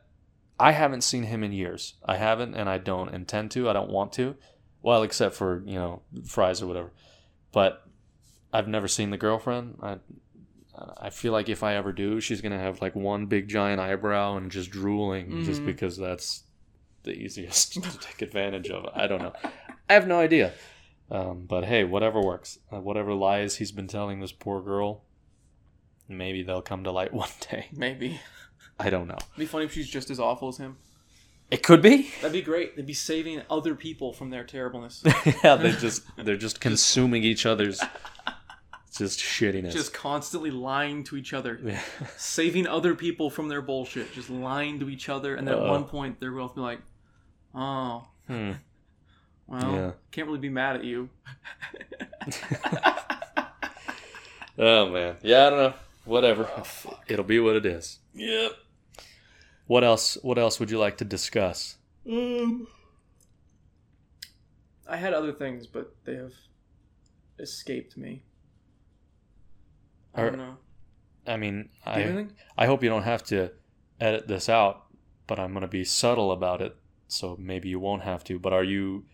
I 0.59 0.71
haven't 0.71 1.01
seen 1.01 1.23
him 1.23 1.43
in 1.43 1.51
years. 1.51 1.93
I 2.03 2.17
haven't, 2.17 2.55
and 2.55 2.67
I 2.67 2.79
don't 2.79 3.13
intend 3.13 3.51
to. 3.51 3.69
I 3.69 3.73
don't 3.73 3.91
want 3.91 4.13
to. 4.13 4.35
Well, 4.81 5.03
except 5.03 5.35
for 5.35 5.61
you 5.65 5.75
know 5.75 6.01
fries 6.25 6.61
or 6.61 6.67
whatever. 6.67 6.91
But 7.51 7.83
I've 8.51 8.67
never 8.67 8.87
seen 8.87 9.11
the 9.11 9.17
girlfriend. 9.17 9.77
I, 9.83 9.97
I 10.97 11.09
feel 11.11 11.31
like 11.33 11.49
if 11.49 11.61
I 11.63 11.75
ever 11.75 11.91
do, 11.91 12.19
she's 12.19 12.41
gonna 12.41 12.59
have 12.59 12.81
like 12.81 12.95
one 12.95 13.27
big 13.27 13.47
giant 13.47 13.79
eyebrow 13.79 14.37
and 14.37 14.49
just 14.51 14.71
drooling, 14.71 15.43
just 15.43 15.61
Mhm. 15.61 15.65
because 15.67 15.97
that's 15.97 16.43
the 17.03 17.11
easiest 17.11 17.73
to 17.81 17.81
take 17.99 18.21
advantage 18.21 18.69
of. 18.69 18.87
I 18.93 19.07
don't 19.07 19.21
know. 19.21 19.33
I 19.89 19.93
have 19.93 20.07
no 20.07 20.19
idea. 20.19 20.53
Um, 21.09 21.45
but 21.47 21.65
hey, 21.65 21.83
whatever 21.83 22.21
works. 22.21 22.59
Uh, 22.71 22.79
whatever 22.79 23.13
lies 23.13 23.57
he's 23.57 23.71
been 23.71 23.87
telling 23.87 24.19
this 24.19 24.31
poor 24.31 24.61
girl, 24.61 25.03
maybe 26.07 26.43
they'll 26.43 26.61
come 26.61 26.83
to 26.83 26.91
light 26.91 27.13
one 27.13 27.29
day. 27.49 27.67
Maybe. 27.71 28.19
I 28.79 28.89
don't 28.89 29.07
know. 29.07 29.15
It'd 29.15 29.37
be 29.37 29.45
funny 29.45 29.65
if 29.65 29.73
she's 29.73 29.89
just 29.89 30.09
as 30.09 30.19
awful 30.19 30.49
as 30.49 30.57
him. 30.57 30.77
It 31.49 31.63
could 31.63 31.81
be. 31.81 32.09
That'd 32.21 32.33
be 32.33 32.41
great. 32.41 32.75
They'd 32.75 32.85
be 32.85 32.93
saving 32.93 33.41
other 33.49 33.73
people 33.73 34.11
from 34.11 34.29
their 34.29 34.43
terribleness. 34.43 35.01
yeah, 35.43 35.55
they 35.55 35.71
just 35.71 36.03
they're 36.17 36.35
just 36.35 36.59
consuming 36.59 37.23
each 37.23 37.45
other's 37.45 37.81
just 38.97 39.19
shittiness. 39.19 39.71
just 39.73 39.93
constantly 39.93 40.51
lying 40.51 41.03
to 41.05 41.15
each 41.17 41.33
other. 41.33 41.59
Yeah. 41.63 41.81
Saving 42.17 42.67
other 42.67 42.95
people 42.95 43.29
from 43.29 43.47
their 43.49 43.61
bullshit. 43.61 44.13
Just 44.13 44.29
lying 44.29 44.79
to 44.79 44.89
each 44.89 45.09
other. 45.09 45.35
And 45.35 45.47
then 45.47 45.55
at 45.55 45.61
Uh-oh. 45.61 45.71
one 45.71 45.83
point, 45.85 46.19
they're 46.19 46.31
both 46.31 46.55
be 46.55 46.61
like, 46.61 46.79
oh, 47.55 48.07
Hmm. 48.27 48.51
well, 49.47 49.71
Yeah. 49.73 49.91
can't 50.11 50.27
really 50.27 50.39
be 50.39 50.49
mad 50.49 50.75
at 50.77 50.83
you. 50.83 51.09
Oh 54.59 54.89
man. 54.89 55.17
Yeah, 55.21 55.47
I 55.47 55.49
don't 55.51 55.59
know. 55.59 55.73
Whatever. 56.05 56.49
It'll 57.07 57.23
be 57.25 57.39
what 57.39 57.55
it 57.55 57.65
is. 57.65 57.99
Yep. 58.15 58.53
What 59.67 59.83
else? 59.83 60.17
What 60.23 60.39
else 60.39 60.59
would 60.59 60.71
you 60.71 60.79
like 60.79 60.97
to 60.97 61.05
discuss? 61.05 61.75
Um, 62.09 62.67
I 64.89 64.95
had 64.97 65.13
other 65.13 65.31
things, 65.31 65.67
but 65.67 65.93
they 66.05 66.15
have 66.15 66.33
escaped 67.37 67.97
me. 67.97 68.23
I 70.17 70.25
don't 70.25 70.37
know. 70.37 70.57
I 71.25 71.37
mean, 71.37 71.69
have 71.81 72.15
I? 72.17 72.27
I 72.57 72.65
hope 72.65 72.83
you 72.83 72.89
don't 72.89 73.03
have 73.03 73.23
to 73.25 73.51
edit 73.99 74.27
this 74.27 74.47
out, 74.49 74.85
but 75.27 75.39
I'm 75.39 75.53
gonna 75.53 75.67
be 75.67 75.83
subtle 75.83 76.31
about 76.31 76.61
it, 76.61 76.75
so 77.07 77.35
maybe 77.39 77.69
you 77.69 77.79
won't 77.79 78.03
have 78.03 78.23
to. 78.25 78.39
But 78.39 78.53
are 78.53 78.63
you 78.63 79.05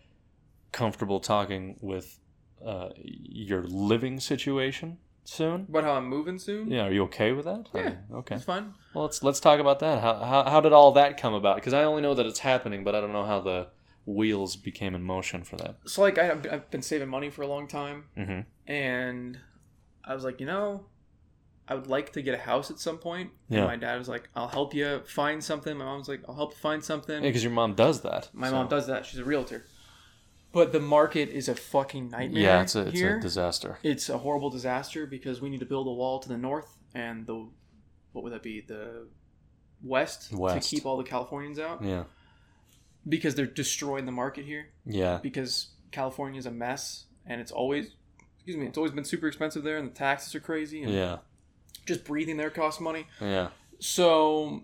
comfortable 0.72 1.20
talking 1.20 1.76
with 1.80 2.18
uh, 2.64 2.90
your 3.02 3.62
living 3.64 4.20
situation 4.20 4.98
soon? 5.24 5.66
About 5.68 5.84
how 5.84 5.92
I'm 5.92 6.08
moving 6.08 6.38
soon? 6.38 6.70
Yeah, 6.70 6.82
are 6.86 6.92
you 6.92 7.02
okay 7.04 7.32
with 7.32 7.44
that? 7.46 7.68
Yeah. 7.74 7.94
okay. 8.12 8.36
It's 8.36 8.44
fine. 8.44 8.74
Well, 8.94 9.04
let's 9.04 9.22
let's 9.22 9.40
talk 9.40 9.58
about 9.60 9.80
that. 9.80 10.00
How 10.00 10.14
how, 10.18 10.44
how 10.48 10.60
did 10.60 10.72
all 10.72 10.92
that 10.92 11.20
come 11.20 11.34
about? 11.34 11.56
Because 11.56 11.74
I 11.74 11.84
only 11.84 12.02
know 12.02 12.14
that 12.14 12.26
it's 12.26 12.40
happening, 12.40 12.84
but 12.84 12.94
I 12.94 13.00
don't 13.00 13.12
know 13.12 13.24
how 13.24 13.40
the 13.40 13.68
wheels 14.06 14.54
became 14.56 14.94
in 14.94 15.02
motion 15.02 15.42
for 15.42 15.56
that. 15.56 15.76
So, 15.86 16.02
like, 16.02 16.18
I, 16.18 16.30
I've 16.30 16.70
been 16.70 16.82
saving 16.82 17.08
money 17.08 17.30
for 17.30 17.42
a 17.42 17.46
long 17.46 17.66
time, 17.66 18.04
Mm-hmm. 18.16 18.40
and 18.70 19.38
I 20.04 20.14
was 20.14 20.24
like, 20.24 20.40
you 20.40 20.46
know, 20.46 20.86
I 21.66 21.74
would 21.74 21.86
like 21.86 22.12
to 22.12 22.22
get 22.22 22.34
a 22.34 22.38
house 22.38 22.70
at 22.70 22.78
some 22.78 22.98
point. 22.98 23.30
Yeah. 23.48 23.60
And 23.60 23.68
my 23.68 23.76
dad 23.76 23.98
was 23.98 24.08
like, 24.08 24.28
I'll 24.36 24.48
help 24.48 24.74
you 24.74 25.00
find 25.06 25.42
something. 25.42 25.76
My 25.76 25.84
mom 25.84 25.98
was 25.98 26.08
like, 26.08 26.22
I'll 26.28 26.34
help 26.34 26.52
you 26.52 26.58
find 26.58 26.84
something. 26.84 27.16
Yeah, 27.22 27.28
because 27.30 27.42
your 27.42 27.52
mom 27.52 27.74
does 27.74 28.02
that. 28.02 28.28
My 28.32 28.48
so- 28.48 28.54
mom 28.56 28.68
does 28.68 28.86
that. 28.88 29.06
She's 29.06 29.20
a 29.20 29.24
realtor. 29.24 29.64
But 30.52 30.70
the 30.72 30.78
market 30.80 31.30
is 31.30 31.48
a 31.48 31.54
fucking 31.56 32.10
nightmare. 32.10 32.42
Yeah, 32.42 32.62
it's 32.62 32.76
a 32.76 32.82
it's 32.86 32.92
here. 32.98 33.16
a 33.16 33.20
disaster. 33.20 33.78
It's 33.82 34.08
a 34.08 34.18
horrible 34.18 34.50
disaster 34.50 35.04
because 35.04 35.40
we 35.40 35.48
need 35.48 35.58
to 35.60 35.66
build 35.66 35.88
a 35.88 35.92
wall 35.92 36.20
to 36.20 36.28
the 36.28 36.38
north 36.38 36.76
and 36.94 37.26
the 37.26 37.48
what 38.12 38.22
would 38.22 38.32
that 38.32 38.44
be 38.44 38.60
the 38.60 39.08
west, 39.82 40.32
West. 40.32 40.68
to 40.70 40.76
keep 40.76 40.86
all 40.86 40.96
the 40.96 41.02
Californians 41.02 41.58
out 41.58 41.82
Yeah, 41.82 42.04
because 43.08 43.34
they're 43.34 43.46
destroying 43.46 44.06
the 44.06 44.12
market 44.12 44.44
here 44.44 44.68
yeah, 44.86 45.18
because 45.22 45.68
California 45.90 46.38
is 46.38 46.46
a 46.46 46.50
mess 46.52 47.06
and 47.26 47.40
it's 47.40 47.50
always 47.50 47.90
excuse 48.36 48.56
me 48.56 48.66
it's 48.66 48.78
always 48.78 48.92
been 48.92 49.04
super 49.04 49.26
expensive 49.26 49.64
there 49.64 49.76
and 49.78 49.88
the 49.88 49.92
taxes 49.94 50.34
are 50.34 50.40
crazy 50.40 50.82
and 50.84 50.92
yeah, 50.92 51.18
just 51.86 52.04
breathing 52.04 52.36
there 52.36 52.50
costs 52.50 52.80
money. 52.80 53.06
yeah. 53.20 53.48
So 53.80 54.62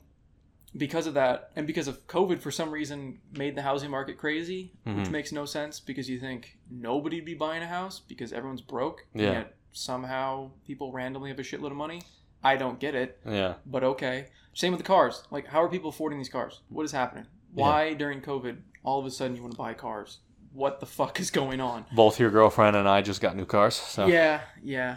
because 0.77 1.07
of 1.07 1.15
that 1.15 1.51
and 1.57 1.67
because 1.67 1.89
of 1.89 2.07
COVID 2.07 2.41
for 2.41 2.51
some 2.51 2.71
reason 2.71 3.19
made 3.37 3.57
the 3.57 3.63
housing 3.63 3.91
market 3.91 4.17
crazy, 4.19 4.73
which 4.85 5.09
Mhm. 5.09 5.11
makes 5.11 5.33
no 5.33 5.45
sense 5.45 5.81
because 5.81 6.09
you 6.09 6.21
think 6.21 6.59
nobody'd 6.71 7.25
be 7.25 7.35
buying 7.35 7.63
a 7.63 7.67
house 7.67 8.01
because 8.01 8.33
everyone's 8.33 8.61
broke. 8.63 9.05
Yeah. 9.13 9.33
Yet 9.33 9.57
somehow 9.73 10.51
people 10.67 10.93
randomly 10.93 11.29
have 11.31 11.39
a 11.39 11.43
shitload 11.43 11.73
of 11.73 11.77
money. 11.77 12.03
I 12.43 12.57
don't 12.57 12.79
get 12.81 12.95
it, 12.95 13.19
Yeah, 13.27 13.55
but 13.67 13.83
okay. 13.85 14.29
Same 14.55 14.73
with 14.73 14.81
the 14.81 14.87
cars. 14.87 15.25
Like 15.31 15.47
how 15.49 15.63
are 15.63 15.69
people 15.69 15.91
affording 15.91 16.19
these 16.19 16.29
cars? 16.29 16.61
What 16.69 16.85
is 16.85 16.93
happening? 16.93 17.27
Why 17.53 17.93
during 17.95 18.21
COVID 18.23 18.59
all 18.85 19.01
of 19.01 19.07
a 19.07 19.11
sudden 19.11 19.35
you 19.37 19.43
want 19.43 19.55
to 19.55 19.59
buy 19.59 19.75
cars? 19.75 20.19
What 20.53 20.81
the 20.81 20.87
fuck 20.87 21.19
is 21.21 21.31
going 21.31 21.61
on? 21.61 21.85
both 21.93 22.19
your 22.21 22.31
girlfriend 22.31 22.77
and 22.77 22.89
I 22.89 23.03
just 23.03 23.21
got 23.21 23.37
new 23.37 23.45
cars. 23.45 23.75
So 23.75 24.07
Yeah, 24.07 24.41
yeah. 24.63 24.97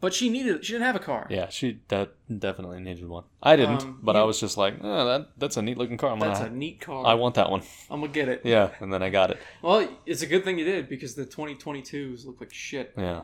But 0.00 0.14
she 0.14 0.28
needed 0.28 0.64
she 0.64 0.72
didn't 0.74 0.84
have 0.86 0.94
a 0.96 1.00
car. 1.00 1.26
yeah, 1.28 1.48
she 1.48 1.80
that 1.88 2.12
definitely 2.38 2.80
needed 2.80 3.08
one. 3.08 3.24
I 3.42 3.56
didn't, 3.56 3.82
Um, 3.82 3.98
but 4.02 4.14
I 4.14 4.22
was 4.22 4.38
just 4.38 4.56
like, 4.56 4.74
oh, 4.80 5.04
that 5.06 5.30
that's 5.36 5.56
a 5.56 5.62
neat 5.62 5.76
looking 5.76 5.96
car. 5.96 6.12
I'm 6.12 6.20
That's 6.20 6.38
gonna, 6.38 6.52
a 6.52 6.54
neat 6.54 6.80
car. 6.80 7.04
I 7.04 7.14
want 7.14 7.34
that 7.34 7.50
one. 7.50 7.62
I'm 7.90 8.00
gonna 8.00 8.12
get 8.12 8.28
it. 8.28 8.42
Yeah, 8.44 8.70
and 8.80 8.92
then 8.92 9.02
I 9.02 9.10
got 9.10 9.30
it. 9.32 9.38
Well, 9.60 9.88
it's 10.06 10.22
a 10.22 10.26
good 10.26 10.44
thing 10.44 10.56
you 10.58 10.64
did 10.64 10.88
because 10.88 11.14
the 11.16 11.26
2022s 11.26 12.24
look 12.26 12.40
like 12.40 12.52
shit. 12.52 12.92
Yeah, 12.96 13.22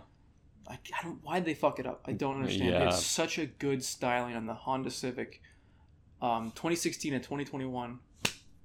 I, 0.68 0.74
I 0.74 1.02
don't. 1.04 1.22
Why'd 1.22 1.44
they 1.44 1.54
fuck 1.54 1.78
it 1.78 1.86
up? 1.86 2.02
I 2.06 2.12
don't 2.12 2.36
understand. 2.36 2.70
Yeah. 2.70 2.88
It's 2.88 3.06
such 3.06 3.38
a 3.38 3.46
good 3.46 3.84
styling 3.84 4.34
on 4.34 4.46
the 4.46 4.54
Honda 4.54 4.90
Civic. 4.90 5.40
Um, 6.20 6.50
2016 6.56 7.12
and 7.14 7.22
2021. 7.22 7.98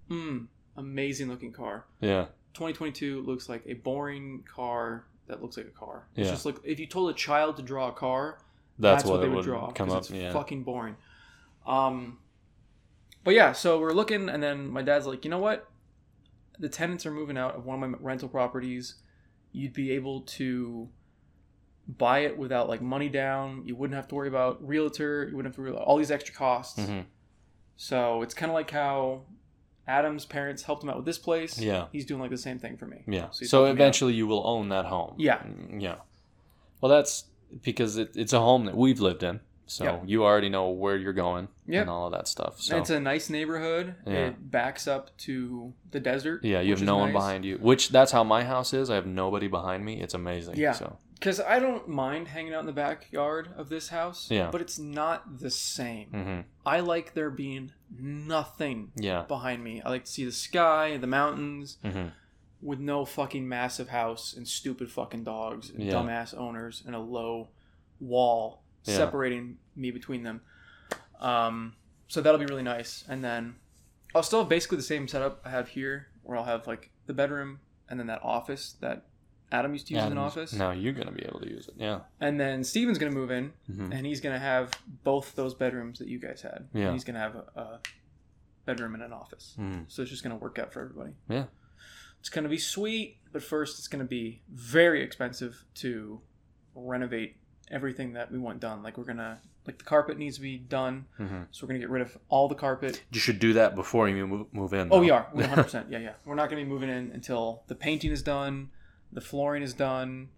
Mm, 0.09 0.47
amazing 0.77 1.27
looking 1.29 1.51
car. 1.51 1.85
yeah, 2.01 2.25
2022 2.55 3.21
looks 3.21 3.47
like 3.49 3.61
a 3.67 3.73
boring 3.73 4.43
car 4.51 5.05
that 5.29 5.41
looks 5.41 5.55
like 5.57 5.67
a 5.67 5.69
car. 5.69 6.07
It's 6.15 6.25
Yeah. 6.27 6.33
just 6.33 6.45
like 6.45 6.57
if 6.63 6.79
you 6.79 6.85
told 6.87 7.09
a 7.09 7.13
child 7.13 7.55
to 7.57 7.63
draw 7.63 7.87
a 7.87 7.93
car, 7.93 8.39
that's, 8.77 9.03
that's, 9.03 9.09
what, 9.09 9.17
it 9.17 9.21
they 9.21 9.27
would 9.29 9.37
would 9.37 9.45
draw 9.45 9.71
come 9.71 9.89
up. 9.91 9.99
It's 9.99 10.11
Yeah, 10.11 10.33
fucking 10.33 10.63
boring. 10.63 10.95
Um, 11.65 12.19
but 13.23 13.33
yeah, 13.35 13.51
so 13.53 13.79
we're 13.79 13.93
looking, 13.93 14.27
and 14.29 14.41
then 14.43 14.67
my 14.67 14.81
dad's 14.81 15.05
like, 15.07 15.23
you 15.23 15.31
know 15.31 15.39
what? 15.39 15.69
The 16.59 16.69
tenants 16.69 17.05
are 17.05 17.11
moving 17.11 17.37
out 17.37 17.55
of 17.55 17.65
one 17.65 17.81
of 17.81 17.89
my 17.89 17.97
rental 18.01 18.27
properties. 18.27 18.95
You'd 19.51 19.73
be 19.73 19.91
able 19.91 20.21
to 20.21 20.89
buy 21.87 22.19
it 22.19 22.37
without 22.37 22.67
like 22.69 22.81
money 22.81 23.09
down. 23.09 23.63
You 23.65 23.75
wouldn't 23.75 23.95
have 23.95 24.07
to 24.09 24.15
worry 24.15 24.27
about 24.27 24.65
realtor. 24.67 25.27
You 25.29 25.35
wouldn't 25.35 25.53
have 25.53 25.55
to 25.55 25.61
worry 25.61 25.71
about 25.71 25.83
all 25.83 25.97
these 25.97 26.11
extra 26.11 26.33
costs. 26.35 26.79
Mhm. 26.79 27.05
So 27.77 28.21
it's 28.21 28.33
kind 28.33 28.49
of 28.51 28.53
like 28.55 28.71
how 28.71 29.23
Adam's 29.89 30.25
parents 30.25 30.61
helped 30.63 30.83
him 30.83 30.89
out 30.89 30.95
with 30.97 31.05
this 31.05 31.17
place. 31.17 31.59
Yeah. 31.59 31.87
he's 31.91 32.05
doing 32.05 32.21
like 32.21 32.29
the 32.29 32.37
same 32.37 32.59
thing 32.59 32.77
for 32.77 32.85
me. 32.85 33.03
yeah. 33.07 33.29
So 33.31 33.65
out. 33.65 33.71
eventually 33.71 34.13
you 34.13 34.27
will 34.27 34.45
own 34.45 34.69
that 34.69 34.85
home. 34.85 35.15
Yeah. 35.17 35.39
Mm, 35.39 35.81
yeah. 35.81 35.95
Well, 36.79 36.89
that's 36.91 37.25
because 37.63 37.97
it, 37.97 38.11
it's 38.15 38.33
a 38.33 38.39
home 38.39 38.65
that 38.65 38.77
we've 38.77 38.99
lived 38.99 39.23
in, 39.23 39.39
so 39.65 39.83
Yeah. 39.83 39.99
you 40.05 40.23
already 40.23 40.49
know 40.49 40.69
where 40.69 40.95
you're 40.95 41.13
going 41.13 41.47
Yep. 41.67 41.81
and 41.81 41.89
all 41.89 42.05
of 42.05 42.11
that 42.13 42.27
stuff. 42.27 42.61
So 42.61 42.77
It's 42.77 42.89
a 42.91 42.99
nice 42.99 43.29
neighborhood. 43.29 43.95
Yeah. 44.05 44.27
It 44.27 44.51
backs 44.51 44.87
up 44.87 45.15
to 45.25 45.73
the 45.91 45.99
desert. 45.99 46.45
yeah, 46.45 46.61
you 46.61 46.71
have 46.75 46.83
no 46.83 46.97
one 46.97 47.09
nice. 47.11 47.19
behind 47.21 47.45
you, 47.45 47.57
which 47.57 47.89
that's 47.89 48.11
how 48.11 48.23
my 48.23 48.43
house 48.43 48.73
is. 48.73 48.89
I 48.89 48.95
have 48.95 49.07
nobody 49.07 49.47
behind 49.47 49.83
me. 49.83 49.99
It's 50.01 50.13
amazing. 50.13 50.57
Yeah. 50.57 50.73
So 50.73 50.97
Because 51.19 51.41
I 51.41 51.59
don't 51.59 51.87
mind 51.89 52.29
hanging 52.29 52.53
out 52.53 52.61
in 52.61 52.65
the 52.65 52.71
backyard 52.71 53.49
of 53.57 53.67
this 53.67 53.89
house. 53.89 54.31
Yeah. 54.31 54.49
But 54.51 54.61
it's 54.61 54.79
not 54.79 55.39
the 55.39 55.51
same. 55.51 56.07
hmm 56.09 56.39
I 56.65 56.79
like 56.79 57.13
there 57.13 57.29
being 57.29 57.71
nothing 57.97 58.91
yeah. 58.95 59.23
behind 59.23 59.63
me. 59.63 59.81
I 59.81 59.89
like 59.89 60.05
to 60.05 60.11
see 60.11 60.23
the 60.25 60.31
sky, 60.31 60.97
the 60.97 61.07
mountains. 61.07 61.77
hmm 61.83 62.07
with 62.61 62.77
no 62.79 63.05
fucking 63.05 63.47
massive 63.47 63.87
house 63.87 64.33
and 64.33 64.45
stupid 64.45 64.91
fucking 64.91 65.23
dogs 65.23 65.69
and 65.69 65.81
Yeah. 65.81 65.93
dumbass 65.93 66.37
owners 66.37 66.83
and 66.85 66.93
a 66.93 66.99
low 66.99 67.47
wall 68.01 68.63
Yeah. 68.83 68.97
separating 68.97 69.59
me 69.77 69.91
between 69.91 70.23
them. 70.23 70.41
Um, 71.21 71.75
so 72.09 72.19
that'll 72.19 72.37
be 72.37 72.45
really 72.45 72.63
nice. 72.63 73.05
And 73.07 73.23
then 73.23 73.55
I'll 74.13 74.23
still 74.23 74.39
have 74.39 74.49
basically 74.49 74.75
the 74.75 74.83
same 74.83 75.07
setup 75.07 75.41
I 75.45 75.51
have 75.51 75.69
here, 75.69 76.07
where 76.23 76.37
I'll 76.37 76.43
have 76.43 76.67
like 76.67 76.89
the 77.05 77.13
bedroom 77.13 77.61
and 77.89 77.97
then 77.97 78.07
that 78.07 78.21
office 78.23 78.73
that 78.81 79.05
Adam 79.51 79.73
used 79.73 79.87
to 79.87 79.93
use 79.95 80.03
as 80.03 80.11
an 80.11 80.17
office. 80.17 80.53
Now 80.53 80.71
you're 80.71 80.93
gonna 80.93 81.11
be 81.11 81.23
able 81.25 81.39
to 81.39 81.49
use 81.49 81.67
it. 81.67 81.73
Yeah. 81.77 82.01
And 82.19 82.39
then 82.39 82.63
Steven's 82.63 82.97
gonna 82.99 83.11
move 83.11 83.31
in, 83.31 83.51
Mhm. 83.69 83.91
and 83.93 84.05
he's 84.05 84.21
gonna 84.21 84.37
have 84.39 84.71
both 85.03 85.35
those 85.35 85.53
bedrooms 85.55 85.97
that 85.99 86.07
you 86.07 86.19
guys 86.19 86.41
had. 86.41 86.67
Yeah. 86.73 86.85
And 86.85 86.93
he's 86.93 87.03
gonna 87.03 87.19
have 87.19 87.35
a, 87.35 87.45
a 87.55 87.79
bedroom 88.65 88.93
and 88.93 89.01
an 89.03 89.11
office. 89.13 89.55
Mm. 89.59 89.85
So 89.87 90.01
it's 90.03 90.11
just 90.11 90.21
gonna 90.23 90.35
work 90.37 90.59
out 90.59 90.71
for 90.71 90.81
everybody. 90.81 91.13
Yeah. 91.27 91.45
It's 92.19 92.29
gonna 92.29 92.49
be 92.49 92.57
sweet, 92.59 93.17
but 93.31 93.41
first 93.41 93.79
it's 93.79 93.87
gonna 93.87 94.03
be 94.03 94.41
very 94.51 95.01
expensive 95.01 95.65
to 95.75 96.21
renovate 96.75 97.37
everything 97.71 98.13
that 98.13 98.31
we 98.31 98.37
want 98.39 98.59
done. 98.59 98.83
Like 98.83 98.97
we're 98.97 99.03
gonna 99.05 99.39
like 99.65 99.77
the 99.77 99.83
carpet 99.83 100.17
needs 100.17 100.35
to 100.37 100.41
be 100.41 100.57
done, 100.57 101.05
hmm 101.17 101.43
so 101.51 101.65
we're 101.65 101.69
gonna 101.69 101.79
get 101.79 101.89
rid 101.89 102.01
of 102.01 102.17
all 102.29 102.47
the 102.47 102.55
carpet. 102.55 103.03
You 103.11 103.19
should 103.19 103.39
do 103.39 103.53
that 103.53 103.75
before 103.75 104.07
you 104.09 104.25
move, 104.27 104.47
move 104.53 104.73
in. 104.73 104.89
Oh, 104.91 104.99
we 104.99 105.09
are. 105.11 105.27
One 105.31 105.43
hundred 105.45 105.63
percent. 105.63 105.87
Yeah, 105.89 105.99
yeah. 105.99 106.13
We're 106.25 106.35
not 106.35 106.49
gonna 106.49 106.61
be 106.63 106.67
moving 106.67 106.89
in 106.89 107.11
until 107.11 107.63
the 107.67 107.75
painting 107.75 108.11
is 108.11 108.21
done, 108.23 108.69
the 109.11 109.21
flooring 109.21 109.63
is 109.63 109.73
done, 109.73 110.29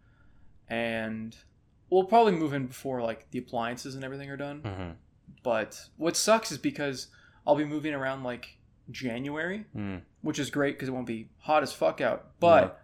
and 0.70 1.36
we'll 1.90 2.06
probably 2.06 2.34
move 2.34 2.54
in 2.54 2.68
before 2.68 3.02
like 3.02 3.30
the 3.32 3.40
appliances 3.40 3.96
and 3.96 4.04
everything 4.04 4.30
are 4.30 4.38
done. 4.38 4.62
Mhm. 4.62 4.96
But 5.44 5.90
what 5.98 6.16
sucks 6.16 6.52
is 6.52 6.58
because 6.58 7.08
I'll 7.46 7.56
be 7.56 7.66
moving 7.66 7.94
around 7.94 8.24
like 8.24 8.58
January, 8.90 9.66
Mm. 9.76 10.02
which 10.22 10.40
is 10.40 10.50
great 10.50 10.76
because 10.76 10.90
it 10.90 10.92
won't 10.92 11.08
be 11.08 11.30
hot 11.40 11.64
as 11.64 11.74
fuck 11.74 12.00
out. 12.02 12.40
But 12.40 12.80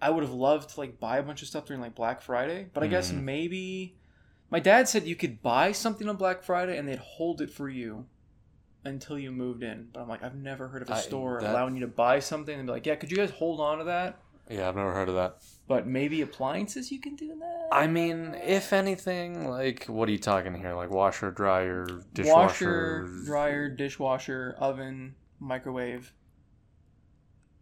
I 0.00 0.10
would 0.10 0.22
have 0.22 0.32
loved 0.32 0.70
to 0.70 0.80
like 0.80 1.00
buy 1.00 1.18
a 1.18 1.22
bunch 1.22 1.42
of 1.42 1.48
stuff 1.48 1.64
during 1.66 1.80
like 1.82 1.94
Black 1.94 2.20
Friday. 2.20 2.68
But 2.72 2.82
I 2.84 2.86
guess 2.86 3.10
Mhm. 3.10 3.22
maybe 3.22 3.96
my 4.50 4.60
dad 4.60 4.88
said 4.88 5.06
you 5.06 5.16
could 5.16 5.42
buy 5.42 5.72
something 5.72 6.08
on 6.08 6.16
Black 6.16 6.42
Friday 6.42 6.76
and 6.78 6.86
they'd 6.88 6.98
hold 6.98 7.40
it 7.40 7.50
for 7.50 7.68
you 7.68 8.06
until 8.84 9.18
you 9.18 9.32
moved 9.32 9.62
in. 9.62 9.88
But 9.92 10.00
I'm 10.02 10.08
like, 10.08 10.22
I've 10.22 10.36
never 10.36 10.68
heard 10.68 10.82
of 10.82 10.90
a 10.90 10.94
I- 10.94 11.00
store 11.00 11.38
allowing 11.38 11.74
you 11.74 11.80
to 11.80 11.86
buy 11.88 12.20
something 12.20 12.56
and 12.56 12.66
be 12.66 12.72
like, 12.72 12.86
yeah, 12.86 12.94
could 12.94 13.10
you 13.10 13.16
guys 13.16 13.30
hold 13.30 13.60
on 13.60 13.78
to 13.78 13.84
that? 13.84 14.20
Yeah, 14.50 14.68
I've 14.68 14.76
never 14.76 14.92
heard 14.94 15.08
of 15.08 15.14
that. 15.16 15.36
But 15.66 15.86
maybe 15.86 16.22
appliances 16.22 16.90
you 16.90 17.00
can 17.00 17.16
do 17.16 17.28
that. 17.38 17.68
I 17.70 17.86
mean, 17.86 18.34
if 18.42 18.72
anything, 18.72 19.48
like, 19.48 19.84
what 19.84 20.08
are 20.08 20.12
you 20.12 20.18
talking 20.18 20.54
here? 20.54 20.74
Like 20.74 20.90
washer, 20.90 21.30
dryer, 21.30 21.86
dishwasher, 22.14 23.02
Washer, 23.04 23.24
dryer, 23.26 23.68
dishwasher, 23.68 24.56
oven, 24.58 25.14
microwave. 25.38 26.14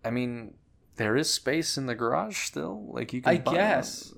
I 0.04 0.10
mean, 0.10 0.54
there 0.96 1.16
is 1.16 1.32
space 1.32 1.76
in 1.76 1.86
the 1.86 1.96
garage 1.96 2.38
still. 2.38 2.86
Like 2.92 3.12
you 3.12 3.20
can. 3.22 3.32
I 3.32 3.36
guess. 3.38 4.12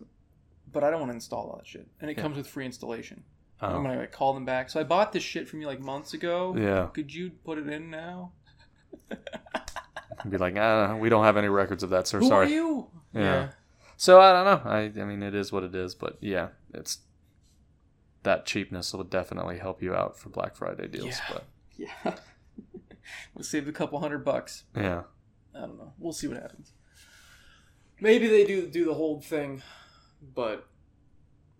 But 0.70 0.84
I 0.84 0.90
don't 0.90 1.00
want 1.00 1.10
to 1.12 1.14
install 1.14 1.48
all 1.50 1.56
that 1.56 1.66
shit. 1.66 1.88
And 2.00 2.10
it 2.10 2.16
Yeah. 2.18 2.22
comes 2.22 2.36
with 2.36 2.46
free 2.46 2.66
installation. 2.66 3.24
Oh. 3.62 3.68
I'm 3.68 3.76
Oh. 3.76 3.82
gonna 3.82 4.00
like, 4.00 4.12
call 4.12 4.34
them 4.34 4.44
back. 4.44 4.68
So 4.68 4.78
I 4.78 4.84
bought 4.84 5.12
this 5.12 5.22
shit 5.22 5.48
from 5.48 5.62
you 5.62 5.66
like 5.66 5.80
months 5.80 6.12
ago. 6.12 6.54
Yeah, 6.56 6.88
Could 6.92 7.14
you 7.14 7.30
put 7.30 7.56
it 7.56 7.68
in 7.68 7.88
now? 7.90 8.32
be 10.28 10.38
like, 10.38 10.56
ah, 10.56 10.96
we 10.96 11.08
don't 11.08 11.24
have 11.24 11.36
any 11.36 11.48
records 11.48 11.82
of 11.82 11.90
that, 11.90 12.06
sir. 12.06 12.18
Who 12.20 12.28
Sorry. 12.28 12.46
are 12.46 12.50
you? 12.50 12.86
Yeah. 13.12 13.48
So 13.96 14.20
I 14.20 14.32
don't 14.32 14.44
know. 14.64 14.70
I 14.70 14.78
I 15.00 15.04
mean, 15.04 15.22
it 15.22 15.34
is 15.34 15.50
what 15.52 15.62
it 15.64 15.74
is. 15.74 15.94
But 15.94 16.18
yeah, 16.20 16.48
it's 16.74 16.98
that 18.22 18.46
cheapness 18.46 18.92
will 18.92 19.04
definitely 19.04 19.58
help 19.58 19.82
you 19.82 19.94
out 19.94 20.18
for 20.18 20.28
Black 20.28 20.56
Friday 20.56 20.88
deals. 20.88 21.06
Yeah. 21.06 21.32
But 21.32 21.44
Yeah. 21.76 22.14
we'll 23.34 23.44
save 23.44 23.68
a 23.68 23.72
couple 23.72 23.98
hundred 24.00 24.24
bucks. 24.24 24.64
yeah, 24.76 25.02
I 25.54 25.60
don't 25.60 25.78
know. 25.78 25.92
We'll 25.98 26.12
see 26.12 26.26
what 26.28 26.36
happens. 26.42 26.72
Maybe 28.00 28.26
they 28.28 28.44
do 28.44 28.66
do 28.68 28.84
the 28.84 28.94
whole 28.94 29.20
thing, 29.20 29.62
but 30.34 30.66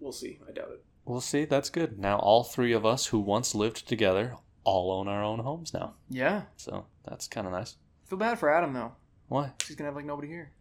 we'll 0.01 0.13
see. 0.13 0.39
I 0.49 0.53
doubt 0.53 0.71
it. 0.71 0.85
we'll 1.05 1.21
see. 1.21 1.45
That's 1.45 1.71
good. 1.71 1.99
Now 1.99 2.19
all 2.19 2.45
three 2.45 2.73
of 2.73 2.85
us 2.87 3.07
who 3.07 3.19
once 3.19 3.55
lived 3.55 3.89
together 3.89 4.37
all 4.65 4.93
own 4.93 5.09
our 5.09 5.25
own 5.25 5.39
homes 5.41 5.73
now. 5.73 5.95
Yeah. 6.11 6.43
So 6.57 6.87
that's 7.05 7.27
kind 7.27 7.47
of 7.47 7.53
nice. 7.53 7.77
Feel 8.09 8.19
bad 8.19 8.39
for 8.39 8.49
Adam 8.51 8.73
though. 8.73 8.93
Why? 9.29 9.53
He's 9.67 9.77
gonna 9.77 9.89
have 9.89 9.97
like 9.97 10.05
nobody 10.07 10.29
here. 10.29 10.53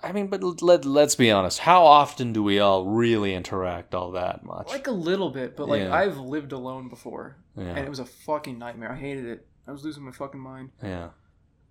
I 0.00 0.12
mean, 0.12 0.28
but 0.28 0.62
let, 0.62 0.84
let's 0.84 1.16
be 1.16 1.30
honest. 1.30 1.58
How 1.60 1.84
often 1.84 2.32
do 2.32 2.42
we 2.42 2.60
all 2.60 2.84
really 2.86 3.34
interact 3.34 3.94
all 3.96 4.12
that 4.12 4.44
much? 4.44 4.68
Like 4.68 4.86
a 4.86 4.92
little 4.92 5.30
bit, 5.30 5.56
but 5.56 5.68
like 5.68 5.82
Yeah. 5.82 5.94
I've 5.94 6.18
lived 6.18 6.52
alone 6.52 6.88
before, 6.88 7.36
and 7.56 7.78
it 7.78 7.88
was 7.88 7.98
a 7.98 8.04
fucking 8.04 8.58
nightmare. 8.58 8.92
I 8.92 8.96
hated 8.96 9.24
it. 9.26 9.46
I 9.66 9.72
was 9.72 9.84
losing 9.84 10.04
my 10.04 10.12
fucking 10.12 10.40
mind. 10.40 10.70
Yeah. 10.82 11.10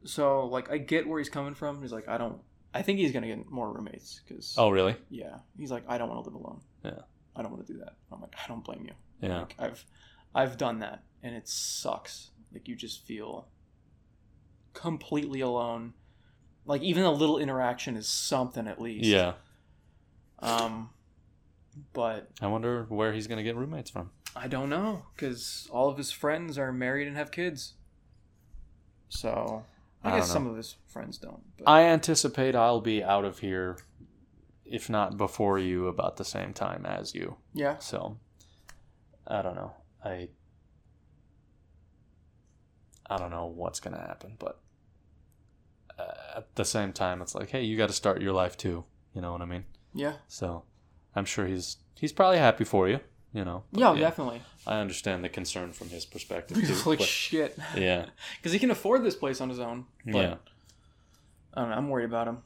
So 0.03 0.45
like 0.47 0.69
I 0.71 0.77
get 0.77 1.07
where 1.07 1.19
he's 1.19 1.29
coming 1.29 1.53
from. 1.53 1.81
He's 1.81 1.91
like 1.93 2.07
I 2.07 2.17
don't. 2.17 2.39
I 2.73 2.81
think 2.81 2.99
he's 2.99 3.11
gonna 3.11 3.27
get 3.27 3.49
more 3.49 3.71
roommates 3.71 4.21
because 4.27 4.55
Oh, 4.57 4.69
really? 4.69 4.95
yeah, 5.09 5.38
he's 5.57 5.71
like 5.71 5.84
I 5.88 5.97
don't 5.97 6.09
want 6.09 6.23
to 6.25 6.29
live 6.29 6.35
alone. 6.39 6.61
Yeah. 6.84 6.99
I 7.35 7.41
don't 7.41 7.51
want 7.51 7.65
to 7.65 7.73
do 7.73 7.79
that. 7.79 7.95
I'm 8.11 8.21
like 8.21 8.34
I 8.43 8.47
don't 8.47 8.63
blame 8.63 8.85
you. 8.85 8.93
Yeah. 9.21 9.39
Like, 9.39 9.55
I've 9.57 9.85
I've 10.35 10.57
done 10.57 10.79
that 10.79 11.03
and 11.23 11.34
it 11.35 11.47
sucks. 11.47 12.31
Like 12.53 12.67
you 12.67 12.75
just 12.75 13.03
feel 13.05 13.47
completely 14.77 15.41
alone. 15.41 15.93
Like 16.65 16.81
even 16.81 17.03
a 17.03 17.11
little 17.11 17.37
interaction 17.39 17.97
is 17.97 18.07
something 18.07 18.67
at 18.67 18.79
least. 18.79 19.05
Yeah. 19.05 19.33
Um, 20.39 20.91
but 21.93 22.29
I 22.41 22.47
wonder 22.47 22.85
where 22.89 23.11
he's 23.13 23.27
going 23.27 23.37
to 23.37 23.43
get 23.43 23.55
roommates 23.55 23.89
from. 23.89 24.11
I 24.35 24.47
don't 24.47 24.69
know 24.69 25.03
because 25.15 25.67
all 25.71 25.89
of 25.89 25.97
his 25.97 26.11
friends 26.11 26.57
are 26.57 26.71
married 26.71 27.07
and 27.07 27.17
have 27.17 27.31
kids. 27.31 27.73
So 29.09 29.63
I, 30.03 30.11
I 30.11 30.17
guess 30.17 30.29
some 30.29 30.45
of 30.45 30.55
his 30.55 30.75
friends 30.85 31.17
don't. 31.17 31.41
But 31.57 31.67
I 31.69 31.83
anticipate 31.83 32.55
I'll 32.55 32.81
be 32.81 33.03
out 33.03 33.25
of 33.25 33.39
here, 33.39 33.77
if 34.65 34.89
not 34.89 35.17
before 35.17 35.57
you, 35.57 35.87
about 35.87 36.17
the 36.17 36.25
same 36.25 36.53
time 36.53 36.85
as 36.85 37.15
you. 37.15 37.37
yeah, 37.53 37.77
So, 37.79 38.17
I 39.25 39.41
don't 39.41 39.55
know. 39.55 39.71
I 40.03 40.29
I 43.09 43.17
don't 43.17 43.31
know 43.31 43.45
what's 43.45 43.79
gonna 43.79 43.99
happen, 44.01 44.35
but 44.37 44.59
at 46.38 46.55
the 46.55 46.65
same 46.65 46.93
time, 46.93 47.22
it's 47.22 47.35
like, 47.35 47.49
hey, 47.49 47.64
you 47.64 47.77
got 47.77 47.88
to 47.88 47.93
start 47.93 48.22
your 48.22 48.34
life 48.34 48.55
too. 48.55 48.85
You 49.14 49.22
know 49.22 49.31
what 49.31 49.41
I 49.41 49.45
mean? 49.45 49.65
yeah, 49.93 50.14
So, 50.27 50.64
I'm 51.15 51.26
sure 51.26 51.47
he's 51.47 51.77
he's 51.95 52.14
probably 52.14 52.38
happy 52.38 52.64
for 52.64 52.88
you. 52.88 52.99
You 53.34 53.43
know? 53.45 53.64
But 53.72 53.81
yeah, 53.81 53.95
definitely. 53.99 54.41
I 54.65 54.80
understand 54.80 55.23
the 55.23 55.30
concern 55.30 55.72
from 55.73 55.89
his 55.89 56.05
perspective 56.05 56.57
too. 56.61 56.65
He's 56.68 56.85
like 56.85 56.99
but- 56.99 57.07
shit 57.07 57.57
yeah, 57.76 58.05
because 58.38 58.51
he 58.53 58.59
can 58.59 58.72
afford 58.72 59.03
this 59.03 59.15
place 59.15 59.41
on 59.41 59.49
his 59.49 59.59
own. 59.59 59.85
But 60.05 60.15
yeah, 60.15 60.35
I 61.53 61.61
don't 61.61 61.69
know. 61.72 61.76
I'm 61.76 61.89
worried 61.89 62.05
about 62.05 62.27
him 62.27 62.39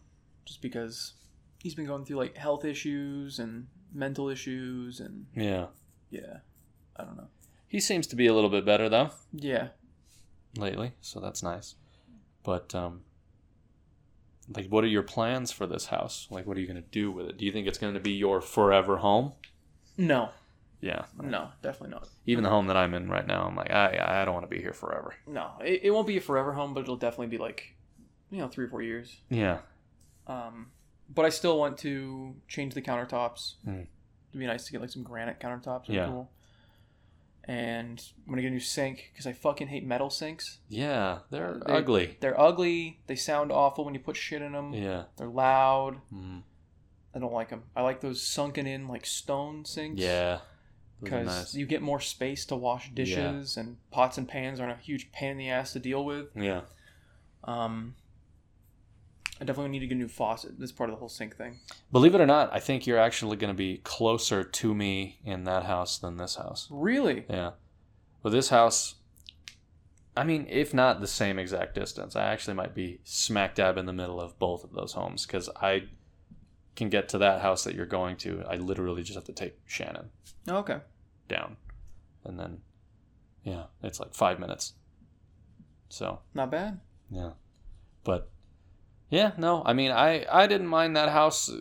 just 0.46 0.62
because 0.62 1.14
he's 1.62 1.76
been 1.76 1.86
going 1.86 2.06
through 2.06 2.18
like 2.18 2.36
health 2.38 2.64
issues 2.66 3.40
and 3.40 3.68
mental 3.94 4.30
issues 4.30 5.00
and 5.02 5.26
yeah. 5.36 5.68
yeah, 6.10 6.38
I 6.96 7.04
don't 7.04 7.18
know. 7.18 7.28
He 7.68 7.80
seems 7.80 8.08
to 8.08 8.16
be 8.16 8.28
a 8.28 8.34
little 8.34 8.50
bit 8.50 8.66
better 8.66 8.88
though 8.90 9.12
Yeah, 9.34 9.70
lately, 10.58 10.94
so 11.02 11.20
that's 11.20 11.44
nice. 11.44 11.76
But 12.44 12.74
um, 12.74 13.02
like, 14.56 14.68
what 14.68 14.84
are 14.84 14.88
your 14.88 15.04
plans 15.04 15.52
for 15.52 15.66
this 15.68 15.88
house? 15.88 16.28
Like, 16.30 16.46
what 16.46 16.58
are 16.58 16.60
you 16.60 16.68
gonna 16.68 16.82
do 16.82 17.12
with 17.12 17.28
it? 17.28 17.38
Do 17.38 17.46
you 17.46 17.52
think 17.52 17.68
it's 17.68 17.78
gonna 17.78 18.00
be 18.00 18.12
your 18.12 18.42
forever 18.42 18.98
home? 18.98 19.34
no, 19.98 20.30
Yeah. 20.82 21.06
no, 21.22 21.50
definitely 21.62 21.90
not. 21.96 22.08
Even 22.26 22.44
the 22.44 22.50
home 22.50 22.68
that 22.68 22.78
I'm 22.78 22.94
in 22.94 23.10
right 23.10 23.26
now, 23.28 23.44
I'm 23.46 23.56
like, 23.56 23.70
I 23.72 24.22
I 24.22 24.26
don't 24.26 24.34
want 24.34 24.50
to 24.50 24.56
be 24.56 24.62
here 24.62 24.74
forever. 24.74 25.14
No, 25.28 25.52
it, 25.64 25.82
it 25.84 25.92
won't 25.92 26.08
be 26.08 26.18
a 26.18 26.22
forever 26.22 26.54
home, 26.54 26.74
but 26.74 26.82
it'll 26.82 26.96
definitely 26.98 27.28
be 27.28 27.38
like, 27.38 27.76
you 28.32 28.40
know, 28.40 28.48
three 28.48 28.66
or 28.66 28.70
four 28.70 28.82
years. 28.82 29.22
Yeah. 29.30 29.60
Um, 30.28 30.72
but 31.14 31.26
I 31.26 31.30
still 31.30 31.60
want 31.60 31.78
to 31.80 32.36
change 32.48 32.74
the 32.74 32.82
countertops. 32.82 33.56
Mm. 33.68 33.88
It'd 34.30 34.40
be 34.40 34.46
nice 34.48 34.66
to 34.66 34.72
get 34.72 34.82
like 34.82 34.90
some 34.90 35.04
granite 35.04 35.40
countertops. 35.40 35.84
Yeah. 35.88 36.06
Cool. 36.08 36.30
And 37.46 38.04
I'm 38.26 38.32
gonna 38.32 38.42
get 38.44 38.50
a 38.50 38.52
new 38.52 38.60
sink 38.60 39.10
because 39.12 39.26
I 39.26 39.34
fucking 39.34 39.68
hate 39.68 39.86
metal 39.86 40.10
sinks. 40.10 40.60
Yeah, 40.70 41.20
they're 41.32 41.60
They- 41.66 41.74
ugly. 41.74 42.18
They're 42.20 42.40
ugly. 42.40 43.02
They 43.08 43.16
sound 43.16 43.52
awful 43.52 43.84
when 43.84 43.94
you 43.94 44.00
put 44.00 44.16
shit 44.16 44.42
in 44.42 44.52
them. 44.54 44.74
Yeah. 44.74 45.06
They're 45.18 45.28
loud. 45.28 46.02
Mm. 46.14 46.44
I 47.16 47.20
don't 47.20 47.34
like 47.34 47.50
them. 47.50 47.64
I 47.76 47.82
like 47.82 48.00
those 48.02 48.22
sunken 48.22 48.68
in 48.68 48.88
like 48.88 49.06
stone 49.06 49.66
sinks. 49.66 50.00
Yeah. 50.00 50.40
Because 51.02 51.26
nice. 51.26 51.56
you 51.56 51.66
get 51.66 51.82
more 51.82 52.00
space 52.00 52.46
to 52.46 52.56
wash 52.56 52.92
dishes 52.92 53.58
and 53.58 53.78
pots 53.90 54.20
and 54.20 54.28
pans 54.28 54.60
aren't 54.60 54.80
a 54.80 54.84
huge 54.84 55.12
pain 55.12 55.32
in 55.32 55.38
the 55.38 55.50
ass 55.50 55.74
to 55.74 55.80
deal 55.80 56.06
with. 56.06 56.28
Yeah. 56.36 56.62
Um, 57.44 57.96
I 59.42 59.44
definitely 59.44 59.72
need 59.72 59.80
to 59.80 59.88
get 59.88 59.96
a 59.96 59.98
new 59.98 60.08
faucet. 60.08 60.60
That's 60.60 60.72
part 60.72 60.92
of 60.92 60.96
the 60.96 61.00
whole 61.00 61.10
sink 61.10 61.36
thing. 61.36 61.58
Believe 61.92 62.14
it 62.14 62.22
or 62.22 62.28
not, 62.28 62.54
I 62.54 62.60
think 62.60 62.86
you're 62.86 63.00
actually 63.00 63.38
going 63.38 63.52
to 63.52 63.58
be 63.58 63.78
closer 63.84 64.44
to 64.44 64.76
me 64.76 65.20
in 65.26 65.46
that 65.46 65.64
house 65.64 65.98
than 65.98 66.18
this 66.18 66.36
house. 66.36 66.68
Really? 66.70 67.26
Yeah. 67.28 67.52
With 68.22 68.34
this 68.34 68.50
house, 68.50 68.96
I 70.16 70.24
mean, 70.26 70.46
if 70.48 70.76
not 70.76 71.02
the 71.02 71.08
same 71.08 71.40
exact 71.40 71.74
distance, 71.74 72.16
I 72.16 72.26
actually 72.26 72.54
might 72.54 72.76
be 72.76 73.00
smack 73.04 73.56
dab 73.56 73.78
in 73.78 73.88
the 73.88 73.94
middle 73.94 74.22
of 74.22 74.38
both 74.38 74.64
of 74.64 74.74
those 74.74 74.94
homes 74.94 75.26
because 75.26 75.50
I 75.60 75.86
can 76.76 76.90
get 76.90 77.10
to 77.10 77.18
that 77.18 77.42
house 77.42 77.64
that 77.64 77.74
you're 77.74 77.86
going 77.88 78.18
to. 78.18 78.44
I 78.48 78.58
literally 78.58 79.02
just 79.02 79.16
have 79.16 79.24
to 79.26 79.34
take 79.34 79.58
Shannon 79.66 80.12
Oh, 80.48 80.58
okay. 80.58 80.82
down. 81.28 81.58
And 82.24 82.40
then, 82.40 82.60
yeah, 83.44 83.64
it's 83.82 84.00
like 84.00 84.14
five 84.14 84.40
minutes. 84.40 84.74
So, 85.90 86.20
Not 86.36 86.52
bad. 86.52 86.80
yeah. 87.10 87.32
But 88.04 88.30
Yeah, 89.12 89.32
no, 89.38 89.62
I 89.64 89.74
mean, 89.74 89.92
I 89.92 90.26
I 90.32 90.48
didn't 90.48 90.68
mind 90.68 90.96
that 90.96 91.10
house. 91.10 91.52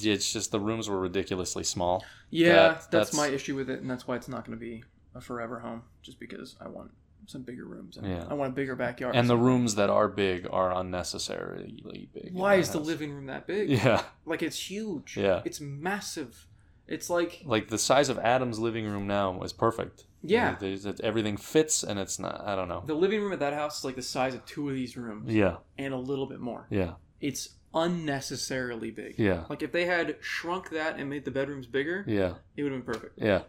It's 0.00 0.32
just 0.32 0.50
the 0.52 0.60
rooms 0.60 0.88
were 0.88 1.00
ridiculously 1.00 1.64
small. 1.64 2.04
Yeah, 2.30 2.52
That- 2.52 2.72
that's, 2.74 2.86
that's- 2.86 3.14
my 3.14 3.26
issue 3.28 3.54
with 3.56 3.68
it, 3.70 3.80
and 3.80 3.90
that's 3.90 4.06
why 4.06 4.16
it's 4.16 4.28
not 4.28 4.44
going 4.46 4.56
to 4.58 4.60
be 4.64 4.84
a 5.14 5.20
forever 5.20 5.58
home. 5.60 5.82
Just 6.02 6.18
because 6.20 6.56
I 6.60 6.68
want 6.68 6.90
some 7.26 7.42
bigger 7.42 7.64
rooms. 7.64 7.96
And 7.96 8.06
Yeah. 8.06 8.26
I 8.28 8.34
want 8.34 8.52
a 8.52 8.54
bigger 8.54 8.76
backyard. 8.76 9.16
And 9.16 9.28
the 9.30 9.36
rooms 9.36 9.74
that 9.76 9.88
are 9.90 10.08
big 10.08 10.46
are 10.50 10.70
unnecessarily 10.72 12.08
big. 12.12 12.30
why 12.34 12.56
is 12.56 12.70
the 12.70 12.80
living 12.80 13.12
room 13.14 13.26
that 13.26 13.46
big? 13.46 13.70
Yeah, 13.70 14.02
Like 14.26 14.42
it's 14.42 14.70
huge. 14.70 15.16
Yeah. 15.16 15.40
It's 15.44 15.60
massive. 15.60 16.46
It's 16.86 17.08
like 17.08 17.42
like 17.46 17.68
the 17.68 17.78
size 17.78 18.08
of 18.10 18.18
Adam's 18.18 18.58
living 18.58 18.84
room 18.86 19.06
now 19.06 19.40
is 19.42 19.52
perfect. 19.54 20.04
Yeah. 20.24 20.56
Everything 21.02 21.36
fits, 21.36 21.82
and 21.84 21.98
it's 21.98 22.18
not. 22.18 22.40
I 22.46 22.56
don't 22.56 22.68
know. 22.68 22.82
The 22.86 22.94
living 22.94 23.20
room 23.22 23.32
at 23.32 23.38
that 23.40 23.52
house 23.52 23.78
is 23.78 23.84
like 23.84 23.94
the 23.96 24.02
size 24.02 24.34
of 24.34 24.44
two 24.46 24.68
of 24.68 24.74
these 24.74 24.96
rooms 24.96 25.32
Yeah, 25.32 25.56
and 25.78 25.92
a 25.94 25.98
little 25.98 26.26
bit 26.26 26.40
more. 26.40 26.66
yeah, 26.70 26.94
It's 27.20 27.50
unnecessarily 27.74 28.90
big. 28.90 29.18
yeah, 29.18 29.44
Like 29.50 29.62
if 29.62 29.72
they 29.72 29.84
had 29.84 30.16
shrunk 30.20 30.70
that 30.70 30.98
and 30.98 31.10
made 31.10 31.24
the 31.24 31.30
bedrooms 31.30 31.66
bigger, 31.66 32.04
yeah, 32.08 32.34
it 32.56 32.62
would 32.62 32.72
have 32.72 32.84
been 32.84 32.94
perfect. 32.94 33.18
yeah. 33.20 33.42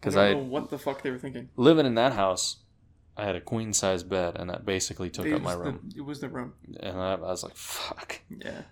Because 0.00 0.16
I 0.16 0.28
don't 0.28 0.36
I, 0.36 0.40
know 0.40 0.46
what 0.48 0.70
the 0.70 0.78
fuck 0.78 1.02
they 1.02 1.10
were 1.10 1.18
thinking. 1.18 1.48
living 1.56 1.86
in 1.86 1.94
that 1.96 2.12
house, 2.12 2.58
I 3.16 3.24
had 3.24 3.34
a 3.34 3.40
queen 3.40 3.72
size 3.72 4.02
bed, 4.04 4.36
and 4.36 4.50
that 4.50 4.64
basically 4.66 5.10
took 5.10 5.26
it 5.26 5.32
up 5.32 5.42
my 5.42 5.54
room. 5.54 5.80
The, 5.92 5.98
it 5.98 6.04
was 6.04 6.20
the 6.20 6.28
room. 6.28 6.52
And 6.80 6.98
I, 6.98 7.14
I 7.14 7.16
was 7.16 7.42
like, 7.42 7.56
fuck. 7.56 8.20
Yeah. 8.28 8.62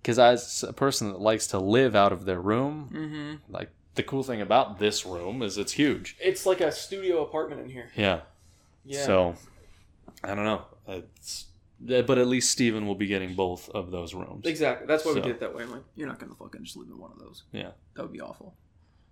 Because 0.00 0.18
as 0.18 0.64
a 0.68 0.72
person 0.72 1.08
that 1.12 1.20
likes 1.20 1.46
to 1.48 1.58
live 1.58 1.96
out 1.96 2.12
of 2.12 2.24
their 2.26 2.40
room, 2.40 2.90
Mm-hmm. 2.92 3.52
like 3.52 3.70
the 3.94 4.02
cool 4.02 4.22
thing 4.22 4.40
about 4.40 4.78
this 4.78 5.04
room 5.04 5.42
is 5.42 5.58
it's 5.58 5.72
huge. 5.72 6.16
It's 6.20 6.46
like 6.46 6.60
a 6.60 6.72
studio 6.72 7.22
apartment 7.22 7.60
in 7.60 7.68
here. 7.70 7.90
Yeah. 7.96 8.20
Yeah. 8.84 9.04
So, 9.04 9.34
I 10.24 10.34
don't 10.34 10.44
know. 10.44 10.64
It's, 10.88 11.46
eh, 11.88 12.02
but 12.02 12.18
at 12.18 12.26
least 12.26 12.50
Steven 12.50 12.86
will 12.86 12.94
be 12.94 13.06
getting 13.06 13.34
both 13.34 13.68
of 13.70 13.90
those 13.90 14.14
rooms. 14.14 14.46
Exactly. 14.46 14.86
That's 14.86 15.04
why 15.04 15.12
we 15.12 15.20
did 15.20 15.32
it 15.32 15.40
that 15.40 15.54
way. 15.54 15.64
I'm 15.64 15.70
like, 15.70 15.84
you're 15.94 16.08
not 16.08 16.18
gonna 16.18 16.34
fucking 16.34 16.64
just 16.64 16.76
live 16.76 16.88
in 16.88 16.98
one 16.98 17.12
of 17.12 17.18
those. 17.18 17.44
Yeah. 17.52 17.70
That 17.94 18.02
would 18.02 18.12
be 18.12 18.20
awful. 18.20 18.54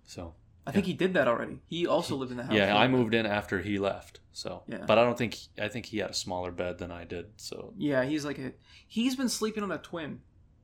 So 0.05 0.33
I 0.67 0.71
think 0.71 0.85
he 0.85 0.93
did 0.93 1.13
that 1.13 1.27
already. 1.27 1.59
He 1.67 1.87
also 1.87 2.15
lived 2.15 2.31
in 2.31 2.37
the 2.37 2.43
house. 2.43 2.53
yeah, 2.53 2.75
I 2.75 2.87
moved 2.87 3.13
in 3.13 3.25
after 3.25 3.59
he 3.59 3.77
left. 3.79 4.19
So 4.33 4.63
Yeah. 4.67 4.83
but 4.87 4.97
I 4.97 5.03
don't 5.03 5.17
think 5.17 5.37
I 5.59 5.67
think 5.67 5.85
he 5.87 5.99
had 5.99 6.09
a 6.09 6.13
smaller 6.13 6.51
bed 6.51 6.77
than 6.79 6.91
I 6.91 7.03
did. 7.05 7.27
So 7.37 7.73
Yeah, 7.77 8.03
he's 8.03 8.25
like 8.25 8.39
a. 8.39 8.53
He's 8.87 9.15
been 9.15 9.29
sleeping 9.29 9.63
on 9.63 9.71
a 9.71 9.77
twin 9.77 10.21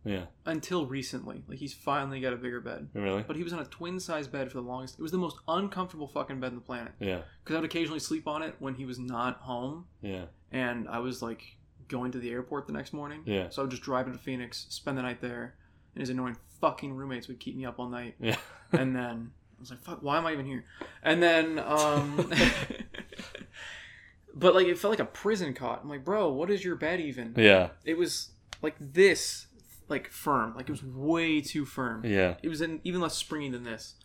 yeah, 0.07 0.25
until 0.45 0.85
recently. 0.85 1.43
Like 1.47 1.59
he's 1.59 1.73
finally 1.73 2.19
got 2.19 2.33
a 2.33 2.37
bigger 2.37 2.61
bed. 2.61 2.89
really. 2.93 3.23
But 3.27 3.35
he 3.35 3.43
was 3.43 3.53
on 3.53 3.59
a 3.59 3.65
twin 3.65 3.99
size 3.99 4.27
bed 4.27 4.49
for 4.51 4.57
the 4.57 4.67
longest. 4.67 4.97
It 4.99 5.01
was 5.01 5.11
the 5.11 5.17
most 5.17 5.37
uncomfortable 5.47 6.07
fucking 6.07 6.39
bed 6.39 6.47
on 6.47 6.55
the 6.55 6.61
planet. 6.61 6.93
Yeah, 6.99 7.21
Because 7.43 7.55
I 7.55 7.59
would 7.59 7.65
occasionally 7.69 7.99
sleep 7.99 8.27
on 8.27 8.41
it 8.41 8.55
when 8.59 8.75
he 8.75 8.85
was 8.85 8.97
not 8.99 9.37
home, 9.41 9.85
yeah, 10.01 10.25
and 10.51 10.87
I 10.89 10.99
was 10.99 11.21
like 11.21 11.57
going 11.87 12.11
to 12.11 12.19
the 12.19 12.29
airport 12.31 12.67
the 12.67 12.73
next 12.73 12.93
morning. 12.93 13.21
Yeah. 13.25 13.49
So 13.49 13.61
I 13.61 13.63
would 13.63 13.71
just 13.71 13.83
drive 13.83 14.07
into 14.07 14.19
Phoenix, 14.19 14.65
spend 14.69 14.97
the 14.97 15.01
night 15.03 15.21
there, 15.21 15.55
and 15.95 16.01
his 16.01 16.09
annoying 16.09 16.37
fucking 16.61 16.93
roommates 16.93 17.27
would 17.27 17.39
keep 17.39 17.55
me 17.55 17.65
up 17.65 17.79
all 17.79 17.89
night. 17.89 18.15
yeah. 18.19 18.35
and 18.71 18.95
then 18.95 19.31
I 19.57 19.59
was 19.59 19.69
like, 19.71 19.79
"Fuck, 19.81 20.03
why 20.03 20.17
am 20.17 20.25
I 20.25 20.33
even 20.33 20.45
here?" 20.45 20.65
And 21.03 21.21
then, 21.23 21.59
um, 21.59 22.31
but 24.33 24.53
like 24.55 24.67
it 24.67 24.77
felt 24.77 24.91
like 24.91 24.99
a 24.99 25.05
prison 25.05 25.53
cot. 25.53 25.79
I'm 25.83 25.89
like, 25.89 26.05
"Bro, 26.05 26.33
what 26.33 26.49
is 26.49 26.63
your 26.63 26.75
bed 26.75 26.99
even?" 26.99 27.33
yeah, 27.37 27.69
It 27.85 27.97
was 27.97 28.29
like 28.61 28.75
this, 28.79 29.46
like 29.89 30.09
firm. 30.09 30.55
Like 30.55 30.67
it 30.69 30.71
was 30.71 30.83
way 30.83 31.41
too 31.41 31.65
firm. 31.65 32.05
yeah, 32.05 32.35
It 32.43 32.49
was 32.49 32.61
in, 32.61 32.81
even 32.83 33.01
less 33.01 33.15
springy 33.15 33.49
than 33.49 33.63
this. 33.63 33.95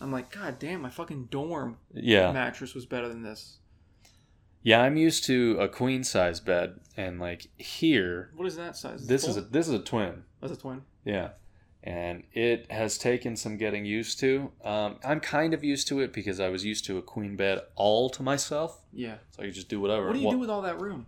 I'm 0.00 0.10
like, 0.12 0.30
God 0.30 0.58
damn, 0.58 0.82
my 0.82 0.90
fucking 0.90 1.26
dorm 1.26 1.76
yeah. 1.94 2.32
mattress 2.32 2.74
was 2.74 2.86
better 2.86 3.08
than 3.08 3.22
this. 3.22 3.58
Yeah, 4.64 4.80
I'm 4.82 4.96
used 4.96 5.24
to 5.24 5.56
a 5.58 5.68
queen 5.68 6.04
size 6.04 6.38
bed, 6.40 6.78
and 6.96 7.18
like 7.20 7.48
here, 7.56 8.30
What 8.36 8.46
is 8.46 8.56
that 8.56 8.76
size? 8.76 9.06
this 9.06 9.26
is 9.26 9.36
a 9.36 9.40
this 9.42 9.66
is 9.68 9.74
a 9.74 9.78
twin. 9.80 10.22
that's 10.40 10.52
a 10.52 10.56
twin. 10.56 10.82
Yeah. 11.04 11.30
And 11.84 12.22
it 12.32 12.70
has 12.70 12.96
taken 12.96 13.34
some 13.34 13.56
getting 13.56 13.84
used 13.84 14.20
to. 14.20 14.52
Um, 14.64 14.98
I'm 15.04 15.18
kind 15.18 15.52
of 15.52 15.64
used 15.64 15.88
to 15.88 15.98
it 15.98 16.12
because 16.12 16.38
I 16.38 16.48
was 16.48 16.64
used 16.64 16.84
to 16.84 16.96
a 16.98 17.02
queen 17.02 17.34
bed 17.34 17.60
all 17.74 18.08
to 18.10 18.22
myself. 18.22 18.78
Yeah. 18.92 19.16
So 19.32 19.42
I 19.42 19.46
could 19.46 19.54
just 19.54 19.68
do 19.68 19.80
whatever. 19.80 20.06
What 20.06 20.12
do 20.12 20.20
you 20.20 20.26
Well, 20.26 20.34
do 20.36 20.38
with 20.38 20.50
all 20.50 20.62
that 20.62 20.80
room? 20.80 21.06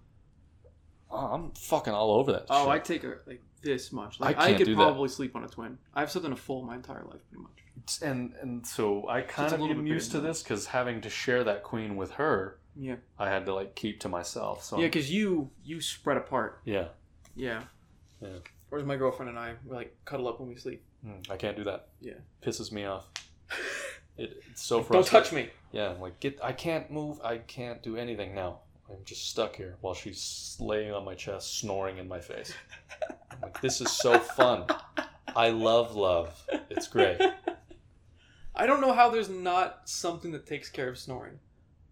oh, 1.13 1.17
I'm 1.27 1.53
fucking 1.53 1.93
all 1.93 2.15
over 2.15 2.33
that. 2.33 2.47
Oh, 2.51 2.69
I 2.69 2.81
take 2.81 3.05
a 3.05 3.19
like 3.25 3.41
this 3.65 3.93
much. 3.93 4.20
Like 4.20 4.36
I 4.39 4.41
I, 4.43 4.47
can't 4.47 4.59
could 4.59 4.65
do 4.66 4.74
that. 4.77 4.82
probably 4.82 5.09
sleep 5.09 5.35
on 5.35 5.45
a 5.45 5.49
twin. 5.49 5.78
I've 5.95 6.11
slept 6.11 6.24
on 6.27 6.32
a 6.32 6.36
full 6.36 6.62
my 6.62 6.77
entire 6.77 7.05
life, 7.05 7.20
pretty 7.31 7.43
much. 7.43 8.03
and 8.03 8.32
and 8.41 8.66
so 8.66 9.09
I 9.09 9.23
kind 9.23 9.53
a 9.53 9.55
of 9.65 9.70
am 9.70 9.86
used 9.86 10.12
to 10.12 10.20
this 10.20 10.43
because 10.43 10.66
having 10.66 11.01
to 11.03 11.11
share 11.11 11.43
that 11.45 11.62
queen 11.62 11.97
with 11.97 12.12
her, 12.12 12.59
Yeah. 12.77 12.97
I 13.19 13.28
had 13.28 13.47
to 13.47 13.55
like 13.55 13.74
keep 13.74 14.01
to 14.01 14.09
myself. 14.09 14.62
So 14.65 14.78
Yeah, 14.78 14.86
because 14.86 15.11
you 15.11 15.51
you 15.65 15.81
spread 15.81 16.16
apart. 16.16 16.61
yeah, 16.65 16.89
Yeah. 17.35 17.62
Yeah. 18.20 18.28
Whereas 18.69 18.86
my 18.86 18.97
girlfriend 18.97 19.28
and 19.31 19.39
I 19.39 19.55
we 19.65 19.74
like 19.74 19.97
cuddle 20.05 20.28
up 20.28 20.41
when 20.41 20.49
we 20.49 20.57
sleep. 20.57 20.82
Mm, 21.07 21.31
I 21.31 21.36
can't 21.36 21.57
do 21.57 21.65
that. 21.65 21.89
Yeah. 22.01 22.15
pisses 22.43 22.70
me 22.73 22.85
off. 22.85 23.09
It, 24.16 24.41
it's 24.49 24.62
so 24.62 24.81
frustrating. 24.81 25.12
Don't 25.12 25.24
touch 25.24 25.32
me. 25.32 25.51
Yeah, 25.73 25.91
I'm 25.91 26.01
like 26.01 26.20
get. 26.20 26.39
I 26.41 26.53
can't 26.53 26.89
move. 26.89 27.20
I 27.24 27.39
can't 27.39 27.82
do 27.82 27.97
anything 27.97 28.32
now. 28.32 28.61
I'm 28.90 29.05
just 29.05 29.28
stuck 29.31 29.56
here 29.56 29.77
while 29.81 29.94
she's 29.94 30.56
laying 30.61 30.93
on 30.93 31.05
my 31.05 31.15
chest, 31.15 31.59
snoring 31.59 31.98
in 31.98 32.06
my 32.09 32.20
face. 32.20 32.52
I'm 33.31 33.40
like, 33.43 33.61
this 33.61 33.81
is 33.81 33.90
so 33.90 34.19
fun. 34.19 34.66
I 35.35 35.51
love 35.51 35.94
love. 35.97 36.43
It's 36.70 36.86
great. 36.89 37.20
I 38.55 38.66
don't 38.66 38.81
know 38.81 38.93
how 38.93 39.11
there's 39.11 39.28
not 39.31 39.89
something 39.89 40.31
that 40.32 40.47
takes 40.47 40.69
care 40.70 40.89
of 40.89 40.98
snoring. 40.98 41.39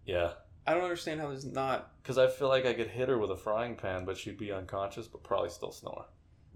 Yeah, 0.05 0.33
I 0.65 0.73
don't 0.73 0.83
understand 0.83 1.19
how 1.19 1.27
there's 1.29 1.45
not. 1.45 1.91
because 2.01 2.17
I 2.17 2.27
feel 2.27 2.47
like 2.47 2.65
I 2.65 2.73
could 2.73 2.87
hit 2.87 3.09
her 3.09 3.17
with 3.17 3.31
a 3.31 3.37
frying 3.37 3.75
pan, 3.75 4.05
but 4.05 4.17
she'd 4.17 4.37
be 4.37 4.51
unconscious, 4.51 5.07
but 5.07 5.23
probably 5.23 5.49
still 5.49 5.71
snore. 5.71 6.05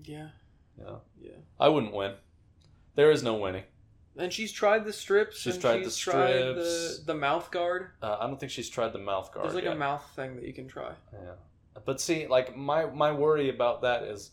Yeah. 0.04 0.30
Know, 0.78 1.02
Yeah. 1.20 1.32
I 1.60 1.70
wouldn't 1.70 1.94
win. 1.94 2.14
There 2.96 3.10
is 3.12 3.24
no 3.24 3.34
winning. 3.36 3.64
And 4.20 4.34
she's 4.34 4.52
tried 4.52 4.84
the 4.86 4.94
strips. 4.94 5.38
She's 5.40 5.54
and 5.56 5.62
tried 5.62 5.84
she's 5.84 5.96
the 5.96 6.12
tried 6.12 6.32
strips. 6.52 6.98
the, 7.00 7.04
the 7.14 7.20
mouth 7.20 7.52
guard. 7.52 7.92
Uh, 8.02 8.18
I 8.20 8.28
don't 8.28 8.40
think 8.40 8.52
she's 8.52 8.70
tried 8.70 8.94
the 8.94 9.00
mouth 9.00 9.32
guard. 9.34 9.46
There's 9.46 9.56
like 9.56 9.64
yet. 9.66 9.74
a 9.74 9.80
mouth 9.80 10.04
thing 10.16 10.36
that 10.36 10.46
you 10.46 10.54
can 10.54 10.68
try. 10.68 10.92
Yeah. 11.14 11.34
But 11.86 12.02
see, 12.02 12.28
like 12.28 12.56
my 12.58 12.86
my 12.88 13.12
worry 13.12 13.50
about 13.50 13.82
that 13.84 14.04
is 14.04 14.32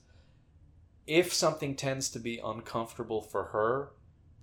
if 1.06 1.32
something 1.34 1.74
tends 1.76 2.08
to 2.10 2.18
be 2.18 2.40
uncomfortable 2.42 3.20
for 3.20 3.44
her, 3.44 3.90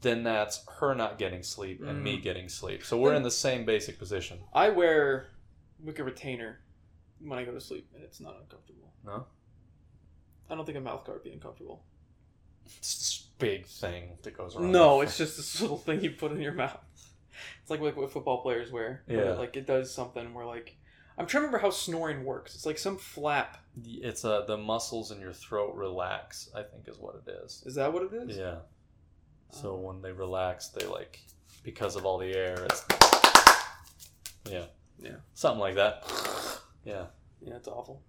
then 0.01 0.23
that's 0.23 0.63
her 0.80 0.93
not 0.93 1.18
getting 1.18 1.41
sleep 1.43 1.81
and 1.84 2.03
me 2.03 2.18
Mm. 2.19 2.23
getting 2.23 2.49
sleep. 2.49 2.84
So 2.85 2.97
we're 2.97 3.15
in 3.15 3.23
the 3.23 3.31
same 3.31 3.65
basic 3.65 3.97
position. 3.97 4.39
I 4.53 4.69
wear 4.69 5.30
like 5.84 5.97
a 5.97 6.03
retainer 6.03 6.59
when 7.19 7.39
I 7.39 7.43
go 7.43 7.51
to 7.51 7.61
sleep, 7.61 7.88
and 7.95 8.03
it's 8.03 8.19
not 8.19 8.35
uncomfortable. 8.39 8.93
No? 9.03 9.26
I 10.49 10.55
don't 10.55 10.65
think 10.65 10.77
a 10.77 10.81
mouth 10.81 11.03
guard 11.05 11.19
would 11.19 11.23
be 11.23 11.31
uncomfortable. 11.31 11.84
Big 13.41 13.65
thing 13.65 14.18
that 14.23 14.38
goes 14.38 14.55
around. 14.55 14.72
No, 14.72 15.01
it's 15.01 15.18
just 15.18 15.35
this 15.38 15.59
little 15.61 15.77
thing 15.77 16.01
you 16.01 16.11
put 16.11 16.31
in 16.31 16.39
your 16.39 16.53
mouth. 16.53 16.77
It's 17.61 17.69
like 17.69 17.81
what, 17.81 17.97
what 17.97 18.11
football 18.11 18.41
players 18.41 18.72
wear. 18.72 19.03
Yeah. 19.07 19.31
like 19.34 19.57
it 19.57 19.65
does 19.68 19.93
something 19.93 20.34
where 20.34 20.45
like 20.45 20.77
I'm 21.18 21.26
trying 21.27 21.41
to 21.41 21.47
remember 21.47 21.57
how 21.59 21.69
snoring 21.72 22.23
works. 22.23 22.55
It's 22.55 22.65
like 22.65 22.77
some 22.77 22.97
flap. 22.97 23.57
It's 23.85 24.23
uh 24.23 24.45
the 24.45 24.57
muscles 24.57 25.11
in 25.11 25.19
your 25.19 25.34
throat 25.34 25.76
relax. 25.76 26.49
I 26.55 26.61
think 26.63 26.88
is 26.88 26.97
what 26.99 27.15
it 27.26 27.30
is. 27.43 27.63
Is 27.65 27.76
that 27.76 27.91
what 27.91 28.03
it 28.03 28.13
is? 28.13 28.38
Yeah. 28.38 28.59
So 29.51 29.72
Oh. 29.72 29.80
when 29.80 30.01
they 30.01 30.11
relax, 30.11 30.69
they 30.69 30.85
like 30.85 31.19
because 31.63 31.95
of 31.95 32.05
all 32.05 32.18
the 32.18 32.34
air. 32.34 32.63
It's 32.65 32.85
yeah, 34.49 34.65
Yeah. 34.99 35.18
something 35.34 35.59
like 35.59 35.76
that. 35.76 36.03
Yeah, 36.85 37.05
Yeah, 37.41 37.55
it's 37.55 37.68
awful. 37.68 38.01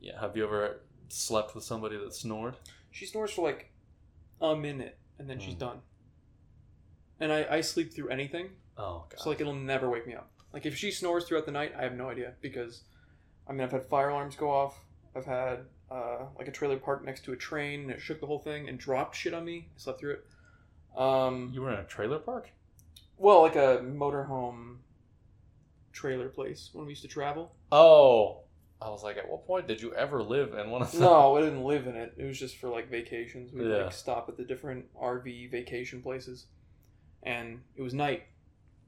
yeah. 0.00 0.20
Have 0.20 0.36
you 0.36 0.44
ever 0.44 0.80
slept 1.08 1.54
with 1.54 1.64
somebody 1.64 1.96
that 1.96 2.14
snored? 2.14 2.56
She 2.90 3.06
snores 3.06 3.30
for 3.32 3.46
like 3.46 3.72
a 4.40 4.54
minute 4.56 4.98
and 5.18 5.28
then 5.28 5.38
she's 5.38 5.54
Mm. 5.54 5.58
done. 5.58 5.80
And 7.20 7.32
I, 7.32 7.46
I 7.56 7.60
sleep 7.62 7.92
through 7.94 8.08
anything, 8.10 8.50
Oh 8.76 9.06
god. 9.08 9.18
so 9.18 9.30
like 9.30 9.40
it'll 9.40 9.54
never 9.54 9.88
wake 9.88 10.06
me 10.06 10.14
up. 10.14 10.30
Like 10.52 10.66
if 10.66 10.76
she 10.76 10.90
snores 10.90 11.24
throughout 11.24 11.46
the 11.46 11.52
night, 11.52 11.72
I 11.78 11.82
have 11.82 11.94
no 11.94 12.08
idea 12.10 12.34
because, 12.40 12.82
I 13.48 13.52
mean, 13.52 13.62
I've 13.62 13.72
had 13.72 13.84
fire 13.84 14.10
alarms 14.10 14.36
go 14.36 14.50
off. 14.50 14.78
I've 15.14 15.24
had 15.26 15.60
uh, 15.90 16.26
like 16.38 16.48
a 16.48 16.52
trailer 16.52 16.76
parked 16.76 17.04
next 17.04 17.24
to 17.24 17.32
a 17.32 17.36
train 17.36 17.82
and 17.82 17.90
it 17.90 18.00
shook 18.00 18.20
the 18.20 18.26
whole 18.26 18.38
thing 18.40 18.68
and 18.68 18.78
dropped 18.78 19.16
shit 19.16 19.32
on 19.34 19.44
me. 19.44 19.68
I 19.74 19.78
slept 19.78 20.00
through 20.00 20.14
it. 20.14 20.26
Um, 21.00 21.50
You 21.54 21.62
were 21.62 21.72
in 21.72 21.78
a 21.78 21.84
trailer 21.84 22.18
park? 22.18 22.50
well, 23.18 23.40
like 23.42 23.56
a 23.56 23.78
motorhome 23.82 24.76
trailer 25.92 26.28
place 26.28 26.68
when 26.74 26.84
we 26.84 26.92
used 26.92 27.02
to 27.02 27.08
travel. 27.08 27.54
Oh. 27.72 28.42
I 28.80 28.90
was 28.90 29.02
like, 29.02 29.16
at 29.16 29.28
what 29.28 29.46
point 29.46 29.66
did 29.66 29.80
you 29.80 29.94
ever 29.94 30.22
live 30.22 30.52
in 30.54 30.70
one 30.70 30.82
of 30.82 30.92
them? 30.92 31.00
No, 31.00 31.36
I 31.36 31.40
didn't 31.40 31.64
live 31.64 31.86
in 31.86 31.96
it. 31.96 32.14
It 32.18 32.24
was 32.24 32.38
just 32.38 32.58
for 32.58 32.68
like 32.68 32.90
vacations. 32.90 33.52
We'd 33.52 33.68
Yeah. 33.68 33.84
like 33.84 33.92
stop 33.92 34.28
at 34.28 34.36
the 34.36 34.44
different 34.44 34.86
RV 34.94 35.50
vacation 35.50 36.02
places, 36.02 36.46
and 37.22 37.62
it 37.74 37.82
was 37.82 37.94
night, 37.94 38.24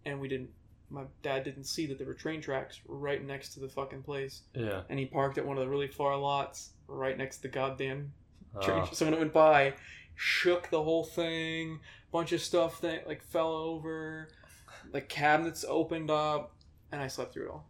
and 0.04 0.20
we 0.20 0.28
didn't. 0.28 0.50
My 0.90 1.04
dad 1.22 1.44
didn't 1.44 1.64
see 1.64 1.86
that 1.86 1.98
there 1.98 2.06
were 2.06 2.14
train 2.14 2.40
tracks 2.40 2.80
right 2.86 3.22
next 3.22 3.54
to 3.54 3.60
the 3.60 3.68
fucking 3.68 4.02
place, 4.02 4.42
Yeah. 4.54 4.82
and 4.88 4.98
he 4.98 5.06
parked 5.06 5.36
at 5.38 5.46
one 5.46 5.58
of 5.58 5.64
the 5.64 5.70
really 5.70 5.88
far 5.88 6.16
lots 6.16 6.72
right 6.86 7.16
next 7.16 7.36
to 7.36 7.42
the 7.42 7.48
goddamn 7.48 8.12
oh. 8.54 8.60
train. 8.60 8.82
Oh. 8.82 8.88
So 8.92 9.04
when 9.04 9.14
it 9.14 9.18
went 9.20 9.32
by, 9.34 9.74
shook 10.14 10.70
the 10.70 10.82
whole 10.82 11.04
thing. 11.04 11.80
Bunch 12.10 12.32
of 12.32 12.40
stuff 12.40 12.80
that 12.80 13.06
like 13.06 13.22
fell 13.22 13.52
over. 13.52 14.28
The 14.92 15.00
cabinets 15.02 15.64
opened 15.68 16.10
up, 16.10 16.54
and 16.90 17.02
I 17.02 17.08
slept 17.08 17.34
through 17.34 17.46
it 17.46 17.50
all. 17.50 17.67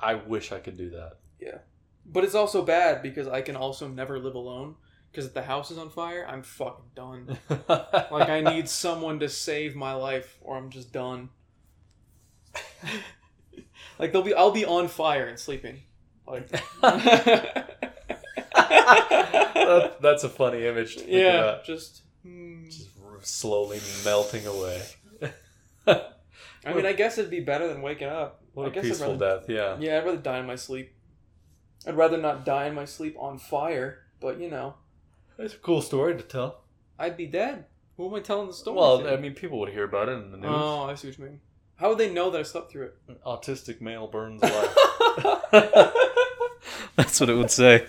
I 0.00 0.14
wish 0.14 0.52
I 0.52 0.58
could 0.58 0.76
do 0.76 0.90
that. 0.90 1.18
Yeah. 1.40 1.58
But 2.06 2.24
it's 2.24 2.34
also 2.34 2.64
bad 2.64 3.02
because 3.02 3.28
I 3.28 3.42
can 3.42 3.56
also 3.56 3.86
never 3.88 4.18
live 4.18 4.34
alone. 4.34 4.76
Because 5.10 5.26
if 5.26 5.34
the 5.34 5.42
house 5.42 5.70
is 5.70 5.78
on 5.78 5.90
fire, 5.90 6.24
I'm 6.28 6.42
fucking 6.42 6.84
done. 6.94 7.36
like 7.68 8.28
I 8.28 8.40
need 8.40 8.68
someone 8.68 9.18
to 9.20 9.28
save 9.28 9.74
my 9.74 9.92
life, 9.94 10.38
or 10.40 10.56
I'm 10.56 10.70
just 10.70 10.92
done. 10.92 11.30
like 13.98 14.12
they'll 14.12 14.22
be, 14.22 14.34
I'll 14.34 14.52
be 14.52 14.64
on 14.64 14.86
fire 14.88 15.26
and 15.26 15.38
sleeping. 15.38 15.80
Like, 16.26 16.48
That- 19.60 19.98
that's 20.00 20.24
a 20.24 20.28
funny 20.28 20.66
image. 20.66 20.96
Yeah, 21.06 21.58
just. 21.64 22.02
hmm. 22.22 22.64
just 22.66 22.88
slowly 23.22 23.80
melting 24.04 24.46
away. 24.46 24.82
I 25.86 26.74
mean, 26.74 26.86
I 26.86 26.92
guess 26.92 27.18
it'd 27.18 27.30
be 27.30 27.40
better 27.40 27.68
than 27.68 27.82
waking 27.82 28.08
up. 28.08 28.39
What 28.54 28.66
I 28.76 28.78
a 28.78 28.82
peaceful 28.82 29.12
rather- 29.16 29.40
death. 29.40 29.48
Yeah. 29.48 29.76
Yeah, 29.78 29.98
I'd 29.98 30.04
rather 30.04 30.18
die 30.18 30.38
in 30.38 30.46
my 30.46 30.56
sleep. 30.56 30.92
I'd 31.86 31.96
rather 31.96 32.16
not 32.18 32.44
die 32.44 32.66
in 32.66 32.74
my 32.74 32.84
sleep 32.84 33.16
on 33.18 33.38
fire, 33.38 34.00
but 34.20 34.38
you 34.38 34.50
know, 34.50 34.74
That's 35.38 35.54
a 35.54 35.58
cool 35.58 35.80
story 35.82 36.16
to 36.16 36.22
tell. 36.22 36.62
I'd 36.98 37.16
be 37.16 37.26
dead. 37.26 37.64
Who 37.96 38.06
am 38.08 38.14
I 38.14 38.20
telling 38.20 38.46
the 38.48 38.52
story 38.54 38.76
Well, 38.76 38.98
to? 39.02 39.12
I 39.12 39.16
mean, 39.16 39.34
people 39.34 39.58
would 39.60 39.70
hear 39.70 39.84
about 39.84 40.08
it 40.08 40.12
in 40.12 40.30
the 40.30 40.36
news. 40.36 40.50
oh, 40.52 40.82
I 40.84 40.94
see 40.94 41.08
what 41.08 41.18
you 41.18 41.24
mean. 41.24 41.40
How 41.76 41.88
would 41.90 41.98
they 41.98 42.10
know 42.12 42.30
that 42.30 42.38
I 42.38 42.42
slept 42.42 42.70
through 42.70 42.86
it? 43.08 43.22
Autistic 43.24 43.80
male 43.80 44.06
burns 44.06 44.42
alive. 44.44 44.74
That's 46.96 47.18
what 47.20 47.30
it 47.30 47.34
would 47.34 47.50
say. 47.50 47.86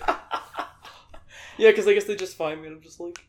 yeah, 1.58 1.70
because 1.70 1.86
I 1.86 1.92
guess 1.94 2.04
they 2.04 2.16
just 2.16 2.36
find 2.36 2.60
me 2.60 2.68
and 2.68 2.76
I'm 2.76 2.82
just 2.82 3.00
like 3.00 3.26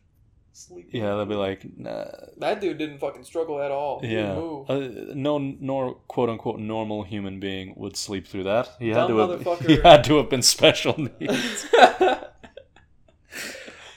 sleeping. 0.54 1.00
Yeah, 1.00 1.16
they'll 1.16 1.26
be 1.26 1.34
like, 1.34 1.66
nah. 1.76 2.06
That 2.38 2.60
dude 2.60 2.78
didn't 2.78 2.98
fucking 2.98 3.24
struggle 3.24 3.60
at 3.60 3.70
all. 3.70 4.00
He 4.00 4.14
Yeah, 4.14 4.32
uh, 4.32 5.12
no, 5.14 5.38
nor 5.38 5.94
quote 6.08 6.28
unquote 6.28 6.58
normal 6.58 7.02
human 7.02 7.40
being 7.40 7.74
would 7.76 7.96
sleep 7.96 8.26
through 8.26 8.44
that. 8.44 8.70
He 8.78 8.90
had 8.90 9.08
to 9.08 9.18
have. 9.18 9.60
He 9.66 9.76
had 9.76 10.04
to 10.04 10.16
have 10.16 10.30
been 10.30 10.42
special 10.42 10.96
needs. 11.20 11.66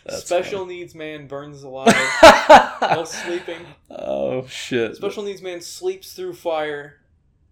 Special 0.10 0.66
needs 0.66 0.96
man 0.96 1.28
burns 1.28 1.64
alive 1.64 1.94
while 2.80 3.06
sleeping. 3.06 3.60
Oh 3.90 4.48
shit! 4.48 4.96
Special 4.96 5.24
needs 5.24 5.42
man 5.42 5.62
sleeps 5.62 6.14
through 6.14 6.34
fire. 6.34 7.00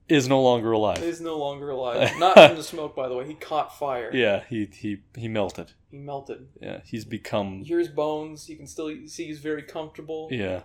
Is 0.07 0.27
no 0.27 0.41
longer 0.41 0.71
alive. 0.71 1.01
Is 1.01 1.21
no 1.21 1.37
longer 1.37 1.69
alive. 1.69 2.11
Not 2.19 2.35
from 2.35 2.55
the 2.55 2.63
smoke, 2.63 2.95
by 2.95 3.07
the 3.07 3.15
way. 3.15 3.25
He 3.27 3.33
caught 3.33 3.77
fire. 3.77 4.09
Yeah, 4.13 4.43
he 4.49 4.69
he 4.71 4.97
he 5.15 5.27
melted. 5.27 5.71
He 5.91 5.97
melted. 5.97 6.47
Yeah, 6.61 6.81
he's 6.85 7.05
become. 7.05 7.63
Here's 7.65 7.87
bones. 7.87 8.49
You 8.49 8.55
can 8.57 8.67
still 8.67 8.89
see 9.07 9.25
he's 9.25 9.39
very 9.39 9.63
comfortable. 9.63 10.27
Yeah, 10.31 10.61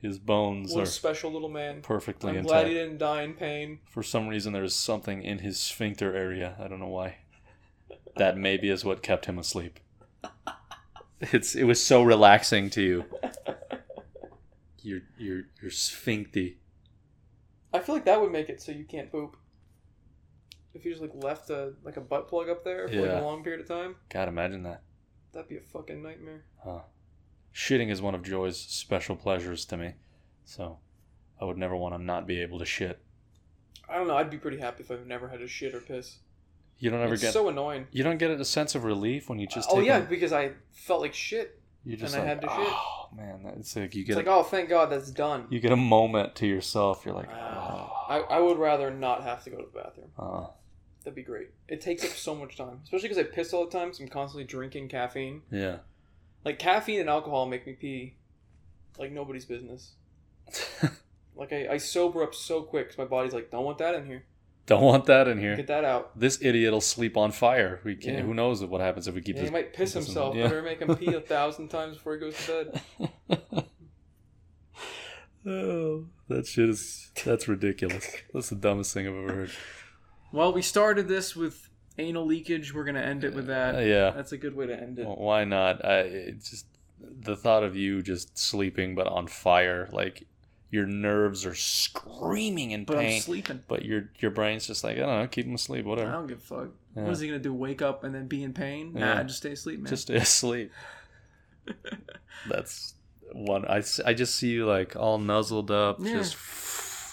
his 0.00 0.18
bones 0.18 0.72
What 0.72 0.80
are 0.80 0.84
a 0.84 0.86
special 0.86 1.32
little 1.32 1.48
man. 1.48 1.82
perfectly 1.82 2.36
I'm 2.36 2.42
glad 2.44 2.66
intact. 2.66 2.68
he 2.68 2.74
didn't 2.74 2.98
die 2.98 3.22
in 3.22 3.34
pain. 3.34 3.78
For 3.90 4.02
some 4.02 4.28
reason, 4.28 4.52
there 4.52 4.64
is 4.64 4.74
something 4.74 5.22
in 5.22 5.38
his 5.38 5.58
sphincter 5.58 6.14
area. 6.16 6.56
I 6.60 6.68
don't 6.68 6.80
know 6.80 6.86
why. 6.88 7.16
That 8.16 8.36
maybe 8.36 8.68
is 8.70 8.84
what 8.84 9.02
kept 9.02 9.26
him 9.26 9.38
asleep. 9.38 9.78
It's 11.20 11.56
it 11.56 11.64
was 11.64 11.82
so 11.82 12.04
relaxing 12.04 12.70
to 12.70 12.80
you. 12.82 13.04
Your 14.82 15.00
your 15.18 15.42
your 15.60 15.70
sphincty. 15.72 16.54
I 17.72 17.80
feel 17.80 17.94
like 17.94 18.04
that 18.06 18.20
would 18.20 18.32
make 18.32 18.48
it 18.48 18.60
so 18.62 18.72
you 18.72 18.84
can't 18.84 19.10
poop. 19.12 19.36
If 20.74 20.84
you 20.84 20.90
just 20.92 21.02
like 21.02 21.12
left 21.14 21.50
a 21.50 21.72
like 21.82 21.96
a 21.96 22.00
butt 22.00 22.28
plug 22.28 22.48
up 22.48 22.64
there 22.64 22.88
for 22.88 22.94
like 22.94 23.10
Yeah. 23.10 23.20
a 23.20 23.22
long 23.22 23.42
period 23.42 23.60
of 23.60 23.68
time, 23.68 23.96
God, 24.10 24.28
imagine 24.28 24.62
that. 24.64 24.82
that'd 25.32 25.48
be 25.48 25.56
a 25.56 25.60
fucking 25.60 26.02
nightmare. 26.02 26.44
Huh. 26.62 26.80
Shitting 27.54 27.90
is 27.90 28.00
one 28.00 28.14
of 28.14 28.22
Joy's 28.22 28.56
special 28.58 29.16
pleasures 29.16 29.64
to 29.66 29.76
me, 29.76 29.94
so 30.44 30.78
I 31.40 31.44
would 31.44 31.56
never 31.58 31.74
want 31.76 31.94
to 31.94 32.02
not 32.02 32.26
be 32.26 32.40
able 32.40 32.58
to 32.60 32.64
shit. 32.64 33.00
I 33.88 33.96
don't 33.96 34.06
know. 34.06 34.16
I'd 34.16 34.30
be 34.30 34.38
pretty 34.38 34.58
happy 34.58 34.82
if 34.84 34.90
I've 34.90 35.06
never 35.06 35.28
had 35.28 35.40
to 35.40 35.48
shit 35.48 35.74
or 35.74 35.80
piss. 35.80 36.18
You 36.78 36.90
don't 36.90 37.00
ever 37.00 37.14
it's 37.14 37.22
get 37.22 37.32
so 37.32 37.48
annoying. 37.48 37.86
you 37.90 38.04
don't 38.04 38.18
get 38.18 38.30
a 38.30 38.44
sense 38.44 38.74
of 38.76 38.84
relief 38.84 39.28
when 39.28 39.38
you 39.40 39.46
just 39.48 39.68
oh 39.72 39.76
take 39.78 39.86
yeah, 39.86 39.98
a- 39.98 40.02
because 40.02 40.32
I 40.32 40.52
felt 40.72 41.00
like 41.00 41.14
shit. 41.14 41.57
You 41.84 41.96
just 41.96 42.14
and 42.14 42.22
I 42.22 42.26
like, 42.26 42.34
had 42.34 42.40
to 42.42 42.48
shit. 42.48 42.56
oh 42.74 43.08
man, 43.16 43.42
that- 43.44 43.56
it's 43.58 43.74
like 43.76 43.94
you 43.94 44.02
It's 44.02 44.08
get 44.08 44.16
like, 44.16 44.26
a, 44.26 44.30
oh, 44.30 44.42
thank 44.42 44.68
God 44.68 44.90
that's 44.90 45.10
done. 45.10 45.46
you 45.50 45.60
get 45.60 45.72
a 45.72 45.76
moment 45.76 46.34
to 46.36 46.46
yourself. 46.46 47.04
You're 47.04 47.14
like, 47.14 47.28
Ah. 47.32 47.90
oh, 48.08 48.12
I, 48.12 48.36
I 48.36 48.40
would 48.40 48.58
rather 48.58 48.90
not 48.90 49.22
have 49.22 49.42
to 49.44 49.50
go 49.50 49.56
to 49.58 49.64
the 49.72 49.80
bathroom. 49.82 50.10
uh, 50.18 50.46
That'd 51.04 51.14
be 51.14 51.22
great. 51.22 51.48
It 51.68 51.80
takes 51.80 52.04
up 52.04 52.10
so 52.10 52.34
much 52.34 52.56
time, 52.56 52.80
especially 52.84 53.08
because 53.08 53.24
I 53.24 53.28
piss 53.28 53.52
all 53.54 53.64
the 53.64 53.70
time. 53.70 53.92
So 53.94 54.02
I'm 54.02 54.08
constantly 54.10 54.44
drinking 54.44 54.88
caffeine. 54.88 55.42
yeah. 55.50 55.78
Like 56.44 56.58
caffeine 56.58 57.00
and 57.00 57.08
alcohol 57.08 57.46
make 57.46 57.66
me 57.66 57.72
pee, 57.74 58.14
like 58.98 59.10
nobody's 59.12 59.44
business. 59.44 59.92
Like 61.36 61.52
I, 61.52 61.68
I 61.74 61.76
sober 61.76 62.24
up 62.24 62.34
so 62.34 62.62
quick 62.62 62.86
because 62.88 62.98
my 62.98 63.04
body's 63.04 63.32
like, 63.32 63.50
don't 63.52 63.64
want 63.64 63.78
that 63.78 63.94
in 63.94 64.06
here. 64.06 64.24
Don't 64.68 64.82
want 64.84 65.06
that 65.06 65.26
in 65.26 65.38
here. 65.38 65.56
Get 65.56 65.66
that 65.66 65.84
out. 65.84 66.16
This 66.18 66.38
idiot 66.40 66.72
will 66.72 66.80
sleep 66.80 67.16
on 67.16 67.32
fire. 67.32 67.80
We 67.82 67.96
can't. 67.96 68.18
Yeah. 68.18 68.22
Who 68.22 68.34
knows 68.34 68.64
what 68.64 68.80
happens 68.80 69.08
if 69.08 69.14
we 69.16 69.20
keep 69.22 69.34
Yeah, 69.34 69.42
this? 69.42 69.50
he 69.50 69.52
might 69.52 69.72
piss 69.72 69.94
keep 69.94 70.00
this 70.02 70.08
in- 70.08 70.14
himself. 70.14 70.36
yeah. 70.36 70.42
Better 70.44 70.62
make 70.62 70.80
him 70.80 70.94
pee 70.96 71.14
a 71.14 71.20
thousand 71.20 71.68
times 71.76 71.96
before 71.96 72.14
he 72.14 72.20
goes 72.20 72.36
to 72.46 72.80
bed. 73.00 73.64
oh, 75.46 76.04
that 76.28 76.46
shit 76.46 76.68
is 76.68 77.10
that's 77.24 77.48
ridiculous. 77.48 78.06
That's 78.32 78.50
the 78.50 78.56
dumbest 78.56 78.94
thing 78.94 79.06
I've 79.08 79.14
ever 79.14 79.32
heard. 79.34 79.50
Well, 80.32 80.52
we 80.52 80.62
started 80.62 81.08
this 81.08 81.34
with 81.34 81.68
anal 81.96 82.26
leakage. 82.26 82.74
We're 82.74 82.84
gonna 82.84 83.00
end 83.00 83.24
it 83.24 83.34
with 83.34 83.46
that. 83.46 83.76
Uh, 83.76 83.80
yeah. 83.80 84.10
That's 84.10 84.32
a 84.32 84.36
good 84.38 84.54
way 84.54 84.66
to 84.66 84.74
end 84.78 84.98
it. 84.98 85.06
Well, 85.06 85.16
why 85.16 85.44
not? 85.44 85.84
I 85.84 86.34
just 86.42 86.66
the 87.00 87.36
thought 87.36 87.62
of 87.62 87.76
you 87.76 88.02
just 88.02 88.36
sleeping 88.36 88.94
but 88.94 89.06
on 89.06 89.26
fire, 89.28 89.88
like 89.92 90.26
your 90.70 90.86
nerves 90.86 91.46
are 91.46 91.54
screaming 91.54 92.72
in 92.72 92.84
but 92.84 92.98
I'm 92.98 93.04
pain, 93.04 93.20
sleeping. 93.22 93.62
but 93.68 93.84
your 93.84 94.10
your 94.18 94.30
brain's 94.30 94.66
just 94.66 94.84
like 94.84 94.96
I 94.96 95.00
don't 95.00 95.20
know, 95.20 95.26
keep 95.26 95.46
them 95.46 95.54
asleep, 95.54 95.84
whatever. 95.86 96.10
I 96.10 96.12
don't 96.12 96.26
give 96.26 96.38
a 96.38 96.40
fuck. 96.40 96.68
Yeah. 96.96 97.04
What 97.04 97.12
is 97.12 97.20
he 97.20 97.26
gonna 97.28 97.38
do? 97.38 97.54
Wake 97.54 97.80
up 97.82 98.04
and 98.04 98.14
then 98.14 98.26
be 98.28 98.42
in 98.42 98.52
pain? 98.52 98.92
Nah, 98.94 99.00
Yeah. 99.14 99.22
just 99.22 99.38
stay 99.38 99.52
asleep, 99.52 99.80
man. 99.80 99.88
Just 99.90 100.02
stay 100.02 100.16
asleep. 100.16 100.70
That's 102.48 102.94
one. 103.32 103.64
I, 103.66 103.82
I 104.04 104.14
just 104.14 104.34
see 104.36 104.48
you 104.50 104.66
like 104.66 104.96
all 104.96 105.18
nuzzled 105.18 105.70
up, 105.70 105.98
Yeah. 106.00 106.14
just 106.18 106.36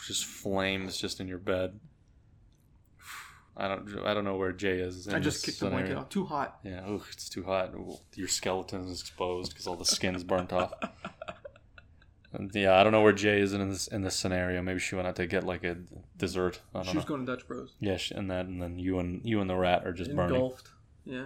just 0.08 0.26
flames 0.26 0.98
just 0.98 1.20
in 1.20 1.28
your 1.28 1.40
bed. 1.40 1.80
I 3.58 3.68
don't 3.70 4.00
I 4.06 4.14
don't 4.14 4.26
know 4.26 4.36
where 4.36 4.52
Jay 4.52 4.80
is. 4.80 5.08
I 5.08 5.20
just 5.20 5.46
kicked 5.46 5.60
the 5.62 5.68
blanket 5.68 5.88
scenario. 5.88 6.02
off. 6.04 6.10
Too 6.10 6.26
hot. 6.26 6.60
Yeah, 6.64 6.88
ooh, 6.90 7.02
it's 7.12 7.30
too 7.30 7.44
hot. 7.44 7.74
Ooh, 7.74 7.98
Your 8.16 8.28
skeleton 8.28 8.86
is 8.90 9.00
exposed 9.02 9.52
because 9.54 9.66
all 9.66 9.78
the 9.78 9.86
skin's 9.86 10.24
burnt 10.26 10.52
off. 10.52 10.74
Yeah, 12.54 12.78
I 12.80 12.84
don't 12.84 12.92
know 12.92 13.02
where 13.02 13.14
Jay 13.14 13.40
is 13.40 13.54
in 13.54 13.70
this 13.70 13.88
in 13.88 14.02
this 14.02 14.16
scenario. 14.16 14.62
Maybe 14.62 14.80
she 14.80 14.96
went 14.96 15.08
out 15.08 15.16
to 15.18 15.26
get 15.28 15.44
like 15.44 15.64
a 15.64 15.78
dessert. 16.18 16.62
I 16.74 16.80
don't 16.80 16.86
She 16.88 16.94
know. 16.94 16.98
was 17.00 17.06
going 17.06 17.26
to 17.26 17.32
Dutch 17.36 17.48
Bros. 17.48 17.74
yeah, 17.80 17.98
she, 17.98 18.14
and 18.16 18.30
then 18.30 18.46
and 18.48 18.62
then 18.62 18.80
you 18.80 19.00
and 19.00 19.22
you 19.24 19.42
and 19.42 19.50
the 19.50 19.56
rat 19.56 19.86
are 19.86 19.94
just 19.94 20.16
burning. 20.16 20.36
Engulfed. 20.36 20.70
Yeah. 21.06 21.26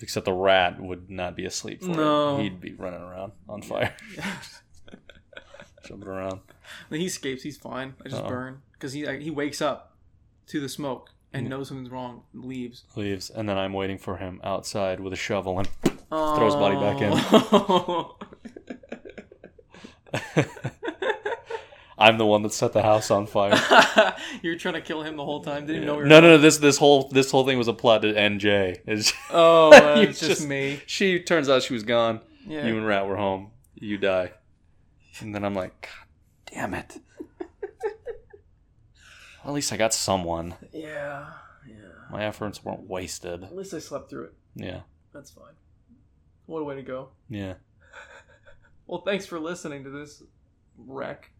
Except 0.00 0.24
the 0.26 0.32
rat 0.32 0.80
would 0.80 1.10
not 1.10 1.34
be 1.36 1.44
asleep 1.46 1.82
for 1.82 1.88
No. 1.88 2.38
it. 2.38 2.42
He'd 2.42 2.60
be 2.60 2.74
running 2.74 3.00
around 3.00 3.32
on 3.48 3.62
fire, 3.62 3.96
jumping 5.84 6.08
around. 6.08 6.40
When 6.88 7.00
he 7.00 7.06
escapes, 7.06 7.42
he's 7.42 7.56
fine. 7.56 7.94
I 8.04 8.08
just 8.08 8.22
Uh-oh. 8.22 8.28
burn 8.28 8.62
because 8.72 8.92
he 8.92 9.06
like, 9.06 9.20
he 9.20 9.30
wakes 9.30 9.60
up 9.62 9.96
to 10.48 10.60
the 10.60 10.68
smoke 10.68 11.10
and 11.32 11.44
Yeah. 11.44 11.50
knows 11.50 11.68
something's 11.68 11.90
wrong 11.90 12.22
leaves. 12.34 12.84
Leaves, 12.94 13.30
and 13.30 13.48
then 13.48 13.56
I'm 13.58 13.72
waiting 13.72 13.98
for 13.98 14.18
him 14.18 14.40
outside 14.44 15.00
with 15.00 15.12
a 15.12 15.16
shovel 15.16 15.58
and 15.58 15.68
oh. 16.12 16.36
Throw 16.36 16.46
his 16.46 16.54
body 16.54 16.76
back 16.76 17.00
in. 17.00 18.75
I'm 21.98 22.18
the 22.18 22.26
one 22.26 22.42
that 22.42 22.52
set 22.52 22.74
the 22.74 22.82
house 22.82 23.10
on 23.10 23.26
fire. 23.26 23.54
You're 24.42 24.56
trying 24.56 24.74
to 24.74 24.82
kill 24.82 25.02
him 25.02 25.16
the 25.16 25.24
whole 25.24 25.40
time. 25.42 25.66
Didn't 25.66 25.82
even 25.84 25.86
know. 25.86 25.92
no, 25.94 25.96
We 25.98 26.02
were 26.02 26.08
no, 26.08 26.20
no. 26.20 26.38
This 26.38 26.58
this 26.58 26.76
whole 26.76 27.08
this 27.08 27.30
whole 27.30 27.46
thing 27.46 27.56
was 27.56 27.68
a 27.68 27.72
plot 27.72 28.02
to 28.02 28.14
end 28.14 28.40
Jay. 28.40 28.80
It's- 28.86 29.12
Oh, 29.30 29.70
uh, 29.72 30.00
it's 30.00 30.20
just, 30.20 30.46
me. 30.46 30.80
she 30.86 31.20
turns 31.20 31.48
out 31.48 31.62
she 31.62 31.72
was 31.72 31.82
gone. 31.84 32.20
Yeah. 32.46 32.66
You 32.66 32.76
and 32.76 32.86
Rat 32.86 33.06
were 33.06 33.16
home. 33.16 33.50
You 33.74 33.96
die, 33.98 34.32
and 35.20 35.34
then 35.34 35.42
I'm 35.44 35.54
like, 35.54 35.88
God 35.88 36.54
damn 36.54 36.74
it. 36.74 36.98
At 39.44 39.52
least 39.52 39.72
I 39.72 39.76
got 39.76 39.94
someone. 39.94 40.54
yeah. 40.72 41.26
Yeah. 41.68 41.74
My 42.10 42.24
efforts 42.24 42.64
weren't 42.64 42.88
wasted. 42.88 43.44
At 43.44 43.54
least 43.56 43.72
I 43.74 43.78
slept 43.78 44.10
through 44.10 44.24
it. 44.24 44.34
Yeah, 44.54 44.80
That's 45.12 45.30
fine. 45.30 45.54
What 46.46 46.60
a 46.60 46.64
way 46.64 46.74
to 46.76 46.82
go. 46.82 47.08
yeah. 47.28 47.54
Well, 48.86 49.00
thanks 49.02 49.26
for 49.26 49.38
listening 49.40 49.84
to 49.84 49.90
this 49.90 50.22
wreck. 50.78 51.30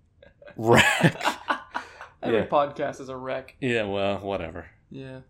Wreck. 0.56 0.84
Every 2.22 2.38
Yeah. 2.40 2.46
podcast 2.46 3.00
is 3.00 3.08
a 3.08 3.16
wreck. 3.16 3.56
yeah, 3.60 3.84
well, 3.84 4.18
whatever. 4.18 4.66
Yeah. 4.90 5.20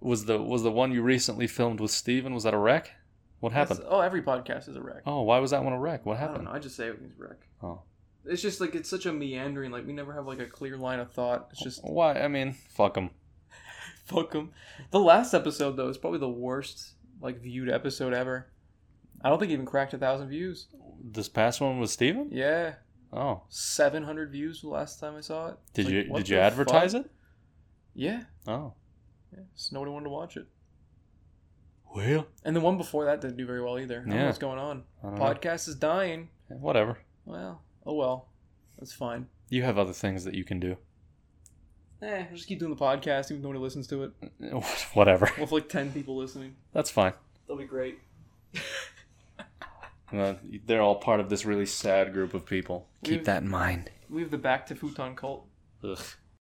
Was 0.00 0.24
the 0.24 0.40
was 0.40 0.62
the 0.62 0.70
one 0.70 0.92
you 0.92 1.02
recently 1.02 1.46
filmed 1.46 1.80
with 1.80 1.90
Steven, 1.90 2.34
was 2.34 2.44
that 2.44 2.54
a 2.54 2.58
wreck? 2.58 2.90
What 3.40 3.52
happened? 3.52 3.80
That's- 3.80 3.92
oh, 3.94 4.00
every 4.00 4.22
podcast 4.22 4.68
is 4.68 4.76
a 4.76 4.82
wreck. 4.82 5.02
Oh, 5.06 5.22
why 5.22 5.38
was 5.38 5.50
that 5.50 5.62
one 5.64 5.72
a 5.72 5.78
wreck? 5.78 6.06
What 6.06 6.16
I 6.16 6.20
don't 6.20 6.28
happened? 6.30 6.44
know. 6.46 6.52
I 6.52 6.58
just 6.58 6.76
say 6.76 6.88
everything's 6.88 7.18
wreck. 7.18 7.46
Oh. 7.62 7.82
It's 8.24 8.40
just 8.42 8.60
like 8.60 8.74
it's 8.76 8.88
such 8.88 9.06
a 9.06 9.12
meandering. 9.12 9.70
Like 9.72 9.86
we 9.86 9.92
never 9.92 10.12
have 10.12 10.26
like 10.26 10.38
a 10.38 10.46
clear 10.46 10.76
line 10.76 11.00
of 11.00 11.10
thought. 11.12 11.48
It's 11.50 11.62
just 11.62 11.82
Why? 11.84 12.14
I 12.14 12.28
mean, 12.28 12.52
fuck 12.52 12.94
them. 12.94 13.10
fuck 14.04 14.30
them. 14.30 14.52
The 14.92 15.00
last 15.00 15.34
episode 15.34 15.76
though 15.76 15.88
is 15.88 15.98
probably 15.98 16.20
the 16.20 16.28
worst 16.28 16.92
like 17.20 17.40
viewed 17.40 17.68
episode 17.68 18.12
ever. 18.14 18.46
I 19.24 19.28
don't 19.28 19.38
think 19.38 19.50
it 19.50 19.54
even 19.54 19.66
cracked 19.66 19.94
a 19.94 19.98
thousand 19.98 20.28
views. 20.28 20.66
This 21.02 21.28
past 21.28 21.60
one 21.60 21.78
was 21.78 21.92
Steven? 21.92 22.28
Yeah, 22.32 22.74
Oh. 23.12 23.42
seven 23.48 24.02
hundred 24.04 24.30
views 24.32 24.62
the 24.62 24.68
last 24.68 24.98
time 25.00 25.16
I 25.16 25.20
saw 25.20 25.48
it. 25.48 25.58
Did 25.74 25.86
Like, 25.86 25.94
you 25.94 26.04
did 26.14 26.28
you 26.28 26.38
advertise 26.38 26.92
fuck? 26.92 27.04
it? 27.06 27.10
Yeah, 27.94 28.22
Oh. 28.46 28.72
yeah. 29.32 29.44
Just 29.54 29.72
nobody 29.72 29.92
wanted 29.92 30.04
to 30.04 30.10
watch 30.10 30.36
it. 30.36 30.46
Well, 31.94 32.26
And 32.44 32.56
the 32.56 32.60
one 32.60 32.78
before 32.78 33.04
that 33.04 33.20
didn't 33.20 33.36
do 33.36 33.44
very 33.46 33.62
well 33.62 33.78
either. 33.78 33.96
I 33.96 34.00
don't 34.00 34.08
know 34.08 34.16
Yeah. 34.16 34.26
what's 34.26 34.38
going 34.38 34.58
on. 34.58 34.84
Don't 35.02 35.14
know. 35.14 35.20
Podcast 35.20 35.68
is 35.68 35.74
dying. 35.74 36.30
Whatever. 36.48 36.98
Well, 37.26 37.62
oh 37.84 37.94
well. 37.94 38.28
That's 38.78 38.92
fine. 38.94 39.28
You 39.50 39.62
have 39.64 39.76
other 39.78 39.92
things 39.92 40.24
that 40.24 40.34
you 40.34 40.44
can 40.44 40.58
do. 40.58 40.76
Eh, 42.00 42.24
we'll 42.28 42.36
just 42.36 42.48
keep 42.48 42.58
doing 42.58 42.74
the 42.74 42.80
podcast 42.80 43.30
even 43.30 43.42
though 43.42 43.48
nobody 43.48 43.62
listens 43.62 43.86
to 43.88 44.04
it. 44.04 44.12
Whatever. 44.94 45.30
We'll 45.38 45.46
like 45.48 45.68
10 45.68 45.92
people 45.92 46.16
listening. 46.16 46.56
That's 46.72 46.90
fine. 46.90 47.12
That'll 47.46 47.58
be 47.58 47.66
great. 47.66 47.98
Uh, 50.12 50.34
they're 50.66 50.82
all 50.82 50.96
part 50.96 51.20
of 51.20 51.28
this 51.28 51.44
really 51.44 51.66
sad 51.66 52.12
group 52.12 52.34
of 52.34 52.44
people. 52.44 52.88
Keep 53.04 53.14
Keep 53.14 53.24
that 53.24 53.42
in 53.42 53.48
mind. 53.48 53.90
We 54.10 54.20
have 54.22 54.30
the 54.30 54.38
Back 54.38 54.66
to 54.66 54.74
Futon 54.74 55.16
cult. 55.16 55.46
Ugh. 55.82 55.98